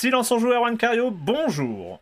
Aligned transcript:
Silence 0.00 0.32
en 0.32 0.38
joueur, 0.38 0.62
Juan 0.62 0.78
bonjour. 1.10 2.00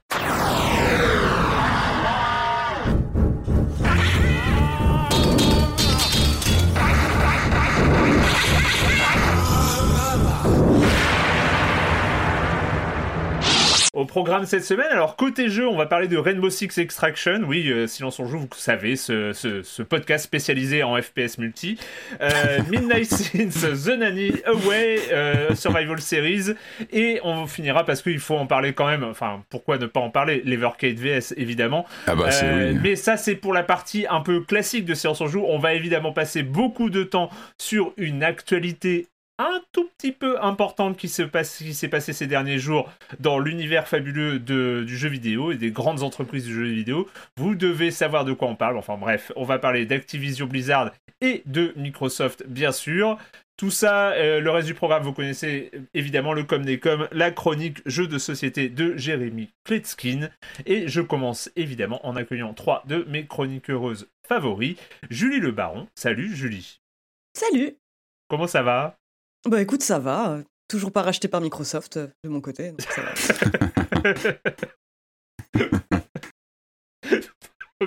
Au 13.95 14.05
programme 14.05 14.45
cette 14.45 14.65
semaine, 14.65 14.89
alors 14.91 15.17
côté 15.17 15.49
jeu, 15.49 15.67
on 15.67 15.77
va 15.77 15.87
parler 15.87 16.09
de 16.09 16.19
Rainbow 16.19 16.51
Six 16.51 16.77
Extraction. 16.77 17.41
Oui, 17.47 17.71
euh, 17.71 17.87
Silence 17.87 18.19
on 18.19 18.27
joue, 18.27 18.41
vous 18.41 18.49
savez, 18.53 18.97
ce, 18.97 19.33
ce, 19.33 19.63
ce, 19.63 19.83
podcast 19.83 20.25
spécialisé 20.25 20.83
en 20.83 21.01
FPS 21.01 21.39
multi. 21.39 21.79
Euh, 22.21 22.61
Midnight 22.71 23.07
Sins, 23.07 23.49
The 23.87 23.99
Nanny, 23.99 24.33
Away, 24.45 25.01
euh, 25.11 25.55
Survival 25.55 26.01
Series. 26.01 26.55
Et 26.93 27.19
on 27.25 27.47
finira 27.47 27.85
parce 27.85 28.03
qu'il 28.03 28.19
faut 28.19 28.37
en 28.37 28.47
parler 28.47 28.75
quand 28.75 28.87
même. 28.87 29.05
Enfin, 29.05 29.43
pourquoi 29.49 29.79
ne 29.79 29.87
pas 29.87 30.01
en 30.01 30.11
parler 30.11 30.43
L'Evercade 30.45 30.99
VS, 30.99 31.33
évidemment. 31.39 31.87
Ah 32.07 32.15
bah, 32.15 32.29
Euh, 32.43 32.73
oui. 32.73 32.79
Mais 32.83 32.95
ça, 32.95 33.17
c'est 33.17 33.37
pour 33.37 33.55
la 33.55 33.63
partie 33.63 34.07
un 34.11 34.21
peu 34.21 34.43
classique 34.43 34.85
de 34.85 34.93
Silence 34.93 35.23
on 35.23 35.29
joue. 35.29 35.45
On 35.49 35.59
va 35.59 35.73
évidemment 35.73 36.13
passer 36.13 36.43
beaucoup 36.43 36.91
de 36.91 37.05
temps 37.05 37.31
sur 37.57 37.95
une 37.97 38.23
actualité 38.23 39.09
un 39.39 39.63
tout 39.73 39.89
petit 39.97 40.13
peu 40.13 40.43
importante 40.43 40.97
qui 40.97 41.09
se 41.09 41.23
passe, 41.23 41.63
s'est 41.63 41.89
passée 41.89 42.13
ces 42.13 42.27
derniers 42.27 42.59
jours 42.59 42.91
dans 43.21 43.39
l'univers 43.39 43.89
fabuleux 43.89 44.39
de, 44.39 44.85
du 44.87 44.97
jeu 44.97 45.09
vidéo 45.09 45.53
et 45.53 45.57
des 45.57 45.71
grandes 45.71 46.03
entreprises 46.03 46.45
du 46.45 46.55
jeu 46.55 46.65
vidéo. 46.65 47.09
Vous 47.37 47.55
devez 47.55 47.91
savoir 47.91 48.25
de 48.25 48.33
quoi 48.33 48.49
on 48.49 48.57
parle. 48.57 48.77
Enfin 48.77 48.97
bref, 48.97 49.33
on 49.37 49.45
va 49.45 49.59
parler 49.59 49.87
d'Activision 49.87 50.47
Blizzard 50.47 50.91
et 51.21 51.43
de 51.47 51.73
Microsoft, 51.77 52.45
bien 52.47 52.73
sûr. 52.73 53.19
Tout 53.57 53.71
ça, 53.73 54.13
euh, 54.13 54.41
le 54.41 54.51
reste 54.51 54.69
du 54.69 54.75
programme, 54.75 55.03
vous 55.03 55.13
connaissez 55.13 55.73
évidemment 55.93 56.33
le 56.33 56.45
com 56.45 56.65
des 56.65 56.79
com, 56.79 57.09
la 57.11 57.33
chronique 57.33 57.79
jeu 57.87 58.07
de 58.07 58.17
société 58.17 58.69
de 58.69 58.97
Jérémy 58.97 59.51
Kletskin. 59.65 60.31
Et 60.65 60.87
je 60.87 61.01
commence 61.01 61.51
évidemment 61.57 62.05
en 62.07 62.15
accueillant 62.15 62.55
trois 62.55 62.85
de 62.87 63.05
mes 63.09 63.27
chroniqueuses 63.27 64.09
favoris. 64.29 64.77
Julie 65.11 65.41
Le 65.41 65.51
Baron. 65.51 65.89
Salut 65.97 66.35
Julie. 66.35 66.81
Salut 67.35 67.77
Comment 68.29 68.47
ça 68.47 68.63
va? 68.63 68.98
Bah 69.47 69.61
écoute, 69.63 69.83
ça 69.83 69.99
va. 69.99 70.41
Toujours 70.69 70.93
pas 70.93 71.03
racheté 71.03 71.29
par 71.29 71.41
Microsoft 71.41 71.97
euh, 71.97 72.09
de 72.25 72.29
mon 72.29 72.41
côté. 72.41 72.71
donc 72.73 72.83
ça 72.83 73.03
va. 73.03 73.15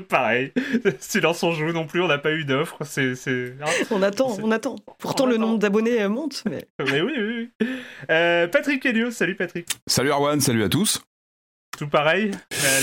Pareil, 0.08 0.54
silence 1.00 1.44
on 1.44 1.52
joue 1.52 1.74
non 1.74 1.86
plus, 1.86 2.02
on 2.02 2.08
n'a 2.08 2.18
pas 2.18 2.32
eu 2.32 2.46
d'offre, 2.46 2.78
c'est... 2.86 3.14
c'est... 3.16 3.56
hein 3.62 3.66
on 3.92 4.02
attend, 4.02 4.30
C'est- 4.36 4.42
on 4.42 4.50
attend. 4.52 4.76
Pourtant, 5.00 5.26
On 5.26 5.28
le 5.28 5.34
attend. 5.36 5.42
nombre 5.42 5.60
d'abonnés 5.60 6.02
euh, 6.02 6.08
monte. 6.08 6.44
Mais... 6.50 6.66
Mais 6.80 7.02
oui, 7.02 7.12
oui, 7.18 7.50
oui. 7.62 7.68
Euh, 8.10 8.48
Patrick 8.48 8.86
Helio, 8.86 9.12
salut 9.12 9.36
Patrick. 9.36 9.68
Salut 9.88 10.12
Arwan, 10.12 10.40
salut 10.40 10.64
à 10.64 10.70
tous. 10.70 11.02
Tout 11.82 11.88
pareil 11.88 12.30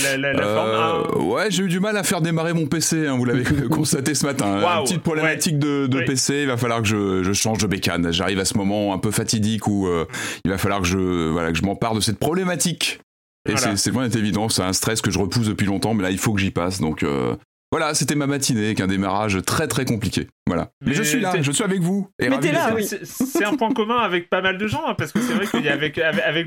La, 0.03 0.17
la- 0.17 0.17
la- 0.17 0.33
la 0.33 0.43
Euh, 0.45 0.55
forme 0.55 1.19
hein 1.21 1.23
ouais, 1.23 1.49
j'ai 1.51 1.63
eu 1.63 1.69
du 1.69 1.79
mal 1.79 1.95
à 1.95 2.03
faire 2.03 2.19
démarrer 2.19 2.51
mon 2.51 2.65
PC, 2.65 3.07
hein, 3.07 3.15
vous 3.15 3.23
l'avez 3.23 3.43
constaté 3.71 4.13
ce 4.13 4.25
matin. 4.25 4.57
Une 4.59 4.83
petite 4.83 5.01
problématique 5.03 5.57
de, 5.57 5.87
de 5.87 5.99
Oui. 5.99 6.03
PC, 6.05 6.41
il 6.41 6.47
va 6.47 6.57
falloir 6.57 6.81
que 6.81 6.87
je, 6.89 7.23
je 7.23 7.31
change 7.31 7.59
de 7.59 7.67
bécane. 7.67 8.11
J'arrive 8.11 8.39
à 8.39 8.43
ce 8.45 8.57
moment 8.57 8.93
un 8.93 8.97
peu 8.97 9.11
fatidique 9.11 9.67
où 9.67 9.87
euh, 9.87 10.05
il 10.43 10.51
va 10.51 10.57
falloir 10.57 10.81
que 10.81 10.87
je, 10.87 11.29
voilà, 11.29 11.53
que 11.53 11.57
je 11.57 11.63
m'empare 11.63 11.95
de 11.95 12.01
cette 12.01 12.19
problématique. 12.19 12.99
Et 13.47 13.53
Voilà. 13.53 13.77
c'est 13.77 13.91
loin 13.91 14.03
d'être 14.03 14.17
évident, 14.17 14.49
c'est 14.49 14.63
un 14.63 14.73
stress 14.73 14.99
que 14.99 15.11
je 15.11 15.17
repousse 15.17 15.47
depuis 15.47 15.65
longtemps, 15.65 15.93
mais 15.93 16.03
là 16.03 16.11
il 16.11 16.17
faut 16.17 16.33
que 16.33 16.41
j'y 16.41 16.51
passe. 16.51 16.81
Donc 16.81 17.03
euh, 17.03 17.37
voilà, 17.71 17.93
c'était 17.93 18.15
ma 18.15 18.25
matinée 18.25 18.65
avec 18.65 18.79
un 18.79 18.87
démarrage 18.87 19.37
très 19.45 19.67
très 19.67 19.85
compliqué. 19.85 20.27
Voilà. 20.47 20.71
Mais, 20.81 20.89
Mais 20.89 20.93
je 20.95 21.03
suis 21.03 21.19
là, 21.19 21.33
je 21.39 21.51
suis 21.51 21.63
avec 21.63 21.81
vous. 21.81 22.09
Et 22.19 22.27
Mais 22.29 22.39
t'es 22.39 22.51
là, 22.51 22.73
oui. 22.73 22.83
C'est- 22.83 23.45
un 23.45 23.55
point 23.55 23.71
commun 23.73 23.97
avec 23.99 24.29
pas 24.29 24.41
mal 24.41 24.57
de 24.57 24.65
gens, 24.67 24.83
hein, 24.87 24.95
parce 24.97 25.11
que 25.11 25.21
c'est 25.21 25.33
vrai 25.33 25.45
a 25.69 25.73
avec, 25.73 25.97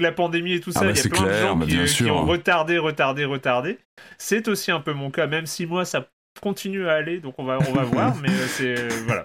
la 0.00 0.12
pandémie 0.12 0.55
et 0.55 0.60
tout 0.60 0.72
ça, 0.72 0.81
Ah 0.83 0.87
bah 0.87 0.91
il 0.93 0.97
y 0.97 1.00
a 1.00 1.09
plein 1.10 1.22
de 1.27 1.33
gens 1.41 1.56
bah 1.56 1.66
qui, 1.66 1.72
bien 1.75 1.84
qui 1.84 1.88
sûr. 1.91 2.15
ont 2.15 2.25
retardé, 2.27 2.78
retardé, 2.78 3.25
retardé. 3.25 3.78
C'est 4.19 4.49
aussi 4.49 4.71
un 4.72 4.81
peu 4.81 4.93
mon 4.93 5.10
cas, 5.10 5.27
même 5.28 5.47
si 5.47 5.65
moi 5.66 5.84
ça 5.84 6.09
continue 6.41 6.88
à 6.88 6.93
aller, 6.94 7.21
donc 7.21 7.34
on 7.39 7.44
va, 7.44 7.59
on 7.69 7.72
va 7.72 7.83
voir, 7.84 8.16
mais 8.16 8.28
euh, 8.31 8.47
c'est... 8.49 8.78
euh, 8.78 8.89
voilà. 9.06 9.25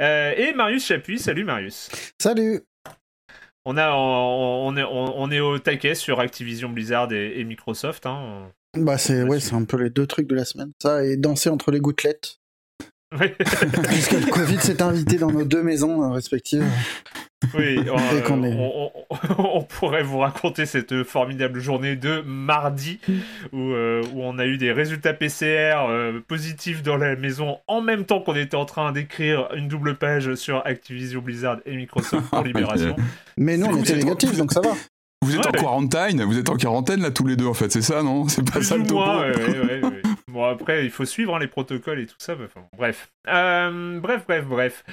Euh, 0.00 0.34
et 0.36 0.52
Marius 0.54 0.86
Chapuis, 0.86 1.18
salut 1.18 1.44
Marius. 1.44 1.88
Salut 2.20 2.62
On, 3.64 3.76
a, 3.76 3.92
on, 3.92 4.66
on 4.68 4.76
est, 4.76 4.82
on, 4.82 5.20
on 5.20 5.30
est 5.30 5.40
au 5.40 5.58
taquet 5.58 5.94
sur 5.94 6.18
Activision 6.18 6.68
Blizzard 6.70 7.12
et, 7.12 7.38
et 7.38 7.44
Microsoft. 7.44 8.06
Hein. 8.06 8.50
Bah 8.76 8.96
c'est 8.98 9.22
ouais, 9.22 9.38
c'est 9.40 9.54
un 9.54 9.64
peu 9.64 9.76
les 9.82 9.90
deux 9.90 10.06
trucs 10.06 10.26
de 10.26 10.34
la 10.34 10.44
semaine. 10.44 10.72
Ça 10.82 11.04
et 11.04 11.16
danser 11.16 11.50
entre 11.50 11.70
les 11.70 11.80
gouttelettes. 11.80 12.38
Ouais. 13.18 13.34
Puisque 13.88 14.12
le 14.12 14.30
Covid 14.30 14.58
s'est 14.58 14.80
invité 14.80 15.18
dans 15.18 15.30
nos 15.30 15.44
deux 15.44 15.62
maisons 15.62 16.02
euh, 16.02 16.08
respectives. 16.14 16.64
Oui, 17.58 17.76
on, 17.92 17.98
est- 17.98 18.30
on- 18.30 18.86
on- 18.86 18.90
on 19.56 19.62
pourrait 19.64 20.04
vous 20.04 20.18
raconter 20.18 20.64
cette 20.64 21.02
formidable 21.02 21.58
journée 21.60 21.96
de 21.96 22.20
mardi 22.24 22.98
où, 23.52 23.58
euh, 23.72 24.00
où 24.14 24.22
on 24.22 24.38
a 24.38 24.46
eu 24.46 24.56
des 24.58 24.70
résultats 24.72 25.12
PCR 25.12 25.84
euh, 25.90 26.20
positifs 26.26 26.82
dans 26.82 26.96
la 26.96 27.16
maison 27.16 27.58
en 27.66 27.80
même 27.82 28.04
temps 28.06 28.20
qu'on 28.20 28.36
était 28.36 28.54
en 28.56 28.64
train 28.64 28.92
d'écrire 28.92 29.48
une 29.56 29.66
double 29.68 29.96
page 29.96 30.34
sur 30.36 30.64
Activision 30.64 31.20
Blizzard 31.20 31.58
et 31.66 31.76
Microsoft 31.76 32.30
pour 32.30 32.42
Libération. 32.44 32.96
Mais 33.36 33.56
nous 33.58 33.66
on 33.66 33.76
était 33.76 33.96
négatifs 33.96 34.36
donc 34.36 34.52
ça 34.52 34.60
va. 34.60 34.70
Vous 35.22 35.36
êtes 35.36 35.46
Ouais. 35.46 35.58
en 35.58 35.62
quarantaine, 35.62 36.22
vous 36.24 36.38
êtes 36.38 36.50
en 36.50 36.56
quarantaine 36.56 37.00
là 37.00 37.10
tous 37.10 37.26
les 37.26 37.36
deux 37.36 37.46
en 37.46 37.54
fait, 37.54 37.70
c'est 37.72 37.80
ça 37.82 38.02
non? 38.02 38.28
C'est 38.28 38.44
pas 38.44 38.58
Plus 38.58 38.64
ça 38.64 38.76
le 38.76 38.82
topo 38.82 38.94
moins, 39.00 39.20
ouais, 39.30 39.80
ouais. 39.82 40.02
Bon, 40.28 40.44
après, 40.44 40.84
il 40.84 40.90
faut 40.90 41.04
suivre 41.04 41.36
hein, 41.36 41.38
les 41.38 41.46
protocoles 41.46 42.00
et 42.00 42.06
tout 42.06 42.14
ça. 42.18 42.32
enfin, 42.32 42.62
bref. 42.76 43.10
Euh, 43.28 44.00
bref, 44.00 44.24
bref, 44.26 44.46
bref. 44.46 44.84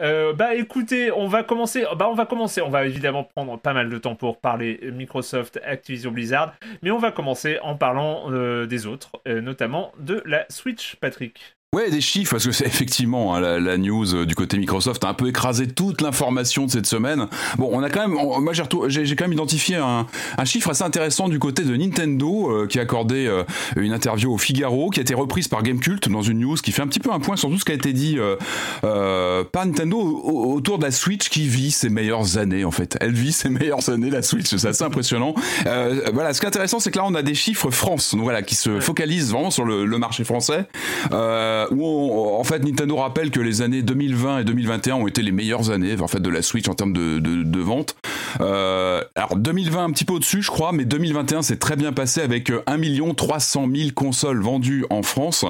Euh, 0.00 0.32
bah 0.32 0.54
écoutez, 0.54 1.12
on 1.12 1.28
va 1.28 1.42
commencer. 1.42 1.84
Bah, 1.98 2.08
on 2.10 2.14
va 2.14 2.24
commencer. 2.24 2.62
On 2.62 2.70
va 2.70 2.86
évidemment 2.86 3.22
prendre 3.22 3.58
pas 3.58 3.74
mal 3.74 3.90
de 3.90 3.98
temps 3.98 4.14
pour 4.14 4.40
parler 4.40 4.80
Microsoft, 4.94 5.60
Activision 5.66 6.12
Blizzard. 6.12 6.54
Mais 6.82 6.90
on 6.90 6.98
va 6.98 7.12
commencer 7.12 7.58
en 7.62 7.76
parlant 7.76 8.32
euh, 8.32 8.64
des 8.66 8.86
autres, 8.86 9.12
euh, 9.28 9.42
notamment 9.42 9.92
de 9.98 10.22
la 10.24 10.46
Switch, 10.48 10.96
Patrick. 10.96 11.56
Ouais, 11.74 11.90
des 11.90 12.00
chiffres, 12.00 12.30
parce 12.30 12.46
que 12.46 12.52
c'est 12.52 12.64
effectivement 12.66 13.34
hein, 13.34 13.40
la, 13.40 13.58
la 13.60 13.76
news 13.76 14.14
euh, 14.14 14.24
du 14.24 14.34
côté 14.34 14.56
Microsoft 14.56 15.04
a 15.04 15.08
un 15.08 15.14
peu 15.14 15.28
écrasé 15.28 15.66
toute 15.66 16.00
l'information 16.00 16.64
de 16.64 16.70
cette 16.70 16.86
semaine. 16.86 17.26
Bon, 17.58 17.68
on 17.72 17.82
a 17.82 17.90
quand 17.90 18.00
même, 18.08 18.16
on- 18.16 18.40
moi 18.40 18.52
j'ai 18.54 18.62
retou- 18.62 18.88
j'ai 18.88 19.04
j'ai 19.04 19.14
quand 19.16 19.24
même 19.24 19.32
identifié 19.34 19.76
un, 19.76 20.06
un 20.38 20.44
chiffre 20.46 20.70
assez 20.70 20.84
intéressant 20.84 21.28
du 21.28 21.38
côté 21.38 21.64
de 21.64 21.76
Nintendo 21.76 22.50
euh, 22.50 22.66
qui 22.66 22.78
a 22.78 22.82
accordé 22.82 23.26
euh, 23.26 23.42
une 23.76 23.92
interview 23.92 24.32
au 24.32 24.38
Figaro, 24.38 24.88
qui 24.90 25.00
a 25.00 25.02
été 25.02 25.12
reprise 25.12 25.48
par 25.48 25.62
Gamecult 25.62 26.08
dans 26.08 26.22
une 26.22 26.38
news 26.38 26.54
qui 26.54 26.72
fait 26.72 26.80
un 26.82 26.86
petit 26.86 27.00
peu 27.00 27.12
un 27.12 27.18
point 27.20 27.36
sur 27.36 27.50
tout 27.50 27.58
ce 27.58 27.64
qui 27.64 27.72
a 27.72 27.74
été 27.74 27.92
dit 27.92 28.16
euh, 28.18 28.36
euh, 28.84 29.44
par 29.44 29.66
Nintendo 29.66 29.98
au- 29.98 30.54
autour 30.54 30.78
de 30.78 30.84
la 30.84 30.90
Switch 30.92 31.28
qui 31.28 31.46
vit 31.48 31.72
ses 31.72 31.90
meilleures 31.90 32.38
années 32.38 32.64
en 32.64 32.70
fait. 32.70 32.96
Elle 33.00 33.12
vit 33.12 33.32
ses 33.32 33.50
meilleures 33.50 33.86
années 33.90 34.08
la 34.10 34.22
Switch, 34.22 34.46
c'est 34.46 34.66
assez 34.68 34.84
impressionnant. 34.84 35.34
Euh, 35.66 36.00
voilà, 36.14 36.32
ce 36.32 36.40
qui 36.40 36.46
est 36.46 36.48
intéressant, 36.48 36.78
c'est 36.78 36.90
que 36.92 36.98
là 36.98 37.04
on 37.06 37.14
a 37.16 37.22
des 37.22 37.34
chiffres 37.34 37.70
France, 37.70 38.14
donc 38.14 38.22
voilà, 38.22 38.42
qui 38.42 38.54
se 38.54 38.80
focalisent 38.80 39.32
vraiment 39.32 39.50
sur 39.50 39.64
le, 39.64 39.84
le 39.84 39.98
marché 39.98 40.24
français. 40.24 40.66
Euh, 41.12 41.65
où 41.70 42.36
en 42.38 42.44
fait 42.44 42.64
Nintendo 42.64 42.96
rappelle 42.96 43.30
que 43.30 43.40
les 43.40 43.62
années 43.62 43.82
2020 43.82 44.40
et 44.40 44.44
2021 44.44 44.94
ont 44.96 45.06
été 45.06 45.22
les 45.22 45.32
meilleures 45.32 45.70
années 45.70 46.00
en 46.00 46.08
fait 46.08 46.20
de 46.20 46.30
la 46.30 46.42
Switch 46.42 46.68
en 46.68 46.74
termes 46.74 46.92
de, 46.92 47.18
de, 47.18 47.42
de 47.42 47.60
vente. 47.60 47.96
Euh, 48.40 49.02
alors 49.14 49.36
2020 49.36 49.84
un 49.84 49.90
petit 49.90 50.04
peu 50.04 50.14
au-dessus 50.14 50.42
je 50.42 50.50
crois, 50.50 50.72
mais 50.72 50.84
2021 50.84 51.42
c'est 51.42 51.58
très 51.58 51.76
bien 51.76 51.92
passé 51.92 52.20
avec 52.20 52.50
euh, 52.50 52.62
1 52.66 53.14
300 53.14 53.68
000 53.74 53.90
consoles 53.94 54.42
vendues 54.42 54.84
en 54.90 55.02
France. 55.02 55.44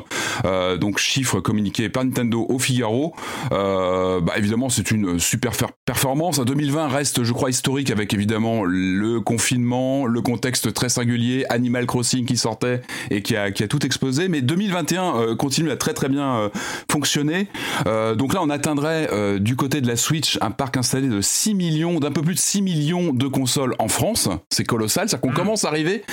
Euh, 0.45 0.77
donc 0.77 0.99
chiffre 0.99 1.41
communiqué 1.41 1.89
par 1.89 2.05
Nintendo 2.05 2.47
au 2.49 2.59
Figaro. 2.59 3.15
Euh, 3.53 4.21
bah, 4.21 4.35
évidemment 4.37 4.69
c'est 4.69 4.91
une 4.91 5.19
super 5.19 5.53
performance. 5.85 6.41
2020 6.41 6.89
reste 6.89 7.25
je 7.25 7.33
crois 7.33 7.51
historique 7.51 7.91
avec 7.91 8.15
évidemment 8.15 8.65
le 8.65 9.21
confinement, 9.21 10.07
le 10.07 10.21
contexte 10.21 10.73
très 10.73 10.89
singulier, 10.89 11.45
Animal 11.49 11.87
Crossing 11.87 12.27
qui 12.27 12.37
sortait 12.37 12.83
et 13.11 13.23
qui 13.23 13.37
a, 13.37 13.51
qui 13.51 13.63
a 13.63 13.69
tout 13.69 13.85
explosé. 13.85 14.29
Mais 14.29 14.43
2021 14.43 15.17
euh, 15.17 15.37
continue 15.37 15.71
à 15.71 15.77
très 15.77 15.95
très 15.97 16.09
bien 16.09 16.37
euh, 16.37 16.49
fonctionner. 16.91 17.49
Euh, 17.89 18.15
donc 18.15 18.33
là, 18.35 18.41
on 18.43 18.51
atteindrait 18.51 19.09
euh, 19.13 19.41
du 19.41 19.57
côté 19.57 19.81
de 19.81 19.89
la 19.89 19.97
Switch 19.97 20.39
un 20.41 20.53
parc 20.53 20.77
installé 20.77 21.09
de 21.09 21.21
6 21.21 21.55
millions, 21.55 21.99
d'un 21.99 22.13
peu 22.13 22.23
plus 22.23 22.35
de 22.35 22.39
6 22.39 22.63
millions 22.63 23.13
de 23.13 23.27
consoles 23.27 23.75
en 23.81 23.89
France. 23.89 24.29
C'est 24.51 24.65
colossal. 24.65 25.09
C'est-à-dire 25.09 25.23
qu'on 25.23 25.33
Mm. 25.33 25.45
commence 25.45 25.65
à 25.65 25.69
arriver 25.69 26.05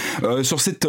sur 0.42 0.60
cette. 0.60 0.88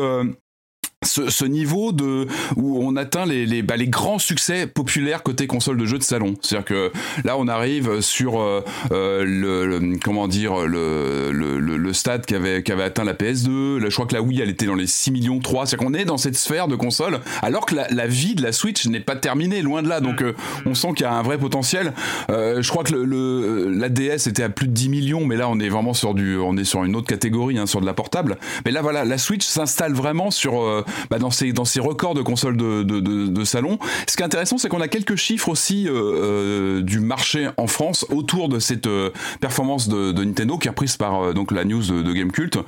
Euh, 1.04 1.28
ce, 1.28 1.30
ce, 1.30 1.44
niveau 1.44 1.92
de 1.92 2.26
où 2.56 2.78
on 2.82 2.96
atteint 2.96 3.26
les 3.26 3.46
les, 3.46 3.62
bah, 3.62 3.76
les 3.76 3.88
grands 3.88 4.18
succès 4.18 4.66
populaires 4.66 5.22
côté 5.22 5.46
console 5.46 5.76
de 5.76 5.84
jeux 5.84 5.98
de 5.98 6.02
salon. 6.02 6.34
C'est-à-dire 6.40 6.64
que 6.64 6.92
là, 7.24 7.36
on 7.38 7.48
arrive 7.48 8.00
sur 8.00 8.40
euh, 8.40 8.62
euh 8.92 9.24
le, 9.24 9.98
comment 10.02 10.28
dire 10.28 10.66
le, 10.66 11.30
le, 11.32 11.58
le, 11.58 11.92
stade 11.92 12.26
qui 12.26 12.34
avait 12.34 12.62
qui 12.62 12.72
avait 12.72 12.82
atteint 12.82 13.04
la 13.04 13.14
PS2. 13.14 13.78
Là, 13.78 13.88
je 13.88 13.94
crois 13.94 14.06
que 14.06 14.14
la 14.14 14.22
Wii, 14.22 14.40
elle 14.40 14.50
était 14.50 14.66
dans 14.66 14.74
les 14.74 14.86
6 14.86 15.12
millions 15.12 15.38
3. 15.38 15.66
C'est-à-dire 15.66 15.86
qu'on 15.86 15.94
est 15.94 16.04
dans 16.04 16.16
cette 16.16 16.36
sphère 16.36 16.68
de 16.68 16.76
console, 16.76 17.20
alors 17.42 17.66
que 17.66 17.74
la, 17.74 17.86
la 17.90 18.06
vie 18.06 18.34
de 18.34 18.42
la 18.42 18.52
Switch 18.52 18.86
n'est 18.86 19.00
pas 19.00 19.16
terminée, 19.16 19.62
loin 19.62 19.82
de 19.82 19.88
là. 19.88 20.00
Donc, 20.00 20.22
euh, 20.22 20.34
on 20.66 20.74
sent 20.74 20.88
qu'il 20.96 21.06
y 21.06 21.08
a 21.08 21.12
un 21.12 21.22
vrai 21.22 21.38
potentiel. 21.38 21.92
Euh, 22.30 22.62
je 22.62 22.68
crois 22.68 22.84
que 22.84 22.94
le, 22.94 23.70
la 23.70 23.88
DS 23.88 24.26
était 24.26 24.42
à 24.42 24.48
plus 24.48 24.66
de 24.66 24.72
10 24.72 24.88
millions, 24.88 25.24
mais 25.24 25.36
là, 25.36 25.48
on 25.48 25.58
est 25.60 25.68
vraiment 25.68 25.94
sur 25.94 26.14
du, 26.14 26.38
on 26.38 26.56
est 26.56 26.64
sur 26.64 26.84
une 26.84 26.96
autre 26.96 27.06
catégorie, 27.06 27.58
hein, 27.58 27.66
sur 27.66 27.80
de 27.80 27.86
la 27.86 27.94
portable. 27.94 28.38
Mais 28.64 28.72
là, 28.72 28.82
voilà, 28.82 29.04
la 29.04 29.18
Switch 29.18 29.44
s'installe 29.44 29.92
vraiment 29.92 30.30
sur 30.30 30.84
bah, 31.11 31.19
dans 31.19 31.31
ces 31.31 31.52
dans 31.52 31.64
ces 31.64 31.81
records 31.81 32.14
de 32.14 32.23
consoles 32.23 32.56
de, 32.56 32.82
de, 32.82 33.00
de, 33.00 33.26
de 33.26 33.44
salon. 33.44 33.79
Ce 34.08 34.17
qui 34.17 34.23
est 34.23 34.26
intéressant, 34.26 34.58
c'est 34.58 34.69
qu'on 34.69 34.81
a 34.81 34.88
quelques 34.88 35.17
chiffres 35.17 35.49
aussi 35.49 35.88
euh, 35.88 35.93
euh, 35.93 36.82
du 36.82 37.00
marché 37.00 37.49
en 37.56 37.67
France 37.67 38.06
autour 38.11 38.49
de 38.49 38.58
cette 38.58 38.87
euh, 38.87 39.11
performance 39.41 39.88
de, 39.88 40.12
de, 40.12 40.25
Nintendo 40.25 40.58
qui 40.58 40.69
est 40.69 40.70
reprise 40.70 40.96
par 40.96 41.23
euh, 41.23 41.32
donc 41.32 41.52
la 41.52 41.64
news 41.64 41.82
de, 41.82 42.02
de 42.02 42.12
Gamecult, 42.12 42.58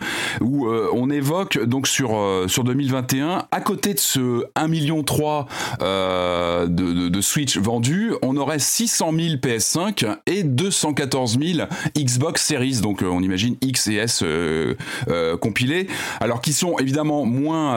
où 0.40 0.67
euh, 0.67 0.88
on 0.93 1.11
évoque 1.11 1.62
donc 1.64 1.87
sur 1.87 2.06
sur 2.46 2.64
2021, 2.64 3.46
à 3.50 3.61
côté 3.61 3.94
de 3.94 3.99
ce 3.99 4.44
1 4.55 4.69
million 4.69 5.02
3 5.02 5.46
de, 5.81 6.67
de, 6.67 7.08
de, 7.08 7.20
Switch 7.20 7.56
vendus, 7.58 8.12
on 8.23 8.37
aurait 8.37 8.58
600 8.58 9.12
000 9.12 9.26
PS5 9.37 10.17
et 10.26 10.43
214 10.43 11.38
000 11.40 11.69
Xbox 11.96 12.44
Series, 12.44 12.81
donc 12.81 13.02
on 13.02 13.23
imagine 13.23 13.56
X 13.61 13.88
et 13.88 13.94
S 13.94 14.25
compilés, 15.40 15.88
alors 16.20 16.40
qui 16.40 16.52
sont 16.52 16.78
évidemment 16.78 17.25
moins 17.25 17.76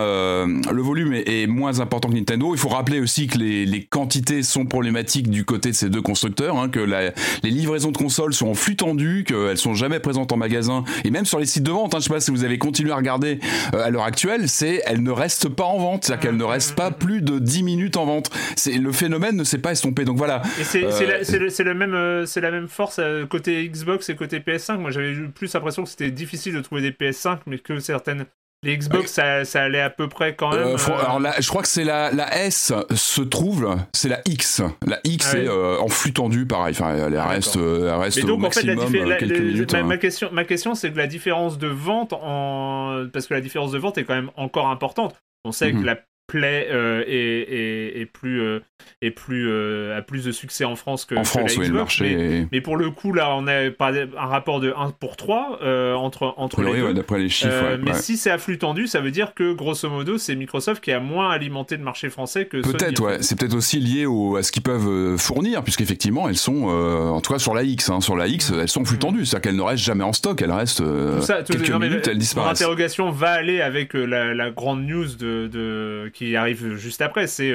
le 0.71 0.81
volume 0.81 1.13
est, 1.13 1.43
est 1.43 1.47
moins 1.47 1.79
important 1.79 2.09
que 2.09 2.15
Nintendo. 2.15 2.53
Il 2.53 2.59
faut 2.59 2.69
rappeler 2.69 2.99
aussi 2.99 3.27
que 3.27 3.37
les, 3.37 3.65
les, 3.65 3.83
quantités 3.83 4.43
sont 4.43 4.65
problématiques 4.65 5.29
du 5.29 5.45
côté 5.45 5.69
de 5.69 5.75
ces 5.75 5.89
deux 5.89 6.01
constructeurs, 6.01 6.57
hein, 6.57 6.69
que 6.69 6.79
la, 6.79 7.11
les 7.43 7.49
livraisons 7.49 7.91
de 7.91 7.97
consoles 7.97 8.33
sont 8.33 8.47
en 8.47 8.53
flux 8.53 8.75
tendu, 8.75 9.23
qu'elles 9.25 9.57
sont 9.57 9.73
jamais 9.73 9.99
présentes 9.99 10.31
en 10.31 10.37
magasin, 10.37 10.83
et 11.03 11.11
même 11.11 11.25
sur 11.25 11.39
les 11.39 11.45
sites 11.45 11.63
de 11.63 11.71
vente, 11.71 11.95
hein, 11.95 11.99
je 11.99 12.05
sais 12.05 12.13
pas 12.13 12.19
si 12.19 12.31
vous 12.31 12.43
avez 12.43 12.57
continué 12.57 12.91
à 12.91 12.95
regarder 12.95 13.39
euh, 13.73 13.83
à 13.83 13.89
l'heure 13.89 14.03
actuelle, 14.03 14.49
c'est 14.49 14.81
elles 14.85 15.03
ne 15.03 15.11
restent 15.11 15.49
pas 15.49 15.65
en 15.65 15.77
vente, 15.77 16.05
c'est-à-dire 16.05 16.21
qu'elles 16.29 16.37
ne 16.37 16.43
restent 16.43 16.75
pas 16.75 16.91
plus 16.91 17.21
de 17.21 17.39
10 17.39 17.63
minutes 17.63 17.97
en 17.97 18.05
vente. 18.05 18.29
C'est 18.55 18.73
le 18.73 18.91
phénomène 18.91 19.35
ne 19.35 19.43
s'est 19.43 19.57
pas 19.57 19.71
estompé. 19.71 20.05
Donc 20.05 20.17
voilà. 20.17 20.41
c'est 20.61 20.83
euh, 20.83 20.99
le, 20.99 21.63
le, 21.63 21.73
même, 21.73 21.93
euh, 21.93 22.25
c'est 22.25 22.41
la 22.41 22.51
même 22.51 22.67
force 22.67 22.99
euh, 22.99 23.25
côté 23.25 23.67
Xbox 23.69 24.09
et 24.09 24.15
côté 24.15 24.39
PS5. 24.39 24.77
Moi, 24.77 24.91
j'avais 24.91 25.13
plus 25.33 25.53
l'impression 25.53 25.83
que 25.83 25.89
c'était 25.89 26.11
difficile 26.11 26.53
de 26.53 26.61
trouver 26.61 26.81
des 26.81 26.91
PS5, 26.91 27.39
mais 27.47 27.59
que 27.59 27.79
certaines 27.79 28.25
les 28.63 28.77
Xbox, 28.77 29.13
ça, 29.13 29.45
ça, 29.45 29.63
allait 29.63 29.79
à 29.79 29.89
peu 29.89 30.09
près 30.09 30.35
quand 30.35 30.51
même. 30.51 30.59
Euh, 30.59 30.77
euh... 30.77 30.99
Alors 30.99 31.19
là, 31.19 31.33
je 31.39 31.47
crois 31.47 31.61
que 31.61 31.67
c'est 31.67 31.85
la, 31.85 32.11
la 32.11 32.43
S 32.43 32.73
se 32.93 33.21
trouve, 33.21 33.77
c'est 33.93 34.09
la 34.09 34.19
X. 34.25 34.61
La 34.85 34.99
X 35.05 35.31
ah 35.33 35.37
est 35.37 35.47
euh, 35.47 35.79
en 35.79 35.87
flux 35.87 36.11
tendu, 36.11 36.45
pareil. 36.45 36.75
Enfin, 36.77 36.95
elle 37.07 37.15
ah, 37.15 37.27
reste, 37.27 37.55
elle 37.55 37.89
reste 37.89 38.19
donc, 38.25 38.31
au 38.31 38.37
maximum 38.37 38.79
en 38.79 38.87
fait, 38.87 39.05
la, 39.05 39.15
quelques 39.15 39.37
la, 39.37 39.43
minutes. 39.43 39.73
Ma, 39.73 39.79
hein. 39.79 39.83
ma, 39.83 39.97
question, 39.97 40.29
ma 40.33 40.43
question, 40.43 40.75
c'est 40.75 40.91
que 40.91 40.97
la 40.97 41.07
différence 41.07 41.57
de 41.57 41.67
vente, 41.67 42.11
en... 42.13 43.05
parce 43.13 43.27
que 43.27 43.33
la 43.33 43.41
différence 43.41 43.71
de 43.71 43.77
vente 43.77 43.97
est 43.97 44.03
quand 44.03 44.15
même 44.15 44.31
encore 44.35 44.67
importante. 44.67 45.15
On 45.45 45.53
sait 45.53 45.67
mm 45.67 45.69
-hmm. 45.69 45.73
que 45.73 45.79
mhm. 45.79 45.85
la 45.85 45.99
Play 46.29 46.67
euh, 46.71 47.03
est, 47.07 48.05
plus 48.05 48.41
euh, 48.41 48.59
est 49.01 49.11
plus 49.11 49.49
euh, 49.49 49.97
a 49.97 50.01
plus 50.01 50.25
de 50.25 50.31
succès 50.31 50.63
en 50.63 50.75
France 50.75 51.05
que, 51.05 51.15
en 51.15 51.23
France, 51.23 51.53
que 51.53 51.59
la 51.59 51.63
oui, 51.63 51.67
le 51.67 51.73
marché 51.73 52.03
mais, 52.03 52.37
est... 52.41 52.47
mais, 52.51 52.61
pour 52.61 52.77
le 52.77 52.91
coup 52.91 53.13
là 53.13 53.33
on 53.35 53.47
a 53.47 53.71
pas 53.71 53.91
un 53.91 54.25
rapport 54.25 54.59
de 54.59 54.73
1 54.77 54.91
pour 54.91 55.17
3 55.17 55.59
euh, 55.61 55.95
entre 55.95 56.33
entre 56.37 56.63
oui, 56.63 56.73
les 56.73 56.81
ouais, 56.83 56.93
d'après 56.93 57.17
les 57.17 57.29
chiffres. 57.29 57.71
Ouais, 57.71 57.77
mais 57.77 57.91
ouais. 57.91 57.99
si 57.99 58.15
c'est 58.15 58.29
à 58.29 58.37
flux 58.37 58.59
tendu, 58.59 58.85
ça 58.87 59.01
veut 59.01 59.11
dire 59.11 59.33
que 59.33 59.53
grosso 59.53 59.89
modo 59.89 60.17
c'est 60.19 60.35
Microsoft 60.35 60.83
qui 60.83 60.91
a 60.91 60.99
moins 60.99 61.31
alimenté 61.31 61.77
le 61.77 61.83
marché 61.83 62.09
français 62.09 62.45
que 62.45 62.57
peut-être 62.57 62.97
Sony, 62.97 63.09
ouais. 63.09 63.17
C'est 63.21 63.37
peut-être 63.37 63.55
aussi 63.55 63.79
lié 63.79 64.05
au, 64.05 64.35
à 64.35 64.43
ce 64.43 64.51
qu'ils 64.51 64.63
peuvent 64.63 65.17
fournir 65.17 65.63
puisqu'effectivement 65.63 66.29
elles 66.29 66.37
sont 66.37 66.67
en 66.69 67.21
tout 67.21 67.33
cas 67.33 67.39
sur 67.39 67.55
la 67.55 67.63
X 67.63 67.89
hein, 67.89 68.01
sur 68.01 68.15
la 68.15 68.27
X 68.27 68.51
elles 68.51 68.69
sont 68.69 68.85
flux 68.85 68.99
tendues. 68.99 69.25
C'est-à-dire 69.25 69.49
qu'elles 69.49 69.57
ne 69.57 69.63
restent 69.63 69.83
jamais 69.83 70.03
en 70.03 70.13
stock 70.13 70.41
elles 70.41 70.51
restent 70.51 70.83
tout 70.83 71.21
ça, 71.21 71.43
tout 71.43 71.53
quelques 71.53 71.69
non, 71.69 71.79
minutes 71.79 72.05
mais, 72.05 72.11
elles 72.11 72.17
disparaissent. 72.17 72.59
L'interrogation 72.59 73.11
va 73.11 73.31
aller 73.31 73.61
avec 73.61 73.93
la, 73.93 74.33
la, 74.33 74.51
grande 74.51 74.85
news 74.85 75.07
de, 75.15 75.47
de 75.47 76.11
qui 76.19 76.35
arrive 76.35 76.75
juste 76.75 77.01
après 77.01 77.27
c'est 77.27 77.53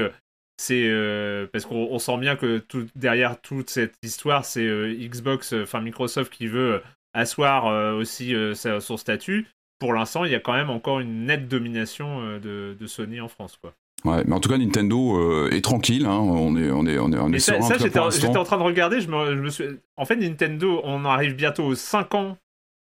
c'est 0.56 0.84
euh, 0.87 1.46
parce 1.52 1.66
qu'on 1.66 1.99
sent 1.99 2.16
bien 2.19 2.37
que 2.37 2.58
tout, 2.58 2.87
derrière 2.94 3.40
toute 3.40 3.70
cette 3.70 3.94
histoire, 4.02 4.44
c'est 4.44 4.64
euh, 4.64 4.94
Xbox, 4.94 5.52
enfin 5.52 5.81
Microsoft 5.81 6.32
qui 6.32 6.46
veut 6.46 6.81
asseoir 7.12 7.66
euh, 7.66 7.94
aussi 7.94 8.34
sa, 8.55 8.81
son 8.81 8.96
statut. 8.96 9.46
Pour 9.81 9.93
l'instant, 9.93 10.25
il 10.25 10.32
y 10.32 10.34
a 10.34 10.40
quand 10.40 10.52
même 10.52 10.70
encore 10.70 11.00
une 11.00 11.26
nette 11.26 11.49
domination 11.49 12.38
de, 12.38 12.76
de, 12.78 12.87
Sony 12.87 13.20
en 13.20 13.28
France, 13.28 13.58
quoi. 13.61 13.75
Ouais, 14.05 14.22
mais 14.26 14.34
en 14.34 14.40
tout 14.40 14.49
cas, 14.49 14.58
Nintendo 14.58 15.49
est 15.49 15.64
tranquille. 15.64 16.06
Hein, 16.06 16.19
on 16.19 16.56
est, 16.56 16.70
on 16.70 16.87
est, 16.87 16.99
on 16.99 17.10
est, 17.12 17.19
on 17.19 17.32
est 17.32 17.38
ça, 17.38 17.60
ça 17.60 17.76
j'étais 17.78 17.99
en 17.99 18.44
train 18.44 18.58
de 18.58 18.62
regarder. 18.62 19.00
Je 19.00 19.08
me, 19.08 19.34
je 19.34 19.40
me 19.40 19.50
suis... 19.50 19.64
En 19.96 20.05
fait, 20.05 20.17
Nintendo, 20.17 20.81
on 20.84 21.05
arrive 21.05 21.34
bientôt 21.34 21.64
aux 21.64 21.75
5 21.75 22.14
ans 22.14 22.37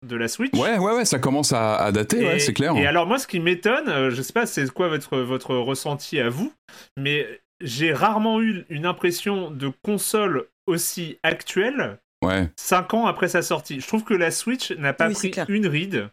de 0.06 0.16
la 0.16 0.28
Switch. 0.28 0.54
Ouais, 0.54 0.78
ouais, 0.78 0.94
ouais, 0.96 1.06
ça 1.06 1.20
commence 1.20 1.54
à, 1.54 1.76
à 1.76 1.92
dater, 1.92 2.22
et, 2.22 2.26
ouais, 2.26 2.40
c'est 2.40 2.54
clair. 2.54 2.76
Et 2.76 2.88
alors 2.88 3.06
moi, 3.06 3.20
ce 3.20 3.28
qui 3.28 3.40
m'étonne, 3.40 3.90
euh, 3.90 4.10
je 4.12 4.22
sais 4.22 4.34
pas, 4.34 4.46
c'est 4.46 4.70
quoi 4.72 4.88
votre 4.88 5.18
votre 5.18 5.56
ressenti 5.56 6.20
à 6.20 6.30
vous, 6.30 6.54
mais 6.98 7.28
j'ai 7.62 7.94
rarement 7.94 8.42
eu 8.42 8.66
une 8.70 8.86
impression 8.86 9.52
de 9.52 9.72
console 9.84 10.46
aussi 10.68 11.18
actuelle. 11.24 12.00
Ouais. 12.24 12.50
Cinq 12.58 12.94
ans 12.94 13.06
après 13.06 13.30
sa 13.30 13.42
sortie. 13.42 13.80
Je 13.80 13.88
trouve 13.88 14.04
que 14.04 14.14
la 14.14 14.32
Switch 14.32 14.72
n'a 14.72 14.94
pas 14.94 15.08
Oui, 15.08 15.14
pris 15.14 15.34
une 15.48 15.68
ride. 15.68 16.10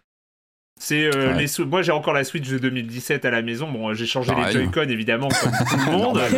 C'est 0.78 1.06
euh, 1.06 1.32
Ouais. 1.32 1.38
les 1.40 1.46
sou- 1.46 1.64
moi 1.64 1.80
j'ai 1.82 1.92
encore 1.92 2.12
la 2.12 2.22
Switch 2.22 2.48
de 2.48 2.58
2017 2.58 3.24
à 3.24 3.30
la 3.30 3.40
maison. 3.42 3.70
Bon, 3.70 3.94
j'ai 3.94 4.04
changé 4.06 4.32
Pareil. 4.32 4.54
les 4.54 4.64
Joy-Con 4.64 4.88
évidemment 4.90 5.28
comme 5.28 5.50
tout 5.70 5.76
le 5.90 5.92
monde. 5.92 6.18
Euh, 6.18 6.28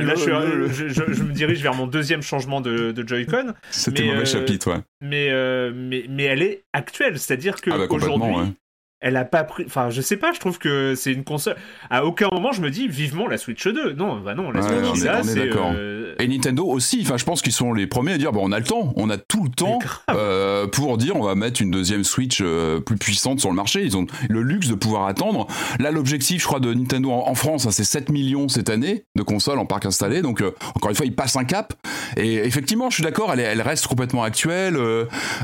le, 0.00 0.56
le- 0.56 0.68
je- 0.72 0.88
je- 0.88 1.12
je 1.12 1.22
me 1.22 1.32
dirige 1.32 1.62
vers 1.62 1.74
mon 1.74 1.86
deuxième 1.86 2.22
changement 2.22 2.60
de, 2.60 2.92
de 2.92 3.06
Joy-Con, 3.08 3.52
c'était 3.70 4.02
le 4.02 4.08
mauvais 4.08 4.20
euh, 4.22 4.24
chapitre, 4.24 4.70
ouais. 4.72 4.80
mais, 5.02 5.28
euh, 5.30 5.70
mais 5.74 6.04
mais 6.08 6.24
elle 6.24 6.42
est 6.42 6.64
actuelle, 6.72 7.18
c'est-à-dire 7.18 7.60
que 7.60 7.70
Ah 7.70 7.78
bah, 7.78 7.86
complètement, 7.86 8.16
aujourd'hui, 8.16 8.42
ouais. 8.48 8.52
Elle 9.00 9.16
a 9.16 9.24
pas 9.24 9.44
pris. 9.44 9.64
Enfin, 9.66 9.90
je 9.90 10.00
sais 10.00 10.16
pas, 10.16 10.32
je 10.32 10.40
trouve 10.40 10.58
que 10.58 10.94
c'est 10.96 11.12
une 11.12 11.24
console. 11.24 11.56
À 11.90 12.04
aucun 12.04 12.28
moment 12.32 12.52
je 12.52 12.60
me 12.62 12.70
dis 12.70 12.88
vivement 12.88 13.26
la 13.28 13.38
Switch 13.38 13.66
2. 13.66 13.92
Non, 13.92 14.20
bah 14.20 14.34
non, 14.34 14.50
la 14.50 14.60
Ouais, 14.60 14.84
Switch 14.92 15.04
là, 15.04 15.22
c'est. 15.22 15.50
euh, 15.54 16.14
Et 16.18 16.26
Nintendo 16.28 16.64
aussi, 16.66 17.00
enfin, 17.02 17.16
je 17.16 17.24
pense 17.24 17.42
qu'ils 17.42 17.52
sont 17.52 17.72
les 17.72 17.86
premiers 17.86 18.12
à 18.14 18.18
dire, 18.18 18.32
bon, 18.32 18.40
on 18.42 18.52
a 18.52 18.58
le 18.58 18.64
temps, 18.64 18.92
on 18.96 19.10
a 19.10 19.18
tout 19.18 19.44
le 19.44 19.50
temps 19.50 19.78
euh, 20.10 20.66
pour 20.66 20.96
dire, 20.98 21.14
on 21.16 21.22
va 21.22 21.34
mettre 21.34 21.60
une 21.62 21.70
deuxième 21.70 22.04
Switch 22.04 22.38
euh, 22.42 22.80
plus 22.80 22.96
puissante 22.96 23.38
sur 23.40 23.50
le 23.50 23.54
marché. 23.56 23.82
Ils 23.82 23.96
ont 23.96 24.06
le 24.28 24.42
luxe 24.42 24.68
de 24.68 24.74
pouvoir 24.74 25.06
attendre. 25.06 25.46
Là, 25.78 25.90
l'objectif, 25.90 26.40
je 26.42 26.46
crois, 26.46 26.60
de 26.60 26.72
Nintendo 26.72 27.10
en, 27.10 27.28
en 27.28 27.34
France, 27.34 27.66
hein, 27.66 27.70
c'est 27.70 27.84
7 27.84 28.10
millions 28.10 28.48
cette 28.48 28.70
année 28.70 29.04
de 29.14 29.22
consoles 29.22 29.58
en 29.58 29.66
parc 29.66 29.84
installé. 29.86 30.22
Donc, 30.22 30.40
euh, 30.40 30.52
encore 30.74 30.90
une 30.90 30.96
fois, 30.96 31.06
ils 31.06 31.14
passent 31.14 31.36
un 31.36 31.44
cap. 31.44 31.74
Et 32.16 32.34
effectivement, 32.36 32.88
je 32.90 32.94
suis 32.94 33.02
d'accord, 33.04 33.30
elle, 33.32 33.40
est- 33.40 33.44
elle 33.44 33.62
reste 33.62 33.86
complètement 33.86 34.22
actuelle. 34.24 34.76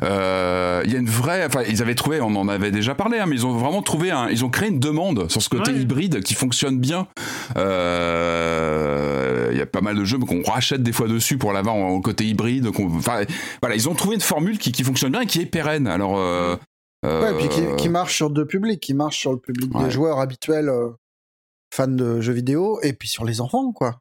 Il 0.02 0.90
y 0.92 0.96
a 0.96 0.98
une 0.98 1.08
vraie, 1.08 1.44
enfin, 1.44 1.62
ils 1.68 1.82
avaient 1.82 1.94
trouvé, 1.94 2.20
on 2.20 2.34
en 2.36 2.48
avait 2.48 2.70
déjà 2.70 2.94
parlé, 2.94 3.18
hein, 3.18 3.26
mais 3.26 3.36
ils 3.42 3.46
ont 3.46 3.56
vraiment 3.58 3.82
trouvé, 3.82 4.10
un, 4.10 4.28
ils 4.28 4.44
ont 4.44 4.48
créé 4.50 4.68
une 4.68 4.78
demande 4.80 5.30
sur 5.30 5.42
ce 5.42 5.48
côté 5.48 5.72
Ouais. 5.72 5.78
hybride 5.80 6.22
qui 6.22 6.34
fonctionne 6.34 6.78
bien. 6.78 7.08
Euh, 7.56 9.48
Il 9.52 9.58
y 9.58 9.60
a 9.60 9.66
pas 9.66 9.80
mal 9.82 9.96
de 9.96 10.04
jeux 10.04 10.18
qu'on 10.18 10.42
rachète 10.42 10.82
des 10.82 10.92
fois 10.92 11.08
dessus 11.08 11.36
pour 11.38 11.52
l'avoir 11.52 11.74
en, 11.74 11.88
en 11.96 12.00
côté 12.00 12.24
hybride. 12.24 12.70
qu'on- 12.70 12.94
Enfin, 12.96 13.24
voilà, 13.60 13.74
ils 13.76 13.88
ont 13.88 13.94
trouvé 13.94 14.14
une 14.14 14.20
formule 14.22 14.58
qui, 14.58 14.72
qui 14.72 14.82
fonctionne 14.82 15.12
bien 15.12 15.20
et 15.22 15.26
qui 15.26 15.40
est 15.40 15.46
pérenne. 15.46 15.86
Alors, 15.86 16.16
euh, 16.18 16.56
Ouais, 17.04 17.32
et 17.32 17.36
puis 17.36 17.48
qui, 17.48 17.60
euh, 17.62 17.74
qui 17.76 17.88
marche 17.88 18.14
sur 18.14 18.30
deux 18.30 18.46
publics, 18.46 18.80
qui 18.80 18.94
marche 18.94 19.18
sur 19.18 19.32
le 19.32 19.38
public 19.38 19.74
Ouais. 19.74 19.84
des 19.84 19.90
joueurs 19.90 20.20
habituels 20.20 20.68
euh, 20.68 20.90
fans 21.74 21.88
de 21.88 22.20
jeux 22.20 22.32
vidéo, 22.32 22.78
et 22.82 22.92
puis 22.92 23.08
sur 23.08 23.24
les 23.24 23.40
enfants, 23.40 23.72
quoi. 23.72 23.98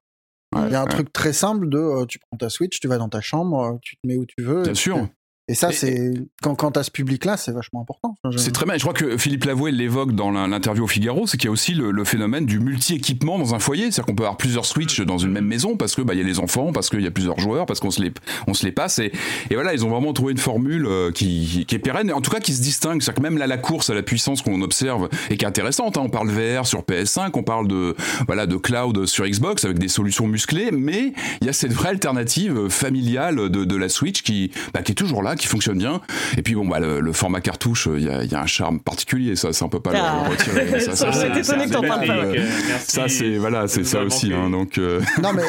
ouais, 0.56 0.62
Il 0.68 0.72
y 0.72 0.76
a 0.76 0.82
un 0.82 0.86
ouais, 0.86 0.90
truc 0.92 1.12
très 1.12 1.34
simple 1.34 1.68
de 1.68 1.80
euh, 1.80 2.06
tu 2.06 2.20
prends 2.20 2.38
ta 2.38 2.50
Switch, 2.50 2.80
tu 2.80 2.88
vas 2.88 2.98
dans 3.00 3.10
ta 3.10 3.20
chambre, 3.22 3.60
euh, 3.60 3.78
tu 3.82 3.96
te 3.96 4.08
mets 4.08 4.18
où 4.18 4.26
tu 4.26 4.44
veux. 4.44 4.62
Bien 4.64 4.74
sûr. 4.76 5.08
Et 5.48 5.56
ça, 5.56 5.72
c'est 5.72 6.14
quand, 6.42 6.56
quand 6.56 6.72
t'as 6.72 6.84
ce 6.84 6.92
public-là, 6.92 7.36
c'est 7.36 7.52
vachement 7.52 7.82
important. 7.82 8.16
C'est 8.38 8.52
très 8.54 8.66
bien. 8.66 8.76
Et 8.76 8.78
je 8.80 8.84
crois 8.84 8.94
que 8.94 9.18
Philippe 9.18 9.44
Lavoué 9.44 9.72
l'évoque 9.72 10.14
dans 10.14 10.32
l'interview 10.32 10.84
au 10.86 10.88
Figaro, 10.88 11.28
c'est 11.28 11.38
qu'il 11.38 11.48
y 11.48 11.50
a 11.50 11.52
aussi 11.52 11.74
le, 11.74 11.92
le 11.92 12.04
phénomène 12.06 12.46
du 12.46 12.60
multi-équipement 12.60 13.38
dans 13.38 13.54
un 13.54 13.60
foyer. 13.60 13.86
C'est-à-dire 13.92 14.06
qu'on 14.06 14.16
peut 14.16 14.24
avoir 14.24 14.38
plusieurs 14.38 14.66
Switch 14.66 15.02
dans 15.02 15.18
une 15.18 15.32
même 15.32 15.46
maison 15.46 15.76
parce 15.76 15.96
que 15.96 16.02
bah 16.02 16.14
il 16.14 16.20
y 16.20 16.24
a 16.24 16.26
les 16.26 16.40
enfants, 16.40 16.72
parce 16.72 16.90
qu'il 16.90 17.02
y 17.02 17.08
a 17.08 17.12
plusieurs 17.12 17.40
joueurs, 17.40 17.66
parce 17.66 17.80
qu'on 17.80 17.92
se 17.92 18.02
les 18.02 18.12
on 18.48 18.54
se 18.54 18.66
les 18.66 18.72
passe. 18.72 19.00
Et, 19.00 19.12
et 19.50 19.56
voilà, 19.56 19.74
ils 19.74 19.84
ont 19.86 19.90
vraiment 19.90 20.14
trouvé 20.14 20.32
une 20.32 20.38
formule 20.38 20.86
euh, 20.86 21.12
qui, 21.12 21.48
qui, 21.52 21.66
qui 21.66 21.76
est 21.76 21.80
pérenne, 21.80 22.10
et 22.10 22.14
en 22.14 22.22
tout 22.22 22.32
cas 22.32 22.40
qui 22.40 22.54
se 22.54 22.62
distingue. 22.62 23.02
C'est-à-dire 23.02 23.18
que 23.22 23.28
même 23.28 23.38
là, 23.38 23.48
la 23.48 23.58
course 23.58 23.90
à 23.90 23.94
la 23.94 24.04
puissance 24.04 24.42
qu'on 24.42 24.62
observe 24.62 25.10
et 25.30 25.38
qui 25.38 25.44
est 25.44 25.48
intéressante. 25.48 25.98
hein. 25.98 26.02
On 26.06 26.10
parle 26.10 26.30
VR 26.30 26.66
sur 26.66 26.82
PS5, 26.84 27.32
on 27.34 27.44
parle 27.44 27.68
de 27.68 27.96
voilà 28.28 28.46
de 28.46 28.56
cloud 28.56 29.06
sur 29.06 29.26
Xbox 29.28 29.66
avec 29.66 29.80
des 29.80 29.88
solutions 29.90 30.28
musclées, 30.28 30.70
mais 30.72 31.14
il 31.42 31.48
y 31.48 31.50
a 31.50 31.54
cette 31.54 31.74
vraie 31.74 31.90
alternative 31.90 32.70
familiale 32.70 33.50
de, 33.50 33.66
de 33.66 33.76
la 33.76 33.90
Switch 33.90 34.22
qui 34.22 34.52
bah, 34.74 34.82
qui 34.82 34.92
est 34.94 34.96
toujours 34.96 35.24
là, 35.24 35.31
qui 35.36 35.48
fonctionne 35.48 35.78
bien. 35.78 36.02
Et 36.38 36.42
puis 36.42 36.56
bon, 36.56 36.68
bah, 36.68 36.80
le, 36.80 37.00
le 37.00 37.14
format 37.14 37.42
cartouche, 37.42 37.88
il 37.96 38.04
y 38.04 38.10
a, 38.10 38.24
y 38.24 38.36
un 38.36 38.46
charme 38.46 38.80
particulier, 38.80 39.36
ça, 39.36 39.54
ça 39.54 39.66
on 39.66 39.70
peut 39.70 39.82
pas 39.82 39.92
le- 39.92 39.98
Ah. 40.02 40.24
le 40.26 40.32
retirer. 40.32 40.80
Ça, 40.80 40.96
Ça, 40.96 41.12
ça, 41.12 41.26
euh. 41.26 42.48
Ça, 42.80 43.08
c'est 43.08 43.38
voilà, 43.38 43.68
c'est 43.68 43.84
ça 43.84 44.02
a 44.02 44.04
aussi. 44.04 44.34
Hein, 44.34 44.50
donc, 44.50 44.78
euh, 44.78 45.02
Non, 45.22 45.32
mais 45.34 45.44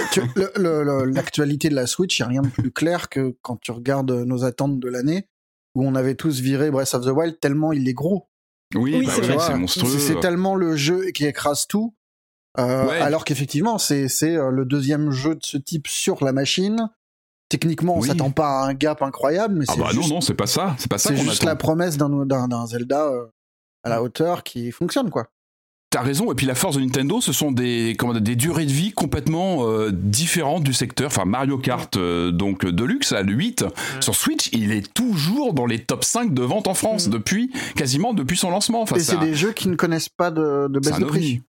l'actualité 1.13 1.69
de 1.69 1.75
la 1.75 1.87
Switch, 1.87 2.19
il 2.19 2.23
n'y 2.23 2.27
a 2.27 2.29
rien 2.29 2.43
de 2.43 2.49
plus 2.49 2.71
clair 2.71 3.09
que 3.09 3.37
quand 3.43 3.59
tu 3.61 3.71
regardes 3.71 4.11
nos 4.11 4.45
attentes 4.45 4.79
de 4.81 4.89
l'année, 4.89 5.29
où 5.75 5.87
on 5.87 5.95
avait 5.95 6.15
tous 6.15 6.41
viré 6.41 6.71
Breath 6.71 6.95
of 6.95 7.05
the 7.05 7.09
Wild 7.11 7.41
tellement 7.41 7.73
il 7.73 7.89
est 7.89 7.95
gros. 7.95 8.29
Oui, 8.75 8.95
Oui, 8.97 9.07
bah 9.07 9.13
c'est 9.15 9.21
ouais, 9.23 9.27
vrai. 9.29 9.39
c'est 9.39 9.53
C'est- 9.53 9.59
monstrueux. 9.59 9.99
C'est 9.99 10.21
tellement 10.21 10.55
le 10.55 10.77
jeu 10.77 11.07
qui 11.15 11.27
écrase 11.27 11.67
tout. 11.67 11.95
euh, 12.59 12.87
Ouais. 12.87 12.99
Alors 13.01 13.25
qu'effectivement, 13.25 13.79
c'est 13.79 14.09
c'est, 14.09 14.35
le 14.37 14.65
deuxième 14.65 15.11
jeu 15.11 15.35
de 15.35 15.41
ce 15.43 15.57
type 15.59 15.89
sur 15.89 16.25
la 16.25 16.33
machine. 16.33 16.89
Techniquement, 17.53 17.97
on 17.97 18.01
Oui. 18.01 18.09
s'attend 18.09 18.31
pas 18.31 18.63
à 18.63 18.69
un 18.69 18.75
gap 18.75 19.03
incroyable, 19.03 19.55
mais 19.59 19.67
Ah 19.69 19.73
c'est 19.75 19.81
bah 19.81 19.89
juste, 19.93 20.09
non, 20.09 20.15
non, 20.17 20.21
c'est 20.23 20.33
pas 20.35 20.47
ça. 20.47 20.75
C'est 20.79 20.89
pas 20.91 20.97
ça 20.99 21.11
c'est 21.11 21.17
juste 21.17 21.43
attend. 21.43 21.47
la 21.47 21.57
promesse 21.57 21.97
d'un 21.99 22.09
d'un- 22.25 22.49
d'un 22.49 22.67
Zelda 22.67 23.09
euh, 23.09 23.27
à 23.85 23.91
la 23.91 24.03
hauteur 24.03 24.43
qui 24.43 24.73
fonctionne, 24.73 25.11
quoi. 25.11 25.27
T'as 25.91 26.01
raison, 26.01 26.33
et 26.33 26.35
puis 26.35 26.47
la 26.47 26.55
force 26.55 26.77
de 26.77 26.81
Nintendo, 26.81 27.21
ce 27.21 27.35
sont 27.35 27.53
des, 27.53 27.95
comment, 27.99 28.15
dire, 28.15 28.23
des 28.23 28.35
durées 28.37 28.65
de 28.65 28.73
vie 28.73 28.93
complètement 28.93 29.69
euh, 29.69 29.91
différentes 29.93 30.63
du 30.65 30.73
secteur. 30.73 31.09
Enfin, 31.09 31.27
Mario 31.27 31.59
Kart, 31.59 31.95
euh, 31.99 32.31
donc 32.31 32.65
Deluxe, 32.65 33.13
à 33.13 33.21
le 33.23 33.35
8, 33.35 33.67
sur 34.01 34.15
Switch, 34.15 34.49
il 34.55 34.73
est 34.73 34.91
toujours 34.95 35.53
dans 35.53 35.67
les 35.67 35.81
top 35.85 36.03
5 36.05 36.33
de 36.33 36.43
vente 36.43 36.67
en 36.69 36.73
France, 36.73 37.09
Mm. 37.09 37.11
depuis, 37.11 37.53
quasiment 37.77 38.15
depuis 38.15 38.39
son 38.39 38.49
lancement. 38.51 38.81
Enfin, 38.81 38.97
Et 38.97 39.01
c'est 39.01 39.17
un- 39.17 39.21
des 39.21 39.35
jeux 39.35 39.53
qui 39.53 39.69
ne 39.69 39.77
connaissent 39.77 40.09
pas 40.09 40.31
de, 40.31 40.69
de 40.71 40.79
baisse 40.81 40.99
de 40.99 41.05
prix. 41.05 41.43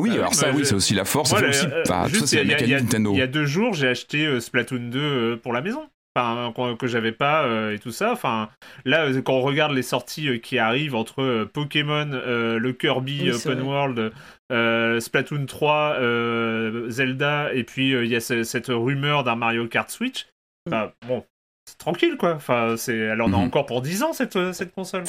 Oui, 0.00 0.10
Ah 0.10 0.14
oui, 0.14 0.18
alors 0.20 0.34
ça, 0.34 0.46
bah, 0.50 0.52
oui, 0.56 0.64
c'est 0.66 0.74
aussi 0.74 0.94
la 0.94 1.04
force. 1.04 1.34
Fait 1.34 1.48
aussi, 1.48 1.66
euh, 1.66 1.82
enfin, 1.86 2.04
tout 2.04 2.10
juste, 2.10 2.20
ça, 2.22 2.26
c'est 2.28 2.36
la 2.36 2.42
y 2.44 2.46
a- 2.46 2.54
mécanique 2.54 2.82
Nintendo. 2.82 3.12
Il 3.12 3.18
y 3.18 3.22
a 3.22 3.26
deux 3.26 3.46
jours, 3.46 3.74
j'ai 3.74 3.88
acheté 3.88 4.26
euh, 4.26 4.40
Splatoon 4.40 4.90
2 4.90 4.98
euh, 4.98 5.36
pour 5.36 5.52
la 5.52 5.60
maison. 5.60 5.88
Enfin, 6.16 6.52
que 6.76 6.88
j'avais 6.88 7.12
pas 7.12 7.44
euh, 7.44 7.74
et 7.74 7.78
tout 7.78 7.92
ça. 7.92 8.10
Enfin, 8.10 8.48
là, 8.84 9.04
euh, 9.04 9.22
quand 9.22 9.34
on 9.34 9.40
regarde 9.42 9.70
les 9.72 9.82
sorties 9.82 10.28
euh, 10.28 10.38
qui 10.38 10.58
arrivent 10.58 10.96
entre 10.96 11.22
euh, 11.22 11.44
Pokémon, 11.44 12.10
euh, 12.12 12.58
le 12.58 12.72
Kirby 12.72 13.20
Oui, 13.22 13.30
Open 13.30 13.60
vrai. 13.60 13.62
World, 13.62 14.12
euh, 14.50 14.98
Splatoon 14.98 15.46
3, 15.46 15.96
euh, 16.00 16.90
Zelda, 16.90 17.52
et 17.54 17.62
puis 17.62 17.94
euh, 17.94 18.04
il 18.04 18.10
y 18.10 18.16
a 18.16 18.20
ce- 18.20 18.42
cette 18.42 18.66
rumeur 18.68 19.22
d'un 19.22 19.36
Mario 19.36 19.68
Kart 19.68 19.88
Switch. 19.90 20.26
Mm. 20.66 20.70
Bah, 20.70 20.92
bon, 21.06 21.24
c'est 21.66 21.78
tranquille 21.78 22.16
quoi. 22.18 22.34
Enfin, 22.34 22.74
c'est, 22.76 22.96
elle 22.96 23.22
en 23.22 23.26
a 23.32 23.36
Mhm. 23.36 23.44
encore 23.44 23.66
pour 23.66 23.80
10 23.80 24.02
ans 24.02 24.12
cette, 24.12 24.34
euh, 24.34 24.52
cette 24.52 24.72
console. 24.74 25.04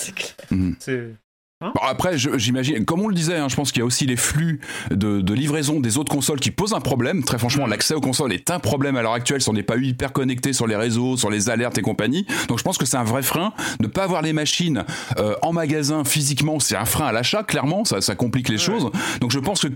C'est 0.77 1.15
Bon, 1.61 1.81
après, 1.85 2.17
j'imagine, 2.17 2.85
comme 2.85 3.01
on 3.01 3.09
le 3.09 3.13
disait, 3.13 3.35
hein, 3.35 3.49
je 3.49 3.55
pense 3.57 3.73
qu'il 3.73 3.81
y 3.81 3.83
a 3.83 3.85
aussi 3.85 4.05
les 4.05 4.15
flux 4.15 4.61
de, 4.91 5.19
de 5.19 5.33
livraison 5.33 5.81
des 5.81 5.97
autres 5.97 6.09
consoles 6.09 6.39
qui 6.39 6.51
posent 6.51 6.71
un 6.73 6.79
problème. 6.79 7.21
Très 7.25 7.37
franchement, 7.37 7.67
Mm. 7.67 7.71
l'accès 7.71 7.93
aux 7.95 7.99
consoles 7.99 8.31
est 8.31 8.49
un 8.49 8.59
problème 8.59 8.95
à 8.95 9.01
l'heure 9.01 9.11
actuelle 9.11 9.41
si 9.41 9.49
on 9.49 9.53
n'est 9.53 9.61
pas 9.61 9.75
hyper 9.75 10.13
connecté 10.13 10.53
sur 10.53 10.67
les 10.67 10.77
réseaux, 10.77 11.17
sur 11.17 11.29
les 11.29 11.49
alertes 11.49 11.77
et 11.77 11.81
compagnie. 11.81 12.25
Donc 12.47 12.59
je 12.59 12.63
pense 12.63 12.77
que 12.77 12.85
c'est 12.85 12.95
un 12.95 13.03
vrai 13.03 13.23
frein. 13.23 13.51
Ne 13.81 13.87
pas 13.87 14.03
avoir 14.05 14.21
les 14.21 14.31
machines 14.31 14.85
euh, 15.17 15.35
en 15.41 15.51
magasin 15.51 16.05
physiquement, 16.05 16.61
c'est 16.61 16.77
un 16.77 16.85
frein 16.85 17.07
à 17.07 17.11
l'achat, 17.11 17.43
clairement, 17.43 17.83
ça, 17.83 17.99
ça 17.99 18.15
complique 18.15 18.47
les 18.47 18.55
Ouais. 18.55 18.59
choses. 18.61 18.89
Donc 19.19 19.31
je 19.31 19.39
pense 19.39 19.59
que, 19.59 19.67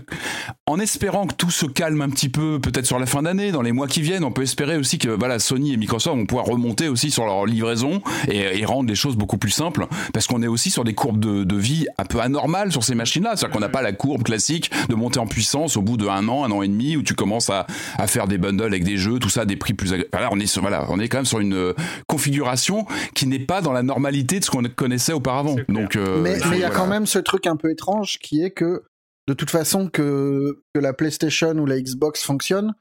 en 0.66 0.80
espérant 0.80 1.26
que 1.26 1.34
tout 1.34 1.50
se 1.50 1.66
calme 1.66 2.00
un 2.00 2.08
petit 2.08 2.30
peu, 2.30 2.60
peut-être 2.60 2.86
sur 2.86 2.98
la 2.98 3.04
fin 3.04 3.20
d'année, 3.22 3.52
dans 3.52 3.60
les 3.62 3.72
mois 3.72 3.88
qui 3.88 4.00
viennent, 4.00 4.24
on 4.24 4.32
peut 4.32 4.42
espérer 4.42 4.78
aussi 4.78 4.96
que 4.96 5.10
voilà, 5.10 5.38
Sony 5.38 5.74
et 5.74 5.76
Microsoft 5.76 6.16
vont 6.16 6.24
pouvoir 6.24 6.46
remonter 6.46 6.88
aussi 6.88 7.10
sur 7.10 7.26
leur 7.26 7.44
livraison 7.44 8.00
et, 8.28 8.58
et 8.60 8.64
rendre 8.64 8.88
les 8.88 8.94
choses 8.94 9.16
beaucoup 9.16 9.36
plus 9.36 9.50
simples, 9.50 9.86
parce 10.14 10.26
qu'on 10.26 10.42
est 10.42 10.46
aussi 10.46 10.70
sur 10.70 10.84
des 10.84 10.94
courbes 10.94 11.20
de, 11.20 11.44
de 11.44 11.56
vie 11.56 11.73
un 11.98 12.04
peu 12.04 12.20
anormales 12.20 12.70
sur 12.72 12.84
ces 12.84 12.94
machines-là. 12.94 13.36
C'est-à-dire 13.36 13.54
qu'on 13.54 13.60
n'a 13.60 13.68
pas 13.68 13.82
la 13.82 13.92
courbe 13.92 14.22
classique 14.22 14.70
de 14.88 14.94
monter 14.94 15.18
en 15.18 15.26
puissance 15.26 15.76
au 15.76 15.82
bout 15.82 15.96
de 15.96 16.06
un 16.06 16.28
an, 16.28 16.44
un 16.44 16.50
an 16.50 16.62
et 16.62 16.68
demi, 16.68 16.96
où 16.96 17.02
tu 17.02 17.14
commences 17.14 17.50
à, 17.50 17.66
à 17.98 18.06
faire 18.06 18.26
des 18.28 18.38
bundles 18.38 18.64
avec 18.64 18.84
des 18.84 18.96
jeux, 18.96 19.18
tout 19.18 19.28
ça, 19.28 19.42
à 19.42 19.44
des 19.44 19.56
prix 19.56 19.74
plus 19.74 19.92
agréables. 19.92 20.10
Là, 20.12 20.28
on 20.32 20.38
est 20.40 20.46
sur, 20.46 20.62
voilà, 20.62 20.86
on 20.90 20.98
est 21.00 21.08
quand 21.08 21.18
même 21.18 21.24
sur 21.24 21.40
une 21.40 21.54
euh, 21.54 21.72
configuration 22.06 22.86
qui 23.14 23.26
n'est 23.26 23.38
pas 23.38 23.60
dans 23.60 23.72
la 23.72 23.82
normalité 23.82 24.40
de 24.40 24.44
ce 24.44 24.50
qu'on 24.50 24.62
connaissait 24.64 25.12
auparavant. 25.12 25.56
Donc, 25.68 25.96
euh, 25.96 26.20
mais 26.22 26.34
il 26.34 26.38
y 26.38 26.42
a 26.42 26.68
voilà. 26.68 26.70
quand 26.70 26.86
même 26.86 27.06
ce 27.06 27.18
truc 27.18 27.46
un 27.46 27.56
peu 27.56 27.70
étrange 27.70 28.18
qui 28.22 28.42
est 28.42 28.50
que, 28.50 28.82
de 29.26 29.34
toute 29.34 29.50
façon, 29.50 29.88
que, 29.88 30.62
que 30.74 30.80
la 30.80 30.92
PlayStation 30.92 31.52
ou 31.52 31.66
la 31.66 31.80
Xbox 31.80 32.22
fonctionne, 32.22 32.74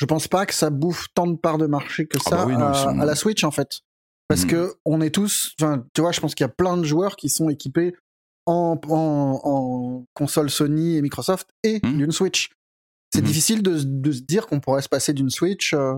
je 0.00 0.06
pense 0.06 0.28
pas 0.28 0.46
que 0.46 0.54
ça 0.54 0.70
bouffe 0.70 1.06
tant 1.14 1.26
de 1.26 1.36
parts 1.36 1.58
de 1.58 1.66
marché 1.66 2.06
que 2.06 2.18
Ah 2.26 2.30
ça 2.30 2.36
bah 2.36 2.44
oui, 2.46 2.54
non, 2.54 2.66
à, 2.66 2.72
ils 2.74 2.82
sont- 2.82 3.00
à 3.00 3.04
la 3.04 3.14
Switch, 3.14 3.44
en 3.44 3.50
fait. 3.50 3.80
Parce 4.28 4.44
Mhm. 4.44 4.50
que 4.50 4.74
on 4.84 5.00
est 5.00 5.10
tous, 5.10 5.54
enfin, 5.60 5.84
tu 5.94 6.00
vois, 6.00 6.12
je 6.12 6.20
pense 6.20 6.34
qu'il 6.34 6.44
y 6.44 6.48
a 6.48 6.52
plein 6.56 6.76
de 6.76 6.84
joueurs 6.84 7.16
qui 7.16 7.28
sont 7.28 7.50
équipés 7.50 7.94
en, 8.46 8.78
en, 8.88 9.40
en 9.44 10.06
console 10.14 10.50
Sony 10.50 10.96
et 10.96 11.02
Microsoft 11.02 11.48
et 11.62 11.80
Mhm. 11.84 11.96
d'une 11.98 12.12
Switch. 12.12 12.50
C'est 13.12 13.20
Mhm. 13.20 13.26
difficile 13.26 13.62
de, 13.62 13.80
de 13.82 14.12
se 14.12 14.20
dire 14.20 14.46
qu'on 14.46 14.60
pourrait 14.60 14.82
se 14.82 14.88
passer 14.88 15.12
d'une 15.12 15.30
Switch 15.30 15.74
euh, 15.74 15.94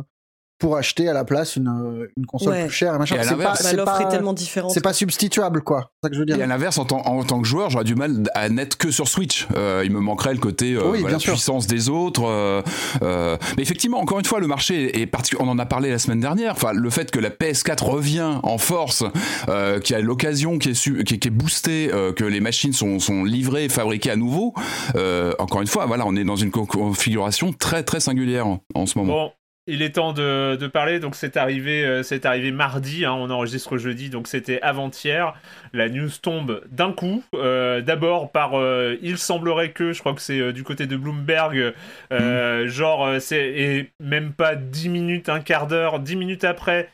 pour 0.62 0.76
acheter 0.76 1.08
à 1.08 1.12
la 1.12 1.24
place 1.24 1.56
une, 1.56 1.66
euh, 1.68 2.06
une 2.16 2.24
console 2.24 2.52
Ouais. 2.52 2.62
plus 2.66 2.70
chère 2.74 2.94
et 2.94 2.98
machin. 2.98 3.16
Et 3.16 3.18
à 3.18 3.22
C'est 3.24 3.30
pas, 3.36 3.42
Bah, 3.42 3.54
c'est 3.56 3.76
L'offre 3.76 3.98
pas- 3.98 4.04
est 4.04 4.08
tellement 4.08 4.32
différente. 4.32 4.70
c'est 4.70 4.80
pas 4.80 4.92
substituable, 4.92 5.62
quoi. 5.62 5.90
C'est 6.02 6.06
ça 6.06 6.08
que 6.10 6.14
je 6.14 6.20
veux 6.20 6.26
dire. 6.26 6.38
Et 6.38 6.42
à 6.42 6.46
l'inverse, 6.46 6.78
en, 6.78 6.84
tant- 6.84 7.02
en 7.04 7.24
tant 7.24 7.40
que 7.42 7.46
joueur, 7.48 7.68
j'aurais 7.70 7.84
du 7.84 7.94
mal 7.96 8.22
à 8.34 8.48
n'être 8.48 8.76
que 8.78 8.90
sur 8.90 9.08
Switch. 9.08 9.48
Euh, 9.56 9.82
il 9.84 9.90
me 9.90 10.00
manquerait 10.00 10.32
le 10.34 10.38
côté 10.40 10.74
euh, 10.74 10.82
Oui, 10.90 11.00
voilà, 11.00 11.08
bien 11.08 11.18
sûr. 11.18 11.32
puissance 11.34 11.66
des 11.66 11.88
autres. 11.88 12.22
euh, 12.24 12.62
euh, 13.02 13.36
mais 13.56 13.62
effectivement, 13.62 13.98
encore 14.00 14.18
une 14.20 14.24
fois, 14.24 14.38
le 14.40 14.46
marché 14.46 15.00
est 15.02 15.06
particulier. 15.06 15.42
On 15.44 15.48
en 15.48 15.58
a 15.58 15.66
parlé 15.66 15.90
la 15.90 15.98
semaine 15.98 16.20
dernière. 16.20 16.52
Enfin, 16.52 16.72
le 16.72 16.90
fait 16.90 17.10
que 17.10 17.18
la 17.18 17.30
PS4 17.30 17.84
revient 17.84 18.38
en 18.44 18.58
force, 18.58 19.02
euh, 19.48 19.80
qu'il 19.80 19.96
y 19.96 19.98
a 19.98 20.02
l'occasion 20.02 20.58
qui 20.58 20.70
est, 20.70 20.74
su- 20.74 21.02
qui 21.04 21.14
est, 21.14 21.18
qui 21.18 21.28
est 21.28 21.32
boostée, 21.32 21.90
euh, 21.92 22.12
que 22.12 22.24
les 22.24 22.40
machines 22.40 22.72
sont, 22.72 22.98
sont 23.00 23.24
livrées, 23.24 23.68
fabriquées 23.68 24.10
à 24.10 24.16
nouveau. 24.16 24.54
euh, 24.94 25.32
encore 25.40 25.60
une 25.60 25.66
fois, 25.66 25.86
voilà, 25.86 26.04
on 26.06 26.14
est 26.16 26.24
dans 26.24 26.36
une 26.36 26.50
co- 26.50 26.66
configuration 26.66 27.52
très 27.52 27.82
très 27.82 27.98
singulière 28.00 28.46
en, 28.46 28.60
en 28.74 28.86
ce 28.86 28.98
moment. 28.98 29.12
Bon, 29.12 29.30
il 29.66 29.82
est 29.82 29.90
temps 29.96 30.12
de, 30.12 30.56
de 30.56 30.66
parler. 30.66 30.98
Donc, 31.00 31.14
c'est 31.14 31.36
arrivé, 31.36 31.84
euh, 31.84 32.02
c'est 32.02 32.26
arrivé 32.26 32.50
mardi. 32.50 33.04
hein, 33.04 33.12
on 33.12 33.30
enregistre 33.30 33.78
jeudi, 33.78 34.10
donc 34.10 34.26
c'était 34.28 34.60
avant-hier. 34.62 35.34
La 35.72 35.88
news 35.88 36.10
tombe 36.20 36.62
d'un 36.70 36.92
coup. 36.92 37.22
Euh, 37.34 37.80
D'abord 37.80 38.30
par, 38.32 38.58
euh, 38.58 38.96
il 39.02 39.18
semblerait 39.18 39.70
que, 39.70 39.92
je 39.92 40.00
crois 40.00 40.14
que 40.14 40.20
c'est 40.20 40.52
du 40.52 40.64
côté 40.64 40.86
de 40.86 40.96
Bloomberg, 40.96 41.72
euh, 42.12 42.68
genre, 42.68 43.08
c'est 43.20 43.42
et 43.42 43.90
même 44.00 44.32
pas 44.32 44.54
10 44.56 44.88
minutes, 44.88 45.28
un 45.28 45.40
quart 45.40 45.66
d'heure, 45.66 46.00
10 46.00 46.16
minutes 46.16 46.44
après, 46.44 46.88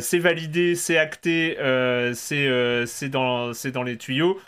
c'est 0.00 0.18
validé, 0.18 0.74
c'est 0.74 0.98
acté, 0.98 1.56
c'est 2.14 2.84
c'est 2.86 3.08
dans, 3.08 3.52
c'est 3.52 3.70
dans 3.70 3.82
les 3.82 3.96
tuyaux. 3.96 4.38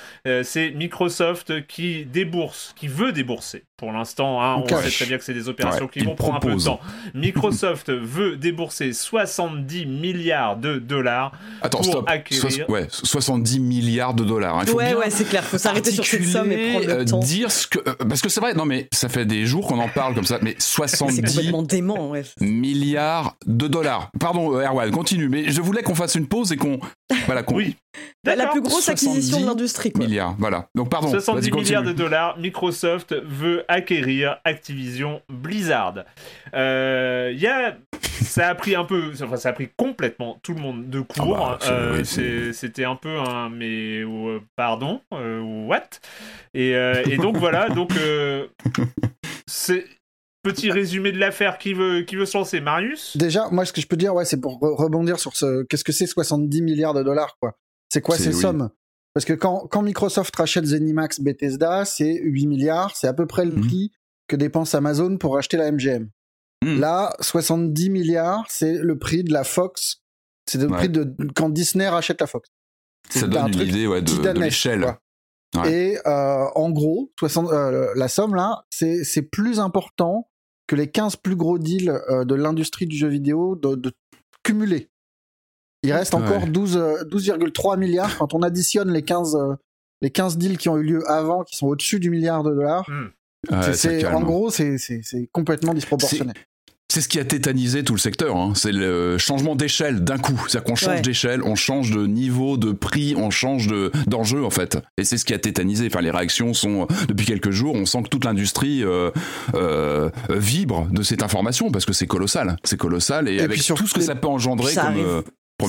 C'est 0.43 0.71
Microsoft 0.71 1.67
qui 1.67 2.05
débourse, 2.05 2.75
qui 2.77 2.89
veut 2.89 3.13
débourser. 3.13 3.65
Pour 3.77 3.93
l'instant, 3.93 4.41
hein, 4.43 4.57
on 4.63 4.69
sait 4.69 4.91
très 4.91 5.07
bien 5.07 5.19
que 5.19 5.25
c'est 5.25 5.35
des 5.35 5.49
opérations 5.49 5.87
Ouais, 5.87 5.91
qui 5.91 6.01
vont 6.01 6.15
prendre 6.15 6.37
un 6.37 6.41
peu 6.41 6.55
de 6.55 6.61
temps. 6.63 6.81
Microsoft 7.15 7.62
veut 7.67 8.37
débourser 8.37 8.93
70 8.93 9.87
milliards 9.87 10.57
de 10.57 10.79
dollars. 10.79 11.33
Attends, 11.63 11.79
pour 11.79 11.87
stop. 11.87 12.09
acquérir- 12.09 12.69
ouais, 12.69 12.87
70 12.91 13.61
milliards 13.61 14.15
de 14.15 14.25
dollars. 14.25 14.59
hein. 14.59 14.65
Faut 14.67 14.77
Ouais, 14.79 14.95
ouais, 14.95 15.11
c'est 15.11 15.25
clair. 15.29 15.45
Faut 15.45 15.59
s'arrêter 15.59 15.91
sur 15.93 16.05
cette 16.05 16.25
somme 16.25 16.51
et 16.53 16.71
prendre 16.73 16.87
le 16.87 16.93
euh, 17.01 17.05
temps. 17.05 17.19
dire 17.21 17.51
ce 17.51 17.67
que 17.67 17.79
euh, 17.87 17.95
parce 18.09 18.21
que 18.21 18.29
c'est 18.29 18.41
vrai 18.41 18.55
non 18.55 18.65
mais 18.65 18.89
ça 18.93 19.09
fait 19.09 19.25
des 19.27 19.47
jours 19.47 19.67
qu'on 19.67 19.79
en 19.79 19.89
parle 19.89 20.15
comme 20.15 20.25
ça 20.25 20.39
mais 20.43 20.55
C'est 20.59 20.89
70 20.89 21.23
complètement 21.23 21.63
dément, 21.63 22.11
ouais. 22.11 22.23
milliards 22.41 23.37
de 23.47 23.69
dollars 23.69 24.11
pardon 24.19 24.55
euh, 24.57 24.65
Erwan 24.67 24.91
continue 24.91 25.29
mais 25.29 25.51
je 25.51 25.61
voulais 25.61 25.83
qu'on 25.83 25.95
fasse 25.95 26.15
une 26.15 26.27
pause 26.27 26.53
et 26.53 26.57
qu'on 26.57 26.79
voilà 27.27 27.43
qu'on 27.43 27.57
Oui. 27.57 27.77
Bah, 28.25 28.37
la 28.37 28.47
plus 28.47 28.63
grosse 28.63 28.89
acquisition 28.89 29.39
70 29.39 29.43
de 29.43 29.47
l'industrie, 29.47 29.93
milliards 29.99 30.35
voilà 30.39 30.69
donc 30.75 30.89
pardon 30.91 31.09
70 31.11 31.51
vas-y, 31.51 31.61
milliards 31.63 31.83
de 31.83 31.93
dollars, 31.93 32.39
Microsoft 32.39 33.15
veut 33.25 33.65
acquérir 33.69 34.37
Activision 34.45 35.21
Blizzard. 35.29 36.05
Euh, 36.55 37.31
il 37.35 37.41
y 37.41 37.47
a, 37.47 37.52
ça 38.23 38.49
a 38.49 38.55
pris 38.55 38.75
un 38.75 38.85
peu, 38.85 39.13
enfin 39.23 39.37
ça 39.37 39.51
a 39.51 39.53
pris 39.53 39.69
complètement 39.77 40.39
tout 40.43 40.55
le 40.55 40.61
monde 40.61 40.89
de 40.91 41.01
court. 41.01 41.37
Ah 41.39 41.59
bah, 41.61 41.67
Euh, 41.71 42.03
oui, 42.03 42.55
C'était 42.55 42.85
un 42.85 42.97
peu 42.97 43.19
un, 43.19 43.49
mais 43.51 44.01
euh, 44.03 44.41
pardon, 44.57 45.01
euh, 45.13 45.41
what? 45.67 45.83
Et, 46.55 46.75
euh, 46.77 47.03
et 47.07 47.17
donc 47.17 47.37
voilà, 47.37 47.69
donc 47.69 47.97
euh, 47.97 48.47
c'est 49.47 49.85
petit 50.43 50.71
résumé 50.71 51.13
de 51.13 51.19
l'affaire 51.19 51.59
qui 51.59 51.73
veut 51.75 52.03
qui 52.03 52.17
veut 52.17 52.27
se 52.27 52.37
lancer, 52.37 52.61
Marius? 52.61 53.17
Déjà, 53.17 53.49
moi, 53.51 53.65
ce 53.65 53.73
que 53.73 53.81
je 53.81 53.87
peux 53.87 53.97
dire, 53.97 54.15
ouais, 54.15 54.25
c'est 54.25 54.41
pour 54.41 54.59
re- 54.61 54.75
rebondir 54.75 55.19
sur 55.21 55.37
ce. 55.37 55.63
Qu'est-ce 55.65 55.85
que 55.85 55.93
c'est 55.93 56.07
70 56.07 56.63
milliards 56.63 56.95
de 56.95 57.03
dollars, 57.03 57.37
quoi? 57.41 57.57
C'est 57.93 58.01
quoi 58.01 58.17
C'est- 58.17 58.25
ces 58.25 58.35
oui. 58.35 58.41
sommes? 58.41 58.71
Parce 59.15 59.27
que 59.27 59.35
quand, 59.35 59.67
quand 59.71 59.83
Microsoft 59.83 60.35
rachète 60.35 60.65
Zenimax 60.65 61.21
Bethesda, 61.21 61.85
c'est 61.85 62.19
8 62.23 62.47
milliards, 62.47 62.97
c'est 62.97 63.07
à 63.09 63.13
peu 63.13 63.27
près 63.27 63.45
le 63.45 63.53
Mhm. 63.53 63.61
prix 63.67 63.93
que 64.27 64.37
dépense 64.37 64.75
Amazon 64.75 65.19
pour 65.19 65.37
acheter 65.37 65.59
la 65.59 65.67
MGM. 65.71 66.09
Mhm. 66.63 66.81
Là, 66.81 67.15
70 67.21 67.91
milliards, 67.91 68.45
c'est 68.49 68.75
le 68.79 68.99
prix 68.99 69.25
de 69.25 69.33
la 69.33 69.45
Fox. 69.45 70.03
C'est 70.49 70.59
le 70.59 70.69
Ouais. 70.69 70.77
prix 70.79 70.89
de 70.89 71.15
quand 71.35 71.49
Disney 71.51 71.89
rachète 71.89 72.21
la 72.21 72.27
Fox. 72.27 72.49
ça 73.11 73.21
C'est 73.21 73.25
un 73.27 73.29
donne 73.29 73.47
une 73.49 73.53
truc 73.53 73.69
idée 73.69 73.87
ouais, 73.87 74.03
de, 74.03 74.13
de 74.33 74.41
l'échelle. 74.41 74.97
Ouais. 75.57 75.73
Et 75.73 75.99
euh, 76.07 76.47
en 76.55 76.71
gros, 76.71 77.13
60, 77.19 77.51
euh, 77.53 77.93
la 77.95 78.09
somme 78.09 78.35
là, 78.35 78.65
c'est 78.71 79.23
plus 79.31 79.61
important 79.61 80.29
que 80.67 80.77
les 80.77 80.91
15 80.91 81.17
plus 81.17 81.37
gros 81.37 81.59
deals 81.59 81.91
euh, 82.09 82.25
de 82.25 82.35
l'industrie 82.35 82.87
du 82.87 82.97
jeu 82.97 83.09
vidéo 83.09 83.57
de, 83.57 83.75
de 83.75 83.93
cumulés. 84.43 84.89
Il 85.83 85.93
reste 85.93 86.15
encore 86.15 86.43
Ouais. 86.45 86.49
12, 86.49 86.77
euh, 86.77 87.05
12,3 87.05 87.77
milliards 87.77 88.17
quand 88.19 88.35
on 88.35 88.43
additionne 88.43 88.91
les 88.93 89.03
15, 89.03 89.35
euh, 89.37 89.55
les 90.01 90.11
15 90.11 90.39
deals 90.39 90.57
qui 90.59 90.69
ont 90.69 90.79
eu 90.79 90.85
lieu 90.85 91.11
avant, 91.11 91.43
qui 91.43 91.57
sont 91.57 91.67
au-dessus 91.67 91.99
du 92.01 92.09
milliard 92.09 92.43
de 92.45 92.51
dollars. 92.55 92.89
Ouais, 93.51 94.01
calme. 94.01 94.15
en 94.15 94.21
gros, 94.23 94.51
c'est 94.51 94.79
complètement 95.33 95.75
disproportionné. 95.75 96.33
C'est 96.93 97.01
ce 97.01 97.09
qui 97.09 97.19
a 97.19 97.25
tétanisé 97.25 97.85
tout 97.85 97.95
le 97.95 97.99
secteur. 97.99 98.37
hein. 98.37 98.53
C'est 98.55 98.71
le 98.71 99.17
changement 99.17 99.57
d'échelle 99.57 100.05
d'un 100.05 100.19
coup. 100.19 100.39
C'est-à-dire 100.47 100.65
qu'on 100.65 100.75
change 100.75 100.97
Ouais. 100.97 101.01
d'échelle, 101.01 101.41
on 101.43 101.55
change 101.55 101.91
de 101.91 102.07
niveau, 102.07 102.59
de 102.59 102.73
prix, 102.73 103.15
on 103.17 103.31
change 103.31 103.67
de- 103.67 103.91
d'enjeu 104.07 104.45
en 104.45 104.51
fait. 104.51 104.77
Et 104.99 105.05
c'est 105.05 105.17
ce 105.17 105.25
qui 105.25 105.33
a 105.33 105.39
tétanisé. 105.39 105.87
Enfin, 105.87 106.03
les 106.03 106.11
réactions 106.11 106.53
sont 106.53 106.87
depuis 107.09 107.25
quelques 107.25 107.51
jours. 107.51 107.75
On 107.77 107.87
sent 107.87 108.03
que 108.03 108.09
toute 108.11 108.27
l'industrie 108.27 108.85
euh, 108.85 109.11
euh, 109.55 110.11
vibre 110.29 110.87
de 110.91 111.03
cette 111.03 111.23
information 111.23 111.71
parce 111.71 111.87
que 111.87 111.95
c'est 111.95 112.07
colossal. 112.07 112.57
C'est 112.63 112.77
colossal 112.77 113.27
et, 113.27 113.37
Et 113.37 113.41
avec 113.41 113.63
sur- 113.63 113.77
tout 113.77 113.87
ce 113.87 113.95
que 113.95 114.03
ça 114.03 114.15
peut 114.15 114.29
engendrer 114.29 114.73
ça 114.73 114.83
comme 114.83 114.91
arrive. 114.93 115.07
euh, 115.07 115.23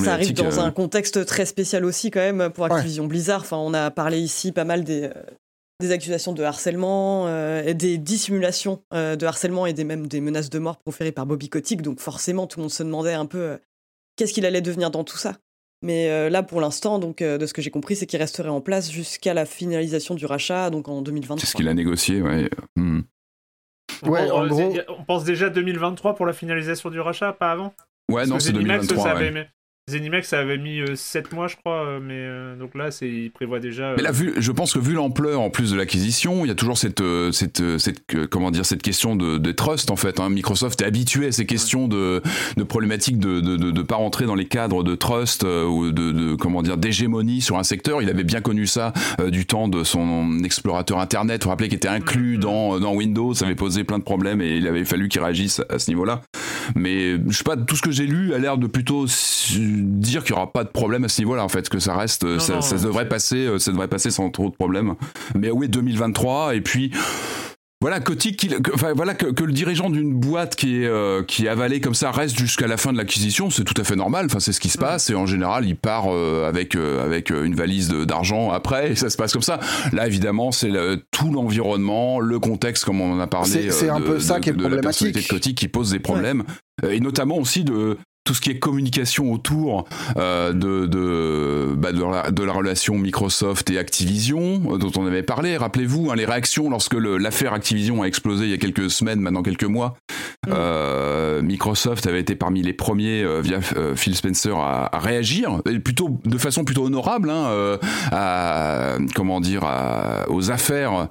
Ça 0.04 0.12
arrive 0.12 0.32
dans 0.34 0.58
euh, 0.58 0.60
un 0.60 0.72
contexte 0.72 1.24
très 1.24 1.46
spécial 1.46 1.86
aussi 1.86 2.10
quand 2.10 2.20
même 2.20 2.50
pour 2.52 2.66
Activision 2.66 3.06
Blizzard. 3.06 3.40
Enfin, 3.40 3.56
on 3.56 3.72
a 3.72 3.90
parlé 3.90 4.18
ici 4.18 4.52
pas 4.52 4.64
mal 4.64 4.84
des, 4.84 5.08
des 5.80 5.90
accusations 5.90 6.32
de 6.32 6.42
harcèlement, 6.42 7.26
euh, 7.26 7.62
et 7.64 7.74
des 7.74 7.98
dissimulations 7.98 8.82
euh, 8.92 9.16
de 9.16 9.26
harcèlement 9.26 9.66
et 9.66 9.72
des, 9.72 9.84
même 9.84 10.06
des 10.06 10.20
menaces 10.20 10.50
de 10.50 10.58
mort 10.58 10.78
proférées 10.78 11.12
par 11.12 11.26
Bobby 11.26 11.48
Kotick. 11.48 11.82
Donc 11.82 12.00
forcément, 12.00 12.46
tout 12.46 12.58
le 12.60 12.62
monde 12.64 12.70
se 12.72 12.82
demandait 12.82 13.12
un 13.14 13.26
peu 13.26 13.38
euh, 13.38 13.56
qu'est-ce 14.16 14.32
qu'il 14.32 14.46
allait 14.46 14.60
devenir 14.62 14.90
dans 14.90 15.04
tout 15.04 15.16
ça. 15.16 15.36
Mais 15.82 16.08
euh, 16.10 16.30
là, 16.30 16.42
pour 16.42 16.60
l'instant, 16.60 16.98
donc 16.98 17.20
euh, 17.20 17.36
de 17.38 17.44
ce 17.46 17.52
que 17.52 17.60
j'ai 17.60 17.70
compris, 17.70 17.96
c'est 17.96 18.06
qu'il 18.06 18.18
resterait 18.18 18.48
en 18.48 18.60
place 18.60 18.90
jusqu'à 18.90 19.34
la 19.34 19.44
finalisation 19.44 20.14
du 20.14 20.24
rachat, 20.26 20.70
donc 20.70 20.88
en 20.88 21.02
2023. 21.02 21.38
C'est 21.40 21.46
ce 21.46 21.54
qu'il 21.56 21.68
a 21.68 21.74
négocié, 21.74 22.22
ouais. 22.22 22.48
Hmm. 22.76 23.00
Ouais, 24.04 24.30
on, 24.30 24.34
en 24.36 24.44
on- 24.44 24.46
gros- 24.46 24.74
on 24.98 25.04
pense 25.04 25.24
déjà 25.24 25.50
2023 25.50 26.14
pour 26.14 26.24
la 26.26 26.32
finalisation 26.32 26.88
du 26.90 27.00
rachat, 27.00 27.32
pas 27.32 27.52
avant? 27.52 27.74
Ouais, 28.10 28.22
Parce 28.22 28.28
non, 28.28 28.38
c'est 28.38 28.52
Zenimax, 28.52 28.86
2023. 28.86 29.02
ça 29.02 29.14
ouais. 29.14 29.20
avait 29.28 29.40
mis- 29.42 29.46
Zenimax, 29.90 30.28
ça 30.28 30.38
avait 30.38 30.56
mis 30.56 30.80
7 30.94 31.32
mois, 31.34 31.46
je 31.46 31.56
crois, 31.56 31.84
euh, 31.86 32.00
mais 32.02 32.14
euh, 32.16 32.56
donc 32.56 32.74
là, 32.74 32.90
c'est, 32.90 33.06
il 33.06 33.30
prévoit 33.30 33.60
déjà. 33.60 33.90
euh, 33.90 33.94
Mais 33.98 34.02
là, 34.02 34.12
vu, 34.12 34.32
je 34.38 34.50
pense 34.50 34.72
que 34.72 34.78
vu 34.78 34.94
l'ampleur 34.94 35.42
en 35.42 35.50
plus 35.50 35.72
de 35.72 35.76
l'acquisition, 35.76 36.46
il 36.46 36.48
y 36.48 36.50
a 36.50 36.54
toujours 36.54 36.78
cette, 36.78 37.02
euh, 37.02 37.32
cette, 37.32 37.60
euh, 37.60 37.76
cette, 37.76 37.98
euh, 38.14 38.26
comment 38.26 38.50
dire, 38.50 38.64
cette 38.64 38.80
question 38.80 39.14
de, 39.14 39.36
de 39.36 39.52
trust 39.52 39.90
en 39.90 39.96
fait. 39.96 40.20
hein. 40.20 40.30
Microsoft 40.30 40.80
est 40.80 40.86
habitué 40.86 41.26
à 41.26 41.32
ces 41.32 41.44
questions 41.44 41.86
de, 41.86 42.22
de 42.56 42.62
problématiques 42.62 43.18
de, 43.18 43.40
de, 43.40 43.56
de, 43.56 43.70
de 43.72 43.82
pas 43.82 43.96
rentrer 43.96 44.24
dans 44.24 44.34
les 44.34 44.46
cadres 44.46 44.84
de 44.84 44.94
trust 44.94 45.44
euh, 45.44 45.66
ou 45.66 45.92
de, 45.92 46.12
de, 46.12 46.34
comment 46.34 46.62
dire, 46.62 46.78
d'hégémonie 46.78 47.42
sur 47.42 47.58
un 47.58 47.62
secteur. 47.62 48.00
Il 48.00 48.08
avait 48.08 48.24
bien 48.24 48.40
connu 48.40 48.66
ça 48.66 48.94
euh, 49.20 49.28
du 49.28 49.44
temps 49.44 49.68
de 49.68 49.84
son 49.84 50.38
explorateur 50.44 50.98
internet. 50.98 51.42
Vous 51.42 51.48
vous 51.48 51.50
rappelez 51.50 51.68
qui 51.68 51.74
était 51.74 51.88
inclus 51.88 52.38
dans, 52.38 52.80
dans 52.80 52.94
Windows, 52.94 53.34
ça 53.34 53.44
avait 53.44 53.54
posé 53.54 53.84
plein 53.84 53.98
de 53.98 54.04
problèmes 54.04 54.40
et 54.40 54.56
il 54.56 54.66
avait 54.66 54.86
fallu 54.86 55.10
qu'il 55.10 55.20
réagisse 55.20 55.60
à 55.68 55.78
ce 55.78 55.90
niveau-là. 55.90 56.22
Mais 56.74 57.16
je 57.28 57.36
sais 57.36 57.44
pas, 57.44 57.56
tout 57.56 57.76
ce 57.76 57.82
que 57.82 57.90
j'ai 57.90 58.06
lu 58.06 58.34
a 58.34 58.38
l'air 58.38 58.58
de 58.58 58.66
plutôt 58.66 59.06
dire 59.06 60.22
qu'il 60.22 60.30
y 60.30 60.36
aura 60.36 60.52
pas 60.52 60.64
de 60.64 60.68
problème 60.68 61.04
à 61.04 61.08
ce 61.08 61.20
niveau-là 61.20 61.44
en 61.44 61.48
fait, 61.48 61.68
que 61.68 61.78
ça 61.78 61.96
reste, 61.96 62.24
Non, 62.24 62.38
ça, 62.38 62.54
non, 62.54 62.60
ça 62.60 62.76
devrait 62.76 63.08
passer, 63.08 63.46
euh, 63.46 63.58
ça 63.58 63.70
devrait 63.70 63.88
passer 63.88 64.10
sans 64.10 64.30
trop 64.30 64.50
de 64.50 64.54
problèmes. 64.54 64.94
Mais 65.34 65.50
oui, 65.50 65.68
2023 65.68 66.54
et 66.54 66.60
puis. 66.60 66.90
Voilà, 67.84 68.00
Kotick, 68.00 68.50
enfin, 68.72 68.94
voilà 68.96 69.12
que, 69.12 69.26
que 69.26 69.44
le 69.44 69.52
dirigeant 69.52 69.90
d'une 69.90 70.14
boîte 70.14 70.56
qui 70.56 70.82
est, 70.82 70.86
euh, 70.86 71.22
qui 71.22 71.44
est 71.44 71.48
avalée 71.50 71.82
comme 71.82 71.92
ça 71.94 72.10
reste 72.12 72.38
jusqu'à 72.38 72.66
la 72.66 72.78
fin 72.78 72.94
de 72.94 72.96
l'acquisition, 72.96 73.50
c'est 73.50 73.62
tout 73.64 73.78
à 73.78 73.84
fait 73.84 73.94
normal. 73.94 74.24
Enfin, 74.24 74.40
c'est 74.40 74.52
ce 74.52 74.60
qui 74.60 74.70
se 74.70 74.78
passe 74.78 75.10
et 75.10 75.14
en 75.14 75.26
général, 75.26 75.66
il 75.66 75.76
part 75.76 76.06
euh, 76.08 76.48
avec 76.48 76.76
euh, 76.76 77.04
avec 77.04 77.28
une 77.28 77.54
valise 77.54 77.90
d'argent 77.90 78.50
après 78.52 78.92
et 78.92 78.96
ça 78.96 79.10
se 79.10 79.18
passe 79.18 79.34
comme 79.34 79.42
ça. 79.42 79.60
Là, 79.92 80.06
évidemment, 80.06 80.50
c'est 80.50 80.70
le- 80.70 81.02
tout 81.10 81.30
l'environnement, 81.30 82.20
le 82.20 82.38
contexte, 82.38 82.86
comme 82.86 83.02
on 83.02 83.12
en 83.12 83.20
a 83.20 83.26
parlé. 83.26 83.70
C'est- 83.70 83.90
un 83.90 84.00
de- 84.00 84.04
peu 84.06 84.18
ça 84.18 84.36
de- 84.38 84.44
qui 84.44 84.48
est 84.48 84.52
de 84.54 84.62
la 84.66 84.78
personnalité 84.80 85.20
problématique. 85.20 85.28
de 85.28 85.34
Kotick 85.34 85.58
qui 85.58 85.68
pose 85.68 85.90
des 85.90 85.98
problèmes 85.98 86.44
et 86.88 87.00
notamment 87.00 87.36
aussi 87.36 87.64
de 87.64 87.98
tout 88.24 88.32
ce 88.34 88.40
qui 88.40 88.50
est 88.50 88.58
communication 88.58 89.32
autour 89.32 89.84
euh, 90.16 90.52
de 90.52 90.86
de, 90.86 91.74
bah, 91.76 91.92
de, 91.92 92.02
la, 92.02 92.30
de 92.30 92.42
la 92.42 92.52
relation 92.52 92.96
Microsoft 92.96 93.68
et 93.70 93.78
Activision 93.78 94.62
euh, 94.72 94.78
dont 94.78 94.90
on 94.96 95.06
avait 95.06 95.22
parlé. 95.22 95.56
Rappelez-vous 95.58 96.10
hein, 96.10 96.16
les 96.16 96.24
réactions 96.24 96.70
lorsque 96.70 96.94
l'affaire 96.94 97.52
Activision 97.52 98.02
a 98.02 98.06
explosé 98.06 98.44
il 98.44 98.50
y 98.50 98.54
a 98.54 98.58
quelques 98.58 98.90
semaines, 98.90 99.20
maintenant 99.20 99.42
quelques 99.42 99.64
mois. 99.64 99.96
Mm. 100.46 100.50
Euh, 100.54 101.42
Microsoft 101.42 102.06
avait 102.06 102.20
été 102.20 102.34
parmi 102.34 102.62
les 102.62 102.72
premiers 102.72 103.22
euh, 103.22 103.40
via 103.42 103.60
euh, 103.76 103.94
Phil 103.94 104.14
Spencer 104.14 104.56
à, 104.56 104.94
à 104.94 104.98
réagir, 105.00 105.60
et 105.70 105.78
plutôt 105.78 106.18
de 106.24 106.38
façon 106.38 106.64
plutôt 106.64 106.84
honorable, 106.86 107.28
hein, 107.28 107.46
euh, 107.48 107.76
à 108.10 108.96
comment 109.14 109.40
dire, 109.40 109.64
à- 109.64 110.24
aux 110.28 110.50
affaires 110.50 111.08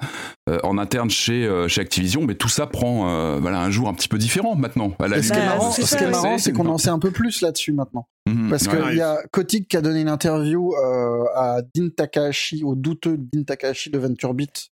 euh, 0.49 0.59
en 0.63 0.77
interne 0.77 1.09
chez 1.09 1.45
euh, 1.45 1.67
chez 1.67 1.81
Activision. 1.81 2.23
Mais 2.25 2.35
tout 2.35 2.49
ça 2.49 2.67
prend 2.67 3.09
euh, 3.09 3.39
voilà 3.39 3.61
un 3.61 3.71
jour 3.71 3.87
un 3.87 3.93
petit 3.93 4.07
peu 4.07 4.17
différent 4.17 4.55
maintenant. 4.55 4.93
À 4.99 5.07
la 5.07 5.17
Et 5.17 5.23
ce 5.23 5.33
qui 5.33 5.39
est 5.39 5.45
marrant, 5.45 5.71
ce 5.71 5.81
ce 5.81 5.97
c'est 6.37 6.53
qu'on 6.53 6.67
en 6.67 6.77
sait 6.77 6.89
un 6.89 6.99
peu 6.99 7.11
plus 7.11 7.41
là-dessus 7.41 7.73
maintenant. 7.73 8.07
Mhm, 8.27 8.49
Parce 8.49 8.67
ouais. 8.67 8.81
qu'il 8.81 8.97
y 8.97 9.01
a 9.01 9.21
Kotick 9.31 9.67
qui 9.67 9.77
a 9.77 9.81
donné 9.81 10.01
une 10.01 10.09
interview 10.09 10.73
euh, 10.75 11.25
à 11.35 11.61
Dean 11.75 11.89
Takahashi, 11.89 12.63
au 12.63 12.75
douteux 12.75 13.17
Dean 13.17 13.43
Takahashi 13.43 13.89
de 13.89 13.97
VentureBeat. 13.97 14.69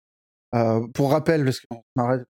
Euh, 0.54 0.86
pour 0.94 1.10
rappel, 1.10 1.44
parce 1.44 1.60
qu'on 1.60 1.82
m'arrête 1.96 2.24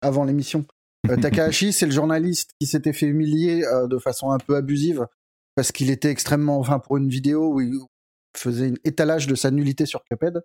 avant 0.00 0.24
l'émission, 0.24 0.64
euh, 1.10 1.16
Takahashi, 1.20 1.72
c'est 1.72 1.86
le 1.86 1.92
journaliste 1.92 2.50
qui 2.60 2.66
s'était 2.66 2.92
fait 2.92 3.06
humilier 3.06 3.64
euh, 3.64 3.86
de 3.86 3.98
façon 3.98 4.30
un 4.30 4.38
peu 4.38 4.56
abusive 4.56 5.06
parce 5.54 5.72
qu'il 5.72 5.90
était 5.90 6.10
extrêmement, 6.10 6.58
enfin 6.58 6.78
pour 6.78 6.96
une 6.96 7.08
vidéo 7.08 7.54
où 7.54 7.60
il 7.60 7.72
faisait 8.36 8.68
un 8.68 8.74
étalage 8.84 9.26
de 9.26 9.34
sa 9.34 9.50
nullité 9.50 9.86
sur 9.86 10.02
Cuphead. 10.04 10.42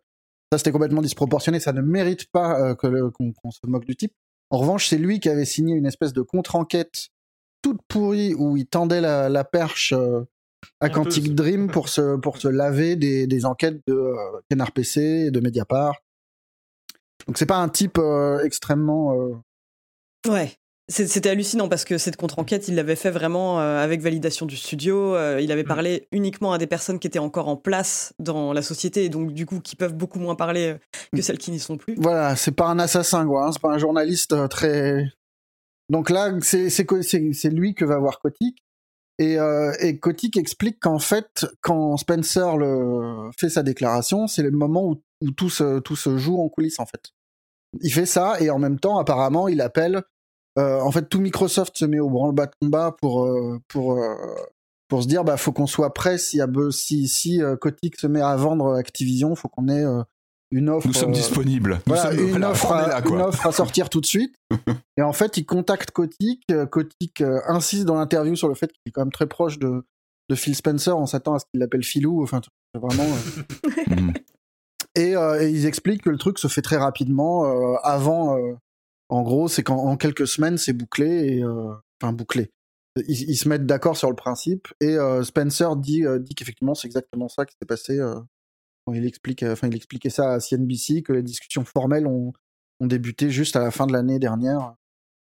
Ça, 0.52 0.58
c'était 0.58 0.72
complètement 0.72 1.02
disproportionné. 1.02 1.60
Ça 1.60 1.74
ne 1.74 1.82
mérite 1.82 2.30
pas 2.32 2.60
euh, 2.60 2.76
que 2.76 3.10
qu'on 3.10 3.52
se 3.52 3.60
moque 3.66 3.86
du 3.86 3.96
type. 3.96 4.14
En 4.50 4.58
revanche, 4.60 4.88
c'est 4.88 4.98
lui 4.98 5.20
qui 5.20 5.28
avait 5.30 5.46
signé 5.46 5.76
une 5.76 5.86
espèce 5.86 6.14
de 6.14 6.22
contre-enquête 6.22 7.08
toute 7.62 7.82
pourrie 7.88 8.34
où 8.34 8.56
il 8.56 8.66
tendait 8.66 9.02
la, 9.02 9.28
la 9.30 9.44
perche 9.44 9.92
euh, 9.94 10.22
à. 10.80 10.90
Quantic 10.90 11.36
Dream 11.36 11.68
pour 11.72 11.90
se, 11.90 12.16
pour 12.18 12.38
se 12.38 12.48
laver 12.48 12.96
des, 12.96 13.28
des 13.28 13.46
enquêtes 13.46 13.82
de 13.88 13.94
euh, 13.94 14.16
Canard 14.50 14.72
PC 14.72 15.02
et 15.28 15.32
de 15.32 15.40
Mediapart. 15.42 15.96
Donc 17.28 17.38
c'est 17.38 17.46
pas 17.46 17.58
un 17.58 17.68
type 17.68 17.98
euh, 17.98 18.42
extrêmement... 18.44 19.20
euh, 19.20 19.36
Ouais. 20.30 20.56
C'était 20.90 21.30
hallucinant 21.30 21.68
parce 21.68 21.84
que 21.84 21.98
cette 21.98 22.16
contre-enquête, 22.16 22.70
il 22.70 22.76
l'avait 22.76 22.96
fait 22.96 23.12
vraiment 23.12 23.60
euh, 23.60 23.84
avec 23.84 24.00
validation 24.00 24.46
du 24.46 24.56
studio. 24.56 25.16
euh, 25.16 25.42
il 25.42 25.52
avait 25.52 25.64
Mm. 25.64 25.68
parlé 25.68 26.08
uniquement 26.14 26.54
à 26.54 26.58
des 26.58 26.68
personnes 26.68 26.98
qui 26.98 27.08
étaient 27.08 27.20
encore 27.20 27.50
en 27.50 27.58
place 27.58 28.14
dans 28.20 28.54
la 28.54 28.62
société 28.62 29.04
et 29.04 29.10
donc 29.10 29.34
du 29.34 29.46
coup 29.46 29.60
qui 29.60 29.76
peuvent 29.76 29.94
beaucoup 29.96 30.20
moins 30.20 30.36
parler 30.36 30.68
euh, 30.68 30.78
que 31.12 31.18
Mm. 31.20 31.22
celles 31.22 31.38
qui 31.40 31.52
n'y 31.52 31.60
sont 31.60 31.76
plus. 31.76 31.96
Voilà, 31.98 32.38
c'est 32.38 32.54
pas 32.54 32.68
un 32.68 32.80
assassin, 32.80 33.26
quoi. 33.28 33.48
hein, 33.48 33.52
c'est 33.52 33.62
pas 33.62 33.74
un 33.74 33.78
journaliste 33.78 34.34
très. 34.50 35.12
Donc 35.90 36.10
là, 36.10 36.32
c'est 36.42 37.50
lui 37.50 37.74
que 37.76 37.84
va 37.86 37.98
voir 38.00 38.20
Kotick. 38.20 38.58
Et, 39.20 39.40
euh, 39.40 39.74
et 39.82 39.98
Kotick 40.00 40.38
explique 40.38 40.80
qu'en 40.80 41.00
fait, 41.00 41.46
quand 41.62 41.98
Spencer 41.98 42.56
le, 42.56 43.30
fait 43.38 43.50
sa 43.50 43.64
déclaration, 43.64 44.28
c'est 44.28 44.44
le 44.44 44.52
moment 44.52 44.86
où, 44.86 45.02
où 45.22 45.32
tout, 45.32 45.50
se, 45.50 45.80
tout 45.80 45.96
se 45.96 46.18
joue 46.18 46.40
en 46.40 46.48
coulisses, 46.50 46.80
en 46.80 46.86
fait. 46.86 47.12
Il 47.82 47.92
fait 47.92 48.06
ça, 48.06 48.40
et 48.40 48.50
en 48.52 48.60
même 48.60 48.80
temps, 48.80 49.00
apparemment, 49.00 49.48
il 49.50 49.60
appelle. 49.60 50.02
Euh, 50.58 50.80
en 50.82 50.92
fait, 50.92 51.08
tout 51.10 51.20
Microsoft 51.20 51.78
se 51.78 51.86
met 51.86 52.00
au 52.00 52.10
branle-bas 52.10 52.48
de 52.48 52.52
combat 52.62 52.96
pour, 53.02 53.26
euh, 53.26 53.60
pour, 53.68 53.94
euh, 54.02 54.16
pour 54.88 55.04
se 55.04 55.08
dire 55.08 55.24
bah, 55.24 55.38
faut 55.38 55.52
qu'on 55.52 55.68
soit 55.68 55.94
prêt 55.94 56.18
si, 56.18 56.40
si, 56.72 57.08
si 57.08 57.42
euh, 57.44 57.56
Kotick 57.56 58.00
se 58.00 58.08
met 58.08 58.22
à 58.22 58.36
vendre 58.36 58.74
Activision, 58.76 59.36
faut 59.36 59.50
qu'on 59.50 59.68
ait 59.68 59.84
euh, 59.84 60.02
une 60.52 60.70
offre. 60.70 60.88
Nous 60.88 60.94
sommes 60.94 61.10
euh, 61.10 61.14
disponibles. 61.14 61.82
Nous 61.88 61.94
voilà, 61.94 62.12
sommes- 62.16 62.30
une, 62.36 62.44
offre 62.46 62.72
on 62.72 62.76
est 62.80 62.82
à, 62.84 62.88
là, 62.88 63.02
quoi. 63.02 63.16
une 63.18 63.22
offre 63.24 63.46
à 63.46 63.52
sortir 63.52 63.90
tout 63.90 64.00
de 64.02 64.06
suite. 64.06 64.36
et 64.98 65.02
en 65.02 65.14
fait, 65.14 65.38
il 65.38 65.46
contacte 65.46 65.92
Kotick. 65.92 66.42
Kotick 66.72 67.22
euh, 67.22 67.40
insiste 67.48 67.86
dans 67.86 67.96
l'interview 67.96 68.36
sur 68.36 68.48
le 68.48 68.56
fait 68.56 68.68
qu'il 68.68 68.82
est 68.88 68.92
quand 68.92 69.02
même 69.02 69.12
très 69.12 69.28
proche 69.28 69.60
de, 69.60 69.84
de 70.30 70.36
Phil 70.36 70.56
Spencer. 70.56 70.98
On 70.98 71.06
s'attend 71.06 71.34
à 71.36 71.40
ce 71.40 71.46
qu'il 71.52 71.60
l'appelle 71.60 71.84
Philou. 71.84 72.24
Enfin, 72.24 72.42
vraiment. 72.74 73.04
euh, 73.04 73.88
Mhm. 73.96 74.14
et, 74.96 75.16
euh, 75.16 75.42
et 75.42 75.50
ils 75.50 75.66
expliquent 75.66 76.04
que 76.04 76.10
le 76.10 76.18
truc 76.18 76.40
se 76.40 76.48
fait 76.48 76.62
très 76.62 76.78
rapidement. 76.78 77.46
euh, 77.46 77.76
avant, 77.84 78.38
euh, 78.38 78.54
en 79.10 79.22
gros, 79.22 79.48
c'est 79.48 79.64
qu'en 79.64 79.78
en 79.78 79.98
quelques 79.98 80.28
semaines, 80.28 80.58
c'est 80.58 80.74
bouclé. 80.74 81.06
Et, 81.06 81.44
euh, 81.44 81.74
enfin, 82.02 82.14
bouclé. 82.14 82.52
Ils, 83.08 83.38
se 83.38 83.48
mettent 83.48 83.66
d'accord 83.68 83.96
sur 83.96 84.10
le 84.10 84.16
principe. 84.16 84.68
Et 84.82 84.98
euh, 84.98 85.24
Spencer 85.24 85.76
dit, 85.76 86.04
euh, 86.06 86.20
dit 86.20 86.34
qu'effectivement, 86.34 86.74
c'est 86.74 86.88
exactement 86.88 87.30
ça 87.30 87.46
qui 87.46 87.56
s'est 87.60 87.68
passé. 87.68 88.00
il, 88.92 89.06
explique, 89.06 89.42
il 89.42 89.76
expliquait 89.76 90.10
ça 90.10 90.34
à 90.34 90.40
CNBC, 90.40 91.04
que 91.04 91.14
les 91.14 91.24
discussions 91.24 91.64
formelles 91.64 92.08
ont 92.08 92.34
débuté 92.82 93.30
juste 93.30 93.56
à 93.56 93.60
la 93.60 93.72
fin 93.72 93.86
de 93.86 93.94
l'année 93.94 94.20
dernière. 94.20 94.76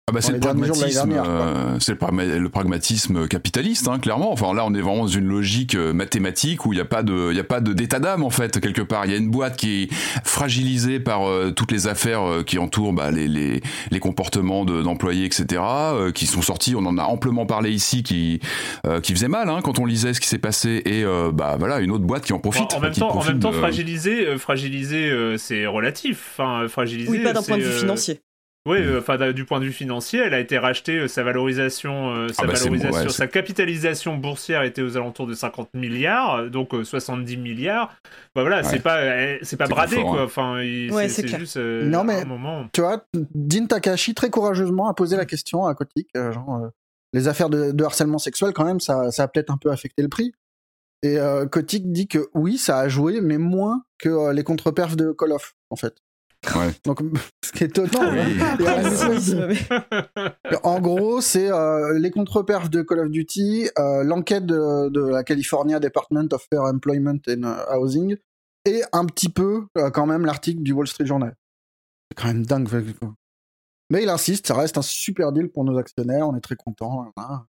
Ah 0.09 0.13
bah 0.13 0.21
c'est 0.21 0.31
le 0.31 0.39
pragmatisme, 0.39 1.13
euh, 1.27 1.77
c'est 1.81 1.91
le, 1.91 1.99
pragma- 1.99 2.39
le 2.39 2.49
pragmatisme 2.49 3.27
capitaliste, 3.27 3.89
hein, 3.89 3.99
clairement. 3.99 4.33
Enfin 4.33 4.55
là, 4.55 4.65
on 4.65 4.73
est 4.73 4.81
vraiment 4.81 4.99
dans 5.03 5.07
une 5.09 5.27
logique 5.27 5.75
euh, 5.75 5.93
mathématique 5.93 6.65
où 6.65 6.73
il 6.73 6.77
n'y 6.77 6.81
a 6.81 6.85
pas 6.85 7.03
de, 7.03 7.31
il 7.33 7.37
y 7.37 7.41
a 7.41 7.45
pas 7.45 7.59
de 7.61 7.73
d'état 7.73 7.99
d'âme 7.99 8.23
en 8.23 8.31
fait 8.31 8.61
quelque 8.61 8.83
part. 8.83 9.05
Il 9.07 9.11
y 9.11 9.15
a 9.15 9.19
une 9.19 9.31
boîte 9.33 9.57
qui 9.57 9.83
est 9.83 9.89
fragilisée 10.25 11.01
par 11.01 11.29
euh, 11.29 11.51
toutes 11.51 11.73
les 11.73 11.89
affaires 11.89 12.23
euh, 12.23 12.43
qui 12.45 12.59
entourent 12.61 12.93
bah, 12.93 13.11
les, 13.11 13.27
les 13.27 13.61
les 13.91 13.99
comportements 13.99 14.65
de- 14.65 14.81
d'employés, 14.81 15.25
etc. 15.25 15.61
euh, 15.61 16.13
qui 16.13 16.27
sont 16.27 16.41
sortis. 16.43 16.77
On 16.77 16.87
en 16.87 16.99
a 16.99 17.03
amplement 17.03 17.45
parlé 17.45 17.73
ici, 17.73 18.05
qui 18.05 18.39
euh, 18.87 19.01
qui 19.01 19.13
faisait 19.13 19.27
mal 19.27 19.49
hein, 19.49 19.59
quand 19.65 19.81
on 19.81 19.87
lisait 19.87 20.15
ce 20.15 20.21
qui 20.21 20.29
s'est 20.29 20.39
passé. 20.39 20.83
Et 20.85 21.03
euh, 21.03 21.33
bah 21.33 21.57
voilà, 21.59 21.81
une 21.81 21.91
autre 21.91 22.05
boîte 22.05 22.25
qui 22.25 22.33
en 22.33 22.39
profite. 22.39 22.73
en, 22.75 22.79
même 22.81 22.93
temps, 22.93 23.11
en 23.11 23.25
même 23.25 23.41
temps, 23.41 23.51
de- 23.51 23.57
fragiliser, 23.57 24.29
euh, 24.29 24.39
fragiliser, 24.39 25.11
euh, 25.11 25.37
c'est 25.37 25.67
relatif. 25.67 26.29
Enfin, 26.39 26.69
fragiliser. 26.69 27.11
Oui, 27.11 27.19
pas 27.25 27.33
d'un 27.33 27.43
point 27.43 27.59
de 27.59 27.63
vue 27.65 27.71
euh, 27.71 27.81
financier. 27.81 28.21
Oui, 28.67 28.79
euh, 28.79 28.99
enfin 28.99 29.33
du 29.33 29.45
point 29.45 29.61
de 29.61 29.65
vue 29.65 29.73
financier, 29.73 30.19
elle 30.21 30.35
a 30.35 30.41
été 30.41 30.59
rachetée, 30.59 30.99
euh, 30.99 31.09
sa 31.09 31.23
valorisation, 31.23 32.11
euh, 32.15 32.29
sa 32.29 32.43
Ah 32.43 32.47
bah, 32.47 32.55
c'est 32.57 32.69
bon, 32.69 32.77
valorisation, 32.77 33.07
ouais, 33.07 33.13
sa 33.13 33.27
capitalisation 33.29 34.17
boursière 34.17 34.63
était 34.65 34.83
aux 34.83 34.97
alentours 34.97 35.27
de 35.27 35.35
50 35.35 35.71
milliards, 35.75 36.51
donc 36.51 36.75
euh, 36.75 36.83
70 36.85 37.37
milliards. 37.37 37.95
Bah 38.35 38.43
voilà, 38.43 38.63
c'est 38.65 38.75
Ouais. 38.75 38.79
pas, 38.81 38.97
euh, 38.99 39.39
c'est 39.43 39.57
pas 39.57 39.67
C'est 39.67 39.71
pas 39.71 39.75
bradé 39.87 39.97
quoi. 40.03 40.21
hein. 40.21 40.25
Enfin, 40.25 40.57
Ouais, 40.91 41.09
c'est 41.09 41.27
juste 41.29 41.57
euh, 41.57 41.85
Non, 41.87 42.01
à 42.01 42.05
mais- 42.05 42.23
un 42.23 42.25
moment. 42.27 42.67
Tu 42.73 42.81
vois, 42.81 43.05
Dean 43.35 43.67
Takahashi, 43.67 44.15
très 44.15 44.31
courageusement, 44.31 44.89
a 44.89 44.95
posé 44.95 45.17
la 45.17 45.25
question 45.27 45.65
à 45.67 45.75
Kotick. 45.75 46.09
euh, 46.17 46.33
genre, 46.33 46.61
euh, 46.65 46.69
les 47.13 47.29
affaires 47.29 47.49
de, 47.49 47.71
de 47.71 47.85
harcèlement 47.85 48.19
sexuel, 48.19 48.53
quand 48.53 48.65
même, 48.65 48.81
ça, 48.81 49.11
ça 49.13 49.23
a 49.23 49.29
peut-être 49.29 49.51
un 49.51 49.57
peu 49.57 49.71
affecté 49.71 50.03
le 50.03 50.09
prix. 50.09 50.33
Et 51.03 51.19
euh, 51.19 51.47
Kotick 51.47 51.93
dit 51.93 52.09
que 52.09 52.29
oui, 52.35 52.59
ça 52.59 52.79
a 52.81 52.89
joué, 52.89 53.21
mais 53.21 53.39
moins 53.39 53.85
que 53.99 54.09
euh, 54.09 54.33
les 54.33 54.43
contre-perfs 54.43 54.97
de 54.97 55.13
Call 55.13 55.33
of, 55.33 55.55
en 55.71 55.77
fait. 55.77 55.95
Donc, 56.85 57.01
ce 57.45 57.53
qui 57.53 57.65
est 57.65 57.67
étonnant. 57.67 58.11
Oui. 58.13 59.59
En- 60.63 60.81
gros, 60.81 61.21
c'est 61.21 61.51
euh, 61.51 61.99
les 61.99 62.11
contre-perfs 62.11 62.71
de 62.71 62.83
Call 62.83 63.01
of 63.01 63.11
Duty, 63.11 63.69
euh, 63.79 64.05
l'enquête 64.05 64.47
de, 64.47 64.89
de 64.91 65.01
la 65.01 65.25
California 65.25 65.81
Department 65.81 66.29
of 66.33 66.47
Fair 66.51 66.63
Employment 66.63 67.19
and 67.29 67.43
euh, 67.45 67.77
Housing, 67.79 68.17
et 68.65 68.83
un 68.93 69.05
petit 69.07 69.29
peu, 69.29 69.67
euh, 69.79 69.91
quand 69.91 70.07
même, 70.07 70.25
l'article 70.27 70.63
du 70.63 70.73
Wall 70.73 70.87
Street 70.87 71.07
Journal. 71.07 71.35
C'est 72.11 72.23
quand 72.23 72.29
même 72.29 72.45
dingue. 72.47 72.69
Mais 73.91 74.03
il 74.03 74.09
insiste, 74.09 74.47
ça 74.49 74.55
reste 74.55 74.79
un 74.79 74.83
super 74.83 75.33
deal 75.33 75.49
pour 75.49 75.65
nos 75.65 75.79
actionnaires, 75.79 76.29
on 76.29 76.37
est 76.37 76.41
très 76.41 76.57
contents. 76.57 77.11
voilà. 77.17 77.47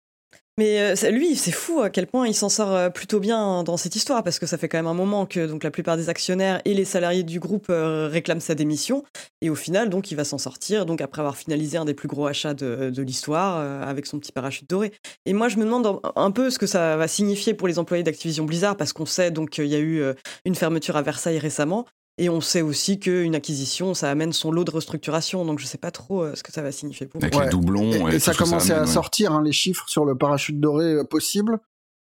Mais 0.59 0.79
euh, 0.79 1.09
lui, 1.09 1.35
c'est 1.35 1.51
fou 1.51 1.81
à 1.81 1.89
quel 1.89 2.05
point 2.05 2.27
il 2.27 2.35
s'en 2.35 2.49
sort 2.49 2.71
euh, 2.71 2.89
plutôt 2.89 3.19
bien 3.19 3.63
dans 3.63 3.75
cette 3.75 3.95
histoire, 3.95 4.23
parce 4.23 4.37
que 4.37 4.45
ça 4.45 4.59
fait 4.59 4.69
quand 4.69 4.77
même 4.77 4.87
un 4.87 4.93
moment 4.93 5.25
que 5.25 5.39
la 5.63 5.71
plupart 5.71 5.97
des 5.97 6.09
actionnaires 6.09 6.61
et 6.63 6.75
les 6.75 6.85
salariés 6.85 7.23
du 7.23 7.39
groupe 7.39 7.67
euh, 7.71 8.07
réclament 8.07 8.39
sa 8.39 8.53
démission. 8.53 9.03
Et 9.41 9.49
au 9.49 9.55
final, 9.55 9.89
donc, 9.89 10.11
il 10.11 10.15
va 10.15 10.23
s'en 10.23 10.37
sortir, 10.37 10.85
donc 10.85 11.01
après 11.01 11.21
avoir 11.21 11.37
finalisé 11.37 11.77
un 11.77 11.85
des 11.85 11.95
plus 11.95 12.07
gros 12.07 12.27
achats 12.27 12.53
de, 12.53 13.01
l'histoire, 13.01 13.57
avec 13.81 14.05
son 14.05 14.19
petit 14.19 14.31
parachute 14.31 14.69
doré. 14.69 14.93
Et 15.25 15.33
moi, 15.33 15.49
je 15.49 15.57
me 15.57 15.65
demande 15.65 15.99
un, 16.15 16.31
peu 16.31 16.49
ce 16.49 16.59
que 16.59 16.67
ça 16.67 16.97
va 16.97 17.07
signifier 17.07 17.53
pour 17.53 17.67
les 17.67 17.79
employés 17.79 18.03
d'Activision 18.03 18.45
Blizzard, 18.45 18.77
parce 18.77 18.93
qu'on 18.93 19.05
sait 19.05 19.33
qu'il 19.51 19.65
y 19.65 19.75
a 19.75 19.79
eu 19.79 20.03
une 20.45 20.55
fermeture 20.55 20.95
à 20.95 21.01
Versailles 21.01 21.39
récemment. 21.39 21.85
Et 22.19 22.29
on 22.29 22.41
sait 22.41 22.61
aussi 22.61 22.99
qu'une 22.99 23.33
acquisition, 23.33 23.93
ça 23.95 24.09
amène 24.11 24.33
son 24.33 24.51
lot 24.51 24.63
de 24.63 24.71
restructuration. 24.71 25.45
Donc 25.45 25.57
je 25.59 25.65
sais 25.65 25.79
pas 25.79 25.89
trop 25.91 26.23
euh, 26.23 26.35
ce 26.35 26.43
que 26.43 26.51
ça 26.51 26.61
va 26.61 26.71
signifier 26.71 27.07
pour. 27.07 27.21
Avec 27.23 27.35
Ouais. 27.35 27.45
les 27.45 27.49
doublons. 27.49 27.91
Et, 27.91 27.97
et 27.97 28.13
tout 28.13 28.19
ça 28.19 28.33
commençait 28.35 28.73
à 28.73 28.81
ouais. 28.81 28.87
sortir, 28.87 29.31
hein, 29.31 29.41
les 29.43 29.51
chiffres 29.51 29.85
sur 29.89 30.05
le 30.05 30.15
parachute 30.15 30.59
doré 30.59 30.85
euh, 30.93 31.03
possible. 31.03 31.59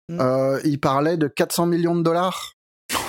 Mm. 0.10 0.20
Euh, 0.20 0.60
il 0.66 0.80
parlait 0.82 1.16
de 1.16 1.28
400 1.28 1.68
millions 1.68 1.96
de 1.96 2.04
dollars 2.04 2.54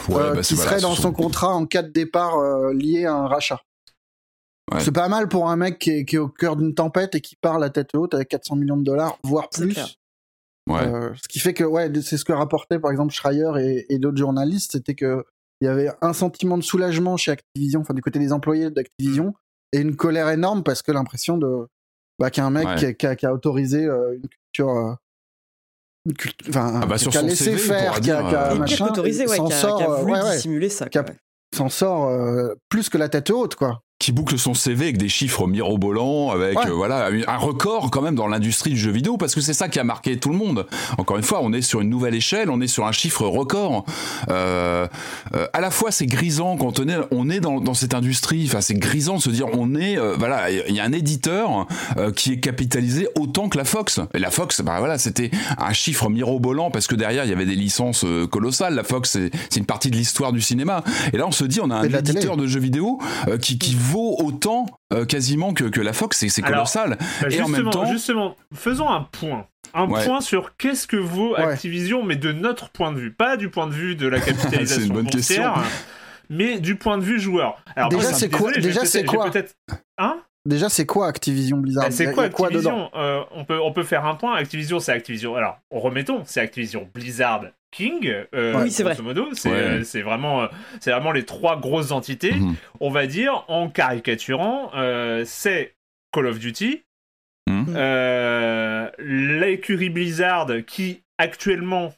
Ouais, 0.09 0.17
euh, 0.21 0.35
bah, 0.35 0.41
qui 0.43 0.55
voilà, 0.55 0.71
serait 0.71 0.79
ce 0.79 0.83
dans 0.83 0.95
sont- 0.95 1.03
son 1.03 1.13
contrat 1.13 1.49
en 1.55 1.67
cas 1.67 1.83
de 1.83 1.89
départ 1.91 2.39
euh, 2.39 2.73
lié 2.73 3.07
à 3.07 3.15
un 3.15 3.27
rachat. 3.27 3.61
Ouais. 4.73 4.81
C'est 4.81 4.93
pas 4.93 5.09
mal 5.09 5.29
pour 5.29 5.51
un 5.51 5.57
mec 5.57 5.79
qui 5.81 5.91
est, 5.91 6.05
qui 6.05 6.17
est 6.17 6.21
au 6.21 6.29
cœur 6.29 6.57
d'une 6.57 6.75
tempête 6.75 7.15
et 7.17 7.21
qui 7.21 7.35
part 7.37 7.59
la 7.59 7.71
tête 7.71 7.95
haute 7.95 8.15
avec 8.15 8.29
400 8.29 8.57
millions 8.57 8.77
de 8.77 8.85
dollars, 8.85 9.19
voire 9.25 9.49
plus. 9.51 9.77
Euh, 10.71 11.13
ce 11.23 11.29
qui 11.29 11.39
fait 11.41 11.53
que, 11.53 11.65
ouais, 11.65 11.91
c'est 12.03 12.17
ce 12.17 12.25
que 12.25 12.33
rapportait 12.33 12.79
par 12.79 12.91
exemple 12.91 13.13
Schreier 13.13 13.51
et, 13.61 13.93
et 13.93 13.99
d'autres 13.99 14.17
journalistes, 14.17 14.73
c'était 14.73 14.95
que 14.95 15.25
il 15.65 15.67
y 15.67 15.71
avait 15.71 15.91
un 16.03 16.13
sentiment 16.13 16.59
de 16.59 16.63
soulagement 16.63 17.17
chez 17.17 17.31
Activision, 17.33 17.81
enfin 17.81 17.95
du 17.95 18.03
côté 18.03 18.19
des 18.19 18.33
employés 18.35 18.71
d'Activision, 18.71 19.33
et 19.73 19.79
une 19.79 19.97
colère 19.97 20.29
énorme 20.29 20.63
parce 20.63 20.83
que 20.83 20.93
l'impression 20.93 21.39
de 21.39 21.67
bah, 22.19 22.31
qu'il 22.31 22.43
y 22.43 22.45
a 22.45 22.47
un 22.47 22.51
mec 22.51 22.67
Ouais. 22.67 22.75
qui, 22.77 22.85
a, 22.87 22.93
qui 22.95 23.07
a- 23.07 23.17
qui 23.17 23.27
a 23.27 23.33
autorisé 23.33 23.85
euh, 23.87 24.15
une 24.15 24.29
culture. 24.29 24.69
euh, 24.69 24.93
Enfin, 26.51 26.81
Ah 26.83 26.87
bah, 26.87 26.97
qui 26.99 27.17
a 27.17 27.23
laissé 27.23 27.45
CV, 27.45 27.57
faire, 27.59 27.93
qui 27.93 27.97
a, 27.97 28.01
dire, 28.01 28.29
qui 28.29 28.35
a 28.35 28.53
euh, 28.53 28.55
machin, 28.57 28.87
autorisé, 28.89 29.27
ouais, 29.27 29.37
s'en 29.39 29.47
a, 29.49 29.97
voulu 30.01 30.13
ouais, 30.13 30.23
ouais, 30.23 30.37
dissimuler 30.37 30.69
ça. 30.69 30.87
S'en 31.57 31.69
sort 31.71 32.09
euh, 32.09 32.55
plus 32.69 32.91
que 32.91 32.99
la 32.99 33.09
tête 33.09 33.31
haute, 33.31 33.55
quoi. 33.55 33.81
Qui 34.05 34.13
boucle 34.13 34.39
son 34.39 34.53
CV 34.53 34.85
avec 34.85 34.99
des 34.99 35.09
chiffres 35.09 35.47
mirobolants, 35.47 36.31
avec 36.31 36.59
Ouais. 36.59 36.69
euh, 36.69 36.73
voilà 36.75 37.09
un 37.27 37.37
record 37.39 37.91
quand 37.91 38.03
même 38.03 38.15
dans 38.15 38.27
l'industrie 38.27 38.71
du 38.71 38.77
jeu 38.77 38.91
vidéo, 38.91 39.17
parce 39.17 39.35
que 39.35 39.41
c'est 39.41 39.55
ça 39.55 39.69
qui 39.69 39.79
a 39.79 39.85
marqué 39.85 40.19
tout 40.19 40.29
le 40.29 40.37
monde. 40.37 40.67
Encore 40.99 41.17
une 41.17 41.23
fois, 41.23 41.41
on 41.43 41.53
est 41.55 41.63
sur 41.63 41.81
une 41.81 41.89
nouvelle 41.89 42.15
échelle, 42.15 42.51
on 42.51 42.61
est 42.61 42.67
sur 42.67 42.87
un 42.87 42.93
chiffre 42.93 43.27
record. 43.27 43.87
Euh, 44.29 44.87
euh, 45.35 45.47
à 45.55 45.61
la 45.61 45.71
fois, 45.71 45.91
c'est 45.91 46.05
grisant 46.07 46.57
quand 46.59 46.81
on 46.81 46.89
est, 46.89 46.97
on 47.13 47.31
est 47.31 47.41
dans, 47.41 47.61
dans 47.61 47.73
cette 47.75 47.95
industrie. 47.95 48.45
Enfin, 48.47 48.61
c'est 48.61 48.75
grisant 48.75 49.17
de 49.17 49.23
se 49.23 49.31
dire, 49.31 49.47
on 49.55 49.75
est, 49.75 49.97
euh, 49.99 50.15
voilà, 50.19 50.51
il 50.51 50.75
y 50.75 50.81
a 50.81 50.85
un 50.85 50.93
éditeur 50.93 51.67
euh, 51.97 52.13
qui 52.13 52.33
est 52.33 52.41
capitalisé 52.41 53.09
autant 53.19 53.49
que 53.49 53.57
la 53.57 53.65
Fox. 53.65 54.01
Et 54.13 54.19
la 54.19 54.31
Fox, 54.31 54.61
bah 54.61 54.77
voilà, 54.81 54.99
c'était 54.99 55.31
un 55.59 55.73
chiffre 55.73 56.11
mirobolant 56.11 56.71
parce 56.71 56.87
que 56.87 56.95
derrière 56.95 57.25
il 57.25 57.31
y 57.31 57.33
avait 57.33 57.47
des 57.47 57.55
licences 57.55 58.05
euh, 58.05 58.27
colossales. 58.27 58.75
La 58.75 58.85
Fox, 58.85 59.13
c'est 59.51 59.57
une 59.59 59.67
partie 59.67 59.91
de 59.91 59.97
l'histoire 59.97 60.33
du 60.33 60.43
cinéma. 60.43 60.85
Et 61.13 61.17
là, 61.17 61.27
on 61.27 61.33
se 61.33 61.45
dit, 61.45 61.61
on 61.63 61.71
a 61.71 61.77
un 61.77 61.83
télé. 61.83 61.99
éditeur 61.99 62.37
de 62.37 62.47
jeux 62.47 62.61
vidéo 62.61 62.99
euh, 63.29 63.39
qui, 63.39 63.59
qui 63.59 63.75
vaut 63.95 64.17
autant 64.19 64.67
euh, 64.93 65.05
quasiment 65.05 65.53
que, 65.55 65.65
que 65.65 65.81
la 65.81 65.93
Fox, 65.93 66.27
c'est 66.29 66.43
colossal. 66.43 66.99
Bah, 67.21 67.29
Et 67.31 67.41
en 67.41 67.47
même 67.49 67.63
justement, 67.63 67.71
temps- 67.71 67.87
justement, 67.93 68.37
faisons 68.53 68.89
un 68.91 69.03
point. 69.03 69.47
Un 69.73 69.89
Ouais. 69.89 70.05
point 70.05 70.21
sur 70.21 70.57
qu'est-ce 70.57 70.87
que 70.87 70.97
vaut 70.97 71.35
Ouais. 71.35 71.43
Activision, 71.45 72.03
mais 72.05 72.17
de 72.17 72.33
notre 72.33 72.71
point 72.71 72.93
de 72.93 72.99
vue. 72.99 73.13
Pas 73.13 73.37
du 73.37 73.49
point 73.51 73.67
de 73.67 73.73
vue 73.73 73.95
de 73.97 74.07
la 74.09 74.21
capitalisation 74.21 74.81
C'est 74.83 74.87
une 74.89 74.93
bonne 74.93 75.07
boursière, 75.07 75.63
mais 76.29 76.59
du 76.61 76.77
point 76.77 76.99
de 76.99 77.03
vue 77.05 77.21
joueur. 77.21 77.57
Alors, 77.77 77.89
Déjà, 77.91 78.13
c'est 78.13 78.31
quoi- 78.31 78.53
déjà, 78.53 78.85
c'est 78.85 79.05
quoi 79.05 79.31
peut-être- 79.31 79.55
Hein? 79.99 80.19
Déjà, 80.47 80.69
c'est 80.69 80.85
quoi 80.85 81.07
Activision 81.09 81.57
Blizzard? 81.57 81.85
Bah, 81.85 81.91
C'est 81.91 82.13
quoi 82.13 82.25
Activision? 82.25 82.91
Euh, 82.95 83.23
on, 83.31 83.45
peut, 83.45 83.59
on 83.61 83.73
peut 83.73 83.83
faire 83.83 84.05
un 84.05 84.15
point. 84.15 84.35
Activision, 84.35 84.79
c'est 84.79 84.93
Activision. 84.93 85.35
Alors, 85.37 85.59
remettons, 85.71 86.23
c'est 86.27 86.41
Activision 86.41 86.89
Blizzard 86.93 87.47
King. 87.71 88.13
euh, 88.35 88.63
Oui, 88.63 88.71
c'est 88.71 88.83
vrai. 88.83 88.93
grosso 88.95 89.03
modo. 89.05 89.29
C'est 89.33 89.51
Ouais. 89.51 89.57
euh, 89.57 89.85
c'est 89.85 90.03
vraiment, 90.03 90.43
euh, 90.43 90.47
c'est 90.81 90.91
vraiment 90.91 91.13
les 91.13 91.25
trois 91.25 91.59
grosses 91.59 91.93
entités. 91.93 92.33
Mhm. 92.35 92.57
On 92.81 92.91
va 92.91 93.07
dire, 93.07 93.45
en 93.49 93.69
caricaturant, 93.71 94.71
euh, 94.75 95.23
c'est 95.27 95.75
Call 96.13 96.27
of 96.27 96.39
Duty, 96.39 96.85
Mhm. 97.49 97.75
euh, 97.77 98.91
l'écurie 98.99 99.89
Blizzard 99.91 100.49
qui 100.67 101.03
actuellement, 101.19 101.95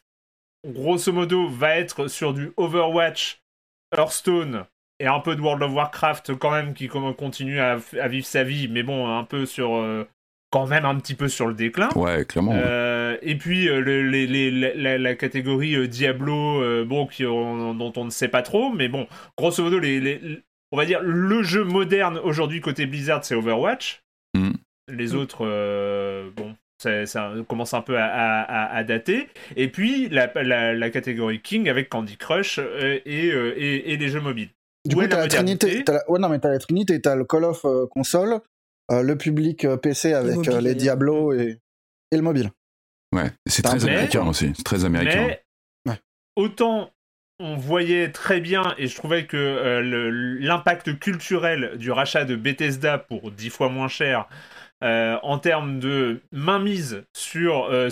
grosso 0.66 1.12
modo, 1.12 1.48
va 1.48 1.76
être 1.76 2.06
sur 2.06 2.32
du 2.32 2.52
Overwatch, 2.56 3.40
Hearthstone 3.96 4.64
et 5.00 5.06
un 5.06 5.20
peu 5.20 5.36
de 5.36 5.40
World 5.40 5.62
of 5.62 5.72
Warcraft 5.72 6.34
quand 6.38 6.50
même 6.50 6.74
qui 6.74 6.88
continue 6.88 7.58
à, 7.60 7.78
à 8.00 8.08
vivre 8.08 8.26
sa 8.26 8.44
vie, 8.44 8.68
mais 8.68 8.82
bon, 8.82 9.08
un 9.08 9.24
peu 9.24 9.44
sur, 9.46 9.76
euh, 9.76 10.04
quand 10.50 10.66
même 10.66 10.84
un 10.84 10.94
petit 10.96 11.14
peu 11.14 11.28
sur 11.28 11.46
le 11.46 11.54
déclin. 11.54 11.88
Ouais, 11.96 12.24
clairement. 12.24 12.52
Euh, 12.54 13.16
et 13.22 13.34
puis 13.36 13.68
euh, 13.68 13.80
le- 13.80 14.08
les- 14.08 14.26
les- 14.26 14.98
la, 14.98 15.14
catégorie 15.14 15.74
euh, 15.74 15.86
Diablo, 15.86 16.62
euh, 16.62 16.84
bon, 16.84 17.06
qui, 17.06 17.26
on- 17.26 17.74
dont 17.74 17.92
on 17.96 18.04
ne 18.06 18.10
sait 18.10 18.28
pas 18.28 18.42
trop, 18.42 18.72
mais 18.72 18.88
bon, 18.88 19.06
grosso 19.36 19.62
modo, 19.62 19.78
les, 19.78 20.00
les- 20.00 20.20
on 20.72 20.76
va 20.76 20.84
dire 20.86 21.00
le 21.02 21.42
jeu 21.42 21.62
moderne 21.64 22.18
aujourd'hui 22.22 22.60
côté 22.60 22.86
Blizzard, 22.86 23.24
c'est 23.24 23.34
Overwatch. 23.34 24.00
Mm. 24.36 24.52
Les 24.92 25.14
autres, 25.14 25.38
euh, 25.46 26.30
bon, 26.36 26.54
ça, 26.82 27.06
ça 27.06 27.32
commence 27.48 27.74
un 27.74 27.82
peu 27.82 27.98
à, 27.98 28.06
à- 28.06 28.42
à- 28.42 28.76
à 28.76 28.84
dater. 28.84 29.28
Et 29.56 29.68
puis 29.68 30.08
la, 30.08 30.30
la- 30.42 30.74
la 30.74 30.90
catégorie 30.90 31.40
King 31.40 31.68
avec 31.68 31.88
Candy 31.88 32.16
Crush 32.16 32.58
et, 32.58 33.02
et, 33.04 33.92
et 33.92 33.96
les 33.96 34.08
jeux 34.08 34.20
mobiles. 34.20 34.48
Du 34.86 34.94
Où 34.96 35.00
coup, 35.00 35.06
t'as 35.08 35.16
la 35.16 35.22
modernité? 35.24 35.66
Trinité. 35.66 35.84
t'as 35.84 35.92
la- 35.94 36.10
Ouais, 36.10 36.18
non, 36.18 36.28
mais 36.28 36.38
t'as 36.38 36.50
la 36.50 36.58
Trinité, 36.58 37.00
t'as 37.00 37.14
le 37.16 37.24
Call 37.24 37.44
of 37.44 37.64
euh, 37.64 37.86
console, 37.86 38.40
euh, 38.90 39.02
le 39.02 39.16
public 39.18 39.64
euh, 39.64 39.76
PC 39.76 40.12
avec 40.14 40.36
mobile, 40.36 40.52
euh, 40.52 40.60
les. 40.60 40.74
Diablo 40.74 41.32
et, 41.32 41.58
et 42.12 42.16
le 42.16 42.22
mobile. 42.22 42.50
Ouais, 43.14 43.30
c'est 43.46 43.64
Mais- 43.64 43.70
très 43.78 43.84
américain 43.88 44.26
aussi. 44.26 44.52
C'est 44.56 44.62
très 44.64 44.84
américain. 44.84 45.26
Mais 45.86 45.92
Ouais. 45.92 45.98
autant 46.36 46.90
on 47.38 47.56
voyait 47.56 48.12
très 48.12 48.40
bien, 48.40 48.74
et 48.78 48.86
je 48.86 48.96
trouvais 48.96 49.26
que 49.26 49.36
euh, 49.36 50.38
l'impact 50.40 50.98
culturel 50.98 51.76
du 51.76 51.90
rachat 51.90 52.24
de 52.24 52.34
Bethesda 52.34 52.96
pour 52.96 53.30
10 53.30 53.50
fois 53.50 53.68
moins 53.68 53.88
cher, 53.88 54.26
euh, 54.82 55.18
en 55.22 55.38
termes 55.38 55.78
de 55.78 56.22
mainmise 56.32 57.04
sur, 57.14 57.66
euh, 57.66 57.90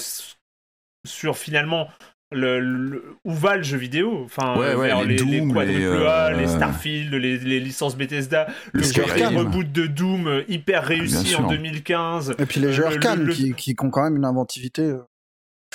sur 1.06 1.36
finalement 1.36 1.88
le, 2.34 2.60
le- 2.60 3.16
où 3.24 3.32
va 3.32 3.56
le 3.56 3.62
jeu 3.62 3.76
vidéo? 3.78 4.22
Enfin 4.24 4.58
Ouais, 4.58 4.74
ouais, 4.74 4.88
vers 4.88 5.02
les 5.02 5.16
les, 5.16 5.24
les 5.24 5.38
Doom, 5.40 5.52
quadruple 5.54 5.78
les, 5.78 5.86
A, 5.86 6.26
euh, 6.26 6.36
les 6.36 6.46
Starfield 6.48 7.14
les, 7.14 7.38
les 7.38 7.60
licences 7.60 7.96
Bethesda 7.96 8.46
le, 8.72 8.80
Le 8.82 9.38
reboot 9.38 9.70
de 9.72 9.86
Doom 9.86 10.26
euh, 10.28 10.42
hyper 10.48 10.84
réussi 10.84 11.34
en 11.36 11.48
2015 11.48 12.34
Et 12.38 12.46
puis 12.46 12.60
les 12.60 12.72
jeux 12.72 12.82
le- 12.82 12.88
arcane 12.88 13.24
le- 13.24 13.32
qui, 13.32 13.54
qui 13.54 13.74
ont 13.80 13.90
quand 13.90 14.02
même 14.04 14.16
une 14.16 14.24
inventivité. 14.24 14.82
euh. 14.82 14.98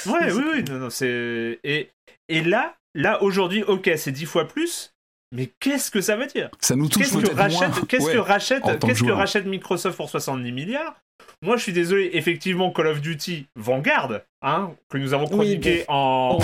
Ouais, 0.06 0.32
oui, 0.32 0.44
oui, 0.54 0.64
non, 0.70 0.80
non, 0.80 0.90
c'est. 0.90 1.60
Et, 1.64 1.90
et 2.30 2.42
là, 2.44 2.76
là 2.96 3.22
aujourd'hui, 3.24 3.64
ok, 3.64 3.90
c'est 3.98 4.12
dix 4.14 4.26
fois 4.26 4.48
plus, 4.48 4.94
mais 5.36 5.52
qu'est-ce 5.60 5.92
que 5.92 6.00
ça 6.02 6.16
veut 6.16 6.28
dire? 6.28 6.50
Ça 6.62 6.76
nous 6.76 6.88
touche 6.88 7.04
Qu'est-ce 7.04 7.18
que 7.18 7.36
rachète, 7.36 7.88
qu'est-ce 7.88 8.06
Ouais. 8.06 8.14
que 8.14 8.18
rachète, 8.20 8.64
que 8.64 8.86
qu'est-ce 8.88 9.04
que 9.04 9.12
rachète 9.12 9.46
Microsoft 9.46 9.98
pour 9.98 10.10
70 10.10 10.52
milliards? 10.54 10.96
Moi, 11.42 11.56
je 11.58 11.64
suis 11.64 11.74
désolé, 11.74 12.10
effectivement, 12.14 12.72
Call 12.72 12.88
of 12.88 13.02
Duty 13.02 13.48
Vanguard, 13.56 14.12
hein, 14.42 14.72
que 14.90 14.98
nous 14.98 15.14
avons 15.14 15.24
Oui, 15.26 15.30
chroniqué 15.60 15.86
en, 15.88 16.38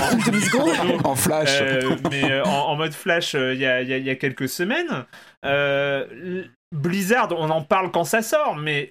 flash. 1.15 1.59
euh, 1.61 1.95
mais 2.09 2.31
euh, 2.31 2.43
en, 2.45 2.69
en 2.69 2.75
mode 2.75 2.93
flash 2.93 3.35
euh, 3.35 3.53
il 3.53 3.59
y, 3.59 3.65
a, 3.65 3.81
il 3.81 3.89
y 3.89 3.93
a- 3.93 3.97
il 3.97 4.05
y 4.05 4.09
a 4.09 4.15
quelques 4.15 4.47
semaines. 4.47 5.05
Euh, 5.45 6.43
Blizzard, 6.73 7.29
on 7.37 7.49
en 7.49 7.61
parle 7.61 7.91
quand 7.91 8.03
ça 8.05 8.21
sort, 8.21 8.55
mais 8.55 8.89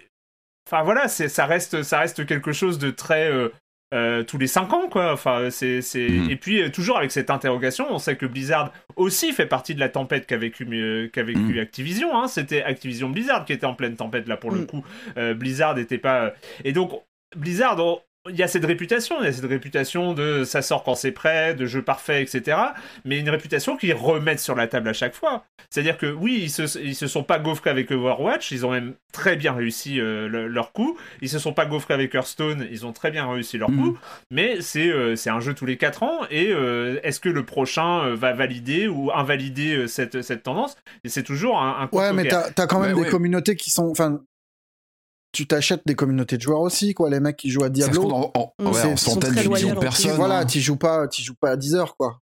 enfin 0.68 0.82
voilà, 0.82 1.08
c'est 1.08 1.28
ça 1.28 1.46
reste 1.46 1.82
ça 1.82 1.98
reste 1.98 2.24
quelque 2.26 2.52
chose 2.52 2.78
de 2.78 2.90
très 2.90 3.30
euh, 3.94 4.22
tous 4.24 4.36
les 4.36 4.46
5 4.48 4.70
ans 4.74 4.88
quoi. 4.90 5.12
Enfin 5.12 5.48
c'est 5.50 5.80
c'est 5.80 6.08
Mhm. 6.08 6.30
et 6.30 6.36
puis 6.36 6.60
euh, 6.62 6.68
toujours 6.70 6.98
avec 6.98 7.10
cette 7.12 7.30
interrogation, 7.30 7.86
on 7.90 7.98
sait 7.98 8.16
que 8.16 8.26
Blizzard 8.26 8.72
aussi 8.96 9.32
fait 9.32 9.46
partie 9.46 9.74
de 9.74 9.80
la 9.80 9.88
tempête 9.88 10.26
qu'a 10.26 10.36
vécu 10.36 10.66
euh, 10.72 11.08
qu'a 11.08 11.22
vécu 11.22 11.38
Mhm. 11.54 11.58
Activision. 11.60 12.18
Hein. 12.18 12.28
C'était 12.28 12.62
Activision 12.62 13.08
Blizzard 13.08 13.44
qui 13.46 13.52
était 13.54 13.66
en 13.66 13.74
pleine 13.74 13.96
tempête 13.96 14.28
là 14.28 14.36
pour 14.36 14.50
le 14.50 14.60
Mhm. 14.60 14.66
coup. 14.66 14.84
Blizzard 15.36 15.76
n'était 15.76 15.98
pas 15.98 16.34
et 16.64 16.72
donc 16.72 16.90
Blizzard 17.36 17.78
on- 17.78 18.00
il 18.30 18.36
y 18.36 18.42
a 18.42 18.48
cette 18.48 18.64
réputation, 18.64 19.16
il 19.20 19.26
y 19.26 19.28
a 19.28 19.32
cette 19.32 19.44
réputation 19.44 20.14
de 20.14 20.44
ça 20.44 20.62
sort 20.62 20.82
quand 20.82 20.94
c'est 20.94 21.12
prêt, 21.12 21.54
de 21.54 21.66
jeu 21.66 21.82
parfait, 21.82 22.22
etc. 22.22 22.56
Mais 23.04 23.18
une 23.18 23.28
réputation 23.28 23.76
qu'ils 23.76 23.92
remettent 23.92 24.40
sur 24.40 24.54
la 24.54 24.66
table 24.66 24.88
à 24.88 24.92
chaque 24.94 25.14
fois. 25.14 25.44
C'est-à-dire 25.68 25.98
que 25.98 26.06
oui, 26.06 26.40
ils 26.42 26.50
se, 26.50 26.78
ils 26.78 26.94
se 26.94 27.06
sont 27.06 27.22
pas 27.22 27.38
gaufrés 27.38 27.68
avec 27.70 27.90
Overwatch, 27.90 28.50
ils 28.50 28.64
ont 28.64 28.70
même 28.70 28.94
très 29.12 29.36
bien 29.36 29.52
réussi 29.52 30.00
euh, 30.00 30.48
leur 30.48 30.72
coup. 30.72 30.96
Ils 31.20 31.28
se 31.28 31.38
sont 31.38 31.52
pas 31.52 31.66
gaufrés 31.66 31.92
avec 31.92 32.14
Hearthstone, 32.14 32.66
ils 32.70 32.86
ont 32.86 32.92
très 32.92 33.10
bien 33.10 33.30
réussi 33.30 33.58
leur 33.58 33.68
coup. 33.68 33.92
Mhm. 33.92 33.96
Mais 34.30 34.60
c'est 34.62 34.88
euh, 34.88 35.16
c'est 35.16 35.30
un 35.30 35.40
jeu 35.40 35.52
tous 35.52 35.66
les 35.66 35.76
4 35.76 36.02
ans 36.02 36.20
et 36.30 36.50
euh, 36.50 36.98
est-ce 37.02 37.20
que 37.20 37.28
le 37.28 37.44
prochain 37.44 38.14
va 38.14 38.32
valider 38.32 38.88
ou 38.88 39.12
invalider 39.12 39.86
cette, 39.86 40.22
cette 40.22 40.42
tendance? 40.42 40.76
Et 41.04 41.10
c'est 41.10 41.24
toujours 41.24 41.60
un, 41.60 41.82
un 41.82 41.88
Ouais, 41.96 42.12
mais 42.14 42.24
t'as 42.24 42.48
as 42.56 42.66
quand 42.66 42.80
même 42.80 42.96
des 42.96 43.10
communautés 43.10 43.54
qui 43.54 43.70
sont. 43.70 43.88
Enfin, 43.90 44.20
tu 45.34 45.46
t'achètes 45.46 45.82
des 45.84 45.94
communautés 45.94 46.36
de 46.36 46.42
joueurs 46.42 46.60
aussi, 46.60 46.94
quoi. 46.94 47.10
Les 47.10 47.20
mecs 47.20 47.36
qui 47.36 47.50
jouent 47.50 47.64
à 47.64 47.68
Diablo. 47.68 48.10
en, 48.10 48.32
en, 48.58 48.96
centaines 48.96 49.34
de 49.34 49.48
millions 49.48 49.74
de 49.74 49.80
personnes. 49.80 50.12
Voilà, 50.12 50.38
hein. 50.38 50.46
tu 50.46 50.60
joues 50.60 50.76
pas, 50.76 51.08
tu 51.08 51.22
joues 51.22 51.34
pas 51.34 51.50
à 51.50 51.56
10 51.56 51.74
heures, 51.74 51.96
quoi. 51.96 52.20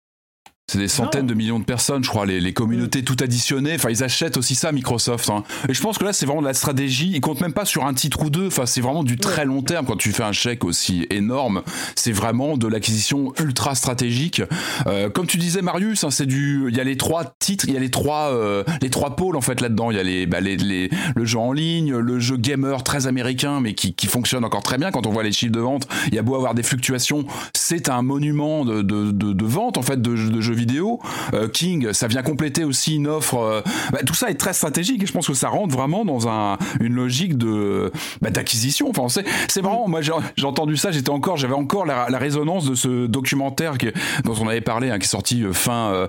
C'est 0.67 0.79
des 0.79 0.89
centaines 0.89 1.27
de 1.27 1.35
millions 1.35 1.59
de 1.59 1.65
personnes, 1.65 2.03
je 2.03 2.09
crois, 2.09 2.25
les, 2.25 2.41
les 2.41 2.55
communautés 2.55 3.03
mm. 3.03 3.05
tout 3.05 3.17
additionnées. 3.21 3.75
Enfin, 3.75 3.91
ils 3.91 4.03
achètent 4.03 4.39
aussi 4.39 4.55
ça, 4.55 4.73
Microsoft. 4.73 5.29
Hein. 5.29 5.45
Et 5.69 5.75
je 5.75 5.81
pense 5.83 5.99
que 5.99 6.05
là, 6.05 6.15
c'est 6.15 6.25
vraiment 6.25 6.41
de 6.41 6.47
la 6.47 6.55
stratégie. 6.55 7.13
Ils 7.15 7.21
comptent 7.21 7.43
même 7.43 7.53
pas 7.53 7.67
sur 7.67 7.85
un 7.85 7.93
titre 7.93 8.23
ou 8.23 8.31
deux. 8.31 8.47
Enfin, 8.47 8.65
c'est 8.65 8.81
vraiment 8.81 9.05
du 9.05 9.19
très 9.19 9.45
long 9.45 9.61
terme. 9.61 9.85
Quand 9.85 9.99
tu 9.99 10.13
fais 10.13 10.23
un 10.23 10.33
chèque 10.33 10.65
aussi 10.65 11.07
énorme, 11.11 11.63
c'est 11.97 12.13
vraiment 12.13 12.57
de 12.57 12.67
l'acquisition 12.67 13.35
ultra 13.39 13.75
stratégique. 13.75 14.41
Euh, 14.87 15.11
comme 15.11 15.27
tu 15.27 15.37
disais, 15.37 15.61
Marius, 15.61 16.03
hein, 16.03 16.11
c'est 16.11 16.25
du. 16.25 16.65
Il 16.71 16.77
y 16.77 16.81
a 16.81 16.85
les 16.85 16.97
trois 16.97 17.35
titres, 17.39 17.67
il 17.69 17.75
y 17.75 17.77
a 17.77 17.81
les 17.81 17.91
trois, 17.91 18.33
euh, 18.33 18.65
les 18.81 18.89
trois 18.89 19.17
pôles 19.17 19.37
en 19.37 19.43
fait 19.43 19.61
là-dedans. 19.61 19.91
Il 19.91 19.99
y 19.99 20.01
a 20.01 20.03
les, 20.03 20.25
bah, 20.25 20.41
les, 20.41 20.57
les, 20.57 20.89
le 21.15 21.25
jeu 21.27 21.39
en 21.39 21.53
ligne, 21.53 21.95
le 21.95 22.19
jeu 22.21 22.39
gamer 22.39 22.83
très 22.83 23.07
américain, 23.07 23.61
mais 23.61 23.75
qui, 23.75 23.93
qui 23.93 24.07
fonctionne 24.07 24.47
encore 24.47 24.63
très 24.63 24.79
bien. 24.79 24.91
Quand 24.93 25.07
on 25.07 25.13
voit 25.13 25.25
les 25.25 25.33
chiffres 25.33 25.53
de 25.53 25.61
vente, 25.61 25.87
il 26.07 26.15
y 26.15 26.19
a 26.19 26.23
beau 26.23 26.37
avoir 26.37 26.55
des 26.55 26.63
fluctuations, 26.63 27.27
c'est 27.53 27.91
un 27.91 28.01
monument 28.01 28.65
de, 28.65 28.81
de, 28.81 29.11
de, 29.11 29.35
de 29.35 29.45
vente 29.45 29.77
en 29.77 29.83
fait 29.83 30.01
de, 30.01 30.11
de 30.11 30.41
jeux 30.41 30.54
vidéo. 30.55 31.01
Euh, 31.33 31.49
King, 31.49 31.93
ça 31.93 32.07
vient 32.07 32.23
compléter 32.23 32.65
aussi 32.65 32.97
une 32.97 33.09
offre. 33.09 33.37
Euh, 33.37 33.61
bah, 33.93 34.01
tout 34.07 34.15
ça 34.15 34.31
est 34.31 34.35
très 34.35 34.53
stratégique 34.53 35.03
et 35.03 35.07
je 35.07 35.13
pense 35.13 35.27
que 35.27 35.35
ça 35.35 35.49
rentre 35.49 35.75
vraiment 35.75 36.05
dans 36.05 36.29
un, 36.29 36.59
une 36.81 36.95
logique 36.95 37.37
de 37.37 37.93
bah, 38.23 38.31
d'acquisition. 38.31 38.89
Enfin, 38.91 39.09
c'est 39.09 39.25
c'est 39.49 39.61
vraiment. 39.61 39.89
Moi, 39.89 40.01
j'ai 40.03 40.47
entendu 40.47 40.77
ça. 40.77 40.91
J'étais 40.91 41.11
encore, 41.11 41.37
j'avais 41.37 41.55
encore 41.55 41.87
la, 41.87 42.07
résonance 42.19 42.65
de 42.65 42.75
ce 42.75 43.07
documentaire 43.07 43.77
qui, 43.77 43.89
dont 44.25 44.35
on 44.41 44.49
avait 44.49 44.61
parlé, 44.61 44.91
hein, 44.91 44.99
qui 44.99 45.05
est 45.05 45.09
sorti 45.09 45.43
euh, 45.43 45.53
fin 45.53 46.09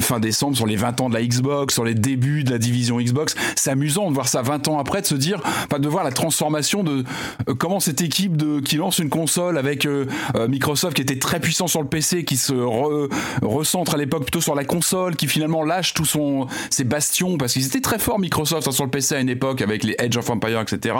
fin 0.00 0.20
décembre 0.20 0.56
sur 0.56 0.66
les 0.66 0.76
20 0.76 1.00
ans 1.00 1.08
de 1.08 1.14
la 1.14 1.24
Xbox, 1.24 1.74
sur 1.74 1.84
les 1.84 1.94
débuts 1.94 2.44
de 2.44 2.50
la 2.50 2.58
division 2.58 2.98
Xbox. 2.98 3.34
C'est 3.56 3.70
amusant 3.70 4.08
de 4.08 4.14
voir 4.14 4.28
ça 4.28 4.42
20 4.42 4.68
ans 4.68 4.78
après, 4.78 5.00
de 5.00 5.06
se 5.06 5.14
dire, 5.14 5.40
enfin, 5.44 5.78
de 5.78 5.88
voir 5.88 6.04
la 6.04 6.12
transformation 6.12 6.82
de 6.82 7.04
comment 7.58 7.80
cette 7.80 8.00
équipe 8.00 8.36
de 8.36 8.60
qui 8.60 8.76
lance 8.76 8.98
une 8.98 9.10
console 9.10 9.58
avec 9.58 9.86
Microsoft 10.48 10.94
qui 10.94 11.02
était 11.02 11.18
très 11.18 11.40
puissant 11.40 11.66
sur 11.66 11.82
le 11.82 11.88
PC, 11.88 12.24
qui 12.24 12.36
se 12.36 12.52
recentre 13.68 13.94
à 13.94 13.98
l'époque 13.98 14.22
plutôt 14.22 14.40
sur 14.40 14.54
la 14.54 14.64
console, 14.64 15.14
qui 15.14 15.28
finalement 15.28 15.62
lâche 15.62 15.92
tous 15.92 16.06
son 16.06 16.46
ses 16.70 16.84
bastions 16.84 17.36
parce 17.36 17.52
qu'ils 17.52 17.66
étaient 17.66 17.80
très 17.80 17.98
forts 17.98 18.18
Microsoft 18.18 18.66
hein, 18.66 18.72
sur 18.72 18.84
le 18.84 18.90
PC 18.90 19.14
à 19.14 19.20
une 19.20 19.28
époque 19.28 19.60
avec 19.60 19.84
les 19.84 19.94
Edge 19.98 20.16
of 20.16 20.28
Empire, 20.30 20.60
etc. 20.60 20.96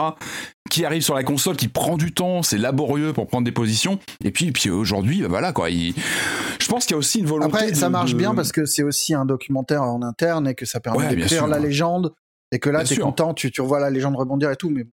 Qui 0.71 0.85
arrive 0.85 1.03
sur 1.03 1.15
la 1.15 1.25
console, 1.25 1.57
qui 1.57 1.69
prend 1.69 1.97
du 1.97 2.13
temps, 2.13 2.43
c'est 2.43 2.59
laborieux 2.59 3.15
pour 3.15 3.27
prendre 3.27 3.47
des 3.47 3.53
positions. 3.53 3.99
Et 4.23 4.31
puis, 4.31 4.53
puis 4.53 4.69
aujourd'hui, 4.69 5.23
bah, 5.23 5.29
voilà 5.29 5.53
quoi. 5.53 5.71
Je 5.71 6.69
pense 6.69 6.85
qu'il 6.85 6.93
y 6.93 6.95
a 6.95 6.99
aussi 6.99 7.21
une 7.21 7.27
volonté. 7.27 7.57
Après, 7.57 7.75
ça 7.75 7.89
marche 7.89 8.15
bien 8.15 8.35
parce 8.35 8.53
que 8.53 8.67
c'est 8.67 8.83
aussi 8.83 9.15
un 9.15 9.25
documentaire 9.25 9.83
en 9.83 10.03
interne 10.03 10.47
et 10.47 10.55
que 10.55 10.67
ça 10.67 10.81
permet 10.81 11.09
d'écrire 11.09 11.47
la 11.47 11.59
légende 11.59 12.13
et 12.53 12.59
que 12.59 12.71
là, 12.71 12.85
t'es 12.85 12.97
content, 12.97 13.35
tu, 13.35 13.51
tu 13.51 13.61
revois 13.61 13.81
la 13.81 13.91
légende 13.91 14.17
rebondir 14.17 14.51
et 14.51 14.57
tout. 14.57 14.71
Mais 14.71 14.87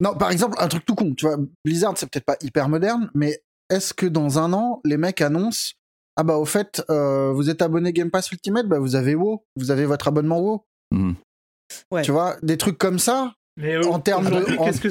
non, 0.00 0.14
par 0.14 0.30
exemple, 0.30 0.56
un 0.60 0.68
truc 0.68 0.84
tout 0.84 0.94
con. 0.94 1.14
Tu 1.14 1.26
vois, 1.26 1.36
Blizzard, 1.64 1.94
c'est 1.96 2.08
peut-être 2.10 2.24
pas 2.24 2.36
hyper 2.42 2.68
moderne, 2.68 3.10
mais 3.14 3.40
est-ce 3.70 3.94
que 3.94 4.06
dans 4.06 4.38
un 4.38 4.52
an, 4.52 4.80
les 4.84 4.96
mecs 4.96 5.20
annoncent 5.20 5.74
ah 6.16 6.22
bah 6.22 6.36
au 6.36 6.44
fait, 6.44 6.82
euh, 6.90 7.32
vous 7.32 7.50
êtes 7.50 7.62
abonné 7.62 7.92
Game 7.92 8.10
Pass 8.10 8.30
Ultimate, 8.30 8.66
bah 8.66 8.78
vous 8.78 8.96
avez 8.96 9.14
WoW, 9.14 9.44
vous 9.56 9.70
avez 9.70 9.84
votre 9.84 10.08
abonnement 10.08 10.40
WoW. 10.40 10.64
Mmh. 10.92 11.12
Ouais. 11.90 12.02
Tu 12.02 12.12
vois, 12.12 12.36
des 12.42 12.56
trucs 12.56 12.78
comme 12.78 12.98
ça. 12.98 13.34
Mais 13.56 13.84
en 13.86 14.00
termes 14.00 14.30
de, 14.30 14.66
est-ce 14.66 14.80
que 14.80 14.88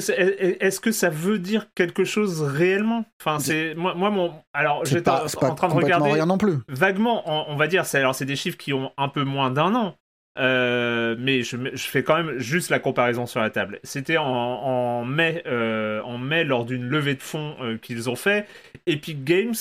est-ce 0.64 0.80
que 0.80 0.90
ça 0.90 1.10
veut 1.10 1.38
dire 1.38 1.66
quelque 1.74 2.04
chose 2.04 2.40
réellement? 2.40 3.04
Enfin, 3.20 3.38
c'est 3.38 3.74
moi, 3.74 3.94
moi 3.94 4.10
mon. 4.10 4.32
Alors, 4.54 4.86
j'étais 4.86 5.10
en, 5.10 5.26
train 5.26 5.68
de 5.68 5.74
regarder. 5.74 6.12
Rien 6.12 6.24
non 6.24 6.38
plus. 6.38 6.58
Vaguement, 6.68 7.50
on, 7.50 7.56
va 7.56 7.66
dire, 7.66 7.84
c'est 7.84 7.98
alors 7.98 8.14
c'est 8.14 8.24
des 8.24 8.36
chiffres 8.36 8.56
qui 8.56 8.72
ont 8.72 8.90
un 8.96 9.08
peu 9.08 9.22
moins 9.22 9.50
d'un 9.50 9.74
an. 9.74 9.94
Euh, 10.38 11.14
mais 11.18 11.42
je, 11.42 11.56
je, 11.74 11.84
fais 11.86 12.02
quand 12.02 12.16
même 12.16 12.38
juste 12.38 12.70
la 12.70 12.80
comparaison 12.80 13.26
sur 13.26 13.38
la 13.38 13.50
table. 13.50 13.78
C'était 13.84 14.16
en, 14.16 14.24
en, 14.24 15.04
mai, 15.04 15.44
euh, 15.46 16.00
en 16.02 16.18
mai 16.18 16.42
lors 16.42 16.64
d'une 16.64 16.88
levée 16.88 17.14
de 17.14 17.22
fonds 17.22 17.54
qu'ils 17.82 18.10
ont 18.10 18.16
fait. 18.16 18.48
Epic 18.86 19.24
Games 19.24 19.54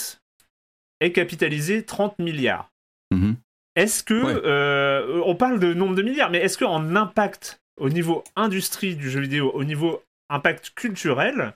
est 1.03 1.11
capitalisé 1.11 1.83
30 1.83 2.19
milliards. 2.19 2.69
Mhm. 3.11 3.35
Est-ce 3.75 4.03
que, 4.03 4.13
euh, 4.13 5.21
on 5.25 5.35
parle 5.35 5.59
de 5.59 5.73
nombre 5.73 5.95
de 5.95 6.03
milliards, 6.03 6.29
mais 6.29 6.39
est-ce 6.39 6.57
qu'en 6.57 6.95
impact 6.95 7.59
au 7.77 7.89
niveau 7.89 8.23
industrie 8.35 8.95
du 8.95 9.09
jeu 9.09 9.19
vidéo, 9.19 9.51
au 9.53 9.63
niveau 9.63 10.03
impact 10.29 10.73
culturel, 10.75 11.53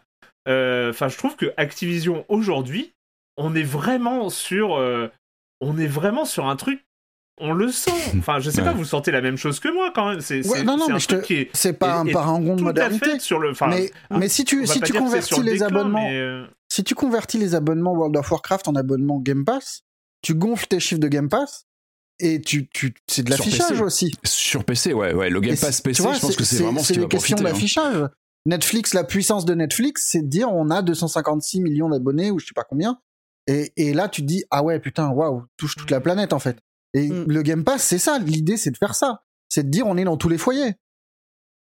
euh, 0.48 0.90
enfin, 0.90 1.10
je 1.10 1.18
trouve 1.18 1.36
que 1.36 1.54
Activision 1.58 2.26
aujourd'hui, 2.28 2.94
on 3.38 3.54
est 3.56 3.64
vraiment 3.64 4.30
sur, 4.30 4.76
euh, 4.78 5.10
on 5.62 5.78
est 5.78 5.88
vraiment 5.88 6.26
sur 6.26 6.48
un 6.48 6.56
truc 6.56 6.84
on 7.40 7.54
le 7.54 7.72
sent. 7.72 7.92
Enfin, 8.18 8.40
je 8.40 8.50
sais 8.50 8.64
pas, 8.64 8.74
vous 8.74 8.86
sentez 8.86 9.12
la 9.12 9.22
même 9.22 9.38
chose 9.38 9.60
que 9.60 9.70
moi 9.70 9.92
quand 9.94 10.10
même. 10.10 10.22
C'est 10.22 10.42
non, 10.64 10.78
non, 10.78 10.88
mais 10.90 11.50
c'est 11.54 11.74
pas 11.74 11.98
un 11.98 12.06
parangon 12.06 12.56
de 12.56 12.64
modernité. 12.64 13.20
Sur 13.20 13.40
le, 13.40 13.54
mais, 13.68 13.92
mais 14.10 14.28
si 14.28 14.44
tu 14.44 14.66
si 14.66 14.82
tu 14.82 14.94
convertis 14.94 15.44
les 15.44 15.64
abonnements, 15.64 16.10
si 16.70 16.84
tu 16.84 16.96
convertis 16.96 17.38
les 17.38 17.56
abonnements 17.56 17.94
World 17.94 18.16
of 18.18 18.30
Warcraft 18.32 18.68
en 18.68 18.76
abonnement 18.76 19.20
Game 19.20 19.46
Pass, 19.46 19.84
tu 20.22 20.34
gonfles 20.36 20.68
tes 20.68 20.80
chiffres 20.80 21.02
de 21.02 21.08
Game 21.08 21.30
Pass 21.30 21.66
et 22.20 22.42
tu, 22.42 22.68
tu 22.70 22.94
c'est 23.08 23.24
de 23.24 23.30
l'affichage 23.30 23.82
aussi. 23.82 24.14
Sur 24.24 24.66
PC, 24.66 24.94
ouais, 24.94 25.14
ouais, 25.14 25.30
le 25.30 25.40
Game 25.40 25.58
Pass 25.58 25.82
PC, 25.82 26.04
je 26.04 26.20
pense 26.20 26.36
que 26.36 26.44
c'est 26.44 26.64
vraiment 26.64 26.82
ce 26.82 26.94
qui 26.94 27.00
va 27.00 27.08
question 27.08 27.38
hein. 27.38 27.44
d'affichage. 27.44 28.10
Netflix, 28.46 28.94
la 28.94 29.04
puissance 29.04 29.46
de 29.46 29.54
Netflix, 29.54 30.08
c'est 30.10 30.22
de 30.22 30.28
dire 30.28 30.50
on 30.52 30.70
a 30.70 30.82
256 30.82 31.62
millions 31.62 31.90
d'abonnés 31.90 32.32
ou 32.32 32.40
je 32.40 32.48
sais 32.48 32.54
pas 32.56 32.64
combien. 32.64 33.00
Et, 33.46 33.72
et 33.78 33.94
là, 33.94 34.10
tu 34.10 34.22
te 34.22 34.28
dis 34.28 34.44
ah 34.52 34.64
ouais, 34.64 34.80
putain, 34.80 35.10
waouh, 35.10 35.44
touche 35.58 35.76
toute 35.76 35.92
la 35.92 36.02
planète 36.02 36.34
en 36.34 36.40
fait. 36.40 36.58
Et 36.94 37.10
mm. 37.10 37.26
le 37.28 37.42
Game 37.42 37.64
Pass, 37.64 37.84
c'est 37.84 38.00
ça. 38.00 38.20
L'idée, 38.20 38.58
c'est 38.58 38.72
de 38.72 38.78
faire 38.78 38.96
ça. 38.96 39.24
C'est 39.50 39.64
de 39.64 39.70
dire 39.70 39.86
on 39.86 39.98
est 39.98 40.04
dans 40.04 40.18
tous 40.18 40.30
les 40.30 40.38
foyers. 40.38 40.76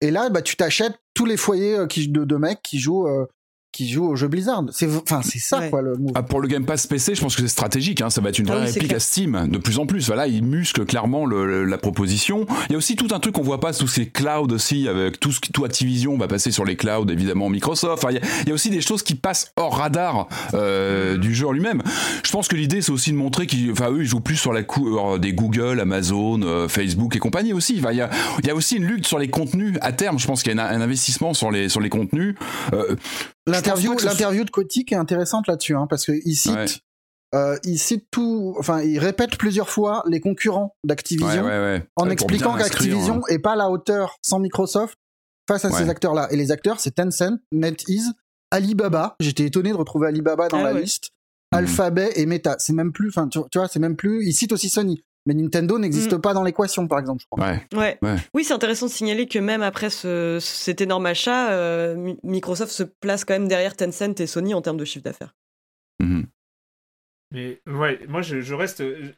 Et 0.00 0.10
là, 0.10 0.30
bah, 0.30 0.42
tu 0.42 0.56
t'achètes 0.56 0.98
tous 1.14 1.26
les 1.26 1.36
foyers 1.36 1.76
euh, 1.76 1.86
qui, 1.86 2.08
de, 2.08 2.24
de 2.24 2.36
mecs 2.36 2.62
qui 2.62 2.78
jouent 2.78 3.06
euh, 3.06 3.26
qui 3.72 3.88
joue 3.88 4.06
au 4.06 4.16
jeu 4.16 4.28
Blizzard. 4.28 4.64
C'est 4.72 4.88
enfin 4.94 5.20
c'est 5.22 5.38
ça 5.38 5.68
quoi 5.68 5.82
le 5.82 5.96
move. 5.96 6.12
Ah, 6.14 6.22
pour 6.22 6.40
le 6.40 6.48
Game 6.48 6.64
Pass 6.64 6.86
PC, 6.86 7.14
je 7.14 7.20
pense 7.20 7.36
que 7.36 7.42
c'est 7.42 7.48
stratégique. 7.48 8.00
Hein. 8.00 8.10
Ça 8.10 8.20
va 8.20 8.30
être 8.30 8.38
une 8.38 8.46
vraie 8.46 8.64
réplique 8.64 8.92
à 8.92 9.00
Steam 9.00 9.48
de 9.48 9.58
plus 9.58 9.78
en 9.78 9.86
plus. 9.86 10.06
Voilà, 10.06 10.26
ils 10.26 10.42
musclent 10.42 10.84
clairement 10.84 11.24
le, 11.26 11.64
la 11.64 11.78
proposition. 11.78 12.46
Il 12.68 12.72
y 12.72 12.74
a 12.74 12.78
aussi 12.78 12.96
tout 12.96 13.08
un 13.12 13.20
truc 13.20 13.34
qu'on 13.34 13.42
voit 13.42 13.60
pas 13.60 13.72
sous 13.72 13.88
ces 13.88 14.06
clouds 14.06 14.52
aussi, 14.52 14.88
avec 14.88 15.20
tout 15.20 15.32
ce 15.32 15.40
qui 15.40 15.52
tout 15.52 15.64
Activision 15.64 16.16
va 16.16 16.28
passer 16.28 16.50
sur 16.50 16.64
les 16.64 16.76
clouds 16.76 17.06
évidemment 17.08 17.48
Microsoft. 17.48 18.04
Enfin, 18.04 18.12
il, 18.12 18.16
y 18.16 18.18
a, 18.18 18.42
il 18.42 18.48
y 18.48 18.52
a 18.52 18.54
aussi 18.54 18.70
des 18.70 18.80
choses 18.80 19.02
qui 19.02 19.14
passent 19.14 19.52
hors 19.56 19.76
radar 19.76 20.28
euh, 20.54 21.16
du 21.16 21.34
jeu 21.34 21.50
lui-même. 21.52 21.82
Je 22.24 22.30
pense 22.30 22.48
que 22.48 22.56
l'idée 22.56 22.82
c'est 22.82 22.92
aussi 22.92 23.12
de 23.12 23.16
montrer 23.16 23.46
qu'ils, 23.46 23.70
enfin 23.72 23.90
eux 23.90 24.02
ils 24.02 24.06
jouent 24.06 24.20
plus 24.20 24.36
sur 24.36 24.52
la 24.52 24.62
cour 24.62 25.18
des 25.18 25.32
Google, 25.32 25.80
Amazon, 25.80 26.42
euh, 26.42 26.68
Facebook 26.68 27.16
et 27.16 27.18
compagnie 27.18 27.52
aussi. 27.52 27.76
il 27.76 27.96
y 27.96 28.00
a 28.00 28.10
il 28.38 28.46
y 28.46 28.50
a 28.50 28.54
aussi 28.54 28.76
une 28.76 28.84
lutte 28.84 29.06
sur 29.06 29.18
les 29.18 29.28
contenus 29.28 29.76
à 29.80 29.92
terme. 29.92 30.18
Je 30.18 30.26
pense 30.26 30.42
qu'il 30.42 30.54
y 30.54 30.58
a 30.58 30.66
un, 30.66 30.80
investissement 30.80 31.34
sur 31.34 31.50
les 31.50 31.68
sur 31.68 31.80
les 31.80 31.88
contenus. 31.88 32.34
Euh, 32.72 32.96
L'interview, 33.46 33.96
l'interview 33.98 34.44
de 34.44 34.50
Kotick 34.50 34.92
est 34.92 34.96
intéressante 34.96 35.46
là-dessus, 35.46 35.74
hein, 35.74 35.86
parce 35.88 36.04
qu'il 36.04 36.36
cite, 36.36 36.82
euh, 37.34 37.58
il 37.64 37.78
cite 37.78 38.06
tout, 38.10 38.54
enfin, 38.58 38.82
il 38.82 38.98
répète 38.98 39.36
plusieurs 39.36 39.70
fois 39.70 40.02
les 40.06 40.20
concurrents 40.20 40.76
d'Activision 40.84 41.48
en 41.96 42.10
expliquant 42.10 42.56
qu'Activision 42.56 43.16
hein. 43.16 43.28
est 43.28 43.38
pas 43.38 43.52
à 43.52 43.56
la 43.56 43.70
hauteur 43.70 44.16
sans 44.22 44.38
Microsoft 44.38 44.96
face 45.48 45.64
à 45.64 45.70
ces 45.70 45.88
acteurs-là. 45.88 46.28
Et 46.30 46.36
les 46.36 46.52
acteurs, 46.52 46.80
c'est 46.80 46.94
Tencent, 46.94 47.38
NetEase, 47.52 48.12
Alibaba. 48.50 49.16
J'étais 49.20 49.44
étonné 49.44 49.70
de 49.70 49.76
retrouver 49.76 50.08
Alibaba 50.08 50.48
dans 50.48 50.58
ah 50.58 50.72
la 50.72 50.80
liste. 50.80 51.10
Mhm. 51.52 51.58
Alphabet 51.58 52.12
et 52.16 52.26
Meta. 52.26 52.56
C'est 52.58 52.72
même 52.72 52.92
plus, 52.92 53.08
enfin, 53.08 53.28
tu, 53.28 53.40
vois, 53.54 53.68
c'est 53.68 53.80
même 53.80 53.96
plus. 53.96 54.24
Il 54.26 54.32
cite 54.32 54.52
aussi 54.52 54.68
Sony. 54.68 55.02
Mais 55.26 55.34
Nintendo 55.34 55.78
n'existe 55.78 56.14
mm. 56.14 56.20
pas 56.20 56.32
dans 56.32 56.42
l'équation, 56.42 56.88
par 56.88 56.98
exemple, 56.98 57.22
je 57.22 57.26
crois. 57.28 57.52
Ouais. 57.74 57.98
Oui, 58.34 58.44
c'est 58.44 58.54
intéressant 58.54 58.86
de 58.86 58.90
signaler 58.90 59.26
que 59.26 59.38
même 59.38 59.62
après 59.62 59.90
ce, 59.90 60.38
cet 60.40 60.80
énorme 60.80 61.06
achat, 61.06 61.52
euh, 61.52 62.14
Microsoft 62.22 62.72
se 62.72 62.82
place 62.82 63.24
quand 63.24 63.34
même 63.34 63.48
derrière 63.48 63.76
Tencent 63.76 64.20
et 64.20 64.26
Sony 64.26 64.54
en 64.54 64.62
termes 64.62 64.78
de 64.78 64.84
chiffre 64.84 65.04
d'affaires. 65.04 65.34
Mm-hmm. 66.02 66.24
Mais 67.32 67.60
ouais, 67.66 68.00
moi 68.08 68.22
je, 68.22 68.54
reste. 68.54 68.80
Euh, 68.80 69.12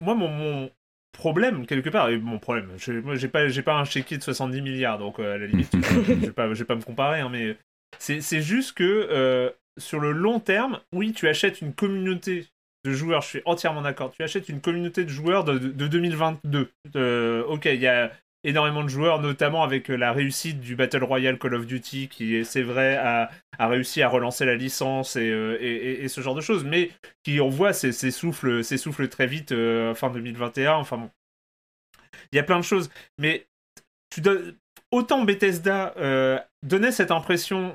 moi, 0.00 0.14
mon, 0.14 0.70
problème, 1.12 1.66
quelque 1.66 1.90
part, 1.90 2.08
et 2.10 2.18
mon 2.18 2.38
problème, 2.38 2.70
je, 2.76 2.92
moi 2.92 3.14
j'ai 3.14 3.28
pas, 3.28 3.46
pas 3.64 3.76
un 3.76 3.84
chéquier 3.84 4.18
de 4.18 4.22
70 4.22 4.62
milliards, 4.62 4.98
donc 4.98 5.20
euh, 5.20 5.34
à 5.34 5.38
la 5.38 5.46
limite, 5.46 5.72
je, 5.72 6.12
vais 6.12 6.32
pas, 6.32 6.48
vais 6.48 6.64
pas 6.64 6.74
me 6.74 6.82
comparer, 6.82 7.20
hein, 7.20 7.28
mais 7.30 7.56
c'est 7.98 8.42
juste 8.42 8.72
que 8.72 9.52
sur 9.78 10.00
le 10.00 10.12
long 10.12 10.40
terme, 10.40 10.80
oui, 10.92 11.12
tu 11.12 11.28
achètes 11.28 11.60
une 11.60 11.72
communauté 11.72 12.46
de 12.84 12.92
joueurs, 12.92 13.22
je 13.22 13.28
suis 13.28 13.42
entièrement 13.44 13.82
d'accord. 13.82 14.10
Tu 14.10 14.22
achètes 14.22 14.48
une 14.48 14.60
communauté 14.60 15.04
de 15.04 15.08
joueurs 15.08 15.44
de, 15.44 15.58
2022. 15.58 16.70
ok, 17.48 17.64
il 17.64 17.80
y 17.80 17.86
a, 17.86 18.12
énormément 18.44 18.82
de 18.84 18.88
joueurs, 18.88 19.20
notamment 19.20 19.62
avec 19.62 19.88
la 19.88 20.12
réussite 20.12 20.60
du 20.60 20.76
Battle 20.76 21.02
Royale 21.02 21.38
Call 21.38 21.54
of 21.54 21.66
Duty, 21.66 22.08
qui, 22.08 22.44
c'est 22.44 22.62
vrai, 22.62 22.96
a, 22.96 23.30
réussi 23.58 24.02
à 24.02 24.08
relancer 24.08 24.44
la 24.44 24.54
licence 24.54 25.16
et, 25.16 26.06
ce 26.08 26.20
genre 26.20 26.34
de 26.34 26.42
choses, 26.42 26.64
mais 26.64 26.90
qui, 27.22 27.40
on 27.40 27.48
voit, 27.48 27.72
s'essouffle 27.72 29.08
très 29.08 29.26
vite 29.26 29.54
fin 29.94 30.10
2021. 30.10 30.74
Enfin 30.74 30.98
bon. 30.98 31.10
Il 32.32 32.36
y 32.36 32.38
a 32.38 32.42
plein 32.42 32.58
de 32.58 32.64
choses. 32.64 32.90
Mais 33.18 33.46
tu 34.10 34.22
autant 34.90 35.24
Bethesda 35.24 35.94
donnait 36.62 36.92
cette 36.92 37.10
impression 37.10 37.74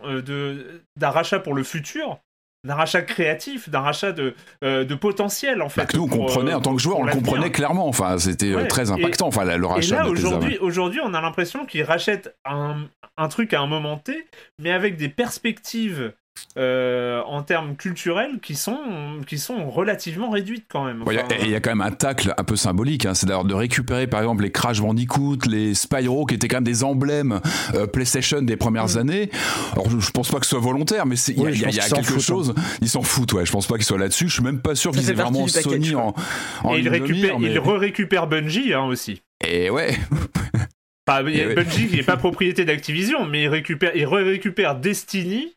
d'un 0.95 1.09
rachat 1.09 1.39
pour 1.39 1.55
le 1.55 1.63
futur, 1.63 2.19
d'un 2.65 2.75
rachat 2.75 3.01
créatif, 3.01 3.69
d'un 3.69 3.79
rachat 3.79 4.11
de, 4.11 4.35
euh, 4.63 4.83
de 4.83 4.95
potentiel 4.95 5.61
en 5.61 5.69
fait. 5.69 5.81
Bah, 5.81 5.87
nous 5.93 6.03
on 6.03 6.07
comprenait 6.07 6.53
en 6.53 6.61
tant 6.61 6.75
que 6.75 6.81
joueur, 6.81 6.99
on 6.99 7.03
le 7.03 7.11
comprenait 7.11 7.51
clairement. 7.51 7.87
Enfin, 7.87 8.17
c'était 8.17 8.53
euh, 8.53 8.67
très 8.67 8.91
impactant. 8.91 9.27
enfin, 9.27 9.45
le 9.45 9.65
rachat. 9.65 9.95
Et 9.95 9.99
là 9.99 10.09
aujourd'hui, 10.09 10.57
aujourd'hui, 10.57 10.99
on 11.03 11.13
a 11.13 11.21
l'impression 11.21 11.65
qu'ils 11.65 11.83
rachètent 11.83 12.35
un, 12.45 12.87
un, 13.17 13.27
truc 13.29 13.53
à 13.53 13.61
un 13.61 13.67
moment 13.67 13.97
T, 13.97 14.27
mais 14.59 14.71
avec 14.71 14.97
des 14.97 15.09
perspectives 15.09 16.13
euh, 16.57 17.21
en 17.27 17.43
termes 17.43 17.75
culturels 17.75 18.39
qui 18.41 18.55
sont, 18.55 19.21
qui 19.27 19.37
sont 19.37 19.69
relativement 19.69 20.29
réduites 20.29 20.65
quand 20.67 20.83
même. 20.83 21.03
Il 21.41 21.49
y, 21.49 21.55
a 21.55 21.59
quand 21.59 21.69
même 21.69 21.81
un 21.81 21.91
tacle 21.91 22.33
un 22.37 22.43
peu 22.43 22.55
symbolique, 22.55 23.05
hein. 23.05 23.13
c'est 23.13 23.27
d'ailleurs 23.27 23.45
de 23.45 23.53
récupérer 23.53 24.07
par 24.07 24.19
exemple 24.21 24.43
les 24.43 24.51
Crash 24.51 24.81
Bandicoot, 24.81 25.37
les 25.47 25.75
Spyro 25.75 26.25
qui 26.25 26.35
étaient 26.35 26.47
quand 26.47 26.57
même 26.57 26.63
des 26.63 26.83
emblèmes 26.83 27.39
euh, 27.75 27.85
PlayStation 27.85 28.41
des 28.41 28.57
premières 28.57 28.95
mm. 28.95 28.97
années. 28.97 29.29
Alors 29.73 29.89
je, 29.89 30.11
pense 30.11 30.29
pas 30.31 30.39
que 30.39 30.45
ce 30.45 30.51
soit 30.51 30.59
volontaire, 30.59 31.05
mais 31.05 31.15
il 31.15 31.39
y 31.39 31.65
a, 31.65 31.71
quelque 31.71 32.15
hein. 32.15 32.19
chose. 32.19 32.55
Ils 32.81 32.89
s'en 32.89 33.03
foutent, 33.03 33.33
ouais. 33.33 33.45
Je 33.45 33.51
pense 33.51 33.67
pas 33.67 33.75
qu'ils 33.75 33.85
soient 33.85 33.99
là-dessus. 33.99 34.27
Je 34.27 34.33
suis 34.33 34.43
même 34.43 34.59
pas 34.59 34.75
sûr 34.75 34.91
qu'ils 34.91 35.09
aient 35.09 35.13
vraiment 35.13 35.47
Sony 35.47 35.93
en, 35.93 36.15
en. 36.63 36.75
Et 36.75 36.79
ils 36.79 36.89
récupèrent, 36.89 37.37
re-récupèrent 37.37 38.27
Bungie 38.27 38.73
hein, 38.73 38.85
aussi. 38.85 39.21
Et 39.47 39.69
ouais. 39.69 39.97
Bungie 41.07 41.87
qui 41.87 41.95
n'est 41.95 42.03
pas 42.03 42.17
propriété 42.17 42.65
d'Activision, 42.65 43.25
mais 43.25 43.43
il 43.43 43.47
récupère, 43.47 43.95
il 43.95 44.05
récupère 44.05 44.75
Destiny 44.75 45.53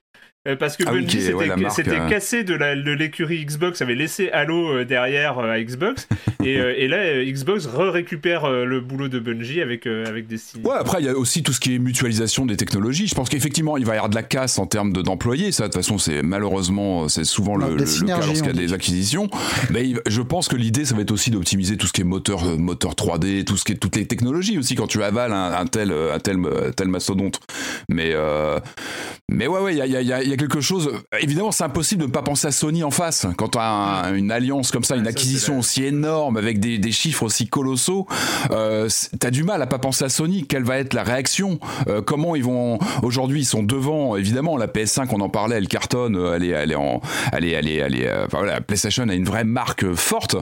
euh, 0.49 0.57
parce 0.57 0.77
que 0.77 0.83
ah 0.89 0.91
Bungie 0.91 1.23
s'était 1.23 1.91
euh. 1.91 2.09
cassé 2.09 2.43
de 2.43 2.55
l'écurie 2.55 3.45
Xbox, 3.45 3.81
avait 3.81 3.95
laissé 3.95 4.29
Halo 4.31 4.73
euh, 4.73 4.85
derrière 4.85 5.39
à 5.39 5.63
Xbox, 5.63 6.09
et, 6.45 6.89
là 6.89 7.25
Xbox 7.25 7.67
re-récupère 7.67 8.51
le 8.51 8.81
boulot 8.81 9.07
de 9.07 9.21
Bungie 9.21 9.61
avec, 9.61 9.87
avec 9.87 10.27
Destiny. 10.27 10.65
Ouais, 10.65 10.75
après 10.77 10.99
il 10.99 11.07
y 11.07 11.09
a 11.09 11.17
aussi 11.17 11.45
tout 11.45 11.53
ce 11.53 11.61
qui 11.61 11.77
est 11.77 11.79
mutualisation 11.79 12.45
des 12.45 12.57
technologies. 12.57 13.07
Je 13.07 13.15
pense 13.15 13.29
qu'effectivement 13.29 13.77
il 13.77 13.85
va 13.85 13.93
y 13.93 13.97
avoir 13.99 14.11
de 14.11 14.17
la 14.17 14.25
casse 14.25 14.59
en 14.59 14.67
termes 14.67 14.93
d'employés, 14.93 15.53
ça 15.53 15.65
de 15.65 15.69
toute 15.69 15.77
façon 15.77 15.99
c'est 15.99 16.23
malheureusement 16.23 17.09
c'est 17.09 17.23
souvent 17.23 17.55
le, 17.55 17.77
cas 17.77 18.19
lorsqu'il 18.19 18.47
y 18.47 18.51
a 18.51 18.53
des 18.53 18.73
acquisitions. 18.73 19.31
Mais 19.71 19.93
je 20.09 20.23
pense 20.23 20.49
que 20.49 20.57
l'idée 20.57 20.85
ça 20.85 20.97
va 20.97 21.03
être 21.03 21.13
aussi 21.13 21.31
d'optimiser 21.31 21.77
tout 21.77 21.87
ce 21.87 21.93
qui 21.93 22.01
est 22.01 22.05
moteur, 22.05 22.59
moteur 22.59 22.95
3D, 22.95 23.45
tout 23.45 23.57
ce 23.57 23.65
qui 23.65 23.73
est, 23.73 23.77
toutes 23.77 23.95
les 23.95 24.07
technologies 24.07 24.59
aussi 24.59 24.75
quand 24.75 24.89
tu 24.89 25.05
avales 25.05 25.33
un, 25.33 25.67
tel, 25.67 25.93
un 25.93 26.19
tel, 26.19 26.39
tel 26.75 26.89
mastodonte. 26.89 27.39
Mais, 27.89 28.13
mais 29.31 29.47
ouais, 29.47 29.61
ouais, 29.61 29.75
il 29.75 29.79
y 29.79 29.97
a, 29.97 30.03
y 30.03 30.13
a 30.13 30.32
y 30.32 30.32
a 30.32 30.32
quelque 30.37 30.61
chose. 30.61 30.91
Évidemment, 31.21 31.53
c'est 31.53 31.65
impossible 31.65 32.03
de 32.03 32.07
ne 32.07 32.13
pas 32.13 32.23
penser 32.23 32.47
à 32.49 32.53
Sony 32.53 32.85
en 32.85 32.91
face. 32.91 33.27
Quand 33.37 33.49
tu 33.49 33.59
as 33.59 34.13
une 34.15 34.31
alliance 34.31 34.71
comme 34.71 34.85
ça, 34.85 34.97
une 34.97 35.07
acquisition 35.07 35.59
aussi 35.59 35.85
énorme 35.85 36.37
avec 36.37 36.61
des, 36.61 36.79
des 36.79 36.93
chiffres 36.93 37.23
aussi 37.23 37.49
colossaux, 37.49 38.07
euh, 38.51 38.89
tu 39.21 39.27
as 39.27 39.31
du 39.31 39.45
mal 39.45 39.63
à 39.63 39.67
pas 39.67 39.79
penser 39.79 40.05
à 40.05 40.09
Sony. 40.09 40.47
Quelle 40.47 40.65
va 40.65 40.79
être 40.79 40.95
la 40.95 41.03
réaction? 41.03 41.59
Euh, 41.89 42.03
Comment 42.03 42.37
ils 42.37 42.45
vont. 42.45 42.79
Aujourd'hui, 43.03 43.41
ils 43.41 43.47
sont 43.47 43.63
devant, 43.63 44.17
évidemment, 44.17 44.57
la 44.57 44.67
PS5, 44.67 45.09
on 45.13 45.21
en 45.21 45.29
parlait, 45.29 45.57
elle 45.57 45.69
cartonne, 45.69 46.17
euh, 46.17 46.35
elle 46.37 46.45
est, 46.45 46.49
elle 46.49 46.73
est 46.73 46.77
en. 46.77 47.01
Elle 47.33 47.45
est, 47.45 47.51
elle 47.51 47.69
est, 47.69 47.77
elle 47.77 47.95
est, 47.95 48.09
euh, 48.09 48.27
enfin, 48.27 48.39
voilà, 48.39 48.61
PlayStation 48.61 49.09
a 49.09 49.15
une 49.15 49.25
vraie 49.25 49.45
marque 49.45 49.95
forte. 49.95 50.37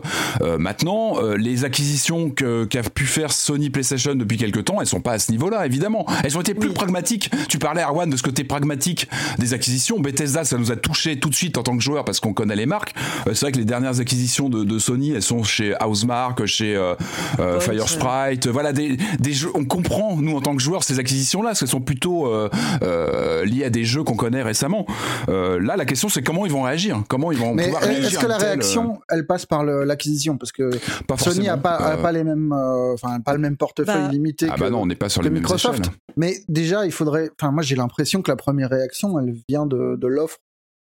maintenant, 0.58 1.16
les 1.36 1.64
acquisitions 1.64 2.30
qu'a 2.30 2.82
pu 2.82 3.04
faire 3.04 3.32
Sony 3.32 3.70
PlayStation 3.70 4.14
depuis 4.14 4.36
quelques 4.36 4.64
temps, 4.64 4.80
elles 4.80 4.86
sont 4.86 5.00
pas 5.00 5.12
à 5.12 5.18
ce 5.18 5.30
niveau-là, 5.32 5.66
évidemment. 5.66 6.06
Elles 6.24 6.36
ont 6.36 6.40
été 6.40 6.54
plus 6.54 6.72
pragmatiques. 6.72 7.30
Tu 7.48 7.58
parlais, 7.58 7.82
Arwan, 7.82 8.08
de 8.08 8.16
ce 8.16 8.22
côté 8.22 8.44
pragmatique 8.44 9.08
des 9.38 9.54
acquisitions 9.54 9.79
Bethesda, 9.98 10.44
ça 10.44 10.58
nous 10.58 10.70
a 10.70 10.76
touché 10.76 11.18
tout 11.18 11.28
de 11.28 11.34
suite 11.34 11.58
en 11.58 11.62
tant 11.62 11.76
que 11.76 11.82
joueur 11.82 12.04
parce 12.04 12.20
qu'on 12.20 12.32
connaît 12.32 12.56
les 12.56 12.66
marques. 12.66 12.94
Euh, 13.26 13.34
c'est 13.34 13.46
vrai 13.46 13.52
que 13.52 13.58
les 13.58 13.64
dernières 13.64 14.00
acquisitions 14.00 14.48
de, 14.48 14.78
Sony, 14.78 15.12
elles 15.12 15.22
sont 15.22 15.42
chez 15.42 15.74
Housemark, 15.84 16.46
chez 16.46 16.76
euh, 16.76 16.94
euh 17.38 17.60
Fire 17.60 17.88
Sprite. 17.88 18.46
Voilà, 18.46 18.72
des, 18.72 18.96
des 19.18 19.32
jeux. 19.32 19.50
On 19.54 19.64
comprend, 19.64 20.16
nous, 20.16 20.36
en 20.36 20.40
tant 20.40 20.54
que 20.54 20.62
joueurs, 20.62 20.84
ces 20.84 20.98
acquisitions-là, 20.98 21.50
parce 21.50 21.60
qu'elles 21.60 21.68
sont 21.68 21.80
plutôt 21.80 22.26
euh, 22.26 23.44
liées 23.44 23.64
à 23.64 23.70
des 23.70 23.84
jeux 23.84 24.04
qu'on 24.04 24.16
connaît 24.16 24.42
récemment. 24.42 24.86
là, 25.28 25.76
la 25.76 25.84
question, 25.84 26.08
c'est 26.08 26.22
comment 26.22 26.46
ils 26.46 26.52
vont 26.52 26.62
réagir? 26.62 27.02
Comment 27.08 27.32
ils 27.32 27.38
vont 27.38 27.54
Mais 27.54 27.64
pouvoir 27.64 27.82
réagir. 27.82 28.06
Est-ce 28.06 28.18
que 28.18 28.26
la 28.26 28.38
réaction, 28.38 29.00
elle 29.08 29.26
passe 29.26 29.46
par 29.46 29.64
l'acquisition? 29.64 30.36
Parce 30.36 30.52
que 30.52 30.70
Sony 31.16 31.48
a 31.48 31.56
pas, 31.56 31.96
pas 31.96 32.12
les 32.12 32.24
mêmes, 32.24 32.52
enfin, 32.94 33.20
pas 33.20 33.32
le 33.32 33.38
même 33.38 33.56
portefeuille 33.56 34.02
bah. 34.02 34.08
limité 34.10 34.46
ah 34.50 34.56
bah 34.58 34.70
non, 34.70 34.82
on 34.82 34.86
n'est 34.86 34.94
pas 34.94 35.08
sur 35.08 35.22
les 35.22 35.30
Microsoft. 35.30 35.90
Mais 36.16 36.36
déjà, 36.48 36.84
il 36.86 36.92
faudrait. 36.92 37.30
Enfin, 37.40 37.52
moi, 37.52 37.62
j'ai 37.62 37.76
l'impression 37.76 38.22
que 38.22 38.30
la 38.30 38.36
première 38.36 38.70
réaction, 38.70 39.18
elle 39.18 39.34
vient 39.48 39.66
de 39.70 39.96
de, 39.96 40.06
l'offre, 40.06 40.38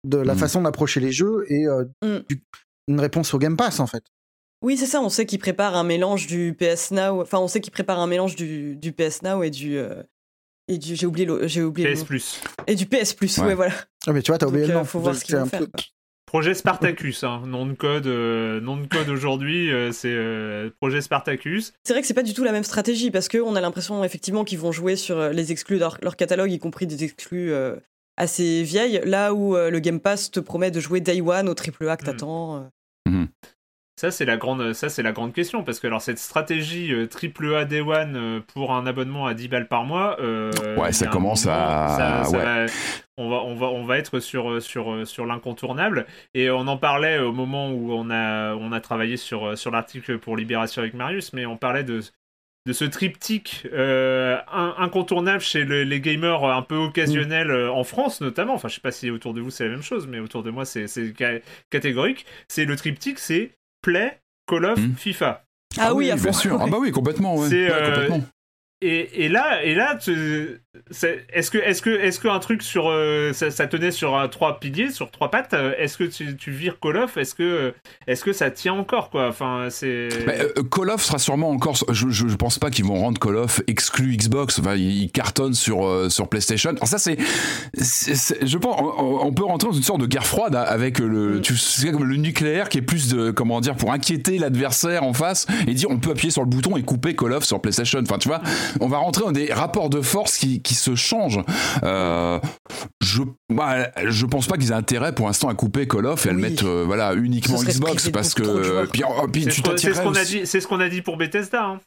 de 0.04 0.18
la 0.18 0.36
mm. 0.36 0.38
façon 0.38 0.62
d'approcher 0.62 1.00
les 1.00 1.12
jeux 1.12 1.46
et 1.50 1.68
euh, 1.68 1.86
mm. 2.04 2.20
une 2.90 3.00
réponse 3.00 3.34
au 3.34 3.40
Game 3.40 3.58
Pass 3.58 3.80
en 3.80 3.88
fait. 3.88 4.04
Oui, 4.62 4.78
c'est 4.78 4.86
ça. 4.86 5.02
On 5.02 5.10
sait 5.10 5.26
qu'il 5.26 5.40
prépare 5.40 5.76
un 5.76 5.84
mélange 5.84 6.26
du 6.26 6.56
PS 6.58 6.92
Now. 6.92 7.22
Enfin, 7.22 7.40
on 7.40 7.50
sait 7.50 7.60
qu'il 7.60 7.74
prépare 7.74 8.00
un 8.00 8.08
mélange 8.08 8.36
du, 8.36 8.78
du, 8.78 8.94
PS 8.94 9.22
Now 9.22 9.44
et 9.44 9.50
du. 9.50 9.78
Euh, 9.78 10.02
et 10.70 10.78
du 10.78 10.96
j'ai 10.96 11.06
oublié 11.06 11.26
le 11.26 11.46
j'ai 11.46 11.62
oublié 11.62 11.92
PS 11.92 12.06
Plus 12.06 12.42
et 12.68 12.76
du 12.76 12.86
PS 12.86 13.14
Plus 13.14 13.38
ouais, 13.40 13.54
voilà 13.54 13.74
ah 14.08 14.14
mais 14.14 14.22
tu 14.22 14.32
vois 14.32 14.38
t'as 14.38 14.48
oublié 14.48 14.66
le 14.66 14.72
euh, 14.72 14.76
nom 14.76 14.86
faut 14.86 15.02
voir 15.02 15.14
ce 15.14 15.26
qu'il 15.26 15.36
va 15.36 15.46
faire 15.46 15.68
projet 16.26 16.54
Spartacus 16.54 17.26
hein. 17.26 17.44
nom 17.46 17.66
de 17.66 17.74
code 17.74 18.08
nom 18.08 18.78
de 18.78 18.88
code 18.88 19.10
aujourd'hui 19.10 19.70
c'est 19.92 20.18
projet 20.80 21.02
Spartacus 21.02 21.74
c'est 21.84 21.92
vrai 21.92 22.00
que 22.00 22.08
c'est 22.08 22.14
pas 22.14 22.24
du 22.24 22.34
tout 22.34 22.46
la 22.46 22.54
même 22.54 22.64
stratégie 22.64 23.12
parce 23.12 23.28
que 23.28 23.40
on 23.40 23.58
a 23.58 23.62
l'impression 23.62 24.06
effectivement 24.06 24.46
qu'ils 24.46 24.60
vont 24.60 24.72
jouer 24.72 24.96
sur 24.96 25.32
les 25.32 25.52
exclus 25.52 25.80
de 25.80 25.86
leur, 26.02 26.16
catalogue 26.16 26.54
y 26.54 26.60
compris 26.60 26.88
des 26.88 27.04
exclus 27.04 27.52
assez 28.18 28.64
vieille, 28.64 29.02
là 29.06 29.34
où 29.34 29.56
euh, 29.56 29.70
le 29.70 29.80
Game 29.80 30.00
Pass 30.00 30.32
te 30.32 30.40
promet 30.40 30.72
de 30.72 30.80
jouer 30.80 31.02
Day 31.02 31.22
One 31.22 31.50
au 31.50 31.54
triple 31.54 31.88
A 31.90 31.98
que 31.98 32.04
hmm. 32.04 32.06
t'attends. 32.06 32.56
Euh. 32.58 33.10
Mhm. 33.10 33.28
Ça 34.00 34.10
c'est 34.10 34.26
la 34.26 34.38
grande, 34.38 34.74
ça 34.74 34.90
c'est 34.90 35.04
la 35.04 35.12
grande 35.12 35.34
question 35.34 35.64
parce 35.64 35.80
que 35.80 35.86
alors 35.86 36.02
cette 36.02 36.18
stratégie 36.18 36.92
euh, 36.92 37.08
triple 37.08 37.54
A 37.56 37.64
Day 37.64 37.82
One 37.82 38.42
pour 38.54 38.74
un 38.74 38.88
abonnement 38.88 39.28
à 39.28 39.36
10 39.36 39.48
balles 39.50 39.68
par 39.68 39.84
mois, 39.84 40.20
ouais, 40.20 40.92
ça 40.92 41.08
commence 41.08 41.46
à, 41.48 42.24
on 43.16 43.30
va, 43.30 43.36
on 43.44 43.54
va, 43.54 43.68
on 43.68 43.86
va 43.86 44.00
être 44.00 44.20
sur, 44.20 44.60
sur, 44.62 45.08
sur 45.08 45.28
l'incontournable 45.28 46.08
et 46.34 46.50
on 46.50 46.68
en 46.68 46.78
parlait 46.78 47.20
au 47.20 47.32
moment 47.32 47.70
où 47.70 47.94
on 47.94 48.10
a, 48.10 48.56
on 48.56 48.72
a 48.72 48.82
travaillé 48.82 49.16
sur, 49.16 49.56
sur 49.56 49.70
l'article 49.70 50.18
pour 50.18 50.36
Libération 50.36 50.82
avec 50.82 50.96
Marius, 50.96 51.32
mais 51.32 51.46
on 51.46 51.56
parlait 51.56 51.84
de 51.84 52.02
de 52.66 52.72
ce 52.72 52.86
triptyque 52.86 53.68
euh, 53.74 54.38
incontournable 54.52 55.42
chez 55.42 55.66
les 55.66 56.02
gamers 56.02 56.46
un 56.46 56.62
peu 56.62 56.76
occasionnels 56.76 57.52
euh, 57.52 57.72
en 57.72 57.84
France 57.84 58.22
notamment. 58.22 58.54
Enfin, 58.54 58.70
je 58.70 58.76
sais 58.76 58.82
pas 58.82 58.92
si 58.92 59.10
autour 59.10 59.34
de 59.34 59.42
vous 59.42 59.50
c'est 59.50 59.66
la 59.66 59.72
même 59.72 59.82
chose, 59.82 60.08
mais 60.08 60.20
autour 60.20 60.44
de 60.44 60.52
moi 60.52 60.64
c'est 60.66 60.88
catégorique. 61.70 62.26
C'est 62.48 62.66
le 62.66 62.76
triptyque, 62.76 63.20
c'est 63.20 63.52
Play, 63.82 64.20
Call 64.48 64.66
of, 64.66 64.80
mm. 64.80 64.96
FIFA. 64.96 65.46
Ah, 65.78 65.88
ah 65.88 65.94
oui, 65.94 66.12
bien 66.14 66.32
sûr. 66.34 66.58
Ah 66.62 66.68
bah 66.68 66.78
oui, 66.80 66.92
complètement. 66.92 67.36
Ouais. 67.36 67.50
Euh, 67.52 67.92
complètement. 67.92 68.22
Et, 68.82 69.26
et, 69.26 69.30
là, 69.30 69.64
et 69.64 69.76
là, 69.76 69.98
est-ce 70.90 71.52
que, 71.52 71.60
est-ce 71.60 71.84
que, 71.84 71.90
est-ce 71.90 72.20
qu'un 72.20 72.40
truc 72.40 72.64
sur, 72.64 72.90
euh, 72.90 73.32
ça, 73.32 73.68
tenait 73.68 73.92
sur 73.92 74.28
trois 74.32 74.60
piliers, 74.60 74.90
sur 74.90 75.12
trois 75.12 75.30
pattes 75.30 75.54
euh, 75.54 75.74
Est-ce 75.78 75.98
que 75.98 76.04
tu, 76.04 76.36
tu, 76.36 76.50
vires 76.50 76.80
Call 76.80 76.98
of 76.98 77.16
Est-ce 77.16 77.36
que, 77.36 77.74
est-ce 78.08 78.24
que 78.24 78.34
ça 78.34 78.50
tient 78.50 78.74
encore 78.74 79.12
quoi? 79.12 79.28
Enfin, 79.28 79.68
c'est. 79.70 80.10
Euh, 80.28 80.64
Call 80.72 80.90
of 80.90 81.04
sera 81.04 81.20
sûrement 81.20 81.52
encore. 81.52 81.76
Je, 81.92 82.10
je, 82.10 82.36
pense 82.36 82.58
pas 82.58 82.72
qu'ils 82.72 82.86
vont 82.86 82.96
rendre 82.96 83.20
Call 83.20 83.36
of 83.36 83.62
exclu 83.68 84.18
Xbox. 84.18 84.58
Enfin, 84.58 84.74
ils 84.76 85.12
cartonnent 85.12 85.54
sur 85.54 86.12
sur 86.12 86.28
PlayStation. 86.28 86.72
Alors 86.72 86.88
ça, 86.88 86.98
c'est, 86.98 87.18
je 87.76 88.58
pense, 88.58 88.76
on, 88.98 89.32
peut 89.32 89.44
rentrer 89.44 89.70
dans 89.70 89.76
une 89.76 89.84
sorte 89.84 90.02
de 90.02 90.08
guerre 90.08 90.26
froide 90.26 90.56
avec 90.56 90.98
le, 90.98 91.38
mm. 91.38 91.42
tu 91.42 91.56
sais, 91.56 91.92
comme 91.92 92.06
le 92.06 92.16
nucléaire 92.16 92.70
qui 92.70 92.80
est 92.80 92.84
plus 92.84 93.10
de, 93.10 93.30
comment 93.30 93.62
dire, 93.62 93.76
pour 93.76 93.92
inquiéter 93.92 94.40
l'adversaire 94.40 95.04
en 95.04 95.14
face 95.14 95.46
et 95.68 95.76
dire 95.76 95.92
on 95.92 96.00
peut 96.00 96.12
appuyer 96.12 96.32
sur 96.32 96.42
le 96.42 96.50
bouton 96.50 96.78
et 96.78 96.82
couper 96.82 97.16
Call 97.16 97.34
of 97.34 97.44
sur 97.44 97.62
PlayStation. 97.62 98.00
Enfin, 98.02 98.18
tu 98.18 98.28
vois 98.28 98.42
on 98.80 98.88
va 98.88 98.98
rentrer 98.98 99.24
dans 99.24 99.32
des 99.32 99.54
rapports 99.54 99.90
de 99.90 100.02
force 100.02 100.38
qui, 100.38 100.63
se 100.70 100.96
changent. 100.96 101.42
Euh, 101.84 102.40
je, 103.02 103.24
bah, 103.50 103.92
je 104.06 104.26
pense 104.26 104.48
pas 104.48 104.58
qu'ils 104.58 104.72
aient 104.72 104.76
intérêt 104.76 105.14
pour 105.14 105.28
l'instant 105.28 105.50
à 105.50 105.56
couper 105.56 105.88
Call 105.88 106.06
of 106.06 106.26
et 106.26 106.30
à 106.30 106.34
le 106.34 106.40
mettre 106.40 106.66
euh, 106.66 106.84
voilà, 106.86 107.14
uniquement 107.14 107.62
Xbox 107.62 108.10
parce 108.10 108.34
que. 108.34 108.88
c'est 109.46 110.60
ce 110.60 110.68
qu'on 110.68 110.80
a, 110.80 110.90
dit 110.90 111.02
pour 111.02 111.18
Bethesda. 111.18 111.66
Hein. 111.66 111.80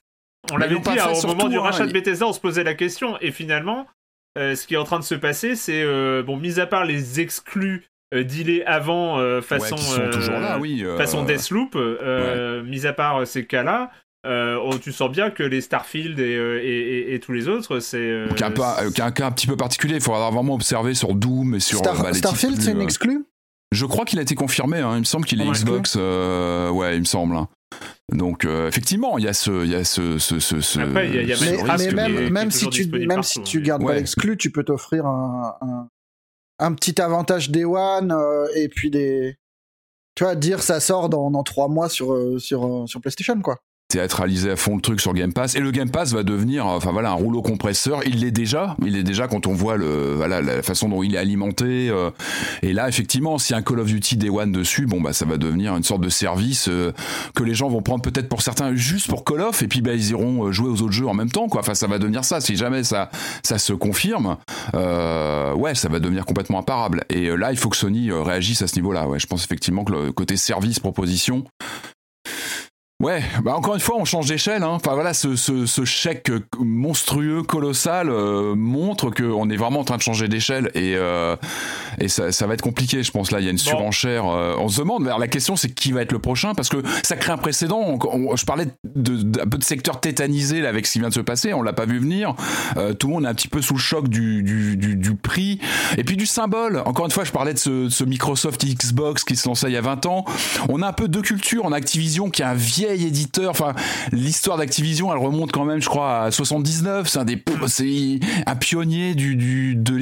On 0.52 0.58
l'avait 0.58 0.78
dit 0.78 0.98
hein, 0.98 1.12
au 1.24 1.26
moment 1.26 1.48
du 1.48 1.58
rachat 1.58 1.84
hein, 1.84 1.86
de 1.86 1.92
Bethesda, 1.92 2.26
on 2.26 2.32
se 2.32 2.40
posait 2.40 2.64
la 2.64 2.74
question 2.74 3.18
et 3.20 3.32
finalement, 3.32 3.86
euh, 4.38 4.54
ce 4.54 4.66
qui 4.66 4.74
est 4.74 4.78
en 4.78 4.84
train 4.84 5.00
de 5.00 5.04
se 5.04 5.14
passer, 5.14 5.56
c'est 5.56 5.84
bon, 6.22 6.36
mis 6.36 6.60
à 6.60 6.66
part 6.66 6.84
les 6.84 7.20
exclus 7.20 7.86
dealés 8.12 8.62
avant 8.64 9.18
façon 9.42 9.76
façon 10.96 11.24
Deathloop, 11.24 11.76
mis 12.64 12.86
à 12.86 12.92
part 12.92 13.26
ces 13.26 13.46
cas-là, 13.46 13.90
euh, 14.26 14.78
tu 14.82 14.92
sens 14.92 15.10
bien 15.10 15.30
que 15.30 15.42
les 15.42 15.60
Starfield 15.60 16.18
et, 16.18 16.34
euh, 16.36 17.18
tous 17.20 17.32
les 17.32 17.48
autres, 17.48 17.80
c'est. 17.80 17.96
Euh, 17.98 18.28
un, 18.30 19.04
un, 19.04 19.10
cas 19.10 19.26
un 19.26 19.32
petit 19.32 19.46
peu 19.46 19.56
particulier. 19.56 19.94
Il 19.96 20.00
faudra 20.00 20.30
vraiment 20.30 20.54
observer 20.54 20.94
sur 20.94 21.14
Doom 21.14 21.54
et 21.54 21.60
sur. 21.60 21.82
Bah, 21.82 22.12
Starfield, 22.12 22.60
c'est 22.60 22.72
une 22.72 22.80
exclu 22.80 23.24
Je 23.72 23.86
crois 23.86 24.04
qu'il 24.04 24.18
a 24.18 24.22
été 24.22 24.34
confirmé. 24.34 24.78
Hein. 24.78 24.92
Il 24.96 25.00
me 25.00 25.04
semble 25.04 25.24
qu'il 25.24 25.40
est 25.40 25.46
Xbox. 25.50 25.94
ouais, 25.96 26.96
il 26.96 27.00
me 27.00 27.04
semble. 27.04 27.36
Hein. 27.36 27.48
Donc 28.12 28.44
euh, 28.44 28.68
effectivement, 28.68 29.18
il 29.18 29.24
y 29.24 29.28
a 29.28 29.32
ce, 29.32 29.64
il 29.64 29.70
y 29.70 29.74
a 29.74 29.82
ce, 29.84 30.18
ce, 30.18 30.38
ce, 30.38 30.60
ce- 30.60 30.78
Après, 30.78 31.08
il 31.08 31.14
y 31.16 31.18
a- 31.18 31.22
y 31.22 31.32
a 31.32 31.36
mais 31.40 31.50
même, 31.50 32.12
qui 32.14 32.22
est- 32.22 32.26
qui 32.26 32.30
même 32.32 32.50
si 32.52 32.68
tu 32.70 32.86
même 32.86 33.08
partout, 33.08 33.22
si 33.24 33.42
tu 33.42 33.60
gardes 33.60 33.82
pas 33.82 33.88
Ouais. 33.88 33.94
l'exclu, 33.96 34.36
tu 34.36 34.52
peux 34.52 34.62
t'offrir 34.62 35.04
un, 35.06 35.56
un, 35.60 35.88
un 36.61 36.72
petit 36.74 37.01
avantage 37.01 37.51
Day 37.51 37.64
One 37.64 38.12
euh, 38.12 38.46
et 38.55 38.68
puis 38.68 38.90
des 38.90 39.36
tu 40.14 40.22
vois 40.22 40.36
dire 40.36 40.62
ça 40.62 40.78
sort 40.78 41.09
dans, 41.09 41.30
dans 41.32 41.42
trois 41.42 41.66
mois 41.66 41.88
sur 41.88 42.12
euh, 42.14 42.38
sur 42.38 42.64
euh, 42.64 42.86
sur 42.86 43.01
PlayStation 43.01 43.40
quoi. 43.42 43.59
Théâtraliser 43.89 44.51
à 44.51 44.57
fond 44.57 44.76
le 44.76 44.82
truc 44.82 45.01
sur 45.01 45.14
Game 45.14 45.32
Pass. 45.32 45.55
Et 45.55 45.61
le 45.61 45.70
Game 45.70 45.91
Pass 45.91 46.12
va 46.12 46.22
devenir 46.22 46.66
enfin 46.66 46.91
voilà 46.91 47.11
un 47.11 47.14
rouleau 47.14 47.43
compresseur. 47.43 48.01
Il 48.07 48.20
l'est 48.20 48.30
déjà. 48.30 48.76
Il 48.84 48.97
est 48.97 49.05
déjà 49.05 49.28
quand 49.28 49.47
on 49.47 49.53
voit 49.53 49.76
le 49.76 50.14
voilà 50.14 50.43
la 50.43 50.62
façon 50.62 50.89
dont 50.89 51.03
il 51.03 51.14
est 51.14 51.18
alimenté 51.18 51.89
euh, 51.89 52.11
et 52.62 52.72
là 52.72 52.89
effectivement 52.89 53.39
si 53.39 53.55
un 53.55 53.62
Call 53.62 53.80
of 53.80 53.87
Duty 53.87 54.16
Day 54.16 54.28
One 54.28 54.51
dessus 54.51 54.87
bon 54.87 55.01
bah 55.01 55.12
ça 55.12 55.24
va 55.24 55.37
devenir 55.37 55.76
une 55.76 55.84
sorte 55.84 56.01
de 56.01 56.09
service 56.09 56.68
euh, 56.68 56.93
que 57.34 57.45
les 57.45 57.55
gens 57.55 57.68
vont 57.68 57.82
prendre 57.82 58.03
peut-être 58.03 58.28
pour 58.28 58.43
certains 58.43 58.74
juste 58.74 59.09
pour 59.09 59.24
Call 59.24 59.41
of 59.41 59.62
et 59.62 59.68
puis 59.68 59.82
bah 59.82 59.95
ils 59.95 60.11
iront 60.11 60.47
euh, 60.47 60.53
jouer 60.53 60.68
aux 60.68 60.82
autres 60.82 60.93
jeux 60.93 61.07
en 61.07 61.14
même 61.14 61.30
temps 61.30 61.49
quoi. 61.49 61.61
Enfin 61.61 61.74
ça 61.74 61.87
va 61.87 61.99
devenir 61.99 62.24
ça. 62.24 62.41
Si 62.41 62.57
jamais 62.57 62.82
ça 62.82 63.11
ça 63.45 63.59
se 63.59 63.72
confirme 63.72 64.37
euh, 64.74 65.55
ouais 65.55 65.74
ça 65.74 65.89
va 65.89 66.01
devenir 66.01 66.24
complètement 66.24 66.59
imparable. 66.59 67.05
Et 67.09 67.28
là 67.37 67.53
il 67.53 67.57
faut 67.57 67.68
que 67.68 67.76
Sony 67.76 68.11
réagisse 68.11 68.62
à 68.62 68.66
ce 68.66 68.74
niveau 68.74 68.93
là 68.93 69.07
ouais 69.07 69.20
je 69.20 69.26
pense 69.26 69.45
effectivement 69.45 69.84
que 69.84 69.93
le 69.93 70.12
côté 70.12 70.37
service 70.37 70.80
proposition 70.80 71.45
Ouais, 73.03 73.22
bah 73.44 73.55
encore 73.55 73.74
une 73.74 73.80
fois, 73.80 73.97
on 73.99 74.07
change 74.07 74.26
d'échelle. 74.28 74.62
Hein. 74.62 74.70
Enfin 74.70 74.94
voilà, 74.94 75.12
ce, 75.12 75.36
ce, 75.36 75.66
ce 75.66 75.84
chèque 75.84 76.32
monstrueux, 76.59 77.42
colossal, 77.42 78.09
euh, 78.09 78.55
montre 78.55 79.11
qu'on 79.11 79.51
est 79.51 79.57
vraiment 79.57 79.80
en 79.80 79.84
train 79.84 79.99
de 79.99 80.03
changer 80.03 80.28
d'échelle 80.28 80.70
et, 80.74 80.94
euh, 80.97 81.36
et 82.01 82.09
ça, 82.09 82.32
ça 82.32 82.47
va 82.47 82.55
être 82.55 82.62
compliqué, 82.62 83.03
je 83.03 83.11
pense. 83.11 83.32
Là, 83.32 83.40
il 83.40 83.44
y 83.44 83.49
a 83.49 83.51
une 83.51 83.59
surenchère. 83.59 84.24
euh, 84.26 84.55
on 84.59 84.68
se 84.70 84.78
demande, 84.78 85.07
alors, 85.07 85.18
la 85.18 85.28
question 85.28 85.57
c'est 85.57 85.68
qui 85.74 85.92
va 85.92 86.01
être 86.01 86.12
le 86.12 86.20
prochain? 86.20 86.55
Parce 86.55 86.70
que 86.70 86.78
ça 87.03 87.16
crée 87.16 87.32
un 87.32 87.36
précédent. 87.36 87.80
On- 87.80 87.99
on- 88.30 88.34
je 88.34 88.47
parlais 88.47 88.64
de, 88.84 89.16
de- 89.22 89.40
un 89.42 89.47
peu 89.47 89.59
de 89.59 89.64
secteur 89.64 90.01
tétanisé 90.01 90.62
là, 90.62 90.70
avec 90.70 90.86
ce 90.86 90.92
qui 90.94 91.01
vient 91.01 91.11
de 91.11 91.14
se 91.14 91.20
passer, 91.20 91.53
on 91.53 91.61
l'a 91.61 91.74
pas 91.74 91.84
vu 91.84 91.99
venir. 91.99 92.34
Euh, 92.78 92.94
tout 92.94 93.09
le 93.09 93.12
monde 93.12 93.24
est 93.26 93.28
un 93.28 93.34
petit 93.34 93.49
peu 93.49 93.61
sous 93.61 93.74
le 93.74 93.78
choc 93.78 94.09
du, 94.09 94.42
du, 94.42 94.78
du, 94.78 94.97
du 94.97 95.14
prix 95.16 95.61
et 95.99 96.03
puis 96.05 96.16
du 96.16 96.24
symbole. 96.24 96.82
Encore 96.86 97.05
une 97.05 97.12
fois, 97.12 97.24
je 97.24 97.32
parlais 97.32 97.53
de 97.53 97.59
ce, 97.59 97.84
de 97.84 97.88
ce 97.90 98.05
Microsoft 98.05 98.64
Xbox 98.64 99.22
qui 99.22 99.36
se 99.36 99.47
lançait 99.47 99.66
il 99.66 99.74
y 99.74 99.76
a 99.76 99.82
20 99.82 100.07
ans. 100.07 100.24
On 100.70 100.80
a 100.80 100.88
un 100.88 100.92
peu 100.94 101.09
deux 101.09 101.20
cultures. 101.22 101.66
On 101.66 101.72
a 101.72 101.76
Activision 101.76 102.30
qui 102.30 102.40
est 102.40 102.47
un 102.47 102.55
vieil 102.55 102.86
éditeur. 102.95 103.51
Enfin, 103.51 103.74
l'histoire 104.12 104.57
d'Activision, 104.59 105.12
elle 105.12 105.18
remonte 105.18 105.53
quand 105.53 105.64
même, 105.64 105.80
je 105.80 105.89
crois, 105.89 106.22
à 106.24 106.30
79. 106.30 107.09
C'est 107.09 107.18
un 107.18 107.24
des, 107.24 107.43
c'est 107.66 108.20
un 108.47 108.57
pionnier 108.57 109.14
du, 109.14 109.37
du 109.37 109.74
de 109.76 109.95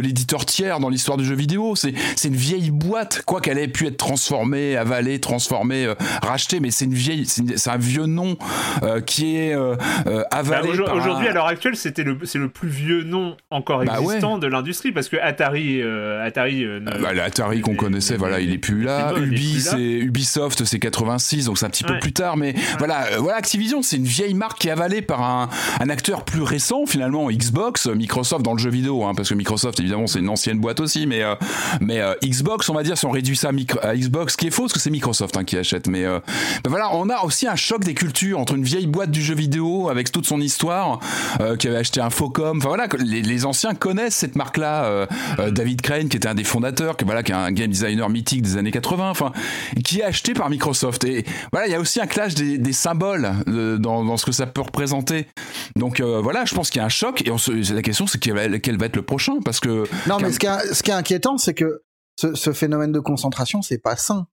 l'édi- 0.00 0.17
tiers 0.36 0.80
dans 0.80 0.88
l'histoire 0.88 1.16
du 1.18 1.24
jeu 1.24 1.34
vidéo. 1.34 1.74
C'est, 1.76 1.92
une 2.24 2.34
vieille 2.36 2.70
boîte, 2.70 3.22
quoi 3.26 3.40
qu'elle 3.40 3.58
ait 3.58 3.68
pu 3.68 3.86
être 3.86 3.96
transformée, 3.96 4.76
avalée, 4.76 5.18
transformée, 5.20 5.86
euh, 5.86 5.94
rachetée, 6.22 6.60
mais 6.60 6.70
c'est 6.70 6.84
une 6.84 6.94
vieille, 6.94 7.24
c'est, 7.26 7.68
un 7.70 7.76
vieux 7.78 8.06
nom 8.06 8.36
euh, 8.82 9.00
qui 9.00 9.36
est 9.36 9.54
euh, 9.54 9.76
Bah, 10.04 10.24
avalé. 10.30 10.68
Aujourd'hui, 10.70 11.26
un- 11.26 11.30
à 11.30 11.32
l'heure 11.32 11.46
actuelle, 11.46 11.76
c'était 11.76 12.04
le, 12.04 12.18
c'est 12.24 12.38
le 12.38 12.48
plus 12.48 12.68
vieux 12.68 13.02
nom 13.04 13.36
encore 13.50 13.84
Bah 13.84 13.98
existant 14.00 14.38
de 14.38 14.46
l'industrie 14.46 14.92
parce 14.92 15.08
que 15.08 15.16
Atari, 15.16 15.82
Atari, 15.82 16.64
bah, 16.82 17.12
l'Atari 17.14 17.60
qu'on 17.60 17.74
connaissait, 17.74 18.16
voilà, 18.16 18.40
il 18.40 18.52
est 18.52 18.58
plus 18.58 18.82
là. 18.82 19.14
Ubi, 19.16 19.60
c'est 19.60 19.80
Ubisoft, 19.80 20.64
c'est 20.64 20.78
86, 20.78 21.46
donc 21.46 21.58
c'est 21.58 21.66
un 21.66 21.70
petit 21.70 21.84
peu 21.84 21.94
Ouais. 21.94 21.98
plus 22.00 22.12
tard. 22.12 22.36
Mais 22.36 22.54
voilà, 22.78 23.06
euh, 23.12 23.16
voilà, 23.18 23.38
Activision, 23.38 23.82
c'est 23.82 23.96
une 23.96 24.04
vieille 24.04 24.34
marque 24.34 24.58
qui 24.58 24.68
est 24.68 24.72
avalée 24.72 25.00
par 25.02 25.22
un, 25.22 25.48
un 25.80 25.88
acteur 25.88 26.24
plus 26.24 26.42
récent 26.42 26.84
finalement, 26.86 27.30
Xbox, 27.30 27.86
Microsoft 27.86 28.44
dans 28.44 28.52
le 28.52 28.58
jeu 28.58 28.70
vidéo, 28.70 29.04
hein, 29.04 29.12
parce 29.16 29.28
que 29.30 29.34
Microsoft 29.34 29.80
évidemment 29.80 30.06
c'est 30.06 30.17
une 30.18 30.28
ancienne 30.28 30.58
boîte 30.58 30.80
aussi, 30.80 31.06
mais 31.06 31.22
euh, 31.22 31.34
mais 31.80 32.00
euh, 32.00 32.14
Xbox, 32.24 32.68
on 32.68 32.74
va 32.74 32.82
dire, 32.82 32.96
si 32.98 33.06
on 33.06 33.10
réduit 33.10 33.36
ça 33.36 33.50
à, 33.82 33.96
Xbox, 33.96 34.32
ce 34.32 34.36
qui 34.36 34.46
est 34.46 34.50
faux, 34.50 34.62
parce 34.62 34.72
que 34.72 34.80
c'est 34.80 34.90
Microsoft 34.90 35.36
hein, 35.36 35.44
qui 35.44 35.56
achète. 35.56 35.88
Mais 35.88 36.04
euh, 36.04 36.20
ben 36.64 36.70
voilà, 36.70 36.94
on 36.94 37.08
a 37.08 37.22
aussi 37.24 37.46
un 37.46 37.56
choc 37.56 37.84
des 37.84 37.94
cultures 37.94 38.38
entre 38.38 38.54
une 38.54 38.62
vieille 38.64 38.86
boîte 38.86 39.10
du 39.10 39.22
jeu 39.22 39.34
vidéo 39.34 39.88
avec 39.88 40.12
toute 40.12 40.26
son 40.26 40.40
histoire, 40.40 41.00
euh, 41.40 41.56
qui 41.56 41.68
avait 41.68 41.76
acheté 41.76 42.00
un 42.00 42.10
Focom. 42.10 42.58
Enfin 42.58 42.68
voilà, 42.68 42.86
les, 42.98 43.22
les 43.22 43.46
anciens 43.46 43.74
connaissent 43.74 44.16
cette 44.16 44.36
marque-là. 44.36 44.84
euh, 44.84 45.06
euh, 45.38 45.50
David 45.50 45.80
Crane, 45.80 46.08
qui 46.08 46.16
était 46.16 46.28
un 46.28 46.34
des 46.34 46.44
fondateurs, 46.44 46.96
qui 46.96 47.04
voilà, 47.04 47.22
qui 47.22 47.32
est 47.32 47.34
un 47.34 47.52
game 47.52 47.70
designer 47.70 48.08
mythique 48.08 48.42
des 48.42 48.56
années 48.56 48.70
80, 48.70 49.10
enfin, 49.10 49.32
qui 49.84 50.00
est 50.00 50.04
acheté 50.04 50.34
par 50.34 50.50
Microsoft. 50.50 51.04
Et 51.04 51.24
voilà, 51.52 51.66
il 51.66 51.72
y 51.72 51.76
a 51.76 51.80
aussi 51.80 52.00
un 52.00 52.06
clash 52.06 52.34
des, 52.34 52.58
des 52.58 52.72
symboles 52.72 53.30
dans, 53.46 54.04
dans 54.04 54.16
ce 54.16 54.26
que 54.26 54.32
ça 54.32 54.46
peut 54.46 54.60
représenter. 54.60 55.26
Donc 55.76 56.00
voilà, 56.00 56.44
je 56.44 56.54
pense 56.54 56.70
qu'il 56.70 56.80
y 56.80 56.82
a 56.82 56.86
un 56.86 56.90
choc. 56.90 57.22
Et 57.26 57.30
on 57.30 57.38
se, 57.38 57.72
la 57.72 57.82
question, 57.82 58.06
c'est 58.06 58.18
quel 58.18 58.34
va 58.78 58.86
être 58.86 58.96
le 58.96 59.02
prochain, 59.02 59.34
parce 59.44 59.60
que 59.60 59.84
Non, 60.08 60.18
mais 60.20 60.32
ce 60.32 60.38
qui 60.38 60.46
est, 60.46 60.74
ce 60.74 60.82
qui 60.82 60.90
est 60.90 60.94
inquiétant, 60.94 61.38
c'est 61.38 61.54
que 61.54 61.82
ce, 62.18 62.34
ce 62.34 62.52
phénomène 62.52 62.92
de 62.92 63.00
concentration, 63.00 63.62
c'est 63.62 63.78
pas 63.78 63.96
sain. 63.96 64.26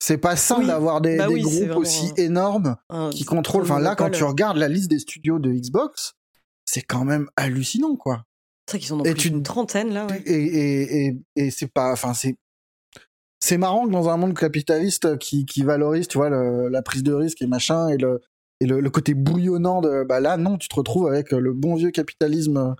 C'est 0.00 0.18
pas 0.18 0.36
sain 0.36 0.58
Oui. 0.60 0.66
d'avoir 0.66 1.00
des, 1.00 1.16
Bah 1.16 1.26
des 1.26 1.34
oui, 1.34 1.44
c'est 1.48 1.66
groupes 1.66 1.78
aussi 1.78 2.12
énormes 2.16 2.76
Un- 2.90 3.10
qui 3.10 3.24
contrôlent. 3.24 3.62
Enfin, 3.64 3.80
là, 3.80 3.96
quand 3.96 4.10
tu 4.10 4.22
regardes 4.24 4.56
la 4.56 4.68
liste 4.68 4.88
des 4.90 4.98
studios 5.00 5.38
de 5.38 5.50
Xbox, 5.50 6.14
c'est 6.64 6.82
quand 6.82 7.04
même 7.04 7.28
hallucinant, 7.36 7.96
quoi. 7.96 8.24
C'est 8.66 8.72
vrai 8.72 8.78
qu'ils 8.80 8.88
sont 8.88 8.96
dans 8.98 9.04
Et 9.04 9.12
plus 9.12 9.20
tu- 9.22 9.30
d'une 9.30 9.42
trentaine 9.42 9.92
là, 9.92 10.06
ouais. 10.06 10.22
Et, 10.26 10.34
et, 10.44 11.06
et, 11.06 11.18
et 11.36 11.50
c'est 11.50 11.72
pas. 11.72 11.90
Enfin, 11.92 12.14
c'est. 12.14 12.36
C'est 13.40 13.56
marrant 13.58 13.86
que 13.86 13.92
dans 13.92 14.08
un 14.08 14.16
monde 14.16 14.36
capitaliste 14.36 15.16
qui, 15.18 15.46
qui 15.46 15.62
valorise, 15.62 16.08
tu 16.08 16.18
vois, 16.18 16.28
le- 16.28 16.68
la 16.68 16.82
prise 16.82 17.02
de 17.02 17.12
risque 17.12 17.40
et 17.42 17.46
machin, 17.46 17.88
et 17.88 17.96
le, 17.96 18.20
et 18.60 18.66
le, 18.66 18.80
le 18.80 18.90
côté 18.90 19.14
bouillonnant 19.14 19.80
de. 19.80 20.04
Bah 20.04 20.20
là, 20.20 20.36
non, 20.36 20.58
tu 20.58 20.68
te 20.68 20.74
retrouves 20.74 21.06
avec 21.08 21.30
le 21.32 21.52
bon 21.54 21.74
vieux 21.76 21.90
capitalisme 21.90 22.74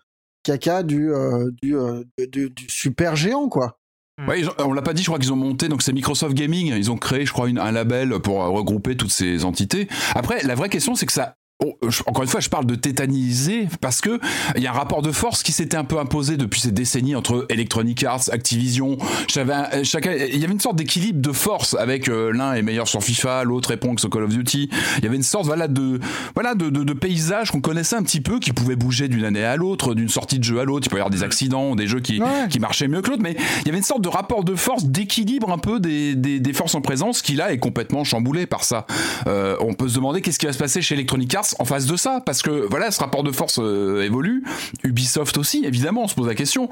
euh, 0.51 1.51
euh, 1.65 2.05
du, 2.31 2.53
super 2.69 3.17
géant, 3.17 3.49
quoi. 3.49 3.79
Ouais, 4.27 4.43
on 4.59 4.73
l'a 4.73 4.83
pas 4.83 4.95
dit, 4.95 5.03
je 5.03 5.09
crois 5.09 5.21
qu'ils 5.21 5.33
ont 5.33 5.37
monté, 5.37 5.69
donc 5.69 5.81
c'est 5.81 5.93
Microsoft 5.93 6.35
Gaming, 6.35 6.75
ils 6.77 6.91
ont 6.91 6.97
créé, 6.97 7.25
je 7.25 7.33
crois, 7.33 7.47
un 7.47 7.73
label 7.73 8.19
pour 8.19 8.43
euh, 8.43 8.49
regrouper 8.49 8.97
toutes 8.97 9.13
ces 9.13 9.45
entités. 9.45 9.87
Après, 10.17 10.43
la 10.43 10.57
vraie 10.57 10.69
question, 10.69 10.97
c'est 10.97 11.07
que 11.07 11.13
ça. 11.13 11.37
Oh, 11.65 11.77
je- 11.89 12.03
encore 12.07 12.23
une 12.23 12.29
fois, 12.29 12.41
je 12.41 12.49
parle 12.49 12.67
de 12.67 12.75
tétaniser 12.75 13.69
parce 13.81 14.01
que 14.01 14.21
il 14.57 14.63
y 14.63 14.67
a 14.67 14.71
un 14.71 14.75
rapport 14.75 15.03
de 15.03 15.13
force 15.13 15.43
qui 15.43 15.53
s'était 15.53 15.77
un 15.77 15.85
peu 15.85 15.99
imposé 15.99 16.37
depuis 16.37 16.61
ces 16.61 16.73
décennies 16.73 17.15
entre 17.17 17.47
Electronic 17.49 18.03
Arts, 18.05 18.29
Activision. 18.33 18.99
J'avais 19.29 19.53
un- 19.53 19.69
euh, 19.75 19.85
chacun, 19.85 20.13
il 20.13 20.39
y 20.39 20.45
avait 20.45 20.53
une 20.53 20.61
sorte 20.61 20.77
d'équilibre 20.77 21.21
de 21.21 21.33
force 21.33 21.75
avec 21.75 22.09
euh, 22.09 22.33
l'un 22.33 22.55
est 22.55 22.63
meilleur 22.63 22.89
sur 22.89 23.03
FIFA, 23.03 23.45
l'autre 23.45 23.71
est 23.73 23.77
pong 23.77 23.99
sur 23.99 24.11
Call 24.11 24.25
of 24.25 24.31
Duty. 24.31 24.71
Il 24.99 25.05
y 25.05 25.07
avait 25.07 25.17
une 25.17 25.23
sorte, 25.23 25.47
voilà, 25.47 25.69
de 25.69 25.99
voilà 26.35 26.55
de, 26.55 26.71
de, 26.71 26.83
de 26.85 26.93
paysage 26.93 27.51
qu'on 27.51 27.61
connaissait 27.61 27.97
un 27.97 28.03
petit 28.03 28.21
peu, 28.21 28.39
qui 28.39 28.53
pouvait 28.53 28.77
bouger 28.77 29.09
d'une 29.09 29.25
année 29.25 29.45
à 29.45 29.57
l'autre, 29.57 29.95
d'une 29.95 30.09
sortie 30.09 30.39
de 30.39 30.45
jeu 30.45 30.61
à 30.61 30.65
l'autre. 30.65 30.87
Il 30.87 30.91
peut 30.91 30.97
y 30.97 31.01
avoir 31.01 31.11
des 31.11 31.23
accidents, 31.23 31.75
des 31.75 31.87
jeux 31.87 32.01
qui 32.01 32.21
Ouais. 32.21 32.49
qui 32.51 32.59
marchait 32.59 32.89
mieux 32.89 33.01
que 33.03 33.11
l'autre, 33.11 33.23
mais 33.23 33.37
il 33.63 33.67
y 33.67 33.69
avait 33.69 33.79
une 33.79 33.85
sorte 33.85 34.01
de 34.03 34.09
rapport 34.09 34.43
de 34.45 34.55
force, 34.55 34.85
d'équilibre 34.85 35.51
un 35.53 35.59
peu 35.59 35.79
des, 35.81 36.15
des, 36.17 36.41
des 36.41 36.53
forces 36.53 36.75
en 36.75 36.81
présence 36.81 37.23
qui 37.23 37.35
là 37.35 37.53
est 37.53 37.59
complètement 37.59 38.03
chamboulé 38.05 38.47
par 38.47 38.65
ça. 38.65 38.87
Euh, 39.27 39.57
on 39.61 39.75
peut 39.75 39.89
se 39.89 39.95
demander 39.95 40.21
qu'est-ce 40.21 40.39
qui 40.39 40.47
va 40.47 40.53
se 40.53 40.59
passer 40.59 40.81
chez 40.83 40.95
Electronic 40.95 41.35
Arts 41.35 41.48
en 41.59 41.65
face 41.65 41.87
de 41.87 41.97
ça, 41.97 42.23
parce 42.25 42.43
que 42.43 42.51
voilà, 42.51 42.91
ce 42.91 43.01
rapport 43.01 43.23
de 43.23 43.33
force 43.33 43.59
euh, 43.61 44.03
évolue. 44.05 44.43
Ubisoft 44.85 45.37
aussi, 45.39 45.65
évidemment, 45.65 46.05
on 46.05 46.09
se 46.09 46.15
pose 46.15 46.27
la 46.27 46.35
question. 46.35 46.69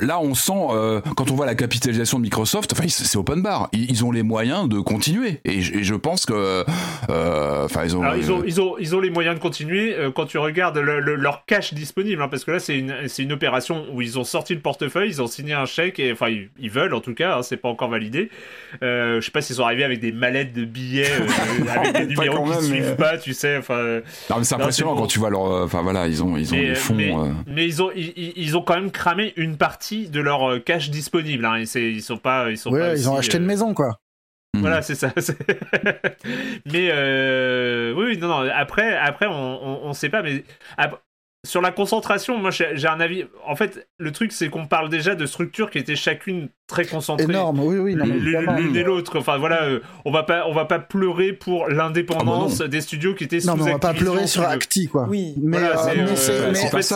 Là, 0.00 0.20
on 0.20 0.34
sent, 0.34 0.52
euh, 0.70 1.00
quand 1.16 1.30
on 1.30 1.34
voit 1.34 1.46
la 1.46 1.54
capitalisation 1.54 2.18
de 2.18 2.22
Microsoft, 2.22 2.72
enfin, 2.72 2.84
c'est 2.88 3.16
open 3.18 3.42
bar. 3.42 3.68
Ils, 3.72 3.90
ils 3.90 4.04
ont 4.04 4.10
les 4.12 4.22
moyens 4.22 4.68
de 4.68 4.80
continuer, 4.80 5.40
et, 5.44 5.60
je- 5.60 5.74
et 5.74 5.82
je 5.84 5.94
pense 5.94 6.26
que, 6.26 6.64
euh, 7.10 7.64
enfin, 7.64 7.84
ils 7.84 7.96
ont. 7.96 8.02
Ils, 8.14 8.32
ont, 8.32 8.42
ils, 8.44 8.60
ont, 8.60 8.74
ils 8.78 8.94
ont 8.96 9.00
les 9.00 9.10
moyens 9.10 9.34
de 9.36 9.40
continuer 9.40 9.96
quand 10.14 10.26
tu 10.26 10.38
regardes 10.38 10.78
le- 10.78 11.00
le- 11.00 11.14
leur 11.16 11.44
cash 11.46 11.74
disponible, 11.74 12.22
hein, 12.22 12.28
parce 12.28 12.44
que 12.44 12.50
là, 12.52 12.58
c'est 12.58 12.78
une, 12.78 12.94
c'est 13.08 13.22
une 13.22 13.32
opération 13.32 13.86
où 13.92 14.02
ils 14.02 14.18
ont 14.18 14.24
sorti 14.24 14.54
le 14.54 14.60
portefeuille, 14.60 15.08
ils 15.10 15.22
ont 15.22 15.26
signé 15.26 15.54
un 15.54 15.66
chèque, 15.66 15.98
et 15.98 16.12
enfin, 16.12 16.28
ils, 16.28 16.48
ils 16.58 16.70
veulent 16.70 16.94
en 16.94 17.00
tout 17.00 17.14
cas, 17.14 17.36
hein, 17.38 17.42
c'est 17.42 17.56
pas 17.56 17.68
encore 17.68 17.88
validé. 17.90 18.30
Je 18.82 19.20
sais 19.22 19.30
pas 19.30 19.40
s'ils 19.42 19.56
sont 19.56 19.64
arrivés 19.64 19.84
avec 19.84 20.00
des 20.00 20.12
mallettes 20.12 20.52
de 20.52 20.64
billets, 20.64 21.10
avec 21.74 21.92
des 21.96 22.06
numéros 22.14 22.36
quand 22.38 22.44
qui 22.44 22.50
même, 22.50 22.60
suivent 22.62 22.86
mais- 22.90 22.96
pas, 22.96 23.18
tu 23.18 23.32
sais, 23.34 23.56
enfin. 23.56 24.00
Non, 24.30 24.36
mais 24.38 24.44
c'est 24.44 24.54
impressionnant 24.54 24.94
quand 24.96 25.06
tu 25.06 25.18
vois 25.18 25.30
leur. 25.30 25.46
euh, 25.46 25.64
Enfin 25.64 25.82
voilà, 25.82 26.06
ils 26.06 26.22
ont, 26.22 26.36
ils 26.36 26.52
ont 26.52 26.56
mais, 26.56 26.66
des 26.68 26.74
fonds. 26.74 26.94
mais, 26.94 27.14
euh, 27.14 27.32
mais 27.46 27.64
ils 27.66 27.82
ont 27.82 27.90
ils, 27.94 28.56
ont 28.56 28.62
quand 28.62 28.74
même 28.74 28.90
cramé 28.90 29.32
une 29.36 29.56
partie 29.56 30.08
de 30.08 30.20
leur 30.20 30.48
euh, 30.50 30.58
cash 30.58 30.90
disponible. 30.90 31.44
Hein. 31.44 31.58
Ils, 31.58 32.02
sont 32.02 32.16
pas 32.18 32.50
ils 32.50 32.58
sont 32.58 32.70
pas 32.70 32.94
ils 32.94 33.08
ont 33.08 33.16
acheté 33.16 33.36
euh, 33.36 33.40
une 33.40 33.46
maison, 33.46 33.74
quoi. 33.74 33.98
hmm. 34.54 34.60
Voilà, 34.60 34.82
c'est 34.82 34.94
ça. 34.94 35.12
mais 36.66 36.88
euh, 36.92 37.94
oui, 37.96 38.04
oui, 38.08 38.18
non, 38.18 38.28
non. 38.28 38.50
Après, 38.54 38.96
après, 38.96 39.26
on, 39.26 39.32
on, 39.32 39.80
on 39.88 39.92
sait 39.92 40.08
pas. 40.08 40.22
Mais 40.22 40.44
sur 41.46 41.60
la 41.60 41.70
concentration, 41.70 42.36
moi, 42.38 42.50
j'ai 42.50 42.88
un 42.88 43.00
avis. 43.00 43.24
En 43.46 43.54
fait, 43.54 43.88
le 43.98 44.10
truc, 44.10 44.32
c'est 44.32 44.48
qu'on 44.48 44.66
parle 44.66 44.88
déjà 44.88 45.14
de 45.14 45.24
structures 45.24 45.70
qui 45.70 45.78
étaient 45.78 45.94
chacune 45.94 46.48
très 46.66 46.84
concentrées. 46.84 47.24
Énorme, 47.24 47.60
oui, 47.60 47.78
oui. 47.78 47.94
non, 47.94 48.04
L'une 48.04 48.76
et 48.76 48.82
l'autre. 48.82 49.18
Enfin 49.20 49.38
voilà, 49.38 49.62
euh, 49.62 49.80
on 50.04 50.10
va 50.10 50.24
pas, 50.24 50.46
on 50.48 50.52
va 50.52 50.64
pas 50.64 50.80
pleurer 50.80 51.32
pour 51.32 51.68
l'indépendance 51.68 52.58
des 52.58 52.80
studios 52.80 53.14
qui 53.14 53.24
étaient 53.24 53.38
Non, 53.38 53.56
sous 53.56 53.64
mais 53.64 53.70
on 53.70 53.72
va 53.74 53.78
pas 53.78 53.94
pleurer 53.94 54.26
sur. 54.26 54.42
Acti, 54.42 54.88
quoi. 54.88 55.06
Oui. 55.08 55.34
Mais, 55.40 55.58
Voilà, 55.58 55.88
euh, 55.88 56.16
c'est, 56.16 56.50
mais 56.50 56.58
euh, 56.58 56.66
en 56.66 56.82
fait, 56.82 56.94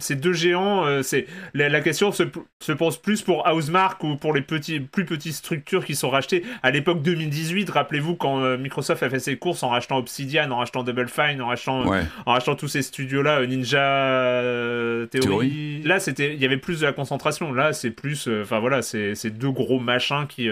ces 0.00 0.16
deux 0.16 0.32
géants, 0.32 0.84
euh, 0.84 1.02
c'est 1.02 1.26
la, 1.54 1.68
la 1.68 1.80
question 1.80 2.10
se, 2.10 2.24
se 2.60 2.72
pose 2.72 2.98
plus 3.00 3.22
pour 3.22 3.46
Housemark 3.46 4.02
ou 4.02 4.16
pour 4.16 4.34
les 4.34 4.42
petits, 4.42 4.80
plus 4.80 5.04
petites 5.04 5.34
structures 5.34 5.84
qui 5.84 5.94
sont 5.94 6.10
rachetées. 6.10 6.42
À 6.64 6.72
l'époque 6.72 7.00
2018, 7.02 7.70
rappelez-vous 7.70 8.16
quand 8.16 8.40
euh, 8.42 8.58
Microsoft 8.58 9.04
a 9.04 9.08
fait 9.08 9.20
ses 9.20 9.36
courses 9.36 9.62
en 9.62 9.68
rachetant 9.68 9.98
Obsidian, 9.98 10.50
en 10.50 10.56
rachetant 10.56 10.82
Double 10.82 11.08
Fine, 11.08 11.40
en 11.40 11.46
rachetant, 11.46 11.86
Ouais. 11.86 12.02
en 12.26 12.32
rachetant 12.32 12.56
tous 12.56 12.66
ces 12.68 12.82
studios-là, 12.82 13.38
euh, 13.40 13.46
Ninja 13.46 15.06
Theory. 15.10 15.82
Là, 15.84 16.00
c'était, 16.00 16.34
il 16.34 16.40
y 16.40 16.44
avait 16.44 16.56
plus 16.56 16.80
de 16.80 16.86
la 16.86 16.92
concentration. 16.92 17.52
Là, 17.52 17.72
c'est 17.72 17.90
plus, 17.90 18.28
enfin 18.42 18.58
voilà, 18.58 18.82
c'est 18.82 19.30
deux 19.30 19.50
gros 19.50 19.78
machins 19.78 20.26
qui, 20.28 20.48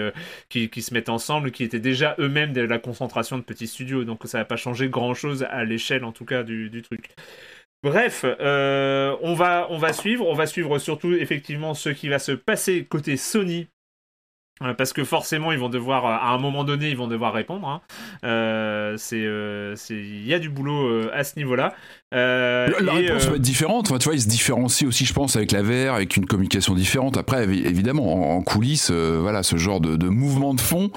qui, 0.49 0.69
qui 0.69 0.81
se 0.81 0.93
mettent 0.93 1.09
ensemble, 1.09 1.51
qui 1.51 1.63
étaient 1.63 1.79
déjà 1.79 2.15
eux-mêmes 2.19 2.53
de 2.53 2.61
la 2.61 2.79
concentration 2.79 3.37
de 3.37 3.43
petits 3.43 3.67
studios. 3.67 4.03
Donc 4.05 4.21
ça 4.25 4.37
n'a 4.39 4.45
pas 4.45 4.55
changé 4.55 4.87
grand-chose 4.89 5.45
à 5.49 5.63
l'échelle, 5.65 6.03
en 6.05 6.11
tout 6.11 6.25
cas, 6.25 6.43
du, 6.43 6.69
du 6.69 6.81
truc. 6.81 7.09
Bref, 7.83 8.23
euh, 8.23 9.17
on, 9.21 9.33
va, 9.33 9.67
on 9.69 9.77
va 9.77 9.91
suivre. 9.91 10.25
On 10.25 10.33
va 10.33 10.47
suivre 10.47 10.79
surtout, 10.79 11.13
effectivement, 11.13 11.73
ce 11.73 11.89
qui 11.89 12.07
va 12.07 12.17
se 12.17 12.31
passer 12.31 12.85
côté 12.85 13.17
Sony. 13.17 13.67
Euh, 14.61 14.73
Parce 14.75 14.93
que 14.93 15.03
forcément, 15.03 15.51
ils 15.51 15.57
vont 15.57 15.67
devoir, 15.69 16.05
euh, 16.05 16.09
à 16.11 16.29
un 16.33 16.37
moment 16.37 16.63
donné, 16.63 16.89
ils 16.89 16.95
vont 16.97 17.07
devoir 17.07 17.33
répondre. 17.33 17.67
hein. 17.67 17.81
Euh, 18.23 18.93
c'est, 18.97 19.23
euh, 19.25 19.75
il 19.89 20.27
y 20.27 20.33
a 20.33 20.39
du 20.39 20.49
boulot 20.49 20.87
euh, 20.87 21.09
à 21.13 21.23
ce 21.23 21.37
niveau-là. 21.37 21.73
La, 22.11 22.67
la 22.67 22.93
et, 22.93 23.07
réponse 23.07 23.25
peut 23.25 23.35
être 23.37 23.41
différente. 23.41 23.87
Enfin, 23.89 23.97
tu 23.97 24.05
vois, 24.05 24.13
ils 24.13 24.21
se 24.21 24.27
différencient 24.27 24.87
aussi, 24.87 25.03
je 25.05 25.13
pense, 25.13 25.35
avec 25.35 25.51
la 25.51 25.63
VR, 25.63 25.95
avec 25.95 26.15
une 26.15 26.27
communication 26.27 26.75
différente. 26.75 27.17
Après, 27.17 27.47
évi- 27.47 27.65
évidemment, 27.65 28.13
en, 28.35 28.37
en 28.37 28.41
coulisses, 28.43 28.91
voilà, 28.91 29.41
ce 29.41 29.57
genre 29.57 29.81
de, 29.81 29.95
de 29.95 30.07
mouvement 30.09 30.53
de 30.53 30.61
fond. 30.61 30.91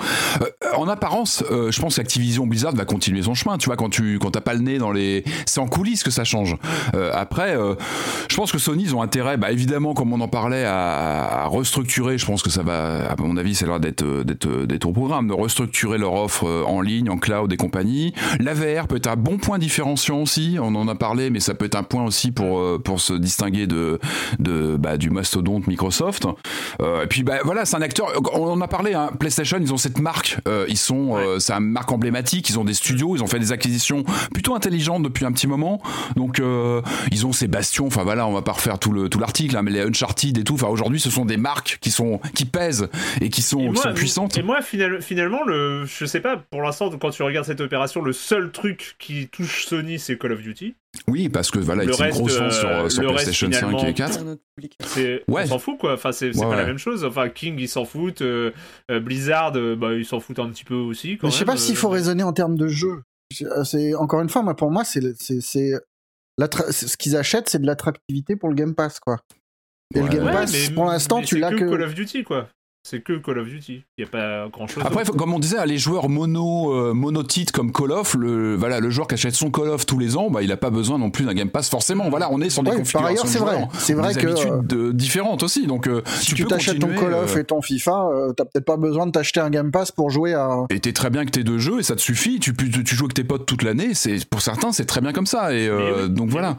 En 0.77 0.87
apparence, 0.89 1.43
je 1.51 1.81
pense 1.81 1.97
qu'Activision 1.97 2.47
Blizzard 2.47 2.75
va 2.75 2.85
continuer 2.85 3.23
son 3.23 3.33
chemin. 3.33 3.57
Tu 3.57 3.65
vois, 3.67 3.77
quand 3.77 3.89
tu 3.89 4.19
quand 4.19 4.33
t'as 4.33 4.43
pas 4.43 4.53
le 4.53 4.61
nez 4.61 4.77
dans 4.77 4.93
les, 4.93 5.25
c'est 5.47 5.61
en 5.61 5.69
coulisses 5.69 6.03
que 6.05 6.11
ça 6.11 6.25
change. 6.25 6.55
Après, 7.15 7.57
je 8.29 8.37
pense 8.37 8.53
que 8.53 8.59
Sony, 8.59 8.83
ils 8.83 8.95
ont 8.95 9.01
intérêt, 9.01 9.39
bah 9.39 9.51
évidemment, 9.51 9.95
comme 9.95 10.13
on 10.13 10.21
en 10.21 10.29
parlait, 10.29 10.65
à, 10.67 11.45
à 11.45 11.47
restructurer. 11.47 12.19
Je 12.19 12.27
pense 12.27 12.43
que 12.43 12.51
ça 12.51 12.63
va, 12.63 13.11
à 13.11 13.17
mon 13.19 13.39
avis, 13.39 13.46
a 13.63 13.67
l'air 13.67 13.81
d'être 13.81 14.03
euh, 14.03 14.25
d'être 14.25 14.67
d'être 14.67 14.87
au 14.87 14.93
programme 14.93 15.29
de 15.29 15.33
restructurer 15.33 15.99
leur 15.99 16.15
offre 16.15 16.45
euh, 16.45 16.65
en 16.65 16.81
ligne, 16.81 17.11
en 17.11 17.19
cloud 17.19 17.53
et 17.53 17.57
compagnie. 17.57 18.13
La 18.41 18.55
VR 18.55 18.87
peut 18.87 18.97
être 18.97 19.07
un 19.07 19.17
bon 19.17 19.39
point 19.39 19.59
différenciant 19.59 20.23
aussi. 20.23 20.57
On 20.61 20.75
en 20.75 20.89
a 20.89 20.95
parlé, 20.95 21.31
mais 21.31 21.41
ça 21.41 21.55
peut 21.55 21.65
être 21.65 21.77
un 21.77 21.83
point 21.83 22.05
aussi 22.05 22.33
pour 22.33 22.59
euh, 22.59 22.81
pour 22.83 23.01
se 23.01 23.15
distinguer 23.15 23.67
de 23.67 23.99
de 24.39 24.77
bah, 24.77 24.97
du 24.97 25.11
mastodonte 25.11 25.67
Microsoft. 25.67 26.27
Euh, 26.81 27.05
et 27.05 27.07
puis 27.07 27.23
bah 27.23 27.39
voilà, 27.45 27.65
c'est 27.65 27.77
un 27.77 27.83
acteur. 27.83 28.13
On 28.33 28.51
en 28.51 28.61
a 28.61 28.69
parlé. 28.69 28.95
Hein, 28.95 29.11
PlayStation, 29.19 29.59
ils 29.61 29.73
ont 29.73 29.77
cette 29.77 29.99
marque. 29.99 30.39
Euh, 30.49 30.67
ils 30.69 30.79
sont, 30.79 31.17
euh, 31.17 31.39
c'est 31.39 31.53
une 31.53 31.71
marque 31.71 31.91
emblématique. 31.93 32.49
Ils 32.51 32.59
ont 32.59 32.65
des 32.65 32.75
studios. 32.75 33.17
Ils 33.17 33.23
ont 33.23 33.27
fait 33.27 33.39
des 33.39 33.53
acquisitions 33.53 34.05
plutôt 34.33 34.55
intelligentes 34.55 35.03
depuis 35.03 35.25
un 35.25 35.33
petit 35.33 35.47
moment. 35.47 35.81
Donc 36.17 36.41
euh, 36.41 36.83
ils 37.13 37.27
ont 37.27 37.33
ces 37.33 37.49
bastions. 37.49 37.87
Enfin 37.87 38.05
voilà, 38.05 38.27
on 38.27 38.33
va 38.33 38.43
pas 38.43 38.53
refaire 38.53 38.79
tout 38.79 38.93
le 38.93 39.09
tout 39.09 39.19
l'article, 39.19 39.57
hein, 39.57 39.63
mais 39.63 39.71
les 39.71 39.81
Uncharted 39.81 40.39
et 40.39 40.45
tout. 40.45 40.55
Enfin 40.55 40.69
aujourd'hui, 40.69 41.01
ce 41.01 41.11
sont 41.11 41.25
des 41.25 41.37
marques 41.37 41.79
qui 41.81 41.91
sont 41.91 42.21
qui 42.35 42.45
pèsent 42.45 42.89
et 43.21 43.31
qui 43.31 43.36
sont, 43.43 43.59
Et 43.61 43.65
qui 43.67 43.71
moi, 43.73 43.83
sont 43.83 43.93
puissantes. 43.95 44.37
Et 44.39 44.43
moi, 44.43 44.61
final- 44.63 45.03
finalement, 45.03 45.45
le, 45.45 45.85
je 45.87 46.05
sais 46.05 46.21
pas, 46.21 46.37
pour 46.51 46.63
l'instant, 46.63 46.91
quand 46.99 47.11
tu 47.11 47.23
regardes 47.23 47.47
cette 47.47 47.61
opération, 47.61 48.03
le 48.03 48.13
seul 48.13 48.51
truc 48.53 48.97
qui 48.99 49.29
touche 49.29 49.67
Sony, 49.67 49.99
c'est 49.99 50.17
Call 50.19 50.33
of 50.33 50.43
Duty. 50.43 50.75
Oui, 51.09 51.29
parce 51.29 51.51
que 51.51 51.59
voilà, 51.59 51.85
Le 51.85 51.93
c'est 51.93 51.99
une 51.99 52.05
reste, 52.07 52.19
grosse 52.19 52.39
vente 52.39 52.53
sur, 52.53 52.69
euh, 52.69 52.89
sur 52.89 53.03
reste, 53.03 53.15
PlayStation 53.15 53.53
5 53.53 53.59
finalement, 53.59 53.85
et 53.87 53.95
4. 53.95 54.13
C'est 54.15 54.21
un 54.21 54.27
autre 54.29 54.43
public. 54.57 54.77
C'est, 54.85 55.25
Ouais. 55.29 55.43
On 55.45 55.47
s'en 55.47 55.59
fout, 55.59 55.79
quoi. 55.79 55.95
Enfin, 55.95 56.13
c'est, 56.13 56.35
Ouais, 56.37 56.47
pas 56.47 56.57
la 56.57 56.65
même 56.67 56.79
chose. 56.79 57.05
Enfin, 57.05 57.29
King, 57.29 57.57
ils 57.59 57.69
s'en 57.69 57.85
foutent. 57.85 58.23
euh, 58.23 58.53
euh, 58.91 59.01
Blizzard, 59.01 59.53
bah, 59.53 59.93
ils 59.95 60.07
s'en 60.07 60.21
foutent 60.21 60.39
un 60.39 60.49
petit 60.51 60.65
peu 60.65 60.75
aussi. 60.75 61.19
Quand 61.19 61.27
Mais 61.27 61.33
je 61.33 61.39
sais 61.39 61.45
pas 61.45 61.57
s'il 61.57 61.77
faut 61.77 61.89
raisonner 61.91 62.23
en 62.23 62.33
termes 62.33 62.57
de 62.57 62.69
jeu. 62.69 63.03
Je- 63.35 63.45
C'est 63.65 63.95
encore 63.95 64.21
une 64.23 64.29
fois, 64.29 64.43
moi, 64.43 64.55
pour 64.57 64.71
moi, 64.71 64.85
c'est 64.85 65.01
ce 65.13 66.97
qu'ils 66.97 67.17
achètent, 67.17 67.49
c'est 67.49 67.59
de 67.61 67.67
l'attractivité 67.67 68.37
pour 68.37 68.49
le 68.49 68.55
Game 68.55 68.75
Pass, 68.75 69.01
quoi. 69.01 69.19
Et 69.95 70.01
Ouais. 70.01 70.09
le 70.09 70.13
Game 70.17 70.27
Ouais, 70.27 70.33
Pass, 70.33 70.53
mais- 70.53 70.75
pour 70.75 70.85
l'instant, 70.87 71.23
tu 71.23 71.39
l'as 71.39 71.51
que, 71.51 71.57
que. 71.57 71.71
Call 71.71 71.83
of 71.83 71.95
Duty, 71.95 72.25
quoi. 72.25 72.49
C'est 72.89 73.01
que 73.01 73.15
Call 73.15 73.41
of 73.41 73.49
Duty. 73.49 73.83
Il 73.99 74.05
y 74.05 74.07
a 74.07 74.09
pas 74.09 74.49
grand 74.49 74.69
chose. 74.69 74.85
Après, 74.87 75.03
comme 75.05 75.35
on 75.35 75.41
disait, 75.41 75.57
les 75.67 75.77
joueurs 75.77 76.09
mono 76.09 76.73
euh, 76.73 76.95
monotites 76.95 77.51
comme 77.51 77.73
Call 77.73 77.91
of, 77.91 78.15
le 78.15 78.55
voilà, 78.55 78.79
le 78.79 78.91
joueur 78.91 79.09
qui 79.09 79.15
achète 79.15 79.35
son 79.35 79.51
Call 79.51 79.71
of 79.71 79.87
tous 79.87 79.99
les 79.99 80.17
ans, 80.17 80.31
bah, 80.31 80.41
il 80.43 80.53
a 80.53 80.57
pas 80.57 80.71
besoin 80.71 80.97
non 80.97 81.11
plus 81.11 81.25
d'un 81.25 81.35
Game 81.35 81.51
Pass 81.51 81.69
forcément. 81.69 82.09
Voilà, 82.11 82.29
on 82.31 82.41
est 82.41 82.49
sur 82.49 82.63
des 82.63 82.71
Ouais, 82.71 82.77
par 82.77 82.83
configurations 82.85 83.25
ailleurs, 83.25 83.27
c'est 83.27 83.39
vrai. 83.41 83.69
C'est 83.81 83.95
vrai 83.95 84.15
des 84.15 84.21
que, 84.21 84.27
habitudes 84.29 84.73
euh, 84.73 84.93
différentes 84.93 85.43
aussi. 85.43 85.67
Donc, 85.67 85.89
euh, 85.89 86.03
Si 86.21 86.27
tu, 86.27 86.35
tu 86.37 86.45
t'achètes 86.45 86.79
ton 86.79 86.95
Call 86.95 87.13
of 87.13 87.35
euh, 87.35 87.41
et 87.41 87.45
ton 87.45 87.61
FIFA, 87.61 88.09
euh, 88.13 88.33
t'as 88.33 88.45
peut-être 88.45 88.65
pas 88.65 88.77
besoin 88.77 89.07
de 89.07 89.11
t'acheter 89.11 89.41
un 89.41 89.51
Game 89.51 89.73
Pass 89.73 89.91
pour 89.91 90.11
jouer 90.11 90.35
à. 90.35 90.61
et 90.71 90.79
t'es 90.79 90.93
très 90.93 91.11
bien 91.11 91.25
que 91.25 91.31
t'es 91.31 91.43
deux 91.43 91.59
jeux 91.59 91.81
et 91.81 91.83
ça 91.83 91.97
te 91.97 92.01
suffit. 92.01 92.39
Tu, 92.39 92.55
tu, 92.55 92.71
tu 92.85 92.95
joues 92.95 93.07
avec 93.07 93.15
tes 93.15 93.25
potes 93.25 93.47
toute 93.47 93.65
l'année. 93.65 93.95
C'est 93.95 94.25
pour 94.27 94.43
certains, 94.43 94.71
c'est 94.71 94.87
très 94.87 95.01
bien 95.01 95.13
comme 95.13 95.27
ça. 95.27 95.53
Et 95.53 95.67
euh, 95.67 96.05
oui, 96.05 96.11
donc 96.11 96.31
voilà. 96.31 96.57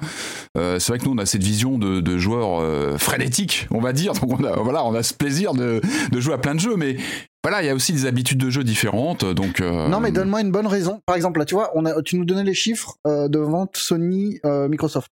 Euh, 0.58 0.78
c'est 0.78 0.92
vrai 0.92 1.00
que 1.00 1.06
nous 1.06 1.14
on 1.14 1.18
a 1.20 1.26
cette 1.26 1.44
vision 1.44 1.78
de, 1.78 2.02
de 2.02 2.18
joueurs 2.18 2.60
euh, 2.62 2.98
frénétiques, 2.98 3.68
on 3.72 3.80
va 3.80 3.94
dire. 3.94 4.12
Donc 4.12 4.38
on 4.38 4.44
a 4.44 4.58
voilà, 4.58 4.84
on 4.84 4.94
a 4.94 5.04
ce 5.04 5.14
plaisir 5.14 5.54
de, 5.54 5.80
de 6.12 6.17
jouer 6.20 6.34
à 6.34 6.38
plein 6.38 6.56
de 6.56 6.60
jeux, 6.60 6.76
mais 6.76 6.98
voilà, 7.44 7.64
il 7.64 7.66
y 7.66 7.70
a 7.70 7.76
aussi 7.76 7.94
des 7.94 8.06
habitudes 8.06 8.40
de 8.40 8.50
jeu 8.50 8.66
différentes. 8.66 9.24
Donc 9.24 9.62
euh, 9.62 9.88
Non, 9.88 10.02
mais 10.02 10.12
donne-moi 10.12 10.42
une 10.42 10.52
bonne 10.52 10.68
raison. 10.68 11.02
Par 11.06 11.16
exemple, 11.16 11.40
là, 11.40 11.46
tu 11.46 11.56
vois, 11.56 11.72
on 11.76 11.86
a, 11.86 12.02
tu 12.02 12.18
nous 12.18 12.26
donnais 12.26 12.44
les 12.44 12.54
chiffres 12.54 12.98
euh, 13.08 13.30
de 13.30 13.40
vente 13.40 13.78
Sony, 13.78 14.40
euh, 14.46 14.68
Microsoft. 14.68 15.10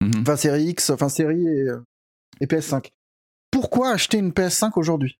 Mhm. 0.00 0.20
Enfin, 0.20 0.36
série 0.36 0.64
X, 0.66 0.90
enfin, 0.90 1.08
série 1.08 1.44
et, 1.44 1.68
euh, 1.68 1.84
et 2.40 2.46
PS5. 2.46 2.90
Pourquoi 3.50 3.90
acheter 3.90 4.18
une 4.18 4.30
PS5 4.30 4.72
aujourd'hui? 4.76 5.18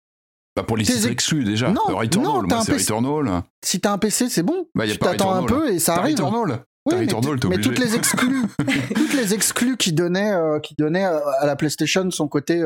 Bah, 0.55 0.62
pour 0.62 0.76
les 0.76 0.85
titres 0.85 1.09
exclus 1.09 1.43
déjà. 1.43 1.70
Non, 1.72 1.80
Returnal, 1.89 2.33
non, 2.33 2.43
moi 2.47 2.62
c'est. 2.64 2.74
Returnal. 2.74 3.43
Si 3.64 3.80
t'as 3.80 3.93
un 3.93 3.99
PC, 3.99 4.28
c'est 4.28 4.45
bon. 4.45 4.68
Bah, 4.76 4.87
y 4.87 4.91
a 4.91 4.93
tu 4.93 5.01
pas 5.01 5.11
t'attends 5.11 5.35
un 5.35 5.43
peu 5.43 5.68
et 5.68 5.80
ça 5.80 5.97
arrive. 5.97 6.16
Returnal. 6.20 6.64
Oui, 6.85 6.91
T'as 6.91 6.97
mais, 6.97 7.05
Returnal, 7.07 7.41
t'es 7.41 7.49
mais 7.49 7.61
toutes 7.61 7.78
les 7.80 7.97
exclus, 7.97 8.43
toutes 8.95 9.14
les 9.14 9.35
exclus 9.35 9.76
qui 9.76 9.93
donnaient, 9.93 10.33
qui 10.62 10.74
donnaient 10.76 11.05
à 11.05 11.47
la 11.47 11.57
PlayStation 11.57 12.09
son 12.11 12.28
côté 12.28 12.62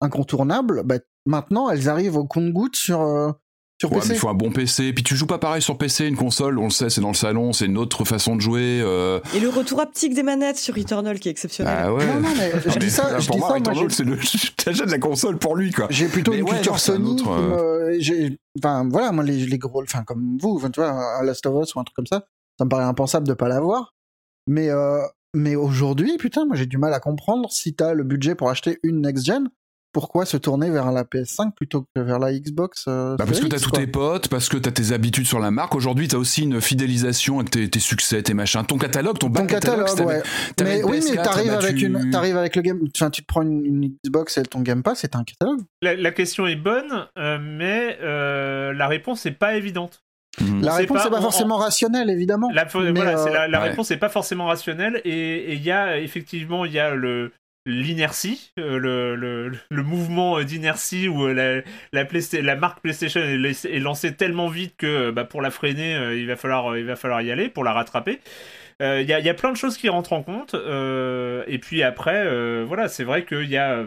incontournable, 0.00 0.82
bah, 0.84 0.98
maintenant 1.26 1.68
elles 1.70 1.88
arrivent 1.88 2.16
au 2.16 2.24
compte-goutte 2.24 2.76
sur 2.76 3.00
euh, 3.02 3.30
sur 3.78 3.90
Ouais, 3.92 3.96
mais 3.96 4.02
PC. 4.04 4.14
il 4.14 4.18
faut 4.18 4.28
un 4.30 4.34
bon 4.34 4.50
PC. 4.52 4.92
Puis 4.94 5.04
tu 5.04 5.16
joues 5.16 5.26
pas 5.26 5.36
pareil 5.36 5.60
sur 5.60 5.76
PC, 5.76 6.06
une 6.06 6.16
console, 6.16 6.58
on 6.58 6.64
le 6.64 6.70
sait, 6.70 6.88
c'est 6.88 7.02
dans 7.02 7.08
le 7.10 7.14
salon, 7.14 7.52
c'est 7.52 7.66
une 7.66 7.76
autre 7.76 8.06
façon 8.06 8.34
de 8.34 8.40
jouer. 8.40 8.80
euh, 8.82 9.20
Et 9.34 9.40
le 9.40 9.50
retour 9.50 9.80
haptique 9.82 10.14
des 10.14 10.22
manettes 10.22 10.56
sur 10.56 10.74
Returnal 10.74 11.20
qui 11.20 11.28
est 11.28 11.30
exceptionnel. 11.32 11.74
Ah 11.78 11.92
ouais. 11.92 12.06
Non, 12.06 12.20
non, 12.20 12.28
mais 12.38 12.52
je 12.58 12.68
Mais 12.74 12.76
dis 12.76 12.90
ça, 12.90 13.10
là, 13.12 13.18
je 13.18 13.26
pour 13.26 13.36
dis 13.36 13.40
moi, 13.40 13.48
ça, 13.50 13.58
moi, 13.58 13.68
Returnal, 13.74 13.90
c'est 13.90 14.04
le. 14.04 14.16
T'achètes 14.56 14.90
la 14.90 14.98
console 14.98 15.38
pour 15.38 15.56
lui, 15.56 15.72
quoi. 15.72 15.88
J'ai 15.90 16.06
plutôt 16.08 16.30
Mais 16.32 16.38
une 16.38 16.44
ouais, 16.44 16.52
culture 16.52 16.72
non, 16.72 16.78
c'est 16.78 16.92
un 16.92 16.94
Sony. 16.96 17.10
autre, 17.20 17.30
euh, 17.30 18.30
Enfin, 18.58 18.88
voilà, 18.90 19.12
moi, 19.12 19.22
les, 19.24 19.44
les 19.44 19.58
gros. 19.58 19.82
Enfin, 19.82 20.04
comme 20.04 20.38
vous, 20.40 20.56
enfin, 20.56 20.70
tu 20.70 20.80
vois, 20.80 20.90
un 21.20 21.22
Last 21.22 21.44
of 21.44 21.62
Us 21.62 21.74
ou 21.74 21.80
un 21.80 21.84
truc 21.84 21.96
comme 21.96 22.06
ça, 22.06 22.24
ça 22.58 22.64
me 22.64 22.70
paraît 22.70 22.84
impensable 22.84 23.28
de 23.28 23.34
pas 23.34 23.48
l'avoir. 23.48 23.92
Mais, 24.46 24.70
euh, 24.70 25.02
mais 25.34 25.54
aujourd'hui, 25.54 26.16
putain, 26.16 26.46
moi, 26.46 26.56
j'ai 26.56 26.64
du 26.66 26.78
mal 26.78 26.94
à 26.94 27.00
comprendre 27.00 27.50
si 27.52 27.74
t'as 27.74 27.92
le 27.92 28.04
budget 28.04 28.34
pour 28.34 28.48
acheter 28.48 28.78
une 28.82 29.02
next-gen, 29.02 29.48
pourquoi 29.96 30.26
se 30.26 30.36
tourner 30.36 30.68
vers 30.68 30.92
la 30.92 31.04
PS5 31.04 31.52
plutôt 31.54 31.86
que 31.94 32.00
vers 32.02 32.18
la 32.18 32.30
Xbox 32.30 32.84
euh, 32.86 33.16
Bah 33.16 33.24
parce 33.26 33.40
que 33.40 33.46
t'as 33.46 33.58
tous 33.58 33.70
tes 33.70 33.86
potes, 33.86 34.28
parce 34.28 34.50
que 34.50 34.58
t'as 34.58 34.70
tes 34.70 34.92
habitudes 34.92 35.26
sur 35.26 35.38
la 35.38 35.50
marque. 35.50 35.74
Aujourd'hui, 35.74 36.06
t'as 36.06 36.18
aussi 36.18 36.42
une 36.42 36.60
fidélisation 36.60 37.36
avec 37.38 37.48
tes, 37.50 37.70
tes 37.70 37.78
succès, 37.80 38.22
tes 38.22 38.34
machins. 38.34 38.62
Ton 38.66 38.76
catalogue, 38.76 39.18
ton 39.18 39.30
Ton 39.30 39.46
catalogue, 39.46 39.86
catalogue, 39.86 40.06
ouais. 40.08 40.22
Mais 40.62 40.82
oui, 40.84 41.00
mais 41.02 41.16
PS4, 41.16 41.22
t'arrives 41.22 41.46
bah, 41.50 41.58
avec 41.62 41.76
tu- 41.76 41.86
une, 41.86 42.10
t'arrives 42.10 42.36
avec 42.36 42.56
le 42.56 42.60
game, 42.60 42.78
enfin, 42.94 43.08
tu 43.08 43.22
te 43.22 43.26
prends 43.26 43.40
une, 43.40 43.64
une 43.64 43.94
Xbox 44.04 44.36
et 44.36 44.42
ton 44.42 44.60
Game 44.60 44.82
Pass, 44.82 44.98
c'est 45.00 45.16
un 45.16 45.24
catalogue. 45.24 45.60
La, 45.80 45.96
la 45.96 46.10
question 46.10 46.46
est 46.46 46.56
bonne, 46.56 47.06
euh, 47.16 47.38
mais 47.40 47.96
euh, 48.02 48.74
la 48.74 48.88
réponse 48.88 49.24
n'est 49.24 49.30
pas 49.30 49.54
évidente. 49.56 50.02
Mhm. 50.42 50.60
La 50.62 50.74
réponse 50.74 51.02
n'est 51.04 51.10
pas 51.10 51.22
forcément 51.22 51.56
rationnelle, 51.56 52.10
évidemment. 52.10 52.50
La, 52.52 52.66
fo- 52.66 52.82
Mais, 52.82 52.92
voilà, 52.92 53.16
c'est 53.16 53.30
euh, 53.30 53.32
la, 53.32 53.48
la 53.48 53.62
ouais. 53.62 53.68
réponse 53.70 53.88
n'est 53.88 53.96
pas 53.96 54.10
forcément 54.10 54.44
rationnelle 54.44 55.00
et 55.06 55.52
et 55.52 55.54
il 55.54 55.62
y 55.62 55.70
a 55.70 55.98
effectivement 55.98 56.66
il 56.66 56.72
y 56.72 56.78
a 56.78 56.94
le 56.94 57.32
l'inertie, 57.66 58.52
euh, 58.58 58.78
le, 58.78 59.50
le, 59.70 59.82
mouvement 59.82 60.38
euh, 60.38 60.44
d'inertie 60.44 61.08
où 61.08 61.26
euh, 61.26 61.62
la, 61.92 62.04
la, 62.42 62.56
marque 62.56 62.80
PlayStation 62.80 63.20
est, 63.20 63.80
lancée 63.80 64.14
tellement 64.14 64.48
vite 64.48 64.76
que 64.76 65.10
bah, 65.10 65.24
pour 65.24 65.42
la 65.42 65.50
freiner, 65.50 65.96
euh, 65.96 66.16
il, 66.16 66.26
va 66.28 66.36
falloir, 66.36 66.72
euh, 66.72 66.78
il 66.78 66.86
va 66.86 66.96
falloir 66.96 67.20
y 67.22 67.30
aller 67.32 67.48
pour 67.48 67.64
la 67.64 67.72
rattraper. 67.72 68.20
Euh, 68.82 69.00
Il 69.02 69.08
y, 69.08 69.12
a, 69.12 69.20
y 69.20 69.28
a 69.28 69.34
plein 69.34 69.50
de 69.52 69.56
choses 69.56 69.76
qui 69.76 69.88
rentrent 69.88 70.12
en 70.12 70.22
compte. 70.22 70.54
euh, 70.54 71.44
et 71.48 71.58
puis 71.58 71.82
après, 71.82 72.24
euh, 72.26 72.64
voilà, 72.66 72.88
c'est 72.88 73.04
vrai 73.04 73.24
qu'il 73.24 73.48
y 73.48 73.56
a, 73.56 73.86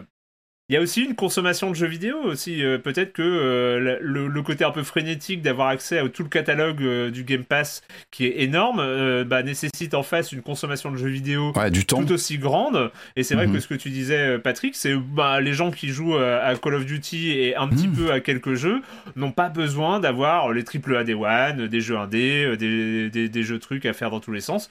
il 0.70 0.74
y 0.74 0.76
a 0.76 0.80
aussi 0.80 1.02
une 1.02 1.16
consommation 1.16 1.68
de 1.68 1.74
jeux 1.74 1.88
vidéo 1.88 2.16
aussi. 2.22 2.62
euh, 2.64 2.78
Peut-être 2.78 3.12
que 3.12 3.22
euh, 3.22 3.98
le, 4.00 4.28
le 4.28 4.42
côté 4.42 4.64
un 4.64 4.70
peu 4.70 4.84
frénétique 4.84 5.42
d'avoir 5.42 5.66
accès 5.66 5.98
à 5.98 6.08
tout 6.08 6.22
le 6.22 6.28
catalogue 6.28 6.80
euh, 6.80 7.10
du 7.10 7.24
Game 7.24 7.42
Pass, 7.44 7.82
qui 8.12 8.24
est 8.26 8.40
énorme, 8.42 9.24
bah, 9.24 9.42
nécessite 9.42 9.94
en 9.94 10.04
face 10.04 10.30
une 10.30 10.42
consommation 10.42 10.92
de 10.92 10.96
jeux 10.96 11.08
vidéo 11.08 11.52
Ouais, 11.56 11.72
du 11.72 11.84
temps. 11.84 12.00
tout 12.04 12.12
aussi 12.12 12.38
grande. 12.38 12.92
Et 13.16 13.24
c'est 13.24 13.34
vrai 13.34 13.48
Mhm. 13.48 13.54
que 13.54 13.58
ce 13.60 13.66
que 13.66 13.74
tu 13.74 13.90
disais, 13.90 14.38
Patrick, 14.38 14.76
c'est 14.76 14.94
bah, 14.94 15.40
les 15.40 15.52
gens 15.54 15.72
qui 15.72 15.88
jouent 15.88 16.16
à 16.16 16.54
Call 16.54 16.74
of 16.74 16.86
Duty 16.86 17.32
et 17.32 17.56
un 17.56 17.66
petit 17.66 17.88
Mhm. 17.88 17.96
peu 17.96 18.12
à 18.12 18.20
quelques 18.20 18.54
jeux 18.54 18.80
n'ont 19.16 19.32
pas 19.32 19.48
besoin 19.48 19.98
d'avoir 19.98 20.52
les 20.52 20.62
triple 20.62 20.94
A 20.96 21.02
des 21.02 21.14
One, 21.14 21.66
des 21.66 21.80
jeux 21.80 21.98
indés, 21.98 22.56
des, 22.56 23.10
des, 23.10 23.28
des 23.28 23.42
jeux 23.42 23.58
trucs 23.58 23.86
à 23.86 23.92
faire 23.92 24.10
dans 24.10 24.20
tous 24.20 24.30
les 24.32 24.40
sens. 24.40 24.70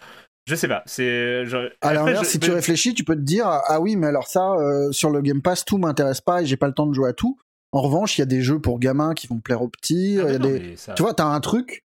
Je 0.50 0.56
sais 0.56 0.68
pas. 0.68 0.82
C'est. 0.88 1.46
je- 1.46 1.58
À 1.58 1.90
après, 1.90 1.94
l'inverse, 1.94 2.26
je- 2.26 2.32
si 2.32 2.40
tu 2.40 2.50
réfléchis, 2.52 2.96
tu 2.96 3.04
peux 3.04 3.16
te 3.16 3.22
dire 3.22 3.46
ah 3.48 3.80
oui, 3.80 3.96
mais 3.96 4.08
alors 4.08 4.28
ça, 4.28 4.54
euh, 4.54 4.92
sur 4.92 5.12
le 5.12 5.22
Game 5.22 5.42
Pass, 5.44 5.64
tout 5.64 5.78
m'intéresse 5.78 6.22
pas 6.22 6.42
et 6.42 6.46
j'ai 6.48 6.58
pas 6.58 6.66
le 6.68 6.74
temps 6.74 6.88
de 6.88 6.94
jouer 6.94 7.10
à 7.10 7.14
tout. 7.14 7.38
En 7.72 7.82
revanche, 7.82 8.18
il 8.18 8.22
y 8.22 8.24
a 8.24 8.26
des 8.26 8.42
jeux 8.42 8.58
pour 8.60 8.80
gamins 8.80 9.14
qui 9.14 9.28
vont 9.28 9.38
plaire 9.40 9.62
aux 9.62 9.68
petits. 9.68 10.18
Ah, 10.20 10.24
il 10.24 10.30
y 10.30 10.30
mais 10.30 10.36
a 10.36 10.40
non, 10.40 10.48
des... 10.48 10.60
mais 10.60 10.76
ça- 10.76 10.94
Tu 10.96 11.04
vois, 11.04 11.14
t'as 11.14 11.26
un 11.26 11.40
truc. 11.40 11.84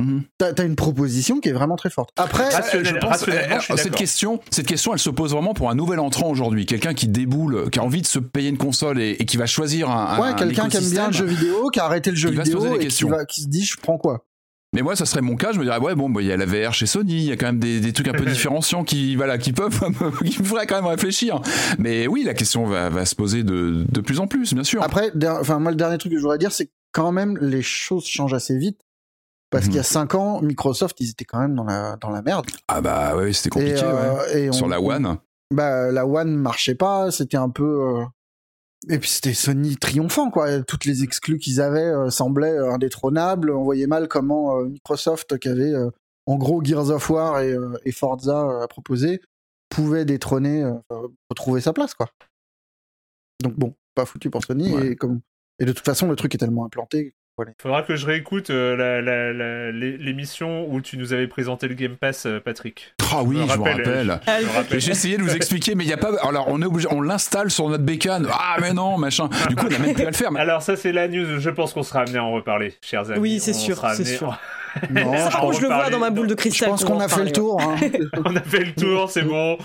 Mhm. 0.00 0.22
T'as 0.38 0.52
as 0.56 0.62
une 0.62 0.76
proposition 0.76 1.40
qui 1.40 1.48
est 1.48 1.52
vraiment 1.52 1.74
très 1.74 1.90
forte. 1.90 2.10
Après, 2.16 2.44
je 2.52 2.94
pense, 2.98 3.24
cette 3.76 3.96
question, 3.96 4.38
cette 4.48 4.66
question, 4.68 4.92
elle 4.92 5.00
se 5.00 5.10
pose 5.10 5.32
vraiment 5.32 5.54
pour 5.54 5.70
un 5.70 5.74
nouvel 5.74 5.98
entrant 5.98 6.30
aujourd'hui, 6.30 6.66
quelqu'un 6.66 6.94
qui 6.94 7.08
déboule, 7.08 7.68
qui 7.70 7.80
a 7.80 7.82
envie 7.82 8.00
de 8.02 8.06
se 8.06 8.20
payer 8.20 8.48
une 8.48 8.58
console 8.58 9.00
et, 9.00 9.16
qui 9.16 9.36
va 9.36 9.46
choisir 9.46 9.90
un. 9.90 10.20
Ouais, 10.20 10.36
quelqu'un 10.36 10.68
qui 10.68 10.76
aime 10.76 10.88
bien 10.88 11.08
le 11.08 11.12
jeu 11.12 11.24
vidéo, 11.24 11.68
qui 11.70 11.80
a 11.80 11.84
arrêté 11.86 12.10
le 12.10 12.16
jeu 12.16 12.30
vidéo 12.30 12.78
et 12.78 12.86
qui, 12.86 13.02
va, 13.04 13.24
qui 13.24 13.42
se 13.42 13.48
dit, 13.48 13.64
je 13.64 13.76
prends 13.76 13.98
quoi? 13.98 14.24
Mais 14.74 14.82
moi, 14.82 14.96
ça 14.96 15.06
serait 15.06 15.22
mon 15.22 15.36
cas. 15.36 15.52
Je 15.52 15.58
me 15.58 15.64
dirais, 15.64 15.78
ouais, 15.78 15.94
bon, 15.94 16.10
bah, 16.10 16.20
il 16.20 16.28
y 16.28 16.32
a 16.32 16.36
la 16.36 16.44
VR 16.44 16.74
chez 16.74 16.86
Sony, 16.86 17.14
il 17.14 17.24
y 17.24 17.32
a 17.32 17.36
quand 17.36 17.46
même 17.46 17.58
des, 17.58 17.80
des 17.80 17.92
trucs 17.92 18.08
un 18.08 18.12
peu 18.12 18.24
différenciants 18.26 18.84
qui, 18.84 19.16
voilà, 19.16 19.38
qui 19.38 19.52
peuvent, 19.52 19.80
qui 20.24 20.40
me 20.40 20.44
feraient 20.44 20.66
quand 20.66 20.76
même 20.76 20.90
réfléchir. 20.90 21.40
Mais 21.78 22.06
oui, 22.06 22.22
la 22.24 22.34
question 22.34 22.66
va, 22.66 22.90
va 22.90 23.06
se 23.06 23.14
poser 23.14 23.42
de, 23.44 23.84
de, 23.88 24.00
plus 24.00 24.20
en 24.20 24.26
plus, 24.26 24.52
bien 24.54 24.64
sûr. 24.64 24.82
Après, 24.82 25.10
enfin, 25.26 25.58
moi, 25.58 25.70
le 25.70 25.76
dernier 25.76 25.98
truc 25.98 26.12
que 26.12 26.18
je 26.18 26.22
voudrais 26.22 26.38
dire, 26.38 26.52
c'est 26.52 26.70
quand 26.92 27.12
même 27.12 27.38
les 27.40 27.62
choses 27.62 28.06
changent 28.06 28.34
assez 28.34 28.58
vite. 28.58 28.80
Parce 29.50 29.64
qu'il 29.64 29.76
y 29.76 29.78
a 29.78 29.82
5 29.82 30.12
mhm. 30.12 30.20
ans, 30.20 30.42
Microsoft, 30.42 31.00
ils 31.00 31.10
étaient 31.10 31.24
quand 31.24 31.40
même 31.40 31.54
dans 31.54 31.64
la, 31.64 31.96
dans 31.96 32.10
la 32.10 32.20
merde. 32.20 32.46
Ah 32.68 32.82
bah 32.82 33.14
oui, 33.16 33.32
c'était 33.32 33.48
compliqué. 33.48 33.80
Euh, 33.82 34.52
Sur 34.52 34.68
la 34.68 34.78
One. 34.78 35.16
Bah 35.50 35.90
la 35.90 36.06
One 36.06 36.36
marchait 36.36 36.74
pas, 36.74 37.10
c'était 37.10 37.38
un 37.38 37.48
peu. 37.48 37.64
Euh, 37.64 38.04
et 38.88 38.98
puis 38.98 39.08
c'était 39.08 39.34
Sony 39.34 39.76
triomphant, 39.76 40.30
quoi. 40.30 40.62
Toutes 40.62 40.84
les 40.84 41.02
exclus 41.02 41.38
qu'ils 41.38 41.60
avaient 41.60 41.80
euh, 41.80 42.10
semblaient 42.10 42.58
indétrônables. 42.58 43.50
On 43.50 43.62
voyait 43.62 43.86
mal 43.86 44.08
comment 44.08 44.62
Microsoft, 44.62 45.38
qui 45.38 45.48
avait 45.48 45.72
en 46.26 46.36
gros 46.36 46.62
Gears 46.62 46.90
of 46.90 47.10
War 47.10 47.40
et, 47.40 47.56
et 47.84 47.92
Forza 47.92 48.62
à 48.62 48.68
proposer, 48.68 49.20
pouvait 49.68 50.04
détrôner, 50.04 50.70
retrouver 51.30 51.60
sa 51.60 51.72
place, 51.72 51.94
quoi. 51.94 52.08
Donc 53.42 53.54
bon, 53.54 53.74
pas 53.94 54.04
foutu 54.04 54.30
pour 54.30 54.44
Sony. 54.44 54.74
Et, 54.78 54.96
comme... 54.96 55.20
et 55.58 55.64
de 55.64 55.72
toute 55.72 55.84
façon, 55.84 56.08
le 56.08 56.16
truc 56.16 56.34
est 56.34 56.38
tellement 56.38 56.64
implanté 56.64 57.14
il 57.46 57.62
faudra 57.62 57.82
que 57.82 57.96
je 57.96 58.06
réécoute 58.06 58.50
euh, 58.50 59.70
l'émission 59.72 60.66
où 60.68 60.80
tu 60.80 60.96
nous 60.98 61.12
avais 61.12 61.28
présenté 61.28 61.68
le 61.68 61.74
Game 61.74 61.96
Pass, 61.96 62.26
euh, 62.26 62.40
Patrick. 62.40 62.94
Ah 63.12 63.22
oui, 63.22 63.36
je, 63.48 63.56
me 63.56 63.62
rappelle. 63.62 64.20
J'ai 64.78 64.90
essayé 64.90 65.16
de 65.16 65.22
vous 65.22 65.34
expliquer, 65.34 65.74
mais 65.74 65.84
il 65.84 65.86
n'y 65.86 65.92
a 65.92 65.98
pas. 65.98 66.10
Alors, 66.26 66.46
on 66.48 66.60
est 66.60 66.66
obligé, 66.66 66.88
on 66.90 67.00
l'installe 67.00 67.50
sur 67.50 67.68
notre 67.68 67.84
bécane. 67.84 68.26
Ah, 68.32 68.56
mais 68.60 68.72
non, 68.72 68.98
machin. 68.98 69.28
Du 69.48 69.56
coup, 69.56 69.66
on 69.66 69.70
n'a 69.70 69.78
même 69.78 69.94
plus 69.94 70.04
à 70.04 70.10
le 70.10 70.16
faire. 70.16 70.30
Alors, 70.36 70.62
ça, 70.62 70.76
c'est 70.76 70.92
la 70.92 71.08
news. 71.08 71.38
Je 71.38 71.50
pense 71.50 71.72
qu'on 71.72 71.82
sera 71.82 72.00
amené 72.00 72.18
à 72.18 72.24
en 72.24 72.32
reparler, 72.32 72.74
chers 72.82 73.10
amis. 73.10 73.20
Oui, 73.20 73.40
c'est 73.40 73.52
sûr. 73.52 73.80
C'est 73.94 74.04
sûr. 74.04 74.38
Non, 74.90 75.52
je 75.52 75.62
le 75.62 75.68
vois 75.68 75.90
dans 75.90 75.98
ma 75.98 76.10
boule 76.10 76.26
de 76.26 76.34
cristal. 76.34 76.68
Je 76.68 76.70
pense 76.70 76.84
qu'on 76.84 77.00
a 77.00 77.08
fait 77.08 77.24
le 77.24 77.32
tour. 77.32 77.60
Hein. 77.60 77.76
on 78.24 78.36
a 78.36 78.42
fait 78.42 78.64
le 78.64 78.72
tour, 78.72 79.10
c'est 79.10 79.22
bon. 79.22 79.58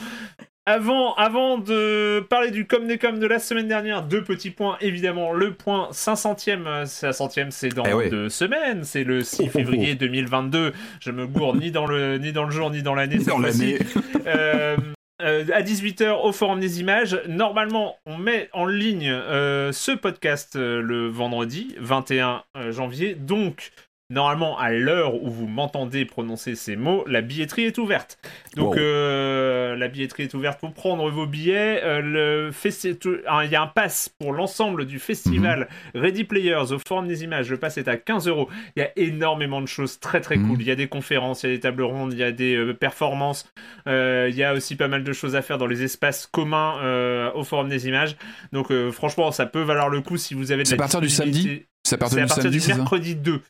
Avant, 0.66 1.14
avant 1.16 1.58
de 1.58 2.22
parler 2.30 2.50
du 2.50 2.66
comme 2.66 2.88
des 2.88 2.98
comme 2.98 3.20
de 3.20 3.28
la 3.28 3.40
semaine 3.40 3.68
dernière, 3.68 4.02
deux 4.02 4.24
petits 4.24 4.50
points. 4.50 4.78
Évidemment, 4.80 5.34
le 5.34 5.54
point 5.54 5.90
500e, 5.92 6.86
500e 6.86 7.52
c'est 7.52 7.68
dans 7.68 7.84
eh 7.84 8.10
deux 8.10 8.30
semaines, 8.30 8.86
c'est 8.86 9.04
le 9.04 9.24
6 9.24 9.50
février 9.50 9.96
2022. 9.96 10.72
Je 11.02 11.12
me 11.12 11.28
gourde 11.28 11.60
ni 11.60 11.72
dans 11.72 11.86
le, 11.86 12.18
ni 12.18 12.32
dans 12.32 12.46
le 12.46 12.52
jour, 12.52 12.72
ni 12.72 12.82
dans 12.82 12.96
l'année. 12.96 13.18
Dans 13.18 13.40
l'année. 13.40 13.78
Euh, 14.26 14.78
euh, 15.22 15.46
à 15.54 15.62
18h 15.62 16.22
au 16.24 16.32
Forum 16.32 16.62
des 16.62 16.80
Images. 16.80 17.20
Normalement, 17.28 17.98
on 18.06 18.18
met 18.18 18.50
en 18.54 18.66
ligne 18.66 19.10
euh, 19.10 19.74
ce 19.74 19.92
podcast 19.92 20.56
le 20.56 21.10
vendredi 21.10 21.76
21 21.80 22.44
janvier. 22.70 23.16
Donc, 23.16 23.72
Normalement, 24.14 24.60
à 24.60 24.72
l'heure 24.72 25.24
où 25.24 25.32
vous 25.32 25.48
m'entendez 25.48 26.06
prononcer 26.06 26.54
ces 26.54 26.76
mots, 26.76 27.04
la 27.08 27.22
billetterie 27.22 27.64
est 27.64 27.80
ouverte. 27.80 28.20
Donc, 28.56 28.78
euh, 28.78 29.76
la 29.76 29.88
billetterie 29.88 30.24
est 30.24 30.34
ouverte 30.36 30.60
pour 30.60 30.72
prendre 30.72 31.10
vos 31.10 31.26
billets. 31.26 31.82
Euh, 31.84 32.52
il 32.54 33.52
y 33.52 33.56
a 33.56 33.62
un 33.62 33.68
pass 33.68 34.10
pour 34.20 34.32
l'ensemble 34.32 34.86
du 34.86 35.00
festival 35.00 35.68
mhm. 35.96 36.02
Ready 36.02 36.26
Players 36.26 36.72
au 36.72 36.78
Forum 36.88 37.08
des 37.08 37.24
Images. 37.24 37.50
Le 37.50 37.58
pass 37.58 37.80
est 37.80 37.88
à 37.88 37.98
15 37.98 38.28
euros. 38.28 38.50
Il 38.76 38.82
y 38.82 38.84
a 38.84 38.92
énormément 38.98 39.62
de 39.62 39.68
choses 39.68 40.00
très 40.00 40.22
très 40.22 40.38
mhm. 40.38 40.48
cool. 40.48 40.62
Il 40.62 40.68
y 40.68 40.72
a 40.72 40.76
des 40.76 40.88
conférences, 40.88 41.42
il 41.42 41.50
y 41.50 41.54
a 41.54 41.56
des 41.56 41.62
tables 41.62 41.82
rondes, 41.82 42.14
il 42.14 42.20
y 42.20 42.24
a 42.24 42.32
des 42.32 42.56
euh, 42.56 42.74
performances. 42.76 43.52
il 43.88 44.36
y 44.36 44.44
a 44.44 44.54
aussi 44.54 44.76
pas 44.76 44.88
mal 44.88 45.04
de 45.04 45.14
choses 45.14 45.36
à 45.36 45.42
faire 45.42 45.58
dans 45.58 45.66
les 45.66 45.82
espaces 45.82 46.28
communs 46.28 47.32
au 47.34 47.44
Forum 47.44 47.68
des 47.68 47.88
Images. 47.88 48.16
Donc, 48.52 48.72
franchement, 48.92 49.32
ça 49.32 49.48
peut 49.48 49.64
valoir 49.64 49.90
le 49.90 50.02
coup 50.02 50.18
si 50.18 50.36
vous 50.36 50.52
avez 50.52 50.62
de 50.64 50.70
la 50.70 50.76
à 50.76 50.78
partir 50.78 51.02
du 51.02 51.10
samedi 51.10 51.66
c'est 52.10 52.22
à 52.22 52.28
partir, 52.28 52.52
du, 52.52 52.62
mercredi 52.68 53.16
2. 53.16 53.42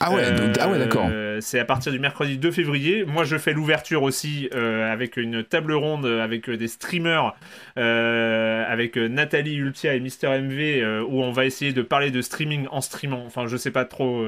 Ah 0.00 0.12
ouais, 0.12 0.24
ah 0.60 0.68
ouais 0.68 0.78
d'accord. 0.78 1.08
Euh, 1.32 1.38
c'est 1.40 1.58
à 1.58 1.64
partir 1.64 1.92
du 1.92 1.98
mercredi 1.98 2.38
2 2.38 2.50
février. 2.50 3.04
Moi, 3.04 3.24
je 3.24 3.36
fais 3.36 3.52
l'ouverture 3.52 4.02
aussi 4.02 4.48
euh, 4.54 4.92
avec 4.92 5.16
une 5.16 5.42
table 5.42 5.72
ronde 5.72 6.06
avec 6.06 6.48
des 6.50 6.68
streamers, 6.68 7.34
euh, 7.78 8.64
avec 8.68 8.96
Nathalie 8.96 9.56
Ultia 9.56 9.94
et 9.94 10.00
Mister 10.00 10.28
MV, 10.28 11.04
où 11.08 11.22
on 11.22 11.32
va 11.32 11.44
essayer 11.46 11.72
de 11.72 11.82
parler 11.82 12.10
de 12.10 12.22
streaming 12.22 12.66
en 12.70 12.80
streamant. 12.80 13.24
Enfin, 13.26 13.46
je 13.46 13.56
sais 13.56 13.70
pas 13.70 13.84
trop. 13.84 14.24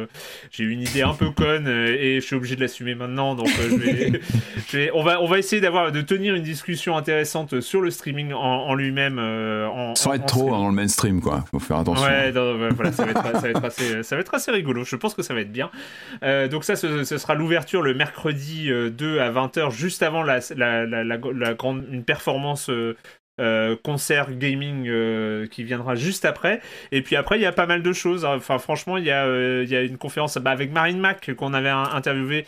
J'ai 0.50 0.64
une 0.64 0.80
idée 0.80 1.02
un 1.02 1.14
peu 1.14 1.30
conne 1.30 1.68
et 1.68 2.20
je 2.20 2.26
suis 2.26 2.36
obligé 2.36 2.56
de 2.56 2.60
l'assumer 2.60 2.94
maintenant. 2.94 3.34
Donc, 3.34 3.48
je 4.68 4.76
vais, 4.76 4.90
on 4.94 5.02
va, 5.02 5.20
on 5.20 5.26
va 5.26 5.38
essayer 5.38 5.60
d'avoir, 5.60 5.92
de 5.92 6.00
tenir 6.00 6.34
une 6.34 6.42
discussion 6.42 6.96
intéressante 6.96 7.60
sur 7.60 7.80
le 7.80 7.90
streaming 7.90 8.32
en, 8.32 8.74
lui-même. 8.74 9.16
Sans 9.94 10.14
être 10.14 10.26
trop 10.26 10.50
dans 10.50 10.68
le 10.68 10.74
mainstream, 10.74 11.20
quoi. 11.20 11.44
Faut 11.50 11.58
faire 11.58 11.78
attention. 11.78 12.06
Ouais, 12.06 12.32
voilà, 12.32 12.92
ça 12.92 13.04
va 13.04 13.10
être 13.10 14.02
ça 14.02 14.16
va 14.16 14.20
être 14.20 14.34
assez 14.34 14.50
rigolo. 14.50 14.84
Je 14.84 14.96
pense 14.96 15.14
que 15.14 15.22
ça 15.22 15.34
va 15.34 15.40
être 15.40 15.52
bien. 15.52 15.70
Euh, 16.22 16.48
donc 16.48 16.64
ça, 16.64 16.76
ce, 16.76 17.03
sera 17.04 17.34
l'ouverture 17.34 17.82
le 17.82 17.94
mercredi 17.94 18.66
2 18.68 18.70
euh, 18.70 19.22
à 19.22 19.30
20h, 19.30 19.70
juste 19.70 20.02
avant 20.02 20.22
la, 20.22 20.40
la, 20.54 21.54
grande, 21.54 21.86
une 21.90 22.04
performance 22.04 22.70
euh, 23.40 23.74
concert 23.82 24.30
gaming 24.38 24.86
euh, 24.86 25.48
qui 25.48 25.64
viendra 25.64 25.96
juste 25.96 26.24
après. 26.24 26.60
Et 26.92 27.02
puis 27.02 27.16
après, 27.16 27.36
il 27.36 27.42
y 27.42 27.46
a 27.46 27.50
pas 27.52 27.66
mal 27.66 27.82
de 27.82 27.92
choses. 27.92 28.24
Enfin, 28.24 28.58
franchement, 28.58 28.96
il 28.96 29.04
y 29.04 29.10
a, 29.10 29.24
euh, 29.24 29.64
il 29.64 29.70
y 29.72 29.74
a 29.74 29.82
une 29.82 29.98
conférence 29.98 30.38
bah, 30.38 30.52
avec 30.52 30.70
Marine 30.70 31.00
Mac 31.00 31.34
qu'on 31.34 31.52
avait 31.52 31.68
interviewé 31.68 32.46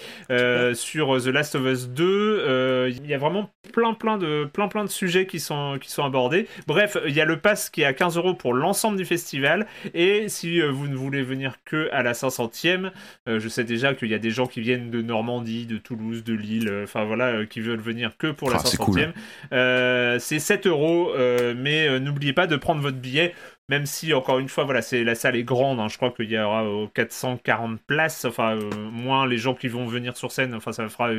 sur 0.74 1.20
The 1.20 1.26
Last 1.26 1.56
of 1.56 1.66
Us 1.66 1.88
2. 1.88 2.88
il 2.88 3.04
y 3.04 3.14
a 3.14 3.18
vraiment 3.18 3.50
plein, 3.72 3.94
plein 3.94 4.16
de, 4.16 4.44
plein, 4.44 4.68
plein 4.68 4.84
de 4.84 4.90
sujets 4.90 5.26
qui 5.26 5.40
sont, 5.40 5.78
qui 5.80 5.90
sont 5.90 6.04
abordés. 6.04 6.46
Bref, 6.68 6.96
il 7.04 7.14
y 7.14 7.20
a 7.20 7.24
le 7.24 7.38
pass 7.38 7.68
qui 7.68 7.82
est 7.82 7.84
à 7.84 7.92
15 7.92 8.16
euros 8.16 8.34
pour 8.34 8.54
l'ensemble 8.54 8.96
du 8.96 9.04
festival. 9.04 9.66
Et 9.92 10.28
si 10.28 10.60
vous 10.60 10.86
ne 10.86 10.94
voulez 10.94 11.22
venir 11.22 11.56
que 11.64 11.88
à 11.90 12.04
la 12.04 12.12
500e, 12.12 12.92
je 13.26 13.48
sais 13.48 13.64
déjà 13.64 13.94
qu'il 13.94 14.08
y 14.08 14.14
a 14.14 14.20
des 14.20 14.30
gens 14.30 14.46
qui 14.46 14.60
viennent 14.60 14.90
de 14.90 15.02
Normandie, 15.02 15.66
de 15.66 15.78
Toulouse, 15.78 16.22
de 16.22 16.34
Lille, 16.34 16.72
enfin 16.84 17.04
voilà, 17.04 17.44
qui 17.46 17.58
veulent 17.58 17.80
venir 17.80 18.16
que 18.16 18.28
pour 18.28 18.50
la 18.50 18.58
500e. 18.58 19.12
Ah, 19.50 20.18
c'est 20.20 20.38
7 20.38 20.68
euros 20.68 20.75
euh, 20.78 21.54
mais 21.56 21.88
euh, 21.88 21.98
n'oubliez 21.98 22.32
pas 22.32 22.46
de 22.46 22.56
prendre 22.56 22.80
votre 22.80 22.98
billet 22.98 23.34
même 23.68 23.86
si 23.86 24.12
encore 24.14 24.38
une 24.38 24.48
fois 24.48 24.64
voilà 24.64 24.82
c'est 24.82 25.04
la 25.04 25.14
salle 25.14 25.36
est 25.36 25.44
grande 25.44 25.80
hein. 25.80 25.88
je 25.88 25.96
crois 25.96 26.10
qu'il 26.10 26.30
y 26.30 26.38
aura 26.38 26.64
440 26.94 27.80
places 27.86 28.24
enfin 28.24 28.56
euh, 28.56 28.70
moins 28.90 29.26
les 29.26 29.38
gens 29.38 29.54
qui 29.54 29.68
vont 29.68 29.86
venir 29.86 30.16
sur 30.16 30.32
scène 30.32 30.54
enfin 30.54 30.72
ça 30.72 30.88
fera 30.88 31.10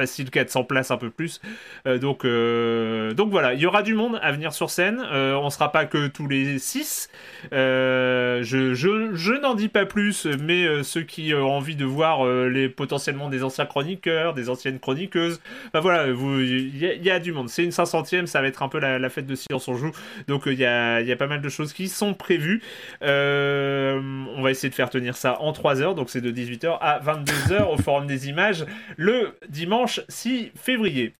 facile 0.00 0.30
400 0.30 0.64
places 0.64 0.90
un 0.90 0.96
peu 0.96 1.10
plus. 1.10 1.40
Donc 1.84 2.24
donc 2.24 3.30
voilà 3.30 3.52
il 3.54 3.60
y 3.60 3.66
aura 3.66 3.82
du 3.82 3.94
monde 3.94 4.18
à 4.22 4.32
venir 4.32 4.52
sur 4.54 4.70
scène. 4.70 5.00
On 5.12 5.50
sera 5.50 5.72
pas 5.72 5.84
que 5.84 6.08
tous 6.08 6.26
les 6.26 6.58
6 6.58 7.10
je, 7.52 8.40
je, 8.42 9.10
je 9.14 9.32
n'en 9.40 9.54
dis 9.54 9.68
pas 9.68 9.84
plus 9.84 10.26
mais 10.26 10.82
ceux 10.82 11.02
qui 11.02 11.34
ont 11.34 11.50
envie 11.50 11.76
de 11.76 11.84
voir 11.84 12.26
les 12.26 12.68
potentiellement 12.68 13.28
des 13.28 13.44
anciens 13.44 13.66
chroniqueurs 13.66 14.32
des 14.34 14.48
anciennes 14.48 14.78
chroniqueuses 14.78 15.40
bah 15.74 15.80
voilà 15.80 16.06
il 16.08 16.78
y, 16.78 17.10
a 17.10 17.20
du 17.20 17.32
monde. 17.32 17.48
C'est 17.48 17.64
une 17.64 17.70
500e 17.70 18.26
ça 18.26 18.40
va 18.40 18.48
être 18.48 18.62
un 18.62 18.68
peu 18.68 18.78
la, 18.78 19.10
fête 19.10 19.26
de 19.26 19.34
silence 19.34 19.68
on 19.68 19.74
joue. 19.74 19.92
Donc 20.28 20.44
il 20.46 20.58
y 20.58 20.64
a, 20.64 21.00
y, 21.00 21.12
a, 21.12 21.16
pas 21.16 21.26
mal 21.26 21.40
de 21.40 21.48
choses 21.48 21.72
qui 21.72 21.88
sont 21.88 22.14
prévues. 22.14 22.62
On 23.02 24.42
va 24.42 24.50
essayer 24.50 24.70
de 24.70 24.74
faire 24.74 24.90
tenir 24.90 25.16
ça 25.16 25.40
en 25.40 25.52
3 25.52 25.82
heures. 25.82 25.94
Donc 25.94 26.10
c'est 26.10 26.20
de 26.20 26.30
18h 26.30 26.78
à 26.80 27.00
22h 27.00 27.72
au 27.72 27.76
forum 27.76 28.06
des 28.06 28.28
images 28.28 28.64
le 28.96 29.36
dimanche 29.48 29.89
6 30.08 30.52
février. 30.54 31.14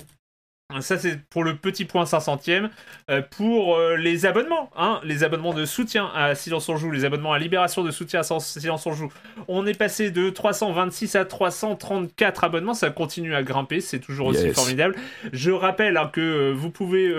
Ça, 0.80 0.98
c'est 0.98 1.20
pour 1.28 1.42
le 1.42 1.56
petit 1.56 1.84
point 1.84 2.04
500e. 2.04 2.70
Euh, 3.10 3.22
pour 3.22 3.76
euh, 3.76 3.96
les 3.96 4.26
abonnements, 4.26 4.70
hein, 4.76 5.00
les 5.04 5.24
abonnements 5.24 5.52
de 5.52 5.64
soutien 5.64 6.10
à 6.14 6.34
Silence 6.34 6.68
on 6.68 6.76
Joue, 6.76 6.90
les 6.90 7.04
abonnements 7.04 7.32
à 7.32 7.38
Libération 7.38 7.82
de 7.82 7.90
soutien 7.90 8.20
à 8.20 8.40
Silence 8.40 8.86
on 8.86 8.92
Joue, 8.92 9.12
on 9.48 9.66
est 9.66 9.76
passé 9.76 10.10
de 10.10 10.30
326 10.30 11.16
à 11.16 11.24
334 11.24 12.44
abonnements. 12.44 12.74
Ça 12.74 12.90
continue 12.90 13.34
à 13.34 13.42
grimper, 13.42 13.80
c'est 13.80 13.98
toujours 13.98 14.28
aussi 14.28 14.50
formidable. 14.50 14.94
Je 15.32 15.50
rappelle 15.50 15.96
hein, 15.96 16.10
que 16.12 16.20
euh, 16.20 16.52
vous 16.54 16.70
pouvez, 16.70 17.12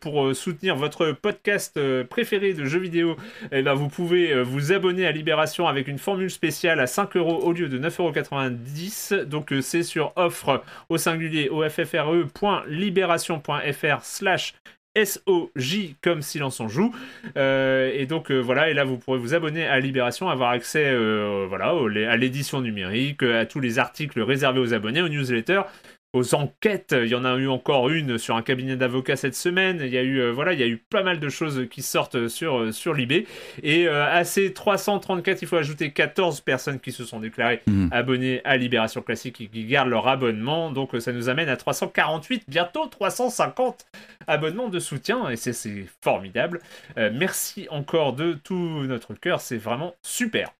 pour 0.00 0.34
soutenir 0.34 0.76
votre 0.76 1.12
podcast 1.12 1.78
préféré 2.04 2.54
de 2.54 2.64
jeux 2.64 2.80
vidéo, 2.80 3.16
eh 3.52 3.62
ben, 3.62 3.74
vous 3.74 3.88
pouvez 3.88 4.42
vous 4.42 4.72
abonner 4.72 5.06
à 5.06 5.12
Libération 5.12 5.68
avec 5.68 5.88
une 5.88 5.98
formule 5.98 6.30
spéciale 6.30 6.80
à 6.80 6.86
5 6.86 7.16
euros 7.16 7.40
au 7.42 7.52
lieu 7.52 7.68
de 7.68 7.78
9,90 7.78 9.14
euros. 9.14 9.24
Donc, 9.24 9.52
c'est 9.60 9.82
sur 9.82 10.12
offre 10.16 10.62
au 10.88 10.98
singulier 10.98 11.48
au 11.48 11.62
ffre.libération 11.68 12.95
libération.fr 12.96 14.02
slash 14.02 14.54
SOJ 14.96 15.96
comme 16.02 16.22
silence 16.22 16.58
on 16.60 16.68
joue. 16.68 16.94
Euh, 17.36 17.90
et 17.94 18.06
donc 18.06 18.30
euh, 18.30 18.38
voilà, 18.38 18.70
et 18.70 18.74
là 18.74 18.84
vous 18.84 18.96
pourrez 18.96 19.18
vous 19.18 19.34
abonner 19.34 19.66
à 19.66 19.78
Libération, 19.78 20.30
avoir 20.30 20.50
accès 20.50 20.86
euh, 20.86 21.44
voilà, 21.48 21.74
à 22.10 22.16
l'édition 22.16 22.62
numérique, 22.62 23.22
à 23.22 23.44
tous 23.44 23.60
les 23.60 23.78
articles 23.78 24.20
réservés 24.20 24.60
aux 24.60 24.72
abonnés, 24.72 25.02
aux 25.02 25.08
newsletters 25.08 25.62
aux 26.16 26.34
enquêtes. 26.34 26.94
Il 26.98 27.08
y 27.08 27.14
en 27.14 27.24
a 27.24 27.34
eu 27.36 27.48
encore 27.48 27.88
une 27.90 28.18
sur 28.18 28.36
un 28.36 28.42
cabinet 28.42 28.76
d'avocats 28.76 29.16
cette 29.16 29.34
semaine. 29.34 29.80
Il 29.80 29.92
y 29.92 29.98
a 29.98 30.02
eu, 30.02 30.30
voilà, 30.30 30.52
il 30.52 30.60
y 30.60 30.62
a 30.62 30.66
eu 30.66 30.76
pas 30.76 31.02
mal 31.02 31.20
de 31.20 31.28
choses 31.28 31.66
qui 31.70 31.82
sortent 31.82 32.28
sur, 32.28 32.72
sur 32.72 32.94
Libé. 32.94 33.26
Et 33.62 33.88
à 33.88 34.24
ces 34.24 34.52
334, 34.52 35.42
il 35.42 35.48
faut 35.48 35.56
ajouter 35.56 35.92
14 35.92 36.40
personnes 36.40 36.80
qui 36.80 36.92
se 36.92 37.04
sont 37.04 37.20
déclarées 37.20 37.62
mmh. 37.66 37.88
abonnées 37.92 38.40
à 38.44 38.56
Libération 38.56 39.02
Classique 39.02 39.40
et 39.40 39.46
qui 39.46 39.64
gardent 39.64 39.90
leur 39.90 40.08
abonnement. 40.08 40.70
Donc 40.70 40.90
ça 40.98 41.12
nous 41.12 41.28
amène 41.28 41.48
à 41.48 41.56
348, 41.56 42.44
bientôt 42.48 42.86
350 42.86 43.86
abonnements 44.26 44.68
de 44.68 44.78
soutien. 44.78 45.28
Et 45.28 45.36
c'est 45.36 45.86
formidable. 46.02 46.60
merci 46.96 47.66
encore 47.70 48.14
de 48.14 48.32
tout 48.32 48.84
notre 48.86 49.14
cœur. 49.14 49.40
C'est 49.40 49.58
vraiment 49.58 49.94
super. 50.02 50.52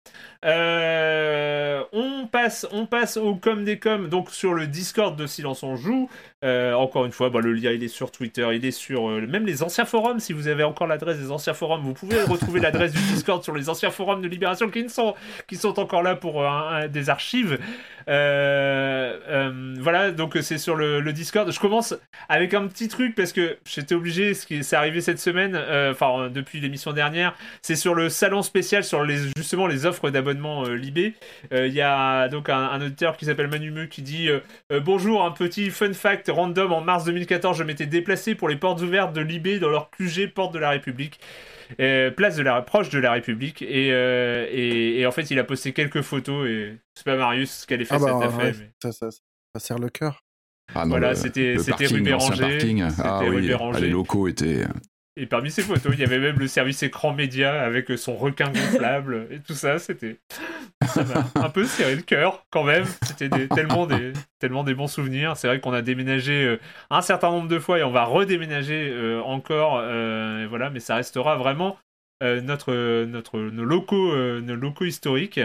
Euh, 0.44 1.82
on, 1.92 2.26
passe, 2.26 2.66
on 2.72 2.86
passe 2.86 3.16
au 3.16 3.34
com 3.34 3.64
des 3.64 3.78
com, 3.78 4.08
donc 4.08 4.30
sur 4.30 4.54
le 4.54 4.66
Discord 4.66 5.16
de 5.16 5.26
Silence 5.26 5.45
on 5.46 5.76
Joue. 5.76 6.08
Euh, 6.44 6.74
encore 6.74 7.06
une 7.06 7.12
fois, 7.12 7.30
bah, 7.30 7.40
le 7.40 7.54
lien 7.54 7.72
il 7.72 7.82
est 7.82 7.88
sur 7.88 8.12
Twitter, 8.12 8.46
il 8.52 8.62
est 8.66 8.70
sur 8.70 9.08
euh, 9.08 9.26
même 9.26 9.46
les 9.46 9.62
anciens 9.62 9.86
forums. 9.86 10.20
Si 10.20 10.34
vous 10.34 10.48
avez 10.48 10.64
encore 10.64 10.86
l'adresse 10.86 11.18
des 11.18 11.30
anciens 11.30 11.54
forums, 11.54 11.80
vous 11.80 11.94
pouvez 11.94 12.22
retrouver 12.24 12.60
l'adresse 12.60 12.92
du 12.92 13.00
Discord 13.14 13.42
sur 13.42 13.54
les 13.54 13.70
anciens 13.70 13.90
forums 13.90 14.20
de 14.20 14.28
Libération 14.28 14.68
qui 14.68 14.86
sont, 14.90 15.14
qui 15.48 15.56
sont 15.56 15.80
encore 15.80 16.02
là 16.02 16.14
pour 16.14 16.44
des 16.90 17.08
archives. 17.08 17.58
voilà, 18.06 20.10
donc 20.10 20.36
c'est 20.42 20.58
sur 20.58 20.76
le, 20.76 21.00
Discord. 21.14 21.50
Je 21.50 21.58
commence 21.58 21.94
avec 22.28 22.52
un 22.52 22.66
petit 22.66 22.88
truc 22.88 23.14
parce 23.14 23.32
que 23.32 23.56
j'étais 23.64 23.94
obligé, 23.94 24.34
ce 24.34 24.44
qui 24.44 24.60
arrivé 24.74 25.00
cette 25.00 25.18
semaine, 25.18 25.58
enfin 25.90 26.28
depuis 26.28 26.60
l'émission 26.60 26.92
dernière, 26.92 27.34
c'est 27.62 27.76
sur 27.76 27.94
le 27.94 28.10
salon 28.10 28.42
spécial 28.42 28.84
sur 28.84 29.04
les 29.04 29.16
justement 29.38 29.66
les 29.66 29.86
offres 29.86 30.10
d'abonnement 30.10 30.64
Libé. 30.64 31.14
Il 31.52 31.72
y 31.72 31.80
a 31.80 32.28
donc 32.28 32.50
un, 32.50 32.78
auditeur 32.82 33.16
qui 33.16 33.24
s'appelle 33.24 33.48
Manumeux 33.48 33.86
qui 33.86 34.02
dit 34.02 34.28
bonjour, 34.82 35.24
un 35.24 35.30
petit 35.30 35.70
fun 35.70 35.94
fact 35.94 36.25
random, 36.32 36.72
en 36.72 36.80
mars 36.80 37.04
2014, 37.04 37.56
je 37.58 37.62
m'étais 37.62 37.86
déplacé 37.86 38.34
pour 38.34 38.48
les 38.48 38.56
portes 38.56 38.80
ouvertes 38.82 39.12
de 39.12 39.20
Libé 39.20 39.58
dans 39.58 39.68
leur 39.68 39.90
QG 39.90 40.32
Porte 40.32 40.52
de 40.54 40.58
la 40.58 40.70
République. 40.70 41.20
Euh, 41.80 42.10
place 42.10 42.36
de 42.36 42.42
la 42.42 42.62
proche 42.62 42.90
de 42.90 42.98
la 42.98 43.12
République. 43.12 43.62
Euh, 43.62 44.46
et, 44.50 45.00
et, 45.00 45.06
en 45.06 45.10
fait 45.10 45.30
il 45.30 45.38
a 45.38 45.44
posté 45.44 45.72
quelques 45.72 46.02
photos 46.02 46.48
et 46.48 46.78
c'est 46.94 47.04
pas 47.04 47.16
Marius 47.16 47.66
qui 47.66 47.74
a 47.74 47.78
fait 47.78 47.86
ah 47.90 47.98
bah, 47.98 48.30
ça, 48.80 48.92
ça, 48.92 49.10
ça, 49.10 49.58
sert 49.58 49.78
le 49.78 49.88
cœur. 49.88 50.22
Ah 50.74 50.84
voilà 50.86 51.14
c'était 51.14 51.56
c'était 51.58 51.86
rue 51.86 52.02
Béranger. 52.02 52.58
ah 53.02 53.22
oui 53.24 53.52
les 53.80 53.88
locaux 53.88 54.28
étaient 54.28 54.64
et 55.16 55.26
parmi 55.26 55.50
ces 55.50 55.62
photos, 55.62 55.92
il 55.94 56.00
y 56.00 56.04
avait 56.04 56.18
même 56.18 56.38
le 56.38 56.46
service 56.46 56.82
écran 56.82 57.14
média 57.14 57.62
avec 57.62 57.90
son 57.98 58.16
requin 58.16 58.50
gonflable 58.50 59.26
et 59.30 59.40
tout 59.40 59.54
ça. 59.54 59.78
C'était. 59.78 60.18
Un 61.34 61.48
peu 61.48 61.64
serré 61.64 61.96
le 61.96 62.02
cœur 62.02 62.44
quand 62.50 62.64
même. 62.64 62.84
C'était 63.02 63.48
tellement, 63.48 63.86
des, 63.86 64.12
tellement 64.38 64.62
des 64.62 64.74
bons 64.74 64.86
souvenirs. 64.88 65.36
C'est 65.36 65.48
vrai 65.48 65.60
qu'on 65.60 65.72
a 65.72 65.82
déménagé 65.82 66.44
euh, 66.44 66.60
un 66.90 67.00
certain 67.00 67.30
nombre 67.30 67.48
de 67.48 67.58
fois 67.58 67.78
et 67.78 67.82
on 67.82 67.90
va 67.90 68.04
redéménager 68.04 68.90
euh, 68.92 69.20
encore. 69.22 69.80
Euh, 69.82 70.46
voilà, 70.48 70.70
mais 70.70 70.80
ça 70.80 70.96
restera 70.96 71.36
vraiment 71.36 71.78
notre, 72.22 73.04
notre, 73.04 73.38
nos, 73.38 73.64
locaux, 73.64 74.16
nos 74.16 74.54
locaux 74.54 74.86
historiques. 74.86 75.38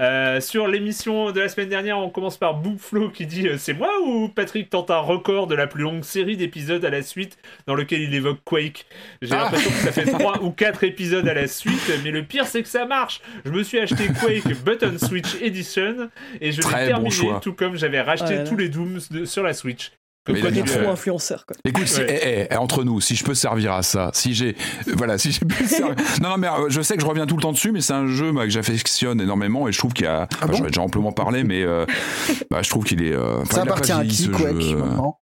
Euh, 0.00 0.40
sur 0.40 0.66
l'émission 0.66 1.30
de 1.30 1.40
la 1.40 1.48
semaine 1.48 1.68
dernière, 1.68 1.98
on 1.98 2.08
commence 2.08 2.38
par 2.38 2.54
Bouflo 2.54 3.10
qui 3.10 3.26
dit 3.26 3.46
euh, 3.46 3.58
C'est 3.58 3.74
moi 3.74 3.90
ou 4.06 4.28
Patrick 4.28 4.70
tente 4.70 4.90
un 4.90 4.98
record 4.98 5.46
de 5.46 5.54
la 5.54 5.66
plus 5.66 5.82
longue 5.82 6.04
série 6.04 6.38
d'épisodes 6.38 6.82
à 6.84 6.90
la 6.90 7.02
suite 7.02 7.36
dans 7.66 7.74
lequel 7.74 8.00
il 8.00 8.14
évoque 8.14 8.38
Quake? 8.44 8.86
J'ai 9.20 9.34
ah. 9.34 9.44
l'impression 9.44 9.70
que 9.70 9.76
ça 9.76 9.92
fait 9.92 10.06
3 10.06 10.42
ou 10.42 10.52
4 10.52 10.84
épisodes 10.84 11.28
à 11.28 11.34
la 11.34 11.46
suite, 11.46 11.92
mais 12.02 12.10
le 12.10 12.24
pire 12.24 12.46
c'est 12.46 12.62
que 12.62 12.68
ça 12.68 12.86
marche. 12.86 13.20
Je 13.44 13.50
me 13.50 13.62
suis 13.62 13.78
acheté 13.78 14.06
Quake 14.06 14.64
Button 14.64 14.96
Switch 14.98 15.36
Edition 15.42 16.08
et 16.40 16.50
je 16.50 16.62
l'ai 16.62 16.86
terminé 16.86 17.32
tout 17.42 17.52
comme 17.52 17.76
j'avais 17.76 18.00
racheté 18.00 18.44
tous 18.44 18.56
les 18.56 18.70
Dooms 18.70 19.00
sur 19.26 19.42
la 19.42 19.52
Switch. 19.52 19.92
Comme 20.26 20.38
quoi, 20.38 20.50
trop 20.50 20.90
influenceur. 20.90 21.46
Quoi. 21.46 21.56
Écoute, 21.64 21.88
eh, 22.06 22.46
eh, 22.50 22.56
entre 22.56 22.84
nous, 22.84 23.00
si 23.00 23.16
je 23.16 23.24
peux 23.24 23.34
servir 23.34 23.72
à 23.72 23.82
ça, 23.82 24.10
si 24.12 24.34
j'ai, 24.34 24.54
voilà, 24.94 25.16
si 25.16 25.32
j'ai 25.32 25.46
pu 25.46 25.66
servir... 25.66 25.96
non, 26.22 26.28
non, 26.30 26.36
mais 26.36 26.46
euh, 26.46 26.68
je 26.68 26.82
sais 26.82 26.94
que 26.96 27.00
je 27.00 27.06
reviens 27.06 27.26
tout 27.26 27.36
le 27.36 27.42
temps 27.42 27.52
dessus, 27.52 27.72
mais 27.72 27.80
c'est 27.80 27.94
un 27.94 28.06
jeu 28.06 28.30
que 28.32 28.50
j'affectionne 28.50 29.20
énormément 29.20 29.66
et 29.66 29.72
je 29.72 29.78
trouve 29.78 29.94
qu'il 29.94 30.04
y 30.04 30.08
a, 30.08 30.28
ah 30.42 30.46
j'en 30.52 30.64
ai 30.64 30.68
déjà 30.68 30.82
amplement 30.82 31.12
parlé, 31.12 31.42
mais 31.42 31.62
euh, 31.62 31.86
bah, 32.50 32.60
je 32.62 32.68
trouve 32.68 32.84
qu'il 32.84 33.02
est. 33.02 33.14
Euh, 33.14 33.42
ça 33.46 33.62
appartient 33.62 33.92
à 33.92 34.04
qui, 34.04 34.28
maintenant? 34.28 35.18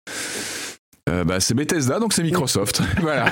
Euh, 1.10 1.24
bah, 1.24 1.40
c'est 1.40 1.54
Bethesda, 1.54 1.98
donc 1.98 2.12
c'est 2.12 2.22
Microsoft. 2.22 2.80
voilà. 3.00 3.24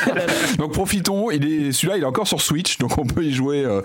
donc 0.58 0.72
profitons. 0.72 1.30
Il 1.30 1.46
est 1.46 1.70
celui-là, 1.70 1.96
il 1.96 2.02
est 2.02 2.06
encore 2.06 2.26
sur 2.26 2.40
Switch, 2.40 2.78
donc 2.78 2.98
on 2.98 3.06
peut 3.06 3.22
y 3.22 3.32
jouer. 3.32 3.64
Euh, 3.64 3.80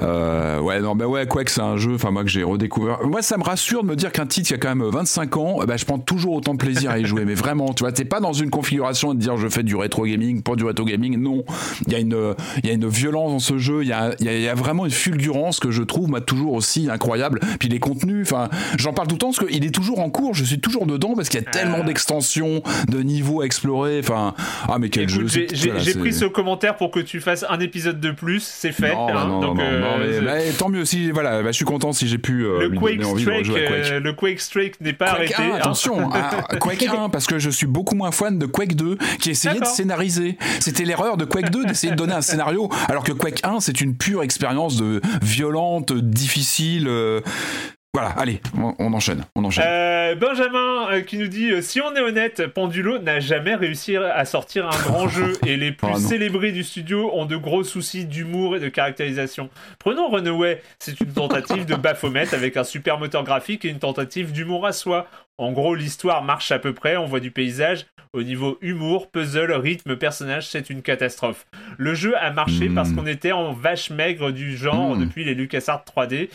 euh, 0.00 0.60
ouais, 0.60 0.80
non, 0.80 0.94
bah 0.94 1.08
ouais, 1.08 1.26
Quake, 1.26 1.50
c'est 1.50 1.60
un 1.60 1.76
jeu, 1.76 1.94
enfin 1.94 2.12
moi 2.12 2.22
que 2.22 2.30
j'ai 2.30 2.44
redécouvert. 2.44 3.04
Moi, 3.04 3.20
ça 3.20 3.36
me 3.36 3.42
rassure 3.42 3.82
de 3.82 3.88
me 3.88 3.96
dire 3.96 4.12
qu'un 4.12 4.26
titre 4.26 4.46
qui 4.46 4.54
a 4.54 4.58
quand 4.58 4.68
même 4.68 4.88
25 4.88 5.36
ans, 5.38 5.58
bah, 5.66 5.76
je 5.76 5.84
prends 5.84 5.98
toujours 5.98 6.34
autant 6.34 6.54
de 6.54 6.58
plaisir 6.58 6.92
à 6.92 7.00
y 7.00 7.04
jouer. 7.04 7.24
Mais 7.24 7.34
vraiment, 7.34 7.72
tu 7.74 7.82
vois, 7.82 7.90
t'es 7.90 8.04
pas 8.04 8.20
dans 8.20 8.32
une 8.32 8.50
configuration 8.50 9.12
de 9.12 9.18
dire 9.18 9.36
je 9.36 9.48
fais 9.48 9.64
du 9.64 9.74
rétro 9.74 10.04
gaming, 10.04 10.42
pas 10.42 10.54
du 10.54 10.64
rétro 10.64 10.84
gaming. 10.84 11.16
Non, 11.16 11.44
il 11.88 11.92
y 11.92 11.96
a 11.96 11.98
une, 11.98 12.34
il 12.62 12.68
y 12.68 12.70
a 12.70 12.74
une 12.74 12.88
violence 12.88 13.32
dans 13.32 13.38
ce 13.40 13.58
jeu. 13.58 13.82
Il 13.82 13.88
y 13.88 13.92
a, 13.92 14.14
il 14.20 14.40
y 14.40 14.48
a 14.48 14.54
vraiment 14.54 14.84
une 14.84 14.92
fulgurance 14.92 15.58
que 15.58 15.72
je 15.72 15.82
trouve, 15.82 16.08
moi, 16.08 16.20
toujours 16.20 16.52
aussi 16.52 16.88
incroyable. 16.88 17.40
Puis 17.58 17.68
les 17.68 17.80
contenus, 17.80 18.24
enfin, 18.24 18.50
j'en 18.78 18.92
parle 18.92 19.08
tout 19.08 19.16
le 19.16 19.18
temps 19.18 19.32
parce 19.32 19.44
qu'il 19.44 19.64
est 19.64 19.74
toujours 19.74 19.98
en 19.98 20.10
cours. 20.10 20.32
Je 20.34 20.44
suis 20.44 20.60
toujours 20.60 20.86
dedans 20.86 21.14
parce 21.16 21.28
qu'il 21.28 21.40
y 21.40 21.44
a 21.44 21.50
tellement 21.50 21.82
d'extensions 21.82 22.51
de 22.88 22.98
niveaux 22.98 23.40
à 23.40 23.46
explorer. 23.46 24.00
Enfin, 24.00 24.34
ah, 24.68 24.78
mais 24.78 24.88
quel 24.88 25.08
jeu. 25.08 25.26
J'ai 25.26 25.94
pris 25.94 26.12
ce 26.12 26.24
commentaire 26.24 26.76
pour 26.76 26.90
que 26.90 27.00
tu 27.00 27.20
fasses 27.20 27.44
un 27.48 27.60
épisode 27.60 28.00
de 28.00 28.10
plus, 28.10 28.42
c'est 28.42 28.72
fait. 28.72 28.94
Non, 28.94 29.08
hein, 29.08 29.26
non, 29.26 29.40
donc, 29.40 29.56
non, 29.56 29.62
euh, 29.62 30.20
mais, 30.24 30.50
tant 30.52 30.68
mieux 30.68 30.84
si, 30.84 31.10
voilà, 31.10 31.42
bah, 31.42 31.52
je 31.52 31.56
suis 31.56 31.64
content 31.64 31.92
si 31.92 32.08
j'ai 32.08 32.18
pu 32.18 32.44
euh, 32.44 32.68
le, 32.68 32.78
Quake 32.78 33.02
Strike, 33.02 33.50
euh, 33.50 34.00
le 34.00 34.12
Quake 34.12 34.40
Strike 34.40 34.80
n'est 34.80 34.92
pas 34.92 35.10
arrêté. 35.10 35.34
Hein. 35.38 35.52
attention, 35.54 36.10
ah, 36.12 36.56
Quake 36.60 36.86
1, 36.86 37.08
parce 37.08 37.26
que 37.26 37.38
je 37.38 37.50
suis 37.50 37.66
beaucoup 37.66 37.94
moins 37.94 38.12
fan 38.12 38.38
de 38.38 38.46
Quake 38.46 38.74
2, 38.76 38.98
qui 39.20 39.30
essayait 39.30 39.60
de 39.60 39.64
scénariser. 39.64 40.36
C'était 40.60 40.84
l'erreur 40.84 41.16
de 41.16 41.24
Quake 41.24 41.50
2 41.50 41.66
d'essayer 41.66 41.92
de 41.92 41.96
donner 41.96 42.14
un 42.14 42.22
scénario, 42.22 42.68
alors 42.88 43.04
que 43.04 43.12
Quake 43.12 43.40
1, 43.44 43.60
c'est 43.60 43.80
une 43.80 43.96
pure 43.96 44.22
expérience 44.22 44.76
de 44.76 45.00
violente, 45.22 45.92
difficile. 45.92 46.88
Voilà, 47.94 48.08
allez, 48.12 48.40
on, 48.78 48.94
enchaîne. 48.94 49.26
On 49.36 49.44
enchaîne. 49.44 49.66
Euh, 49.66 50.14
Benjamin 50.14 50.90
euh, 50.90 51.00
qui 51.02 51.18
nous 51.18 51.26
dit 51.26 51.50
euh, 51.50 51.60
si 51.60 51.78
on 51.82 51.94
est 51.94 52.00
honnête, 52.00 52.46
Pendulo 52.46 52.98
n'a 52.98 53.20
jamais 53.20 53.54
réussi 53.54 53.98
à 53.98 54.24
sortir 54.24 54.66
un 54.66 54.70
grand 54.70 55.08
jeu 55.08 55.34
et 55.46 55.58
les 55.58 55.72
plus 55.72 55.88
ah, 55.92 55.98
célébrés 55.98 56.52
du 56.52 56.64
studio 56.64 57.10
ont 57.12 57.26
de 57.26 57.36
gros 57.36 57.64
soucis 57.64 58.06
d'humour 58.06 58.56
et 58.56 58.60
de 58.60 58.70
caractérisation. 58.70 59.50
Prenons 59.78 60.08
Runaway, 60.08 60.62
c'est 60.78 61.02
une 61.02 61.12
tentative 61.12 61.66
de 61.66 61.74
Baphomet 61.82 62.32
avec 62.34 62.56
un 62.56 62.64
super 62.64 62.98
moteur 62.98 63.24
graphique 63.24 63.66
et 63.66 63.68
une 63.68 63.78
tentative 63.78 64.32
d'humour 64.32 64.64
à 64.64 64.72
soi. 64.72 65.06
En 65.38 65.52
gros, 65.52 65.74
l'histoire 65.74 66.22
marche 66.22 66.52
à 66.52 66.58
peu 66.58 66.72
près, 66.72 66.96
on 66.96 67.06
voit 67.06 67.20
du 67.20 67.30
paysage, 67.30 67.86
au 68.12 68.22
niveau 68.22 68.58
humour, 68.60 69.10
puzzle, 69.10 69.52
rythme, 69.52 69.96
personnage, 69.96 70.46
c'est 70.46 70.68
une 70.68 70.82
catastrophe. 70.82 71.46
Le 71.78 71.94
jeu 71.94 72.14
a 72.18 72.30
marché 72.30 72.68
parce 72.68 72.90
hmm. 72.90 72.96
qu'on 72.96 73.06
était 73.06 73.32
en 73.32 73.52
vache 73.52 73.88
maigre 73.88 74.32
du 74.32 74.54
genre 74.54 74.94
hmm. 74.94 75.00
depuis 75.00 75.24
les 75.24 75.34
LucasArts 75.34 75.84
3D. 75.84 76.28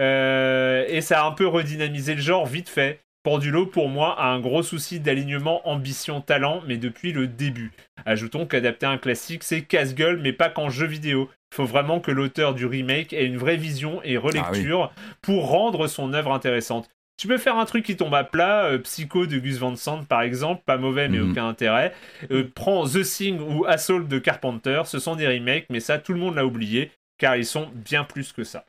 Euh, 0.00 0.84
et 0.88 1.00
ça 1.00 1.22
a 1.22 1.28
un 1.28 1.32
peu 1.32 1.46
redynamisé 1.46 2.16
le 2.16 2.20
genre 2.20 2.46
vite 2.46 2.68
fait. 2.68 3.00
Pendulo, 3.22 3.66
pour 3.66 3.88
moi, 3.88 4.18
a 4.18 4.28
un 4.28 4.40
gros 4.40 4.62
souci 4.62 4.98
d'alignement 4.98 5.68
ambition-talent, 5.68 6.62
mais 6.66 6.78
depuis 6.78 7.12
le 7.12 7.26
début. 7.26 7.70
Ajoutons 8.06 8.46
qu'adapter 8.46 8.86
un 8.86 8.96
classique, 8.96 9.44
c'est 9.44 9.60
casse-gueule, 9.60 10.18
mais 10.20 10.32
pas 10.32 10.48
qu'en 10.48 10.70
jeu 10.70 10.86
vidéo. 10.86 11.28
Il 11.52 11.56
faut 11.56 11.66
vraiment 11.66 12.00
que 12.00 12.10
l'auteur 12.10 12.54
du 12.54 12.64
remake 12.64 13.12
ait 13.12 13.26
une 13.26 13.36
vraie 13.36 13.58
vision 13.58 14.00
et 14.04 14.16
relecture 14.16 14.90
ah 14.96 15.00
pour 15.20 15.48
rendre 15.48 15.86
son 15.86 16.12
œuvre 16.14 16.32
intéressante. 16.32 16.88
Tu 17.20 17.28
peux 17.28 17.36
faire 17.36 17.58
un 17.58 17.66
truc 17.66 17.84
qui 17.84 17.98
tombe 17.98 18.14
à 18.14 18.24
plat, 18.24 18.64
euh, 18.64 18.78
Psycho 18.78 19.26
de 19.26 19.38
Gus 19.38 19.58
Van 19.58 19.76
Sant 19.76 20.04
par 20.04 20.22
exemple, 20.22 20.62
pas 20.64 20.78
mauvais 20.78 21.06
mais 21.06 21.18
mhm. 21.18 21.32
aucun 21.32 21.46
intérêt. 21.46 21.92
Euh, 22.30 22.50
prends 22.54 22.86
The 22.86 23.02
Thing 23.02 23.38
ou 23.40 23.66
Assault 23.66 24.04
de 24.04 24.18
Carpenter, 24.18 24.80
ce 24.86 24.98
sont 24.98 25.16
des 25.16 25.28
remakes, 25.28 25.66
mais 25.68 25.80
ça 25.80 25.98
tout 25.98 26.14
le 26.14 26.18
monde 26.18 26.36
l'a 26.36 26.46
oublié, 26.46 26.92
car 27.18 27.36
ils 27.36 27.44
sont 27.44 27.68
bien 27.74 28.04
plus 28.04 28.32
que 28.32 28.42
ça. 28.42 28.64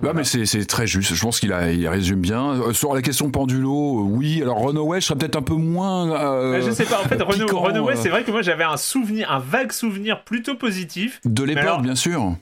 Bah, 0.00 0.12
mais 0.14 0.24
c'est 0.24 0.64
très 0.64 0.86
juste. 0.86 1.14
Je 1.14 1.20
pense 1.20 1.40
qu'il 1.40 1.50
il 1.50 1.88
résume 1.88 2.20
bien. 2.20 2.52
Euh, 2.52 2.72
sur 2.72 2.94
la 2.94 3.02
question 3.02 3.30
pendulo, 3.30 4.00
oui. 4.02 4.40
Alors 4.40 4.64
Runaway, 4.64 5.02
je 5.02 5.06
serais 5.06 5.18
peut-être 5.18 5.36
un 5.36 5.42
peu 5.42 5.54
moins. 5.54 6.10
Euh, 6.12 6.62
je 6.62 6.70
sais 6.70 6.86
pas. 6.86 7.00
En 7.00 7.04
fait, 7.04 7.20
Runaway, 7.22 7.96
c'est 7.96 8.08
vrai 8.08 8.24
que 8.24 8.30
moi 8.30 8.40
j'avais 8.40 8.64
un 8.64 8.78
souvenir, 8.78 9.30
un 9.30 9.40
vague 9.40 9.72
souvenir 9.72 10.24
plutôt 10.24 10.54
positif. 10.54 11.20
De 11.26 11.44
l'époque, 11.44 11.82
bien 11.82 11.96
sûr. 11.96 12.34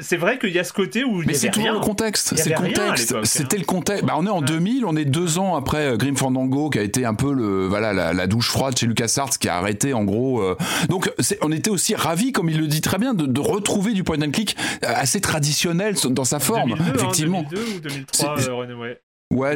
C'est 0.00 0.16
vrai 0.16 0.38
qu'il 0.38 0.50
y 0.50 0.58
a 0.58 0.64
ce 0.64 0.72
côté 0.72 1.04
où. 1.04 1.22
Mais 1.24 1.34
c'est 1.34 1.50
toujours 1.50 1.72
le 1.72 1.80
contexte. 1.80 2.34
C'est 2.36 2.50
le 2.50 2.56
contexte. 2.56 3.24
C'était 3.24 3.56
hein. 3.56 3.60
le 3.60 3.64
contexte. 3.64 4.04
Bah, 4.04 4.14
on 4.16 4.26
est 4.26 4.30
en 4.30 4.42
2000, 4.42 4.84
on 4.84 4.96
est 4.96 5.04
deux 5.04 5.38
ans 5.38 5.56
après 5.56 5.92
euh, 5.92 5.96
Grim 5.96 6.16
Fandango, 6.16 6.70
qui 6.70 6.78
a 6.78 6.82
été 6.82 7.04
un 7.04 7.14
peu 7.14 7.32
le, 7.32 7.66
voilà, 7.66 7.92
la, 8.12 8.26
douche 8.26 8.50
froide 8.50 8.76
chez 8.76 8.86
LucasArts, 8.86 9.38
qui 9.38 9.48
a 9.48 9.56
arrêté 9.56 9.94
en 9.94 10.04
gros. 10.04 10.40
Euh. 10.40 10.56
Donc, 10.88 11.10
on 11.42 11.52
était 11.52 11.70
aussi 11.70 11.94
ravis, 11.94 12.32
comme 12.32 12.48
il 12.48 12.58
le 12.58 12.66
dit 12.66 12.80
très 12.80 12.98
bien, 12.98 13.14
de, 13.14 13.40
retrouver 13.40 13.92
du 13.92 14.04
point 14.04 14.20
and 14.20 14.30
click 14.30 14.56
euh, 14.84 14.88
assez 14.94 15.20
traditionnel 15.20 15.94
dans 16.10 16.24
sa 16.24 16.38
forme. 16.38 16.74
2002, 16.74 16.90
hein, 16.90 16.94
effectivement. 16.94 17.42
2002 17.50 17.76
ou 17.76 17.80
2003, 17.80 18.36
Ouais, 18.78 19.00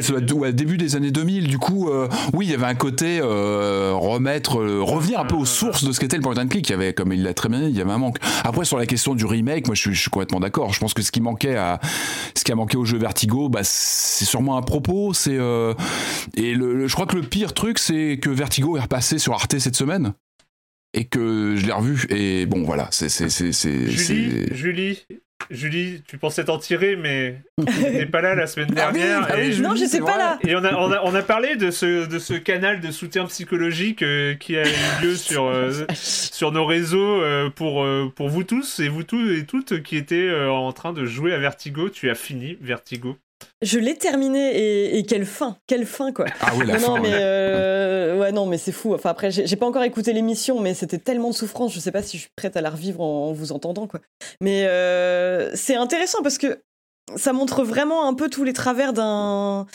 ça 0.01 0.11
doit 0.11 0.19
être- 0.21 0.33
ouais, 0.35 0.53
début 0.53 0.77
des 0.77 0.95
années 0.95 1.09
2000. 1.11 1.47
Du 1.47 1.57
coup, 1.57 1.89
euh, 1.89 2.07
oui, 2.33 2.45
il 2.45 2.51
y 2.51 2.53
avait 2.53 2.65
un 2.65 2.75
côté 2.75 3.19
euh, 3.21 3.91
remettre, 3.95 4.59
euh, 4.61 4.81
revenir 4.83 5.19
un 5.19 5.25
peu 5.25 5.35
aux 5.35 5.45
sources 5.45 5.83
de 5.83 5.91
ce 5.91 5.99
qu'était 5.99 6.15
le 6.15 6.21
point 6.21 6.37
and 6.37 6.47
click. 6.47 6.67
Il 6.69 6.71
y 6.71 6.75
avait, 6.75 6.93
comme 6.93 7.11
il 7.11 7.23
l'a 7.23 7.33
très 7.33 7.49
bien 7.49 7.59
dit, 7.61 7.69
il 7.69 7.75
y 7.75 7.81
avait 7.81 7.91
un 7.91 7.97
manque. 7.97 8.17
Après, 8.43 8.65
sur 8.65 8.77
la 8.77 8.85
question 8.85 9.15
du 9.15 9.25
remake, 9.25 9.65
moi, 9.65 9.75
je 9.75 9.81
suis, 9.81 9.93
je 9.95 9.99
suis 10.01 10.09
complètement 10.11 10.39
d'accord. 10.39 10.73
Je 10.73 10.79
pense 10.79 10.93
que 10.93 11.01
ce 11.01 11.11
qui 11.11 11.21
manquait 11.21 11.55
à, 11.55 11.79
ce 12.35 12.43
qui 12.43 12.51
a 12.51 12.55
manqué 12.55 12.77
au 12.77 12.85
jeu 12.85 12.97
Vertigo, 12.99 13.49
bah, 13.49 13.61
c'est 13.63 14.25
sûrement 14.25 14.57
un 14.57 14.61
propos. 14.61 15.13
C'est 15.13 15.33
et 15.33 16.53
le, 16.53 16.75
le- 16.75 16.87
je 16.87 16.93
crois 16.93 17.07
que 17.07 17.15
le 17.15 17.23
pire 17.23 17.53
truc, 17.53 17.79
c'est 17.79 18.19
que 18.21 18.29
Vertigo 18.29 18.77
est 18.77 18.81
repassé 18.81 19.17
sur 19.17 19.33
Arte 19.33 19.57
cette 19.57 19.75
semaine 19.75 20.13
et 20.93 21.05
que 21.05 21.55
je 21.57 21.65
l'ai 21.65 21.71
revu. 21.71 22.05
Et 22.09 22.45
bon, 22.45 22.63
voilà, 22.63 22.87
c'est, 22.91 23.09
Julie, 23.09 23.53
c'est- 23.53 24.53
Julie, 24.53 24.99
Julie, 25.49 26.03
tu 26.07 26.17
pensais 26.17 26.45
t'en 26.45 26.57
tirer, 26.57 26.95
mais 26.95 27.41
t'étais 27.65 28.05
pas 28.05 28.21
là 28.21 28.35
la 28.35 28.47
semaine 28.47 28.73
Ah 28.77 28.89
oui, 28.93 28.99
dernière. 28.99 29.27
ah 29.29 29.33
oui, 29.35 29.41
et... 29.41 29.51
Julie, 29.51 29.67
non, 29.67 29.75
c'est 29.75 29.85
j'étais 29.85 29.99
pas 29.99 30.17
là. 30.17 30.39
Et 30.47 30.55
on 30.55 30.63
a, 30.63 30.73
on, 30.73 30.91
a, 30.91 31.01
on 31.03 31.13
a 31.13 31.21
parlé 31.21 31.55
de 31.55 31.71
ce, 31.71 32.05
de 32.07 32.19
ce 32.19 32.33
canal 32.33 32.79
de 32.79 32.91
soutien 32.91 33.25
psychologique 33.25 34.01
euh, 34.01 34.35
qui 34.35 34.57
a 34.57 34.63
eu 34.67 34.71
lieu 35.03 35.15
sur, 35.15 35.45
euh, 35.45 35.71
sur 35.93 36.51
nos 36.51 36.65
réseaux 36.65 37.21
euh, 37.21 37.49
pour, 37.49 37.83
euh, 37.83 38.11
pour 38.15 38.29
vous 38.29 38.43
tous 38.43 38.79
et 38.79 38.87
vous 38.89 39.03
tous 39.03 39.31
et 39.31 39.45
toutes 39.45 39.83
qui 39.83 39.97
étaient 39.97 40.15
euh, 40.29 40.49
en 40.51 40.71
train 40.73 40.93
de 40.93 41.05
jouer 41.05 41.33
à 41.33 41.37
Vertigo. 41.37 41.89
Tu 41.89 42.09
as 42.09 42.15
fini 42.15 42.57
Vertigo. 42.61 43.17
Je 43.61 43.79
l'ai 43.79 43.95
terminé 43.95 44.55
et, 44.55 44.97
et 44.97 45.05
quelle 45.05 45.25
fin, 45.25 45.57
quelle 45.67 45.85
fin 45.85 46.11
quoi. 46.11 46.25
Ah 46.41 46.51
oui, 46.57 46.65
la 46.65 46.73
non, 46.73 46.79
fin. 46.79 46.87
non, 46.95 47.01
mais 47.01 47.09
ouais. 47.09 47.17
euh, 47.19 48.19
ouais, 48.19 48.31
non, 48.31 48.45
mais 48.45 48.57
c'est 48.57 48.71
fou. 48.71 48.93
Enfin 48.93 49.09
après, 49.09 49.31
j'ai 49.31 49.55
pas 49.55 49.65
encore 49.65 49.83
écouté 49.83 50.13
l'émission, 50.13 50.59
mais 50.59 50.73
c'était 50.73 50.97
tellement 50.97 51.29
de 51.29 51.35
souffrance. 51.35 51.73
Je 51.73 51.79
sais 51.79 51.91
pas 51.91 52.01
si 52.03 52.17
je 52.17 52.23
suis 52.23 52.31
prête 52.35 52.57
à 52.57 52.61
la 52.61 52.69
revivre 52.69 53.01
en, 53.01 53.29
en 53.29 53.33
vous 53.33 53.51
entendant 53.51 53.87
quoi. 53.87 53.99
Mais 54.41 54.65
euh, 54.67 55.51
c'est 55.55 55.75
intéressant 55.75 56.21
parce 56.23 56.37
que 56.37 56.61
ça 57.15 57.33
montre 57.33 57.63
vraiment 57.63 58.07
un 58.07 58.13
peu 58.13 58.29
tous 58.29 58.43
les 58.43 58.53
travers 58.53 58.93
d'un 58.93 59.65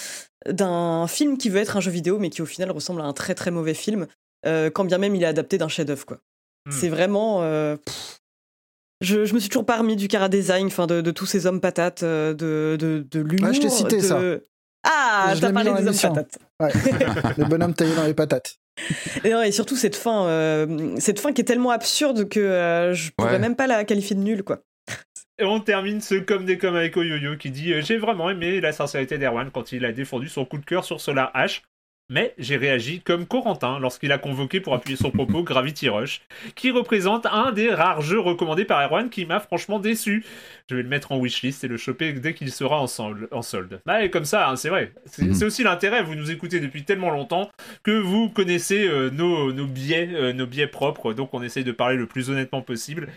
d'un 0.46 1.06
film 1.08 1.36
qui 1.36 1.48
veut 1.50 1.60
être 1.60 1.76
un 1.76 1.80
jeu 1.80 1.90
vidéo, 1.90 2.18
mais 2.18 2.30
qui 2.30 2.42
au 2.42 2.46
final 2.46 2.70
ressemble 2.70 3.00
à 3.00 3.04
un 3.04 3.12
très 3.12 3.34
très 3.34 3.50
mauvais 3.50 3.74
film, 3.74 4.06
euh, 4.46 4.70
quand 4.70 4.84
bien 4.84 4.98
même 4.98 5.14
il 5.14 5.22
est 5.22 5.26
adapté 5.26 5.58
d'un 5.58 5.68
chef-d'œuvre 5.68 6.06
quoi. 6.06 6.18
Hmm. 6.66 6.72
C'est 6.72 6.88
vraiment. 6.88 7.40
pff. 7.76 8.17
Je, 9.00 9.24
je 9.24 9.34
me 9.34 9.38
suis 9.40 9.48
toujours 9.48 9.66
pas 9.66 9.76
remis 9.78 9.96
du 9.96 10.08
Cara 10.08 10.28
Design, 10.28 10.66
enfin 10.66 10.86
de, 10.86 11.00
de 11.00 11.10
tous 11.10 11.26
ces 11.26 11.46
hommes 11.46 11.60
patates, 11.60 12.02
euh, 12.02 12.34
de, 12.34 12.76
de, 12.78 13.06
de 13.10 13.20
l'humour. 13.20 13.48
Ouais, 13.48 13.54
je 13.54 13.60
t'ai 13.60 13.68
cité 13.70 13.96
de- 13.96 14.02
ça. 14.02 14.20
Ah, 14.84 15.32
Je 15.34 15.40
t'as 15.40 15.52
parlé 15.52 15.72
des 15.72 15.86
hommes 15.88 16.14
patates. 16.14 16.38
Ouais. 16.60 16.70
le 17.38 17.44
bonhomme 17.44 17.74
taillé 17.74 17.94
dans 17.94 18.04
les 18.04 18.14
patates. 18.14 18.56
Et, 19.24 19.30
non, 19.30 19.42
et 19.42 19.50
surtout 19.50 19.74
cette 19.76 19.96
fin, 19.96 20.26
euh, 20.26 20.94
cette 20.98 21.18
fin 21.20 21.32
qui 21.32 21.40
est 21.40 21.44
tellement 21.44 21.70
absurde 21.70 22.28
que 22.28 22.38
euh, 22.40 22.94
je 22.94 23.10
pourrais 23.16 23.32
Ouais. 23.32 23.38
même 23.40 23.56
pas 23.56 23.66
la 23.66 23.84
qualifier 23.84 24.14
de 24.14 24.20
nulle 24.22 24.44
quoi. 24.44 24.60
Et 25.40 25.44
on 25.44 25.60
termine 25.60 26.00
ce 26.00 26.14
comme 26.16 26.44
des 26.44 26.58
comme 26.58 26.76
avec 26.76 26.96
Oyoyo 26.96 27.36
qui 27.36 27.50
dit 27.50 27.72
euh, 27.72 27.80
J'ai 27.82 27.98
vraiment 27.98 28.30
aimé 28.30 28.60
la 28.60 28.72
sincérité 28.72 29.18
d'Erwan 29.18 29.50
quand 29.52 29.72
il 29.72 29.84
a 29.84 29.92
défendu 29.92 30.28
son 30.28 30.44
coup 30.44 30.58
de 30.58 30.64
cœur 30.64 30.84
sur 30.84 31.00
Solar 31.00 31.32
H. 31.34 31.62
Mais 32.10 32.34
j'ai 32.38 32.56
réagi 32.56 33.02
comme 33.02 33.26
Corentin 33.26 33.78
lorsqu'il 33.78 34.12
a 34.12 34.18
convoqué 34.18 34.60
pour 34.60 34.72
appuyer 34.74 34.96
son 34.96 35.10
propos 35.10 35.42
Gravity 35.42 35.90
Rush, 35.90 36.22
qui 36.54 36.70
représente 36.70 37.26
un 37.26 37.52
des 37.52 37.70
rares 37.70 38.00
jeux 38.00 38.18
recommandés 38.18 38.64
par 38.64 38.80
Erwan 38.82 39.10
qui 39.10 39.26
m'a 39.26 39.40
franchement 39.40 39.78
déçu. 39.78 40.24
Je 40.70 40.76
vais 40.76 40.82
le 40.82 40.88
mettre 40.88 41.12
en 41.12 41.18
wishlist 41.18 41.64
et 41.64 41.68
le 41.68 41.76
choper 41.76 42.14
dès 42.14 42.32
qu'il 42.32 42.50
sera 42.50 42.80
en 42.80 42.86
solde. 42.86 43.80
Bah, 43.84 44.02
et 44.02 44.10
comme 44.10 44.24
ça, 44.24 44.48
hein, 44.48 44.56
c'est 44.56 44.70
vrai. 44.70 44.92
C'est 45.04 45.24
Mhm. 45.24 45.34
c'est 45.34 45.44
aussi 45.44 45.62
l'intérêt, 45.62 46.02
vous 46.02 46.14
nous 46.14 46.30
écoutez 46.30 46.60
depuis 46.60 46.84
tellement 46.84 47.10
longtemps 47.10 47.50
que 47.82 47.90
vous 47.90 48.30
connaissez 48.30 48.86
euh, 48.88 49.10
nos, 49.10 49.52
nos 49.52 49.66
biais, 49.66 50.08
euh, 50.14 50.32
nos 50.32 50.46
biais 50.46 50.66
propres, 50.66 51.12
donc 51.12 51.34
on 51.34 51.42
essaye 51.42 51.64
de 51.64 51.72
parler 51.72 51.96
le 51.96 52.06
plus 52.06 52.30
honnêtement 52.30 52.62
possible. 52.62 53.08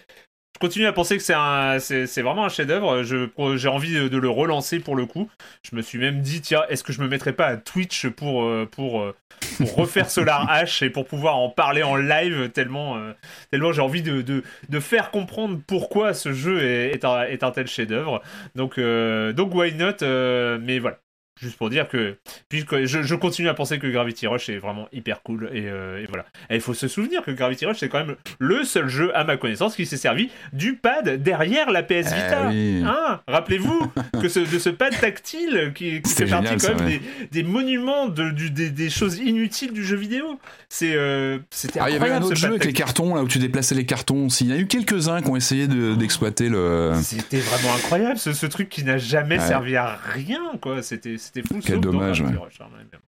Je 0.62 0.68
continue 0.68 0.86
à 0.86 0.94
penser 0.94 1.18
que 1.18 1.24
c'est 1.24 1.34
un, 1.34 1.80
c'est, 1.80 2.06
c'est 2.06 2.22
vraiment 2.22 2.46
un 2.46 2.50
chef-d'œuvre. 2.50 3.02
Je, 3.02 3.28
j'ai 3.56 3.68
envie 3.68 3.96
de, 3.96 4.16
le 4.16 4.30
relancer 4.30 4.80
pour 4.80 4.96
le 4.96 5.08
coup. 5.08 5.28
Je 5.64 5.76
me 5.76 5.82
suis 5.82 5.98
même 5.98 6.22
dit, 6.22 6.40
tiens, 6.40 6.62
est-ce 6.70 6.84
que 6.84 6.94
je 6.94 7.02
me 7.02 7.08
mettrais 7.08 7.34
pas 7.34 7.48
à 7.48 7.58
Twitch 7.58 8.08
pour, 8.10 8.44
euh, 8.44 8.70
pour, 8.72 9.02
euh, 9.02 9.16
pour 9.58 9.74
refaire 9.74 10.08
Solar 10.12 10.48
H 10.48 10.86
et 10.86 10.92
pour 10.92 11.08
pouvoir 11.08 11.38
en 11.38 11.50
parler 11.50 11.82
en 11.82 11.96
live 11.96 12.52
tellement, 12.52 12.96
euh, 12.98 13.14
tellement 13.50 13.72
j'ai 13.72 13.82
envie 13.82 14.04
de, 14.04 14.22
de, 14.22 14.44
de 14.70 14.80
faire 14.80 15.10
comprendre 15.10 15.60
pourquoi 15.66 16.14
ce 16.14 16.32
jeu 16.32 16.62
est, 16.62 16.92
est, 16.92 17.06
un, 17.06 17.24
est 17.24 17.42
un 17.42 17.50
tel 17.50 17.66
chef-d'œuvre. 17.66 18.22
Donc, 18.54 18.78
euh, 18.78 19.34
donc 19.34 19.56
why 19.56 19.74
not 19.74 20.04
euh, 20.04 20.60
Mais 20.62 20.78
voilà. 20.78 21.00
Juste 21.40 21.58
pour 21.58 21.70
dire 21.72 21.88
que 21.88 22.18
puisque 22.50 22.84
je, 22.86 23.02
je 23.02 23.16
continue 23.16 23.48
à 23.48 23.54
penser 23.56 23.80
que 23.80 23.88
Gravity 23.88 24.28
Rush 24.28 24.50
est 24.50 24.58
vraiment 24.60 24.88
hyper 24.92 25.24
cool 25.24 25.50
et, 25.54 25.64
euh, 25.70 26.00
et 26.04 26.06
voilà. 26.06 26.26
Et 26.52 26.56
il 26.56 26.62
faut 26.62 26.74
se 26.76 26.88
souvenir 26.88 27.24
que 27.24 27.32
Gravity 27.32 27.66
Rush 27.66 27.78
c'est 27.80 27.90
quand 27.90 28.06
même 28.06 28.16
le 28.38 28.64
seul 28.64 28.90
jeu 28.90 29.16
à 29.18 29.24
ma 29.24 29.38
connaissance 29.38 29.76
qui 29.76 29.86
s'est 29.88 29.98
servi 29.98 30.30
du 30.54 30.76
pad 30.76 31.24
derrière 31.24 31.72
la 31.72 31.82
PS 31.84 32.14
Vita. 32.14 32.50
Eh 32.52 32.80
oui. 32.80 32.84
Hein 32.86 33.22
Rappelez-vous 33.28 33.92
que 34.22 34.28
ce, 34.30 34.40
de 34.40 34.60
ce 34.60 34.70
pad 34.70 34.94
tactile 35.00 35.72
qui, 35.74 36.02
qui 36.02 36.14
fait 36.14 36.26
partie 36.28 36.52
quand 36.52 36.60
ça, 36.60 36.74
même 36.76 36.86
ouais. 36.86 37.00
des, 37.32 37.42
des 37.42 37.44
monuments 37.48 38.08
de, 38.08 38.30
du- 38.30 38.52
des, 38.52 38.70
des 38.70 38.90
choses 38.90 39.18
inutiles 39.18 39.74
du 39.74 39.84
jeu 39.84 39.96
vidéo. 39.98 40.40
C'est 40.70 40.94
euh, 40.96 41.40
c'était 41.50 41.80
Ah, 41.82 41.90
il 41.90 41.94
y 41.94 41.96
avait 41.96 42.12
un 42.12 42.22
autre 42.22 42.36
jeu 42.36 42.50
avec 42.50 42.66
les 42.66 42.74
cartons, 42.74 43.16
là 43.16 43.24
où 43.24 43.28
tu 43.28 43.40
déplaçais 43.40 43.74
les 43.74 43.86
cartons 43.86 44.26
aussi. 44.28 44.44
Il 44.46 44.50
y 44.52 44.54
en 44.54 44.58
a 44.58 44.60
eu 44.60 44.68
quelques-uns 44.68 45.22
qui 45.22 45.30
ont 45.30 45.36
essayé 45.36 45.68
de- 45.68 45.96
d'exploiter 45.96 46.50
le. 46.50 46.92
C'était 47.02 47.40
vraiment 47.40 47.74
incroyable 47.76 48.18
ce, 48.20 48.34
ce 48.34 48.46
truc 48.46 48.70
qui 48.70 48.84
n'a 48.84 48.98
jamais 48.98 49.40
Ouais. 49.40 49.48
servi 49.48 49.76
à 49.78 49.98
rien 50.14 50.42
quoi. 50.62 50.82
C'était 50.84 51.16
c'était 51.22 51.48
fou. 51.48 51.60
Quel 51.64 51.80
dommage, 51.80 52.22
Gravity 52.22 52.40
ouais. 52.40 52.46
Rush, 52.46 52.62
hein, 52.62 52.70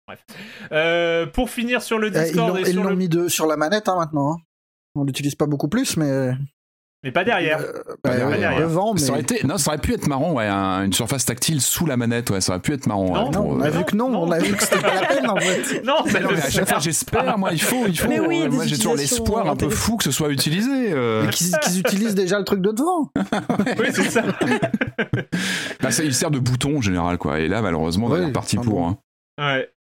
Bref. 0.07 0.25
Euh, 0.71 1.25
pour 1.25 1.49
finir 1.49 1.81
sur 1.81 1.99
le 1.99 2.07
ils 2.07 2.13
Discord 2.13 2.49
l'ont 2.49 2.57
et 2.57 2.61
ils 2.61 2.67
sur 2.73 2.83
l'ont 2.83 2.89
le... 2.89 2.95
mis 2.95 3.09
de, 3.09 3.27
sur 3.27 3.45
la 3.45 3.57
manette 3.57 3.89
hein, 3.89 3.97
maintenant. 3.97 4.33
hein. 4.33 4.37
On 4.95 5.03
l'utilise 5.03 5.35
pas 5.35 5.45
beaucoup 5.45 5.67
plus, 5.67 5.97
mais. 5.97 6.31
Mais 7.07 7.11
pas 7.13 7.23
derrière. 7.23 7.59
euh, 7.59 7.71
Pas 8.03 8.09
bah, 8.09 8.17
derrière. 8.37 8.59
devant, 8.59 8.93
mais. 8.93 8.99
Ça 8.99 9.11
aurait 9.13 9.21
été, 9.21 9.39
non, 9.47 9.57
ça 9.57 9.71
aurait 9.71 9.77
pu 9.79 9.93
être 9.93 10.07
marrant, 10.07 10.33
ouais, 10.33 10.45
un- 10.45 10.83
une 10.83 10.91
surface 10.93 11.23
tactile 11.25 11.61
sous 11.61 11.85
la 11.85 11.95
manette, 11.95 12.29
ouais, 12.31 12.41
ça 12.41 12.51
aurait 12.51 12.61
pu 12.61 12.73
être 12.73 12.85
marrant. 12.85 13.05
Non, 13.05 13.13
ouais, 13.13 13.23
Non, 13.25 13.31
pour, 13.31 13.47
on 13.47 13.61
a 13.61 13.67
euh, 13.67 13.69
vu 13.69 13.83
que 13.85 13.95
non, 13.95 14.09
non. 14.09 14.23
on 14.23 14.31
a 14.31 14.39
vu 14.39 14.53
que 14.53 14.61
c'était 14.63 14.79
pas 14.81 14.93
la 14.93 15.07
peine 15.07 15.29
en 15.29 15.35
fait. 15.39 15.81
Non, 15.85 15.93
ne 16.05 16.11
mais 16.11 16.41
à 16.41 16.49
chaque 16.49 16.67
fois, 16.67 16.79
j'espère, 16.79 17.37
moi, 17.37 17.49
il 17.53 17.61
faut, 17.61 17.85
il 17.87 17.97
faut. 17.97 18.09
Mais 18.09 18.19
oui, 18.19 18.41
euh, 18.45 18.51
moi, 18.51 18.65
j'ai 18.65 18.75
toujours 18.75 18.95
l'espoir 18.95 19.47
un 19.49 19.55
peu 19.55 19.69
fou 19.69 19.95
que 19.95 20.03
ce 20.03 20.11
soit 20.11 20.29
utilisé. 20.29 20.91
euh. 20.91 21.25
Et 21.25 21.29
qu'ils 21.29 21.79
utilisent 21.79 22.15
déjà 22.15 22.37
le 22.39 22.43
truc 22.45 22.61
de 22.61 22.71
devant. 22.71 23.09
Oui, 23.79 23.87
c'est 23.93 24.09
ça. 24.11 24.21
Bah, 25.81 25.91
ça, 25.91 26.03
il 26.03 26.13
sert 26.13 26.31
de 26.31 26.39
bouton 26.39 26.77
en 26.77 26.81
général, 26.81 27.17
quoi. 27.17 27.39
Et 27.39 27.47
là, 27.47 27.61
malheureusement, 27.61 28.07
on 28.09 28.27
est 28.27 28.31
parti 28.31 28.55
pour. 28.57 28.65
bon. 28.65 28.89
hein. 28.89 28.97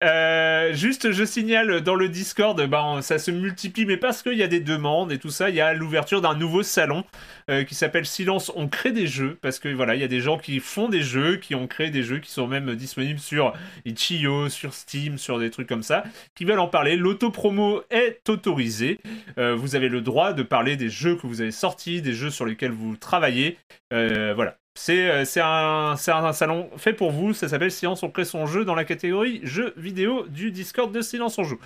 Euh, 0.02 0.74
juste, 0.74 1.12
je 1.12 1.26
signale 1.26 1.82
dans 1.82 1.96
le 1.96 2.08
Discord, 2.08 2.58
on- 2.72 3.02
ça 3.02 3.20
se 3.20 3.32
multiplie, 3.32 3.86
mais 3.86 3.98
parce 3.98 4.24
qu'il 4.24 4.36
y 4.38 4.44
a 4.44 4.48
des 4.48 4.62
demandes 4.62 5.12
et 5.12 5.18
tout 5.18 5.30
ça, 5.30 5.50
il 5.50 5.56
y 5.56 5.62
a 5.62 5.74
l'ouverture 5.74 6.22
d'un 6.22 6.36
nouveau 6.36 6.64
salon 6.64 7.04
euh, 7.50 7.64
qui 7.66 7.76
s'appelle 7.76 8.06
Silence. 8.06 8.50
On 8.56 8.70
crée 8.70 8.94
des 8.94 9.08
jeux 9.08 9.38
parce 9.42 9.60
que 9.60 9.68
voilà, 9.68 9.96
il 9.96 10.02
y 10.02 10.04
a 10.06 10.08
des 10.08 10.22
gens 10.22 10.38
qui 10.38 10.60
font 10.60 10.88
des 10.88 11.02
jeux, 11.02 11.36
qui 11.36 11.54
ont 11.54 11.68
créé 11.68 11.90
des 11.90 12.04
jeux 12.04 12.20
qui 12.20 12.32
sont 12.32 12.48
même 12.48 12.76
disponibles 12.76 13.20
sur 13.20 13.54
Itch.io, 13.86 14.48
sur 14.48 14.74
Steam, 14.74 15.18
sur 15.18 15.38
des 15.38 15.50
trucs 15.50 15.68
comme 15.68 15.84
ça, 15.84 16.04
qui 16.34 16.46
veulent 16.46 16.60
en 16.60 16.68
parler. 16.70 16.96
L'autopromo 16.96 17.82
est 17.90 18.30
autorisée. 18.30 19.00
Euh, 19.38 19.54
vous 19.56 19.76
avez 19.76 19.90
le 19.90 20.00
droit 20.02 20.32
de 20.32 20.44
parler 20.44 20.78
des 20.78 20.90
jeux 20.90 21.16
que 21.16 21.28
vous 21.28 21.42
avez 21.42 21.52
sortis, 21.52 22.02
des 22.02 22.14
jeux 22.14 22.30
sur 22.30 22.46
lesquels 22.46 22.72
vous 22.72 22.96
travaillez. 22.96 23.58
Voilà. 23.92 24.56
C'est 24.80 25.12
euh, 25.12 25.26
c'est 25.26 25.42
un, 25.42 25.98
salon 25.98 26.70
fait 26.78 26.94
pour 26.94 27.12
vous, 27.12 27.34
ça 27.34 27.50
s'appelle 27.50 27.70
Silence 27.70 28.02
on 28.02 28.10
crée 28.10 28.24
son 28.24 28.46
jeu 28.46 28.64
dans 28.64 28.76
la 28.76 28.86
catégorie 28.86 29.42
jeux 29.44 29.74
vidéo 29.76 30.26
du 30.30 30.52
Discord 30.52 30.90
de 30.90 31.02
Silence 31.02 31.38
on 31.38 31.44
joue. 31.44 31.60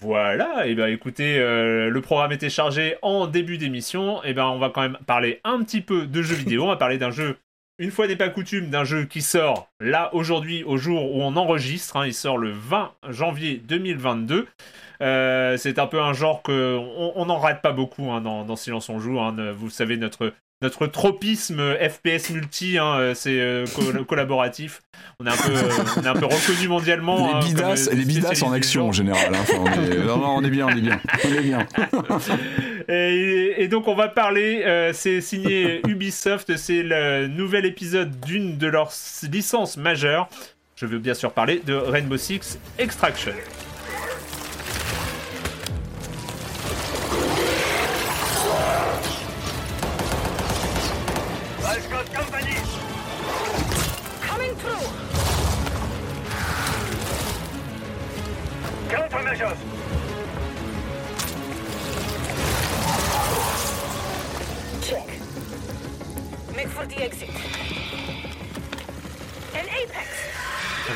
Voilà, 0.00 0.68
et 0.68 0.76
ben 0.76 0.86
écoutez, 0.86 1.40
euh, 1.40 1.90
le 1.90 2.00
programme 2.00 2.30
était 2.30 2.48
chargé 2.48 2.94
en 3.02 3.26
début 3.26 3.58
d'émission, 3.58 4.22
et 4.22 4.34
ben 4.34 4.46
on 4.46 4.60
va 4.60 4.70
quand 4.70 4.82
même 4.82 4.98
parler 5.04 5.40
un 5.42 5.64
petit 5.64 5.80
peu 5.80 6.06
de 6.06 6.22
jeux 6.22 6.36
vidéo, 6.36 6.62
on 6.62 6.68
va 6.68 6.76
parler 6.76 6.96
d'un 6.96 7.10
jeu, 7.10 7.38
une 7.78 7.90
fois 7.90 8.06
n'est 8.06 8.14
pas 8.14 8.28
coutume, 8.28 8.70
d'un 8.70 8.84
jeu 8.84 9.04
qui 9.04 9.20
sort 9.20 9.68
là 9.80 10.14
aujourd'hui 10.14 10.62
au 10.62 10.76
jour 10.76 11.16
où 11.16 11.22
on 11.22 11.34
enregistre, 11.34 11.96
hein, 11.96 12.06
il 12.06 12.14
sort 12.14 12.38
le 12.38 12.52
20 12.52 12.92
janvier 13.08 13.60
2022. 13.64 14.46
Euh, 15.02 15.56
c'est 15.56 15.80
un 15.80 15.88
peu 15.88 16.00
un 16.00 16.12
genre 16.12 16.42
que 16.44 16.76
on 16.78 17.14
on 17.16 17.26
n'en 17.26 17.38
rate 17.38 17.62
pas 17.62 17.72
beaucoup 17.72 18.12
hein, 18.12 18.20
dans, 18.20 18.44
dans 18.44 18.54
Silence 18.54 18.88
on 18.88 19.00
joue. 19.00 19.18
hein. 19.18 19.34
vous 19.56 19.70
savez 19.70 19.96
notre 19.96 20.32
notre 20.62 20.86
tropisme 20.86 21.60
FPS 21.76 22.30
multi, 22.30 22.78
hein, 22.78 22.96
euh, 22.98 23.14
c'est 23.14 23.38
euh, 23.40 23.64
co- 23.74 24.04
collaboratif. 24.08 24.80
On 25.20 25.26
est 25.26 25.30
un 25.30 25.36
peu, 25.36 25.52
euh, 25.52 25.84
on 25.98 26.02
est 26.02 26.06
un 26.08 26.14
peu 26.14 26.26
reconnu 26.26 26.68
mondialement. 26.68 27.34
hein, 27.36 27.40
les 27.40 27.48
bidas, 27.48 27.86
comme 27.88 27.98
les 27.98 28.04
bidas 28.04 28.42
en 28.44 28.52
action 28.52 28.88
en 28.88 28.92
général. 28.92 29.34
hein. 29.34 29.38
Enfin, 29.40 29.58
on, 29.58 29.66
est... 29.66 29.98
non, 29.98 30.16
non, 30.18 30.34
on 30.36 30.44
est 30.44 30.50
bien, 30.50 30.66
on 30.66 30.70
est 30.70 30.80
bien. 30.80 31.00
On 31.24 31.28
est 31.34 31.40
bien. 31.42 31.66
Et, 32.88 33.54
et 33.58 33.68
donc 33.68 33.86
on 33.86 33.94
va 33.94 34.08
parler, 34.08 34.62
euh, 34.66 34.92
c'est 34.92 35.20
signé 35.20 35.80
Ubisoft, 35.86 36.56
c'est 36.56 36.82
le 36.82 37.28
nouvel 37.28 37.64
épisode 37.64 38.18
d'une 38.26 38.58
de 38.58 38.66
leurs 38.66 38.92
licences 39.30 39.76
majeures. 39.76 40.28
Je 40.74 40.86
veux 40.86 40.98
bien 40.98 41.14
sûr 41.14 41.30
parler 41.32 41.62
de 41.64 41.74
Rainbow 41.74 42.16
Six 42.16 42.58
Extraction. 42.78 43.32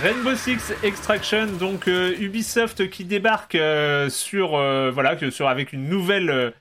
Rainbow 0.07 0.36
Six 0.36 0.72
Extraction, 0.84 1.46
donc 1.59 1.88
euh, 1.88 2.14
Ubisoft 2.20 2.88
qui 2.90 3.04
débarque 3.04 3.57
euh, 3.57 4.09
sur 4.09 4.54
euh, 4.54 4.92
voilà 4.94 5.16
avec 5.48 5.72
une 5.72 5.88
nouvelle 5.88 6.52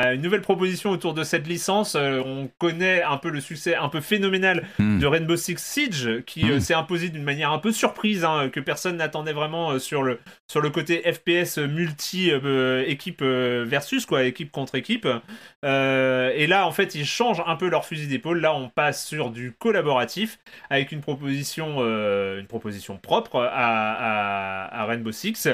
euh, 0.00 0.14
une 0.14 0.22
nouvelle 0.22 0.40
proposition 0.40 0.90
autour 0.90 1.14
de 1.14 1.22
cette 1.24 1.46
licence. 1.46 1.94
Euh, 1.96 2.22
on 2.24 2.48
connaît 2.58 3.02
un 3.02 3.16
peu 3.18 3.28
le 3.30 3.40
succès 3.40 3.74
un 3.76 3.88
peu 3.88 4.00
phénoménal 4.00 4.66
Hmm. 4.78 4.98
de 4.98 5.06
Rainbow 5.06 5.36
Six 5.36 5.58
Siege 5.58 6.22
qui 6.26 6.50
euh, 6.50 6.56
Mm. 6.56 6.60
s'est 6.60 6.74
imposé 6.74 7.08
d'une 7.08 7.22
manière 7.24 7.52
un 7.52 7.58
peu 7.58 7.72
surprise 7.72 8.24
hein, 8.24 8.48
que 8.50 8.60
personne 8.60 8.96
n'attendait 8.96 9.32
vraiment 9.32 9.78
sur 9.78 10.02
le 10.02 10.18
sur 10.46 10.60
le 10.60 10.70
côté 10.70 11.02
FPS 11.12 11.58
multi 11.58 12.30
équipe 12.86 13.22
versus 13.22 14.06
quoi 14.06 14.24
équipe 14.24 14.50
contre 14.50 14.74
équipe 14.74 15.06
et 15.64 16.46
là 16.46 16.66
en 16.66 16.72
fait 16.72 16.94
ils 16.94 17.06
changent 17.06 17.42
un 17.46 17.56
peu 17.56 17.68
leur 17.68 17.84
fusil 17.84 18.06
d'épaule 18.06 18.40
là 18.40 18.54
on 18.54 18.68
passe 18.68 19.06
sur 19.06 19.30
du 19.30 19.52
collaboratif 19.58 20.38
avec 20.70 20.92
une 20.92 21.00
proposition 21.00 21.78
une 22.38 22.46
proposition 22.46 22.96
propre 22.96 23.40
à, 23.40 23.48
à, 23.52 24.82
à 24.82 24.84
Rainbow 24.86 25.12
Six 25.12 25.48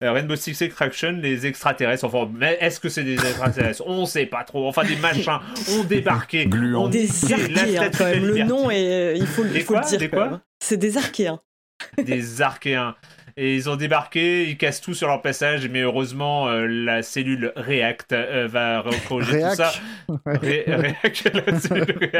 Rainbow 0.00 0.36
Six 0.36 0.60
Extraction 0.62 1.12
les 1.22 1.46
extraterrestres 1.46 2.04
enfin 2.04 2.28
mais 2.34 2.56
est-ce 2.60 2.80
que 2.80 2.88
c'est 2.88 3.04
des 3.04 3.14
extraterrestres? 3.14 3.79
On 3.86 4.06
sait 4.06 4.26
pas 4.26 4.44
trop 4.44 4.68
enfin 4.68 4.84
des 4.84 4.96
machins 4.96 5.38
ont 5.78 5.84
débarqué 5.84 6.46
Gluants. 6.46 6.84
ont 6.84 6.88
Des 6.88 7.08
archéens, 7.32 7.90
quand 7.90 8.04
même. 8.04 8.24
Le 8.26 8.42
nom, 8.44 8.70
est, 8.70 9.16
il 9.16 9.26
faut, 9.26 9.44
Des 9.44 9.58
il 9.58 9.62
faut 9.62 9.72
quoi 9.74 9.82
le 9.82 9.88
dire. 9.88 9.98
Des 9.98 10.08
quoi 10.08 10.28
même. 10.28 10.40
C'est 10.62 10.76
des 10.76 10.96
archéens. 10.96 11.40
des 12.04 12.42
archéens. 12.42 12.94
Et 13.36 13.54
ils 13.54 13.70
ont 13.70 13.76
débarqué, 13.76 14.48
ils 14.50 14.58
cassent 14.58 14.80
tout 14.82 14.92
sur 14.92 15.06
leur 15.08 15.22
passage, 15.22 15.66
mais 15.68 15.80
heureusement, 15.80 16.48
euh, 16.48 16.66
la 16.66 17.00
cellule 17.00 17.52
React 17.56 18.12
euh, 18.12 18.46
va 18.50 18.80
reprocher 18.80 19.40
tout 19.40 19.54
ça. 19.54 19.72
Ré- 20.26 20.64
Réac, 20.66 21.22
la 21.32 21.58
cellule. 21.58 22.10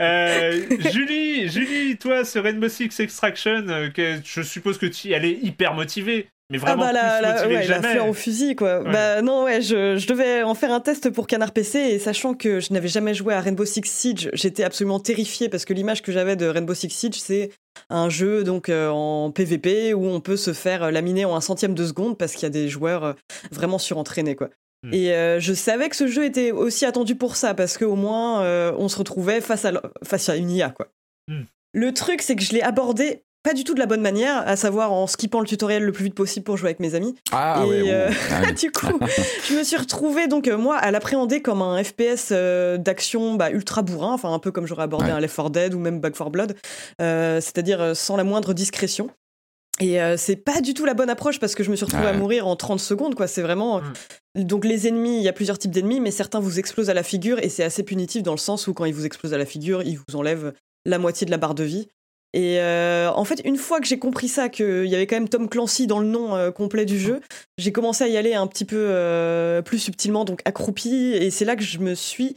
Euh, 0.00 0.60
Julie, 0.92 1.48
Julie, 1.48 1.96
toi, 1.96 2.24
ce 2.24 2.38
Rainbow 2.38 2.68
Six 2.68 2.98
Extraction, 3.00 3.64
euh, 3.68 3.88
que 3.90 4.16
je 4.24 4.42
suppose 4.42 4.78
que 4.78 4.86
tu 4.86 5.08
y 5.08 5.14
allais 5.14 5.38
hyper 5.42 5.74
motivée, 5.74 6.28
mais 6.50 6.58
Ah 6.62 6.66
vraiment 6.66 6.82
bah 6.84 6.92
la, 6.92 7.00
plus 7.18 7.22
la, 7.22 7.32
motivée 7.34 7.56
ouais, 7.56 7.66
la 7.68 7.82
fleur 7.82 8.08
au 8.08 8.12
fusil 8.12 8.54
quoi. 8.56 8.80
Ouais. 8.82 8.92
Bah 8.92 9.22
non 9.22 9.44
ouais, 9.44 9.62
je, 9.62 9.96
je 9.96 10.06
devais 10.06 10.42
en 10.42 10.54
faire 10.54 10.72
un 10.72 10.80
test 10.80 11.10
pour 11.10 11.26
Canard 11.26 11.52
PC 11.52 11.78
et 11.78 11.98
sachant 11.98 12.34
que 12.34 12.60
je 12.60 12.72
n'avais 12.72 12.88
jamais 12.88 13.14
joué 13.14 13.34
à 13.34 13.40
Rainbow 13.40 13.64
Six 13.64 13.82
Siege, 13.84 14.30
j'étais 14.34 14.62
absolument 14.64 15.00
terrifiée 15.00 15.48
parce 15.48 15.64
que 15.64 15.72
l'image 15.72 16.02
que 16.02 16.12
j'avais 16.12 16.36
de 16.36 16.46
Rainbow 16.46 16.74
Six 16.74 16.90
Siege 16.90 17.18
c'est 17.20 17.50
un 17.90 18.08
jeu 18.08 18.44
donc 18.44 18.68
euh, 18.68 18.88
en 18.90 19.30
PVP 19.30 19.94
où 19.94 20.06
on 20.06 20.20
peut 20.20 20.36
se 20.36 20.52
faire 20.52 20.90
laminer 20.92 21.24
en 21.24 21.34
un 21.34 21.40
centième 21.40 21.74
de 21.74 21.84
seconde 21.86 22.18
parce 22.18 22.32
qu'il 22.34 22.42
y 22.42 22.46
a 22.46 22.50
des 22.50 22.68
joueurs 22.68 23.04
euh, 23.04 23.12
vraiment 23.50 23.78
surentraînés 23.78 24.36
quoi. 24.36 24.50
Hmm. 24.84 24.92
Et 24.92 25.12
euh, 25.14 25.40
je 25.40 25.54
savais 25.54 25.88
que 25.88 25.96
ce 25.96 26.06
jeu 26.06 26.24
était 26.26 26.52
aussi 26.52 26.84
attendu 26.84 27.14
pour 27.16 27.36
ça 27.36 27.54
parce 27.54 27.78
qu'au 27.78 27.96
moins 27.96 28.42
euh, 28.42 28.72
on 28.78 28.88
se 28.88 28.98
retrouvait 28.98 29.40
face 29.40 29.64
à, 29.64 29.70
l- 29.70 29.80
face 30.04 30.28
à 30.28 30.36
une 30.36 30.50
IA 30.50 30.70
quoi. 30.70 30.88
Hmm. 31.26 31.44
Le 31.72 31.92
truc 31.94 32.20
c'est 32.20 32.36
que 32.36 32.42
je 32.42 32.52
l'ai 32.52 32.60
abordé 32.62 33.22
pas 33.44 33.54
du 33.54 33.62
tout 33.62 33.74
de 33.74 33.78
la 33.78 33.86
bonne 33.86 34.00
manière, 34.00 34.42
à 34.48 34.56
savoir 34.56 34.90
en 34.92 35.06
skippant 35.06 35.38
le 35.40 35.46
tutoriel 35.46 35.84
le 35.84 35.92
plus 35.92 36.04
vite 36.04 36.14
possible 36.14 36.42
pour 36.44 36.56
jouer 36.56 36.68
avec 36.70 36.80
mes 36.80 36.94
amis. 36.96 37.14
Ah 37.30 37.62
Et, 37.64 37.68
ouais, 37.68 37.82
euh, 37.92 38.10
Ah 38.32 38.42
oui. 38.46 38.54
du 38.60 38.72
coup, 38.72 38.98
je 39.48 39.54
me 39.54 39.62
suis 39.62 39.76
retrouvée 39.76 40.26
donc 40.26 40.48
euh, 40.48 40.56
moi 40.56 40.76
à 40.76 40.90
l'appréhender 40.90 41.42
comme 41.42 41.62
un 41.62 41.82
FPS 41.84 42.30
euh, 42.32 42.78
d'action 42.78 43.34
bah, 43.34 43.50
ultra 43.50 43.82
bourrin, 43.82 44.12
enfin 44.14 44.32
un 44.32 44.38
peu 44.40 44.50
comme 44.50 44.66
j'aurais 44.66 44.82
abordé 44.84 45.06
Ouais. 45.06 45.12
un 45.12 45.20
Left 45.20 45.36
4 45.36 45.50
Dead 45.50 45.74
ou 45.74 45.78
même 45.78 46.00
Back 46.00 46.14
4 46.16 46.30
Blood, 46.30 46.56
euh, 47.00 47.40
c'est-à-dire 47.40 47.94
sans 47.94 48.16
la 48.16 48.24
moindre 48.24 48.54
discrétion. 48.54 49.10
Et 49.80 50.00
euh, 50.00 50.16
c'est 50.16 50.36
pas 50.36 50.60
du 50.60 50.72
tout 50.72 50.84
la 50.84 50.94
bonne 50.94 51.10
approche 51.10 51.40
parce 51.40 51.54
que 51.56 51.64
je 51.64 51.70
me 51.70 51.76
suis 51.76 51.84
retrouvée 51.84 52.04
Ouais. 52.06 52.10
à 52.10 52.16
mourir 52.16 52.46
en 52.46 52.54
30 52.54 52.78
secondes, 52.78 53.16
quoi. 53.16 53.26
C'est 53.26 53.42
vraiment. 53.42 53.80
Mm. 54.36 54.44
Donc 54.44 54.64
les 54.64 54.86
ennemis, 54.86 55.16
il 55.18 55.22
y 55.24 55.28
a 55.28 55.32
plusieurs 55.32 55.58
types 55.58 55.72
d'ennemis, 55.72 55.98
mais 56.00 56.12
certains 56.12 56.38
vous 56.40 56.58
explosent 56.60 56.90
à 56.90 56.94
la 56.94 57.02
figure 57.02 57.38
et 57.42 57.48
c'est 57.48 57.64
assez 57.64 57.82
punitif 57.82 58.22
dans 58.22 58.32
le 58.32 58.38
sens 58.38 58.68
où 58.68 58.72
quand 58.72 58.84
ils 58.84 58.94
vous 58.94 59.04
explosent 59.04 59.34
à 59.34 59.38
la 59.38 59.44
figure, 59.46 59.82
ils 59.82 59.96
vous 59.98 60.16
enlèvent 60.16 60.52
la 60.86 60.98
moitié 60.98 61.24
de 61.24 61.30
la 61.32 61.38
barre 61.38 61.54
de 61.56 61.64
vie. 61.64 61.88
Et 62.34 62.58
euh, 62.58 63.12
en 63.12 63.24
fait, 63.24 63.40
une 63.44 63.56
fois 63.56 63.80
que 63.80 63.86
j'ai 63.86 64.00
compris 64.00 64.26
ça, 64.26 64.48
qu'il 64.48 64.86
y 64.86 64.94
avait 64.96 65.06
quand 65.06 65.14
même 65.14 65.28
Tom 65.28 65.48
Clancy 65.48 65.86
dans 65.86 66.00
le 66.00 66.06
nom 66.08 66.34
euh, 66.34 66.50
complet 66.50 66.84
du 66.84 66.98
jeu, 66.98 67.20
j'ai 67.58 67.70
commencé 67.70 68.02
à 68.02 68.08
y 68.08 68.16
aller 68.16 68.34
un 68.34 68.48
petit 68.48 68.64
peu 68.64 68.88
euh, 68.88 69.62
plus 69.62 69.78
subtilement, 69.78 70.24
donc 70.24 70.42
accroupi, 70.44 71.12
et 71.12 71.30
c'est 71.30 71.44
là 71.44 71.54
que 71.54 71.62
je 71.62 71.78
me 71.78 71.94
suis 71.94 72.34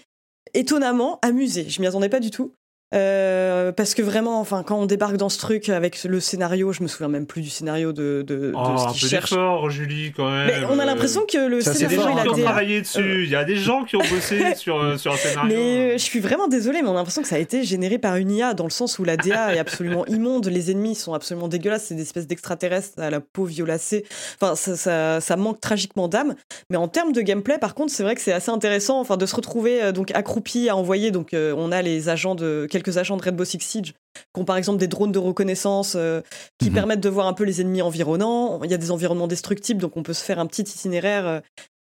étonnamment 0.54 1.18
amusée. 1.24 1.68
Je 1.68 1.82
m'y 1.82 1.88
attendais 1.88 2.10
pas 2.10 2.20
du 2.20 2.30
tout. 2.30 2.52
Euh, 2.96 3.74
parce 3.74 3.94
que 3.94 4.02
vraiment, 4.02 4.40
enfin, 4.40 4.64
quand 4.64 4.80
on 4.80 4.86
débarque 4.86 5.18
dans 5.18 5.28
ce 5.28 5.38
truc 5.38 5.68
avec 5.68 6.06
le 6.06 6.20
scénario, 6.22 6.72
je 6.72 6.84
me 6.84 6.88
souviens 6.88 7.10
même 7.10 7.26
plus 7.26 7.42
du 7.42 7.50
scénario 7.50 7.92
de, 7.92 8.24
de, 8.26 8.36
de 8.36 8.54
Oh, 8.56 8.60
un 8.60 8.78
ce 8.78 8.86
peu 8.86 8.92
qu'ils 8.94 9.10
cherchent. 9.10 9.30
d'effort, 9.32 9.70
Julie, 9.70 10.14
quand 10.16 10.32
même. 10.32 10.48
Mais 10.48 10.66
on 10.70 10.80
a 10.80 10.86
l'impression 10.86 11.26
que 11.30 11.38
le 11.50 11.60
Ça, 11.60 11.72
a 11.72 11.74
des 11.74 11.80
scénario 11.80 12.02
gens 12.02 12.10
il 12.10 12.22
qui 12.22 12.28
a 12.28 12.32
ont 12.32 12.44
travaillé 12.46 12.82
dessus, 12.82 13.24
il 13.26 13.30
y 13.30 13.36
a 13.36 13.44
des 13.44 13.58
gens 13.58 13.84
qui 13.84 13.98
ont 13.98 14.02
bossé 14.10 14.42
sur, 14.56 14.80
euh, 14.80 14.98
sur 14.98 15.12
un 15.12 15.18
scénario. 15.18 15.50
Mais 15.54 15.80
euh, 15.80 15.92
je 15.94 16.04
suis 16.04 16.20
vraiment 16.22 16.48
désolée, 16.48 16.82
mais 16.82 16.88
on 16.88 16.94
a 16.94 16.96
l'impression 16.96 17.22
que 17.22 17.28
ça 17.28 17.36
a 17.36 17.40
été 17.40 17.64
généré 17.64 17.98
par 17.98 18.16
une 18.16 18.32
IA, 18.32 18.54
dans 18.54 18.64
le 18.64 18.70
sens 18.70 19.00
où 19.00 19.04
la 19.04 19.18
DA 19.18 19.54
est 19.54 19.60
absolument 19.60 20.06
immonde, 20.08 20.48
les 20.48 20.72
ennemis 20.72 20.96
sont 20.96 21.14
absolument 21.14 21.50
dégueulasses, 21.50 21.86
c'est 21.88 21.96
des 21.96 22.04
espèces 22.04 22.28
d'extraterrestres 22.28 22.98
à 23.00 23.10
la 23.10 23.20
peau 23.20 23.44
violacée. 23.44 24.06
Enfin, 24.40 24.56
ça, 24.56 24.78
ça, 24.78 25.20
ça 25.20 25.36
manque 25.36 25.60
tragiquement 25.60 26.08
d'âme. 26.08 26.36
Mais 26.70 26.78
en 26.78 26.88
termes 26.88 27.12
de 27.12 27.20
gameplay, 27.20 27.58
par 27.58 27.76
contre, 27.76 27.92
c'est 27.92 28.04
vrai 28.04 28.16
que 28.16 28.22
c'est 28.22 28.32
assez 28.34 28.52
intéressant, 28.52 29.00
enfin, 29.02 29.18
de 29.18 29.26
se 29.26 29.36
retrouver 29.36 29.84
euh, 29.84 29.92
donc 29.92 30.12
accroupi 30.12 30.70
à 30.70 30.78
envoyer. 30.78 31.12
Donc, 31.12 31.34
euh, 31.34 31.54
on 31.58 31.74
a 31.74 31.82
les 31.82 32.08
agents 32.08 32.36
de 32.36 32.66
quelques 32.78 32.98
agents 32.98 33.18
de 33.18 33.22
Rainbow 33.24 33.46
Six 33.46 33.60
Siege 33.62 33.94
qui 34.34 34.42
ont 34.42 34.46
par 34.46 34.58
exemple 34.58 34.80
des 34.80 34.88
drones 34.88 35.12
de 35.12 35.20
reconnaissance 35.20 35.94
euh, 35.96 36.22
qui 36.60 36.70
Mhm. 36.70 36.76
permettent 36.76 37.00
de 37.00 37.10
voir 37.10 37.28
un 37.28 37.34
peu 37.34 37.44
les 37.44 37.62
ennemis 37.62 37.82
environnants. 37.82 38.62
Il 38.64 38.72
y 38.72 38.74
a 38.74 38.78
des 38.78 38.92
environnements 38.92 39.28
destructibles, 39.28 39.80
donc 39.82 39.98
on 39.98 40.04
peut 40.04 40.14
se 40.14 40.24
faire 40.24 40.40
un 40.40 40.46
petit 40.48 40.62
itinéraire. 40.64 41.28
euh. 41.28 41.40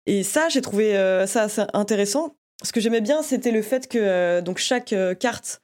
Et 0.07 0.22
ça, 0.22 0.49
j'ai 0.49 0.61
trouvé 0.61 0.97
euh, 0.97 1.26
ça 1.26 1.42
assez 1.42 1.62
intéressant. 1.72 2.36
Ce 2.62 2.72
que 2.72 2.80
j'aimais 2.80 3.01
bien, 3.01 3.22
c'était 3.22 3.51
le 3.51 3.62
fait 3.62 3.88
que 3.88 3.99
euh, 3.99 4.40
donc 4.42 4.59
chaque 4.59 4.95
carte 5.18 5.61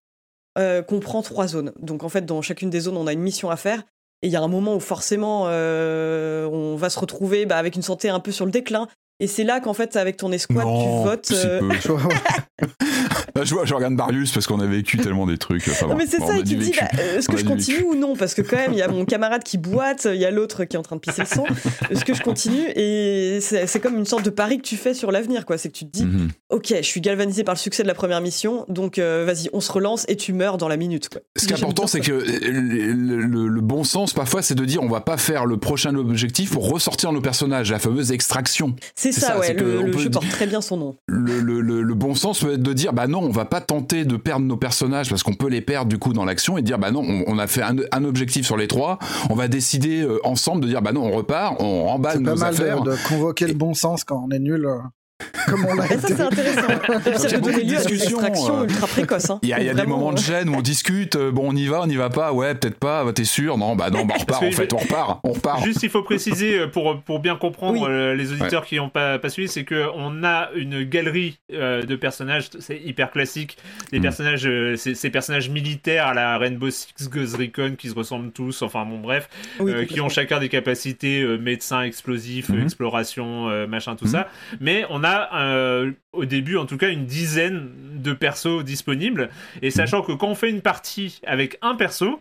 comprend 0.89 1.23
trois 1.23 1.47
zones. 1.49 1.73
Donc 1.81 2.03
en 2.05 2.09
fait, 2.11 2.27
dans 2.27 2.43
chacune 2.43 2.69
des 2.69 2.81
zones, 2.81 2.97
on 2.99 3.07
a 3.07 3.13
une 3.15 3.21
mission 3.23 3.49
à 3.51 3.57
faire. 3.57 3.83
Et 4.23 4.27
il 4.27 4.31
y 4.31 4.37
a 4.37 4.43
un 4.43 4.49
moment 4.49 4.75
où 4.75 4.81
forcément, 4.81 5.45
on 5.45 6.77
va 6.77 6.91
se 6.91 6.99
retrouver 6.99 7.47
bah, 7.47 7.57
avec 7.57 7.77
une 7.77 7.83
santé 7.83 8.11
un 8.11 8.21
peu 8.21 8.31
sur 8.33 8.45
le 8.45 8.51
déclin. 8.51 8.87
Et 9.21 9.27
c'est 9.27 9.45
là 9.45 9.61
qu'en 9.61 9.75
fait, 9.75 9.97
avec 9.97 10.17
ton 10.17 10.33
escouade, 10.33 10.65
Non, 10.67 11.03
tu 11.03 11.09
votes. 11.09 11.27
si 11.27 11.35
euh, 11.47 11.61
peu. 11.61 11.71
Je 11.83 11.89
vois- 11.93 12.09
Là, 13.35 13.45
je 13.45 13.55
vois, 13.55 13.65
je 13.65 13.73
regarde 13.75 13.95
Marius 13.95 14.33
parce 14.33 14.47
qu'on 14.47 14.61
a 14.61 14.67
vécu 14.67 14.99
tellement 14.99 15.27
des 15.27 15.39
trucs. 15.39 15.67
Enfin, 15.69 15.87
Non, 15.87 15.97
mais 15.97 16.07
c'est 16.07 16.19
bon, 16.19 16.27
ça, 16.29 16.35
et 16.37 16.43
tu 16.43 16.57
du 16.57 16.57
te 16.57 16.61
dis, 16.61 16.71
vécu. 16.73 16.81
bah, 16.81 16.89
euh, 17.01 17.19
est-ce 17.19 17.29
que 17.29 17.37
je 17.39 17.45
continue 17.45 17.77
vécu. 17.79 17.89
ou 17.89 17.95
non? 17.95 18.15
Parce 18.17 18.35
que 18.35 18.43
quand 18.43 18.57
même, 18.57 18.73
il 18.73 18.79
y 18.79 18.83
a 18.83 18.89
mon 18.89 19.05
camarade 19.07 19.43
qui 19.45 19.57
boite, 19.57 20.07
il 20.13 20.21
y 20.21 20.25
a 20.27 20.31
l'autre 20.31 20.65
qui 20.65 20.77
est 20.77 20.79
en 20.79 20.83
train 20.83 20.97
de 20.97 21.01
pisser 21.01 21.23
le 21.23 21.27
sang. 21.27 21.45
Est-ce 21.91 22.05
que 22.05 22.13
je 22.13 22.23
continue? 22.23 22.69
Et 22.77 23.39
c'est 23.41 23.67
c'est 23.67 23.81
comme 23.81 23.97
une 23.97 24.05
sorte 24.05 24.25
de 24.25 24.31
pari 24.31 24.59
que 24.59 24.63
tu 24.63 24.77
fais 24.77 24.93
sur 24.95 25.11
l'avenir, 25.13 25.47
quoi. 25.47 25.57
C'est 25.59 25.69
que 25.71 25.77
tu 25.77 25.87
te 25.87 25.91
dis, 25.91 26.05
Mhm. 26.05 26.29
ok, 26.51 26.75
je 26.77 26.83
suis 26.83 27.01
galvanisé 27.01 27.45
par 27.45 27.55
le 27.55 27.59
succès 27.59 27.83
de 27.83 27.89
la 27.89 27.95
première 27.95 28.21
mission, 28.21 28.65
donc 28.69 28.99
euh, 28.99 29.25
vas-y, 29.27 29.49
on 29.55 29.61
se 29.61 29.73
relance 29.73 30.05
et 30.09 30.17
tu 30.17 30.33
meurs 30.35 30.59
dans 30.59 30.69
la 30.69 30.77
minute, 30.77 31.09
quoi. 31.09 31.21
Ce 31.37 31.47
qui 31.47 31.53
est 31.53 31.57
important, 31.57 31.87
c'est 31.87 32.01
que 32.01 32.13
le, 32.13 33.23
le- 33.23 33.49
le 33.49 33.61
bon 33.61 33.85
sens, 33.85 34.13
parfois, 34.13 34.43
c'est 34.43 34.55
de 34.55 34.65
dire 34.65 34.83
on 34.83 34.89
va 34.89 35.01
pas 35.01 35.17
faire 35.17 35.47
le 35.47 35.57
prochain 35.57 35.95
objectif 35.95 36.51
pour 36.51 36.69
ressortir 36.71 37.13
nos 37.13 37.21
personnages, 37.21 37.71
la 37.71 37.79
fameuse 37.79 38.13
extraction. 38.13 38.75
C'est 38.95 39.10
c'est 39.13 39.21
ça, 39.21 39.27
ça, 39.29 39.39
ouais, 39.39 39.53
le, 39.55 39.97
jeu 39.99 40.11
porte 40.11 40.29
très 40.29 40.47
bien 40.47 40.61
son 40.61 40.77
nom. 40.77 40.97
Le, 41.07 41.41
le- 41.41 41.61
le- 41.61 41.83
le 41.83 41.95
bon 41.95 42.15
sens 42.15 42.41
peut 42.41 42.55
être 42.55 42.63
de 42.63 42.73
dire 42.73 42.93
bah 42.93 43.07
non, 43.07 43.21
on 43.21 43.31
va 43.31 43.45
pas 43.45 43.61
tenter 43.61 44.05
de 44.05 44.17
perdre 44.17 44.45
nos 44.47 44.57
personnages 44.57 45.09
parce 45.11 45.23
qu'on 45.23 45.35
peut 45.35 45.49
les 45.49 45.61
perdre 45.61 45.89
du 45.89 45.99
coup 45.99 46.13
dans 46.13 46.25
l'action 46.25 46.57
et 46.59 46.63
dire 46.63 46.79
bah 46.79 46.91
non, 46.91 47.03
on, 47.07 47.25
on 47.27 47.39
a 47.39 47.47
fait 47.47 47.63
un, 47.63 47.77
un 47.93 48.05
objectif 48.05 48.47
sur 48.47 48.57
les 48.57 48.69
trois, 48.69 48.99
on 49.31 49.35
va 49.35 49.49
décider 49.49 50.03
euh, 50.03 50.19
ensemble 50.25 50.63
de 50.63 50.69
dire 50.69 50.83
bah 50.83 50.93
non, 50.93 51.03
on 51.05 51.11
repart, 51.11 51.57
on 51.61 51.85
remballe 51.85 52.19
C'est 52.19 52.25
pas 52.25 52.31
nos 52.33 52.37
mal 52.41 52.55
affaires. 52.55 52.83
de, 52.83 52.91
de 52.93 52.97
convoquer 53.09 53.47
le 53.47 53.55
bon 53.55 53.75
sens 53.75 54.05
quand 54.05 54.25
on 54.27 54.31
est 54.31 54.39
nul. 54.39 54.67
Comme 55.49 55.65
on 55.67 55.75
l'a 55.75 55.87
ça, 55.89 55.97
c'est 56.09 56.21
intéressant. 56.21 56.69
Donner 57.23 57.39
beaucoup 57.39 57.61
de 57.61 57.71
lieu 57.71 57.77
à 57.79 57.83
extractions 57.83 58.61
euh, 58.61 58.65
ultra 58.65 58.87
précoces. 58.87 59.31
hein. 59.31 59.39
Il 59.43 59.49
y 59.49 59.53
a, 59.53 59.61
y 59.63 59.75
des 59.75 59.87
moments 59.87 60.13
de 60.13 60.19
gêne 60.19 60.49
où 60.49 60.55
on 60.55 60.61
discute, 60.63 61.17
euh, 61.17 61.31
bon 61.31 61.51
on 61.53 61.57
y 61.57 61.67
va, 61.67 61.81
on 61.83 61.89
y 61.89 61.97
va 61.97 62.11
pas, 62.11 62.33
ouais 62.33 62.55
peut-être 62.55 62.79
pas, 62.79 63.05
bah, 63.05 63.13
t'es 63.13 63.25
sûr, 63.25 63.59
non 63.59 63.75
bah 63.77 63.91
non 63.91 64.05
bah 64.05 64.15
on 64.17 64.21
repart 64.21 64.43
en 64.43 64.51
fait, 64.53 64.73
on 64.73 64.77
repart, 64.79 65.21
on 65.25 65.33
repart. 65.33 65.65
Juste, 65.65 65.83
il 65.83 65.91
faut 65.91 66.03
préciser 66.03 66.59
euh, 66.61 66.67
pour, 66.67 67.01
pour 67.03 67.19
bien 67.21 67.37
comprendre 67.37 67.81
Oui. 67.83 67.89
euh, 67.89 68.15
les 68.15 68.33
auditeurs 68.33 68.65
qui 68.65 68.77
n'ont 68.77 68.89
pas, 68.91 69.19
pas 69.19 69.29
suivi, 69.29 69.49
c'est 69.49 69.65
qu'on 69.65 70.25
a 70.25 70.51
une 70.55 70.85
galerie 70.85 71.39
euh, 71.53 71.83
de 71.83 71.97
personnages, 71.97 72.51
c'est 72.59 72.79
hyper 72.79 73.11
classique, 73.11 73.57
des 73.93 73.99
Mm. 73.99 74.03
personnages, 74.03 74.47
euh, 74.47 74.77
ces, 74.77 75.11
personnages 75.11 75.49
militaires 75.51 76.07
à 76.07 76.15
la 76.15 76.39
Rainbow 76.39 76.71
Six 76.71 77.09
Ghost 77.11 77.37
Recon 77.37 77.75
qui 77.77 77.89
se 77.89 77.95
ressemblent 77.95 78.31
tous, 78.33 78.63
enfin 78.63 78.85
bon 78.85 78.99
bref, 78.99 79.29
oui, 79.59 79.73
euh, 79.73 79.85
qui 79.85 80.01
ont 80.01 80.09
chacun 80.09 80.39
des 80.39 80.49
capacités 80.49 81.23
euh, 81.23 81.37
médecin, 81.39 81.83
explosif, 81.83 82.49
Mhm. 82.49 82.61
euh, 82.61 82.65
exploration, 82.65 83.49
euh, 83.49 83.67
machin, 83.67 83.97
tout 83.97 84.05
Mhm. 84.07 84.11
ça. 84.11 84.29
Mais 84.61 84.85
on 84.91 85.03
a 85.05 85.10
euh, 85.35 85.93
au 86.13 86.25
début, 86.25 86.57
en 86.57 86.67
tout 86.67 86.77
cas, 86.77 86.89
une 86.91 87.07
dizaine 87.07 87.71
de 87.97 88.13
persos 88.13 88.65
disponibles. 88.65 89.31
Et 89.63 89.71
sachant 89.71 90.03
que 90.03 90.13
quand 90.13 90.29
on 90.29 90.35
fait 90.35 90.51
une 90.51 90.63
partie 90.63 91.21
avec 91.27 91.59
un 91.63 91.75
perso, 91.75 92.21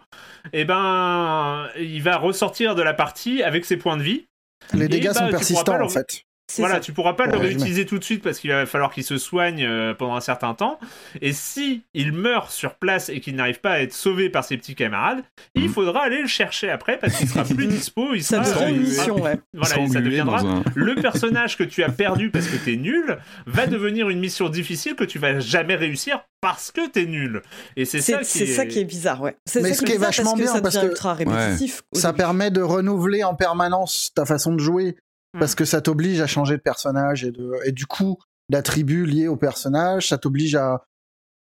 eh 0.54 0.66
ben, 0.66 1.68
il 1.78 2.02
va 2.02 2.18
ressortir 2.18 2.76
de 2.76 2.82
la 2.82 2.94
partie 2.94 3.44
avec 3.44 3.66
ses 3.66 3.78
points 3.78 3.98
de 3.98 4.04
vie. 4.04 4.26
Les 4.74 4.86
Et 4.86 4.88
dégâts 4.88 5.08
bah, 5.08 5.14
sont 5.14 5.20
pourras 5.20 5.32
persistants 5.32 5.82
en 5.82 5.90
fait. 5.90 6.24
Voilà, 6.58 6.76
ça. 6.76 6.80
tu 6.82 6.94
pourras 6.94 7.14
pas 7.14 7.28
le 7.28 7.38
réutiliser 7.38 7.86
tout 7.86 8.00
de 8.00 8.04
suite 8.04 8.24
parce 8.24 8.40
qu'il 8.40 8.50
va 8.52 8.66
falloir 8.66 8.92
qu'il 8.92 9.04
se 9.04 9.18
soigne 9.18 9.64
euh, 9.66 9.94
pendant 9.94 10.16
un 10.16 10.20
certain 10.22 10.54
temps. 10.54 10.80
Et 11.22 11.32
si 11.34 11.84
il 11.94 12.12
meurt 12.12 12.50
sur 12.52 12.76
place 12.76 13.10
et 13.10 13.20
qu'il 13.20 13.36
n'arrive 13.36 13.60
pas 13.60 13.72
à 13.74 13.80
être 13.82 13.94
sauvé 13.94 14.30
par 14.30 14.44
ses 14.44 14.58
petits 14.58 14.76
camarades, 14.76 15.20
il 15.56 15.64
Mhm. 15.66 15.70
faudra 15.70 16.02
aller 16.04 16.22
le 16.22 16.28
chercher 16.28 16.70
après 16.70 16.98
parce 16.98 17.16
qu'il 17.18 17.28
sera 17.30 17.44
plus 17.44 17.68
dispo. 17.68 18.14
Il 18.14 18.24
Ça 18.24 18.44
sera, 18.44 18.66
devient 18.66 18.78
une 18.78 18.86
sera- 18.88 19.02
mission, 19.04 19.24
ouais. 19.24 19.40
Voilà, 19.54 19.76
Sans 19.76 19.84
et 19.84 19.88
ça 19.88 19.98
engluer 20.00 20.02
deviendra 20.10 20.42
dans 20.42 20.50
un- 20.58 20.64
le 20.76 20.96
personnage 20.96 21.58
que 21.58 21.64
tu 21.64 21.84
as 21.84 21.90
perdu 21.90 22.30
parce 22.32 22.48
que 22.48 22.58
t'es 22.58 22.76
nul 22.78 23.18
va 23.46 23.68
devenir 23.68 24.10
une 24.10 24.20
mission 24.20 24.50
difficile 24.50 24.96
que 24.96 25.04
tu 25.04 25.20
vas 25.20 25.40
jamais 25.40 25.76
réussir 25.76 26.22
parce 26.42 26.72
que 26.72 26.88
t'es 26.88 27.06
nul. 27.06 27.42
Et 27.76 27.86
c'est 27.86 28.02
ça 28.02 28.20
qui 28.20 28.26
c'est 28.26 28.46
ça 28.48 28.66
qui 28.66 28.80
est 28.80 28.86
bizarre, 28.86 29.22
ouais. 29.22 29.36
C'est 29.46 29.62
Mais 29.62 29.70
ça 29.74 29.76
ce 29.82 29.86
qui 29.86 29.92
est 29.92 29.98
vachement 29.98 30.32
parce 30.32 30.40
que 30.40 30.44
bien, 30.44 30.54
ça 30.54 30.62
parce 30.62 30.78
que- 30.78 30.86
ultra 30.88 31.14
répétitif. 31.14 31.82
Ça 31.94 32.10
début. 32.12 32.18
permet 32.18 32.50
de 32.52 32.62
renouveler 32.62 33.24
en 33.24 33.36
permanence 33.36 34.12
ta 34.16 34.26
façon 34.26 34.54
de 34.54 34.60
jouer 34.60 34.96
Hmm. 35.36 35.40
parce 35.40 35.54
que 35.54 35.64
ça 35.66 35.80
t'oblige 35.82 36.22
à 36.22 36.28
changer 36.28 36.58
de 36.58 36.62
personnage 36.62 37.24
et, 37.24 37.32
de, 37.32 37.52
et 37.64 37.72
du 37.72 37.86
coup 37.86 38.18
d'attributs 38.50 39.06
liés 39.06 39.28
au 39.28 39.36
personnage, 39.36 40.10
ça 40.10 40.18
t'oblige 40.18 40.56
à, 40.56 40.84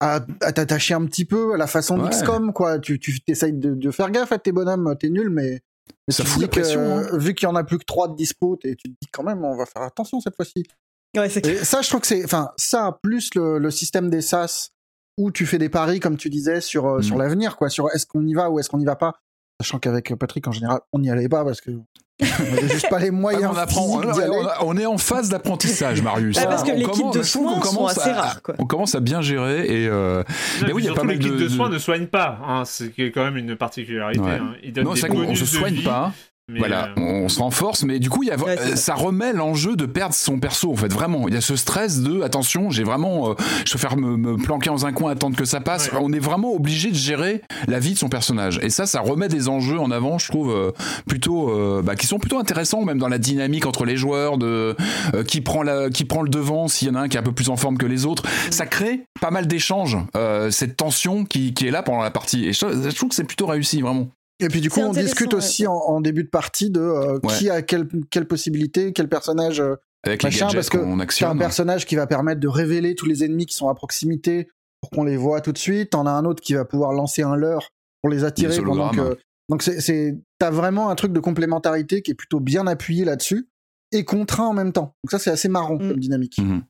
à, 0.01 0.21
à 0.41 0.53
t'attacher 0.53 0.95
un 0.95 1.05
petit 1.07 1.25
peu 1.25 1.55
à 1.55 1.57
la 1.57 1.67
façon 1.67 1.99
Ouais. 1.99 2.09
d'XCOM, 2.09 2.53
quoi. 2.53 2.79
Tu, 2.79 3.01
tu 3.01 3.19
essayes 3.27 3.53
de, 3.53 3.75
de 3.75 3.91
faire 3.91 4.11
gaffe 4.13 4.31
à 4.31 4.39
tes 4.39 4.53
bonhommes, 4.53 4.95
t'es 5.01 5.09
nul, 5.11 5.31
mais, 5.31 5.63
mais 6.07 6.15
Ça 6.15 6.25
fout 6.25 6.43
la 6.43 6.47
pression, 6.49 6.81
que, 6.81 7.15
hein. 7.15 7.19
vu 7.19 7.35
qu'il 7.35 7.49
y 7.49 7.51
en 7.51 7.57
a 7.57 7.65
plus 7.65 7.79
que 7.79 7.85
trois 7.85 8.07
de 8.07 8.15
dispo, 8.15 8.57
tu 8.61 8.77
te 8.77 8.89
dis 8.89 9.09
quand 9.13 9.25
même, 9.25 9.45
on 9.45 9.57
va 9.57 9.67
faire 9.67 9.83
attention 9.83 10.21
cette 10.21 10.37
fois-ci. 10.37 10.63
Ouais, 11.17 11.29
c'est 11.29 11.45
Et 11.45 11.57
ça, 11.65 11.83
je 11.83 11.89
trouve 11.89 12.03
que 12.03 12.07
c'est, 12.07 12.25
enfin, 12.25 12.53
ça 12.57 12.99
plus 13.03 13.35
le, 13.35 13.59
le 13.59 13.71
système 13.73 14.11
des 14.11 14.21
SAS 14.23 14.71
où 15.19 15.33
tu 15.33 15.45
fais 15.45 15.59
des 15.59 15.69
paris, 15.69 15.99
comme 15.99 16.17
tu 16.17 16.31
disais, 16.31 16.61
sur 16.61 16.87
euh, 16.87 17.03
sur 17.03 17.19
l'avenir, 17.19 17.57
quoi, 17.57 17.69
sur 17.69 17.91
est-ce 17.93 18.07
qu'on 18.07 18.25
y 18.27 18.35
va 18.35 18.49
ou 18.49 18.61
est-ce 18.61 18.69
qu'on 18.71 18.79
n'y 18.79 18.85
va 18.87 18.97
pas. 18.97 19.15
Sachant 19.61 19.79
qu'avec 19.81 20.15
Patrick, 20.17 20.47
en 20.47 20.53
général, 20.53 20.81
on 20.93 21.01
n'y 21.01 21.11
allait 21.11 21.29
pas 21.29 21.45
parce 21.45 21.61
que 21.61 21.73
on 22.21 22.69
juste 22.69 22.89
pas 22.89 22.99
les 22.99 23.09
Ah, 23.09 23.13
moyens. 23.13 23.51
on, 23.53 23.57
apprend, 23.57 24.01
aller. 24.01 24.29
on, 24.61 24.69
on 24.69 24.77
est 24.77 24.87
en 24.87 24.99
phase 24.99 25.29
d'apprentissage, 25.29 26.03
Marius. 26.03 26.37
Ouais, 26.37 26.45
parce 26.45 26.63
que 26.63 26.71
On 26.71 26.75
les 26.77 26.85
kits 26.85 27.01
commence- 27.01 27.17
de 27.17 27.23
soins 27.23 27.63
sont 27.63 27.87
assez 27.87 28.11
à- 28.11 28.15
rares, 28.21 28.43
quoi. 28.43 28.55
On 28.59 28.67
commence 28.67 28.95
à 28.95 29.01
bien 29.01 29.23
gérer 29.23 29.67
et 29.67 29.89
euh, 29.89 30.23
Non, 30.61 30.67
Mais 30.67 30.73
oui, 30.73 30.83
il 30.83 30.87
y 30.87 30.89
a 30.89 30.95
pas 30.95 31.03
mal 31.05 31.17
les 31.17 31.23
kits 31.23 31.31
de- 31.31 31.37
de, 31.37 31.45
de- 31.45 31.49
soins 31.49 31.69
ne 31.69 31.79
soignent 31.79 32.07
pas, 32.07 32.39
hein, 32.47 32.65
ce 32.65 32.85
qui 32.85 33.03
est 33.03 33.11
quand 33.11 33.25
même 33.25 33.37
une 33.37 33.57
particularité. 33.57 34.21
Ouais. 34.21 34.31
hein. 34.41 34.55
Ils 34.63 34.73
donnent 34.73 34.85
non, 34.85 34.95
des 34.95 35.01
c'est 35.01 35.09
qu'on 35.09 35.19
on 35.19 35.25
bonus 35.25 35.39
se 35.39 35.45
de 35.45 35.59
soigne 35.59 35.75
vie, 35.75 35.83
pas. 35.85 36.13
Mais, 36.49 36.59
Voilà, 36.59 36.89
euh, 36.99 37.23
on 37.25 37.29
se 37.29 37.39
renforce, 37.39 37.85
mais 37.85 37.99
du 38.01 38.11
coup, 38.11 38.25
il 38.25 38.29
y 38.29 38.33
a, 38.33 38.37
Ouais, 38.37 38.59
euh, 38.59 38.71
ça. 38.71 38.77
ça 38.77 38.95
remet 38.95 39.33
l'enjeu 39.33 39.77
de 39.77 39.87
perdre 39.87 40.15
son 40.15 40.41
perso, 40.41 40.73
en 40.73 40.77
fait, 40.77 40.93
vraiment. 40.93 41.29
Il 41.29 41.35
y 41.35 41.37
a 41.37 41.41
ce 41.41 41.55
stress 41.55 42.01
de, 42.01 42.23
attention, 42.23 42.69
j'ai 42.71 42.83
vraiment, 42.83 43.31
euh, 43.31 43.35
je 43.65 43.71
préfère 43.71 43.97
me, 43.97 44.17
me 44.17 44.37
planquer 44.37 44.69
dans 44.69 44.85
un 44.85 44.93
coin, 44.93 45.13
attendre 45.13 45.37
que 45.37 45.45
ça 45.45 45.61
passe. 45.61 45.93
Ouais. 45.93 45.99
On 46.03 46.13
est 46.13 46.19
vraiment 46.19 46.53
obligé 46.53 46.91
de 46.91 46.97
gérer 46.97 47.43
la 47.69 47.79
vie 47.79 47.93
de 47.93 47.99
son 47.99 48.09
personnage. 48.09 48.59
Et 48.63 48.71
ça, 48.71 48.87
ça 48.87 49.01
remet 49.01 49.29
des 49.29 49.49
enjeux 49.49 49.79
en 49.79 49.91
avant, 49.93 50.19
je 50.19 50.29
trouve, 50.29 50.51
euh, 50.51 50.73
plutôt, 51.07 51.51
euh, 51.51 51.81
bah, 51.83 51.95
qui 51.95 52.07
sont 52.09 52.19
plutôt 52.19 52.39
intéressants, 52.39 52.85
même 52.85 52.99
dans 52.99 53.09
la 53.09 53.19
dynamique 53.19 53.65
entre 53.65 53.85
les 53.85 53.97
joueurs, 53.97 54.37
de 54.37 54.77
euh, 55.15 55.23
qui 55.23 55.43
prend 55.43 55.63
la, 55.63 55.91
qui 55.91 56.05
prend 56.05 56.23
le 56.23 56.29
devant, 56.29 56.67
s'il 56.67 56.89
y 56.89 56.91
en 56.91 56.97
a 56.97 57.01
un 57.03 57.09
qui 57.09 57.17
est 57.17 57.21
un 57.21 57.25
peu 57.25 57.33
plus 57.33 57.51
en 57.51 57.57
forme 57.57 57.79
que 57.79 57.87
les 57.87 58.05
autres. 58.05 58.25
Ça 58.51 58.67
crée 58.67 59.05
pas 59.21 59.31
mal 59.31 59.47
d'échanges, 59.47 59.97
euh, 60.17 60.51
cette 60.51 60.77
tension 60.77 61.25
qui, 61.25 61.55
qui 61.55 61.69
est 61.69 61.71
là 61.71 61.83
pendant 61.85 62.03
la 62.03 62.11
partie. 62.11 62.47
Et 62.47 62.53
je, 62.53 62.59
je 62.91 62.97
trouve 62.97 63.11
que 63.11 63.15
c'est 63.15 63.25
plutôt 63.25 63.47
réussi, 63.47 63.81
vraiment. 63.81 64.09
Et 64.43 64.49
puis 64.49 64.61
du 64.61 64.71
coup, 64.71 64.81
on 64.81 64.93
discute 64.93 65.33
ouais. 65.33 65.39
aussi 65.39 65.67
en, 65.67 65.75
en 65.75 66.01
début 66.01 66.25
de 66.25 66.29
partie 66.29 66.71
de 66.71 66.81
euh, 66.81 67.19
Ouais. 67.23 67.35
qui 67.39 67.49
a 67.51 67.63
quelle, 67.63 67.89
quelle 68.11 68.27
possibilité, 68.27 68.93
quel 68.93 69.09
personnage. 69.09 69.61
euh, 69.61 69.77
Avec 70.05 70.23
Machin, 70.25 70.49
les 70.49 70.55
parce 70.55 70.69
que 70.69 70.77
qu'on 70.79 70.85
T'as 70.85 70.93
un 70.97 71.01
actionne. 71.01 71.39
personnage 71.39 71.87
qui 71.87 71.95
va 71.97 72.07
permettre 72.07 72.41
de 72.41 72.49
révéler 72.49 72.95
tous 72.95 73.07
les 73.07 73.25
ennemis 73.25 73.47
qui 73.47 73.55
sont 73.55 73.69
à 73.69 73.75
proximité 73.75 74.49
pour 74.81 74.91
qu'on 74.91 75.05
les 75.05 75.17
voit 75.17 75.41
tout 75.41 75.53
de 75.53 75.59
suite. 75.59 75.91
T'en 75.91 76.07
as 76.07 76.11
un 76.11 76.25
autre 76.25 76.43
qui 76.43 76.55
va 76.55 76.65
pouvoir 76.65 76.93
lancer 76.93 77.23
un 77.23 77.37
leurre 77.37 77.69
pour 78.03 78.11
les 78.11 78.25
attirer 78.25 78.61
pendant 78.61 78.91
que. 78.91 79.17
Donc 79.49 79.63
c'est, 79.63 80.19
t'as 80.39 80.51
vraiment 80.51 80.89
un 80.91 80.95
truc 80.95 81.13
de 81.13 81.21
complémentarité 81.21 82.03
qui 82.03 82.11
est 82.11 82.15
plutôt 82.15 82.41
bien 82.41 82.67
appuyé 82.67 83.05
là-dessus 83.05 83.49
et 83.93 84.05
contraint 84.05 84.47
en 84.47 84.55
même 84.55 84.73
temps. 84.73 84.95
Donc 85.05 85.11
ça 85.11 85.19
c'est 85.19 85.31
assez 85.31 85.49
marrant 85.49 85.75
Mm. 85.75 85.89
comme 85.91 85.99
dynamique. 86.01 86.39
Mhm. 86.39 86.63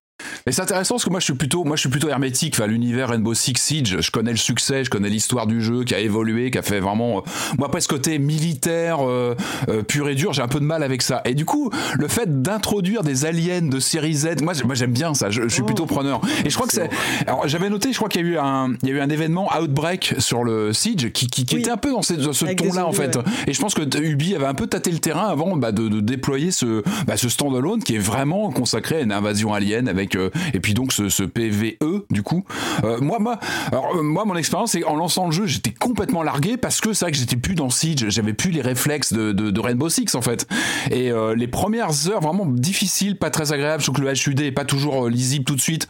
Et 0.46 0.52
c'est 0.52 0.62
intéressant 0.62 0.94
parce 0.94 1.04
que 1.04 1.10
moi 1.10 1.20
je 1.20 1.24
suis 1.24 1.34
plutôt, 1.34 1.64
moi 1.64 1.76
je 1.76 1.80
suis 1.80 1.88
plutôt 1.90 2.08
hermétique. 2.08 2.54
Enfin, 2.56 2.66
l'univers 2.66 3.08
Rainbow 3.10 3.34
Six 3.34 3.54
Siege, 3.56 3.96
je 4.00 4.10
connais 4.10 4.30
le 4.32 4.36
succès, 4.36 4.84
je 4.84 4.90
connais 4.90 5.08
l'histoire 5.08 5.46
du 5.46 5.62
jeu 5.62 5.84
qui 5.84 5.94
a 5.94 5.98
évolué, 6.00 6.50
qui 6.50 6.58
a 6.58 6.62
fait 6.62 6.80
vraiment, 6.80 7.18
euh, 7.18 7.20
moi 7.58 7.68
après 7.68 7.80
ce 7.80 7.88
côté 7.88 8.18
militaire 8.18 8.98
euh, 9.06 9.34
euh, 9.68 9.82
pur 9.82 10.08
et 10.08 10.14
dur, 10.14 10.32
j'ai 10.32 10.42
un 10.42 10.48
peu 10.48 10.60
de 10.60 10.64
mal 10.64 10.82
avec 10.82 11.02
ça. 11.02 11.20
Et 11.24 11.34
du 11.34 11.44
coup, 11.44 11.70
le 11.98 12.08
fait 12.08 12.42
d'introduire 12.42 13.02
des 13.02 13.24
aliens 13.24 13.62
de 13.62 13.80
série 13.80 14.14
Z, 14.14 14.42
moi, 14.42 14.52
moi 14.64 14.74
j'aime 14.74 14.92
bien 14.92 15.14
ça. 15.14 15.30
Je, 15.30 15.42
je 15.42 15.48
suis 15.48 15.62
plutôt 15.62 15.86
preneur. 15.86 16.20
Et 16.44 16.50
je 16.50 16.54
crois 16.54 16.66
que 16.66 16.72
c'est, 16.74 16.90
alors 17.26 17.46
j'avais 17.48 17.70
noté, 17.70 17.92
je 17.92 17.96
crois 17.96 18.08
qu'il 18.08 18.22
y 18.22 18.24
a 18.24 18.28
eu 18.32 18.38
un, 18.38 18.72
il 18.82 18.88
y 18.88 18.92
a 18.92 18.94
eu 18.96 19.00
un 19.00 19.08
événement 19.10 19.48
Outbreak 19.58 20.14
sur 20.18 20.44
le 20.44 20.72
Siege 20.72 21.10
qui, 21.12 21.26
qui, 21.28 21.44
qui 21.44 21.54
Oui. 21.56 21.60
était 21.62 21.70
un 21.70 21.76
peu 21.76 21.90
dans, 21.92 22.02
ce- 22.02 22.14
dans 22.14 22.32
ton-là 22.32 22.86
en 22.86 22.92
fait. 22.92 23.16
ouais. 23.16 23.22
Et 23.46 23.52
je 23.52 23.60
pense 23.60 23.74
que 23.74 23.82
Ubi 24.02 24.34
avait 24.34 24.46
un 24.46 24.54
peu 24.54 24.66
tâté 24.66 24.90
le 24.90 24.98
terrain 24.98 25.28
avant 25.28 25.56
bah, 25.56 25.72
de, 25.72 25.88
de 25.88 26.00
déployer 26.00 26.50
ce, 26.50 26.82
bah, 27.06 27.16
ce 27.16 27.28
standalone 27.28 27.82
qui 27.82 27.94
est 27.96 27.98
vraiment 27.98 28.50
consacré 28.50 28.96
à 28.96 29.00
une 29.00 29.12
invasion 29.12 29.52
alien 29.54 29.88
avec 29.88 30.11
euh, 30.16 30.30
et 30.54 30.60
puis 30.60 30.74
donc 30.74 30.92
ce, 30.92 31.22
PVE 31.22 32.04
du 32.10 32.22
coup. 32.22 32.44
Euh, 32.84 33.00
moi, 33.00 33.18
moi, 33.18 33.38
euh, 33.72 34.02
moi, 34.02 34.24
mon 34.24 34.36
expérience, 34.36 34.72
c'est 34.72 34.84
en 34.84 34.96
lançant 34.96 35.26
le 35.26 35.32
jeu, 35.32 35.46
j'étais 35.46 35.72
complètement 35.72 36.22
largué 36.22 36.56
parce 36.56 36.80
que 36.80 36.92
c'est 36.92 37.04
vrai 37.04 37.12
que 37.12 37.18
j'étais 37.18 37.36
plus 37.36 37.54
dans 37.54 37.70
Siege, 37.70 38.06
j'avais 38.08 38.32
plus 38.32 38.50
les 38.50 38.60
réflexes 38.60 39.12
de, 39.12 39.60
Rainbow 39.60 39.88
Six 39.88 40.14
en 40.14 40.22
fait. 40.22 40.46
Et 40.90 41.12
les 41.36 41.46
premières 41.46 42.08
heures 42.08 42.20
vraiment 42.20 42.46
difficiles, 42.46 43.16
pas 43.16 43.30
très 43.30 43.52
agréables, 43.52 43.82
trouve 43.82 43.96
que 43.96 44.00
le 44.00 44.12
HUD 44.12 44.40
est 44.40 44.52
pas 44.52 44.64
toujours 44.64 45.08
lisible 45.08 45.44
tout 45.44 45.54
de 45.54 45.60
suite. 45.60 45.88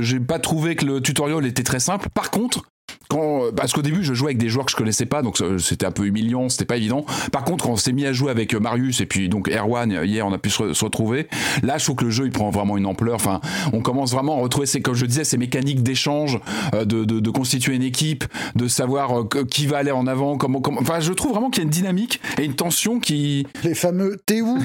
J'ai 0.00 0.20
pas 0.20 0.38
trouvé 0.38 0.76
que 0.76 0.84
le 0.84 1.00
tutoriel 1.00 1.46
était 1.46 1.62
très 1.62 1.80
simple. 1.80 2.08
Par 2.12 2.30
contre, 2.30 2.64
quand, 3.08 3.52
parce 3.54 3.72
qu'au 3.72 3.82
début 3.82 4.02
je 4.04 4.14
jouais 4.14 4.28
avec 4.28 4.38
des 4.38 4.48
joueurs 4.48 4.66
que 4.66 4.72
je 4.72 4.76
connaissais 4.76 5.06
pas 5.06 5.22
donc 5.22 5.40
euh, 5.40 5.58
c'était 5.58 5.86
un 5.86 5.90
peu 5.90 6.06
humiliant 6.06 6.48
c'était 6.48 6.64
pas 6.64 6.76
évident. 6.76 7.04
Par 7.32 7.44
contre 7.44 7.64
quand 7.64 7.72
on 7.72 7.76
s'est 7.76 7.92
mis 7.92 8.06
à 8.06 8.12
jouer 8.12 8.30
avec 8.30 8.54
euh, 8.54 8.60
Marius 8.60 9.00
et 9.00 9.06
puis 9.06 9.28
donc 9.28 9.48
Erwan 9.48 9.92
euh, 9.92 10.06
hier 10.06 10.26
on 10.26 10.32
a 10.32 10.38
pu 10.38 10.50
se, 10.50 10.62
re- 10.62 10.74
se 10.74 10.84
retrouver. 10.84 11.28
Là 11.62 11.78
je 11.78 11.84
trouve 11.84 11.96
que 11.96 12.04
le 12.04 12.10
jeu 12.10 12.26
il 12.26 12.32
prend 12.32 12.50
vraiment 12.50 12.76
une 12.76 12.86
ampleur. 12.86 13.14
Enfin 13.14 13.40
on 13.72 13.80
commence 13.80 14.12
vraiment 14.12 14.38
à 14.38 14.40
retrouver 14.40 14.66
ces 14.66 14.80
comme 14.80 14.94
je 14.94 15.06
disais 15.06 15.24
ces 15.24 15.38
mécaniques 15.38 15.82
d'échange 15.82 16.38
de, 16.72 16.84
de, 16.84 17.20
de 17.20 17.30
constituer 17.30 17.74
une 17.74 17.82
équipe 17.82 18.24
de 18.54 18.68
savoir 18.68 19.24
qui 19.50 19.66
va 19.66 19.78
aller 19.78 19.90
en 19.90 20.06
avant 20.06 20.36
comment, 20.36 20.60
comment. 20.60 20.80
Enfin 20.80 21.00
je 21.00 21.12
trouve 21.12 21.32
vraiment 21.32 21.50
qu'il 21.50 21.62
y 21.62 21.64
a 21.64 21.66
une 21.66 21.70
dynamique 21.70 22.20
et 22.38 22.44
une 22.44 22.54
tension 22.54 23.00
qui 23.00 23.46
Les 23.64 23.74
fameux 23.74 24.18
t'es 24.24 24.40
où? 24.40 24.58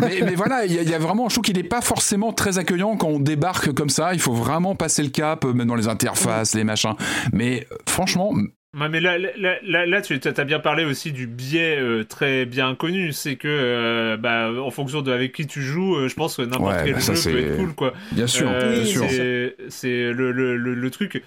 Mais, 0.00 0.20
mais 0.22 0.34
voilà, 0.34 0.64
il 0.66 0.72
y, 0.72 0.90
y 0.90 0.94
a 0.94 0.98
vraiment, 0.98 1.28
je 1.28 1.34
trouve 1.34 1.44
qu'il 1.44 1.56
n'est 1.56 1.62
pas 1.62 1.80
forcément 1.80 2.32
très 2.32 2.58
accueillant 2.58 2.96
quand 2.96 3.08
on 3.08 3.20
débarque 3.20 3.72
comme 3.72 3.90
ça. 3.90 4.14
Il 4.14 4.20
faut 4.20 4.32
vraiment 4.32 4.74
passer 4.74 5.02
le 5.02 5.10
cap, 5.10 5.44
même 5.44 5.66
dans 5.68 5.74
les 5.74 5.88
interfaces, 5.88 6.29
les 6.54 6.64
machins. 6.64 6.94
Mais 7.32 7.66
franchement, 7.88 8.32
Ouais, 8.78 8.88
mais 8.88 9.00
là, 9.00 9.18
là, 9.18 9.30
là, 9.36 9.56
là, 9.64 9.84
là, 9.84 10.00
tu 10.00 10.14
as 10.24 10.44
bien 10.44 10.60
parlé 10.60 10.84
aussi 10.84 11.10
du 11.10 11.26
biais 11.26 11.76
euh, 11.80 12.04
très 12.04 12.46
bien 12.46 12.76
connu. 12.76 13.12
C'est 13.12 13.34
que, 13.34 13.48
euh, 13.48 14.16
bah, 14.16 14.52
en 14.62 14.70
fonction 14.70 15.02
de 15.02 15.10
avec 15.10 15.32
qui 15.32 15.48
tu 15.48 15.60
joues, 15.60 15.96
euh, 15.96 16.06
je 16.08 16.14
pense 16.14 16.36
que 16.36 16.42
n'importe 16.42 16.76
Ouais, 16.76 16.82
quel 16.84 16.94
bah, 16.94 17.00
jeu 17.00 17.14
peut 17.32 17.38
être 17.40 17.56
cool, 17.56 17.74
quoi. 17.74 17.94
bien 18.12 18.28
sûr, 18.28 18.48
Euh, 18.48 18.76
bien 18.76 18.84
sûr. 18.84 19.10
c'est- 19.10 19.56
C'est 19.70 20.12
le, 20.12 20.30
le, 20.30 20.56
le, 20.56 20.74
le 20.74 20.90
truc. 20.90 21.20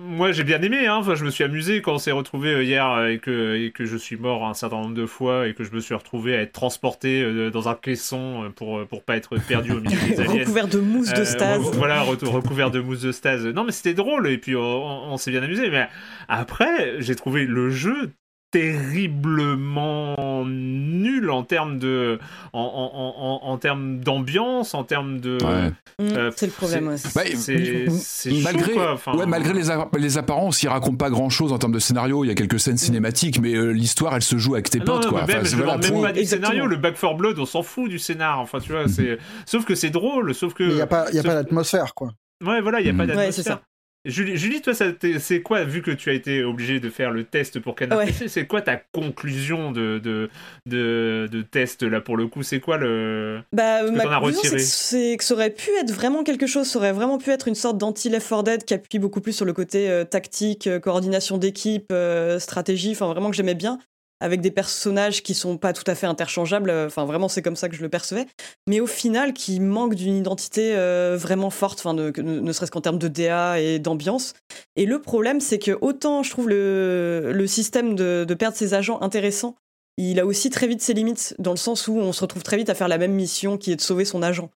Moi, 0.00 0.32
j'ai 0.32 0.42
bien 0.42 0.60
aimé. 0.60 0.86
Hein. 0.88 0.96
Enfin, 0.96 1.14
je 1.14 1.24
me 1.24 1.30
suis 1.30 1.44
amusé 1.44 1.80
quand 1.80 1.94
on 1.94 1.98
s'est 1.98 2.10
retrouvé 2.10 2.50
euh, 2.52 2.64
hier 2.64 2.84
euh, 2.90 3.08
et 3.10 3.18
que, 3.18 3.54
et 3.54 3.70
que 3.70 3.84
je 3.84 3.96
suis 3.96 4.16
mort 4.16 4.44
un 4.44 4.52
certain 4.52 4.80
nombre 4.80 4.94
de 4.94 5.06
fois 5.06 5.46
et 5.46 5.54
que 5.54 5.62
je 5.62 5.70
me 5.70 5.78
suis 5.78 5.94
retrouvé 5.94 6.36
à 6.36 6.40
être 6.40 6.52
transporté 6.52 7.22
euh, 7.22 7.50
dans 7.50 7.68
un 7.68 7.74
caisson 7.76 8.52
pour, 8.56 8.84
pour 8.88 9.04
pas 9.04 9.16
être 9.16 9.38
perdu 9.38 9.70
au 9.70 9.80
milieu 9.80 9.96
des 10.08 10.20
aliens. 10.20 10.40
Recouvert 10.40 10.66
de 10.66 10.80
mousse 10.80 11.12
de 11.12 11.22
stase. 11.22 11.62
voilà, 11.74 12.02
re- 12.02 12.24
recouvert 12.26 12.72
de 12.72 12.80
mousse 12.80 13.02
de 13.02 13.12
stase. 13.12 13.46
Non, 13.46 13.62
mais 13.62 13.70
c'était 13.72 13.94
drôle 13.94 14.26
et 14.28 14.38
puis 14.38 14.56
on 14.56 15.16
s'est 15.16 15.30
bien 15.30 15.42
amusé. 15.44 15.70
Mais 15.70 15.86
après, 16.28 16.96
j'ai 17.00 17.14
trouvé 17.14 17.46
le 17.46 17.70
jeu 17.70 18.10
terriblement 18.54 20.44
nul 20.46 21.30
en 21.30 21.42
termes 21.42 21.78
de 21.78 22.18
en, 22.52 22.60
en, 22.60 23.14
en, 23.46 23.50
en 23.52 23.58
termes 23.58 24.00
d'ambiance 24.00 24.74
en 24.74 24.84
termes 24.84 25.20
de 25.20 25.38
Ouais. 25.44 25.70
Mm, 25.98 26.16
euh, 26.16 26.30
c'est 26.34 26.46
le 26.46 26.52
problème. 26.52 26.96
c'est 26.96 27.14
Bah, 27.14 27.22
c'est 27.36 28.30
chaud, 28.30 28.36
malgré, 28.42 28.72
quoi. 28.72 28.96
Ouais, 29.14 29.26
malgré 29.26 29.52
les, 29.52 29.62
les 29.98 30.18
apparences, 30.18 30.62
il 30.62 30.68
raconte 30.68 30.98
pas 30.98 31.10
grand 31.10 31.28
chose 31.30 31.52
en 31.52 31.58
termes 31.58 31.72
de 31.72 31.78
scénario. 31.78 32.24
Il 32.24 32.28
y 32.28 32.30
a 32.30 32.34
quelques 32.34 32.58
scènes 32.58 32.76
cinématiques, 32.78 33.40
mais 33.40 33.54
euh, 33.54 33.70
l'histoire, 33.70 34.14
elle 34.16 34.22
se 34.22 34.36
joue 34.38 34.54
avec 34.54 34.70
tes 34.70 34.78
Ah 34.80 34.84
potes, 34.84 35.04
non, 35.04 35.10
quoi. 35.10 35.20
même, 35.26 35.30
Enfin, 35.38 35.44
je 35.44 35.56
voilà, 35.56 35.72
demande 35.72 35.82
même 35.84 35.92
pour- 35.92 36.02
pas 36.02 36.12
du 36.12 36.20
Exactement. 36.20 36.50
scénario. 36.50 36.66
Le 36.68 36.76
Back 36.76 36.98
4 37.00 37.16
Blood, 37.16 37.38
on 37.38 37.44
s'en 37.46 37.62
fout 37.62 37.88
du 37.88 37.98
scénar. 37.98 38.40
Enfin, 38.40 38.58
tu 38.60 38.72
vois, 38.72 38.88
c'est 38.88 39.18
sauf 39.46 39.64
que 39.64 39.74
c'est 39.74 39.90
drôle, 39.90 40.34
sauf 40.34 40.54
que 40.54 40.64
Il 40.64 40.74
n'y 40.74 40.80
a 40.80 40.86
pas, 40.86 41.04
y 41.12 41.18
a 41.18 41.22
sauf- 41.22 41.26
pas 41.26 41.34
d'atmosphère, 41.34 41.94
quoi. 41.94 42.10
Ouais, 42.44 42.60
voilà, 42.60 42.80
il 42.80 42.86
y 42.86 42.90
a 42.90 42.92
pas 42.92 43.06
d'atmosphère. 43.06 43.26
Ouais, 43.26 43.32
c'est 43.32 43.42
ça. 43.42 43.60
Julie, 44.04 44.36
Julie, 44.36 44.60
toi, 44.60 44.74
c'est 44.74 45.42
quoi, 45.42 45.64
vu 45.64 45.80
que 45.80 45.90
tu 45.90 46.10
as 46.10 46.12
été 46.12 46.44
obligé 46.44 46.78
de 46.78 46.90
faire 46.90 47.10
le 47.10 47.24
test 47.24 47.58
pour 47.58 47.74
Canard 47.74 47.98
Ouais. 47.98 48.12
C'est 48.28 48.46
quoi 48.46 48.60
ta 48.60 48.76
conclusion 48.76 49.72
de, 49.72 49.98
de, 49.98 50.28
de, 50.66 51.28
de 51.30 51.42
test 51.42 51.82
là 51.82 52.00
pour 52.00 52.16
le 52.16 52.26
coup? 52.26 52.42
C'est 52.42 52.60
quoi 52.60 52.76
le. 52.76 53.40
Bah, 53.52 53.80
que 53.82 53.90
ma 53.90 54.04
conclusion, 54.04 54.42
c'est 54.42 54.48
retiré 54.48 54.56
que, 54.56 54.62
c'est 54.62 55.16
que 55.16 55.24
ça 55.24 55.34
aurait 55.34 55.50
pu 55.50 55.70
être 55.80 55.90
vraiment 55.90 56.22
quelque 56.22 56.46
chose, 56.46 56.66
ça 56.66 56.78
aurait 56.78 56.92
vraiment 56.92 57.18
pu 57.18 57.30
être 57.30 57.48
une 57.48 57.54
sorte 57.54 57.78
d'anti-Left 57.78 58.28
4 58.28 58.42
Dead 58.42 58.64
qui 58.64 58.74
appuie 58.74 58.98
beaucoup 58.98 59.20
plus 59.20 59.32
sur 59.32 59.44
le 59.46 59.52
côté 59.52 59.88
euh, 59.88 60.04
tactique, 60.04 60.66
euh, 60.66 60.78
coordination 60.80 61.38
d'équipe, 61.38 61.90
euh, 61.92 62.38
stratégie, 62.38 62.92
enfin 62.92 63.06
vraiment 63.06 63.30
que 63.30 63.36
j'aimais 63.36 63.54
bien, 63.54 63.78
avec 64.20 64.40
des 64.40 64.50
personnages 64.50 65.22
qui 65.22 65.34
sont 65.34 65.58
pas 65.58 65.72
tout 65.72 65.84
à 65.86 65.94
fait 65.94 66.06
interchangeables, 66.06 66.70
euh, 66.70 66.86
enfin 66.86 67.04
vraiment 67.04 67.28
c'est 67.28 67.42
comme 67.42 67.56
ça 67.56 67.68
que 67.68 67.76
je 67.76 67.82
le 67.82 67.88
percevais, 67.88 68.26
mais 68.66 68.80
au 68.80 68.86
final 68.86 69.32
qui 69.32 69.60
manque 69.60 69.94
d'une 69.94 70.16
identité 70.16 70.74
euh, 70.76 71.16
vraiment 71.18 71.50
forte, 71.50 71.80
enfin 71.80 71.94
ne, 71.94 72.10
ne 72.20 72.52
serait-ce 72.52 72.70
qu'en 72.70 72.80
termes 72.80 72.98
de 72.98 73.08
DA 73.08 73.60
et 73.60 73.78
d'ambiance. 73.78 74.34
Et 74.76 74.86
le 74.86 75.00
problème 75.00 75.40
c'est 75.40 75.58
que 75.58 75.76
autant 75.80 76.22
je 76.22 76.30
trouve 76.30 76.48
le, 76.48 77.32
le 77.32 77.46
système 77.46 77.94
de, 77.94 78.24
de 78.26 78.34
perdre 78.34 78.56
ses 78.56 78.74
agents 78.74 79.00
intéressant, 79.00 79.56
il 79.96 80.18
a 80.18 80.26
aussi 80.26 80.50
très 80.50 80.66
vite 80.66 80.82
ses 80.82 80.94
limites, 80.94 81.34
dans 81.38 81.52
le 81.52 81.56
sens 81.56 81.86
où 81.86 81.96
on 81.96 82.12
se 82.12 82.20
retrouve 82.20 82.42
très 82.42 82.56
vite 82.56 82.70
à 82.70 82.74
faire 82.74 82.88
la 82.88 82.98
même 82.98 83.12
mission 83.12 83.58
qui 83.58 83.72
est 83.72 83.76
de 83.76 83.80
sauver 83.80 84.04
son 84.04 84.22
agent. 84.22 84.50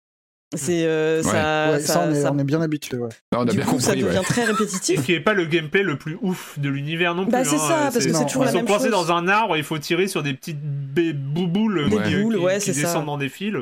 C'est 0.55 0.85
euh, 0.87 1.23
Ouais. 1.23 1.23
ça, 1.31 1.71
Ouais, 1.73 1.81
ça- 1.81 1.93
ça, 1.95 2.05
on, 2.07 2.13
est, 2.13 2.23
ça- 2.23 2.33
on 2.33 2.39
est 2.39 2.45
bien 2.45 2.61
habitué. 2.63 2.97
Ouais. 2.99 3.09
On 3.35 3.41
a 3.41 3.45
du 3.47 3.57
bien 3.57 3.67
coup, 3.67 3.81
ça 3.81 3.93
compris. 3.95 4.05
devient 4.07 4.23
très 4.25 4.43
Et 4.43 4.45
répétitif. 4.45 5.05
qui 5.05 5.13
est 5.13 5.21
pas 5.21 5.33
le 5.35 5.45
gameplay 5.47 5.83
le 5.83 5.99
plus 5.99 6.17
ouf 6.23 6.57
de 6.59 6.69
l'univers 6.69 7.15
non 7.17 7.25
plus. 7.25 7.33
Bah, 7.33 7.45
c'est 7.45 7.57
hein. 7.57 7.59
ça, 7.59 7.91
parce 7.93 8.07
que 8.07 8.13
c'est 8.13 8.27
toujours 8.27 8.43
Ils 8.43 8.47
la 8.47 8.51
sont 8.53 8.57
même 8.59 8.67
coincés 8.67 8.85
chose. 8.91 8.93
dans 9.09 9.13
un 9.13 9.27
arbre, 9.29 9.57
il 9.57 9.65
faut 9.65 9.79
tirer 9.79 10.07
sur 10.07 10.23
des 10.23 10.35
petites 10.35 10.61
bouboules 10.63 11.91
Des 11.91 11.97
qui, 12.03 12.23
boules, 12.23 12.37
qui- 12.37 12.41
ouais, 12.41 12.59
qui 12.59 12.73
descendent 12.73 13.07
dans 13.07 13.19
des 13.19 13.29
fils. 13.29 13.55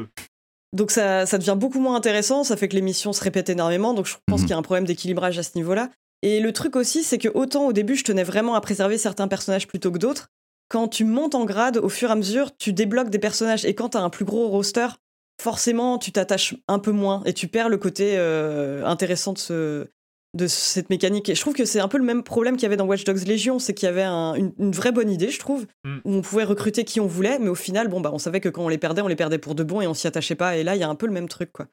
Donc 0.72 0.90
ça, 0.90 1.24
ça 1.26 1.38
devient 1.38 1.56
beaucoup 1.56 1.78
moins 1.80 1.94
intéressant, 1.96 2.42
ça 2.44 2.56
fait 2.56 2.68
que 2.68 2.74
les 2.74 2.82
missions 2.82 3.12
se 3.12 3.22
répètent 3.22 3.48
énormément, 3.48 3.94
donc 3.94 4.06
je 4.06 4.14
pense 4.26 4.40
Mhm. 4.40 4.46
qu'il 4.46 4.50
y 4.50 4.54
a 4.54 4.58
un 4.58 4.62
problème 4.62 4.84
d'équilibrage 4.86 5.38
à 5.38 5.42
ce 5.42 5.52
niveau-là. 5.54 5.88
Et 6.22 6.40
le 6.40 6.52
truc 6.52 6.74
aussi, 6.76 7.02
c'est 7.04 7.18
que 7.18 7.28
autant 7.32 7.66
au 7.66 7.72
début, 7.72 7.96
je 7.96 8.04
tenais 8.04 8.24
vraiment 8.24 8.54
à 8.56 8.60
préserver 8.60 8.98
certains 8.98 9.28
personnages 9.28 9.68
plutôt 9.68 9.92
que 9.92 9.98
d'autres, 9.98 10.28
quand 10.68 10.88
tu 10.88 11.04
montes 11.04 11.34
en 11.34 11.44
grade, 11.44 11.76
au 11.76 11.88
fur 11.88 12.08
et 12.08 12.12
à 12.12 12.16
mesure, 12.16 12.56
tu 12.56 12.72
débloques 12.72 13.10
des 13.10 13.18
personnages. 13.18 13.64
Et 13.64 13.74
quand 13.74 13.90
tu 13.90 13.98
as 13.98 14.00
un 14.00 14.10
plus 14.10 14.24
gros 14.24 14.48
roster, 14.48 14.86
forcément, 15.42 15.98
tu 15.98 16.12
t'attaches 16.12 16.54
un 16.68 16.78
peu 16.78 16.92
moins 16.92 17.22
et 17.24 17.32
tu 17.32 17.48
perds 17.48 17.68
le 17.68 17.76
côté 17.76 18.14
euh, 18.16 18.84
intéressant 18.84 19.32
de, 19.32 19.38
ce- 19.38 19.86
de 20.34 20.46
cette 20.46 20.90
mécanique. 20.90 21.28
Et 21.28 21.34
je 21.34 21.40
trouve 21.40 21.54
que 21.54 21.64
c'est 21.64 21.80
un 21.80 21.88
peu 21.88 21.98
le 21.98 22.04
même 22.04 22.22
problème 22.22 22.54
qu'il 22.56 22.62
y 22.64 22.66
avait 22.66 22.76
dans 22.76 22.86
Watch 22.86 23.04
Dogs 23.04 23.26
Legion, 23.26 23.58
c'est 23.58 23.74
qu'il 23.74 23.86
y 23.86 23.88
avait 23.90 24.02
un- 24.02 24.34
une, 24.34 24.52
une 24.58 24.72
vraie 24.72 24.92
bonne 24.92 25.10
idée, 25.10 25.30
je 25.30 25.38
trouve, 25.38 25.66
Mm. 25.84 25.98
où 26.04 26.12
on 26.14 26.22
pouvait 26.22 26.44
recruter 26.44 26.84
qui 26.84 27.00
on 27.00 27.06
voulait, 27.06 27.38
mais 27.38 27.48
au 27.48 27.54
final, 27.54 27.88
bon, 27.88 28.00
bah, 28.00 28.10
on 28.12 28.18
savait 28.18 28.40
que 28.40 28.48
quand 28.48 28.64
on 28.64 28.68
les 28.68 28.78
perdait, 28.78 29.02
on 29.02 29.08
les 29.08 29.16
perdait 29.16 29.38
pour 29.38 29.54
de 29.54 29.62
bon 29.64 29.80
et 29.80 29.86
on 29.86 29.94
s'y 29.94 30.06
attachait 30.06 30.34
pas. 30.34 30.56
Et 30.56 30.64
là, 30.64 30.74
il 30.76 30.80
y 30.80 30.84
a 30.84 30.88
un 30.88 30.94
peu 30.94 31.06
le 31.06 31.12
même 31.12 31.28
truc, 31.28 31.52
quoi. 31.52 31.66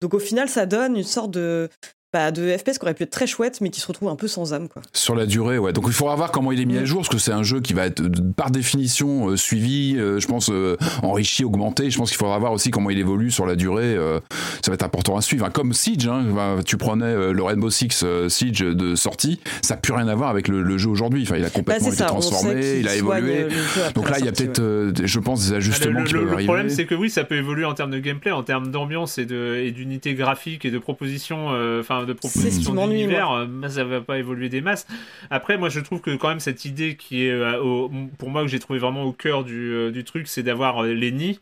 Donc 0.00 0.14
au 0.14 0.18
final, 0.20 0.48
ça 0.48 0.64
donne 0.66 0.96
une 0.96 1.02
sorte 1.02 1.32
de, 1.32 1.68
bah, 2.12 2.30
de 2.30 2.56
FPS 2.56 2.78
qui 2.78 2.84
aurait 2.84 2.94
pu 2.94 3.02
être 3.02 3.10
très 3.10 3.26
chouette, 3.26 3.60
mais 3.60 3.68
qui 3.70 3.80
se 3.80 3.86
retrouve 3.86 4.08
un 4.08 4.16
peu 4.16 4.28
sans 4.28 4.54
âme, 4.54 4.68
quoi. 4.68 4.80
Sur 4.94 5.14
la 5.14 5.26
durée, 5.26 5.58
ouais. 5.58 5.72
Donc 5.74 5.84
il 5.88 5.92
faudra 5.92 6.14
voir 6.16 6.30
comment 6.32 6.52
il 6.52 6.60
est 6.60 6.64
mis 6.64 6.78
à 6.78 6.82
Mm. 6.82 6.86
jour, 6.86 6.98
parce 7.00 7.08
que 7.10 7.18
c'est 7.18 7.32
un 7.32 7.42
jeu 7.42 7.60
qui 7.60 7.74
va 7.74 7.84
être 7.86 8.00
euh, 8.00 8.10
par 8.36 8.50
définition 8.50 9.28
euh, 9.30 9.36
suivi, 9.36 9.96
euh, 9.98 10.18
je 10.18 10.26
pense 10.26 10.48
euh, 10.50 10.76
enrichi, 11.02 11.44
augmenté. 11.44 11.90
Je 11.90 11.98
pense 11.98 12.08
qu'il 12.10 12.18
faudra 12.18 12.38
voir 12.38 12.52
aussi 12.52 12.70
comment 12.70 12.88
il 12.90 12.98
évolue 12.98 13.30
sur 13.30 13.44
la 13.46 13.56
durée. 13.56 13.94
euh, 13.94 14.20
ça 14.64 14.70
va 14.70 14.74
être 14.74 14.82
important 14.84 15.16
à 15.16 15.20
suivre. 15.20 15.44
Hein, 15.44 15.50
Comme 15.50 15.72
Siege, 15.72 16.06
hein, 16.08 16.24
bah, 16.34 16.56
tu 16.64 16.76
prenais 16.78 17.04
euh, 17.04 17.32
le 17.32 17.42
Rainbow 17.42 17.68
Six 17.70 18.00
euh, 18.04 18.28
Siege 18.28 18.60
de 18.60 18.94
sortie, 18.94 19.40
ça 19.62 19.74
n'a 19.74 19.80
plus 19.80 19.92
rien 19.92 20.08
à 20.08 20.14
voir 20.14 20.30
avec 20.30 20.48
le, 20.48 20.62
le 20.62 20.78
jeu 20.78 20.88
aujourd'hui. 20.88 21.22
Enfin, 21.24 21.36
il 21.36 21.42
a 21.44 21.48
Bah, 21.48 21.52
complètement 21.54 21.88
c'est 21.88 21.94
été 21.94 21.98
ça, 22.04 22.06
transformé, 22.06 22.78
il 22.80 22.88
a 22.88 22.94
évolué. 22.96 23.44
le 23.44 23.92
Donc 23.92 24.08
là, 24.08 24.18
il 24.18 24.24
y 24.24 24.28
a 24.28 24.32
peut-être, 24.32 24.58
ouais. 24.60 24.64
euh, 24.64 24.92
je 25.04 25.18
pense, 25.20 25.48
des 25.48 25.54
ajustements 25.56 26.00
le, 26.00 26.06
qui 26.06 26.14
le- 26.14 26.20
peuvent 26.20 26.28
le 26.28 26.34
arriver. 26.34 26.46
problème, 26.46 26.70
c'est 26.70 26.86
que 26.86 26.94
oui, 26.94 27.10
ça 27.10 27.24
peut 27.24 27.36
évoluer 27.36 27.64
en 27.66 27.74
termes 27.74 27.90
de 27.90 27.98
gameplay, 27.98 28.30
en 28.30 28.42
termes 28.42 28.70
d'ambiance 28.70 29.18
et 29.18 29.26
de 29.26 29.56
et 29.58 29.70
d'unité 29.72 30.14
graphique 30.14 30.64
et 30.64 30.70
de 30.70 30.78
proposition, 30.78 31.48
euh, 31.52 31.80
de 32.06 32.16
C'est 32.20 32.50
ce 32.50 32.60
qui 32.60 32.72
proposition 32.72 32.74
m'ennuie, 32.74 32.98
d'univers. 33.00 33.30
euh, 33.32 33.68
ça 33.68 33.84
va 33.84 34.00
pas 34.00 34.18
évoluer 34.18 34.48
des 34.48 34.60
masses. 34.60 34.86
Après, 35.30 35.56
moi, 35.58 35.68
je 35.68 35.80
trouve 35.80 36.00
que 36.00 36.14
quand 36.16 36.28
même 36.28 36.40
cette 36.40 36.64
idée 36.64 36.96
qui 36.96 37.24
est 37.26 37.30
euh, 37.32 37.60
au- 37.62 37.90
pour 38.18 38.30
moi 38.30 38.42
que 38.42 38.48
j'ai 38.48 38.58
trouvé 38.58 38.78
vraiment 38.78 39.04
au 39.04 39.12
cœur 39.12 39.44
du, 39.44 39.72
euh, 39.72 39.90
du 39.90 40.04
truc, 40.04 40.28
c'est 40.28 40.42
d'avoir 40.42 40.84
euh, 40.84 40.92
les 40.94 41.12
nids. 41.12 41.40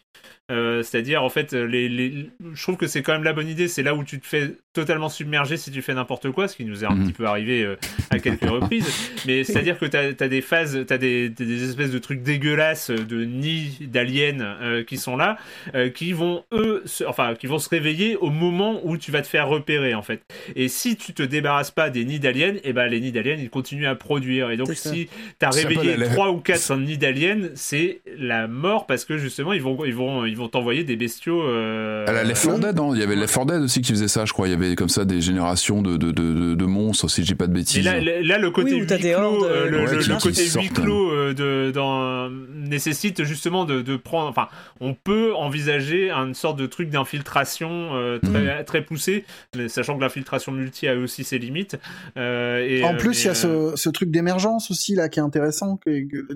Euh, 0.51 0.83
C'est-à-dire, 0.83 1.23
en 1.25 1.29
fait, 1.29 1.53
les, 1.55 1.89
les- 1.89 2.31
je 2.55 2.63
trouve 2.63 2.77
que 2.77 2.87
c'est 2.87 3.03
quand 3.03 3.13
même 3.13 3.25
la 3.25 3.33
bonne 3.33 3.49
idée. 3.49 3.67
C'est 3.69 3.83
là 3.83 3.95
où 3.95 4.05
tu 4.05 4.21
te 4.21 4.27
fais 4.27 4.53
totalement 4.73 5.09
submerger 5.09 5.57
si 5.57 5.71
tu 5.73 5.81
fais 5.83 5.95
n'importe 5.95 6.31
quoi, 6.31 6.49
ce 6.49 6.57
qui 6.57 6.65
nous 6.65 6.85
est 6.85 6.87
un 6.87 6.95
Mhm. 6.95 7.05
petit 7.07 7.13
peu 7.15 7.25
arrivé 7.27 7.65
euh, 7.65 7.77
à 8.11 8.19
quelques 8.19 8.45
reprises. 8.49 8.87
Mais 9.27 9.43
c'est-à-dire 9.45 9.79
que 9.79 9.87
tu 9.87 9.97
as, 9.97 10.29
des 10.29 10.41
phases, 10.43 10.85
tu 10.87 10.93
as 10.93 10.99
des, 10.99 11.29
des- 11.31 11.47
des 11.47 11.65
espèces 11.69 11.91
de 11.91 11.99
trucs 11.99 12.23
dégueulasses 12.23 12.91
de 12.91 13.25
nids 13.25 13.79
d'aliens 13.81 14.41
euh, 14.63 14.85
qui 14.85 14.99
sont 14.99 15.17
là, 15.17 15.37
euh, 15.75 15.89
qui 15.89 16.13
vont 16.13 16.45
eux, 16.53 16.83
se, 16.85 17.03
enfin, 17.05 17.35
qui 17.35 17.47
vont 17.47 17.59
se 17.59 17.69
réveiller 17.71 18.17
au 18.17 18.31
moment 18.31 18.81
où 18.85 18.97
tu 18.99 19.11
vas 19.11 19.23
te 19.23 19.27
faire 19.27 19.49
repérer 19.49 19.95
en 19.95 20.03
fait. 20.03 20.21
Et 20.55 20.69
si 20.69 20.97
tu 20.97 21.13
te 21.15 21.23
débarrasses 21.23 21.71
pas 21.71 21.91
des 21.91 22.05
nids 22.05 22.21
d'aliens, 22.21 22.55
et 22.63 22.73
ben 22.73 22.87
les 22.87 23.01
nids 23.01 23.13
d'aliens 23.13 23.37
ils 23.39 23.51
continuent 23.51 23.87
à 23.89 23.95
produire. 23.95 24.51
Et 24.51 24.57
donc 24.57 24.73
si 24.75 25.09
tu 25.41 25.47
as 25.47 25.51
réveillé 25.51 25.97
trois 26.05 26.31
ou 26.31 26.39
quatre 26.39 26.77
nids 26.77 26.99
d'aliens, 26.99 27.49
c'est 27.55 28.01
la 28.19 28.47
mort 28.47 28.87
parce 28.87 29.05
que 29.07 29.17
justement 29.19 29.53
ils 29.55 29.63
vont, 29.63 29.83
ils 29.85 29.95
vont, 29.95 30.25
ils 30.27 30.36
vont 30.36 30.36
t'envoyer 30.51 30.85
des 30.85 30.97
bestiaux. 30.97 31.43
euh, 31.43 32.05
À 32.07 32.13
la 32.13 32.25
Left 32.25 32.45
4 32.45 32.59
Dead, 32.61 32.77
non 32.77 32.95
Il 32.95 33.01
y 33.01 33.03
avait. 33.03 33.17
Left 33.17 33.35
4 33.35 33.47
Dead 33.47 33.63
aussi 33.63 33.81
qui 33.83 33.93
faisait 33.93 34.09
ça, 34.09 34.25
je 34.25 34.33
crois. 34.33 34.49
Il 34.49 34.51
y 34.51 34.55
avait 34.55 34.75
comme 34.77 34.89
ça 34.89 35.05
des 35.05 35.21
générations 35.21 35.83
de, 35.83 35.97
de, 35.97 36.11
de, 36.13 36.55
de 36.55 36.65
monstres, 36.65 37.09
si 37.09 37.23
je 37.23 37.27
dis 37.29 37.35
pas 37.35 37.47
de 37.47 37.53
bêtises. 37.53 37.85
là, 37.85 37.99
là, 38.01 38.21
là, 38.23 38.39
le 38.39 38.51
côté 38.51 38.75
Oui, 38.75 38.81
huis 38.81 38.87
clos, 38.87 39.13
hordes, 39.15 39.45
euh, 39.45 39.71
le, 39.71 40.21
côté 40.21 40.43
huis 40.47 40.69
clos 40.69 41.11
euh, 41.11 41.35
de, 41.35 41.71
dans, 41.73 42.29
nécessite 42.31 43.25
justement 43.25 43.65
de, 43.65 43.83
de 43.83 43.97
prendre. 43.97 44.29
Enfin, 44.29 44.49
on 44.81 44.95
peut 44.95 45.35
envisager 45.35 46.11
une 46.11 46.35
sorte 46.35 46.59
de 46.59 46.67
truc 46.67 46.91
d'infiltration 46.91 47.91
euh, 47.95 48.19
très, 48.19 48.65
très 48.65 48.83
poussé, 48.83 49.25
sachant 49.69 49.97
que 49.97 50.03
l'infiltration 50.03 50.53
multi 50.53 50.87
a 50.89 50.95
aussi 50.97 51.25
ses 51.25 51.39
limites. 51.39 51.77
Euh, 52.17 52.59
et, 52.67 52.85
En 52.85 52.95
plus, 52.97 53.23
il 53.23 53.27
y 53.27 53.29
a 53.29 53.33
euh, 53.47 53.73
ce, 53.75 53.77
ce 53.77 53.89
truc 53.91 54.11
d'émergence 54.11 54.71
aussi 54.71 54.95
là 54.95 55.09
qui 55.09 55.19
est 55.19 55.23
intéressant, 55.23 55.79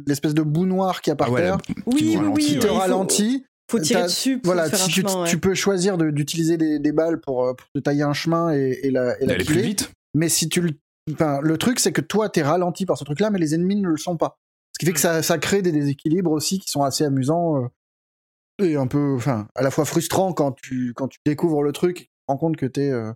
l'espèce 0.07 0.35
de 0.35 0.43
bout 0.43 0.67
noir 0.67 1.01
qui 1.01 1.11
a 1.11 1.17
par 1.17 1.29
Ah 1.29 1.33
ouais, 1.33 1.41
terre, 1.43 1.59
la- 1.69 1.75
Oui, 1.87 1.97
qui 1.97 2.05
oui, 2.09 2.17
ralentit, 2.17 2.47
oui. 2.51 2.55
ouais. 2.55 2.61
te 2.61 2.67
ralentit. 2.69 3.45
Faut 3.71 3.79
tirer 3.79 4.03
dessus 4.05 4.39
pour 4.39 4.53
Voilà, 4.55 4.69
faire 4.69 4.79
si 4.79 4.85
un 4.85 4.89
tu, 4.89 5.01
chemin, 5.03 5.23
ouais. 5.23 5.29
tu 5.29 5.39
peux 5.39 5.55
choisir 5.55 5.97
de- 5.97 6.11
d'utiliser 6.11 6.57
des, 6.57 6.79
des 6.79 6.93
balles 6.93 7.21
pour, 7.21 7.45
euh, 7.45 7.55
pour 7.55 7.67
te 7.75 7.79
tailler 7.79 8.03
un 8.03 8.13
chemin 8.13 8.53
et, 8.53 8.81
et 8.83 8.91
la, 8.91 9.21
et 9.21 9.27
la 9.27 9.35
plus 9.37 9.61
vite. 9.61 9.91
Mais 10.15 10.29
si 10.29 10.49
tu 10.49 10.61
le, 10.61 10.71
enfin, 11.13 11.41
le 11.41 11.57
truc, 11.57 11.79
c'est 11.79 11.93
que 11.93 12.01
toi, 12.01 12.29
t'es 12.29 12.43
ralenti 12.43 12.85
par 12.87 12.99
ce 12.99 13.05
truc-là, 13.05 13.31
mais 13.31 13.39
les 13.39 13.55
ennemis 13.55 13.77
ne 13.77 13.89
le 13.89 13.97
sont 13.97 14.17
pas. 14.17 14.39
Ce 14.73 14.79
qui 14.81 14.87
fait 14.87 14.93
que 14.93 15.01
ça, 15.01 15.23
ça 15.23 15.39
crée 15.39 15.63
des 15.63 15.73
déséquilibres 15.73 16.31
aussi 16.33 16.59
qui 16.59 16.71
sont 16.71 16.83
assez 16.83 17.05
amusants 17.05 17.63
euh, 17.65 18.65
et 18.65 18.77
un 18.77 18.87
peu, 18.87 19.15
enfin, 19.15 19.47
à 19.55 19.63
la 19.63 19.71
fois 19.71 19.85
frustrants 19.85 20.33
quand 20.33 20.53
tu, 20.53 20.93
quand 20.95 21.09
tu 21.09 21.19
découvres 21.25 21.63
le 21.63 21.73
truc, 21.73 22.01
et 22.01 22.05
que 22.05 22.09
tu 22.09 22.15
te 22.27 22.33
rends 22.33 22.37
compte 22.39 22.57
que 22.57 22.67
t'es, 22.67 22.91
euh, 22.91 23.13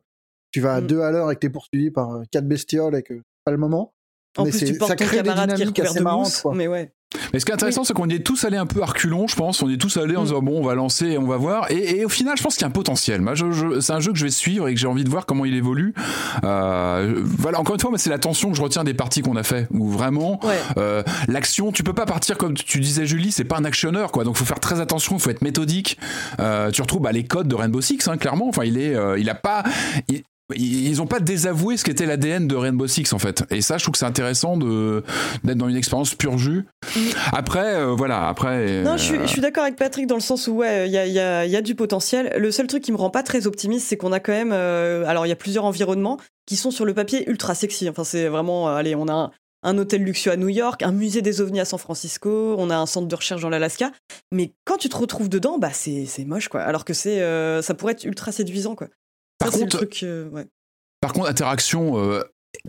tu 0.52 0.60
vas 0.60 0.74
à 0.76 0.80
Mm. 0.80 0.86
deux 0.86 1.00
à 1.00 1.10
l'heure 1.10 1.30
et 1.30 1.34
que 1.34 1.40
t'es 1.40 1.50
poursuivi 1.50 1.90
par 1.90 2.12
euh, 2.12 2.22
quatre 2.30 2.46
bestioles 2.46 2.94
et 2.94 3.02
que 3.02 3.14
c'est 3.14 3.44
pas 3.44 3.52
le 3.52 3.58
moment. 3.58 3.92
En 4.36 4.44
mais 4.44 4.50
plus, 4.50 4.64
tu 4.64 4.78
portes 4.78 4.90
ça 4.90 4.96
ton 4.96 5.04
crée 5.04 5.18
des 5.18 5.22
camarade 5.28 5.54
qui 5.72 5.80
est 5.80 5.84
assez 5.84 5.98
de 5.98 6.04
marrantes, 6.04 6.40
quoi. 6.42 6.54
Mais 6.54 6.66
ouais. 6.66 6.92
Mais 7.32 7.40
ce 7.40 7.44
qui 7.44 7.50
est 7.50 7.54
intéressant, 7.54 7.84
c'est 7.84 7.94
qu'on 7.94 8.08
y 8.08 8.14
est 8.14 8.20
tous 8.26 8.44
allés 8.44 8.56
un 8.56 8.66
peu 8.66 8.82
à 8.82 8.86
reculons, 8.86 9.26
je 9.26 9.36
pense. 9.36 9.62
On 9.62 9.68
est 9.70 9.76
tous 9.76 9.96
allés 9.96 10.16
en 10.16 10.22
Mm. 10.22 10.24
disant 10.24 10.42
bon, 10.42 10.60
on 10.60 10.64
va 10.66 10.74
lancer 10.74 11.06
et 11.06 11.18
on 11.18 11.26
va 11.26 11.36
voir. 11.36 11.70
Et, 11.70 11.98
et 11.98 12.04
au 12.04 12.08
final, 12.08 12.36
je 12.36 12.42
pense 12.42 12.54
qu'il 12.54 12.62
y 12.62 12.64
a 12.64 12.68
un 12.68 12.70
potentiel. 12.72 13.20
Moi, 13.20 13.34
je- 13.34 13.50
je- 13.52 13.80
c'est 13.80 13.92
un 13.92 14.00
jeu 14.00 14.12
que 14.12 14.18
je 14.18 14.24
vais 14.24 14.30
suivre 14.30 14.68
et 14.68 14.74
que 14.74 14.80
j'ai 14.80 14.86
envie 14.86 15.04
de 15.04 15.10
voir 15.10 15.26
comment 15.26 15.44
il 15.44 15.54
évolue. 15.54 15.94
Euh, 16.44 17.22
voilà, 17.24 17.60
encore 17.60 17.74
une 17.74 17.80
fois, 17.80 17.90
c'est 17.96 18.10
la 18.10 18.18
tension 18.18 18.50
que 18.50 18.56
je 18.56 18.62
retiens 18.62 18.84
des 18.84 18.94
parties 18.94 19.22
qu'on 19.22 19.36
a 19.36 19.42
fait. 19.42 19.66
Où 19.70 19.88
vraiment, 19.88 20.40
Ouais. 20.44 20.58
euh, 20.78 21.02
l'action, 21.28 21.72
tu 21.72 21.82
peux 21.82 21.92
pas 21.92 22.06
partir 22.06 22.38
comme 22.38 22.54
tu 22.54 22.80
disais, 22.80 23.06
Julie, 23.06 23.32
c'est 23.32 23.44
pas 23.44 23.56
un 23.58 23.64
actionneur, 23.64 24.12
quoi. 24.12 24.24
Donc, 24.24 24.36
faut 24.36 24.44
faire 24.44 24.60
très 24.60 24.80
attention, 24.80 25.18
faut 25.18 25.30
être 25.30 25.42
méthodique. 25.42 25.98
Euh, 26.40 26.70
tu 26.70 26.82
retrouves 26.82 27.02
bah, 27.02 27.12
les 27.12 27.24
codes 27.24 27.48
de 27.48 27.54
Rainbow 27.54 27.80
Six, 27.80 28.08
hein, 28.08 28.16
clairement. 28.16 28.48
Enfin, 28.48 28.64
il 28.64 28.78
est, 28.78 28.94
euh, 28.94 29.18
il 29.18 29.28
a 29.30 29.34
pas. 29.34 29.62
il- 30.08 30.22
ils 30.54 31.00
ont 31.00 31.06
pas 31.06 31.20
désavoué 31.20 31.76
ce 31.78 31.84
qu'était 31.84 32.04
l'ADN 32.06 32.46
de 32.46 32.54
Rainbow 32.54 32.86
Six 32.86 33.12
en 33.14 33.18
fait 33.18 33.44
et 33.50 33.62
ça 33.62 33.78
je 33.78 33.84
trouve 33.84 33.92
que 33.92 33.98
c'est 33.98 34.04
intéressant 34.04 34.56
de 34.58 35.02
d'être 35.42 35.56
dans 35.56 35.68
une 35.68 35.76
expérience 35.76 36.14
pure 36.14 36.36
jus 36.36 36.66
après 37.32 37.76
euh, 37.76 37.94
voilà 37.94 38.28
après 38.28 38.82
Non, 38.82 38.96
je 38.96 39.02
suis, 39.02 39.14
euh, 39.16 39.22
je 39.22 39.26
suis 39.28 39.40
d'accord 39.40 39.62
avec 39.64 39.76
Patrick 39.76 40.06
dans 40.06 40.14
le 40.16 40.20
sens 40.20 40.46
où 40.46 40.52
ouais, 40.56 40.86
il 40.88 40.92
y 40.92 40.98
a, 40.98 41.06
il 41.06 41.12
y 41.12 41.18
a- 41.20 41.46
il 41.46 41.50
y 41.50 41.56
a 41.56 41.62
du 41.62 41.74
potentiel. 41.74 42.32
Le 42.38 42.50
seul 42.50 42.66
truc 42.66 42.82
qui 42.82 42.92
me 42.92 42.96
rend 42.96 43.10
pas 43.10 43.22
très 43.22 43.46
optimiste, 43.46 43.86
c'est 43.88 43.96
qu'on 43.96 44.12
a 44.12 44.20
quand 44.20 44.32
même, 44.32 44.52
euh, 44.52 45.04
alors 45.06 45.24
il 45.26 45.28
y 45.28 45.32
a 45.32 45.36
plusieurs 45.36 45.64
environnements 45.64 46.18
qui 46.46 46.56
sont 46.56 46.70
sur 46.70 46.84
le 46.84 46.92
papier 46.94 47.28
ultra 47.28 47.54
sexy. 47.54 47.88
Enfin, 47.88 48.04
c'est 48.04 48.28
vraiment, 48.28 48.68
allez, 48.68 48.94
on 48.94 49.08
a 49.08 49.12
un, 49.12 49.30
un 49.62 49.78
hôtel 49.78 50.02
luxueux 50.02 50.32
à 50.32 50.36
New 50.36 50.48
York, 50.50 50.82
un 50.82 50.92
musée 50.92 51.22
des 51.22 51.40
ovnis 51.40 51.60
à 51.60 51.64
San 51.64 51.78
Francisco, 51.78 52.54
on 52.58 52.68
a 52.70 52.76
un 52.76 52.86
centre 52.86 53.08
de 53.08 53.14
recherche 53.14 53.40
dans 53.42 53.48
l'Alaska. 53.48 53.92
Mais 54.32 54.52
quand 54.64 54.76
tu 54.76 54.88
te 54.88 54.96
retrouves 54.96 55.28
dedans, 55.28 55.58
bah 55.58 55.70
c'est 55.72 56.06
moche 56.26 56.48
quoi. 56.48 56.60
Alors 56.62 56.84
que 56.84 56.92
c'est, 56.92 57.20
ça 57.62 57.74
pourrait 57.74 57.92
être 57.92 58.04
ultra 58.04 58.30
séduisant 58.32 58.74
quoi. 58.74 58.88
Par 59.38 59.48
Ça, 59.50 59.54
c'est 59.58 59.60
contre- 59.64 59.76
le 59.80 59.86
truc, 59.88 60.00
euh, 60.04 60.28
ouais. 60.30 60.46
Par 61.00 61.12
contre, 61.12 61.28
interaction 61.28 61.98
euh, 61.98 62.22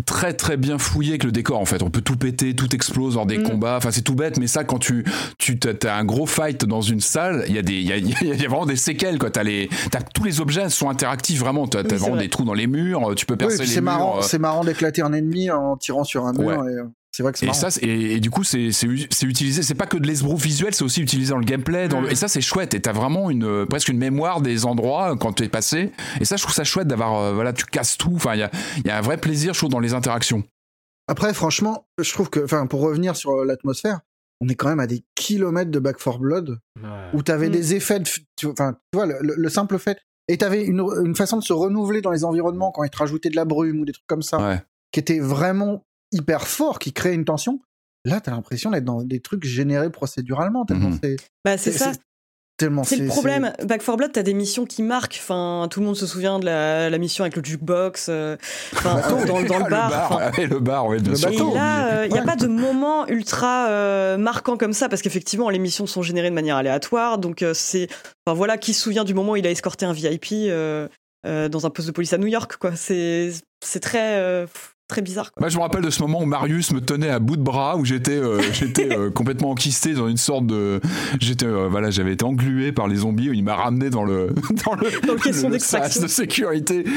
très 0.05 0.33
très 0.33 0.57
bien 0.57 0.77
fouillée 0.77 1.11
avec 1.11 1.23
le 1.23 1.31
décor 1.31 1.59
en 1.59 1.65
fait. 1.65 1.81
On 1.83 1.89
peut 1.89 2.01
tout 2.01 2.17
péter, 2.17 2.55
tout 2.55 2.73
explose 2.75 3.15
lors 3.15 3.25
des 3.25 3.37
Mm. 3.37 3.43
combats. 3.43 3.77
Enfin, 3.77 3.91
c'est 3.91 4.01
tout 4.01 4.15
bête, 4.15 4.39
mais 4.39 4.47
ça, 4.47 4.63
quand 4.63 4.79
tu 4.79 5.05
tu 5.37 5.57
as 5.83 5.95
un 5.95 6.03
gros 6.03 6.25
fight 6.25 6.65
dans 6.65 6.81
une 6.81 6.99
salle, 6.99 7.45
il 7.47 7.53
y 7.55 7.57
a 7.57 7.61
des 7.61 7.73
il 7.79 7.87
y 7.87 7.93
a, 7.93 7.97
il 7.97 8.41
y 8.41 8.45
a 8.45 8.49
vraiment 8.49 8.65
des 8.65 8.75
séquelles 8.75 9.19
quoi. 9.19 9.29
T'as 9.29 9.43
les 9.43 9.69
t'as 9.91 10.01
tous 10.01 10.23
les 10.23 10.41
objets 10.41 10.69
sont 10.69 10.89
interactifs 10.89 11.39
vraiment. 11.39 11.67
T'as 11.67 11.79
as 11.79 11.83
Oui, 11.83 11.87
vraiment 11.97 12.15
vrai. 12.15 12.23
des 12.23 12.29
trous 12.29 12.43
dans 12.43 12.53
les 12.55 12.67
murs. 12.67 13.13
Tu 13.15 13.25
peux 13.25 13.37
percer 13.37 13.59
les 13.59 13.67
c'est 13.67 13.75
murs. 13.75 13.83
marrant, 13.83 14.17
euh, 14.17 14.21
c'est 14.21 14.39
marrant 14.39 14.63
d'éclater 14.65 15.01
un 15.01 15.13
ennemi 15.13 15.49
en 15.51 15.77
tirant 15.77 16.03
sur 16.03 16.25
un 16.25 16.33
mur. 16.33 16.45
Ouais. 16.47 16.55
et, 16.73 16.77
euh, 16.77 16.83
c'est 17.15 17.23
vrai 17.23 17.31
que 17.31 17.39
c'est 17.39 17.45
Et 17.45 17.49
marrant. 17.49 17.69
ça, 17.69 17.79
et, 17.81 18.15
et 18.15 18.19
du 18.19 18.29
coup, 18.29 18.43
c'est 18.43 18.71
c'est 18.71 18.87
u- 18.87 19.07
c'est 19.09 19.25
utilisé. 19.25 19.63
C'est 19.63 19.73
pas 19.75 19.85
que 19.87 19.97
de 19.97 20.05
l'esbrouf 20.05 20.41
visuel, 20.41 20.73
c'est 20.73 20.83
aussi 20.83 21.01
utilisé 21.01 21.31
dans 21.31 21.37
le 21.39 21.45
gameplay. 21.45 21.87
Dans 21.87 22.01
le- 22.01 22.07
Mm. 22.07 22.11
et 22.11 22.15
ça, 22.15 22.27
c'est 22.27 22.41
chouette. 22.41 22.73
Et 22.73 22.81
t'as 22.81 22.91
vraiment 22.91 23.29
une 23.29 23.43
euh, 23.45 23.65
presque 23.65 23.87
une 23.89 23.97
mémoire 23.97 24.41
des 24.41 24.65
endroits 24.65 25.13
euh, 25.13 25.15
quand 25.15 25.33
tu 25.33 25.43
es 25.43 25.49
passé. 25.49 25.91
Et 26.19 26.25
ça, 26.25 26.35
je 26.35 26.43
trouve 26.43 26.53
ça 26.53 26.63
chouette 26.63 26.87
d'avoir 26.87 27.15
euh, 27.15 27.33
voilà, 27.33 27.53
tu 27.53 27.65
casses 27.65 27.97
tout. 27.97 28.11
Enfin, 28.15 28.33
il 28.35 28.39
y 28.39 28.43
a, 28.43 28.51
il 28.77 28.87
y 28.87 28.89
a 28.89 28.97
un 28.97 29.01
vrai 29.01 29.17
plaisir, 29.17 29.53
je 29.53 29.59
trouve, 29.59 29.69
dans 29.71 29.79
les 29.79 29.93
interactions. 29.93 30.43
Après, 31.07 31.33
franchement, 31.33 31.87
je 32.01 32.11
trouve 32.11 32.29
que, 32.29 32.43
enfin, 32.43 32.67
pour 32.67 32.81
revenir 32.81 33.15
sur 33.15 33.45
l'atmosphère, 33.45 33.99
on 34.41 34.49
est 34.49 34.55
quand 34.55 34.67
même 34.69 34.79
à 34.79 34.87
des 34.87 35.03
kilomètres 35.15 35.71
de 35.71 35.79
Back 35.79 35.97
4 36.03 36.19
Blood 36.19 36.59
ouais. 36.83 36.89
où 37.13 37.21
t'avais 37.23 37.47
Mm. 37.49 37.51
des 37.53 37.75
effets, 37.75 37.99
de, 37.99 38.09
tu, 38.35 38.47
enfin, 38.47 38.73
tu 38.91 38.97
vois, 38.97 39.05
le, 39.05 39.17
le- 39.21 39.35
le 39.37 39.49
simple 39.49 39.77
fait. 39.79 39.99
Et 40.27 40.37
t'avais 40.37 40.63
une, 40.65 40.81
une 41.05 41.15
façon 41.15 41.37
de 41.37 41.43
se 41.43 41.53
renouveler 41.53 42.01
dans 42.01 42.09
les 42.11 42.23
environnements 42.23 42.71
quand 42.71 42.83
ils 42.83 42.89
te 42.89 42.97
rajoutaient 42.97 43.29
de 43.29 43.35
la 43.35 43.45
brume 43.45 43.79
ou 43.81 43.85
des 43.85 43.91
trucs 43.93 44.07
comme 44.07 44.23
ça, 44.23 44.37
Ouais. 44.39 44.61
qui 44.91 44.99
était 44.99 45.19
vraiment 45.19 45.85
hyper 46.15 46.47
fort, 46.47 46.79
qui 46.79 46.93
créait 46.93 47.13
une 47.13 47.25
tension. 47.25 47.59
Là, 48.05 48.21
t'as 48.21 48.31
l'impression 48.31 48.71
d'être 48.71 48.85
dans 48.85 49.03
des 49.03 49.19
trucs 49.19 49.43
générés 49.45 49.89
procéduralement, 49.89 50.65
tellement 50.65 50.89
Mhm. 50.89 50.99
c'est. 51.03 51.15
Bah 51.43 51.57
c'est 51.57 51.71
ça. 51.71 51.93
c'est- 51.93 51.99
tellement. 52.57 52.83
C'est 52.85 52.95
le 52.95 53.07
problème. 53.07 53.51
Back 53.65 53.81
4 53.83 53.97
Blood, 53.97 54.11
t'as 54.13 54.23
des 54.23 54.33
missions 54.33 54.65
qui 54.65 54.81
marquent. 54.81 55.19
Enfin, 55.21 55.67
tout 55.69 55.81
le 55.81 55.85
monde 55.87 55.97
se 55.97 56.07
souvient 56.07 56.39
de 56.39 56.45
la, 56.45 56.89
la 56.89 56.97
mission 56.99 57.25
avec 57.25 57.35
le 57.35 57.43
jukebox, 57.43 58.07
euh, 58.07 58.37
enfin, 58.73 59.01
dans, 59.25 59.25
dans 59.43 59.57
le 59.59 59.69
bar. 59.69 59.89
bar, 59.89 60.11
enfin, 60.13 60.31
ouais, 60.37 60.47
le 60.47 60.59
bar, 60.59 60.87
ouais, 60.87 60.99
bien 61.01 61.11
Le 61.11 61.17
sûr. 61.17 61.27
Et 61.29 61.31
bateau. 61.33 61.53
là, 61.53 62.05
il 62.05 62.13
n'y 62.13 62.19
a 62.19 62.23
pas 62.23 62.37
de 62.37 62.47
moment 62.47 63.07
ultra 63.07 63.67
euh, 63.69 64.15
marquant 64.17 64.55
comme 64.55 64.71
ça, 64.71 64.87
parce 64.87 65.01
qu'effectivement, 65.01 65.49
les 65.49 65.59
missions 65.59 65.85
sont 65.85 66.01
générées 66.01 66.29
de 66.29 66.35
manière 66.35 66.55
aléatoire. 66.55 67.17
Donc, 67.17 67.41
euh, 67.41 67.53
c'est. 67.53 67.89
Enfin, 68.25 68.37
voilà, 68.37 68.57
qui 68.57 68.73
se 68.73 68.81
souvient 68.83 69.03
du 69.03 69.13
moment 69.13 69.33
où 69.33 69.35
il 69.35 69.45
a 69.47 69.51
escorté 69.51 69.85
un 69.85 69.91
VIP 69.91 70.27
euh, 70.31 70.87
euh, 71.25 71.49
dans 71.49 71.65
un 71.65 71.69
poste 71.71 71.87
de 71.89 71.91
police 71.93 72.13
à 72.13 72.17
New 72.19 72.27
York, 72.27 72.55
quoi. 72.57 72.73
C'est 72.77 73.33
c'est 73.65 73.79
très, 73.81 74.15
euh, 74.19 74.45
très 74.95 75.01
bizarre, 75.01 75.31
quoi. 75.33 75.41
Moi, 75.41 75.49
je 75.49 75.57
me 75.57 75.61
rappelle 75.61 75.81
de 75.81 75.89
ce 75.89 76.01
moment 76.01 76.21
où 76.21 76.25
Marius 76.25 76.71
me 76.71 76.79
tenait 76.79 77.09
à 77.09 77.19
bout 77.19 77.35
de 77.37 77.41
bras, 77.41 77.75
où 77.77 77.83
j'étais, 77.85 78.11
euh, 78.17 78.41
j'étais 78.53 78.95
euh, 78.97 79.11
complètement 79.11 79.51
enquisté 79.51 79.93
dans 79.93 80.07
une 80.07 80.17
sorte 80.17 80.47
de, 80.47 80.79
j'étais, 81.19 81.45
euh, 81.45 81.67
voilà, 81.69 81.89
j'avais 81.91 82.13
été 82.13 82.23
englué 82.23 82.71
par 82.71 82.87
les 82.87 82.95
zombies. 82.97 83.29
où 83.29 83.33
Il 83.33 83.43
m'a 83.43 83.55
ramené 83.55 83.89
dans 83.89 84.05
le, 84.05 84.27
dans 84.65 84.73
le, 84.75 85.07
Dans 85.41 85.49
le 85.49 85.59
sas 85.59 85.99
de 85.99 86.07
sécurité. 86.07 86.85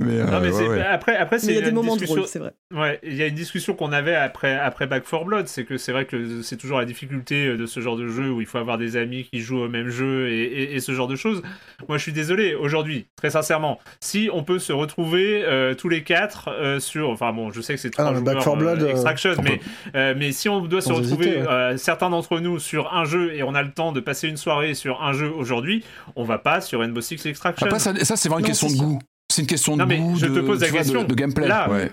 Mais, 0.00 0.20
euh, 0.20 0.26
Non, 0.26 0.40
mais 0.40 0.50
ouais, 0.52 0.68
ouais. 0.68 0.80
après, 0.80 1.16
après 1.16 1.38
c'est 1.38 1.48
il 1.48 1.54
y 1.54 1.58
a 1.58 1.62
des 1.62 1.72
moments 1.72 1.92
discussion- 1.94 2.16
drôles, 2.16 2.28
c'est 2.28 2.38
vrai. 2.38 2.52
Ouais, 2.72 3.00
il 3.02 3.14
y 3.14 3.22
a 3.22 3.26
une 3.26 3.34
discussion 3.34 3.74
qu'on 3.74 3.92
avait 3.92 4.14
après, 4.14 4.54
après 4.56 4.86
Back 4.86 5.04
4 5.08 5.24
Blood, 5.24 5.48
c'est 5.48 5.64
que 5.64 5.76
c'est 5.76 5.90
vrai 5.92 6.04
que 6.06 6.40
c'est 6.42 6.56
toujours 6.56 6.78
la 6.78 6.84
difficulté 6.84 7.46
euh, 7.46 7.56
de 7.56 7.66
ce 7.66 7.80
genre 7.80 7.96
de 7.96 8.06
jeu 8.08 8.30
où 8.30 8.40
il 8.40 8.46
faut 8.46 8.58
avoir 8.58 8.78
des 8.78 8.96
amis 8.96 9.28
qui 9.32 9.40
jouent 9.40 9.62
au 9.62 9.68
même 9.68 9.88
jeu 9.88 10.28
et, 10.28 10.42
et- 10.44 10.74
et 10.76 10.80
ce 10.80 10.92
genre 10.92 11.08
de 11.08 11.16
choses. 11.16 11.42
Moi, 11.88 11.98
je 11.98 12.02
suis 12.02 12.12
désolé, 12.12 12.54
aujourd'hui, 12.54 13.06
très 13.16 13.30
sincèrement, 13.30 13.80
si 14.00 14.30
on 14.32 14.44
peut 14.44 14.58
se 14.60 14.72
retrouver 14.72 15.42
euh, 15.44 15.74
tous 15.74 15.88
les 15.88 16.02
quatre 16.04 16.48
euh, 16.62 16.80
sur... 16.80 17.10
Enfin 17.10 17.32
bon, 17.32 17.50
je 17.50 17.60
sais 17.60 17.74
que 17.74 17.80
c'est 17.80 17.90
Ah 17.98 18.04
trois 18.04 18.12
Back 18.20 18.40
joueurs 18.42 18.44
4 18.44 18.56
Blood, 18.58 18.82
euh, 18.82 18.86
euh, 18.86 18.90
Extraction, 18.90 19.30
on 19.38 19.42
mais, 19.42 19.60
euh, 19.94 20.14
mais 20.16 20.32
si 20.32 20.48
on 20.48 20.60
doit 20.60 20.80
se 20.80 20.92
retrouver, 20.92 21.26
hésiter, 21.26 21.42
ouais. 21.42 21.48
euh, 21.48 21.76
certains 21.76 22.10
d'entre 22.10 22.38
nous, 22.40 22.58
sur 22.58 22.94
un 22.94 23.04
jeu 23.04 23.34
et 23.34 23.42
on 23.42 23.54
a 23.54 23.62
le 23.62 23.72
temps 23.72 23.92
de 23.92 24.00
passer 24.00 24.28
une 24.28 24.36
soirée 24.36 24.74
sur 24.74 25.02
un 25.02 25.12
jeu 25.12 25.30
aujourd'hui, 25.30 25.84
on 26.16 26.24
va 26.24 26.38
pas 26.38 26.60
sur 26.60 26.80
Rainbow 26.80 27.00
Six 27.00 27.26
Extraction. 27.26 27.66
Après, 27.66 27.78
ça, 27.78 27.94
ça, 28.04 28.16
c'est 28.16 28.28
vraiment 28.28 28.38
une 28.40 28.44
Non, 28.44 28.48
question 28.48 28.68
de 28.68 28.76
goût. 28.76 28.98
C'est 29.32 29.42
une 29.42 29.48
question 29.48 29.76
de 29.76 29.84
mais 29.84 29.98
goût, 29.98 30.16
je 30.16 30.26
de, 30.26 30.34
te 30.40 30.46
pose 30.46 30.60
la 30.60 30.68
de- 30.68 30.72
question. 30.72 31.04
de, 31.04 31.14
gameplay. 31.14 31.48
Là, 31.48 31.70
ouais. 31.70 31.90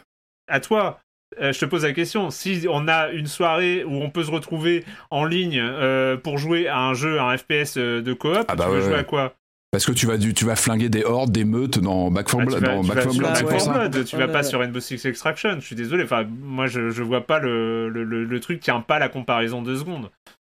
à 0.49 0.59
toi, 0.59 0.99
euh, 1.41 1.53
je 1.53 1.59
te 1.59 1.65
pose 1.65 1.83
la 1.85 1.93
question. 1.93 2.31
Si 2.31 2.65
on 2.69 2.87
a 2.87 3.09
une 3.09 3.27
soirée 3.27 3.83
où 3.85 3.93
on 3.93 4.09
peut 4.09 4.23
se 4.23 4.31
retrouver 4.31 4.83
en 5.09 5.23
ligne 5.25 5.59
euh, 5.61 6.17
pour 6.17 6.37
jouer 6.37 6.67
à 6.67 6.79
un 6.79 6.93
jeu, 6.93 7.19
un 7.21 7.37
FPS 7.37 7.77
euh, 7.77 8.01
de 8.01 8.13
coop, 8.13 8.45
Ah 8.47 8.55
bah 8.55 8.65
tu 8.65 8.71
veux 8.71 8.77
ouais, 8.77 8.81
jouer 8.81 8.93
ouais. 8.93 8.99
à 8.99 9.03
quoi? 9.03 9.33
Parce 9.71 9.85
que 9.85 9.91
tu 9.91 10.07
vas, 10.07 10.17
du, 10.17 10.33
tu 10.33 10.45
vas 10.45 10.55
flinguer 10.55 10.89
des 10.89 11.03
hordes, 11.03 11.31
des 11.31 11.45
meutes 11.45 11.77
dans 11.77 12.09
Back 12.09 12.25
4 12.27 12.39
Ah, 12.41 12.45
Blood. 12.45 12.59
Tu 12.59 12.65
vas, 12.65 12.75
dans 12.75 12.81
tu 12.81 12.87
Back 12.87 12.97
vas 12.97 13.03
4 13.03 13.11
sur 13.13 13.19
Blood, 13.19 13.29
Back 13.31 13.37
c'est 13.37 13.43
4 13.43 13.51
pour 13.51 13.61
ça. 13.61 13.71
Blood, 13.87 14.05
tu 14.05 14.15
vas 14.17 14.25
Ouais, 14.25 14.31
pas 14.31 14.43
sur 14.43 14.59
Rainbow 14.61 14.79
Six 14.79 15.05
Extraction. 15.05 15.55
Je 15.59 15.65
suis 15.65 15.75
désolé. 15.75 16.03
Enfin, 16.05 16.25
moi, 16.41 16.65
je, 16.65 16.89
je 16.89 17.03
vois 17.03 17.21
pas 17.27 17.37
le, 17.39 17.87
le, 17.89 18.03
le, 18.03 18.25
le 18.25 18.39
truc 18.39 18.61
tient 18.61 18.81
pas 18.81 18.97
la 18.97 19.09
comparaison 19.09 19.61
deux 19.61 19.77
secondes. 19.77 20.09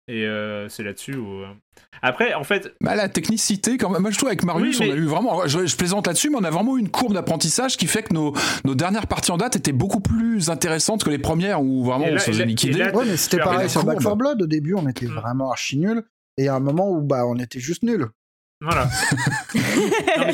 Et 0.10 0.26
euh, 0.26 0.68
c'est 0.68 0.82
là-dessus 0.84 1.16
où. 1.16 1.28
euh, 1.44 1.46
Après, 2.02 2.34
en 2.34 2.44
fait, 2.44 2.74
Bah, 2.82 2.96
la 2.96 3.08
technicité, 3.08 3.78
quand 3.78 3.90
même. 3.92 4.02
Moi, 4.02 4.10
je 4.12 4.18
trouve 4.18 4.30
avec 4.30 4.44
Marius, 4.44 4.80
Oui, 4.80 4.88
mais- 4.88 4.92
on 4.94 4.96
a 4.96 4.98
eu 4.98 5.06
vraiment. 5.06 5.48
Je, 5.48 5.66
je 5.68 5.78
plaisante 5.78 6.08
là-dessus, 6.08 6.30
mais 6.32 6.38
on 6.40 6.44
a 6.44 6.50
vraiment 6.50 6.76
eu 6.76 6.80
une 6.80 6.90
courbe 6.90 7.14
d'apprentissage 7.14 7.78
qui 7.78 7.86
fait 7.86 8.02
que 8.04 8.14
nos, 8.16 8.34
nos 8.66 8.74
dernières 8.76 9.06
parties 9.08 9.32
en 9.32 9.38
date 9.38 9.56
étaient 9.56 9.72
beaucoup 9.74 10.00
plus 10.02 10.50
intéressantes 10.50 11.04
que 11.04 11.10
les 11.12 11.20
premières 11.20 11.62
où 11.62 11.86
vraiment 11.86 12.08
Et 12.08 12.12
on 12.12 12.14
là- 12.16 12.20
se 12.20 12.26
faisait 12.32 12.40
là- 12.40 12.46
liquider. 12.48 12.80
là- 12.80 12.96
Ouais, 12.96 13.06
mais 13.06 13.16
c'était 13.16 13.38
pareil 13.38 13.70
sur 13.70 13.86
Back 13.86 13.98
Courbe. 14.00 14.06
4 14.08 14.18
Blood. 14.18 14.42
Au 14.42 14.48
début, 14.48 14.74
on 14.74 14.90
était 14.90 15.06
Mm. 15.06 15.14
vraiment 15.14 15.52
archi 15.52 15.78
nuls. 15.78 16.04
Et 16.38 16.48
à 16.48 16.56
un 16.56 16.60
moment 16.60 16.90
où 16.90 17.00
bah, 17.02 17.26
on 17.28 17.38
était 17.38 17.60
juste 17.60 17.84
nuls. 17.84 18.08
Voilà. 18.64 18.88
Non, 20.18 20.26
mais 20.28 20.34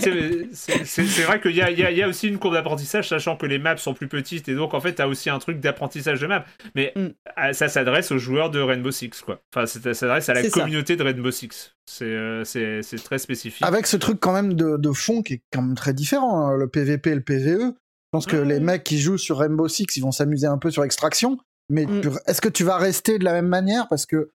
c'est- 0.54 1.24
vrai 1.24 1.40
qu'il 1.42 1.52
y 1.52 1.56
y, 1.56 1.62
a, 1.62 1.70
il 1.72 1.98
y 1.98 2.04
a 2.04 2.08
aussi 2.08 2.28
une 2.28 2.38
courbe 2.38 2.54
d'apprentissage, 2.54 3.08
sachant 3.10 3.36
que 3.38 3.46
les 3.46 3.60
maps 3.60 3.78
sont 3.78 3.94
plus 3.94 4.08
petites, 4.08 4.48
et 4.50 4.56
donc 4.56 4.74
en 4.74 4.80
fait, 4.82 4.96
tu 4.96 5.02
as 5.02 5.08
aussi 5.08 5.30
un 5.30 5.40
truc 5.40 5.60
d'apprentissage 5.60 6.20
de 6.20 6.28
maps. 6.28 6.44
Mais 6.76 6.94
Mm. 6.96 7.08
euh, 7.40 7.54
ça 7.54 7.68
s'adresse 7.70 8.12
aux 8.12 8.18
joueurs 8.18 8.50
de 8.50 8.60
Rainbow 8.60 8.92
Six, 8.92 9.22
quoi. 9.26 9.42
Enfin, 9.54 9.66
ça 9.66 9.94
s'adresse 9.94 10.30
à 10.30 10.34
la 10.34 10.44
ça. 10.44 10.50
communauté 10.50 10.96
de 10.96 11.04
Rainbow 11.04 11.32
Six. 11.32 11.74
C'est 11.86 12.06
euh, 12.06 12.44
c'est- 12.44 12.82
c'est 12.84 12.98
très 13.04 13.18
spécifique. 13.20 13.66
Avec 13.66 13.88
ce 13.88 13.98
truc 13.98 14.20
quand 14.20 14.34
même 14.34 14.54
de, 14.54 14.78
de 14.78 14.92
fond 14.92 15.22
qui 15.22 15.34
est 15.36 15.42
quand 15.52 15.62
même 15.62 15.76
très 15.76 15.94
différent, 15.94 16.48
hein, 16.48 16.58
le 16.58 16.68
PVP 16.68 17.12
et 17.12 17.16
le 17.16 17.22
PVE. 17.22 17.60
Je 17.62 18.12
pense 18.12 18.26
que 18.26 18.38
Ouais. 18.38 18.46
les 18.46 18.60
mecs 18.60 18.84
qui 18.84 19.00
jouent 19.00 19.18
sur 19.20 19.38
Rainbow 19.40 19.68
Six, 19.68 19.86
ils 19.96 20.02
vont 20.02 20.12
s'amuser 20.12 20.48
un 20.48 20.58
peu 20.58 20.72
sur 20.72 20.84
Extraction. 20.84 21.38
Mais 21.72 21.86
Mm. 21.86 22.02
est-ce 22.28 22.42
que 22.42 22.50
tu 22.50 22.64
vas 22.64 22.78
rester 22.78 23.20
de 23.20 23.24
la 23.24 23.34
même 23.34 23.48
manière? 23.48 23.88
Parce 23.88 24.06
que 24.06 24.32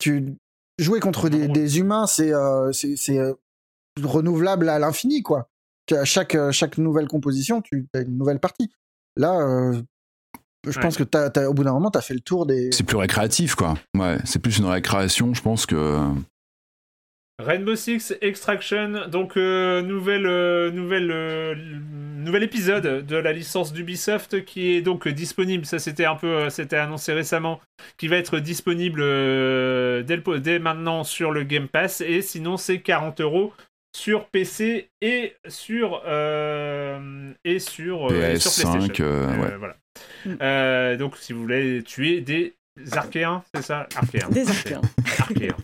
tu 0.00 0.34
jouer 0.78 1.00
contre 1.00 1.28
des, 1.28 1.78
humains, 1.78 2.06
c'est 2.06 2.32
euh, 2.32 2.72
c'est- 2.72 3.18
euh, 3.18 3.34
renouvelable 4.02 4.68
à 4.68 4.78
l'infini, 4.78 5.22
quoi. 5.22 5.48
À 5.90 6.04
chaque, 6.04 6.34
euh, 6.34 6.52
chaque 6.52 6.78
nouvelle 6.78 7.08
composition, 7.08 7.62
tu 7.62 7.88
as 7.94 8.00
une 8.00 8.16
nouvelle 8.18 8.38
partie. 8.40 8.70
Là, 9.16 9.40
euh, 9.40 9.80
je 10.66 10.76
Ouais. 10.76 10.82
pense 10.82 10.96
que 10.96 11.02
t'as- 11.02 11.30
t'as- 11.30 11.48
au 11.48 11.54
bout 11.54 11.64
d'un 11.64 11.72
moment, 11.72 11.90
tu 11.90 11.98
as 11.98 12.02
fait 12.02 12.14
le 12.14 12.20
tour 12.20 12.46
des. 12.46 12.70
C'est 12.72 12.84
plus 12.84 12.96
récréatif, 12.96 13.54
quoi. 13.54 13.74
Ouais, 13.96 14.18
c'est 14.24 14.38
plus 14.38 14.58
une 14.58 14.66
récréation, 14.66 15.32
je 15.34 15.42
pense 15.42 15.66
que. 15.66 16.06
Rainbow 17.40 17.76
Six 17.76 18.16
Extraction, 18.20 19.06
donc 19.08 19.36
euh, 19.36 19.80
nouvelle, 19.80 20.26
euh, 20.26 20.70
nouvelle, 20.72 21.10
euh, 21.12 21.54
nouvel 21.54 22.42
épisode 22.42 23.06
de 23.06 23.16
la 23.16 23.32
licence 23.32 23.72
d'Ubisoft 23.72 24.44
qui 24.44 24.72
est 24.74 24.82
donc 24.82 25.06
disponible. 25.06 25.64
Ça 25.64 25.78
c'était 25.78 26.04
un 26.04 26.16
peu, 26.16 26.50
c'était 26.50 26.76
annoncé 26.76 27.12
récemment, 27.12 27.60
qui 27.96 28.08
va 28.08 28.16
être 28.16 28.40
disponible 28.40 29.00
dès, 29.00 30.16
le 30.16 30.20
po- 30.22 30.38
dès 30.38 30.58
maintenant 30.58 31.04
sur 31.04 31.30
le 31.30 31.44
Game 31.44 31.68
Pass 31.68 32.00
et 32.00 32.22
sinon 32.22 32.56
c'est 32.56 32.80
40 32.80 33.20
euros 33.20 33.52
sur 33.96 34.26
PC 34.26 34.90
et 35.00 35.34
sur 35.48 36.02
et 37.44 37.58
sur, 37.60 38.08
euh, 38.10 38.34
et 38.34 38.38
sur 38.40 38.50
PS5, 38.50 38.88
PlayStation. 38.88 39.04
euh, 39.04 39.26
Euh, 39.28 39.42
ouais. 39.42 39.56
voilà. 39.58 40.96
Donc 40.96 41.16
si 41.16 41.32
vous 41.32 41.42
voulez 41.42 41.82
tuer 41.84 42.20
des 42.20 42.54
archéens, 42.92 43.42
c'est 43.54 43.62
ça, 43.62 43.88
archéens. 43.94 44.28
Des 44.30 44.48
archéens. 44.48 44.80
Archéens. 45.18 45.56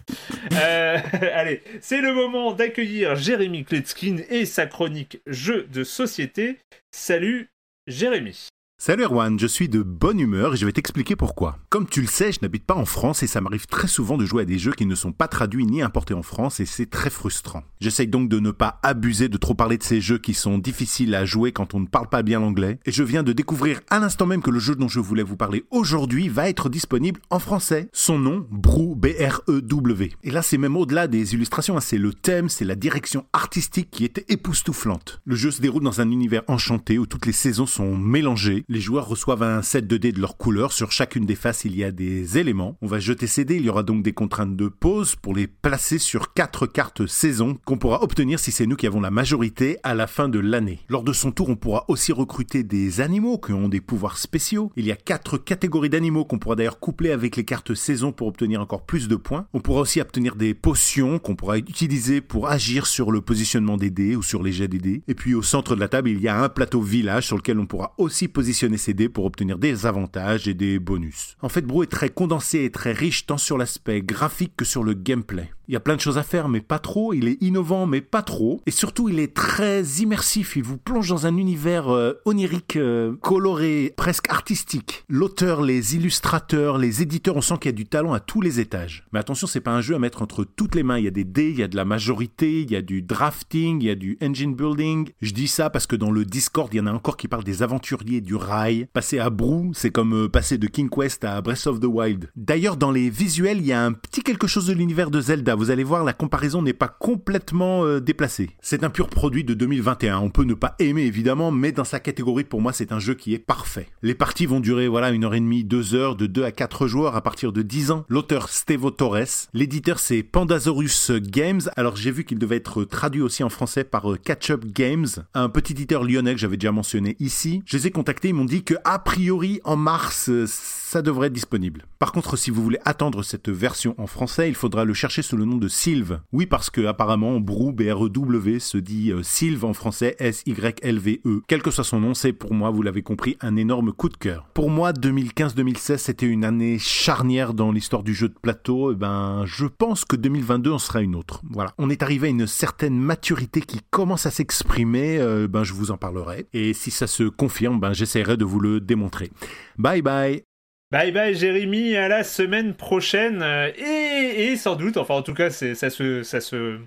Euh, 0.53 0.99
allez, 1.35 1.63
c'est 1.81 2.01
le 2.01 2.13
moment 2.13 2.53
d'accueillir 2.53 3.17
Jérémy 3.17 3.65
Kletskin 3.65 4.19
et 4.29 4.45
sa 4.47 4.67
chronique 4.67 5.21
Jeux 5.27 5.67
de 5.73 5.85
société. 5.85 6.59
Salut 6.91 7.51
Jérémy. 7.87 8.49
Salut 8.87 9.05
Erwan, 9.05 9.39
je 9.39 9.47
suis 9.47 9.71
de 9.71 9.83
bonne 9.83 10.21
humeur 10.21 10.53
et 10.53 10.57
je 10.59 10.67
vais 10.67 10.73
t'expliquer 10.73 11.17
pourquoi. 11.17 11.57
Comme 11.71 11.87
tu 11.87 12.03
le 12.03 12.07
sais, 12.07 12.33
je 12.33 12.41
n'habite 12.43 12.67
pas 12.67 12.75
en 12.75 12.85
France 12.85 13.23
et 13.23 13.27
ça 13.27 13.41
m'arrive 13.41 13.65
très 13.65 13.89
souvent 13.89 14.19
de 14.19 14.27
jouer 14.27 14.43
à 14.43 14.45
des 14.45 14.59
jeux 14.59 14.75
qui 14.75 14.85
ne 14.85 14.95
sont 14.95 15.13
pas 15.13 15.27
traduits 15.27 15.65
ni 15.65 15.81
importés 15.81 16.13
en 16.13 16.23
France 16.23 16.61
et 16.61 16.67
c'est 16.67 16.91
très 16.91 17.09
frustrant. 17.09 17.63
J'essaye 17.81 18.09
donc 18.09 18.29
de 18.29 18.39
ne 18.41 18.51
pas 18.51 18.81
abuser 18.83 19.31
de 19.31 19.39
trop 19.39 19.55
parler 19.55 19.79
de 19.79 19.83
ces 19.83 20.03
jeux 20.03 20.19
qui 20.19 20.35
sont 20.35 20.59
difficiles 20.59 21.15
à 21.15 21.25
jouer 21.25 21.51
quand 21.51 21.73
on 21.73 21.81
ne 21.81 21.87
parle 21.87 22.11
pas 22.11 22.23
bien 22.23 22.41
l'anglais 22.41 22.79
et 22.85 22.93
je 22.93 23.03
viens 23.03 23.23
de 23.23 23.33
découvrir 23.33 23.81
à 23.89 24.01
l'instant 24.01 24.27
même 24.27 24.43
que 24.43 24.51
le 24.51 24.59
jeu 24.59 24.75
dont 24.75 24.89
je 24.89 25.01
voulais 25.01 25.23
vous 25.23 25.39
parler 25.39 25.65
aujourd'hui 25.71 26.29
va 26.29 26.51
être 26.51 26.69
disponible 26.69 27.23
en 27.31 27.39
français. 27.39 27.89
Son 27.95 28.19
nom, 28.19 28.47
Brou, 28.51 28.97
B-R-E-W. 28.97 30.13
Et 30.25 30.31
là 30.31 30.43
c'est 30.43 30.59
même 30.59 30.77
au-delà 30.77 31.07
des 31.09 31.33
illustrations, 31.33 31.79
hein, 31.79 31.81
c'est 31.81 31.97
le 31.97 32.13
thème, 32.13 32.51
c'est 32.51 32.67
la 32.67 32.75
direction 32.75 33.25
artistique 33.33 33.89
qui 33.91 34.05
était 34.05 34.27
époustouflante. 34.29 35.23
Le 35.25 35.37
jeu 35.37 35.51
se 35.51 35.63
déroule 35.63 35.85
dans 35.85 36.03
un 36.03 36.11
univers 36.11 36.43
enchanté 36.49 36.99
où 36.99 37.07
toutes 37.07 37.25
les 37.25 37.33
saisons 37.33 37.65
sont 37.65 37.97
mélangées. 37.97 38.67
Les 38.75 38.81
joueurs 38.81 39.07
reçoivent 39.07 39.45
un 39.45 39.63
set 39.63 39.87
de 39.87 39.97
dés 39.97 40.11
de 40.11 40.21
leur 40.21 40.37
couleur. 40.37 40.73
Sur 40.73 40.91
chacune 40.91 41.27
des 41.27 41.37
faces, 41.37 41.65
il 41.65 41.77
y 41.77 41.85
a 41.85 41.93
des 41.93 42.39
éléments. 42.39 42.77
On 42.83 42.89
va 42.89 42.99
jeter 42.99 43.29
ces 43.29 43.45
dés. 43.45 43.55
Il 43.55 43.65
y 43.65 43.69
aura 43.69 43.85
donc 43.85 44.03
des 44.03 44.13
contraintes 44.13 44.57
de 44.57 44.67
pause 44.67 45.15
pour 45.15 45.33
les 45.33 45.47
placer 45.47 46.01
sur 46.01 46.33
quatre 46.33 46.67
cartes 46.67 47.07
saison 47.07 47.57
qu'on 47.65 47.79
pourra 47.79 48.03
obtenir 48.03 48.41
si 48.41 48.51
c'est 48.51 48.67
nous 48.67 48.75
qui 48.75 48.89
avons 48.89 49.01
la 49.01 49.13
majorité 49.13 49.79
à 49.85 49.95
la 49.95 50.09
fin 50.09 50.29
de 50.29 50.41
l'année. 50.41 50.81
Lors 50.89 51.05
de 51.05 51.13
son 51.13 51.31
tour, 51.31 51.51
on 51.51 51.55
pourra 51.55 51.85
aussi 51.87 52.11
recruter 52.11 52.65
des 52.65 53.01
animaux 53.01 53.39
qui 53.39 53.53
ont 53.53 53.69
des 53.69 53.81
pouvoirs 53.81 54.19
spéciaux. 54.19 54.73
Il 54.75 54.87
y 54.87 54.91
a 54.91 54.97
quatre 54.97 55.39
catégories 55.39 55.89
d'animaux 55.89 56.25
qu'on 56.25 56.41
pourra 56.41 56.57
d'ailleurs 56.57 56.81
coupler 56.81 57.13
avec 57.13 57.37
les 57.37 57.45
cartes 57.45 57.75
saison 57.75 58.11
pour 58.11 58.27
obtenir 58.27 58.61
encore 58.61 58.85
plus 58.85 59.07
de 59.07 59.15
points. 59.15 59.47
On 59.55 59.61
pourra 59.61 59.83
aussi 59.83 60.01
obtenir 60.01 60.35
des 60.35 60.53
potions 60.53 61.21
qu'on 61.21 61.37
pourra 61.37 61.59
utiliser 61.59 62.21
pour 62.21 62.49
agir 62.49 62.89
sur 62.89 63.13
le 63.13 63.21
positionnement 63.21 63.77
des 63.77 63.91
dés 63.91 64.17
ou 64.17 64.23
sur 64.25 64.43
les 64.43 64.51
jets 64.51 64.67
des 64.67 64.79
dés. 64.79 65.03
Et 65.07 65.15
puis 65.15 65.37
au 65.37 65.43
centre 65.43 65.77
de 65.77 65.81
la 65.81 65.87
table, 65.87 66.09
il 66.09 66.21
y 66.21 66.27
a 66.27 66.43
un 66.43 66.49
plateau 66.49 66.83
village 66.83 67.29
sur 67.29 67.37
lequel 67.37 67.61
on 67.61 67.67
pourra 67.67 67.95
aussi 67.99 68.27
positionner 68.27 68.54
dés 68.95 69.09
pour 69.09 69.25
obtenir 69.25 69.59
des 69.59 69.87
avantages 69.87 70.49
et 70.49 70.55
des 70.55 70.79
bonus. 70.79 71.37
En 71.43 71.49
fait, 71.49 71.63
Bro 71.63 71.83
est 71.83 71.91
très 71.91 72.09
condensé 72.09 72.65
et 72.65 72.71
très 72.71 72.93
riche 72.93 73.27
tant 73.27 73.39
sur 73.39 73.59
l'aspect 73.59 74.01
graphique 74.01 74.55
que 74.57 74.65
sur 74.65 74.83
le 74.83 74.95
gameplay. 74.95 75.51
Il 75.69 75.75
y 75.75 75.77
a 75.77 75.81
plein 75.81 75.97
de 75.97 76.01
choses 76.01 76.19
à 76.19 76.23
faire, 76.23 76.49
mais 76.49 76.61
pas 76.61 76.79
trop. 76.79 77.13
Il 77.15 77.29
est 77.29 77.41
innovant, 77.41 77.87
mais 77.87 78.01
pas 78.01 78.23
trop. 78.23 78.61
Et 78.67 78.71
surtout, 78.71 79.09
il 79.09 79.19
est 79.19 79.35
très 79.35 79.83
immersif. 80.01 80.57
Il 80.57 80.63
vous 80.63 80.77
plonge 80.77 81.09
dans 81.09 81.27
un 81.27 81.37
univers 81.37 81.89
euh, 81.89 82.15
onirique, 82.25 82.77
euh, 82.77 83.17
coloré, 83.23 83.95
presque 83.97 84.31
artistique. 84.31 85.05
L'auteur, 85.09 85.63
les 85.63 85.97
illustrateurs, 85.97 86.77
les 86.77 87.03
éditeurs, 87.03 87.37
on 87.37 87.41
sent 87.41 87.55
qu'il 87.61 87.71
y 87.71 87.75
a 87.75 87.77
du 87.77 87.87
talent 87.87 88.13
à 88.13 88.21
tous 88.21 88.41
les 88.41 88.61
étages. 88.61 89.07
Mais 89.13 89.19
attention, 89.19 89.47
c'est 89.47 89.61
pas 89.61 89.73
un 89.73 89.81
jeu 89.81 89.95
à 89.95 89.99
mettre 89.99 90.23
entre 90.23 90.45
toutes 90.45 90.75
les 90.75 90.83
mains. 90.83 90.99
Il 90.99 91.05
y 91.05 91.09
a 91.09 91.13
des 91.13 91.25
dés, 91.25 91.51
il 91.51 91.59
y 91.59 91.63
a 91.63 91.69
de 91.69 91.77
la 91.77 91.85
majorité, 91.85 92.63
il 92.63 92.71
y 92.71 92.77
a 92.77 92.83
du 92.83 93.01
drafting, 93.01 93.81
il 93.81 93.87
y 93.87 93.91
a 93.91 93.95
du 93.95 94.19
engine 94.23 94.55
building. 94.55 95.09
Je 95.23 95.33
dis 95.33 95.49
ça 95.49 95.71
parce 95.71 95.87
que 95.87 95.97
dans 95.97 96.11
le 96.11 96.25
Discord, 96.25 96.69
il 96.73 96.77
y 96.77 96.81
en 96.81 96.87
a 96.87 96.93
encore 96.93 97.17
qui 97.17 97.29
parlent 97.29 97.45
des 97.45 97.63
aventuriers 97.63 98.21
du 98.21 98.35
rail. 98.35 98.87
Passer 98.93 99.19
à 99.19 99.31
Brou, 99.31 99.73
c'est 99.75 99.91
comme 99.91 100.25
euh, 100.25 100.29
passer 100.29 100.59
de 100.59 100.67
King 100.67 100.91
Quest 100.91 101.25
à 101.25 101.41
Breath 101.41 101.67
of 101.67 101.81
the 101.81 101.87
Wild. 101.87 102.31
D'ailleurs, 102.37 102.77
dans 102.77 102.91
les 102.91 103.09
visuels, 103.09 103.59
il 103.59 103.67
y 103.67 103.73
a 103.73 103.83
un 103.83 103.93
petit 103.93 104.23
quelque 104.23 104.47
chose 104.47 104.67
de 104.67 104.73
l'univers 104.73 105.11
de 105.11 105.21
Zelda 105.21 105.54
vous 105.57 105.71
allez 105.71 105.85
voir, 105.85 106.05
la 106.05 106.13
comparaison 106.13 106.63
n'est 106.63 106.73
pas 106.73 106.89
complètement 106.89 107.85
euh, 107.85 108.01
déplacée. 108.01 108.51
C'est 108.61 108.85
un 108.85 108.91
pur 108.91 109.09
produit 109.09 109.45
de 109.45 109.55
2021. 109.55 110.19
On 110.19 110.31
peut 110.31 110.45
ne 110.45 110.55
pas 110.55 110.75
aimer 110.79 111.03
évidemment, 111.03 111.51
mais 111.51 111.73
dans 111.73 111.85
sa 111.85 112.01
catégorie, 112.01 112.45
pour 112.45 112.61
moi, 112.61 112.73
c'est 112.73 112.93
un 112.93 112.99
jeu 112.99 113.15
qui 113.15 113.35
est 113.35 113.39
parfait. 113.39 113.89
Les 114.03 114.15
parties 114.15 114.47
vont 114.47 114.61
durer 114.61 114.89
voilà 114.89 115.11
une 115.11 115.25
heure 115.25 115.35
et 115.35 115.41
demie, 115.41 115.65
deux 115.65 115.95
heures, 115.95 116.17
de 116.17 116.27
2 116.27 116.45
à 116.45 116.53
4 116.53 116.87
joueurs 116.87 117.17
à 117.17 117.23
partir 117.23 117.53
de 117.53 117.63
10 117.63 117.91
ans. 117.91 118.05
L'auteur 118.09 118.49
Stevo 118.49 118.91
Torres. 118.91 119.49
L'éditeur 119.53 119.99
c'est 119.99 120.23
Pandasaurus 120.23 121.11
Games. 121.11 121.63
Alors 121.77 121.97
j'ai 121.97 122.11
vu 122.11 122.25
qu'il 122.25 122.39
devait 122.39 122.57
être 122.57 122.85
traduit 122.85 123.23
aussi 123.23 123.43
en 123.43 123.49
français 123.49 123.85
par 123.85 124.13
euh, 124.13 124.17
Catch 124.17 124.51
Up 124.51 124.65
Games, 124.65 125.07
un 125.35 125.49
petit 125.49 125.73
éditeur 125.73 126.05
lyonnais 126.05 126.35
que 126.35 126.41
j'avais 126.41 126.57
déjà 126.57 126.73
mentionné 126.73 127.17
ici. 127.21 127.63
Je 127.67 127.77
les 127.77 127.89
ai 127.89 127.91
contactés, 127.91 128.29
ils 128.29 128.35
m'ont 128.35 128.45
dit 128.45 128.63
que 128.63 128.75
a 128.85 128.99
priori 128.99 129.61
en 129.65 129.77
mars 129.77 130.29
euh, 130.29 130.47
ça 130.49 131.03
devrait 131.03 131.27
être 131.27 131.33
disponible. 131.33 131.87
Par 131.99 132.13
contre, 132.13 132.37
si 132.37 132.51
vous 132.51 132.63
voulez 132.63 132.79
attendre 132.85 133.23
cette 133.23 133.49
version 133.49 133.95
en 133.99 134.07
français, 134.07 134.49
il 134.49 134.55
faudra 134.55 134.85
le 134.85 134.95
chercher 134.95 135.23
sous 135.23 135.37
le 135.37 135.44
nom 135.45 135.57
de 135.57 135.69
Sylve. 135.69 136.21
Oui, 136.33 136.47
parce 136.47 136.71
que 136.71 136.87
apparemment, 136.87 137.41
Brou, 137.41 137.73
B-R-E-W, 137.73 138.59
se 138.59 138.79
dit 138.79 139.13
euh, 139.13 139.23
Sylve 139.23 139.65
en 139.65 139.73
français, 139.73 140.17
S-Y-L-V-E. 140.19 141.43
Quel 141.47 141.63
que 141.63 141.71
soit 141.71 141.85
son 141.85 142.01
nom, 142.01 142.15
c'est 142.15 142.33
pour 142.33 142.55
moi, 142.55 142.71
vous 142.71 142.83
l'avez 142.83 143.03
compris, 143.03 143.37
un 143.41 143.57
énorme 143.57 143.93
coup 143.93 144.09
de 144.09 144.17
cœur. 144.17 144.49
Pour 144.55 144.71
moi, 144.71 144.93
2015-2016, 144.93 145.99
c'était 145.99 146.27
une 146.27 146.45
année 146.45 146.79
charnière 146.79 147.55
dans 147.55 147.73
l'histoire 147.73 148.03
du 148.03 148.15
jeu 148.15 148.29
de 148.29 148.35
plateau. 148.41 148.93
Et 148.93 148.95
ben, 148.95 149.45
je 149.47 149.67
pense 149.67 150.05
que 150.05 150.17
2022 150.17 150.73
en 150.73 150.79
sera 150.79 151.01
une 151.01 151.15
autre. 151.15 151.43
Voilà. 151.51 151.73
On 151.79 151.91
est 151.91 152.03
arrivé 152.03 152.29
à 152.29 152.31
une 152.31 152.47
certaine 152.47 152.99
maturité 152.99 153.61
qui 153.61 153.81
commence 153.91 154.27
à 154.27 154.31
s'exprimer. 154.31 155.19
Euh, 155.19 155.49
ben, 155.49 155.65
je 155.65 155.73
vous 155.73 155.91
en 155.91 155.97
parlerai. 155.97 156.47
Et 156.53 156.73
si 156.73 156.91
ça 156.91 157.07
se 157.07 157.25
confirme, 157.25 157.81
ben, 157.81 157.93
j'essaierai 157.93 158.37
de 158.37 158.45
vous 158.45 158.61
le 158.61 158.81
démontrer. 158.81 159.31
Bye 159.79 160.03
bye 160.03 160.54
Bye 160.91 161.13
bye 161.13 161.35
Jérémy, 161.35 161.97
à 161.97 162.09
la 162.09 162.23
semaine 162.25 162.75
prochaine. 162.75 163.43
Et, 163.77 164.53
et 164.53 164.57
sans 164.57 164.77
doute, 164.77 164.97
enfin 164.97 165.15
en 165.15 165.23
tout 165.23 165.35
cas, 165.35 165.51
ça 165.51 165.91
se, 165.91 166.23
ça 166.23 166.41
se, 166.41 166.79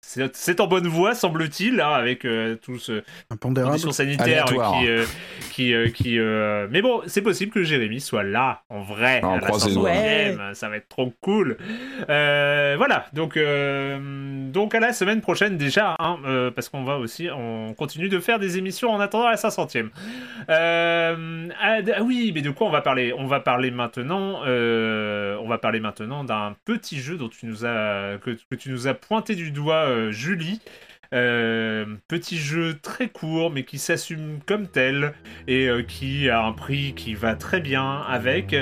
c'est 0.00 0.60
en 0.60 0.66
bonne 0.66 0.86
voie 0.86 1.14
semble-t-il, 1.14 1.80
hein, 1.80 1.92
avec 1.92 2.26
euh, 2.26 2.56
tout 2.56 2.78
ce 2.78 3.02
conditions 3.70 3.90
sanitaires 3.92 4.44
qui, 4.44 4.86
euh, 4.88 5.04
qui, 5.50 5.74
euh, 5.74 5.88
qui, 5.88 6.18
euh, 6.18 6.66
Mais 6.70 6.82
bon, 6.82 7.00
c'est 7.06 7.22
possible 7.22 7.52
que 7.52 7.62
Jérémy 7.62 8.00
soit 8.00 8.22
là 8.22 8.64
en 8.68 8.82
vrai. 8.82 9.20
On 9.22 9.30
à 9.30 9.40
la 9.40 9.48
500e, 9.48 9.72
doigts. 9.74 10.54
Ça 10.54 10.68
va 10.68 10.76
être 10.76 10.88
trop 10.88 11.12
cool. 11.22 11.56
Euh, 12.10 12.74
voilà, 12.76 13.06
donc 13.14 13.38
euh, 13.38 14.50
donc 14.50 14.74
à 14.74 14.80
la 14.80 14.92
semaine 14.92 15.22
prochaine 15.22 15.56
déjà, 15.56 15.96
hein, 15.98 16.18
euh, 16.26 16.50
parce 16.50 16.68
qu'on 16.68 16.84
va 16.84 16.98
aussi, 16.98 17.28
on 17.34 17.72
continue 17.72 18.10
de 18.10 18.20
faire 18.20 18.38
des 18.38 18.58
émissions 18.58 18.90
en 18.90 19.00
attendant 19.00 19.28
la 19.30 19.36
500e. 19.36 19.88
Euh, 20.50 21.48
ah, 21.60 21.78
ah 21.96 22.02
oui, 22.02 22.32
mais 22.34 22.42
de 22.42 22.50
quoi 22.50 22.66
on 22.66 22.70
va 22.70 22.82
parler? 22.82 23.14
On 23.16 23.26
va 23.26 23.40
parler 23.40 23.70
maintenant. 23.70 24.42
euh, 24.44 25.36
on 25.40 25.48
va 25.48 25.56
parler 25.58 25.80
maintenant 25.80 26.24
d'un 26.24 26.54
petit 26.66 27.00
jeu 27.00 27.16
dont 27.16 27.28
tu 27.28 27.46
nous 27.46 27.64
as 27.64 28.18
que, 28.22 28.30
que 28.50 28.54
tu 28.54 28.70
nous 28.70 28.86
as 28.86 28.94
pointé 28.94 29.34
du 29.34 29.50
doigt, 29.50 29.61
euh, 29.70 30.10
Julie. 30.10 30.60
Euh, 31.14 31.84
petit 32.08 32.38
jeu 32.38 32.78
très 32.80 33.08
court 33.08 33.50
mais 33.50 33.64
qui 33.64 33.76
s'assume 33.76 34.38
comme 34.46 34.66
tel 34.66 35.12
et 35.46 35.68
euh, 35.68 35.82
qui 35.82 36.30
a 36.30 36.42
un 36.42 36.52
prix 36.52 36.94
qui 36.94 37.14
va 37.14 37.34
très 37.34 37.60
bien 37.60 38.00
avec. 38.08 38.56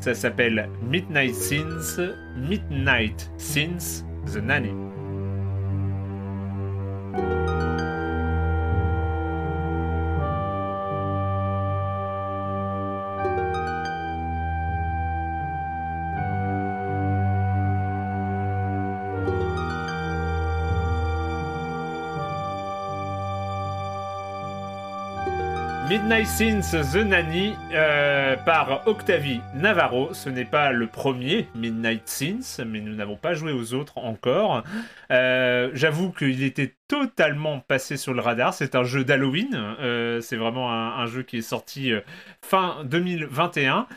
Ça 0.00 0.14
s'appelle 0.14 0.68
Midnight 0.82 1.34
Sins, 1.34 2.14
Midnight 2.36 3.30
Sins 3.38 4.04
The 4.32 4.36
Nanny. 4.36 4.95
Midnight 26.06 26.28
Sins 26.28 26.92
The 26.92 26.98
Nanny 26.98 27.56
euh, 27.72 28.36
par 28.36 28.86
Octavie 28.86 29.40
Navarro. 29.56 30.14
Ce 30.14 30.28
n'est 30.28 30.44
pas 30.44 30.70
le 30.70 30.86
premier 30.86 31.48
Midnight 31.56 32.06
Sins, 32.06 32.64
mais 32.64 32.80
nous 32.80 32.94
n'avons 32.94 33.16
pas 33.16 33.34
joué 33.34 33.50
aux 33.50 33.74
autres 33.74 33.98
encore. 33.98 34.62
Euh, 35.10 35.70
J'avoue 35.74 36.12
qu'il 36.12 36.44
était 36.44 36.76
totalement 36.86 37.58
passé 37.58 37.96
sur 37.96 38.14
le 38.14 38.20
radar. 38.20 38.54
C'est 38.54 38.76
un 38.76 38.84
jeu 38.84 39.02
d'Halloween. 39.02 39.48
Euh, 39.80 40.20
C'est 40.20 40.36
vraiment 40.36 40.72
un, 40.72 41.06
jeu 41.06 41.24
qui 41.24 41.38
est 41.38 41.42
sorti 41.42 41.90
fin 42.40 42.84
2021. 42.84 43.88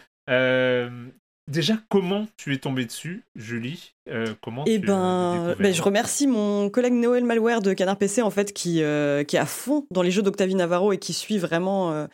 Déjà, 1.49 1.79
comment 1.89 2.27
tu 2.37 2.53
es 2.53 2.57
tombé 2.57 2.85
dessus, 2.85 3.23
Julie? 3.35 3.93
Euh, 4.07 4.35
Comment 4.39 4.65
Eh 4.67 4.77
ben, 4.77 5.55
ben, 5.59 5.73
je 5.73 5.81
remercie 5.81 6.27
mon 6.27 6.69
collègue 6.69 6.93
Noël 6.93 7.23
Malware 7.23 7.61
de 7.61 7.73
Canard 7.73 7.97
PC 7.97 8.21
en 8.21 8.29
fait 8.29 8.53
qui, 8.53 8.83
euh, 8.83 9.23
qui 9.23 9.35
est 9.35 9.39
à 9.39 9.47
fond 9.47 9.85
dans 9.89 10.03
les 10.03 10.11
jeux 10.11 10.21
d'Octavie 10.21 10.53
Navarro 10.53 10.93
et 10.93 10.99
qui 10.99 11.11
suit 11.11 11.39
vraiment, 11.39 12.07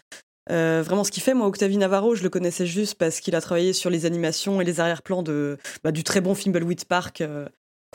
euh, 0.49 0.81
vraiment 0.81 1.03
ce 1.03 1.11
qu'il 1.11 1.21
fait. 1.21 1.33
Moi, 1.33 1.47
Octavie 1.47 1.77
Navarro, 1.77 2.15
je 2.15 2.23
le 2.23 2.29
connaissais 2.29 2.65
juste 2.65 2.95
parce 2.95 3.19
qu'il 3.19 3.35
a 3.35 3.41
travaillé 3.41 3.73
sur 3.73 3.89
les 3.89 4.05
animations 4.05 4.61
et 4.61 4.63
les 4.63 4.79
arrière-plans 4.79 5.21
de, 5.21 5.57
bah, 5.83 5.91
du 5.91 6.05
très 6.05 6.21
bon 6.21 6.33
Thimbleweed 6.33 6.85
Park 6.85 7.21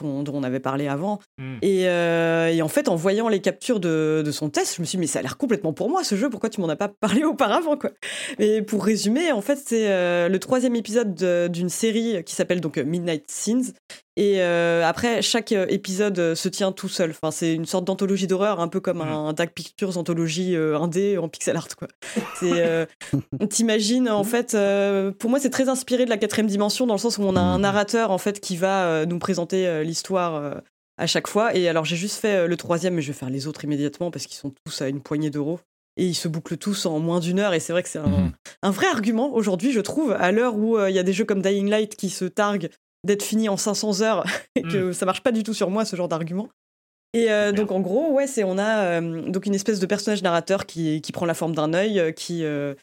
dont 0.02 0.32
on 0.34 0.42
avait 0.42 0.60
parlé 0.60 0.88
avant. 0.88 1.18
Hmm. 1.38 1.56
Et, 1.62 1.88
euh, 1.88 2.48
et 2.48 2.62
en 2.62 2.68
fait, 2.68 2.88
en 2.88 2.96
voyant 2.96 3.28
les 3.28 3.40
captures 3.40 3.80
de, 3.80 4.22
de 4.24 4.30
son 4.30 4.50
test, 4.50 4.76
je 4.76 4.82
me 4.82 4.86
suis 4.86 4.96
dit, 4.96 5.00
mais 5.00 5.06
ça 5.06 5.20
a 5.20 5.22
l'air 5.22 5.36
complètement 5.36 5.72
pour 5.72 5.88
moi 5.90 6.04
ce 6.04 6.14
jeu, 6.14 6.30
pourquoi 6.30 6.50
tu 6.50 6.60
m'en 6.60 6.68
as 6.68 6.76
pas 6.76 6.88
parlé 7.00 7.24
auparavant 7.24 7.76
quoi 7.76 7.90
Et 8.38 8.62
pour 8.62 8.84
résumer, 8.84 9.32
en 9.32 9.40
fait, 9.40 9.58
c'est 9.64 9.88
euh, 9.90 10.28
le 10.28 10.38
troisième 10.38 10.76
épisode 10.76 11.14
de- 11.14 11.48
d'une 11.48 11.68
série 11.68 12.22
qui 12.24 12.34
s'appelle 12.34 12.60
donc 12.60 12.78
euh, 12.78 12.84
Midnight 12.84 13.24
Sins. 13.30 13.72
Et 14.16 14.42
euh, 14.42 14.84
après, 14.84 15.22
chaque 15.22 15.52
euh, 15.52 15.66
épisode 15.68 16.18
euh, 16.18 16.34
se 16.34 16.48
tient 16.48 16.72
tout 16.72 16.88
seul. 16.88 17.10
Enfin, 17.10 17.30
c'est 17.30 17.54
une 17.54 17.64
sorte 17.64 17.84
d'anthologie 17.84 18.26
d'horreur, 18.26 18.60
un 18.60 18.68
peu 18.68 18.80
comme 18.80 19.00
un 19.00 19.32
Dark 19.32 19.52
Pictures 19.52 19.96
anthologie 19.98 20.56
euh, 20.56 20.78
indé 20.78 21.16
en 21.16 21.28
pixel 21.28 21.56
art. 21.56 21.68
Quoi. 21.76 21.88
Euh, 22.42 22.86
t'imagines, 23.50 24.08
en 24.08 24.24
fait, 24.24 24.54
euh, 24.54 25.12
pour 25.12 25.30
moi, 25.30 25.38
c'est 25.38 25.50
très 25.50 25.68
inspiré 25.68 26.04
de 26.04 26.10
la 26.10 26.16
quatrième 26.16 26.48
dimension, 26.48 26.86
dans 26.86 26.94
le 26.94 27.00
sens 27.00 27.18
où 27.18 27.22
on 27.22 27.36
a 27.36 27.40
un 27.40 27.60
narrateur 27.60 28.10
en 28.10 28.18
fait 28.18 28.40
qui 28.40 28.56
va 28.56 29.06
nous 29.06 29.18
présenter 29.18 29.84
l'histoire 29.84 30.60
à 30.98 31.06
chaque 31.06 31.28
fois. 31.28 31.54
Et 31.54 31.68
alors, 31.68 31.84
j'ai 31.84 31.96
juste 31.96 32.16
fait 32.16 32.46
le 32.48 32.56
troisième, 32.56 32.94
mais 32.94 33.02
je 33.02 33.08
vais 33.08 33.18
faire 33.18 33.30
les 33.30 33.46
autres 33.46 33.64
immédiatement 33.64 34.10
parce 34.10 34.26
qu'ils 34.26 34.36
sont 34.36 34.52
tous 34.64 34.82
à 34.82 34.88
une 34.88 35.00
poignée 35.00 35.30
d'euros. 35.30 35.60
Et 35.96 36.06
ils 36.06 36.14
se 36.14 36.28
bouclent 36.28 36.56
tous 36.56 36.86
en 36.86 36.98
moins 36.98 37.20
d'une 37.20 37.38
heure. 37.38 37.52
Et 37.52 37.60
c'est 37.60 37.72
vrai 37.72 37.82
que 37.82 37.88
c'est 37.88 37.98
un, 37.98 38.32
un 38.62 38.70
vrai 38.70 38.86
argument 38.86 39.32
aujourd'hui, 39.34 39.72
je 39.72 39.80
trouve, 39.80 40.12
à 40.12 40.32
l'heure 40.32 40.56
où 40.56 40.76
euh, 40.76 40.90
il 40.90 40.96
y 40.96 40.98
a 40.98 41.02
des 41.02 41.12
jeux 41.12 41.24
comme 41.24 41.42
Dying 41.42 41.68
Light 41.68 41.96
qui 41.96 42.10
se 42.10 42.24
targuent 42.24 42.70
d'être 43.04 43.22
finis 43.22 43.48
en 43.48 43.56
500 43.56 44.02
heures 44.02 44.24
et 44.56 44.62
que 44.62 44.92
ça 44.92 45.06
marche 45.06 45.22
pas 45.22 45.32
du 45.32 45.42
tout 45.42 45.54
sur 45.54 45.70
moi, 45.70 45.84
ce 45.84 45.96
genre 45.96 46.08
d'argument. 46.08 46.48
Et 47.12 47.30
euh, 47.30 47.50
donc 47.50 47.72
en 47.72 47.80
gros, 47.80 48.12
ouais, 48.12 48.26
c'est 48.26 48.44
on 48.44 48.56
a 48.56 48.84
euh, 48.84 49.22
donc 49.22 49.46
une 49.46 49.54
espèce 49.54 49.80
de 49.80 49.86
personnage 49.86 50.22
narrateur 50.22 50.66
qui, 50.66 51.00
qui 51.00 51.10
prend 51.10 51.26
la 51.26 51.34
forme 51.34 51.54
d'un 51.54 51.74
œil, 51.74 51.98
euh, 51.98 52.12
qui 52.12 52.44
euh, 52.44 52.74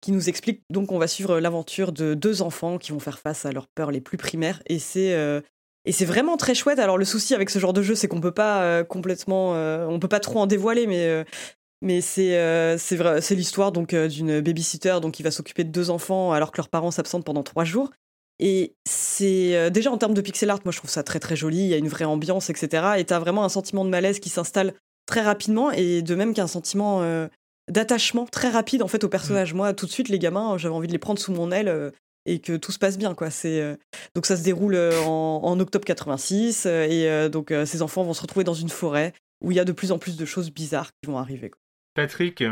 qui 0.00 0.12
nous 0.12 0.28
explique 0.28 0.62
donc 0.70 0.92
on 0.92 0.98
va 0.98 1.06
suivre 1.06 1.40
l'aventure 1.40 1.92
de 1.92 2.14
deux 2.14 2.42
enfants 2.42 2.78
qui 2.78 2.92
vont 2.92 2.98
faire 2.98 3.18
face 3.18 3.46
à 3.46 3.52
leurs 3.52 3.66
peurs 3.68 3.90
les 3.90 4.00
plus 4.00 4.18
primaires 4.18 4.62
et 4.66 4.78
c'est 4.78 5.16
et 5.84 5.92
c'est 5.92 6.04
vraiment 6.04 6.36
très 6.36 6.54
chouette. 6.54 6.78
Alors 6.78 6.98
le 6.98 7.04
souci 7.04 7.34
avec 7.34 7.48
ce 7.48 7.58
genre 7.58 7.72
de 7.72 7.82
jeu, 7.82 7.94
c'est 7.94 8.06
qu'on 8.06 8.20
peut 8.20 8.30
pas 8.30 8.84
complètement, 8.84 9.52
on 9.52 9.98
peut 9.98 10.06
pas 10.06 10.20
trop 10.20 10.38
en 10.38 10.46
dévoiler, 10.46 10.86
mais 10.86 11.24
mais 11.82 12.00
c'est 12.00 12.36
euh, 12.38 12.78
c'est 12.78 12.96
vrai, 12.96 13.20
c'est 13.20 13.34
l'histoire 13.34 13.72
donc 13.72 13.92
euh, 13.92 14.08
d'une 14.08 14.40
babysitter 14.40 14.98
donc 15.02 15.14
qui 15.14 15.22
va 15.22 15.30
s'occuper 15.30 15.62
de 15.64 15.70
deux 15.70 15.90
enfants 15.90 16.32
alors 16.32 16.50
que 16.50 16.56
leurs 16.56 16.68
parents 16.68 16.90
s'absentent 16.90 17.24
pendant 17.24 17.42
trois 17.42 17.64
jours. 17.64 17.90
Et 18.38 18.74
c'est 18.84 19.56
euh, 19.56 19.70
déjà 19.70 19.90
en 19.90 19.98
termes 19.98 20.14
de 20.14 20.20
pixel 20.20 20.50
art, 20.50 20.60
moi 20.64 20.72
je 20.72 20.78
trouve 20.78 20.90
ça 20.90 21.02
très 21.02 21.20
très 21.20 21.36
joli. 21.36 21.58
Il 21.58 21.68
y 21.68 21.74
a 21.74 21.78
une 21.78 21.88
vraie 21.88 22.04
ambiance, 22.04 22.50
etc. 22.50 22.94
Et 22.98 23.04
t'as 23.04 23.18
vraiment 23.18 23.44
un 23.44 23.48
sentiment 23.48 23.84
de 23.84 23.90
malaise 23.90 24.20
qui 24.20 24.28
s'installe 24.28 24.74
très 25.06 25.22
rapidement 25.22 25.70
et 25.70 26.02
de 26.02 26.14
même 26.14 26.34
qu'un 26.34 26.46
sentiment 26.46 27.02
euh, 27.02 27.28
d'attachement 27.70 28.26
très 28.26 28.50
rapide 28.50 28.82
en 28.82 28.88
fait 28.88 29.04
au 29.04 29.08
personnage. 29.08 29.54
Moi, 29.54 29.72
tout 29.72 29.86
de 29.86 29.90
suite, 29.90 30.08
les 30.08 30.18
gamins, 30.18 30.58
j'avais 30.58 30.74
envie 30.74 30.88
de 30.88 30.92
les 30.92 30.98
prendre 30.98 31.18
sous 31.18 31.32
mon 31.32 31.50
aile 31.50 31.68
euh, 31.68 31.90
et 32.26 32.40
que 32.40 32.56
tout 32.56 32.72
se 32.72 32.78
passe 32.78 32.98
bien, 32.98 33.14
quoi. 33.14 33.30
C'est 33.30 33.78
donc 34.14 34.26
ça 34.26 34.36
se 34.36 34.42
déroule 34.42 34.76
en, 34.76 35.40
en 35.44 35.60
octobre 35.60 35.84
86 35.84 36.64
euh, 36.66 36.86
et 37.26 37.30
donc 37.30 37.54
ces 37.64 37.82
enfants 37.82 38.02
vont 38.02 38.14
se 38.14 38.22
retrouver 38.22 38.44
dans 38.44 38.54
une 38.54 38.68
forêt 38.68 39.12
où 39.44 39.52
il 39.52 39.56
y 39.56 39.60
a 39.60 39.64
de 39.64 39.72
plus 39.72 39.92
en 39.92 39.98
plus 39.98 40.16
de 40.16 40.24
choses 40.24 40.50
bizarres 40.50 40.90
qui 41.00 41.08
vont 41.08 41.18
arriver. 41.18 41.50
quoi. 41.50 41.60
Patrick, 41.94 42.42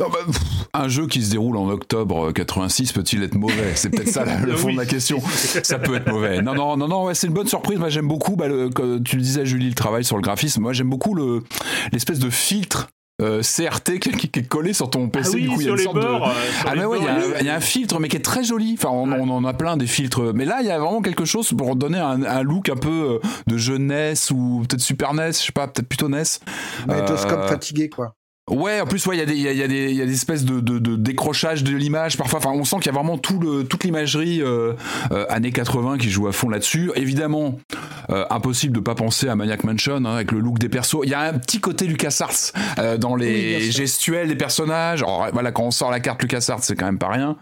Bah, 0.00 0.06
pff, 0.26 0.40
un 0.74 0.86
jeu 0.86 1.08
qui 1.08 1.20
se 1.22 1.32
déroule 1.32 1.56
en 1.56 1.68
octobre 1.70 2.30
86 2.30 2.92
peut-il 2.92 3.20
être 3.24 3.34
mauvais? 3.34 3.72
C'est 3.74 3.90
peut-être 3.90 4.08
ça 4.10 4.24
la- 4.24 4.38
le 4.38 4.52
fond 4.56 4.68
Oui. 4.68 4.74
de 4.74 4.78
la 4.78 4.86
question. 4.86 5.20
Ça 5.64 5.78
peut 5.80 5.96
être 5.96 6.08
mauvais. 6.08 6.40
Non, 6.40 6.54
non, 6.54 6.76
non, 6.76 6.86
non. 6.86 7.04
Ouais, 7.06 7.14
c'est 7.16 7.26
une 7.26 7.32
bonne 7.32 7.48
surprise. 7.48 7.78
Moi, 7.80 7.88
j'aime 7.88 8.06
beaucoup. 8.06 8.36
Bah, 8.36 8.46
le, 8.46 8.70
comme 8.70 9.02
tu 9.02 9.16
le 9.16 9.22
disais, 9.22 9.44
Julie, 9.44 9.68
le 9.68 9.74
travail 9.74 10.04
sur 10.04 10.14
le 10.14 10.22
graphisme. 10.22 10.62
Moi, 10.62 10.72
j'aime 10.72 10.88
beaucoup 10.88 11.14
le 11.14 11.42
l'espèce 11.90 12.20
de 12.20 12.30
filtre 12.30 12.88
euh, 13.20 13.42
CRT 13.42 13.98
qui, 13.98 14.10
qui- 14.12 14.28
qui 14.28 14.38
est 14.38 14.46
collé 14.48 14.72
sur 14.72 14.88
ton 14.88 15.08
PC. 15.08 15.30
ah 15.30 15.34
oui, 15.34 15.42
du 15.42 15.48
coup, 15.48 15.60
il 15.62 15.66
y 15.66 15.70
a 15.70 15.70
sur 15.70 15.72
une 15.72 15.78
les 15.78 15.82
sorte 15.84 15.96
de- 15.96 16.00
bords. 16.02 16.28
euh, 16.28 16.32
Ah 16.64 16.74
mais 16.76 16.84
ouais, 16.84 16.98
il 17.00 17.04
y, 17.04 17.08
a- 17.08 17.40
il 17.40 17.46
y 17.46 17.50
a 17.50 17.56
un 17.56 17.60
filtre 17.60 17.98
mais 17.98 18.06
qui 18.06 18.16
est 18.16 18.24
très 18.24 18.44
joli. 18.44 18.76
Enfin, 18.78 18.90
on, 18.90 19.10
on 19.10 19.28
en 19.30 19.44
a 19.44 19.52
plein 19.52 19.76
des 19.76 19.88
filtres. 19.88 20.32
Mais 20.32 20.44
là, 20.44 20.58
il 20.60 20.68
y 20.68 20.70
a 20.70 20.78
vraiment 20.78 21.02
quelque 21.02 21.24
chose 21.24 21.52
pour 21.58 21.74
donner 21.74 21.98
un, 21.98 22.22
un 22.22 22.42
look 22.44 22.68
un 22.68 22.76
peu 22.76 23.18
euh, 23.24 23.28
de 23.48 23.56
jeunesse 23.56 24.30
ou 24.30 24.62
peut-être 24.68 24.80
Super 24.80 25.12
NES, 25.14 25.32
je 25.32 25.46
sais 25.46 25.52
pas, 25.52 25.66
peut-être 25.66 25.88
plutôt 25.88 26.08
NES. 26.08 26.22
Magnétoscope 26.86 27.40
Euh, 27.40 27.48
fatigué, 27.48 27.88
quoi. 27.88 28.14
Ouais, 28.50 28.80
en 28.80 28.86
plus, 28.86 29.04
ouais, 29.06 29.16
il 29.16 29.18
y 29.18 29.22
a 29.22 29.26
des, 29.26 29.34
il 29.34 29.42
y 29.42 29.48
a, 29.48 29.52
y 29.52 29.62
a 29.62 29.68
des, 29.68 29.90
il 29.90 29.96
y 29.96 30.02
a 30.02 30.06
des 30.06 30.14
espèces 30.14 30.44
de, 30.44 30.60
de, 30.60 30.78
de 30.78 30.96
décrochage 30.96 31.62
de 31.62 31.76
l'image. 31.76 32.16
Parfois, 32.16 32.38
enfin, 32.38 32.50
on 32.54 32.64
sent 32.64 32.76
qu'il 32.76 32.86
y 32.86 32.88
a 32.88 32.92
vraiment 32.92 33.18
tout 33.18 33.38
le, 33.38 33.64
toute 33.64 33.84
l'imagerie 33.84 34.40
euh, 34.42 34.72
euh, 35.12 35.26
années 35.28 35.52
80 35.52 35.98
qui 35.98 36.10
joue 36.10 36.28
à 36.28 36.32
fond 36.32 36.48
là-dessus. 36.48 36.90
Évidemment, 36.94 37.58
euh, 38.10 38.24
impossible 38.30 38.74
de 38.74 38.80
pas 38.80 38.94
penser 38.94 39.28
à 39.28 39.36
Maniac 39.36 39.64
Mansion 39.64 39.96
hein, 39.96 40.14
avec 40.14 40.32
le 40.32 40.40
look 40.40 40.58
des 40.58 40.68
persos. 40.68 41.00
Il 41.04 41.10
y 41.10 41.14
a 41.14 41.20
un 41.20 41.34
petit 41.34 41.60
côté 41.60 41.86
LucasArts 41.86 42.52
dans 42.98 43.16
les 43.16 43.70
gestuels 43.70 44.28
des 44.28 44.36
personnages. 44.36 45.02
Alors 45.02 45.28
voilà, 45.32 45.52
quand 45.52 45.64
on 45.64 45.70
sort 45.70 45.90
la 45.90 46.00
carte 46.00 46.22
LucasArts, 46.22 46.62
c'est 46.62 46.74
quand 46.74 46.86
même 46.86 46.98
pas 46.98 47.08
rien. 47.08 47.36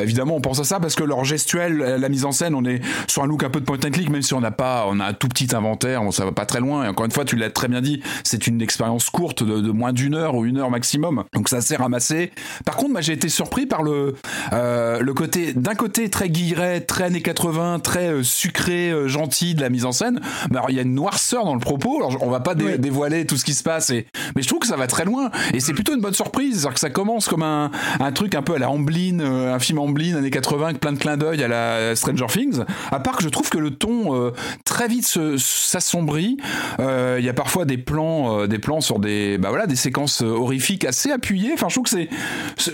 Évidemment, 0.00 0.36
on 0.36 0.40
pense 0.40 0.60
à 0.60 0.64
ça 0.64 0.80
parce 0.80 0.94
que 0.94 1.04
leur 1.04 1.24
gestuel, 1.24 1.78
la 1.78 2.08
mise 2.08 2.24
en 2.24 2.32
scène, 2.32 2.54
on 2.54 2.64
est 2.64 2.80
sur 3.06 3.22
un 3.22 3.26
look 3.26 3.44
un 3.44 3.50
peu 3.50 3.60
de 3.60 3.64
point 3.64 3.78
and 3.84 3.90
click, 3.90 4.10
même 4.10 4.22
si 4.22 4.34
on 4.34 4.40
n'a 4.40 4.50
pas, 4.50 4.86
on 4.88 5.00
a 5.00 5.06
un 5.06 5.12
tout 5.12 5.28
petit 5.28 5.54
inventaire, 5.54 6.02
on, 6.02 6.10
ça 6.10 6.24
va 6.24 6.32
pas 6.32 6.46
très 6.46 6.60
loin. 6.60 6.84
Et 6.84 6.88
encore 6.88 7.06
une 7.06 7.12
fois, 7.12 7.24
tu 7.24 7.36
l'as 7.36 7.50
très 7.50 7.68
bien 7.68 7.80
dit, 7.80 8.02
c'est 8.24 8.46
une 8.46 8.60
expérience 8.60 9.10
courte 9.10 9.42
de, 9.42 9.60
de 9.60 9.70
moins 9.70 9.92
d'une 9.92 10.14
heure 10.14 10.33
ou 10.38 10.44
une 10.44 10.58
heure 10.58 10.70
maximum. 10.70 11.24
Donc 11.32 11.48
ça 11.48 11.60
s'est 11.60 11.76
ramassé. 11.76 12.32
Par 12.64 12.76
contre, 12.76 12.92
moi 12.92 13.00
j'ai 13.00 13.12
été 13.12 13.28
surpris 13.28 13.66
par 13.66 13.82
le 13.82 14.14
euh, 14.52 15.00
le 15.00 15.14
côté 15.14 15.52
d'un 15.54 15.74
côté 15.74 16.10
très 16.10 16.28
guilleret, 16.28 16.80
très 16.80 17.04
années 17.04 17.22
80, 17.22 17.80
très 17.80 18.08
euh, 18.08 18.22
sucré, 18.22 18.90
euh, 18.90 19.08
gentil 19.08 19.54
de 19.54 19.60
la 19.60 19.68
mise 19.70 19.84
en 19.84 19.92
scène. 19.92 20.20
Mais 20.50 20.56
alors 20.56 20.70
il 20.70 20.76
y 20.76 20.78
a 20.78 20.82
une 20.82 20.94
noirceur 20.94 21.44
dans 21.44 21.54
le 21.54 21.60
propos. 21.60 21.96
Alors 21.96 22.16
on 22.22 22.30
va 22.30 22.40
pas 22.40 22.54
dé- 22.54 22.64
Oui. 22.64 22.78
dévoiler 22.78 23.26
tout 23.26 23.36
ce 23.36 23.44
qui 23.44 23.54
se 23.54 23.62
passe, 23.62 23.90
et... 23.90 24.06
mais 24.36 24.42
je 24.42 24.48
trouve 24.48 24.60
que 24.60 24.66
ça 24.66 24.76
va 24.76 24.86
très 24.86 25.04
loin. 25.04 25.30
Et 25.52 25.60
c'est 25.60 25.72
plutôt 25.72 25.94
une 25.94 26.00
bonne 26.00 26.14
surprise. 26.14 26.54
C'est-à-dire 26.60 26.74
que 26.74 26.80
ça 26.80 26.90
commence 26.90 27.28
comme 27.28 27.42
un, 27.42 27.70
un 28.00 28.12
truc 28.12 28.34
un 28.34 28.42
peu 28.42 28.54
à 28.54 28.58
la 28.58 28.70
Amblin, 28.70 29.20
un 29.20 29.58
film 29.58 29.78
Amblin 29.78 30.16
années 30.16 30.30
80 30.30 30.64
avec 30.66 30.80
plein 30.80 30.92
de 30.92 30.98
clins 30.98 31.16
d'œil 31.16 31.42
à 31.42 31.48
la 31.48 31.94
Stranger 31.96 32.26
Things. 32.28 32.60
À 32.90 33.00
part 33.00 33.16
que 33.16 33.22
je 33.22 33.28
trouve 33.28 33.48
que 33.50 33.58
le 33.58 33.70
ton 33.70 34.32
très 34.64 34.88
vite 34.88 35.06
s'assombrit. 35.38 36.36
Il 36.78 37.24
y 37.24 37.28
a 37.28 37.32
parfois 37.34 37.64
des 37.64 37.78
plans, 37.78 38.46
des 38.46 38.58
plans 38.58 38.80
sur 38.80 38.98
des, 38.98 39.38
bah 39.38 39.48
voilà, 39.50 39.66
des 39.66 39.76
séquences 39.76 40.22
euh, 40.24 40.36
horrifiques 40.36 40.84
assez 40.84 41.10
appuyées. 41.10 41.52
Enfin, 41.54 41.68
je 41.68 41.74
trouve 41.74 41.84
que 41.84 41.90
c'est, 41.90 42.08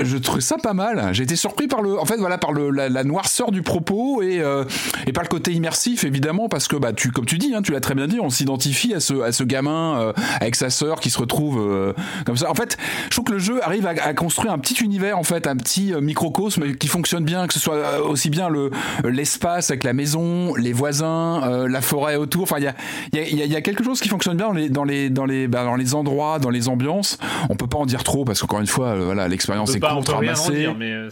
je 0.05 0.17
trouve 0.17 0.41
ça 0.41 0.57
pas 0.63 0.75
mal. 0.75 1.11
J'ai 1.13 1.23
été 1.25 1.37
surpris 1.37 1.67
par 1.67 1.83
le, 1.83 1.99
en 1.99 2.05
fait, 2.05 2.17
voilà, 2.17 2.39
par 2.39 2.53
le, 2.53 2.71
la, 2.71 3.05
noirceur 3.05 3.51
du 3.51 3.63
propos 3.63 4.23
et 4.23 4.41
euh, 4.41 4.65
et 5.07 5.13
par 5.13 5.23
le 5.23 5.29
côté 5.29 5.53
immersif 5.53 6.05
évidemment 6.05 6.49
parce 6.49 6.69
que 6.69 6.77
bah 6.77 6.93
tu, 6.93 7.11
comme 7.13 7.25
tu 7.27 7.39
dis, 7.39 7.55
hein, 7.55 7.63
tu 7.63 7.73
l'as 7.73 7.81
très 7.81 7.95
bien 7.95 8.07
dit, 8.07 8.21
on 8.21 8.31
s'identifie 8.31 8.95
à 8.95 9.01
ce 9.01 9.21
à 9.23 9.33
ce 9.33 9.43
gamin 9.45 9.99
euh, 10.01 10.13
avec 10.41 10.55
sa 10.57 10.71
sœur 10.71 11.01
qui 11.01 11.11
se 11.11 11.19
retrouve 11.19 11.59
euh, 11.61 11.93
comme 12.27 12.37
ça. 12.37 12.51
En 12.51 12.55
fait, 12.55 12.77
je 13.07 13.11
trouve 13.11 13.25
que 13.25 13.33
le 13.33 13.39
jeu 13.39 13.63
arrive 13.65 13.87
à, 13.87 13.91
à 14.03 14.15
construire 14.15 14.53
un 14.53 14.59
petit 14.59 14.75
univers 14.83 15.19
en 15.19 15.23
fait, 15.25 15.47
un 15.47 15.57
petit 15.57 15.93
euh, 15.95 16.01
microcosme 16.01 16.75
qui 16.75 16.89
fonctionne 16.89 17.25
bien, 17.25 17.47
que 17.47 17.55
ce 17.55 17.61
soit 17.61 17.75
euh, 17.77 18.03
aussi 18.03 18.31
bien 18.31 18.49
le 18.49 18.71
l'espace 19.05 19.71
avec 19.71 19.85
la 19.85 19.93
maison, 19.93 20.55
les 20.57 20.73
voisins, 20.73 21.67
la 21.67 21.81
forêt 21.81 22.17
autour. 22.17 22.43
Enfin, 22.43 22.57
il 22.59 22.65
y 22.65 22.69
a 22.69 22.75
y 23.13 23.19
a, 23.19 23.29
y 23.29 23.43
a- 23.43 23.47
y 23.47 23.57
a 23.57 23.61
quelque 23.63 23.83
chose 23.85 24.01
qui 24.01 24.09
fonctionne 24.09 24.37
bien 24.37 24.49
dans 24.49 24.53
les 24.55 24.69
dans 24.69 24.85
les 24.85 25.11
dans 25.11 25.25
les 25.25 25.49
bah, 25.49 25.65
dans 25.65 25.77
les 25.77 25.95
endroits, 25.95 26.39
dans 26.39 26.51
les 26.51 26.69
ambiances. 26.69 27.19
On 27.49 27.57
peut 27.57 27.67
pas 27.67 27.79
en 27.79 27.87
dire 27.87 28.05
trop 28.05 28.25
parce 28.25 28.41
qu'encore 28.41 28.61
une 28.61 28.67
fois, 28.67 28.89
euh, 28.89 29.05
voilà, 29.07 29.27
l'expérience 29.29 29.75
est 29.75 29.81
pas, 29.81 29.95
courte, 29.95 30.09
rien 30.09 30.17
en 30.17 30.21
ramassée. 30.43 30.53
dire, 30.53 30.75
mais 30.77 30.93
euh, 30.93 31.09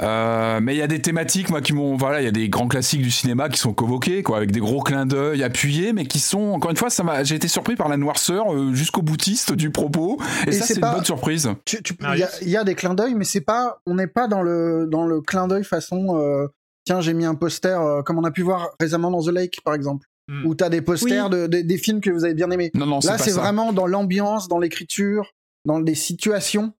Euh, 0.00 0.60
mais 0.62 0.74
il 0.74 0.78
y 0.78 0.82
a 0.82 0.86
des 0.86 1.00
thématiques 1.00 1.50
moi 1.50 1.60
qui 1.60 1.72
m'ont 1.72 1.96
voilà 1.96 2.20
il 2.20 2.24
y 2.24 2.28
a 2.28 2.32
des 2.32 2.48
grands 2.48 2.68
classiques 2.68 3.02
du 3.02 3.10
cinéma 3.10 3.48
qui 3.48 3.58
sont 3.58 3.72
convoqués 3.72 4.22
quoi 4.22 4.36
avec 4.36 4.50
des 4.52 4.60
gros 4.60 4.80
clins 4.82 5.06
d'œil 5.06 5.42
appuyés 5.42 5.92
mais 5.92 6.06
qui 6.06 6.18
sont 6.18 6.50
encore 6.52 6.70
une 6.70 6.76
fois 6.76 6.90
ça 6.90 7.02
m'a 7.02 7.24
j'ai 7.24 7.34
été 7.36 7.48
surpris 7.48 7.76
par 7.76 7.88
la 7.88 7.96
noirceur 7.96 8.52
euh, 8.52 8.72
jusqu'au 8.74 9.02
boutiste 9.02 9.52
du 9.52 9.70
propos 9.70 10.18
et, 10.46 10.50
Et 10.50 10.52
ça 10.52 10.64
c'est 10.66 10.80
pas- 10.80 10.88
une 10.88 10.94
bonne 10.96 11.04
surprise 11.04 11.48
Tu, 11.64 11.82
tu, 11.82 11.94
il, 12.00 12.18
y 12.18 12.56
a, 12.56 12.60
y 12.62 12.64
des 12.64 12.74
clins 12.74 12.94
d'œil, 12.94 13.14
mais 13.14 13.24
c'est 13.24 13.40
pas, 13.40 13.78
on 13.86 13.94
n'est 13.94 14.06
pas 14.06 14.26
dans 14.28 14.42
le, 14.42 14.86
dans 14.90 15.04
le 15.06 15.20
clin 15.20 15.46
d'œil 15.48 15.64
façon, 15.64 16.18
euh, 16.18 16.46
tiens, 16.84 17.00
j'ai 17.00 17.14
mis 17.14 17.24
un 17.24 17.34
poster, 17.34 17.80
euh, 17.80 18.02
comme 18.02 18.18
on 18.18 18.24
a 18.24 18.30
pu 18.30 18.42
voir 18.42 18.70
récemment 18.80 19.10
dans 19.10 19.22
The 19.22 19.28
Lake, 19.32 19.58
par 19.64 19.74
exemple, 19.74 20.06
Hmm. 20.26 20.46
où 20.46 20.54
t'as 20.54 20.70
des 20.70 20.80
posters 20.80 21.24
Oui. 21.26 21.30
de, 21.30 21.46
de- 21.46 21.60
des 21.60 21.76
films 21.76 22.00
que 22.00 22.08
vous 22.10 22.24
avez 22.24 22.32
bien 22.32 22.50
aimés. 22.50 22.70
non 22.74 22.86
non 22.86 22.98
Là, 23.04 23.18
c'est 23.18 23.32
vraiment 23.32 23.74
dans 23.74 23.86
l'ambiance, 23.86 24.48
dans 24.48 24.58
l'écriture, 24.58 25.30
dans 25.64 25.80
des 25.80 25.94
situations, 25.94 26.72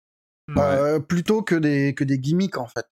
euh, 0.56 0.98
plutôt 1.00 1.42
que 1.42 1.54
des, 1.54 1.94
que 1.94 2.04
des 2.04 2.18
gimmicks, 2.18 2.58
en 2.58 2.66
fait. 2.66 2.86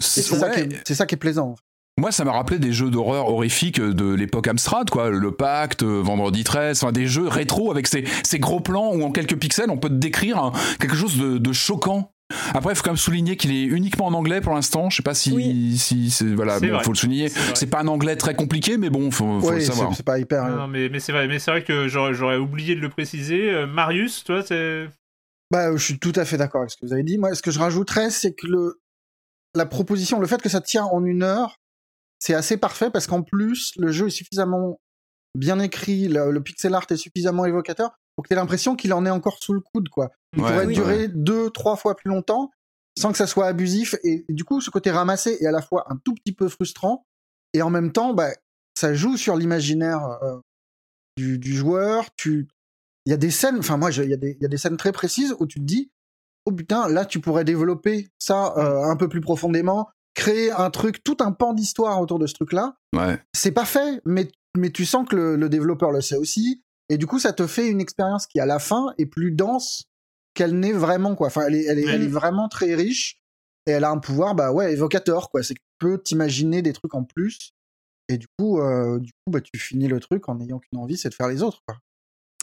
C'est 0.00 0.22
ça, 0.22 0.50
qui 0.50 0.60
est- 0.60 0.82
c'est 0.86 0.94
ça 0.94 1.06
qui 1.06 1.14
est 1.14 1.18
plaisant. 1.18 1.50
en 1.50 1.56
fait. 1.56 1.62
Moi, 2.00 2.10
ça 2.10 2.24
m'a 2.24 2.32
rappelé 2.32 2.58
des 2.58 2.72
jeux 2.72 2.90
d'horreur 2.90 3.28
horrifiques 3.28 3.80
de 3.80 4.12
l'époque 4.14 4.48
Amstrad, 4.48 4.90
quoi. 4.90 5.10
Le 5.10 5.30
Pacte, 5.30 5.84
euh, 5.84 6.00
Vendredi 6.02 6.42
13, 6.42 6.82
enfin, 6.82 6.90
des 6.90 7.06
jeux 7.06 7.28
rétro 7.28 7.70
avec 7.70 7.86
ces, 7.86 8.02
ces 8.24 8.40
gros 8.40 8.58
plans 8.58 8.92
où 8.92 9.04
en 9.04 9.12
quelques 9.12 9.36
pixels, 9.38 9.70
on 9.70 9.76
peut 9.78 9.88
te 9.90 9.94
décrire 9.94 10.38
un- 10.38 10.52
quelque 10.80 10.96
chose 10.96 11.16
de, 11.18 11.38
de 11.38 11.52
choquant. 11.52 12.10
Après, 12.52 12.72
il 12.72 12.76
faut 12.76 12.82
quand 12.82 12.90
même 12.90 12.96
souligner 12.96 13.36
qu'il 13.36 13.52
est 13.52 13.62
uniquement 13.62 14.06
en 14.06 14.14
anglais 14.14 14.40
pour 14.40 14.54
l'instant. 14.54 14.90
Je 14.90 14.96
sais 14.96 15.02
pas 15.04 15.14
si, 15.14 15.30
Oui. 15.32 15.76
si 15.78 16.10
c'est- 16.10 16.34
voilà, 16.34 16.58
bon, 16.58 16.80
faut 16.82 16.90
le 16.90 16.96
souligner. 16.98 17.28
C'est 17.54 17.68
pas 17.68 17.80
un 17.82 17.86
anglais 17.86 18.16
très 18.16 18.34
compliqué, 18.34 18.76
mais 18.76 18.90
bon, 18.90 19.12
faut, 19.12 19.40
faut 19.40 19.50
le 19.50 19.58
Oui, 19.58 19.64
savoir. 19.64 19.94
c'est 19.94 20.02
pas 20.04 20.18
hyper. 20.18 20.46
Non, 20.48 20.64
euh, 20.64 20.66
mais, 20.66 20.88
mais 20.88 20.98
c'est 20.98 21.12
vrai, 21.12 21.28
mais 21.28 21.38
c'est 21.38 21.52
vrai 21.52 21.62
que 21.62 21.86
j'aurais, 21.86 22.14
j'aurais 22.14 22.38
oublié 22.38 22.74
de 22.74 22.80
le 22.80 22.88
préciser. 22.88 23.50
Euh, 23.52 23.66
Marius, 23.68 24.24
toi, 24.24 24.42
c'est. 24.42 24.88
Bah, 25.50 25.76
je 25.76 25.82
suis 25.84 25.98
tout 25.98 26.12
à 26.16 26.24
fait 26.24 26.36
d'accord 26.36 26.62
avec 26.62 26.70
ce 26.70 26.76
que 26.76 26.86
vous 26.86 26.92
avez 26.92 27.02
dit. 27.02 27.18
Moi, 27.18 27.34
ce 27.34 27.42
que 27.42 27.50
je 27.50 27.58
rajouterais, 27.58 28.10
c'est 28.10 28.34
que 28.34 28.46
le, 28.46 28.80
la 29.54 29.66
proposition, 29.66 30.18
le 30.20 30.26
fait 30.26 30.42
que 30.42 30.48
ça 30.48 30.60
tient 30.60 30.84
en 30.84 31.04
une 31.04 31.22
heure, 31.22 31.56
c'est 32.18 32.34
assez 32.34 32.56
parfait 32.56 32.90
parce 32.90 33.06
qu'en 33.06 33.22
plus, 33.22 33.72
le 33.76 33.92
jeu 33.92 34.06
est 34.06 34.10
suffisamment 34.10 34.80
bien 35.36 35.58
écrit, 35.58 36.08
le, 36.08 36.30
le 36.30 36.42
pixel 36.42 36.74
art 36.74 36.86
est 36.90 36.96
suffisamment 36.96 37.44
évocateur 37.44 37.90
pour 38.16 38.22
que 38.22 38.28
tu 38.28 38.34
aies 38.34 38.36
l'impression 38.36 38.76
qu'il 38.76 38.92
en 38.92 39.04
est 39.04 39.10
encore 39.10 39.38
sous 39.42 39.52
le 39.52 39.60
coude, 39.60 39.88
quoi. 39.88 40.10
Il 40.36 40.42
Ouais, 40.42 40.50
pourrait 40.50 40.66
durer 40.68 41.08
deux, 41.08 41.50
trois 41.50 41.76
fois 41.76 41.96
plus 41.96 42.08
longtemps 42.08 42.50
sans 42.96 43.10
que 43.10 43.18
ça 43.18 43.26
soit 43.26 43.46
abusif. 43.46 43.96
Et, 44.04 44.24
et 44.28 44.32
du 44.32 44.44
coup, 44.44 44.60
ce 44.60 44.70
côté 44.70 44.90
ramassé 44.92 45.36
est 45.40 45.46
à 45.46 45.50
la 45.50 45.60
fois 45.62 45.84
un 45.92 45.96
tout 45.96 46.14
petit 46.14 46.32
peu 46.32 46.48
frustrant 46.48 47.04
et 47.52 47.62
en 47.62 47.70
même 47.70 47.92
temps, 47.92 48.14
bah, 48.14 48.30
ça 48.78 48.94
joue 48.94 49.16
sur 49.16 49.36
l'imaginaire 49.36 50.04
euh, 50.22 50.38
du, 51.16 51.38
du 51.38 51.54
joueur. 51.54 52.06
Tu, 52.16 52.48
il 53.06 53.10
y 53.10 53.12
a 53.12 53.16
des 53.16 53.30
scènes, 53.30 53.58
enfin 53.58 53.76
moi, 53.76 53.90
il 53.90 54.08
y, 54.08 54.12
a 54.14 54.16
des- 54.16 54.36
il 54.38 54.42
y 54.42 54.46
a 54.46 54.48
des 54.48 54.56
scènes 54.58 54.76
très 54.76 54.92
précises 54.92 55.34
où 55.38 55.46
tu 55.46 55.58
te 55.60 55.64
dis, 55.64 55.90
oh 56.46 56.52
putain, 56.52 56.88
là 56.88 57.04
tu 57.04 57.20
pourrais 57.20 57.44
développer 57.44 58.08
ça 58.18 58.54
euh, 58.56 58.82
un 58.84 58.96
peu 58.96 59.08
plus 59.08 59.20
profondément, 59.20 59.88
créer 60.14 60.50
un 60.52 60.70
truc, 60.70 61.02
tout 61.04 61.16
un 61.20 61.32
pan 61.32 61.52
d'histoire 61.54 62.00
autour 62.00 62.18
de 62.18 62.26
ce 62.26 62.34
truc-là. 62.34 62.76
Ouais. 62.94 63.20
C'est 63.34 63.52
pas 63.52 63.64
fait, 63.64 64.00
mais, 64.04 64.28
mais 64.56 64.70
tu 64.70 64.84
sens 64.84 65.06
que 65.08 65.16
le, 65.16 65.36
le 65.36 65.48
développeur 65.48 65.90
le 65.90 66.00
sait 66.00 66.16
aussi, 66.16 66.62
et 66.88 66.98
du 66.98 67.06
coup 67.06 67.18
ça 67.18 67.32
te 67.32 67.46
fait 67.46 67.68
une 67.68 67.80
expérience 67.80 68.26
qui 68.26 68.40
à 68.40 68.46
la 68.46 68.58
fin 68.58 68.94
est 68.98 69.06
plus 69.06 69.30
dense 69.32 69.84
qu'elle 70.34 70.58
n'est 70.58 70.72
vraiment 70.72 71.14
quoi. 71.14 71.28
Enfin, 71.28 71.42
elle 71.46 71.54
est, 71.54 71.64
elle 71.64 71.78
est, 71.78 71.86
elle 71.86 72.02
est 72.02 72.08
vraiment 72.08 72.48
très 72.48 72.74
riche 72.74 73.20
et 73.66 73.70
elle 73.70 73.84
a 73.84 73.90
un 73.90 73.98
pouvoir, 73.98 74.34
bah 74.34 74.52
ouais, 74.52 74.72
évocateur 74.72 75.30
quoi. 75.30 75.42
C'est 75.42 75.54
que 75.54 75.60
tu 75.60 75.86
peux 75.86 75.98
t'imaginer 75.98 76.60
des 76.60 76.72
trucs 76.72 76.94
en 76.94 77.04
plus. 77.04 77.52
Et 78.08 78.18
du 78.18 78.26
coup, 78.38 78.60
euh, 78.60 78.98
du 78.98 79.12
coup, 79.12 79.30
bah 79.30 79.40
tu 79.40 79.58
finis 79.58 79.88
le 79.88 79.98
truc 80.00 80.28
en 80.28 80.34
n'ayant 80.34 80.58
qu'une 80.58 80.78
envie, 80.78 80.98
c'est 80.98 81.08
de 81.08 81.14
faire 81.14 81.28
les 81.28 81.42
autres. 81.42 81.60
Quoi. 81.66 81.78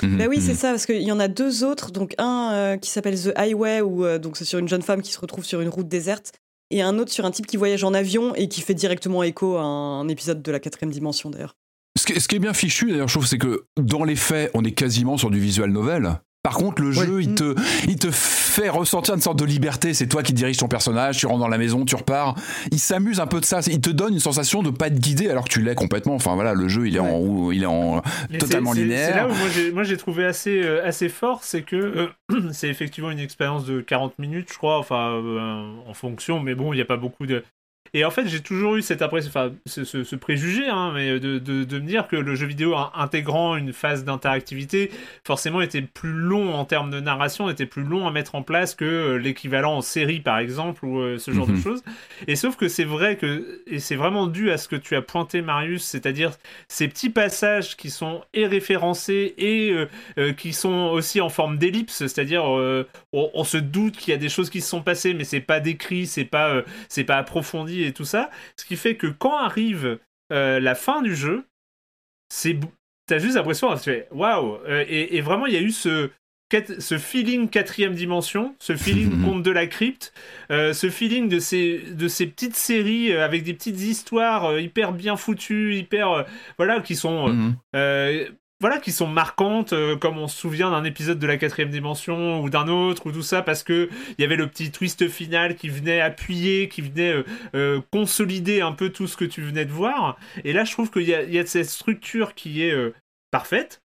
Mhm, 0.02 0.18
Bah 0.18 0.26
oui, 0.30 0.38
mhm. 0.38 0.44
c'est 0.44 0.54
ça, 0.56 0.70
parce 0.72 0.86
qu'il 0.86 1.02
y 1.02 1.12
en 1.12 1.20
a 1.20 1.28
deux 1.28 1.64
autres. 1.64 1.92
Donc 1.92 2.16
un 2.18 2.52
euh, 2.54 2.78
qui 2.78 2.90
s'appelle 2.90 3.20
The 3.20 3.32
Highway, 3.36 3.82
où 3.82 4.06
euh, 4.06 4.20
donc 4.20 4.38
c'est 4.38 4.46
sur 4.46 4.60
une 4.60 4.68
jeune 4.68 4.82
femme 4.82 5.02
qui 5.02 5.12
se 5.12 5.20
retrouve 5.20 5.46
sur 5.46 5.62
une 5.62 5.70
route 5.70 5.88
déserte, 5.88 6.34
et 6.70 6.82
un 6.82 6.98
autre 7.00 7.12
sur 7.12 7.26
un 7.26 7.32
type 7.32 7.48
qui 7.48 7.58
voyage 7.58 7.84
en 7.84 7.94
avion 7.94 8.34
et 8.36 8.48
qui 8.48 8.62
fait 8.62 8.74
directement 8.74 9.24
écho 9.24 9.58
à 9.58 9.64
un 9.64 10.08
épisode 10.08 10.42
de 10.42 10.52
la 10.52 10.60
quatrième 10.60 10.92
dimension 10.92 11.30
d'ailleurs. 11.30 11.56
Ce 12.00 12.06
qui, 12.06 12.20
ce 12.20 12.28
qui 12.28 12.38
est 12.38 12.40
bien 12.40 12.54
fichu, 12.54 12.90
d'ailleurs, 12.90 13.10
je 13.10 13.14
trouve, 13.16 13.28
c'est 13.28 13.38
que 13.38 13.66
dans 13.78 14.06
les 14.06 14.16
faits, 14.16 14.50
on 14.54 14.64
est 14.64 14.72
quasiment 14.72 15.18
sur 15.18 15.30
du 15.30 15.40
visual 15.40 15.70
novel. 15.70 16.22
Par 16.44 16.56
contre, 16.56 16.82
le 16.82 16.92
jeu, 16.92 17.22
il 17.22 17.36
te, 17.36 17.54
il 17.88 17.98
te 17.98 18.10
fait 18.10 18.70
ressentir 18.70 19.14
une 19.14 19.22
sorte 19.22 19.38
de 19.38 19.46
liberté. 19.46 19.94
C'est 19.94 20.08
toi 20.08 20.24
qui 20.24 20.34
diriges 20.34 20.58
ton 20.58 20.68
personnage, 20.68 21.20
tu 21.20 21.28
rentres 21.28 21.40
dans 21.40 21.48
la 21.48 21.60
maison, 21.60 21.86
tu 21.86 21.96
repars. 21.96 22.36
Il 22.72 22.80
s'amuse 22.80 23.20
un 23.20 23.28
peu 23.28 23.40
de 23.40 23.46
ça. 23.46 23.60
Il 23.68 23.80
te 23.80 23.92
donne 23.92 24.14
une 24.14 24.20
sensation 24.20 24.64
de 24.64 24.72
pas 24.72 24.88
être 24.88 25.00
guidé 25.00 25.30
alors 25.30 25.46
que 25.46 25.50
tu 25.50 25.62
l'es 25.62 25.76
complètement. 25.76 26.16
Enfin 26.16 26.34
voilà, 26.34 26.56
le 26.56 26.68
jeu, 26.68 26.88
il 26.88 26.96
est 26.96 27.00
en 27.00 27.16
roue, 27.16 27.52
il 27.52 27.62
est 27.62 27.68
en 27.68 28.02
Mais 28.32 28.40
totalement 28.40 28.74
linéaire. 28.74 29.10
C'est 29.10 29.16
là 29.16 29.28
où 29.28 29.36
moi 29.36 29.48
j'ai, 29.54 29.72
moi 29.72 29.84
j'ai 29.84 29.98
trouvé 29.98 30.26
assez, 30.26 30.64
euh, 30.64 30.84
assez 30.84 31.10
fort, 31.10 31.44
c'est 31.44 31.62
que 31.62 31.76
euh, 31.76 32.50
c'est 32.54 32.70
effectivement 32.70 33.12
une 33.12 33.20
expérience 33.20 33.66
de 33.66 33.80
40 33.80 34.18
minutes, 34.18 34.50
je 34.52 34.58
crois, 34.58 34.80
enfin 34.80 35.12
euh, 35.12 35.76
en 35.88 35.94
fonction, 35.94 36.40
mais 36.40 36.56
bon, 36.56 36.74
il 36.74 36.78
n'y 36.78 36.82
a 36.82 36.86
pas 36.86 36.98
beaucoup 36.98 37.28
de. 37.28 37.44
Et 37.94 38.06
en 38.06 38.12
fait, 38.12 38.26
j'ai 38.28 38.40
toujours 38.42 38.78
eu 38.78 38.82
cette 38.82 39.02
impression, 39.02 39.30
enfin, 39.30 39.52
ce, 39.66 39.84
ce- 39.84 40.04
ce 40.06 40.16
préjugé, 40.16 40.70
hein, 40.70 40.92
mais 40.96 41.20
de, 41.20 41.40
de, 41.40 41.66
de 41.66 41.80
me 41.80 41.86
dire 41.86 42.08
que 42.08 42.16
le 42.16 42.36
jeu 42.36 42.46
vidéo 42.48 42.74
in- 42.76 42.90
intégrant 42.96 43.58
une 43.58 43.74
phase 43.74 44.06
d'interactivité, 44.06 44.92
forcément, 45.26 45.60
était 45.62 45.82
plus 45.82 46.14
long 46.14 46.54
en 46.56 46.64
termes 46.64 46.90
de 46.90 47.02
narration, 47.02 47.50
était 47.50 47.66
plus 47.66 47.84
long 47.84 48.08
à 48.08 48.12
mettre 48.12 48.36
en 48.36 48.44
place 48.44 48.76
que 48.76 48.86
euh, 48.86 49.16
l'équivalent 49.18 49.76
en 49.76 49.82
série, 49.82 50.22
par 50.22 50.38
exemple, 50.40 50.86
ou 50.86 51.00
euh, 51.00 51.18
ce 51.20 51.32
genre 51.32 51.48
de 51.48 51.52
Mhm. 51.52 51.62
choses. 51.62 51.84
Et 52.28 52.38
sauf 52.38 52.56
que 52.56 52.70
c'est 52.70 52.86
vrai 52.86 53.18
que, 53.18 53.62
et 53.68 53.80
c'est 53.80 53.98
vraiment 53.98 54.28
dû 54.28 54.52
à 54.52 54.58
ce 54.58 54.70
que 54.70 54.78
tu 54.78 54.96
as 54.96 55.02
pointé, 55.02 55.42
Marius, 55.42 55.84
c'est-à-dire 55.84 56.32
ces 56.70 56.88
petits 56.88 57.10
passages 57.10 57.76
qui 57.76 57.90
sont 57.90 58.22
et 58.34 58.48
référencés 58.48 59.34
et 59.38 59.72
euh, 59.72 59.88
euh, 60.18 60.34
qui 60.34 60.54
sont 60.54 60.90
aussi 60.94 61.20
en 61.20 61.30
forme 61.30 61.58
d'ellipse, 61.58 61.94
c'est-à-dire 62.08 62.44
on, 62.46 62.86
on 63.34 63.44
se 63.44 63.58
doute 63.58 63.98
qu'il 63.98 64.12
y 64.12 64.16
a 64.16 64.18
des 64.20 64.30
choses 64.30 64.50
qui 64.50 64.62
se 64.62 64.70
sont 64.70 64.82
passées, 64.82 65.14
mais 65.14 65.24
c'est 65.24 65.40
pas 65.42 65.60
décrit, 65.60 66.08
c'est 66.08 66.26
pas, 66.26 66.62
c'est 66.90 67.04
pas 67.04 67.18
approfondi 67.18 67.81
et 67.84 67.94
tout 67.94 68.06
ça. 68.06 68.30
Ce 68.58 68.66
qui 68.66 68.76
fait 68.78 68.96
que 68.96 69.08
quand 69.08 69.38
arrive 69.38 70.00
euh, 70.32 70.60
la 70.60 70.76
fin 70.76 71.02
du 71.02 71.16
jeu, 71.16 71.46
c'est 72.30 72.58
t'as 73.08 73.20
juste 73.20 73.36
l'impression, 73.36 73.74
tu 73.76 73.84
fais 73.84 74.08
waouh, 74.12 74.58
Euh, 74.68 74.86
et, 74.88 75.18
et 75.18 75.22
vraiment 75.22 75.46
il 75.46 75.54
y 75.54 75.58
a 75.58 75.62
eu 75.62 75.72
ce 75.72 76.10
feeling 76.98 77.50
quatrième 77.50 77.94
dimension, 77.94 78.56
ce 78.60 78.76
feeling 78.76 79.22
conte 79.26 79.44
de 79.44 79.52
la 79.52 79.68
crypte, 79.68 80.14
euh, 80.52 80.74
ce 80.74 80.90
feeling 80.90 81.30
de 81.30 81.40
ces, 81.40 81.80
de 81.80 82.08
ces 82.08 82.28
petites 82.28 82.56
séries 82.56 83.14
avec 83.14 83.44
des 83.44 83.54
petites 83.54 83.80
histoires 83.82 84.60
hyper 84.60 84.92
bien 84.92 85.16
foutues, 85.16 85.76
hyper. 85.76 86.12
euh, 86.12 86.24
voilà, 86.58 86.82
qui 86.82 86.96
sont. 86.96 87.30
Mhm. 87.30 87.56
Voilà, 88.62 88.78
qui 88.78 88.92
sont 88.92 89.08
marquantes, 89.08 89.74
euh, 89.74 89.98
comme 89.98 90.20
on 90.20 90.28
se 90.28 90.38
souvient 90.38 90.70
d'un 90.70 90.84
épisode 90.84 91.18
de 91.18 91.26
la 91.26 91.38
quatrième 91.38 91.72
dimension 91.72 92.42
ou 92.42 92.50
d'un 92.52 92.68
autre 92.68 93.08
ou 93.08 93.12
tout 93.12 93.24
ça, 93.24 93.42
parce 93.42 93.64
que 93.64 93.90
il 94.18 94.22
y 94.22 94.24
avait 94.24 94.36
le 94.36 94.48
petit 94.48 94.70
twist 94.72 95.10
final 95.10 95.56
qui 95.56 95.68
venait 95.68 96.00
appuyer, 96.00 96.70
qui 96.70 96.82
venait 96.82 97.12
euh, 97.12 97.24
euh, 97.56 97.82
consolider 97.92 98.62
un 98.62 98.72
peu 98.72 98.90
tout 98.90 99.08
ce 99.08 99.18
que 99.18 99.26
tu 99.26 99.42
venais 99.42 99.66
de 99.66 99.72
voir. 99.72 100.18
Et 100.44 100.54
là, 100.54 100.64
je 100.64 100.72
trouve 100.72 100.92
qu'il 100.92 101.02
y 101.02 101.12
y 101.12 101.40
a 101.40 101.46
cette 101.46 101.66
structure 101.66 102.36
qui 102.36 102.62
est 102.62 102.74
parfaite 103.32 103.82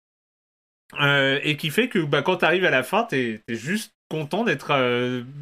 et 1.00 1.56
qui 1.58 1.70
fait 1.70 1.88
que 1.88 1.98
bah, 1.98 2.20
quand 2.20 2.36
tu 2.36 2.44
arrives 2.44 2.66
à 2.66 2.70
la 2.70 2.82
fin, 2.82 3.04
t'es 3.04 3.40
es 3.48 3.54
juste 3.54 3.92
content 4.08 4.44
d'être 4.44 4.72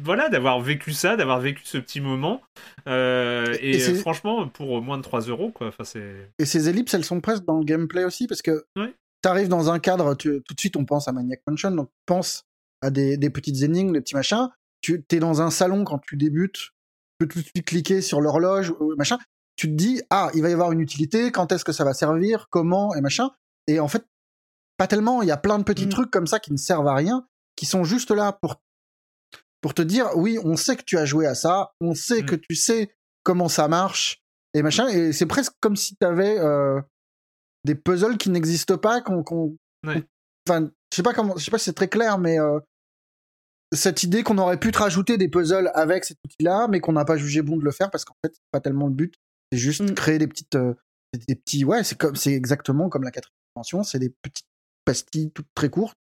voilà 0.03 0.29
d'avoir 0.29 0.59
vécu 0.59 0.91
ça 0.91 1.15
d'avoir 1.15 1.39
vécu 1.39 1.61
ce 1.65 1.77
petit 1.77 2.01
moment 2.01 2.41
et, 2.87 3.77
franchement 3.99 4.47
pour 4.47 4.81
moins 4.81 4.97
de 4.97 5.03
3 5.03 5.21
euros 5.21 5.51
quoi 5.51 5.67
enfin 5.67 5.83
c'est 5.83 6.31
Et 6.39 6.45
ces 6.45 6.67
ellipses, 6.67 6.95
elles 6.95 7.05
sont 7.05 7.21
presque 7.21 7.45
dans 7.45 7.59
le 7.59 7.65
gameplay 7.65 8.05
aussi, 8.05 8.25
parce 8.25 8.41
que 8.41 8.65
Ouais. 8.75 8.93
Tu 9.25 9.29
arrives 9.29 9.47
dans 9.47 9.71
un 9.71 9.79
cadre, 9.79 10.13
tu- 10.15 10.41
tout 10.43 10.53
de 10.53 10.59
suite 10.59 10.75
on 10.77 10.85
pense 10.85 11.07
à 11.07 11.11
Maniac 11.11 11.41
Mansion, 11.47 11.71
donc 11.71 11.89
pense 12.05 12.43
à 12.81 12.91
des, 12.91 13.17
des 13.17 13.29
petites 13.31 13.61
énigmes, 13.63 13.91
des 13.93 14.01
petits 14.01 14.15
machins. 14.15 14.49
Tu 14.81 15.03
es 15.11 15.19
dans 15.19 15.41
un 15.41 15.49
salon 15.49 15.83
quand 15.83 15.97
tu 15.99 16.15
débutes, 16.15 16.53
tu 16.53 16.69
peux 17.17 17.27
tout 17.27 17.39
de 17.39 17.43
suite 17.45 17.65
cliquer 17.65 18.01
sur 18.01 18.21
l'horloge, 18.21 18.71
ou 18.79 18.93
machin. 18.97 19.17
Tu 19.55 19.67
te 19.67 19.73
dis, 19.73 20.01
ah, 20.09 20.29
il 20.35 20.41
va 20.43 20.49
y 20.49 20.53
avoir 20.53 20.71
une 20.73 20.81
utilité, 20.81 21.31
quand 21.31 21.51
est-ce 21.51 21.65
que 21.65 21.71
ça 21.71 21.83
va 21.83 21.93
servir, 21.93 22.47
comment, 22.51 22.93
et 22.93 23.01
machin. 23.01 23.31
Et 23.67 23.79
en 23.79 23.87
fait, 23.87 24.05
pas 24.77 24.85
tellement, 24.85 25.21
il 25.23 25.27
y 25.27 25.31
a 25.31 25.37
plein 25.37 25.57
de 25.57 25.63
petits 25.63 25.87
Mm. 25.87 25.89
trucs 25.89 26.11
comme 26.11 26.27
ça 26.27 26.39
qui 26.39 26.51
ne 26.51 26.57
servent 26.57 26.87
à 26.87 26.93
rien, 26.93 27.25
qui 27.55 27.65
sont 27.65 27.83
juste 27.85 28.11
là 28.11 28.33
pour, 28.33 28.61
pour 29.61 29.73
te 29.73 29.81
dire, 29.81 30.09
oui, 30.15 30.37
on 30.43 30.55
sait 30.57 30.75
que 30.75 30.83
tu 30.85 30.97
as 30.97 31.05
joué 31.05 31.25
à 31.25 31.33
ça, 31.35 31.71
on 31.81 31.95
sait 31.95 32.21
Mm. 32.21 32.25
que 32.25 32.35
tu 32.35 32.53
sais 32.55 32.93
comment 33.23 33.47
ça 33.49 33.67
marche, 33.67 34.21
et 34.53 34.61
machin. 34.61 34.87
Et 34.89 35.13
c'est 35.13 35.25
presque 35.25 35.53
comme 35.61 35.75
si 35.77 35.95
tu 35.95 36.05
avais 36.05 36.37
des 37.65 37.75
puzzles 37.75 38.17
qui 38.17 38.29
n'existent 38.29 38.77
pas, 38.77 39.01
qu'on. 39.01 39.23
qu'on- 39.23 39.57
Ouais. 39.85 40.01
Enfin, 40.47 40.69
je 40.91 40.95
sais 40.95 41.03
pas 41.03 41.13
comment, 41.13 41.35
je 41.37 41.43
sais 41.43 41.51
pas 41.51 41.57
si 41.57 41.65
c'est 41.65 41.73
très 41.73 41.89
clair, 41.89 42.17
mais 42.17 42.39
euh, 42.39 42.59
cette 43.73 44.03
idée 44.03 44.23
qu'on 44.23 44.37
aurait 44.37 44.59
pu 44.59 44.71
te 44.71 44.77
rajouter 44.77 45.17
des 45.17 45.27
puzzles 45.27 45.71
avec 45.73 46.05
cet 46.05 46.17
outil-là, 46.25 46.67
mais 46.69 46.79
qu'on 46.79 46.93
n'a 46.93 47.05
pas 47.05 47.17
jugé 47.17 47.41
bon 47.41 47.57
de 47.57 47.63
le 47.63 47.71
faire 47.71 47.91
parce 47.91 48.05
qu'en 48.05 48.15
fait, 48.23 48.31
c'est 48.33 48.41
pas 48.51 48.61
tellement 48.61 48.87
le 48.87 48.93
but. 48.93 49.15
C'est 49.51 49.57
juste 49.57 49.81
Mm. 49.81 49.93
créer 49.93 50.17
des 50.17 50.27
petites, 50.27 50.55
euh, 50.55 50.73
des 51.27 51.35
petits, 51.35 51.65
ouais, 51.65 51.83
c'est 51.83 51.97
comme, 51.97 52.15
c'est 52.15 52.33
exactement 52.33 52.89
comme 52.89 53.03
la 53.03 53.11
quatrième 53.11 53.33
dimension, 53.55 53.83
c'est 53.83 53.99
des 53.99 54.09
petites 54.21 54.47
pastilles 54.85 55.31
toutes 55.31 55.47
très 55.55 55.69
courtes 55.69 55.97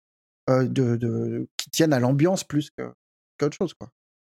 euh, 0.50 0.64
de, 0.66 0.96
de- 0.96 1.48
qui 1.56 1.70
tiennent 1.70 1.92
à 1.92 2.00
l'ambiance 2.00 2.44
plus 2.44 2.70
que 2.76 2.92
qu'autre 3.38 3.56
chose, 3.56 3.74
quoi. 3.74 3.88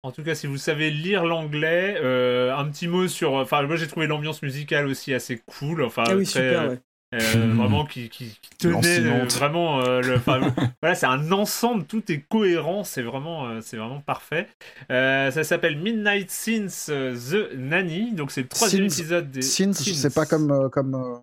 En 0.04 0.12
tout 0.12 0.24
cas, 0.24 0.36
si 0.36 0.48
vous 0.48 0.58
savez 0.58 0.90
lire 0.90 1.26
l'anglais, 1.26 1.98
euh, 2.00 2.56
un 2.56 2.70
petit 2.70 2.88
mot 2.88 3.08
sur. 3.10 3.34
Enfin, 3.34 3.64
moi 3.64 3.76
j'ai 3.76 3.88
trouvé 3.88 4.08
l'ambiance 4.08 4.42
musicale 4.42 4.88
aussi 4.88 5.14
assez 5.14 5.40
cool. 5.40 5.84
Enfin, 5.84 6.04
Ah 6.08 6.16
oui, 6.16 6.24
très, 6.26 6.50
super, 6.50 6.70
ouais. 6.70 6.80
Euh, 7.16 7.54
vraiment 7.56 7.86
qui, 7.86 8.10
qui, 8.10 8.38
qui 8.42 8.50
tenait 8.58 9.00
euh, 9.00 9.26
vraiment. 9.26 9.82
euh, 9.82 10.02
le, 10.02 10.16
enfin, 10.18 10.54
voilà, 10.82 10.96
c'est 10.96 11.06
un 11.06 11.32
ensemble, 11.32 11.86
tout 11.86 12.12
est 12.12 12.20
cohérent, 12.30 12.84
c'est 12.84 13.02
vraiment, 13.02 13.48
euh, 13.48 13.62
c'est 13.62 13.78
vraiment 13.78 14.02
parfait. 14.02 14.48
Euh, 14.92 15.32
ça 15.32 15.44
s'appelle 15.44 15.78
Midnight 15.78 16.30
Sins 16.30 16.88
The 16.88 17.54
Nanny, 17.56 18.12
donc 18.14 18.32
c'est 18.32 18.42
le 18.42 18.48
troisième 18.50 18.90
Sins- 18.90 19.00
épisode 19.02 19.32
des. 19.32 19.42
Sins, 19.42 19.74
c'est 19.74 20.14
pas 20.14 20.26
comme, 20.26 20.52
euh, 20.52 20.70
comme 20.70 20.96
euh, 20.96 21.18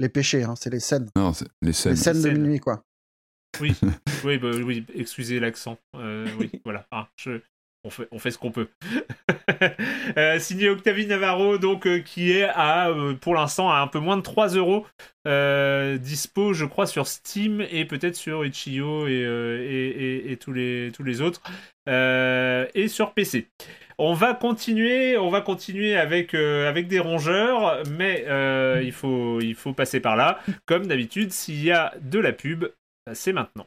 les 0.00 0.08
péchés, 0.08 0.44
hein, 0.44 0.54
c'est 0.56 0.70
les 0.70 0.80
scènes. 0.80 1.08
Non, 1.16 1.32
c'est 1.32 1.48
les 1.62 1.72
scènes. 1.72 1.92
Les 1.92 1.96
scènes 1.98 2.16
de 2.16 2.22
Scènes. 2.22 2.38
minuit, 2.40 2.60
quoi. 2.60 2.82
Oui, 3.60 3.74
oui, 4.24 4.38
bah, 4.38 4.50
oui, 4.62 4.86
excusez 4.94 5.40
l'accent. 5.40 5.78
Euh, 5.96 6.26
oui, 6.38 6.50
voilà. 6.64 6.86
Ah, 6.90 7.08
je- 7.16 7.40
on, 7.84 8.18
fait, 8.18 8.30
ce 8.30 8.38
qu'on 8.38 8.50
peut. 8.50 8.68
Euh, 10.16 10.38
signé 10.38 10.68
Octavie 10.68 11.06
Navarro, 11.06 11.58
donc, 11.58 11.86
euh, 11.86 11.98
qui 11.98 12.32
est 12.32 12.44
à, 12.44 12.88
euh, 12.88 13.14
pour 13.14 13.34
l'instant, 13.34 13.70
à 13.70 13.78
un 13.78 13.86
peu 13.86 13.98
moins 13.98 14.16
de 14.16 14.22
3 14.22 14.48
euros. 14.56 14.86
dispo, 15.24 16.52
je 16.54 16.64
crois, 16.64 16.86
sur 16.86 17.06
Steam 17.06 17.64
et 17.70 17.84
peut-être 17.84 18.16
sur 18.16 18.44
Itch.io 18.44 19.06
et, 19.06 20.38
tous, 20.40 20.52
les, 20.52 21.20
autres. 21.20 21.42
Et 21.86 22.88
sur 22.88 23.12
PC. 23.12 23.48
On 23.98 24.14
va 24.14 24.32
continuer, 24.34 25.18
on 25.18 25.28
va 25.28 25.40
continuer 25.40 25.96
avec, 25.96 26.34
avec 26.34 26.88
des 26.88 27.00
rongeurs, 27.00 27.82
mais 27.90 28.24
il, 28.82 28.92
faut, 28.92 29.40
il 29.40 29.54
faut 29.54 29.72
passer 29.72 30.00
par 30.00 30.16
là. 30.16 30.40
Comme 30.66 30.86
d'habitude, 30.86 31.32
s'il 31.32 31.62
y 31.62 31.72
a 31.72 31.94
de 32.00 32.18
la 32.18 32.32
pub, 32.32 32.66
c'est 33.12 33.32
maintenant. 33.32 33.66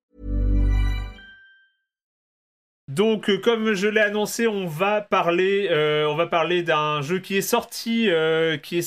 Donc, 2.95 3.29
euh, 3.29 3.37
comme 3.37 3.73
je 3.73 3.87
l'ai 3.87 4.01
annoncé, 4.01 4.47
on 4.47 4.67
va 4.67 4.99
parler, 4.99 5.69
euh, 5.71 6.05
on 6.07 6.15
va 6.17 6.27
parler 6.27 6.61
d'un 6.61 7.01
jeu 7.01 7.19
qui 7.19 7.37
est 7.37 7.41
sorti, 7.41 8.09
euh, 8.09 8.57
qui 8.57 8.81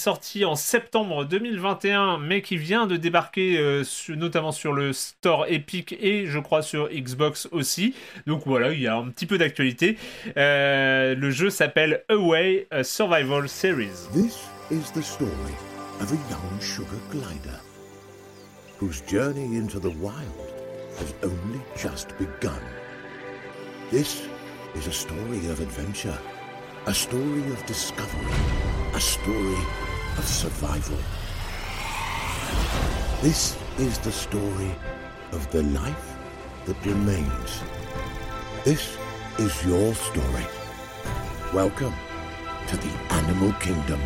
en 0.45 0.57
septembre 0.57 1.25
2021, 1.25 2.19
mais 2.19 2.43
qui 2.43 2.59
vient 2.59 2.87
de 2.87 2.97
débarquer, 2.97 3.83
notamment 4.09 4.53
sur 4.53 4.75
le 4.75 4.93
store 4.93 5.47
Epic 5.49 5.97
et 6.03 6.27
je 6.27 6.39
crois 6.39 6.61
sur 6.61 6.91
Xbox 6.91 7.49
aussi. 7.51 7.95
Donc 8.27 8.43
voilà, 8.45 8.73
il 8.73 8.83
y 8.83 8.89
a 8.89 8.97
un 8.97 9.09
petit 9.09 9.25
peu 9.25 9.39
d'actualité. 9.39 9.97
Le 10.37 11.31
jeu 11.31 11.49
s'appelle 11.49 12.05
Away 12.11 12.67
Survival 12.83 13.49
Series. 13.49 14.09
This 14.13 14.51
is 14.71 14.93
the 14.93 15.03
story 15.03 15.31
of 16.01 16.13
a 16.13 16.17
young 16.31 16.61
sugar 16.61 17.01
glider 17.11 17.59
whose 18.79 19.03
journey 19.09 19.57
into 19.57 19.79
the 19.79 19.95
wild 19.99 20.53
has 20.99 21.15
only 21.23 21.61
just 21.77 22.09
begun. 22.19 22.61
This 23.91 24.27
is 24.75 24.87
a 24.87 24.93
story 24.93 25.47
of 25.49 25.61
adventure, 25.61 26.19
a 26.87 26.95
story 26.95 27.47
of 27.53 27.67
discovery, 27.67 28.33
a 28.95 28.99
story 29.01 29.59
of 30.17 30.25
survival. 30.25 30.97
This 33.21 33.59
is 33.79 33.99
the 33.99 34.11
story 34.11 34.75
of 35.33 35.49
the 35.51 35.65
life 35.65 36.17
that 36.65 36.83
remains. 36.87 37.61
This 38.65 38.97
is 39.39 39.67
your 39.67 39.95
story. 39.95 40.47
Welcome 41.53 41.95
to 42.69 42.77
the 42.79 42.93
Animal 43.11 43.53
Kingdom. 43.61 44.01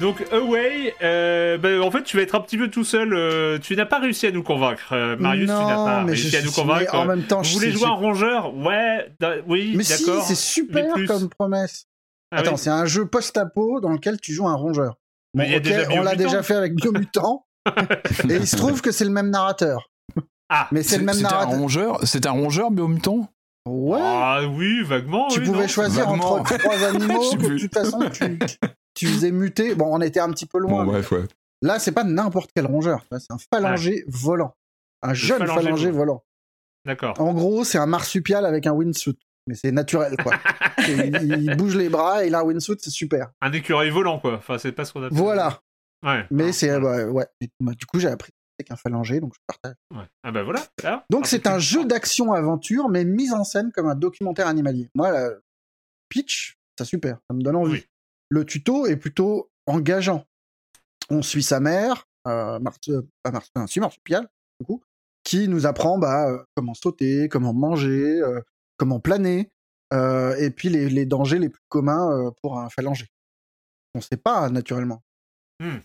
Donc 0.00 0.24
Away, 0.32 0.92
euh, 1.02 1.56
ben, 1.56 1.80
en 1.80 1.90
fait, 1.90 2.02
tu 2.02 2.16
vas 2.16 2.24
être 2.24 2.34
un 2.34 2.40
petit 2.40 2.58
peu 2.58 2.68
tout 2.68 2.84
seul. 2.84 3.14
euh, 3.14 3.58
tu 3.58 3.76
n'as 3.76 3.86
pas 3.86 4.00
réussi 4.00 4.26
à 4.26 4.32
nous 4.32 4.42
convaincre, 4.42 4.92
euh, 4.92 5.16
Marius. 5.16 5.46
tu 5.48 5.52
n'as 5.54 5.76
Non, 5.76 5.84
pas 5.84 6.00
mais 6.02 6.12
réussi 6.12 6.30
je 6.30 6.36
à 6.36 6.42
nous 6.42 6.50
suis- 6.50 6.60
convaincre. 6.62 6.90
mais 6.92 6.98
en 6.98 7.04
même 7.06 7.22
temps, 7.22 7.38
vous 7.38 7.44
je 7.44 7.54
voulez 7.54 7.66
sais- 7.68 7.72
jouer 7.72 7.86
je- 7.86 7.92
un 7.92 7.94
rongeur 7.94 8.54
Ouais, 8.56 9.08
oui, 9.46 9.74
Mais 9.76 9.84
si, 9.84 10.04
d'accord. 10.04 10.24
c'est 10.24 10.34
super 10.34 10.84
Mais 10.84 10.92
plus. 10.92 11.06
comme 11.06 11.28
promesse. 11.28 11.86
Ah 12.32 12.38
Attends, 12.40 12.52
oui. 12.52 12.58
c'est 12.58 12.70
un 12.70 12.86
jeu 12.86 13.06
post-apo 13.06 13.80
dans 13.80 13.90
lequel 13.90 14.20
tu 14.20 14.32
joues 14.32 14.48
un 14.48 14.56
rongeur. 14.56 14.96
Mais 15.34 15.46
il 15.46 15.52
y 15.52 15.54
a 15.54 15.58
ok, 15.58 15.62
déjà 15.62 15.86
on 15.92 16.02
l'a 16.02 16.16
déjà 16.16 16.42
fait 16.42 16.54
avec 16.54 16.74
Biomutant. 16.74 17.46
et 18.28 18.34
il 18.34 18.46
se 18.46 18.56
trouve 18.56 18.82
que 18.82 18.90
c'est 18.90 19.04
le 19.04 19.10
même 19.10 19.30
narrateur. 19.30 19.88
Ah, 20.50 20.68
Mais 20.72 20.82
c'est 20.82 20.98
le 20.98 21.04
même 21.04 21.14
C'était 21.14 21.28
un 21.28 21.30
narrateur. 21.30 21.58
rongeur, 21.58 21.98
c'est 22.04 22.26
un 22.26 22.32
rongeur 22.32 22.70
biomutant 22.70 23.28
Ouais. 23.66 23.98
Ah 24.02 24.40
oui, 24.46 24.82
vaguement. 24.82 25.28
tu 25.28 25.38
oui, 25.40 25.46
pouvais 25.46 25.62
non. 25.62 25.68
choisir 25.68 26.06
Vaguement. 26.10 26.32
entre 26.34 26.58
trois 26.58 26.84
animaux 26.84 27.34
de 27.36 27.58
toute 27.58 27.72
façon 27.72 27.98
tu, 28.12 28.38
tu 28.94 29.06
faisais 29.06 29.30
muter. 29.30 29.74
Bon, 29.74 29.86
on 29.94 30.00
était 30.00 30.20
un 30.20 30.30
petit 30.30 30.46
peu 30.46 30.58
loin. 30.58 30.84
Bon, 30.84 30.92
bref, 30.92 31.10
ouais. 31.12 31.24
Là, 31.62 31.78
c'est 31.78 31.92
pas 31.92 32.04
n'importe 32.04 32.50
quel 32.54 32.66
rongeur. 32.66 33.04
C'est 33.18 33.30
un 33.32 33.38
phalangé 33.52 34.04
volant. 34.08 34.54
Un 35.02 35.14
jeune 35.14 35.38
phalangé 35.40 35.62
phalangé 35.62 35.90
volant. 35.90 36.24
D'accord. 36.86 37.18
En 37.20 37.32
gros, 37.32 37.64
c'est 37.64 37.78
un 37.78 37.86
marsupial 37.86 38.44
avec 38.46 38.66
un 38.66 38.72
wingsuit. 38.72 39.18
Mais 39.46 39.54
c'est 39.54 39.72
naturel, 39.72 40.16
quoi. 40.22 40.32
Il, 40.88 41.44
il 41.44 41.56
bouge 41.56 41.76
les 41.76 41.88
bras 41.88 42.24
et 42.24 42.28
il 42.28 42.34
a 42.34 42.40
un 42.40 42.44
wingsuit, 42.44 42.76
c'est 42.78 42.90
super. 42.90 43.30
Un 43.40 43.52
écureuil 43.52 43.88
volant, 43.90 44.18
quoi. 44.18 44.34
Enfin, 44.34 44.58
c'est 44.58 44.72
pas 44.72 44.84
ce 44.84 44.92
qu'on 44.92 45.02
appelle. 45.02 45.16
Voilà. 45.16 45.60
Ouais. 46.04 46.26
Mais 46.30 46.48
Ah, 46.48 46.52
c'est. 46.52 46.70
ouais. 46.74 46.80
bah, 46.80 47.04
ouais. 47.06 47.26
Et, 47.40 47.48
bah, 47.60 47.72
du 47.72 47.86
coup, 47.86 47.98
j'ai 48.00 48.08
appris 48.08 48.32
avec 48.58 48.70
un 48.70 48.76
phalangé, 48.76 49.20
donc 49.20 49.32
je 49.34 49.40
partage. 49.46 49.74
Ouais. 49.94 50.04
Ah 50.22 50.30
bah 50.30 50.42
voilà. 50.42 50.62
Ah, 50.84 51.04
Donc 51.10 51.26
c'est 51.26 51.46
un 51.46 51.58
jeu 51.58 51.84
d'action-aventure, 51.86 52.88
mais 52.90 53.04
mis 53.04 53.32
en 53.32 53.44
scène 53.44 53.72
comme 53.72 53.88
un 53.88 53.94
documentaire 53.94 54.46
animalier. 54.46 54.90
Moi, 54.94 55.10
la 55.10 55.30
pitch, 56.08 56.56
ça 56.78 56.84
super, 56.84 57.18
ça 57.28 57.34
me 57.34 57.42
donne 57.42 57.56
envie. 57.56 57.72
Oui. 57.72 57.86
Le 58.30 58.44
tuto 58.44 58.86
est 58.86 58.96
plutôt 58.96 59.50
engageant. 59.66 60.24
On 61.10 61.22
suit 61.22 61.42
sa 61.42 61.60
mère, 61.60 62.06
euh, 62.26 62.58
euh, 62.88 63.02
pas 63.22 63.30
Mar- 63.30 63.42
un 63.54 63.66
si 63.66 63.80
marsupial, 63.80 64.28
du 64.60 64.66
coup, 64.66 64.82
qui 65.22 65.48
nous 65.48 65.66
apprend 65.66 65.98
bah, 65.98 66.30
euh, 66.30 66.42
comment 66.56 66.74
sauter, 66.74 67.28
comment 67.28 67.52
manger, 67.52 68.20
euh, 68.20 68.40
comment 68.78 69.00
planer, 69.00 69.50
euh, 69.92 70.34
et 70.36 70.50
puis 70.50 70.68
les, 70.68 70.88
les 70.88 71.06
dangers 71.06 71.38
les 71.38 71.48
plus 71.50 71.62
communs 71.68 72.10
euh, 72.10 72.30
pour 72.42 72.58
un 72.58 72.68
phalangé. 72.68 73.06
On 73.94 73.98
ne 73.98 74.02
sait 74.02 74.16
pas 74.16 74.48
naturellement. 74.48 75.02
Hmm. 75.60 75.78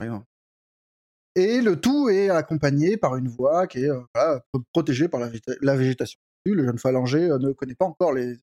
Et 1.35 1.61
le 1.61 1.79
tout 1.79 2.09
est 2.09 2.29
accompagné 2.29 2.97
par 2.97 3.15
une 3.15 3.27
voix 3.27 3.67
qui 3.67 3.83
est 3.83 3.89
euh, 3.89 4.01
voilà, 4.15 4.41
protégée 4.73 5.07
par 5.07 5.19
la, 5.19 5.29
végéta- 5.29 5.57
la 5.61 5.75
végétation. 5.75 6.19
Le 6.45 6.63
jeune 6.65 6.79
phalangé 6.79 7.29
euh, 7.29 7.37
ne 7.37 7.51
connaît 7.51 7.75
pas 7.75 7.85
encore 7.85 8.13
les, 8.13 8.35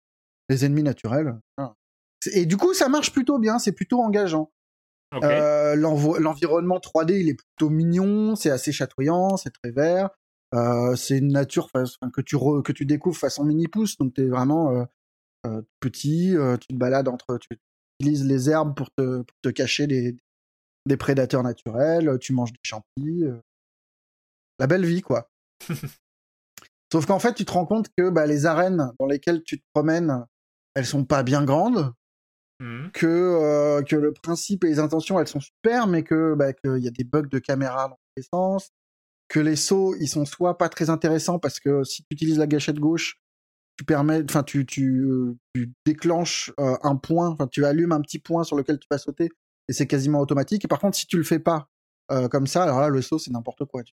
les 0.48 0.64
ennemis 0.64 0.84
naturels. 0.84 1.36
Voilà. 1.56 1.74
Et 2.32 2.46
du 2.46 2.56
coup, 2.56 2.74
ça 2.74 2.88
marche 2.88 3.12
plutôt 3.12 3.38
bien, 3.38 3.58
c'est 3.58 3.72
plutôt 3.72 4.00
engageant. 4.00 4.50
Euh, 5.22 5.74
L'environnement 5.76 6.78
3D, 6.78 7.20
il 7.20 7.28
est 7.28 7.34
plutôt 7.34 7.70
mignon, 7.70 8.34
c'est 8.36 8.50
assez 8.50 8.72
chatoyant, 8.72 9.36
c'est 9.36 9.52
très 9.52 9.70
vert. 9.70 10.10
Euh, 10.54 10.94
c'est 10.96 11.18
une 11.18 11.32
nature 11.32 11.70
que, 11.72 12.20
tu 12.20 12.36
re- 12.36 12.62
que 12.62 12.72
tu 12.72 12.86
découvres 12.86 13.16
façon 13.16 13.44
mini-pouce, 13.44 13.98
donc 13.98 14.14
tu 14.14 14.22
es 14.22 14.28
vraiment 14.28 14.86
euh, 15.46 15.62
petit, 15.80 16.34
tu 16.60 16.66
te 16.68 16.74
balades 16.74 17.08
entre. 17.08 17.38
Tu 17.38 17.48
utilises 18.00 18.24
les 18.24 18.50
herbes 18.50 18.74
pour 18.76 18.90
te, 18.90 19.18
pour 19.22 19.36
te 19.42 19.48
cacher 19.50 19.86
des, 19.86 20.16
des 20.86 20.96
prédateurs 20.96 21.42
naturels, 21.42 22.18
tu 22.20 22.32
manges 22.32 22.52
des 22.52 22.58
champis. 22.62 23.24
La 24.58 24.66
belle 24.66 24.86
vie, 24.86 25.02
quoi. 25.02 25.28
Sauf 26.92 27.06
qu'en 27.06 27.18
fait, 27.18 27.34
tu 27.34 27.44
te 27.44 27.52
rends 27.52 27.66
compte 27.66 27.88
que 27.96 28.10
bah, 28.10 28.26
les 28.26 28.46
arènes 28.46 28.92
dans 28.98 29.06
lesquelles 29.06 29.42
tu 29.42 29.58
te 29.58 29.64
promènes, 29.74 30.24
elles 30.74 30.86
sont 30.86 31.04
pas 31.04 31.22
bien 31.22 31.44
grandes 31.44 31.92
Mhm. 32.60 32.90
que, 32.92 33.06
euh, 33.06 33.82
que 33.82 33.96
le 33.96 34.12
principe 34.12 34.64
et 34.64 34.68
les 34.68 34.78
intentions, 34.78 35.20
elles 35.20 35.28
sont 35.28 35.40
super, 35.40 35.86
mais 35.86 36.02
que 36.02 36.34
bah, 36.34 36.52
qu'il 36.52 36.78
y 36.78 36.88
a 36.88 36.90
des 36.90 37.04
bugs 37.04 37.28
de 37.30 37.38
caméra 37.38 37.88
dans 37.88 37.96
tous 37.96 38.12
les 38.16 38.22
sens, 38.22 38.70
que 39.28 39.40
les 39.40 39.56
sauts, 39.56 39.94
ils 40.00 40.08
sont 40.08 40.24
soit 40.24 40.56
pas 40.58 40.68
très 40.68 40.90
intéressants 40.90 41.38
parce 41.38 41.60
que 41.60 41.84
si 41.84 42.02
tu 42.02 42.08
utilises 42.12 42.38
la 42.38 42.46
gâchette 42.46 42.78
gauche, 42.78 43.20
tu 43.78 43.84
permets, 43.84 44.22
enfin 44.28 44.42
tu, 44.42 44.64
tu, 44.64 45.04
euh, 45.04 45.36
tu 45.54 45.72
déclenches 45.84 46.52
euh, 46.60 46.76
un 46.82 46.96
point, 46.96 47.28
enfin 47.28 47.46
tu 47.46 47.64
allumes 47.66 47.92
un 47.92 48.00
petit 48.00 48.18
point 48.18 48.44
sur 48.44 48.56
lequel 48.56 48.78
tu 48.78 48.86
vas 48.90 48.98
sauter 48.98 49.28
et 49.68 49.72
c'est 49.74 49.86
quasiment 49.86 50.20
automatique. 50.20 50.64
Et 50.64 50.68
par 50.68 50.78
contre, 50.80 50.96
si 50.96 51.06
tu 51.06 51.18
le 51.18 51.24
fais 51.24 51.40
pas 51.40 51.68
comme 52.30 52.46
ça, 52.46 52.62
alors 52.62 52.80
là 52.80 52.88
le 52.88 53.02
saut 53.02 53.18
c'est 53.18 53.32
n'importe 53.32 53.64
quoi. 53.64 53.82
Tu, 53.82 53.92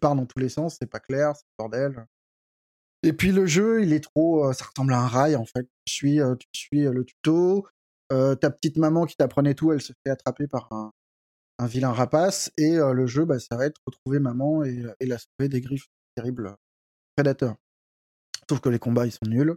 pars 0.00 0.16
dans 0.16 0.24
tous 0.26 0.38
les 0.38 0.48
sens, 0.48 0.78
c'est 0.80 0.90
pas 0.90 1.00
clair, 1.00 1.34
c'est 1.36 1.44
bordel. 1.58 2.06
Et 3.02 3.12
puis 3.12 3.32
le 3.32 3.46
jeu, 3.46 3.82
il 3.82 3.92
est 3.92 4.00
trop, 4.04 4.46
euh, 4.48 4.52
ça 4.52 4.66
ressemble 4.66 4.92
à 4.92 5.00
un 5.00 5.06
rail 5.08 5.36
en 5.36 5.44
fait. 5.46 5.66
Tu 5.86 5.94
suis, 5.94 6.20
euh, 6.20 6.34
tu 6.36 6.46
suis 6.54 6.86
euh, 6.86 6.92
le 6.92 7.04
tuto. 7.04 7.66
euh, 8.12 8.34
ta 8.34 8.50
petite 8.50 8.76
maman 8.76 9.06
qui 9.06 9.16
t'apprenait 9.16 9.54
tout, 9.54 9.72
elle 9.72 9.80
se 9.80 9.92
fait 10.04 10.10
attraper 10.10 10.46
par 10.48 10.68
un, 10.72 10.92
un 11.58 11.66
vilain 11.66 11.92
rapace. 11.92 12.50
Et 12.58 12.76
euh, 12.76 12.92
le 12.92 13.06
jeu, 13.06 13.24
bah, 13.24 13.38
ça 13.38 13.56
va 13.56 13.66
être 13.66 13.80
retrouver 13.86 14.18
maman 14.18 14.64
et, 14.64 14.84
et 15.00 15.06
la 15.06 15.16
sauver 15.18 15.48
des 15.48 15.60
griffes 15.60 15.86
terribles 16.16 16.54
prédateurs. 17.16 17.56
Sauf 18.48 18.60
que 18.60 18.68
les 18.68 18.78
combats, 18.80 19.06
ils 19.06 19.12
sont 19.12 19.26
nuls. 19.26 19.56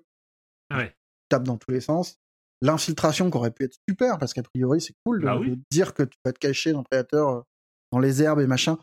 Ouais. 0.74 0.90
Tu 0.90 0.96
tapes 1.30 1.44
dans 1.44 1.58
tous 1.58 1.72
les 1.72 1.82
sens. 1.82 2.18
L'infiltration 2.62 3.30
qui 3.30 3.38
aurait 3.38 3.52
pu 3.52 3.66
être 3.66 3.76
super, 3.90 4.18
parce 4.20 4.34
qu'a 4.34 4.44
priori, 4.44 4.80
c'est 4.80 4.94
cool 5.06 5.20
de, 5.22 5.26
Bah 5.26 5.38
oui. 5.38 5.50
de 5.52 5.60
dire 5.72 5.94
que 5.94 6.04
tu 6.04 6.18
vas 6.24 6.32
te 6.32 6.40
cacher 6.40 6.72
d'un 6.72 6.84
prédateur 6.84 7.44
dans 7.92 8.00
les 8.00 8.22
herbes 8.24 8.40
et 8.40 8.48
machin. 8.48 8.78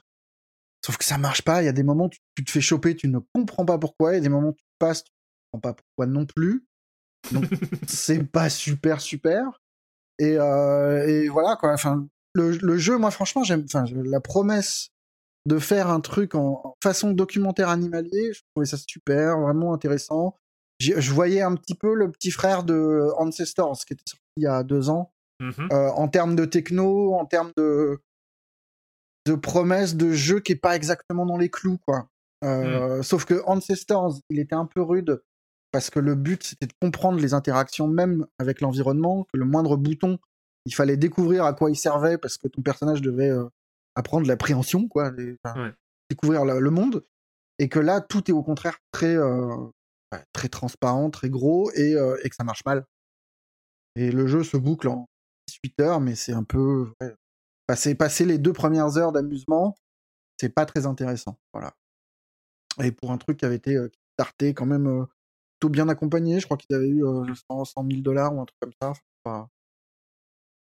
Sauf 0.84 0.96
que 0.96 1.04
ça 1.04 1.18
marche 1.18 1.42
pas. 1.42 1.62
Il 1.62 1.66
y 1.66 1.68
a 1.68 1.72
des 1.72 1.82
moments 1.82 2.06
où 2.06 2.08
tu, 2.10 2.18
tu 2.36 2.44
te 2.44 2.50
fais 2.50 2.60
choper, 2.60 2.96
tu 2.96 3.08
ne 3.08 3.18
comprends 3.34 3.64
pas 3.66 3.78
pourquoi. 3.78 4.12
Il 4.12 4.14
y 4.16 4.18
a 4.18 4.22
des 4.22 4.28
moments 4.28 4.48
où 4.48 4.54
tu 4.54 4.64
passes, 4.78 5.04
tu 5.04 5.10
ne 5.10 5.58
comprends 5.58 5.72
pas 5.72 5.74
pourquoi 5.82 6.06
non 6.06 6.26
plus. 6.26 6.64
Donc, 7.32 7.44
c'est 7.86 8.24
pas 8.24 8.48
super, 8.48 9.00
super. 9.00 9.60
Et, 10.18 10.36
euh, 10.38 11.06
et 11.06 11.28
voilà, 11.28 11.56
quoi. 11.56 11.72
Enfin, 11.72 12.06
le, 12.34 12.56
le 12.56 12.78
jeu, 12.78 12.96
moi, 12.98 13.10
franchement, 13.10 13.42
j'aime. 13.44 13.64
Enfin, 13.64 13.84
la 13.92 14.20
promesse 14.20 14.88
de 15.46 15.58
faire 15.58 15.88
un 15.88 16.00
truc 16.00 16.34
en, 16.34 16.60
en 16.64 16.74
façon 16.82 17.12
documentaire 17.12 17.68
animalier, 17.70 18.32
je 18.32 18.40
trouvais 18.54 18.66
ça 18.66 18.76
super, 18.76 19.38
vraiment 19.40 19.72
intéressant. 19.74 20.36
Je 20.78 21.12
voyais 21.12 21.42
un 21.42 21.54
petit 21.56 21.74
peu 21.74 21.94
le 21.94 22.10
petit 22.10 22.30
frère 22.30 22.62
de 22.64 23.08
Ancestors, 23.18 23.78
qui 23.86 23.92
était 23.92 24.02
sorti 24.06 24.22
il 24.38 24.44
y 24.44 24.46
a 24.46 24.62
deux 24.62 24.88
ans, 24.88 25.12
Mhm. 25.42 25.68
euh, 25.72 25.88
en 25.90 26.08
termes 26.08 26.36
de 26.36 26.44
techno, 26.44 27.14
en 27.14 27.24
termes 27.26 27.52
de, 27.56 27.98
de 29.26 29.34
promesses 29.34 29.96
de 29.96 30.12
jeu 30.12 30.40
qui 30.40 30.52
est 30.52 30.56
pas 30.56 30.74
exactement 30.76 31.26
dans 31.26 31.36
les 31.36 31.50
clous, 31.50 31.78
quoi. 31.86 32.08
Euh, 32.44 33.02
Sauf 33.02 33.24
que 33.26 33.42
Ancestors, 33.46 34.18
il 34.30 34.38
était 34.38 34.54
un 34.54 34.66
peu 34.66 34.80
rude 34.80 35.22
parce 35.72 35.90
que 35.90 36.00
le 36.00 36.14
but 36.14 36.42
c'était 36.42 36.66
de 36.66 36.72
comprendre 36.80 37.20
les 37.20 37.34
interactions 37.34 37.86
même 37.86 38.26
avec 38.38 38.60
l'environnement, 38.60 39.24
que 39.32 39.38
le 39.38 39.44
moindre 39.44 39.76
bouton, 39.76 40.18
il 40.66 40.74
fallait 40.74 40.96
découvrir 40.96 41.44
à 41.44 41.52
quoi 41.52 41.70
il 41.70 41.76
servait 41.76 42.18
parce 42.18 42.38
que 42.38 42.48
ton 42.48 42.62
personnage 42.62 43.02
devait 43.02 43.30
euh, 43.30 43.44
apprendre 43.94 44.26
l'appréhension, 44.26 44.88
quoi, 44.88 45.10
les- 45.12 45.36
enfin, 45.44 45.64
Ouais. 45.66 45.72
découvrir 46.08 46.44
le, 46.44 46.58
le 46.60 46.70
monde, 46.70 47.04
et 47.58 47.68
que 47.68 47.78
là 47.78 48.00
tout 48.00 48.30
est 48.30 48.34
au 48.34 48.42
contraire 48.42 48.78
très 48.90 49.14
euh, 49.16 49.54
ouais, 50.12 50.24
très 50.32 50.48
transparent, 50.48 51.10
très 51.10 51.28
gros 51.30 51.70
et, 51.72 51.92
et 51.92 52.28
que 52.30 52.34
ça 52.36 52.44
marche 52.44 52.64
mal. 52.64 52.84
Et 53.96 54.10
le 54.10 54.26
jeu 54.26 54.42
se 54.44 54.56
boucle 54.56 54.88
en 54.88 55.06
18 55.48 55.80
heures, 55.80 56.00
mais 56.00 56.14
c'est 56.14 56.32
un 56.32 56.44
peu 56.44 56.90
ouais, 57.00 57.14
passer 57.70 57.94
passer 57.94 58.24
les 58.24 58.38
deux 58.38 58.52
premières 58.52 58.96
heures 58.96 59.12
d'amusement, 59.12 59.76
c'est 60.40 60.48
pas 60.48 60.66
très 60.66 60.86
intéressant, 60.86 61.38
voilà. 61.52 61.72
Et 62.82 62.90
pour 62.90 63.12
un 63.12 63.18
truc 63.18 63.36
qui 63.38 63.44
avait 63.44 63.54
été 63.56 63.76
euh, 63.76 63.88
starté 64.18 64.54
quand 64.54 64.66
même 64.66 64.88
euh, 64.88 65.04
plutôt 65.60 65.70
bien 65.70 65.88
accompagné, 65.88 66.40
je 66.40 66.46
crois 66.46 66.56
qu'ils 66.56 66.74
avaient 66.74 66.88
eu 66.88 67.04
euh, 67.04 67.24
100, 67.48 67.64
100 67.66 67.86
000 67.88 68.00
dollars 68.02 68.34
ou 68.34 68.40
un 68.40 68.44
truc 68.44 68.58
comme 68.60 68.72
ça. 68.82 68.92
Enfin, 69.24 69.48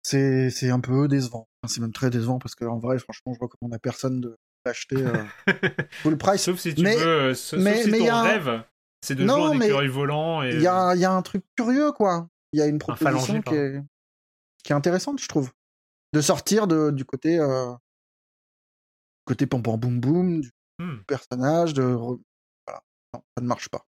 c'est 0.03 0.49
c'est 0.49 0.69
un 0.71 0.79
peu 0.81 1.07
décevant. 1.07 1.47
Enfin, 1.63 1.73
c'est 1.73 1.81
même 1.81 1.93
très 1.93 2.09
décevant 2.09 2.37
parce 2.39 2.55
qu'en 2.55 2.79
vrai, 2.79 2.99
franchement, 2.99 3.33
je 3.33 3.39
recommande 3.39 3.73
à 3.73 3.79
personne 3.79 4.19
de 4.21 4.37
l'acheter 4.65 4.97
euh, 4.97 5.23
full 6.03 6.17
price. 6.17 6.41
Sauf 6.43 6.59
si 6.59 6.75
tu 6.75 6.81
Mais- 6.83 6.97
veux, 6.97 7.07
euh, 7.29 7.33
sauf 7.33 7.59
mais- 7.61 7.83
si 7.83 7.91
mais 7.91 7.99
ton 7.99 8.05
y 8.05 8.09
a 8.09 8.17
un- 8.17 8.23
rêve, 8.23 8.63
c'est 9.05 9.15
de 9.15 9.23
Non, 9.23 9.35
jouer 9.35 9.43
en 9.47 9.53
mais 9.55 9.67
écureuil 9.67 9.87
volant 9.87 10.43
et 10.43 10.49
Il 10.53 10.61
y 10.61 10.67
a, 10.67 10.95
il 10.95 10.99
y 11.01 11.05
a 11.05 11.11
un 11.13 11.21
truc 11.21 11.45
curieux, 11.55 11.93
quoi. 11.93 12.27
Il 12.51 12.59
y 12.59 12.61
a 12.61 12.65
une 12.67 12.79
proposition 12.79 13.21
phalanger, 13.21 13.41
qui 13.43 13.55
est, 13.55 13.81
qui 14.65 14.73
est 14.73 14.75
intéressante, 14.75 15.21
je 15.21 15.27
trouve. 15.29 15.51
De 16.13 16.21
sortir 16.21 16.67
de, 16.67 16.91
du 16.91 17.05
côté 17.05 17.37
euh, 17.39 17.71
côté 19.25 19.45
pam 19.45 19.61
pam 19.61 19.77
boum 19.77 19.99
boum 19.99 20.41
du 20.41 20.51
Hmm. 20.81 21.03
personnage. 21.07 21.73
De 21.73 21.83
voilà. 21.83 22.81
Non, 23.13 23.21
ça 23.35 23.41
ne 23.41 23.47
marche 23.47 23.67
pas. 23.67 23.85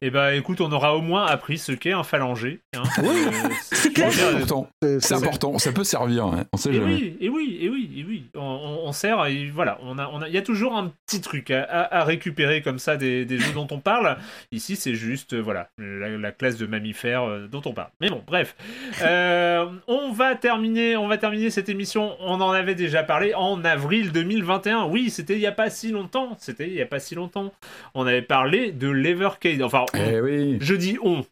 Et 0.00 0.10
bah 0.10 0.34
écoute, 0.34 0.62
on 0.62 0.72
aura 0.72 0.96
au 0.96 1.02
moins 1.02 1.26
appris 1.26 1.58
ce 1.58 1.70
qu'est 1.72 1.92
un 1.92 2.04
phalanger. 2.04 2.60
hein. 2.74 2.82
Oui, 3.02 3.06
Euh, 3.26 3.48
c'est 3.60 3.92
clair. 3.92 4.08
important. 4.34 4.66
C'est- 4.98 5.12
important. 5.12 5.58
Ça 5.58 5.72
peut 5.72 5.84
servir. 5.84 6.24
hein. 6.24 6.44
On 6.54 6.56
sait 6.56 6.70
Et 6.70 6.74
jamais. 6.74 6.94
oui, 6.94 7.16
et 7.20 7.28
oui, 7.28 7.58
et 7.60 7.68
oui, 7.68 7.90
et 7.98 8.02
oui. 8.04 8.24
On, 8.34 8.40
on- 8.40 8.88
on 8.88 8.92
sert 8.92 9.26
et 9.26 9.44
voilà, 9.50 9.76
on 9.82 9.98
a, 9.98 10.08
on 10.10 10.22
a, 10.22 10.28
il 10.28 10.34
y 10.34 10.38
a 10.38 10.42
toujours 10.42 10.74
un 10.74 10.90
petit 11.06 11.20
truc 11.20 11.50
à, 11.50 11.64
à- 11.64 11.98
à 12.00 12.04
récupérer 12.04 12.62
comme 12.62 12.78
ça 12.78 12.96
des, 12.96 13.26
des 13.26 13.38
jeux 13.38 13.52
dont 13.52 13.66
on 13.70 13.78
parle. 13.78 14.16
Ici, 14.52 14.76
c'est 14.76 14.94
juste, 14.94 15.34
euh, 15.34 15.40
voilà, 15.42 15.68
la, 15.76 16.08
la 16.16 16.32
classe 16.32 16.56
de 16.56 16.64
mammifères 16.64 17.24
euh, 17.24 17.46
dont 17.46 17.62
on 17.66 17.72
parle. 17.74 17.90
Mais 18.00 18.08
bon, 18.08 18.22
bref, 18.26 18.56
Euh, 19.02 19.66
on 19.86 20.12
va 20.12 20.34
terminer, 20.34 20.96
on 20.96 21.08
va 21.08 21.18
terminer 21.18 21.50
cette 21.50 21.68
émission. 21.68 22.16
On 22.20 22.40
en 22.40 22.52
avait 22.52 22.74
déjà 22.74 23.02
parlé 23.02 23.34
en 23.34 23.62
avril 23.66 24.12
2021. 24.12 24.84
Oui, 24.86 25.10
c'était 25.10 25.34
il 25.34 25.40
y 25.40 25.46
a 25.46 25.52
pas 25.52 25.68
si 25.68 25.90
longtemps. 25.90 26.36
C'était 26.38 26.68
il 26.68 26.74
y 26.74 26.80
a 26.82 26.86
pas 26.86 27.00
si 27.00 27.14
longtemps. 27.14 27.52
On 27.94 28.06
avait 28.06 28.22
parlé 28.22 28.72
de 28.72 28.88
l'Evercade. 28.88 29.60
Enfin, 29.62 29.73
on- 29.82 29.98
Eh 29.98 30.20
oui. 30.20 30.58
je 30.60 30.74
dis 30.74 30.98
on. 31.02 31.24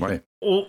Ouais. 0.00 0.22
On- 0.42 0.66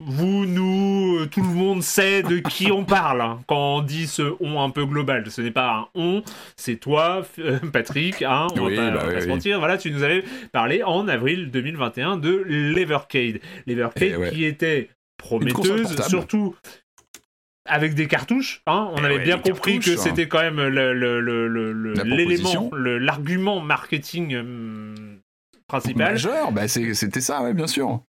vous, 0.00 0.46
nous, 0.46 1.18
euh, 1.18 1.26
tout 1.26 1.42
le 1.42 1.48
monde 1.48 1.82
sait 1.82 2.22
de 2.22 2.38
qui 2.38 2.70
on 2.70 2.84
parle 2.84 3.20
hein, 3.20 3.40
quand 3.48 3.78
on 3.78 3.80
dit 3.82 4.06
ce 4.06 4.22
on 4.38 4.60
un 4.62 4.70
peu 4.70 4.86
global. 4.86 5.28
Ce 5.28 5.40
n'est 5.40 5.50
pas 5.50 5.72
un 5.72 5.88
on, 5.96 6.22
c'est 6.56 6.76
toi, 6.76 7.26
euh, 7.40 7.58
Patrick. 7.72 8.22
Hein, 8.22 8.46
on 8.54 8.66
Oui, 8.66 8.76
va 8.76 8.82
pas, 8.82 8.90
bah 8.92 8.98
on 9.00 9.02
va 9.02 9.08
oui, 9.08 9.14
pas 9.16 9.20
se 9.22 9.26
mentir. 9.28 9.58
Voilà, 9.58 9.76
tu 9.76 9.90
nous 9.90 10.04
avais 10.04 10.22
parlé 10.52 10.84
en 10.84 11.08
avril 11.08 11.50
2021 11.50 12.16
de 12.16 12.44
l'Evercade. 12.46 13.40
L'Evercade 13.66 14.10
Eh 14.12 14.16
ouais. 14.16 14.30
qui 14.30 14.44
était 14.44 14.88
prometteuse, 15.16 16.00
surtout 16.06 16.54
avec 17.68 17.94
des 17.94 18.06
cartouches. 18.06 18.62
Hein, 18.68 18.90
on 18.92 18.98
Eh 19.02 19.04
avait 19.04 19.16
ouais, 19.16 19.24
bien 19.24 19.38
compris 19.38 19.80
que 19.80 19.90
hein. 19.90 19.96
c'était 19.98 20.28
quand 20.28 20.40
même 20.40 20.60
le- 20.64 20.94
le- 20.94 21.20
le- 21.20 21.92
l'élément, 22.04 22.70
l'argument 22.72 23.58
marketing 23.60 24.36
hum, 24.36 24.94
principal. 25.68 26.12
Majeur, 26.12 26.52
bah 26.52 26.66
c'était 26.66 27.20
ça, 27.20 27.42
ouais, 27.42 27.54
bien 27.54 27.66
sûr. 27.66 28.00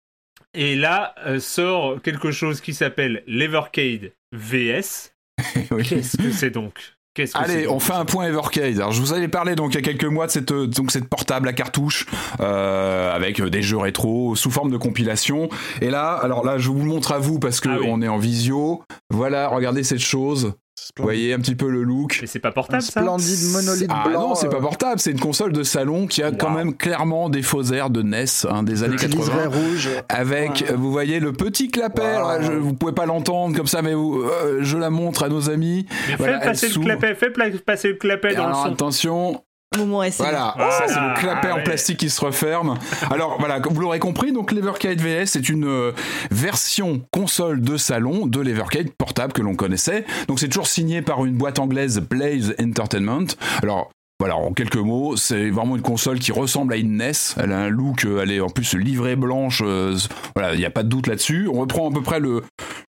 Et 0.54 0.74
là 0.74 1.14
euh, 1.26 1.38
sort 1.38 2.02
quelque 2.02 2.32
chose 2.32 2.60
qui 2.60 2.74
s'appelle 2.74 3.22
l'Evercade 3.26 4.12
VS. 4.32 5.12
Oui. 5.70 5.84
Qu'est-ce 5.86 6.16
que 6.16 6.32
c'est 6.32 6.50
donc? 6.50 6.74
Que 7.14 7.22
Allez, 7.34 7.66
on 7.66 7.80
fait 7.80 7.94
un 7.94 8.04
point 8.04 8.26
Evercade. 8.28 8.76
Alors, 8.76 8.92
je 8.92 9.00
vous 9.00 9.12
avais 9.12 9.26
parlé 9.26 9.56
donc 9.56 9.72
il 9.72 9.76
y 9.76 9.78
a 9.78 9.82
quelques 9.82 10.04
mois 10.04 10.26
de 10.26 10.30
cette 10.30 10.52
euh, 10.52 10.66
donc 10.68 10.92
cette 10.92 11.08
portable 11.08 11.48
à 11.48 11.52
cartouche 11.52 12.06
euh, 12.40 13.12
avec 13.12 13.42
des 13.42 13.62
jeux 13.62 13.78
rétro 13.78 14.36
sous 14.36 14.50
forme 14.52 14.70
de 14.70 14.76
compilation. 14.76 15.48
Et 15.80 15.90
là, 15.90 16.12
alors 16.12 16.44
là, 16.44 16.58
je 16.58 16.68
vous 16.70 16.78
le 16.78 16.84
montre 16.84 17.10
à 17.10 17.18
vous 17.18 17.40
parce 17.40 17.60
que 17.60 17.68
Ah 17.68 17.78
oui. 17.80 17.86
on 17.88 18.00
est 18.00 18.06
en 18.08 18.18
visio. 18.18 18.84
Voilà, 19.10 19.48
regardez 19.48 19.82
cette 19.82 19.98
chose. 19.98 20.54
Vous 20.96 21.04
voyez 21.04 21.32
un 21.34 21.38
petit 21.38 21.54
peu 21.54 21.68
le 21.70 21.82
look. 21.82 22.18
Mais 22.20 22.26
c'est 22.26 22.38
pas 22.40 22.48
Un 22.48 22.52
portable 22.52 22.82
ça 22.82 23.00
splendide 23.00 23.52
monolithe 23.52 23.88
Ah 23.90 24.08
blanc. 24.08 24.28
non, 24.30 24.34
c'est 24.34 24.48
pas 24.48 24.56
euh, 24.56 24.60
portable, 24.60 25.00
c'est 25.00 25.12
une 25.12 25.20
console 25.20 25.52
de 25.52 25.62
salon 25.62 26.06
qui 26.06 26.22
a 26.22 26.30
quand 26.32 26.50
même 26.50 26.74
clairement 26.76 27.28
des 27.30 27.42
faux 27.42 27.62
airs 27.72 27.90
de 27.90 28.02
NES 28.02 28.24
hein, 28.48 28.62
des 28.62 28.82
années 28.82 28.96
petit 28.96 29.06
80. 29.08 29.20
liseré 29.20 29.46
rouge. 29.46 29.88
Avec, 30.08 30.64
Wow. 30.70 30.76
vous 30.76 30.90
voyez, 30.92 31.20
le 31.20 31.32
petit 31.32 31.68
clapet. 31.70 32.02
Wow. 32.02 32.28
Là, 32.28 32.40
je- 32.42 32.52
vous 32.52 32.74
pouvez 32.74 32.92
pas 32.92 33.06
l'entendre 33.06 33.56
comme 33.56 33.66
ça, 33.66 33.82
mais 33.82 33.94
vous- 33.94 34.22
euh, 34.22 34.58
je 34.62 34.76
la 34.76 34.90
montre 34.90 35.22
à 35.22 35.28
nos 35.28 35.48
amis. 35.48 35.86
Mais 36.08 36.16
Voilà, 36.16 36.40
fais 36.40 36.46
passer 36.46 36.68
le 36.68 36.80
clapet, 36.80 37.14
fais 37.14 37.30
passer 37.64 37.88
le 37.88 37.94
clapet 37.94 38.32
Et 38.32 38.36
dans 38.36 38.44
alors 38.46 38.64
le 38.64 38.68
son. 38.70 38.74
attention, 38.74 39.42
Moment 39.78 40.02
voilà, 40.18 40.52
Voilà. 40.56 40.70
ça 40.72 40.88
c'est 40.88 40.98
le 41.00 41.20
clapet 41.20 41.48
Ah 41.48 41.54
en 41.54 41.56
ouais. 41.58 41.62
plastique 41.62 41.98
qui 41.98 42.10
se 42.10 42.20
referme. 42.20 42.76
Alors 43.08 43.36
voilà, 43.38 43.60
comme 43.60 43.72
vous 43.72 43.80
l'aurez 43.82 44.00
compris, 44.00 44.32
donc 44.32 44.50
l'Evercade 44.50 45.00
VS 45.00 45.26
c'est 45.26 45.48
une 45.48 45.64
euh, 45.64 45.92
version 46.32 47.00
console 47.12 47.60
de 47.60 47.76
salon 47.76 48.26
de 48.26 48.40
l'Evercade 48.40 48.90
portable 48.90 49.32
que 49.32 49.42
l'on 49.42 49.54
connaissait. 49.54 50.04
Donc 50.26 50.40
c'est 50.40 50.48
toujours 50.48 50.66
signé 50.66 51.02
par 51.02 51.24
une 51.24 51.36
boîte 51.36 51.60
anglaise 51.60 52.00
Blaze 52.00 52.52
Entertainment. 52.60 53.26
Alors 53.62 53.92
voilà, 54.18 54.36
en 54.36 54.52
quelques 54.52 54.74
mots, 54.76 55.16
c'est 55.16 55.50
vraiment 55.50 55.76
une 55.76 55.82
console 55.82 56.18
qui 56.18 56.32
ressemble 56.32 56.72
à 56.74 56.76
une 56.76 56.96
NES. 56.96 57.12
Elle 57.36 57.52
a 57.52 57.58
un 57.60 57.68
look, 57.68 58.04
euh, 58.04 58.20
elle 58.24 58.32
est 58.32 58.40
en 58.40 58.50
plus 58.50 58.74
livrée 58.74 59.14
blanche. 59.14 59.62
euh, 59.64 59.96
voilà, 60.34 60.52
il 60.54 60.58
n'y 60.58 60.66
a 60.66 60.70
pas 60.70 60.82
de 60.82 60.88
doute 60.88 61.06
là-dessus. 61.06 61.48
On 61.50 61.60
reprend 61.60 61.88
à 61.88 61.94
peu 61.94 62.02
près 62.02 62.18
le, 62.18 62.42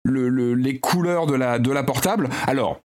le- 0.03 0.31
le- 0.31 0.55
les 0.55 0.81
couleurs 0.81 1.27
de 1.27 1.35
la, 1.35 1.59
de 1.59 1.71
la 1.71 1.83
portable. 1.83 2.31
Alors, 2.47 2.81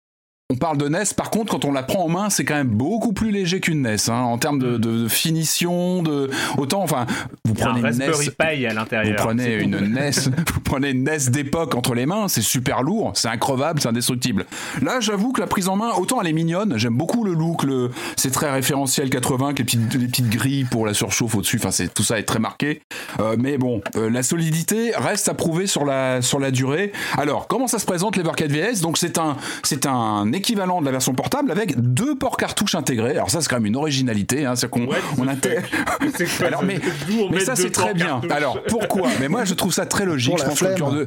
on 0.51 0.57
parle 0.57 0.77
de 0.77 0.89
NES, 0.89 1.05
par 1.17 1.31
contre, 1.31 1.53
quand 1.53 1.65
on 1.65 1.73
la 1.73 1.83
prend 1.83 2.05
en 2.05 2.09
main, 2.09 2.29
c'est 2.29 2.45
quand 2.45 2.55
même 2.55 2.69
beaucoup 2.69 3.15
plus 3.15 3.31
léger 3.31 3.61
qu'une 3.61 3.81
NES, 3.81 3.97
hein, 4.09 4.21
en 4.21 4.37
termes 4.37 4.59
de, 4.59 4.77
de- 4.77 5.05
de 5.05 5.09
finition, 5.09 6.03
de 6.03 6.31
autant, 6.59 6.83
enfin, 6.83 7.07
vous 7.47 7.53
un 7.53 7.55
prenez 7.55 7.79
une 7.81 7.87
Raspberry 7.87 8.27
NES, 8.27 8.33
Pi 8.39 8.67
à 8.67 8.75
vous 9.05 9.15
prenez 9.17 9.55
une. 9.55 9.77
NES, 9.79 10.11
vous 10.53 10.61
prenez 10.61 10.91
une 10.91 11.03
NES 11.05 11.31
d'époque 11.31 11.75
entre 11.75 11.95
les 11.95 12.05
mains, 12.05 12.29
c'est 12.29 12.43
super 12.43 12.83
lourd, 12.83 13.13
c'est 13.15 13.29
increvable, 13.29 13.81
c'est 13.81 13.89
indestructible. 13.89 14.45
Là, 14.83 15.01
j'avoue 15.01 15.33
que 15.33 15.41
la 15.41 15.47
prise 15.47 15.69
en 15.69 15.77
main, 15.77 15.93
autant 15.97 16.21
elle 16.21 16.29
est 16.29 16.33
mignonne, 16.35 16.75
j'aime 16.77 16.97
beaucoup 16.97 17.25
le 17.25 17.33
look, 17.33 17.63
le, 17.63 17.91
c'est 18.17 18.31
très 18.31 18.51
référentiel 18.53 19.09
80, 19.09 19.47
avec 19.47 19.59
les 19.61 19.65
petites, 19.65 19.95
les 19.95 20.07
petites 20.09 20.29
grilles 20.29 20.65
pour 20.65 20.85
la 20.85 20.93
surchauffe 20.93 21.35
au-dessus, 21.37 21.57
enfin, 21.57 21.71
c'est, 21.71 21.93
tout 21.93 22.03
ça 22.03 22.19
est 22.19 22.25
très 22.25 22.39
marqué. 22.39 22.83
Euh, 23.19 23.37
mais 23.39 23.57
bon, 23.57 23.81
euh, 23.97 24.11
la 24.11 24.23
solidité 24.23 24.93
reste 24.95 25.27
à 25.31 25.35
prouver 25.35 25.67
sur 25.67 25.87
la, 25.87 26.21
sur 26.21 26.39
la 26.39 26.51
durée. 26.51 26.93
Alors, 27.17 27.47
comment 27.49 27.67
ça 27.67 27.79
se 27.79 27.87
présente 27.87 28.17
l'Evercade 28.17 28.53
VS 28.53 28.83
Donc, 28.83 28.99
c'est 28.99 29.17
un, 29.17 29.37
c'est 29.63 29.87
un 29.87 30.34
équivalent 30.35 30.81
de 30.81 30.87
la 30.87 30.93
version 30.93 31.15
portable 31.15 31.51
avec 31.51 31.81
deux 31.81 32.15
ports 32.17 32.37
cartouches 32.37 32.75
intégrés. 32.75 33.13
Alors, 33.13 33.31
ça, 33.31 33.41
c'est 33.41 33.49
quand 33.49 33.57
même 33.57 33.67
une 33.67 33.77
originalité, 33.77 34.45
hein, 34.45 34.57
c'est 34.57 34.69
qu'on, 34.69 34.89
on 35.19 35.25
the 35.25 35.29
intègre. 35.29 35.63
Alors, 36.47 36.63
mais- 36.63 36.81
Mais 37.31 37.41
ça 37.41 37.57
c'est 37.57 37.71
très 37.71 37.87
ports 37.87 37.95
bien. 37.95 38.07
cartouches 38.07 38.31
Alors 38.33 38.63
pourquoi? 38.69 39.09
Mais 39.21 39.29
moi 39.29 39.45
je 39.45 39.55
trouve 39.55 39.73
ça 39.73 39.87
très 39.87 40.05
logique. 40.05 40.31
Pour 40.37 40.39
je 40.39 40.45
pense 40.45 40.59
que 40.61 40.65
le 40.67 40.75
cœur 40.75 40.93
de. 40.93 41.07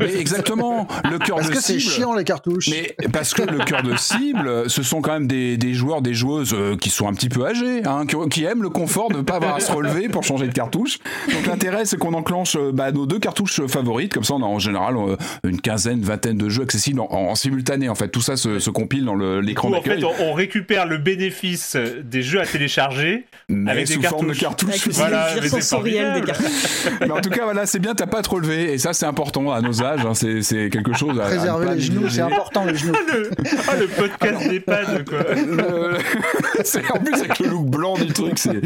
Mais 0.00 0.14
exactement. 0.16 0.86
Le 1.10 1.18
cœur 1.18 1.36
Parce 1.36 1.48
de 1.48 1.54
que 1.54 1.60
c'est 1.60 1.78
chiant 1.78 2.14
les 2.14 2.24
cartouches. 2.24 2.68
Mais 2.70 2.96
parce 3.12 3.34
que 3.34 3.42
le 3.42 3.58
cœur 3.58 3.82
de 3.82 3.96
cible, 3.96 4.68
ce 4.70 4.82
sont 4.82 5.00
quand 5.00 5.12
même 5.12 5.26
des, 5.26 5.56
des 5.56 5.74
joueurs, 5.74 6.02
des 6.02 6.14
joueuses 6.14 6.52
euh, 6.54 6.76
qui 6.76 6.90
sont 6.90 7.06
un 7.08 7.12
petit 7.14 7.28
peu 7.28 7.46
âgés, 7.46 7.82
hein, 7.86 8.06
qui, 8.06 8.16
qui 8.30 8.44
aiment 8.44 8.62
le 8.62 8.70
confort 8.70 9.10
de 9.10 9.18
ne 9.18 9.22
pas 9.22 9.36
avoir 9.36 9.56
à 9.56 9.60
se 9.60 9.70
relever 9.72 10.08
pour 10.08 10.22
changer 10.24 10.46
de 10.48 10.52
cartouche. 10.52 10.98
Donc 11.32 11.46
l'intérêt, 11.46 11.84
c'est 11.84 11.96
qu'on 11.98 12.14
enclenche 12.14 12.56
euh, 12.56 12.72
bah, 12.72 12.92
nos 12.92 13.06
deux 13.06 13.18
cartouches 13.18 13.64
favorites, 13.66 14.12
comme 14.14 14.24
ça 14.24 14.34
on 14.34 14.42
a 14.42 14.46
en 14.46 14.58
général 14.58 14.96
euh, 14.96 15.16
une 15.44 15.60
quinzaine, 15.60 16.00
vingtaine 16.00 16.36
de 16.38 16.48
jeux 16.48 16.62
accessibles 16.62 17.00
en, 17.00 17.08
en 17.10 17.34
simultané. 17.34 17.88
En 17.88 17.94
fait, 17.94 18.08
tout 18.08 18.22
ça 18.22 18.36
se, 18.36 18.58
se 18.62 18.70
compile 18.70 19.04
dans 19.04 19.14
l'écran 19.14 19.68
Ou 19.68 19.72
en 19.74 19.76
d'accueil, 19.76 20.00
fait, 20.00 20.06
on, 20.06 20.30
on 20.30 20.32
récupère 20.32 20.86
le 20.86 20.98
bénéfice 20.98 21.76
des 21.76 22.22
jeux 22.22 22.40
à 22.40 22.46
télécharger 22.46 23.26
mais 23.48 23.70
avec 23.70 23.86
des 23.86 23.94
sous 23.94 24.02
forme 24.02 24.28
de 24.28 24.34
cartouches. 24.34 24.70
Avec 24.70 24.94
Voilà, 24.94 25.28
mais 25.34 25.40
des 26.20 26.26
cartouches. 26.26 26.48
Mais 27.00 27.10
en 27.10 27.20
tout 27.20 27.30
cas, 27.30 27.44
voilà, 27.44 27.66
c'est 27.66 27.78
bien, 27.78 27.94
t'as 27.94 28.06
pas 28.06 28.18
à 28.18 28.22
te 28.22 28.30
relever, 28.30 28.72
et 28.72 28.78
ça 28.78 28.92
c'est 28.92 29.06
important 29.06 29.50
à 29.52 29.60
nos 29.60 29.82
âges. 29.82 30.00
hein, 30.06 30.14
c'est, 30.14 30.70
quelque 30.70 30.92
chose 30.94 31.18
à, 31.20 31.24
à 31.24 31.26
Préserver 31.26 31.66
pas 31.66 31.74
les 31.74 31.80
genoux, 31.80 32.08
c'est 32.08 32.20
important 32.20 32.64
les 32.64 32.74
genoux. 32.76 32.92
le, 33.12 33.30
ah, 33.68 33.76
le 33.76 33.86
podcast 33.86 34.48
d'EHPAD, 34.48 35.08
quoi. 35.08 35.18
Le- 35.34 35.98
c'est 36.64 36.90
en 36.90 36.98
plus 36.98 37.14
avec 37.14 37.38
le 37.40 37.48
look 37.48 37.66
blanc 37.66 37.94
du 37.94 38.06
truc, 38.12 38.38
c'est, 38.38 38.60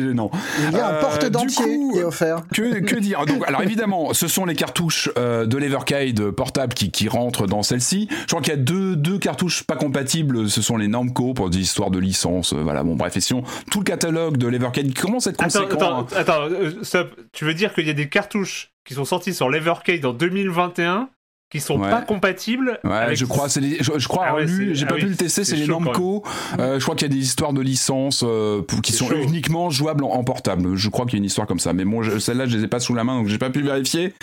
gênant. 0.00 0.30
Il 0.70 0.76
y 0.76 0.80
a 0.80 0.88
un 0.88 0.92
Euh, 0.94 1.00
porte-dentier 1.00 1.64
du 1.64 1.78
coup, 1.78 1.92
qui 1.94 1.98
est 2.00 2.04
offert. 2.04 2.42
Que, 2.52 2.80
que 2.80 2.96
dire? 2.96 3.24
Donc, 3.26 3.46
alors 3.46 3.62
évidemment, 3.62 4.14
ce 4.14 4.28
sont 4.28 4.44
les 4.44 4.54
cartouches 4.54 5.10
euh, 5.18 5.46
de 5.46 5.56
l'Evercade 5.58 6.30
portable 6.30 6.74
qui, 6.74 6.90
qui 6.90 7.08
rentrent 7.08 7.46
dans 7.46 7.62
celle-ci. 7.62 8.08
Je 8.22 8.26
crois 8.26 8.40
qu'il 8.40 8.52
y 8.52 8.56
a 8.56 8.60
deux, 8.60 8.96
deux 8.96 9.18
cartouches 9.18 9.41
pas 9.66 9.76
compatibles. 9.76 10.48
Ce 10.48 10.62
sont 10.62 10.76
les 10.76 10.88
Namco 10.88 11.34
pour 11.34 11.50
des 11.50 11.58
histoires 11.58 11.90
de 11.90 11.98
licence. 11.98 12.52
euh, 12.52 12.62
voilà, 12.62 12.82
bon, 12.82 12.94
bref, 12.96 13.16
et 13.16 13.20
sinon, 13.20 13.42
tout 13.70 13.78
le 13.80 13.84
catalogue 13.84 14.36
de 14.36 14.46
l'Evercade 14.46 14.86
qui 14.86 14.94
commence 14.94 15.26
à 15.26 15.30
être 15.30 15.42
Attends, 15.42 15.64
conséquent. 15.64 15.76
attends, 15.76 15.98
hein. 16.00 16.06
attends, 16.16 16.42
euh, 16.50 16.72
stop. 16.82 17.14
Tu 17.32 17.44
veux 17.44 17.54
dire 17.54 17.74
qu'il 17.74 17.86
y 17.86 17.90
a 17.90 17.94
des 17.94 18.08
cartouches 18.08 18.72
qui 18.84 18.94
sont 18.94 19.04
sorties 19.04 19.34
sur 19.34 19.48
l'Evercade 19.50 20.04
en 20.04 20.12
2021 20.12 21.08
qui 21.52 21.60
sont 21.60 21.78
Ouais. 21.78 21.90
pas 21.90 22.00
compatibles 22.00 22.80
Ouais, 22.82 22.92
avec- 22.92 23.16
je 23.18 23.24
crois, 23.26 23.48
c'est 23.48 23.60
les- 23.60 23.76
je, 23.82 23.92
je 23.98 24.08
crois 24.08 24.24
Ah 24.28 24.34
ouais, 24.34 24.46
j'ai 24.72 24.84
ah 24.84 24.88
pas 24.88 24.94
oui, 24.94 25.02
pu 25.02 25.06
le 25.08 25.14
tester, 25.16 25.44
c'est 25.44 25.54
les 25.56 25.66
quand 25.66 25.80
Namco. 25.80 26.22
Euh, 26.58 26.78
je 26.78 26.82
crois 26.82 26.94
qu'il 26.96 27.06
y 27.08 27.10
a 27.10 27.14
des 27.14 27.20
histoires 27.22 27.52
de 27.52 27.60
licences 27.60 28.22
euh, 28.26 28.62
pour- 28.62 28.80
qui 28.82 28.92
sont 28.92 29.08
chaud. 29.08 29.16
uniquement 29.22 29.68
jouables 29.70 30.02
en, 30.04 30.10
en 30.10 30.24
portable. 30.24 30.74
Je 30.76 30.88
crois 30.88 31.04
qu'il 31.04 31.14
y 31.14 31.16
a 31.16 31.18
une 31.18 31.24
histoire 31.26 31.46
comme 31.46 31.58
ça, 31.60 31.72
mais 31.74 31.84
bon, 31.84 32.02
celle-là, 32.18 32.46
je 32.46 32.56
les 32.56 32.64
ai 32.64 32.68
pas 32.68 32.80
sous 32.80 32.94
la 32.94 33.04
main, 33.04 33.18
donc 33.18 33.28
j'ai 33.28 33.38
pas 33.38 33.50
pu 33.50 33.60
vérifier. 33.62 34.14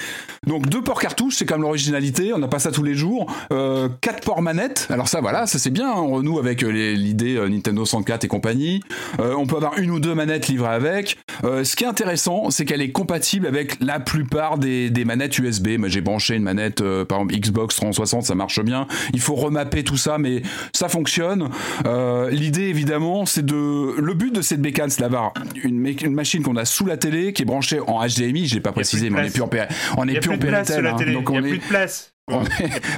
Donc 0.47 0.67
deux 0.67 0.81
ports 0.81 0.99
cartouches, 0.99 1.35
c'est 1.35 1.45
comme 1.45 1.61
l'originalité. 1.61 2.33
On 2.33 2.39
n'a 2.39 2.47
pas 2.47 2.59
ça 2.59 2.71
tous 2.71 2.83
les 2.83 2.95
jours. 2.95 3.31
Euh, 3.53 3.89
quatre 4.01 4.23
ports 4.25 4.41
manettes. 4.41 4.87
Alors 4.89 5.07
ça, 5.07 5.21
voilà, 5.21 5.45
ça 5.45 5.59
c'est 5.59 5.69
bien. 5.69 5.89
hein, 5.91 5.95
On 5.99 6.09
renoue 6.15 6.39
avec 6.39 6.63
euh, 6.63 6.69
l'idée 6.71 7.39
Nintendo 7.49 7.85
64 7.85 8.23
et 8.23 8.27
compagnie. 8.27 8.81
On 9.19 9.45
peut 9.45 9.55
avoir 9.57 9.77
une 9.77 9.91
ou 9.91 9.99
deux 9.99 10.15
manettes 10.15 10.47
livrées 10.47 10.73
avec. 10.73 11.17
Ce 11.43 11.75
qui 11.75 11.83
est 11.83 11.87
intéressant, 11.87 12.49
c'est 12.49 12.65
qu'elle 12.65 12.81
est 12.81 12.91
compatible 12.91 13.45
avec 13.47 13.77
la 13.81 13.99
plupart 13.99 14.57
des, 14.57 14.89
des 14.89 15.05
manettes 15.05 15.37
USB. 15.37 15.77
Moi, 15.77 15.89
j'ai 15.89 16.01
branché 16.01 16.35
une 16.35 16.43
manette, 16.43 16.81
euh, 16.81 17.05
par 17.19 17.25
exemple 17.25 17.39
Xbox 17.39 17.75
360, 17.75 18.23
ça 18.23 18.35
marche 18.35 18.61
bien. 18.61 18.87
Il 19.13 19.19
faut 19.19 19.35
remapper 19.35 19.83
tout 19.83 19.97
ça, 19.97 20.17
mais 20.17 20.41
ça 20.73 20.89
fonctionne. 20.89 21.49
Euh, 21.85 22.29
L'idée, 22.29 22.63
évidemment, 22.63 23.25
c'est 23.25 23.45
de. 23.45 23.99
Le 23.99 24.13
but 24.13 24.33
de 24.33 24.41
cette 24.41 24.61
bécane, 24.61 24.89
c'est 24.89 25.01
d'avoir 25.01 25.33
une, 25.63 25.79
machine 26.11 26.43
qu'on 26.43 26.55
a 26.55 26.65
sous 26.65 26.85
la 26.85 26.97
télé, 26.97 27.33
qui 27.33 27.41
est 27.41 27.45
branchée 27.45 27.79
en 27.79 28.05
HDMI. 28.05 28.47
Je 28.47 28.55
l'ai 28.55 28.61
pas 28.61 28.71
précisé, 28.71 29.09
mais 29.09 29.19
on 29.19 29.23
est 29.23 29.31
plus 29.31 29.41
en, 29.41 29.49
on 29.97 30.07
est 30.07 30.19
plus 30.19 30.29
en 30.29 30.33
hein. 30.33 31.13
donc 31.13 31.29
on 31.29 31.43
est. 31.43 31.49
plus 31.49 31.57
de 31.57 31.63
place. 31.63 32.13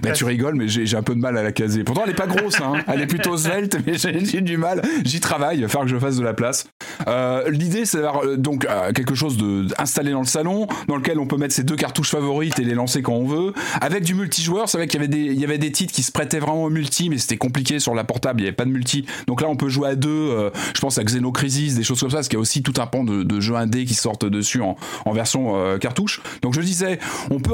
Bah, 0.04 0.12
tu 0.12 0.26
rigoles, 0.26 0.56
mais 0.56 0.68
j'ai 0.68 0.86
j'ai 0.86 0.98
un 0.98 1.04
peu 1.04 1.16
de 1.16 1.20
mal 1.20 1.38
à 1.38 1.44
la 1.44 1.52
caser. 1.52 1.84
Pourtant, 1.84 2.02
elle 2.06 2.12
est 2.12 2.16
pas 2.16 2.28
grosse, 2.28 2.60
hein. 2.62 2.74
Elle 2.88 3.02
est 3.02 3.08
plutôt 3.08 3.38
svelte, 3.38 3.78
mais 3.86 3.94
j'ai 3.96 4.42
du 4.42 4.58
mal. 4.58 4.82
J'y 5.04 5.20
travaille, 5.20 5.58
il 5.58 5.62
va 5.62 5.68
falloir 5.68 5.86
que 5.86 5.92
je 5.92 6.00
fasse 6.00 6.18
de 6.18 6.24
la 6.24 6.34
place. 6.34 6.68
Euh, 7.08 7.50
L'idée, 7.50 7.86
c'est 7.86 7.98
d'avoir 7.98 8.24
euh, 8.26 8.38
donc 8.38 8.66
euh, 8.66 8.92
quelque 8.92 9.16
chose 9.16 9.38
de 9.38 9.68
installé 9.78 10.12
dans 10.12 10.22
le 10.22 10.28
salon, 10.28 10.68
dans 10.88 10.98
lequel 10.98 11.20
on 11.20 11.28
peut 11.28 11.38
mettre 11.38 11.54
ses 11.54 11.64
deux 11.64 11.76
cartouches 11.76 12.12
favorites 12.12 12.60
et 12.60 12.64
les 12.64 12.74
lancer 12.76 13.02
quand 13.02 13.14
on 13.14 13.26
veut, 13.26 13.54
avec 13.80 14.04
du 14.04 14.14
multijoueur. 14.14 14.70
C'est 14.70 14.78
vrai 14.78 14.88
qu'il 14.88 15.00
y 15.00 15.04
avait 15.04 15.08
des, 15.08 15.34
il 15.34 15.40
y 15.40 15.44
avait 15.44 15.58
des 15.58 15.72
titres 15.72 15.94
qui 15.94 16.04
se 16.04 16.12
prêtaient 16.12 16.40
vraiment 16.40 16.64
au 16.64 16.70
multi, 16.70 17.10
mais 17.10 17.18
c'était 17.18 17.38
compliqué 17.38 17.80
sur 17.80 17.96
la 17.96 18.04
portable. 18.04 18.42
Il 18.42 18.44
n'y 18.44 18.48
avait 18.50 18.56
pas 18.56 18.66
de 18.66 18.72
multi. 18.72 19.06
Donc 19.28 19.42
là, 19.42 19.48
on 19.50 19.56
peut 19.56 19.70
jouer 19.70 19.90
à 19.90 19.96
deux. 19.96 20.10
euh, 20.10 20.50
je 20.76 20.82
pense 20.82 20.98
à 20.98 21.04
Xenocrisis, 21.04 21.76
des 21.76 21.84
choses 21.84 22.00
comme 22.00 22.10
ça, 22.10 22.18
parce 22.18 22.28
qu'il 22.28 22.38
y 22.38 22.40
a 22.40 22.42
aussi 22.42 22.62
tout 22.64 22.74
un 22.80 22.88
pan 22.88 23.04
de, 23.04 23.24
de 23.24 23.40
jeux 23.40 23.56
indés 23.56 23.86
qui 23.86 23.94
sortent 23.94 24.26
dessus 24.26 24.62
en, 24.62 24.76
en 25.06 25.14
version 25.14 25.56
euh, 25.56 25.78
cartouche. 25.78 26.22
Donc 26.42 26.54
je 26.54 26.62
disais, 26.62 27.00
on 27.30 27.40
peut 27.40 27.54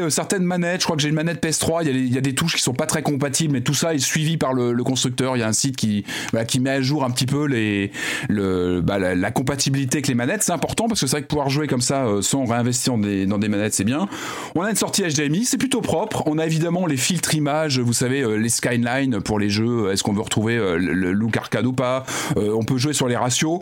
euh, 0.00 0.10
certaines 0.10 0.44
manettes. 0.44 0.80
Je 0.80 0.86
crois 0.86 0.96
que 0.96 1.02
j'ai 1.04 1.10
une 1.10 1.16
manette 1.16 1.44
PS3. 1.44 1.86
Il 1.86 2.12
y, 2.12 2.18
a 2.18 2.20
des, 2.22 2.34
touches 2.34 2.56
qui 2.56 2.62
sont 2.62 2.72
pas 2.72 2.86
très 2.86 3.02
compatibles, 3.02 3.52
mais 3.52 3.60
tout 3.60 3.74
ça 3.74 3.94
est 3.94 3.98
suivi 3.98 4.38
par 4.38 4.54
le, 4.54 4.82
constructeur. 4.82 5.36
Il 5.36 5.40
y 5.40 5.42
a 5.42 5.48
un 5.48 5.52
site 5.52 5.76
qui, 5.76 6.04
voilà, 6.32 6.46
qui 6.46 6.60
met 6.60 6.70
à 6.70 6.80
jour 6.80 7.04
un 7.04 7.10
petit 7.10 7.26
peu 7.26 7.46
bah, 8.82 8.98
la, 8.98 9.30
compatibilité 9.30 9.98
avec 9.98 10.08
les 10.08 10.14
manettes. 10.14 10.42
C'est 10.42 10.52
important 10.52 10.88
parce 10.88 11.00
que 11.00 11.06
c'est 11.06 11.16
vrai 11.16 11.22
que 11.22 11.28
pouvoir 11.28 11.50
jouer 11.50 11.66
comme 11.66 11.82
ça 11.82 12.06
euh, 12.06 12.22
sans 12.22 12.44
réinvestir 12.44 12.94
dans 12.94 13.38
des, 13.38 13.48
manettes, 13.48 13.74
c'est 13.74 13.84
bien. 13.84 14.08
On 14.54 14.62
a 14.62 14.70
une 14.70 14.76
sortie 14.76 15.02
HDMI, 15.02 15.44
c'est 15.44 15.58
plutôt 15.58 15.82
propre. 15.82 16.22
On 16.26 16.38
a 16.38 16.46
évidemment 16.46 16.86
les 16.86 16.96
filtres 16.96 17.34
images, 17.34 17.78
vous 17.78 17.92
savez, 17.92 18.22
euh, 18.22 18.36
les 18.36 18.48
skyline 18.48 19.20
pour 19.20 19.38
les 19.38 19.50
jeux. 19.50 19.92
Est-ce 19.92 20.02
qu'on 20.02 20.14
veut 20.14 20.22
retrouver 20.22 20.56
euh, 20.56 20.76
le, 20.78 21.12
look 21.12 21.36
arcade 21.36 21.66
ou 21.66 21.72
pas? 21.72 22.04
Euh, 22.36 22.54
On 22.54 22.64
peut 22.64 22.78
jouer 22.78 22.94
sur 22.94 23.08
les 23.08 23.16
ratios. 23.16 23.60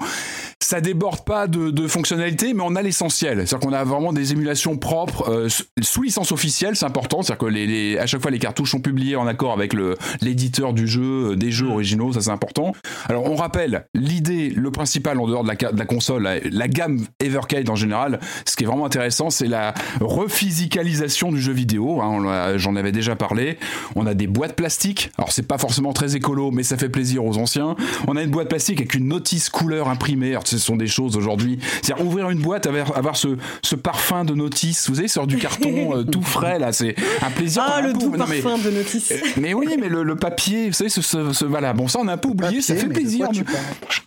Ça 0.61 0.81
déborde 0.81 1.25
pas 1.25 1.49
de, 1.49 1.71
de 1.71 1.89
fonctionnalités, 1.89 2.55
mais 2.55 2.63
on 2.65 2.77
a 2.77 2.83
l'essentiel. 2.83 3.39
C'est-à-dire 3.39 3.69
qu'on 3.69 3.75
a 3.75 3.83
vraiment 3.85 4.13
des 4.13 4.33
émulations 4.33 4.77
propres 4.77 5.29
euh, 5.29 5.49
sous 5.81 6.03
licence 6.03 6.33
officielle, 6.33 6.77
c'est 6.77 6.87
important. 6.87 7.22
C'est-à-dire 7.23 7.39
que 7.47 7.53
les, 7.53 7.67
les- 7.67 7.99
à 7.99 8.07
chaque 8.07 8.21
fois 8.23 8.31
les 8.31 8.39
cartouches 8.39 8.71
sont 8.71 8.81
publiées 8.81 9.17
en 9.17 9.27
accord 9.27 9.53
avec 9.53 9.73
le- 9.73 9.97
l'éditeur 10.21 10.73
du 10.73 10.87
jeu, 10.87 11.33
euh, 11.33 11.37
des 11.37 11.51
jeux 11.51 11.69
originaux, 11.69 12.13
ça 12.13 12.21
c'est 12.21 12.31
important. 12.31 12.73
Alors 13.09 13.25
on 13.31 13.35
rappelle 13.37 13.87
l'idée, 13.95 14.51
le 14.51 14.71
principal 14.71 15.19
en 15.19 15.27
dehors 15.27 15.43
de 15.45 15.49
la, 15.49 15.55
de 15.73 15.79
la 15.79 15.85
console, 15.87 16.23
la, 16.23 16.39
la 16.41 16.69
gamme 16.69 17.05
Evercade 17.21 17.69
en 17.71 17.75
général, 17.77 18.21
ce 18.47 18.57
qui 18.57 18.65
est 18.65 18.67
vraiment 18.67 18.87
intéressant, 18.87 19.31
c'est 19.31 19.47
la 19.47 19.75
rephysicalisation 20.01 21.31
du 21.33 21.41
jeu 21.41 21.53
vidéo. 21.53 22.01
hein, 22.01 22.57
J'en 22.57 22.77
avais 22.77 22.93
déjà 22.93 23.17
parlé. 23.17 23.59
On 23.95 24.07
a 24.07 24.15
des 24.15 24.27
boîtes 24.27 24.55
plastiques. 24.57 25.11
Alors 25.19 25.33
c'est 25.33 25.47
pas 25.47 25.59
forcément 25.59 25.93
très 25.93 26.17
écolo, 26.17 26.51
mais 26.51 26.63
ça 26.63 26.77
fait 26.77 26.89
plaisir 26.89 27.25
aux 27.25 27.39
anciens. 27.39 27.77
On 28.09 28.17
a 28.17 28.23
une 28.23 28.31
boîte 28.31 28.49
plastique 28.49 28.79
avec 28.79 28.95
une 28.95 29.09
notice 29.09 29.49
couleur 29.51 29.89
imprimée. 29.89 30.31
Alors, 30.33 30.47
ce 30.47 30.59
sont 30.59 30.77
des 30.77 30.87
choses 30.87 31.17
aujourd'hui. 31.17 31.59
C'est-à-dire 31.83 32.05
ouvrir 32.05 32.31
une 32.31 32.41
boîte, 32.41 32.67
avoir, 32.67 32.97
avoir 32.97 33.17
ce, 33.17 33.37
ce 33.63 33.77
parfum 33.77 34.25
de 34.25 34.35
notice. 34.35 34.89
Vous 34.89 34.97
savez, 34.97 35.09
sur 35.09 35.27
du 35.27 35.37
carton 35.39 35.97
euh, 35.97 36.03
tout 36.05 36.23
frais 36.23 36.59
là, 36.59 36.73
c'est 36.73 36.95
un 37.21 37.31
plaisir. 37.31 37.63
Ah, 37.67 37.81
le 37.83 37.93
doux 37.93 38.17
non, 38.17 38.27
mais- 38.29 38.41
parfum 38.41 38.59
de 38.59 38.71
notice. 38.71 39.13
mais 39.37 39.55
oui, 39.55 39.77
mais 39.79 39.89
le, 39.89 40.03
le 40.03 40.17
papier, 40.17 40.69
vous 40.69 40.73
savez, 40.73 40.91
ce, 40.91 41.03
ce- 41.03 41.33
ce- 41.33 41.45
voilà, 41.45 41.73
bon, 41.73 41.89
ça 41.89 41.99
on 42.01 42.09
a 42.09 42.15
un 42.15 42.17
peu 42.17 42.29
oublié, 42.29 42.63
ça 42.63 42.75
fait 42.75 42.89
plaisir 42.89 43.29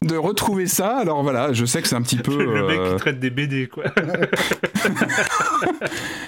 de, 0.02 0.16
retrouver 0.18 0.68
ça. 0.68 0.98
Alors 0.98 1.24
voilà, 1.24 1.54
je 1.54 1.66
sais 1.66 1.82
que 1.82 1.88
c'est 1.88 1.96
un 1.96 2.02
petit 2.02 2.18
peu. 2.24 2.44
Le 2.44 2.68
mec 2.68 2.80
euh, 2.80 2.92
qui 2.94 2.98
traite 2.98 3.20
des 3.20 3.30
BD, 3.30 3.68
quoi. 3.68 3.86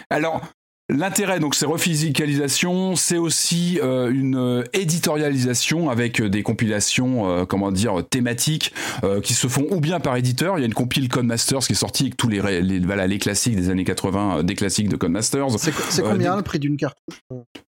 Alors. 0.09 0.41
L'intérêt, 0.89 1.41
donc, 1.41 1.53
c'est 1.53 1.65
rephysicalisation, 1.65 2.95
c'est 2.95 3.17
aussi 3.17 3.77
euh, 3.83 4.09
une 4.09 4.37
euh, 4.37 4.63
éditorialisation 4.71 5.89
avec 5.89 6.21
euh, 6.21 6.29
des 6.29 6.43
compilations, 6.43 7.29
euh, 7.29 7.45
comment 7.45 7.71
dire, 7.73 8.03
thématiques 8.09 8.73
euh, 9.03 9.19
qui 9.19 9.33
se 9.33 9.47
font 9.47 9.65
ou 9.71 9.81
bien 9.81 9.99
par 9.99 10.15
éditeur. 10.15 10.57
Il 10.57 10.61
y 10.61 10.63
a 10.63 10.67
une 10.67 10.73
compile 10.73 11.09
Codemasters 11.09 11.59
qui 11.59 11.73
est 11.73 11.75
sortie 11.75 12.03
avec 12.03 12.15
tous 12.15 12.29
les, 12.29 12.61
les, 12.61 12.79
voilà, 12.79 13.05
les 13.05 13.17
classiques 13.17 13.57
des 13.57 13.69
années 13.69 13.83
80, 13.83 14.37
euh, 14.37 14.43
des 14.43 14.55
classiques 14.55 14.87
de 14.87 14.95
Codemasters. 14.95 15.59
C'est 15.59 15.73
c'est 15.89 16.03
Euh, 16.05 16.09
combien 16.11 16.31
des- 16.31 16.37
le 16.37 16.43
prix 16.43 16.59
d'une 16.59 16.77
cartouche? 16.77 17.19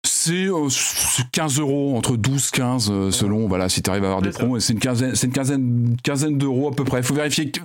C'est 0.06 0.48
euh, 0.48 0.68
c'est 0.70 1.30
15 1.32 1.60
euros, 1.60 1.98
entre 1.98 2.16
12 2.16 2.52
15 2.52 2.90
euh, 2.90 3.12
selon, 3.12 3.48
voilà, 3.50 3.68
si 3.68 3.82
tu 3.82 3.90
arrives 3.90 4.04
à 4.04 4.08
avoir 4.08 4.22
des 4.22 4.30
promos. 4.30 4.60
C'est 4.62 4.74
une 4.74 4.80
quinzaine, 4.80 5.16
c'est 5.16 5.28
une 5.28 5.34
quinzaine, 5.34 5.98
quinzaine 6.04 6.38
d'euros 6.38 6.70
à 6.70 6.72
peu 6.76 6.86
près. 6.86 7.00
Il 7.00 7.04
faut 7.06 7.16
vérifier 7.16 7.52
que 7.52 7.60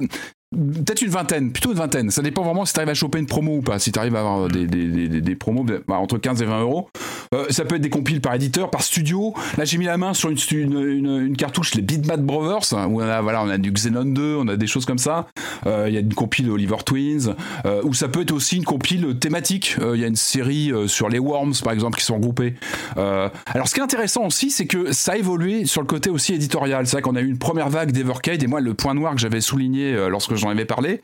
peut-être 0.54 1.02
une 1.02 1.10
vingtaine, 1.10 1.52
plutôt 1.52 1.70
une 1.70 1.78
vingtaine. 1.78 2.10
Ça 2.10 2.22
dépend 2.22 2.42
vraiment 2.42 2.64
si 2.64 2.72
tu 2.72 2.80
arrives 2.80 2.90
à 2.90 2.94
choper 2.94 3.18
une 3.18 3.26
promo 3.26 3.56
ou 3.56 3.62
pas. 3.62 3.78
Si 3.78 3.92
tu 3.92 3.98
arrives 3.98 4.16
à 4.16 4.20
avoir 4.20 4.48
des, 4.48 4.66
des, 4.66 5.08
des, 5.08 5.20
des 5.20 5.34
promos 5.34 5.64
bah, 5.64 5.96
entre 5.96 6.18
15 6.18 6.42
et 6.42 6.46
20 6.46 6.60
euros. 6.60 6.88
Euh, 7.34 7.46
ça 7.50 7.64
peut 7.64 7.76
être 7.76 7.82
des 7.82 7.90
compiles 7.90 8.20
par 8.20 8.34
éditeur, 8.34 8.70
par 8.70 8.82
studio. 8.82 9.34
Là, 9.58 9.64
j'ai 9.64 9.78
mis 9.78 9.86
la 9.86 9.96
main 9.96 10.14
sur 10.14 10.30
une, 10.30 10.38
une, 10.52 11.26
une, 11.26 11.36
cartouche, 11.36 11.74
les 11.74 11.82
Bitmap 11.82 12.20
Brothers, 12.20 12.72
où 12.88 13.00
on 13.00 13.00
a, 13.00 13.20
voilà, 13.20 13.42
on 13.42 13.48
a 13.48 13.58
du 13.58 13.72
Xenon 13.72 14.04
2, 14.04 14.36
on 14.36 14.48
a 14.48 14.56
des 14.56 14.66
choses 14.66 14.84
comme 14.84 14.98
ça. 14.98 15.26
Euh, 15.66 15.86
il 15.88 15.94
y 15.94 15.96
a 15.96 16.00
une 16.00 16.14
compile 16.14 16.50
Oliver 16.50 16.76
Twins, 16.84 17.34
euh, 17.66 17.82
ou 17.84 17.94
ça 17.94 18.08
peut 18.08 18.22
être 18.22 18.32
aussi 18.32 18.56
une 18.56 18.64
compile 18.64 19.18
thématique. 19.18 19.76
Il 19.94 20.00
y 20.00 20.04
a 20.04 20.06
une 20.06 20.16
série 20.16 20.72
sur 20.86 21.08
les 21.08 21.18
Worms, 21.18 21.54
par 21.62 21.72
exemple, 21.72 21.98
qui 21.98 22.04
sont 22.04 22.16
regroupés. 22.16 22.54
alors, 22.96 23.68
ce 23.68 23.74
qui 23.74 23.80
est 23.80 23.84
intéressant 23.84 24.24
aussi, 24.26 24.50
c'est 24.50 24.66
que 24.66 24.92
ça 24.92 25.12
a 25.12 25.16
évolué 25.16 25.66
sur 25.66 25.80
le 25.80 25.86
côté 25.86 26.10
aussi 26.10 26.34
éditorial. 26.34 26.86
C'est 26.86 26.96
vrai 26.96 27.02
qu'on 27.02 27.16
a 27.16 27.20
eu 27.20 27.28
une 27.28 27.38
première 27.38 27.68
vague 27.68 27.92
d'Evercade, 27.92 28.42
et 28.42 28.46
moi, 28.46 28.60
le 28.60 28.74
point 28.74 28.94
noir 28.94 29.14
que 29.14 29.20
j'avais 29.20 29.40
souligné 29.40 29.94
lorsque 30.08 30.34
j'en 30.44 30.50
avais 30.50 30.64
parlé, 30.64 31.00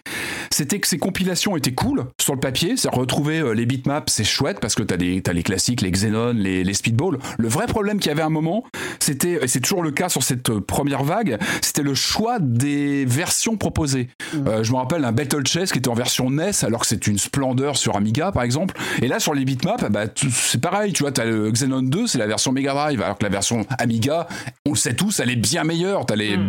c'était 0.51 0.79
que 0.79 0.87
ces 0.87 0.99
compilations 0.99 1.57
étaient 1.57 1.73
cool 1.73 2.05
sur 2.21 2.35
le 2.35 2.41
papier. 2.41 2.77
C'est 2.77 2.91
retrouver 2.91 3.43
les 3.55 3.67
bitmaps, 3.67 4.12
c'est 4.12 4.25
chouette 4.25 4.61
parce 4.61 4.75
que 4.75 4.83
t'as 4.83 4.97
as 4.97 5.33
les 5.33 5.43
classiques, 5.43 5.81
les 5.81 5.91
Xenon, 5.91 6.35
les, 6.35 6.62
les 6.62 6.75
Speedball. 6.75 7.19
Le 7.39 7.49
vrai 7.49 7.67
problème 7.67 7.99
qu'il 7.99 8.09
y 8.09 8.12
avait 8.12 8.23
à 8.23 8.27
un 8.27 8.31
moment, 8.31 8.65
c'était, 8.99 9.39
et 9.43 9.49
c'est 9.49 9.61
toujours 9.61 9.83
le 9.83 9.91
cas 9.91 10.09
sur 10.09 10.23
cette 10.23 10.51
première 10.59 11.05
vague, 11.05 11.39
c'était 11.62 11.83
le 11.83 11.95
choix 11.95 12.39
des 12.39 13.05
versions 13.07 13.57
proposées. 13.57 14.09
Mmh. 14.35 14.47
Euh, 14.47 14.62
je 14.62 14.73
me 14.73 14.77
rappelle 14.77 15.05
un 15.05 15.12
Battle 15.12 15.47
Chess 15.47 15.73
qui 15.73 15.79
était 15.79 15.89
en 15.89 15.95
version 15.95 16.31
NES 16.31 16.51
alors 16.62 16.81
que 16.83 16.87
c'est 16.87 17.07
une 17.07 17.19
splendeur 17.19 17.77
sur 17.77 17.97
Amiga 17.97 18.33
par 18.33 18.43
exemple. 18.43 18.79
Et 19.01 19.09
là 19.09 19.21
sur 19.21 19.35
les 19.35 19.45
bitmaps, 19.45 19.85
bah, 19.91 20.05
c'est 20.31 20.61
pareil, 20.61 20.93
tu 20.93 21.03
vois, 21.03 21.12
t'as 21.12 21.25
le 21.25 21.51
Xenon 21.51 21.83
2, 21.83 22.07
c'est 22.07 22.19
la 22.19 22.27
version 22.27 22.53
Mega 22.53 22.75
Drive, 22.75 23.03
alors 23.03 23.17
que 23.17 23.25
la 23.25 23.31
version 23.31 23.65
Amiga, 23.79 24.29
on 24.67 24.71
le 24.71 24.77
sait 24.77 24.95
tous, 24.95 25.21
elle 25.21 25.31
est 25.31 25.37
bien 25.37 25.65
meilleure. 25.65 26.05
T'as 26.07 26.17
les, 26.17 26.37
mmh. 26.37 26.49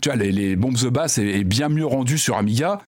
tu 0.00 0.08
vois, 0.08 0.16
les, 0.16 0.32
les 0.32 0.56
bombes 0.56 0.76
the 0.76 0.86
bass 0.86 1.18
est 1.18 1.44
bien 1.44 1.68
mieux 1.68 1.86
rendu 1.86 2.18
sur 2.18 2.31
Amiga. 2.38 2.80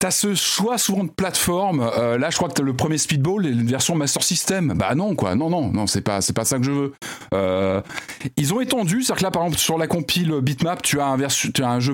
T'as 0.00 0.12
ce 0.12 0.36
choix 0.36 0.78
souvent 0.78 1.02
de 1.02 1.10
plateforme. 1.10 1.80
Euh, 1.80 2.18
là, 2.18 2.30
je 2.30 2.36
crois 2.36 2.48
que 2.48 2.62
le 2.62 2.72
premier 2.72 2.98
Speedball 2.98 3.46
est 3.46 3.50
une 3.50 3.66
version 3.66 3.96
Master 3.96 4.22
System. 4.22 4.74
Bah 4.76 4.94
non, 4.94 5.16
quoi. 5.16 5.34
Non, 5.34 5.50
non, 5.50 5.72
non, 5.72 5.88
c'est 5.88 6.02
pas, 6.02 6.20
pas 6.32 6.44
ça 6.44 6.58
que 6.58 6.62
je 6.62 6.70
veux. 6.70 6.92
Euh, 7.34 7.82
ils 8.36 8.54
ont 8.54 8.60
étendu, 8.60 9.02
c'est-à-dire 9.02 9.16
que 9.16 9.22
là, 9.24 9.30
par 9.32 9.42
exemple, 9.42 9.58
sur 9.58 9.76
la 9.76 9.88
compile 9.88 10.32
Bitmap, 10.40 10.82
tu 10.82 11.00
as 11.00 11.06
un, 11.08 11.18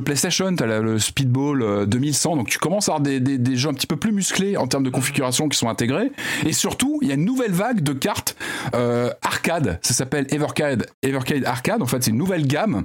PlayStation, 0.05 0.55
tu 0.55 0.63
as 0.65 0.81
le 0.81 0.99
Speedball 0.99 1.87
2100, 1.87 2.33
euh, 2.33 2.37
donc 2.37 2.49
tu 2.49 2.59
commences 2.59 2.91
à 2.91 2.93
avoir 2.93 3.01
des, 3.01 3.21
des, 3.21 3.39
des, 3.39 3.57
jeux 3.57 3.71
un 3.71 3.75
petit 3.75 3.87
peu 3.87 3.97
plus 3.97 4.13
musclés 4.13 4.59
en 4.59 4.67
termes 4.67 4.85
de 4.85 4.91
configuration 4.91 5.49
qui 5.49 5.57
sont 5.57 5.71
intégrés. 5.71 6.13
Et 6.45 6.53
surtout, 6.53 6.99
il 7.01 7.09
y 7.09 7.11
a 7.11 7.15
une 7.15 7.25
nouvelle 7.25 7.53
vague 7.53 7.81
de 7.81 7.95
cartes 7.95 8.37
arcade. 9.23 9.79
Ça 9.81 9.95
s'appelle 9.95 10.27
Evercade, 10.29 10.87
Evercade 11.03 11.47
Arcade. 11.47 11.81
En 11.81 11.87
fait, 11.87 12.03
c'est 12.03 12.11
une 12.11 12.19
nouvelle 12.19 12.47
gamme 12.47 12.85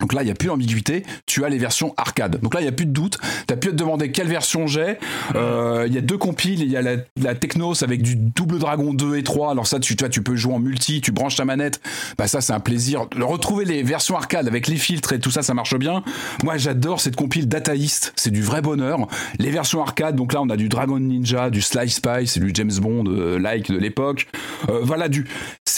donc 0.00 0.12
là, 0.12 0.22
il 0.22 0.26
n'y 0.26 0.30
a 0.30 0.34
plus 0.34 0.48
d'ambiguïté. 0.48 1.02
Tu 1.26 1.44
as 1.44 1.48
les 1.48 1.58
versions 1.58 1.94
arcade. 1.96 2.40
Donc 2.40 2.54
là, 2.54 2.60
il 2.60 2.64
n'y 2.64 2.68
a 2.68 2.72
plus 2.72 2.86
de 2.86 2.92
doute. 2.92 3.18
Tu 3.46 3.54
as 3.54 3.56
pu 3.56 3.68
te 3.68 3.74
demander 3.74 4.10
quelle 4.12 4.28
version 4.28 4.66
j'ai. 4.66 4.96
Euh, 5.34 5.84
il 5.86 5.94
y 5.94 5.98
a 5.98 6.00
deux 6.00 6.18
compiles. 6.18 6.62
Il 6.62 6.70
y 6.70 6.76
a 6.76 6.82
la, 6.82 7.34
Technos 7.34 7.82
avec 7.82 8.02
du 8.02 8.16
Double 8.16 8.58
Dragon 8.58 8.94
2 8.94 9.16
et 9.16 9.22
3. 9.22 9.50
Alors 9.50 9.66
ça, 9.66 9.80
tu, 9.80 9.96
tu, 9.96 10.02
vois, 10.02 10.08
tu 10.08 10.22
peux 10.22 10.36
jouer 10.36 10.54
en 10.54 10.58
multi. 10.58 11.00
Tu 11.00 11.12
branches 11.12 11.36
ta 11.36 11.44
manette. 11.44 11.80
Bah 12.16 12.28
ça, 12.28 12.40
c'est 12.40 12.52
un 12.52 12.60
plaisir. 12.60 13.06
Retrouver 13.20 13.64
les 13.64 13.82
versions 13.82 14.16
arcade 14.16 14.46
avec 14.46 14.68
les 14.68 14.76
filtres 14.76 15.12
et 15.12 15.20
tout 15.20 15.30
ça, 15.30 15.42
ça 15.42 15.54
marche 15.54 15.76
bien. 15.76 16.02
Moi, 16.44 16.56
j'adore 16.56 17.00
cette 17.00 17.16
compile 17.16 17.48
Data 17.48 17.74
East. 17.74 18.12
C'est 18.16 18.30
du 18.30 18.42
vrai 18.42 18.62
bonheur. 18.62 19.06
Les 19.38 19.50
versions 19.50 19.82
arcade. 19.82 20.16
Donc 20.16 20.32
là, 20.32 20.42
on 20.42 20.48
a 20.50 20.56
du 20.56 20.68
Dragon 20.68 20.98
Ninja, 20.98 21.50
du 21.50 21.60
Sly 21.60 21.90
Spice 21.90 22.36
et 22.36 22.40
du 22.40 22.50
James 22.54 22.72
Bond 22.80 23.04
euh, 23.08 23.38
like 23.38 23.70
de 23.70 23.78
l'époque. 23.78 24.28
Euh, 24.68 24.80
voilà, 24.82 25.08
du. 25.08 25.26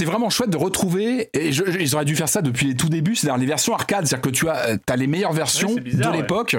C'est 0.00 0.06
vraiment 0.06 0.30
chouette 0.30 0.48
de 0.48 0.56
retrouver. 0.56 1.28
Et 1.34 1.50
ils 1.50 1.94
auraient 1.94 2.06
dû 2.06 2.16
faire 2.16 2.30
ça 2.30 2.40
depuis 2.40 2.68
les 2.68 2.74
tout 2.74 2.88
débuts. 2.88 3.16
C'est-à-dire 3.16 3.36
les 3.38 3.44
versions 3.44 3.74
arcade 3.74 4.06
c'est-à-dire 4.06 4.22
que 4.22 4.34
tu 4.34 4.48
as, 4.48 4.70
euh, 4.70 4.76
as 4.88 4.96
les 4.96 5.06
meilleures 5.06 5.34
versions 5.34 5.74
de 5.74 6.16
l'époque. 6.16 6.56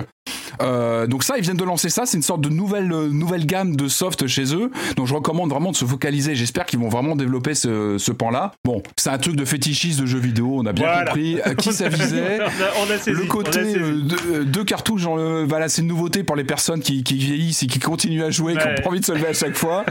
Euh, 0.61 1.07
donc 1.07 1.23
ça, 1.23 1.37
ils 1.37 1.43
viennent 1.43 1.57
de 1.57 1.63
lancer 1.63 1.89
ça. 1.89 2.05
C'est 2.05 2.17
une 2.17 2.23
sorte 2.23 2.41
de 2.41 2.49
nouvelle, 2.49 2.91
euh, 2.91 3.07
nouvelle 3.09 3.45
gamme 3.45 3.75
de 3.75 3.87
soft 3.87 4.27
chez 4.27 4.55
eux. 4.55 4.71
Donc 4.95 5.07
je 5.07 5.13
recommande 5.13 5.49
vraiment 5.49 5.71
de 5.71 5.75
se 5.75 5.85
focaliser. 5.85 6.35
J'espère 6.35 6.65
qu'ils 6.65 6.79
vont 6.79 6.89
vraiment 6.89 7.15
développer 7.15 7.55
ce, 7.55 7.97
ce 7.97 8.11
pan-là. 8.11 8.51
Bon, 8.63 8.81
c'est 8.97 9.09
un 9.09 9.17
truc 9.17 9.35
de 9.35 9.45
fétichiste 9.45 9.99
de 9.99 10.05
jeux 10.05 10.19
vidéo. 10.19 10.57
On 10.57 10.65
a 10.65 10.73
bien 10.73 11.05
compris 11.05 11.41
à 11.41 11.55
qui 11.55 11.73
ça 11.73 11.89
visait. 11.89 12.39
le 12.39 13.25
côté 13.25 13.73
de, 13.73 14.43
deux 14.43 14.63
cartouches, 14.63 15.01
genre, 15.01 15.17
voilà, 15.47 15.69
c'est 15.69 15.81
une 15.81 15.87
nouveauté 15.87 16.23
pour 16.23 16.35
les 16.35 16.43
personnes 16.43 16.81
qui, 16.81 17.03
qui, 17.03 17.15
vieillissent 17.15 17.63
et 17.63 17.67
qui 17.67 17.79
continuent 17.79 18.23
à 18.23 18.31
jouer, 18.31 18.53
qui 18.53 18.67
ont 18.67 18.83
pas 18.83 18.89
envie 18.89 18.99
de 18.99 19.05
se 19.05 19.11
lever 19.11 19.27
à 19.27 19.33
chaque 19.33 19.55
fois. 19.55 19.85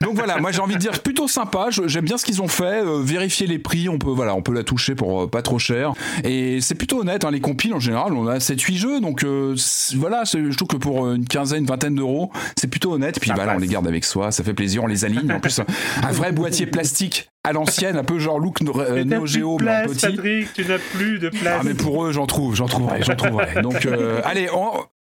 donc 0.00 0.14
voilà, 0.14 0.38
moi 0.38 0.52
j'ai 0.52 0.60
envie 0.60 0.74
de 0.74 0.80
dire 0.80 0.92
plutôt 1.00 1.28
sympa. 1.28 1.68
J'aime 1.70 2.04
bien 2.04 2.18
ce 2.18 2.24
qu'ils 2.24 2.42
ont 2.42 2.48
fait. 2.48 2.82
vérifier 3.02 3.46
les 3.46 3.58
prix, 3.58 3.88
on 3.88 3.98
peut, 3.98 4.10
voilà, 4.10 4.34
on 4.34 4.42
peut 4.42 4.52
la 4.52 4.64
toucher 4.64 4.94
pour 4.94 5.30
pas 5.30 5.42
trop 5.42 5.58
cher. 5.58 5.92
Et 6.24 6.60
c'est 6.60 6.74
plutôt 6.74 7.00
honnête. 7.00 7.24
Hein, 7.24 7.30
les 7.30 7.40
compiles, 7.40 7.74
en 7.74 7.80
général, 7.80 8.12
on 8.12 8.26
a 8.26 8.38
7-8 8.38 8.76
jeux. 8.76 9.00
Donc 9.00 9.24
euh, 9.24 9.54
voilà, 9.96 10.24
je 10.24 10.54
trouve 10.56 10.68
que 10.68 10.76
pour 10.76 11.10
une 11.10 11.26
quinzaine, 11.26 11.60
une 11.60 11.66
vingtaine 11.66 11.94
d'euros, 11.94 12.30
c'est 12.56 12.68
plutôt 12.68 12.92
honnête. 12.92 13.20
Puis 13.20 13.30
voilà, 13.34 13.54
on 13.56 13.58
les 13.58 13.66
garde 13.66 13.86
avec 13.86 14.04
soi, 14.04 14.30
ça 14.30 14.44
fait 14.44 14.54
plaisir, 14.54 14.84
on 14.84 14.86
les 14.86 15.04
aligne. 15.04 15.32
En 15.32 15.40
plus, 15.40 15.60
un 16.02 16.12
vrai 16.12 16.32
boîtier 16.32 16.66
plastique 16.66 17.30
à 17.44 17.52
l'ancienne, 17.52 17.96
un 17.96 18.04
peu 18.04 18.18
genre 18.18 18.38
look 18.38 18.58
euh, 18.62 19.04
Neo 19.04 19.26
Geo, 19.26 19.56
petit. 19.56 20.06
Patrick, 20.06 20.52
tu 20.52 20.64
n'as 20.64 20.78
plus 20.78 21.18
de 21.18 21.28
place. 21.28 21.58
Ah, 21.60 21.62
mais 21.64 21.74
pour 21.74 22.04
eux, 22.04 22.12
j'en 22.12 22.26
trouve, 22.26 22.54
j'en 22.54 22.66
trouverai, 22.66 23.02
j'en 23.02 23.16
trouverai. 23.16 23.60
Donc, 23.62 23.86
euh, 23.86 24.20
allez, 24.24 24.48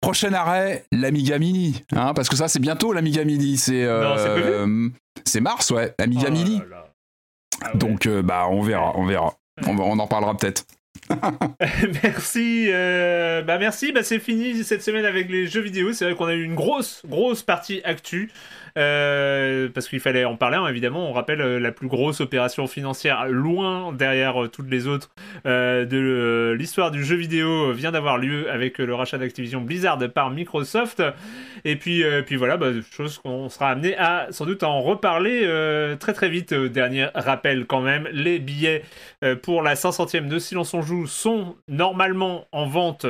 prochain 0.01 0.33
arrêt, 0.33 0.85
l'Amiga 0.91 1.39
Mini, 1.39 1.83
hein, 1.95 2.13
parce 2.13 2.29
que 2.29 2.35
ça, 2.35 2.47
c'est 2.47 2.59
bientôt 2.59 2.93
l'Amiga 2.93 3.23
Mini. 3.23 3.57
C'est 3.57 3.87
c'est 5.25 5.41
mars, 5.41 5.71
ouais, 5.71 5.93
l'Amiga 5.99 6.27
oh 6.27 6.31
Mini. 6.31 6.61
Ah 7.61 7.71
Donc, 7.75 8.07
bah, 8.07 8.47
on 8.49 8.61
verra, 8.61 8.93
on 8.95 9.05
verra. 9.05 9.33
On, 9.67 9.77
on 9.77 9.99
en 9.99 10.07
parlera 10.07 10.35
peut-être. 10.35 10.65
merci, 12.03 12.67
euh, 12.69 13.41
bah 13.41 13.57
merci, 13.57 13.91
bah 13.91 14.03
c'est 14.03 14.19
fini 14.19 14.63
cette 14.63 14.83
semaine 14.83 15.05
avec 15.05 15.29
les 15.29 15.47
jeux 15.47 15.61
vidéo. 15.61 15.93
C'est 15.93 16.05
vrai 16.05 16.15
qu'on 16.15 16.25
a 16.25 16.33
eu 16.33 16.43
une 16.43 16.55
grosse, 16.55 17.01
grosse 17.07 17.43
partie 17.43 17.81
actu. 17.83 18.31
Euh, 18.75 19.69
parce 19.69 19.87
qu'il 19.87 19.99
fallait 19.99 20.25
en 20.25 20.35
parler, 20.35 20.57
hein, 20.57 20.67
évidemment. 20.67 21.07
On 21.07 21.13
rappelle 21.13 21.41
euh, 21.41 21.59
la 21.59 21.71
plus 21.71 21.87
grosse 21.87 22.21
opération 22.21 22.65
financière, 22.65 23.27
loin 23.27 23.93
derrière 23.93 24.43
euh, 24.43 24.47
toutes 24.47 24.69
les 24.69 24.87
autres, 24.87 25.11
de 25.45 26.55
l'histoire 26.57 26.91
du 26.91 27.03
jeu 27.03 27.15
vidéo 27.15 27.71
vient 27.71 27.91
d'avoir 27.91 28.17
lieu 28.17 28.49
avec 28.49 28.77
le 28.77 28.93
rachat 28.95 29.17
d'Activision 29.17 29.61
Blizzard 29.61 29.99
par 30.13 30.29
Microsoft. 30.31 31.03
Et 31.65 31.75
puis, 31.75 32.03
puis 32.25 32.35
voilà, 32.35 32.57
bah, 32.57 32.67
chose 32.91 33.19
qu'on 33.19 33.49
sera 33.49 33.69
amené 33.69 33.95
à 33.97 34.27
sans 34.31 34.45
doute 34.45 34.63
en 34.63 34.81
reparler 34.81 35.41
très 35.99 36.13
très 36.13 36.29
vite. 36.29 36.53
dernier 36.53 37.07
rappel 37.13 37.65
quand 37.65 37.81
même, 37.81 38.07
les 38.11 38.39
billets 38.39 38.83
pour 39.41 39.61
la 39.61 39.75
500e 39.75 40.27
de 40.27 40.39
Silence 40.39 40.73
on 40.73 40.81
Joue 40.81 41.07
sont 41.07 41.55
normalement 41.67 42.47
en 42.51 42.67
vente 42.67 43.05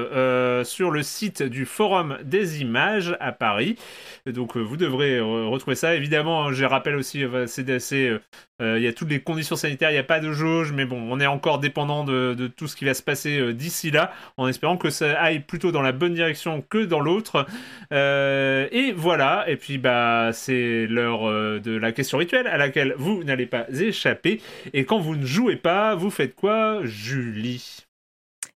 sur 0.64 0.92
le 0.92 1.04
site 1.04 1.44
du 1.44 1.66
Forum 1.66 2.18
des 2.24 2.62
Images 2.62 3.16
à 3.20 3.32
Paris. 3.32 3.78
Donc 4.26 4.58
vous 4.58 4.78
devrez 4.78 5.20
retrouver 5.54 5.76
ça. 5.76 5.96
Évidemment, 5.96 6.46
hein, 6.46 6.54
je 6.54 6.66
rappelle 6.66 6.96
aussi, 6.96 7.24
euh, 7.24 7.48
c'est 7.48 7.70
euh, 7.70 8.20
euh, 8.62 8.78
il 8.78 8.84
y 8.84 8.88
a 8.88 8.94
toutes 8.94 9.10
les 9.10 9.22
conditions 9.22 9.56
sanitaires, 9.56 9.90
il 9.90 9.94
n'y 9.94 10.00
a 10.00 10.04
pas 10.04 10.20
de 10.20 10.32
jauge, 10.32 10.72
mais 10.74 10.86
bon, 10.86 11.02
on 11.10 11.20
est 11.20 11.28
encore 11.28 11.60
dépendant 11.60 12.04
de, 12.04 12.48
tout 12.56 12.68
ce 12.68 12.76
qui 12.76 12.86
va 12.86 12.94
se 12.94 13.02
passer 13.02 13.54
d'ici 13.54 13.92
là, 13.92 14.12
en 14.38 14.48
espérant 14.48 14.78
que 14.78 14.90
ça 14.90 15.20
aille 15.20 15.40
plutôt 15.40 15.72
dans 15.72 15.82
la 15.82 15.92
bonne 15.92 16.14
direction 16.14 16.64
que 16.70 16.80
dans 16.80 17.00
l'autre. 17.00 17.46
et 17.92 18.94
voilà, 18.96 19.46
et 19.48 19.56
puis 19.56 19.78
bah 19.78 20.32
c'est 20.34 20.86
l'heure 20.88 21.24
de 21.60 21.78
la 21.78 21.92
question 21.92 22.18
rituelle 22.18 22.48
à 22.48 22.58
laquelle 22.58 22.94
vous 22.98 23.24
n'allez 23.24 23.46
pas 23.46 23.66
échapper. 23.70 24.42
Et 24.74 24.86
quand 24.86 25.00
vous 25.00 25.16
ne 25.16 25.26
jouez 25.26 25.56
pas, 25.56 25.96
vous 25.96 26.10
faites 26.10 26.36
quoi, 26.36 26.80
Julie? 26.84 27.86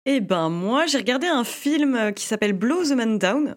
Eh 0.04 0.20
ben 0.20 0.50
moi 0.50 0.86
j'ai 0.86 0.98
regardé 0.98 1.26
un 1.26 1.44
film 1.44 2.12
qui 2.14 2.24
s'appelle 2.24 2.52
Blow 2.52 2.84
the 2.84 2.92
Man 2.92 3.18
Down 3.18 3.56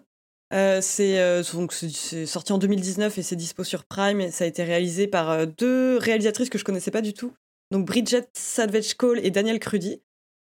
euh, 0.52 0.80
c'est 0.82 1.20
euh, 1.20 1.42
c'est 1.70 2.26
sorti 2.26 2.52
en 2.52 2.58
2019 2.58 3.18
et 3.18 3.22
c'est 3.22 3.36
dispo 3.36 3.62
sur 3.62 3.84
Prime 3.84 4.20
et 4.20 4.30
ça 4.30 4.44
a 4.44 4.46
été 4.48 4.64
réalisé 4.64 5.06
par 5.06 5.30
euh, 5.30 5.46
deux 5.46 5.96
réalisatrices 5.98 6.50
que 6.50 6.58
je 6.58 6.64
connaissais 6.64 6.90
pas 6.90 7.02
du 7.02 7.14
tout. 7.14 7.32
Donc 7.70 7.86
Bridget 7.86 8.28
Savage 8.32 8.94
Cole 8.94 9.20
et 9.24 9.30
Daniel 9.30 9.60
Crudy. 9.60 10.02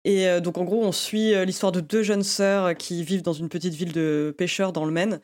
Et 0.05 0.39
donc 0.39 0.57
en 0.57 0.63
gros, 0.63 0.85
on 0.85 0.93
suit 0.93 1.33
l'histoire 1.45 1.73
de 1.73 1.81
deux 1.81 2.01
jeunes 2.01 2.23
sœurs 2.23 2.77
qui 2.77 3.03
vivent 3.03 3.23
dans 3.23 3.33
une 3.33 3.49
petite 3.49 3.73
ville 3.73 3.91
de 3.91 4.33
pêcheurs 4.37 4.71
dans 4.71 4.85
le 4.85 4.91
Maine 4.91 5.19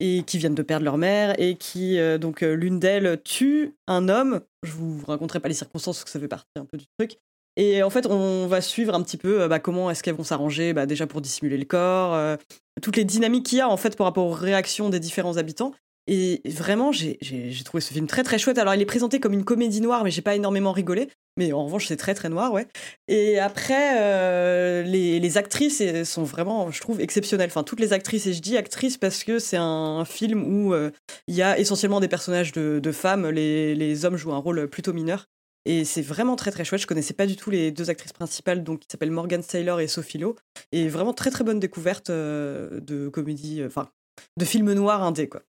et 0.00 0.22
qui 0.22 0.38
viennent 0.38 0.54
de 0.54 0.62
perdre 0.62 0.84
leur 0.84 0.96
mère 0.96 1.34
et 1.38 1.56
qui 1.56 1.98
donc 2.18 2.40
l'une 2.40 2.78
d'elles 2.78 3.20
tue 3.24 3.74
un 3.88 4.08
homme. 4.08 4.40
Je 4.62 4.72
vous 4.72 5.04
raconterai 5.06 5.40
pas 5.40 5.48
les 5.48 5.54
circonstances 5.54 5.98
parce 5.98 6.04
que 6.04 6.10
ça 6.10 6.20
fait 6.20 6.28
partie 6.28 6.48
un 6.56 6.64
peu 6.64 6.78
du 6.78 6.86
truc. 6.98 7.18
Et 7.56 7.82
en 7.82 7.90
fait, 7.90 8.06
on 8.06 8.46
va 8.46 8.60
suivre 8.60 8.94
un 8.94 9.02
petit 9.02 9.16
peu 9.16 9.46
bah, 9.48 9.58
comment 9.58 9.90
est-ce 9.90 10.02
qu'elles 10.02 10.14
vont 10.14 10.24
s'arranger, 10.24 10.72
bah, 10.72 10.86
déjà 10.86 11.06
pour 11.06 11.20
dissimuler 11.20 11.58
le 11.58 11.64
corps, 11.64 12.38
toutes 12.80 12.96
les 12.96 13.04
dynamiques 13.04 13.46
qu'il 13.46 13.58
y 13.58 13.60
a 13.60 13.68
en 13.68 13.76
fait 13.76 13.96
par 13.96 14.06
rapport 14.06 14.26
aux 14.26 14.32
réactions 14.32 14.88
des 14.88 15.00
différents 15.00 15.36
habitants. 15.36 15.72
Et 16.08 16.42
vraiment, 16.44 16.90
j'ai 16.90 17.18
trouvé 17.64 17.80
ce 17.80 17.92
film 17.92 18.06
très 18.06 18.24
très 18.24 18.38
chouette. 18.38 18.58
Alors, 18.58 18.74
il 18.74 18.80
est 18.80 18.86
présenté 18.86 19.20
comme 19.20 19.34
une 19.34 19.44
comédie 19.44 19.80
noire, 19.80 20.02
mais 20.02 20.10
j'ai 20.10 20.22
pas 20.22 20.34
énormément 20.34 20.72
rigolé. 20.72 21.08
Mais 21.38 21.52
en 21.52 21.64
revanche, 21.64 21.86
c'est 21.86 21.96
très 21.96 22.14
très 22.14 22.28
noir, 22.28 22.52
ouais. 22.52 22.66
Et 23.08 23.38
après, 23.38 24.00
euh, 24.00 24.82
les, 24.82 25.18
les, 25.18 25.38
actrices 25.38 25.82
sont 26.04 26.24
vraiment, 26.24 26.70
je 26.70 26.80
trouve, 26.80 27.00
exceptionnelles. 27.00 27.48
Enfin, 27.48 27.62
toutes 27.62 27.80
les 27.80 27.92
actrices, 27.92 28.26
et 28.26 28.32
je 28.32 28.42
dis 28.42 28.56
actrices 28.56 28.98
parce 28.98 29.24
que 29.24 29.38
c'est 29.38 29.56
un 29.56 30.04
film 30.04 30.44
où 30.44 30.74
euh, 30.74 30.90
il 31.28 31.34
y 31.34 31.42
a 31.42 31.58
essentiellement 31.58 32.00
des 32.00 32.08
personnages 32.08 32.52
de, 32.52 32.80
de 32.82 32.92
femmes. 32.92 33.30
Les, 33.30 33.74
les, 33.74 34.04
hommes 34.04 34.16
jouent 34.16 34.34
un 34.34 34.38
rôle 34.38 34.68
plutôt 34.68 34.92
mineur. 34.92 35.26
Et 35.64 35.84
c'est 35.84 36.02
vraiment 36.02 36.36
très 36.36 36.50
très 36.50 36.64
chouette. 36.64 36.80
Je 36.80 36.86
connaissais 36.86 37.14
pas 37.14 37.26
du 37.26 37.36
tout 37.36 37.50
les 37.50 37.70
deux 37.70 37.90
actrices 37.90 38.12
principales, 38.12 38.64
donc 38.64 38.80
qui 38.80 38.88
s'appellent 38.90 39.10
Morgan 39.10 39.42
Saylor 39.42 39.80
et 39.80 39.86
Sophie 39.86 40.18
Lowe. 40.18 40.36
Et 40.72 40.88
vraiment 40.88 41.12
très 41.12 41.30
très 41.30 41.44
bonne 41.44 41.60
découverte 41.60 42.10
euh, 42.10 42.80
de 42.80 43.08
comédie, 43.08 43.60
euh, 43.60 43.68
enfin 43.68 43.90
de 44.36 44.44
film 44.44 44.72
noir 44.72 45.02
indé 45.02 45.28
quoi. 45.28 45.42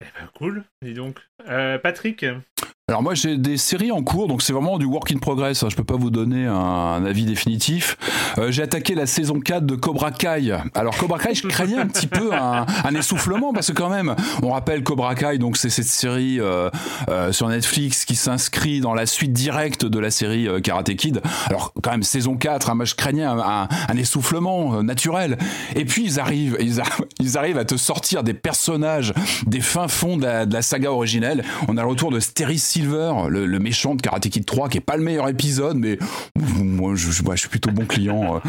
Eh 0.00 0.06
ben, 0.18 0.30
cool, 0.34 0.64
dis 0.82 0.94
donc. 0.94 1.20
Euh, 1.48 1.78
Patrick? 1.78 2.24
Alors 2.86 3.02
moi 3.02 3.14
j'ai 3.14 3.38
des 3.38 3.56
séries 3.56 3.92
en 3.92 4.02
cours, 4.02 4.28
donc 4.28 4.42
c'est 4.42 4.52
vraiment 4.52 4.76
du 4.76 4.84
work 4.84 5.10
in 5.10 5.16
progress. 5.16 5.62
hein. 5.62 5.68
Je 5.70 5.74
peux 5.74 5.84
pas 5.84 5.96
vous 5.96 6.10
donner 6.10 6.44
un, 6.44 7.02
avis 7.02 7.24
définitif. 7.24 7.96
Euh, 8.36 8.52
j'ai 8.52 8.62
attaqué 8.62 8.94
la 8.94 9.06
saison 9.06 9.40
4 9.40 9.64
de 9.64 9.74
Cobra 9.74 10.12
Kai. 10.12 10.54
Alors 10.74 10.94
Cobra 10.98 11.18
Kai, 11.18 11.34
je 11.34 11.48
craignais 11.48 11.78
un 11.78 11.86
petit 11.86 12.06
peu 12.06 12.34
un, 12.34 12.94
essoufflement 12.94 13.54
parce 13.54 13.68
que 13.68 13.72
quand 13.72 13.88
même, 13.88 14.14
on 14.42 14.50
rappelle 14.50 14.82
Cobra 14.82 15.14
Kai, 15.14 15.38
donc 15.38 15.56
c'est 15.56 15.70
cette 15.70 15.86
série 15.86 16.38
euh, 16.40 16.68
euh, 17.08 17.32
sur 17.32 17.48
Netflix 17.48 18.04
qui 18.04 18.16
s'inscrit 18.16 18.80
dans 18.80 18.92
la 18.92 19.06
suite 19.06 19.32
directe 19.32 19.86
de 19.86 19.98
la 19.98 20.10
série 20.10 20.46
Karate 20.62 20.94
Kid. 20.94 21.22
Alors 21.46 21.72
quand 21.82 21.92
même 21.92 22.02
saison 22.02 22.36
4, 22.36 22.68
hein, 22.68 22.74
moi 22.74 22.84
je 22.84 22.94
craignais 22.94 23.24
un, 23.24 23.66
essoufflement 23.96 24.82
naturel. 24.82 25.38
Et 25.74 25.86
puis 25.86 26.04
ils 26.04 26.20
arrivent, 26.20 26.58
ils, 26.60 27.38
arrivent 27.38 27.58
à 27.58 27.64
te 27.64 27.78
sortir 27.78 28.24
des 28.24 28.34
personnages 28.34 29.14
des 29.46 29.62
fins 29.62 29.88
fonds 29.88 30.18
de 30.18 30.52
la, 30.52 30.60
saga 30.60 30.92
originelle. 30.92 31.44
On 31.68 31.78
a 31.78 31.80
le 31.80 31.88
retour 31.88 32.10
de 32.10 32.20
Terry 32.20 32.58
Silver, 32.74 33.12
le, 33.28 33.58
méchant 33.60 33.94
de 33.94 34.02
Karate 34.02 34.28
Kid 34.28 34.44
3, 34.44 34.68
qui 34.68 34.78
est 34.78 34.80
pas 34.80 34.96
le 34.96 35.04
meilleur 35.04 35.28
épisode, 35.28 35.76
mais 35.76 35.96
moi 36.58 36.94
je, 36.96 37.08
suis 37.36 37.48
plutôt 37.48 37.70
bon 37.70 37.84
client. 37.84 38.34
euh. 38.34 38.48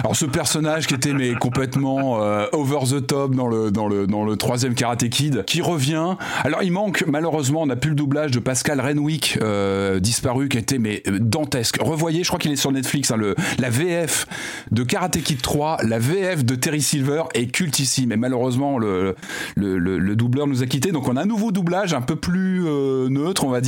Alors 0.00 0.16
ce 0.16 0.24
personnage 0.24 0.86
qui 0.86 0.94
était 0.94 1.12
mais 1.12 1.34
complètement 1.34 2.22
euh, 2.22 2.46
over 2.52 2.78
the 2.90 3.06
top 3.06 3.34
dans 3.34 3.48
le 3.48 3.70
dans 3.70 3.86
le 3.86 4.06
dans 4.06 4.24
le 4.24 4.36
troisième 4.36 4.74
Karate 4.74 5.06
Kid, 5.10 5.44
qui 5.44 5.60
revient. 5.60 6.16
Alors 6.42 6.62
il 6.62 6.72
manque 6.72 7.04
malheureusement, 7.06 7.62
on 7.62 7.66
n'a 7.66 7.76
plus 7.76 7.90
le 7.90 7.96
doublage 7.96 8.30
de 8.30 8.38
Pascal 8.38 8.80
Renwick 8.80 9.38
euh, 9.42 10.00
disparu, 10.00 10.48
qui 10.48 10.56
était 10.56 10.78
mais 10.78 11.02
dantesque. 11.20 11.76
Revoyez, 11.82 12.22
je 12.22 12.28
crois 12.28 12.38
qu'il 12.38 12.52
est 12.52 12.56
sur 12.56 12.72
Netflix, 12.72 13.10
hein, 13.10 13.18
le 13.18 13.34
la 13.58 13.68
VF 13.68 14.26
de 14.70 14.84
Karate 14.84 15.18
Kid 15.22 15.42
3, 15.42 15.80
la 15.82 15.98
VF 15.98 16.46
de 16.46 16.54
Terry 16.54 16.80
Silver 16.80 17.24
est 17.34 17.48
cultissime. 17.48 18.10
Et 18.10 18.16
malheureusement 18.16 18.78
le 18.78 19.14
le, 19.54 19.76
le- 19.76 19.98
le 19.98 20.16
doubleur 20.16 20.46
nous 20.46 20.62
a 20.62 20.66
quittés, 20.66 20.92
donc 20.92 21.08
on 21.08 21.16
a 21.16 21.22
un 21.22 21.26
nouveau 21.26 21.52
doublage 21.52 21.92
un 21.92 22.00
peu 22.00 22.16
plus 22.16 22.62
neutre, 23.10 23.44
on 23.44 23.50
va 23.50 23.60
dire. 23.60 23.65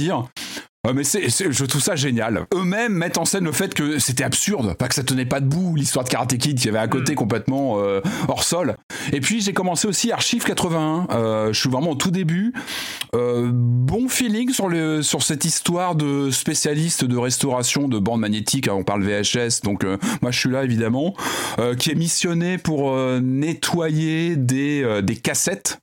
Ouais, 0.87 0.93
mais 0.95 1.03
c'est, 1.03 1.29
c'est- 1.29 1.51
je 1.51 1.65
trouve 1.65 1.83
ça 1.83 1.97
génial. 1.97 2.47
Eux-mêmes 2.55 2.93
mettent 2.93 3.19
en 3.19 3.25
scène 3.25 3.45
le 3.45 3.53
fait 3.53 3.75
que 3.75 3.99
c'était 3.99 4.23
absurde, 4.23 4.75
pas 4.75 4.87
que 4.87 4.95
ça 4.95 5.03
tenait 5.03 5.27
pas 5.27 5.41
debout, 5.41 5.75
l'histoire 5.75 6.05
de 6.05 6.09
Karate 6.09 6.39
Kid 6.39 6.59
qui 6.61 6.69
avait 6.69 6.79
à 6.79 6.87
côté 6.87 7.17
complètement 7.17 7.81
euh, 7.81 8.01
hors 8.29 8.45
sol. 8.45 8.77
Et 9.13 9.21
puis 9.21 9.41
j'ai 9.41 9.53
commencé 9.53 9.89
aussi 9.89 10.13
Archive 10.13 10.45
81. 10.45 11.09
Euh, 11.11 11.53
je 11.53 11.59
suis 11.59 11.69
vraiment 11.69 11.91
au 11.91 11.95
tout 11.97 12.13
début. 12.13 12.53
Euh, 13.17 13.51
bon 13.53 14.09
feeling 14.09 14.51
sur 14.53 14.69
le 14.69 15.03
sur 15.03 15.25
cette 15.25 15.45
histoire 15.45 15.97
de 15.97 16.31
spécialiste 16.31 17.05
de 17.05 17.17
restauration 17.17 17.89
de 17.89 17.99
bandes 17.99 18.21
magnétiques. 18.21 18.69
On 18.71 18.85
parle 18.85 19.03
VHS, 19.03 19.63
donc 19.65 19.85
moi 20.23 20.31
je 20.31 20.39
suis 20.39 20.51
là 20.51 20.63
évidemment, 20.63 21.15
qui 21.79 21.91
est 21.91 21.97
missionné 21.97 22.57
pour 22.57 22.95
nettoyer 23.21 24.37
des 24.37 25.01
des 25.03 25.17
cassettes 25.17 25.81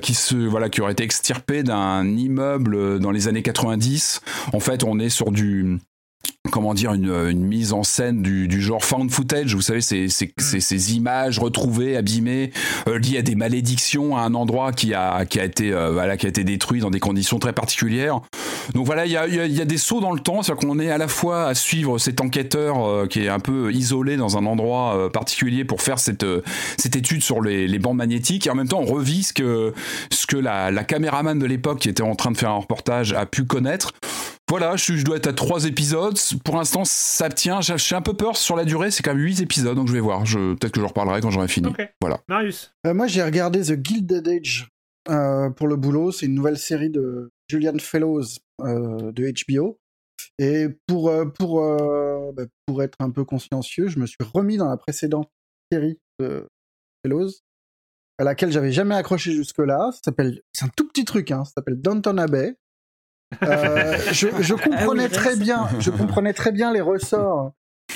qui 0.00 0.14
se 0.14 0.36
voilà 0.36 0.68
qui 0.68 0.80
aurait 0.80 0.92
été 0.92 1.04
extirpé 1.04 1.62
d'un 1.62 2.04
immeuble 2.04 2.98
dans 3.00 3.10
les 3.10 3.28
années 3.28 3.42
90. 3.42 4.20
En 4.52 4.60
fait, 4.60 4.84
on 4.84 4.98
est 4.98 5.10
sur 5.10 5.30
du 5.32 5.78
comment 6.50 6.72
dire 6.74 6.94
une, 6.94 7.10
une 7.28 7.44
mise 7.44 7.72
en 7.72 7.82
scène 7.82 8.22
du, 8.22 8.48
du 8.48 8.62
genre 8.62 8.84
found 8.84 9.10
footage. 9.10 9.54
Vous 9.54 9.60
savez 9.60 9.80
ces, 9.80 10.08
ces, 10.08 10.32
ces, 10.38 10.60
ces 10.60 10.94
images 10.94 11.38
retrouvées 11.38 11.96
abîmées 11.96 12.52
euh, 12.88 12.98
liées 12.98 13.18
à 13.18 13.22
des 13.22 13.34
malédictions 13.34 14.16
à 14.16 14.22
un 14.22 14.34
endroit 14.34 14.72
qui 14.72 14.94
a 14.94 15.24
qui 15.26 15.40
a 15.40 15.44
été 15.44 15.72
euh, 15.72 15.92
voilà 15.92 16.16
qui 16.16 16.26
a 16.26 16.28
été 16.28 16.44
détruit 16.44 16.80
dans 16.80 16.90
des 16.90 17.00
conditions 17.00 17.38
très 17.38 17.52
particulières. 17.52 18.20
Donc 18.74 18.86
voilà 18.86 19.06
il 19.06 19.12
y 19.12 19.16
a, 19.16 19.26
il 19.26 19.34
y 19.34 19.40
a- 19.40 19.46
il 19.46 19.52
y 19.54 19.60
a 19.60 19.64
des 19.64 19.78
sauts 19.78 20.00
dans 20.00 20.12
le 20.12 20.20
temps. 20.20 20.42
C'est 20.42 20.52
à 20.52 20.54
dire 20.54 20.68
qu'on 20.68 20.78
est 20.78 20.90
à 20.90 20.98
la 20.98 21.08
fois 21.08 21.46
à 21.46 21.54
suivre 21.54 21.98
cet 21.98 22.20
enquêteur 22.20 22.82
euh, 22.86 23.06
qui 23.06 23.20
est 23.24 23.28
un 23.28 23.40
peu 23.40 23.72
isolé 23.72 24.16
dans 24.16 24.36
un 24.38 24.46
endroit 24.46 25.10
particulier 25.12 25.64
pour 25.64 25.82
faire 25.82 25.98
cette 25.98 26.24
cette 26.78 26.96
étude 26.96 27.22
sur 27.22 27.42
les, 27.42 27.66
les 27.68 27.78
bandes 27.78 27.96
magnétiques. 27.98 28.46
Et 28.46 28.50
en 28.50 28.54
même 28.54 28.68
temps 28.68 28.80
on 28.80 28.86
revit 28.92 29.22
ce 29.22 29.32
que 29.32 29.72
ce 30.10 30.26
que 30.26 30.36
la, 30.36 30.70
la 30.70 30.84
caméraman 30.84 31.38
de 31.38 31.46
l'époque 31.46 31.80
qui 31.80 31.88
était 31.88 32.02
en 32.02 32.14
train 32.14 32.30
de 32.30 32.36
faire 32.38 32.50
un 32.50 32.58
reportage 32.58 33.12
a 33.12 33.26
pu 33.26 33.44
connaître 33.44 33.92
voilà, 34.48 34.76
je, 34.76 34.82
suis- 34.84 34.98
je 34.98 35.04
dois 35.04 35.16
être 35.16 35.26
à 35.26 35.32
trois 35.32 35.64
épisodes. 35.66 36.16
Pour 36.44 36.56
l'instant, 36.56 36.84
ça 36.84 37.28
tient. 37.28 37.60
J'ai 37.60 37.76
j'ai 37.78 37.94
un 37.94 38.02
peu 38.02 38.14
peur 38.14 38.36
sur 38.36 38.56
la 38.56 38.64
durée. 38.64 38.90
C'est 38.90 39.02
quand 39.02 39.14
même 39.14 39.22
huit 39.24 39.40
épisodes, 39.40 39.76
donc 39.76 39.88
je 39.88 39.92
vais 39.92 40.00
voir. 40.00 40.24
Je, 40.26 40.54
peut-être 40.54 40.72
que 40.72 40.80
je 40.80 40.86
reparlerai 40.86 41.20
quand 41.20 41.30
j'aurai 41.30 41.48
fini. 41.48 41.72
Voilà. 42.00 42.20
Marius 42.28 42.72
Euh, 42.86 42.94
moi, 42.94 43.06
j'ai 43.06 43.22
regardé 43.22 43.60
The 43.62 43.84
Gilded 43.86 44.26
Age 44.28 44.68
euh, 45.10 45.50
pour 45.50 45.68
le 45.68 45.76
boulot. 45.76 46.12
C'est 46.12 46.26
une 46.26 46.34
nouvelle 46.34 46.58
série 46.58 46.90
de 46.90 47.30
Julian 47.50 47.78
Fellows 47.78 48.22
euh, 48.62 49.12
de 49.12 49.32
HBO. 49.46 49.78
Et 50.40 50.66
pour, 50.86 51.08
euh, 51.10 51.26
pour, 51.26 51.62
euh, 51.62 52.32
bah, 52.34 52.44
pour 52.66 52.82
être 52.82 52.96
un 53.00 53.10
peu 53.10 53.24
consciencieux, 53.24 53.88
je 53.88 53.98
me 53.98 54.06
suis 54.06 54.16
remis 54.34 54.56
dans 54.56 54.68
la 54.68 54.76
précédente 54.76 55.28
série 55.72 55.98
de 56.20 56.46
Fellows, 57.04 57.30
à 58.18 58.24
laquelle 58.24 58.50
j'avais 58.50 58.72
jamais 58.72 58.94
accroché 58.94 59.32
jusque-là. 59.32 59.90
Ça 59.92 60.00
s'appelle, 60.06 60.40
c'est 60.52 60.64
un 60.64 60.70
tout 60.76 60.86
petit 60.88 61.04
truc, 61.04 61.30
hein, 61.30 61.44
ça 61.44 61.52
s'appelle 61.56 61.80
Downton 61.80 62.18
Abbey. 62.18 62.56
Euh, 63.42 63.96
je, 64.12 64.28
je 64.40 64.54
comprenais 64.54 65.04
Ah 65.04 65.06
oui, 65.06 65.10
très 65.10 65.36
bien, 65.36 65.68
je 65.80 65.90
comprenais 65.90 66.32
très 66.32 66.50
bien 66.50 66.72
les 66.72 66.80
ressorts 66.80 67.52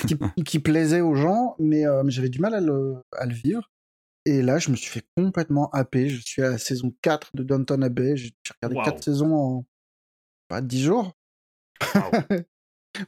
qui, 0.07 0.15
qui 0.43 0.59
plaisaient 0.59 1.01
aux 1.01 1.15
gens, 1.15 1.55
mais, 1.59 1.85
euh, 1.85 2.03
mais 2.03 2.11
j'avais 2.11 2.29
du 2.29 2.39
mal 2.39 2.53
à 2.53 2.61
le, 2.61 2.97
à 3.17 3.25
le 3.25 3.33
vivre. 3.33 3.69
Et 4.25 4.41
là, 4.41 4.57
je 4.57 4.69
me 4.69 4.75
suis 4.75 4.89
fait 4.89 5.05
complètement 5.17 5.69
happer. 5.71 6.07
Je 6.07 6.21
suis 6.21 6.41
à 6.41 6.51
la 6.51 6.57
saison 6.57 6.93
4 7.01 7.31
de 7.35 7.43
Downton 7.43 7.83
Abbey. 7.83 8.15
J'ai 8.15 8.31
regardé 8.55 8.77
Waouh. 8.77 8.85
4 8.85 9.03
saisons 9.03 9.35
en 9.35 9.65
pas 10.47 10.61
10 10.61 10.83
jours. 10.83 11.13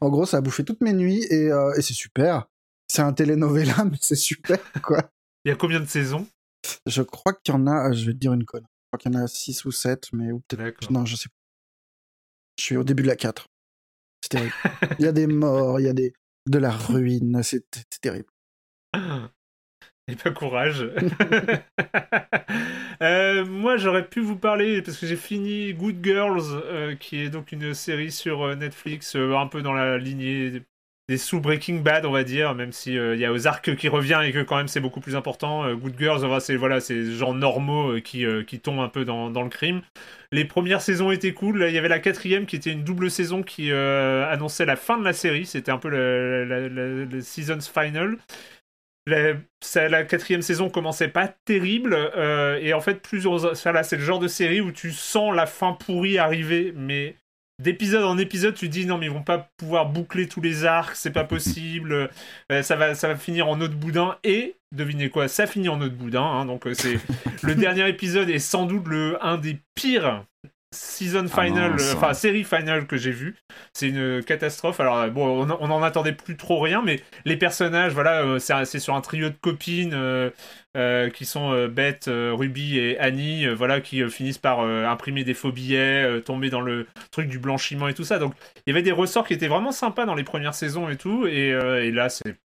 En 0.01 0.09
gros, 0.09 0.25
ça 0.25 0.37
a 0.37 0.41
bouffé 0.41 0.63
toutes 0.65 0.81
mes 0.81 0.93
nuits 0.93 1.23
et, 1.29 1.51
euh, 1.51 1.71
et 1.77 1.81
c'est 1.83 1.93
super. 1.93 2.47
C'est 2.87 3.03
un 3.03 3.13
telenovela, 3.13 3.85
mais 3.85 3.97
c'est 4.01 4.15
super, 4.15 4.57
quoi. 4.81 5.11
Il 5.45 5.49
y 5.49 5.51
a 5.51 5.55
combien 5.55 5.79
de 5.79 5.85
saisons? 5.85 6.27
Je 6.87 7.03
crois 7.03 7.33
qu'il 7.33 7.53
y 7.53 7.57
en 7.57 7.67
a, 7.67 7.91
je 7.91 8.07
vais 8.07 8.13
te 8.13 8.17
dire 8.17 8.33
une 8.33 8.45
conne. 8.45 8.63
Je 8.63 8.87
crois 8.89 8.97
qu'il 8.97 9.13
y 9.13 9.15
en 9.15 9.23
a 9.23 9.27
6 9.27 9.63
ou 9.65 9.71
7, 9.71 10.07
mais 10.13 10.31
ou 10.31 10.39
peut-être. 10.47 10.63
D'accord. 10.63 10.91
Non, 10.91 11.05
je 11.05 11.15
sais 11.15 11.29
pas. 11.29 11.35
Je 12.57 12.63
suis 12.63 12.77
au 12.77 12.83
début 12.83 13.03
de 13.03 13.07
la 13.07 13.15
4. 13.15 13.47
C'est 14.21 14.29
terrible. 14.29 14.53
il 14.99 15.05
y 15.05 15.07
a 15.07 15.11
des 15.11 15.27
morts, 15.27 15.79
il 15.79 15.85
y 15.85 15.89
a 15.89 15.93
des... 15.93 16.13
de 16.47 16.57
la 16.57 16.71
ruine, 16.71 17.41
c'est 17.43 17.65
terrible. 18.01 18.29
Et 20.07 20.15
pas 20.15 20.31
courage. 20.31 20.87
Euh, 23.01 23.45
moi, 23.45 23.75
j'aurais 23.75 24.07
pu 24.07 24.21
vous 24.21 24.37
parler 24.37 24.81
parce 24.81 24.97
que 24.97 25.05
j'ai 25.05 25.17
fini 25.17 25.73
Good 25.73 26.01
Girls, 26.01 26.43
euh, 26.49 26.95
qui 26.95 27.17
est 27.17 27.29
donc 27.29 27.51
une 27.51 27.73
série 27.73 28.09
sur 28.09 28.43
euh, 28.43 28.55
Netflix, 28.55 29.17
euh, 29.17 29.35
un 29.35 29.47
peu 29.47 29.61
dans 29.61 29.73
la 29.73 29.97
lignée 29.97 30.63
des- 31.07 31.17
sous 31.17 31.39
Breaking 31.39 31.75
Bad, 31.81 32.05
on 32.05 32.11
va 32.11 32.23
dire, 32.23 32.55
même 32.55 32.71
si 32.71 32.97
euh, 32.97 33.15
il 33.15 33.21
y 33.21 33.25
a 33.25 33.31
Ozark 33.31 33.75
qui 33.75 33.87
revient 33.87 34.21
et 34.25 34.31
que 34.31 34.41
quand 34.43 34.57
même 34.57 34.67
c'est 34.67 34.79
beaucoup 34.79 34.99
plus 34.99 35.15
important. 35.15 35.63
Euh, 35.65 35.75
Good 35.75 35.95
Girls, 35.97 36.19
voilà, 36.21 36.39
c'est 36.39 36.55
voilà, 36.55 36.79
des 36.79 37.11
gens 37.13 37.33
normaux 37.33 37.91
euh, 37.93 37.99
qui 37.99 38.25
euh, 38.25 38.43
qui 38.43 38.59
tombent 38.59 38.79
un 38.79 38.89
peu 38.89 39.05
dans, 39.05 39.29
dans 39.29 39.43
le 39.43 39.49
crime. 39.49 39.81
Les 40.31 40.45
premières 40.45 40.81
saisons 40.81 41.11
étaient 41.11 41.33
cool. 41.33 41.63
Il 41.67 41.73
y 41.73 41.77
avait 41.77 41.87
la 41.87 41.99
quatrième 41.99 42.45
qui 42.45 42.55
était 42.55 42.71
une 42.71 42.83
double 42.83 43.11
saison 43.11 43.43
qui 43.43 43.71
annonçait 43.71 44.65
la 44.65 44.75
fin 44.75 44.97
de 44.97 45.03
la 45.03 45.13
série. 45.13 45.45
C'était 45.45 45.71
un 45.71 45.77
peu 45.77 45.89
la, 45.89 46.67
la, 46.67 47.21
season's 47.21 47.69
final. 47.69 48.17
La, 49.07 49.33
la 49.87 50.03
quatrième 50.03 50.41
saison 50.41 50.69
commençait 50.69 51.09
pas 51.09 51.27
terrible 51.27 51.95
et 52.59 52.73
en 52.73 52.81
fait 52.81 53.01
plusieurs 53.03 53.55
ça 53.55 53.71
là 53.71 53.83
c'est 53.83 53.97
le 53.97 54.01
genre 54.03 54.17
de 54.17 54.27
série 54.27 54.61
où 54.61 54.71
tu 54.71 54.91
sens 54.91 55.35
la 55.35 55.45
fin 55.45 55.73
pourrie 55.73 56.17
arriver 56.17 56.73
mais 56.75 57.15
d'épisode 57.61 58.03
en 58.03 58.17
épisode 58.17 58.55
tu 58.55 58.67
te 58.67 58.71
dis 58.71 58.85
non 58.85 58.97
mais 58.97 59.05
ils 59.05 59.11
vont 59.11 59.23
pas 59.23 59.49
pouvoir 59.57 59.87
boucler 59.87 60.27
tous 60.27 60.41
les 60.41 60.65
arcs 60.65 60.95
c'est 60.95 61.11
pas 61.11 61.23
possible 61.25 62.09
euh, 62.51 62.61
ça 62.61 62.75
va 62.75 62.95
ça 62.95 63.07
va 63.07 63.15
finir 63.15 63.47
en 63.47 63.59
eau 63.61 63.67
de 63.67 63.75
boudin. 63.75 64.17
Et 64.23 64.55
devinez 64.71 65.09
quoi 65.09 65.27
ça 65.27 65.47
finit 65.47 65.69
en 65.69 65.79
eau 65.81 65.89
de 65.89 65.95
boudin 65.95 66.23
hein, 66.23 66.45
donc 66.45 66.67
euh, 66.67 66.73
c'est 66.73 66.99
le 67.43 67.55
dernier 67.55 67.87
épisode 67.89 68.29
est 68.29 68.39
sans 68.39 68.65
doute 68.65 68.87
le 68.87 69.17
un 69.25 69.37
des 69.37 69.59
pires 69.75 70.25
season 70.75 71.25
Ah 71.33 71.43
final 71.43 71.75
euh, 71.79 72.13
série 72.13 72.43
final 72.43 72.85
que 72.85 72.97
j'ai 72.97 73.11
vu 73.11 73.35
c'est 73.73 73.89
une 73.89 74.23
catastrophe. 74.23 74.79
Alors 74.79 74.97
euh, 74.97 75.09
bon 75.09 75.45
on, 75.45 75.49
on 75.49 75.71
en 75.71 75.83
attendait 75.83 76.13
plus 76.13 76.37
trop 76.37 76.59
rien 76.59 76.81
mais 76.83 77.01
les 77.25 77.37
personnages, 77.37 77.93
voilà, 77.93 78.23
euh, 78.23 78.39
c'est 78.39 78.79
sur 78.79 78.95
un 78.95 79.01
trio 79.01 79.29
de 79.29 79.35
copines 79.35 79.95
euh, 80.75 81.09
qui 81.09 81.25
sont 81.25 81.53
euh, 81.53 81.69
euh, 82.07 82.33
Ruby 82.33 82.77
et 82.79 82.99
Annie, 82.99 83.45
euh, 83.45 83.53
voilà, 83.53 83.81
qui 83.81 84.07
finissent 84.09 84.37
par 84.37 84.59
imprimer 84.59 85.23
des 85.23 85.33
faux 85.33 85.51
billets, 85.51 86.21
tomber 86.21 86.49
dans 86.49 86.61
le 86.61 86.87
truc 87.11 87.27
du 87.27 87.39
blanchiment 87.39 87.87
et 87.87 87.93
tout 87.93 88.03
ça. 88.03 88.19
Donc, 88.19 88.33
il 88.65 88.69
y 88.69 88.73
avait 88.73 88.83
des 88.83 88.91
ressorts 88.91 89.25
qui 89.25 89.33
étaient 89.33 89.47
vraiment 89.47 89.71
sympas 89.71 90.05
dans 90.05 90.15
les 90.15 90.23
premières 90.23 90.53
saisons 90.53 90.89
et 90.89 90.97
tout, 90.97 91.27
et, 91.27 91.91
là, 91.91 92.09
c'est 92.09 92.35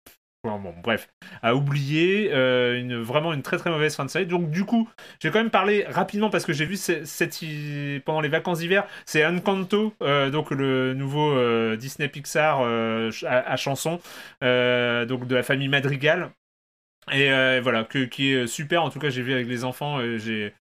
Bon, 0.43 0.59
bref, 0.82 1.11
à 1.43 1.55
oublier, 1.55 2.32
une, 2.32 2.97
vraiment 2.97 3.35
une 3.35 3.43
très 3.43 3.59
très 3.59 3.69
mauvaise 3.69 3.94
fin 3.94 4.07
de 4.07 4.11
série. 4.11 4.24
Donc 4.24 4.51
du 4.51 4.65
coup, 4.65 4.89
j'ai 5.19 5.31
quand 5.31 5.39
même 5.39 5.51
parlé 5.51 5.85
rapidement 5.86 6.31
parce 6.31 6.47
que 6.47 6.55
j'ai 6.55 6.65
vu 6.65 6.78
pendant 8.01 8.23
les 8.23 8.31
vacances 8.31 8.61
d'hiver, 8.61 8.86
c'est 9.05 9.27
Encanto, 9.27 9.94
donc 10.32 10.51
le 10.51 10.94
nouveau 10.94 11.36
Disney 11.77 12.09
Pixar 12.09 12.62
à, 12.62 13.11
à 13.28 13.57
chanson, 13.57 14.01
donc 14.40 15.27
de 15.27 15.35
la 15.35 15.43
famille 15.43 15.69
Madrigal. 15.69 16.31
Et 17.12 17.31
euh, 17.31 17.60
voilà, 17.62 17.85
que, 17.85 18.05
qui 18.05 18.32
est 18.32 18.47
super. 18.47 18.82
En 18.82 18.90
tout 18.90 18.98
cas, 18.98 19.10
j'ai 19.10 19.22
vu 19.22 19.32
avec 19.32 19.47
les 19.47 19.64
enfants, 19.64 19.98
euh, 19.98 20.18
j'ai 20.18 20.55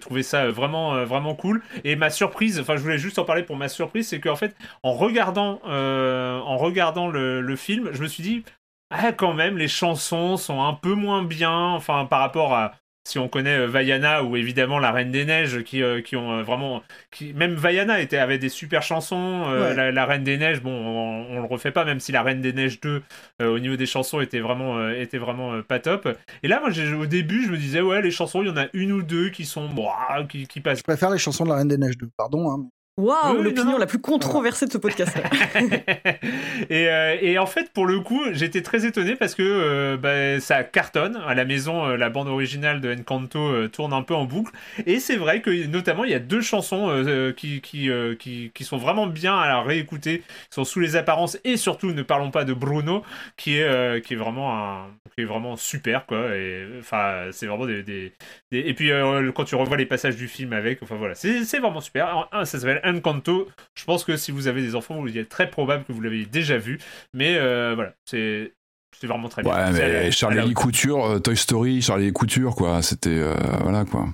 trouvé 0.00 0.22
ça 0.22 0.50
vraiment, 0.50 0.94
euh, 0.94 1.04
vraiment 1.04 1.34
cool. 1.34 1.62
Et 1.84 1.96
ma 1.96 2.10
surprise, 2.10 2.60
enfin, 2.60 2.76
je 2.76 2.82
voulais 2.82 2.98
juste 2.98 3.18
en 3.18 3.24
parler 3.24 3.42
pour 3.42 3.56
ma 3.56 3.68
surprise, 3.68 4.08
c'est 4.08 4.20
qu'en 4.20 4.36
fait, 4.36 4.56
en 4.82 4.92
regardant, 4.92 5.60
en 5.64 6.56
regardant 6.56 7.08
le 7.08 7.56
film, 7.56 7.90
je 7.92 8.02
me 8.02 8.08
suis 8.08 8.22
dit, 8.22 8.44
ah, 8.90 9.12
quand 9.12 9.34
même, 9.34 9.58
les 9.58 9.68
chansons 9.68 10.36
sont 10.36 10.62
un 10.62 10.74
peu 10.74 10.94
moins 10.94 11.22
bien, 11.22 11.70
enfin, 11.70 12.06
par 12.06 12.20
rapport 12.20 12.54
à, 12.54 12.74
si 13.06 13.18
on 13.18 13.28
connaît 13.28 13.58
euh, 13.58 13.66
Vaiana 13.66 14.22
ou 14.24 14.36
évidemment 14.36 14.78
la 14.78 14.90
Reine 14.90 15.10
des 15.10 15.24
Neiges 15.26 15.62
qui, 15.62 15.82
euh, 15.82 16.00
qui 16.00 16.16
ont 16.16 16.38
euh, 16.38 16.42
vraiment 16.42 16.82
qui, 17.10 17.34
même 17.34 17.54
Vaiana 17.54 18.00
était 18.00 18.16
avait 18.16 18.38
des 18.38 18.48
super 18.48 18.82
chansons 18.82 19.44
euh, 19.46 19.68
Ouais. 19.68 19.74
la, 19.74 19.92
la 19.92 20.06
Reine 20.06 20.24
des 20.24 20.38
Neiges 20.38 20.62
bon 20.62 20.70
on, 20.72 21.36
on 21.36 21.40
le 21.40 21.46
refait 21.46 21.70
pas 21.70 21.84
même 21.84 22.00
si 22.00 22.12
la 22.12 22.22
Reine 22.22 22.40
des 22.40 22.52
Neiges 22.54 22.80
2 22.80 23.02
euh, 23.42 23.54
au 23.54 23.58
niveau 23.58 23.76
des 23.76 23.86
chansons 23.86 24.20
était 24.20 24.40
vraiment 24.40 24.88
était 24.90 25.18
vraiment 25.18 25.60
pas 25.62 25.78
top 25.80 26.08
et 26.42 26.48
là 26.48 26.60
moi 26.60 26.70
j'ai- 26.70 26.94
au 26.94 27.06
début 27.06 27.44
je 27.44 27.50
me 27.50 27.58
disais 27.58 27.80
ouais 27.82 28.00
les 28.00 28.10
chansons 28.10 28.40
il 28.42 28.48
y 28.48 28.50
en 28.50 28.56
a 28.56 28.66
une 28.72 28.92
ou 28.92 29.02
deux 29.02 29.28
qui 29.30 29.44
sont 29.44 29.68
ouah, 29.76 30.24
qui, 30.28 30.46
qui 30.46 30.60
passent 30.60 30.78
Je 30.78 30.82
préfère 30.84 31.10
les 31.10 31.18
chansons 31.18 31.44
de 31.44 31.50
la 31.50 31.56
Reine 31.56 31.68
des 31.68 31.78
Neiges 31.78 31.98
2, 31.98 32.08
pardon. 32.16 32.50
Hein. 32.50 32.68
Waouh, 32.96 33.38
oui, 33.38 33.42
l'opinion 33.42 33.76
la 33.76 33.86
plus 33.86 33.98
controversée 33.98 34.66
de 34.66 34.72
ce 34.72 34.78
podcast. 34.78 35.16
et, 36.70 36.88
euh, 36.88 37.16
et 37.20 37.38
en 37.38 37.46
fait, 37.46 37.72
pour 37.72 37.86
le 37.86 37.98
coup, 37.98 38.22
j'étais 38.30 38.62
très 38.62 38.86
étonné 38.86 39.16
parce 39.16 39.34
que 39.34 39.42
euh, 39.42 39.96
bah, 39.96 40.38
ça 40.38 40.62
cartonne. 40.62 41.16
À 41.26 41.34
la 41.34 41.44
maison, 41.44 41.86
euh, 41.86 41.96
la 41.96 42.08
bande 42.08 42.28
originale 42.28 42.80
de 42.80 42.94
Encanto 42.94 43.66
tourne 43.68 43.92
un 43.92 44.02
peu 44.02 44.14
en 44.14 44.26
boucle. 44.26 44.52
Et 44.86 45.00
c'est 45.00 45.16
vrai 45.16 45.40
que, 45.40 45.66
notamment, 45.66 46.04
il 46.04 46.12
y 46.12 46.14
a 46.14 46.20
deux 46.20 46.40
chansons 46.40 47.04
qui, 47.36 47.60
qui, 47.60 47.90
qui, 48.20 48.52
qui 48.54 48.64
sont 48.64 48.76
vraiment 48.76 49.08
bien 49.08 49.36
à 49.36 49.48
la 49.48 49.62
réécouter, 49.62 50.18
qui 50.20 50.54
sont 50.54 50.64
sous 50.64 50.78
les 50.78 50.94
apparences. 50.94 51.36
Et 51.42 51.56
surtout, 51.56 51.90
ne 51.90 52.02
parlons 52.02 52.30
pas 52.30 52.44
de 52.44 52.52
Bruno, 52.52 53.02
qui 53.36 53.56
est, 53.56 54.04
qui 54.06 54.14
est, 54.14 54.16
vraiment, 54.16 54.56
un, 54.56 54.86
qui 55.14 55.22
est 55.22 55.26
vraiment 55.26 55.56
super. 55.56 56.06
Quoi. 56.06 56.34
Et, 56.36 56.66
enfin, 56.78 57.28
c'est 57.32 57.46
vraiment 57.46 57.66
des, 57.66 57.82
des- 57.82 58.12
des- 58.50 58.58
Et 58.60 58.74
puis, 58.74 58.90
euh, 58.90 59.30
quand 59.32 59.44
tu 59.44 59.54
revois 59.54 59.76
les 59.76 59.86
passages 59.86 60.16
du 60.16 60.28
film 60.28 60.52
avec, 60.52 60.82
enfin 60.82 60.96
voilà, 60.96 61.14
c'est 61.14 61.40
vraiment 61.58 61.80
super. 61.80 62.06
Alors, 62.06 62.28
un, 62.32 62.44
ça 62.44 62.58
s'appelle 62.58 62.80
Encanto. 62.84 63.48
Je 63.74 63.84
pense 63.84 64.04
que 64.04 64.16
si 64.16 64.32
vous 64.32 64.48
avez 64.48 64.62
des 64.62 64.74
enfants, 64.74 65.04
il 65.06 65.16
est 65.18 65.28
très 65.28 65.48
probable 65.50 65.84
que 65.84 65.92
vous 65.92 66.00
l'avez 66.00 66.24
déjà 66.26 66.58
vu. 66.58 66.78
Mais 67.12 67.36
euh, 67.36 67.72
voilà, 67.74 67.94
c'est 68.04 68.52
c'est 69.00 69.06
vraiment 69.08 69.28
très 69.28 69.42
bien. 69.42 69.52
Ouais, 69.52 69.72
mais 69.72 70.10
Charlie. 70.12 70.54
Couture, 70.54 71.04
euh, 71.04 71.18
Toy 71.18 71.36
Story, 71.36 71.82
Charlie 71.82 72.12
Couture, 72.12 72.54
quoi. 72.54 72.80
C'était. 72.82 73.10
euh, 73.10 73.34
voilà, 73.62 73.84
quoi. 73.84 74.06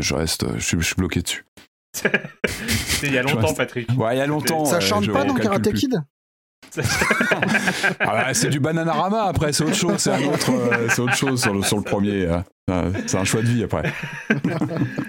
Je 0.00 0.14
reste. 0.14 0.44
Je 0.56 0.60
suis, 0.60 0.76
je 0.80 0.84
suis 0.84 0.96
bloqué 0.96 1.22
dessus. 1.22 1.44
C'était 1.94 3.06
il 3.06 3.12
y 3.14 3.18
a 3.18 3.22
longtemps, 3.34 3.54
Patrick. 3.54 3.88
Ouais, 3.96 4.16
il 4.16 4.18
y 4.18 4.20
a 4.20 4.26
longtemps. 4.26 4.64
Ça 4.64 4.80
chante 4.80 5.10
pas 5.12 5.24
dans 5.24 5.34
Karate 5.34 5.62
plus. 5.70 5.78
Kid? 5.80 6.02
Ah 8.00 8.06
bah, 8.06 8.34
c'est 8.34 8.48
du 8.50 8.60
Bananarama 8.60 9.24
après, 9.24 9.52
c'est 9.52 9.64
autre 9.64 9.74
chose, 9.74 9.96
c'est 9.98 10.10
un 10.10 10.22
autre, 10.24 10.50
euh, 10.50 10.88
c'est 10.90 11.00
autre 11.02 11.14
chose 11.16 11.40
sur 11.42 11.52
le, 11.54 11.62
sur 11.62 11.76
le 11.76 11.82
premier. 11.82 12.26
euh. 12.26 12.38
Euh, 12.70 12.90
C'est 13.06 13.18
un 13.18 13.24
choix 13.24 13.42
de 13.42 13.46
vie 13.46 13.62
après. 13.64 13.92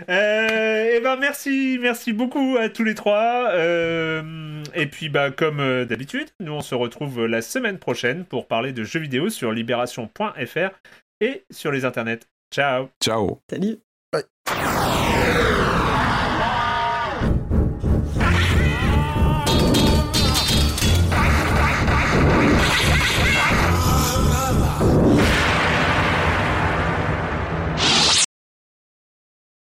Euh, 0.07 0.95
et 0.95 0.99
ben 1.01 1.15
merci, 1.19 1.79
merci 1.81 2.13
beaucoup 2.13 2.57
à 2.59 2.69
tous 2.69 2.83
les 2.83 2.93
trois. 2.93 3.49
Euh, 3.53 4.61
et 4.75 4.85
puis 4.85 5.09
bah 5.09 5.31
comme 5.31 5.59
euh, 5.59 5.83
d'habitude, 5.85 6.27
nous 6.39 6.51
on 6.53 6.61
se 6.61 6.75
retrouve 6.75 7.25
la 7.25 7.41
semaine 7.41 7.79
prochaine 7.79 8.23
pour 8.23 8.47
parler 8.47 8.71
de 8.71 8.83
jeux 8.83 8.99
vidéo 8.99 9.29
sur 9.29 9.51
libération.fr 9.51 10.69
et 11.21 11.43
sur 11.51 11.71
les 11.71 11.85
internets. 11.85 12.19
Ciao. 12.53 12.89
Ciao. 13.03 13.39
Salut. 13.49 13.77
Ouais. 14.13 14.23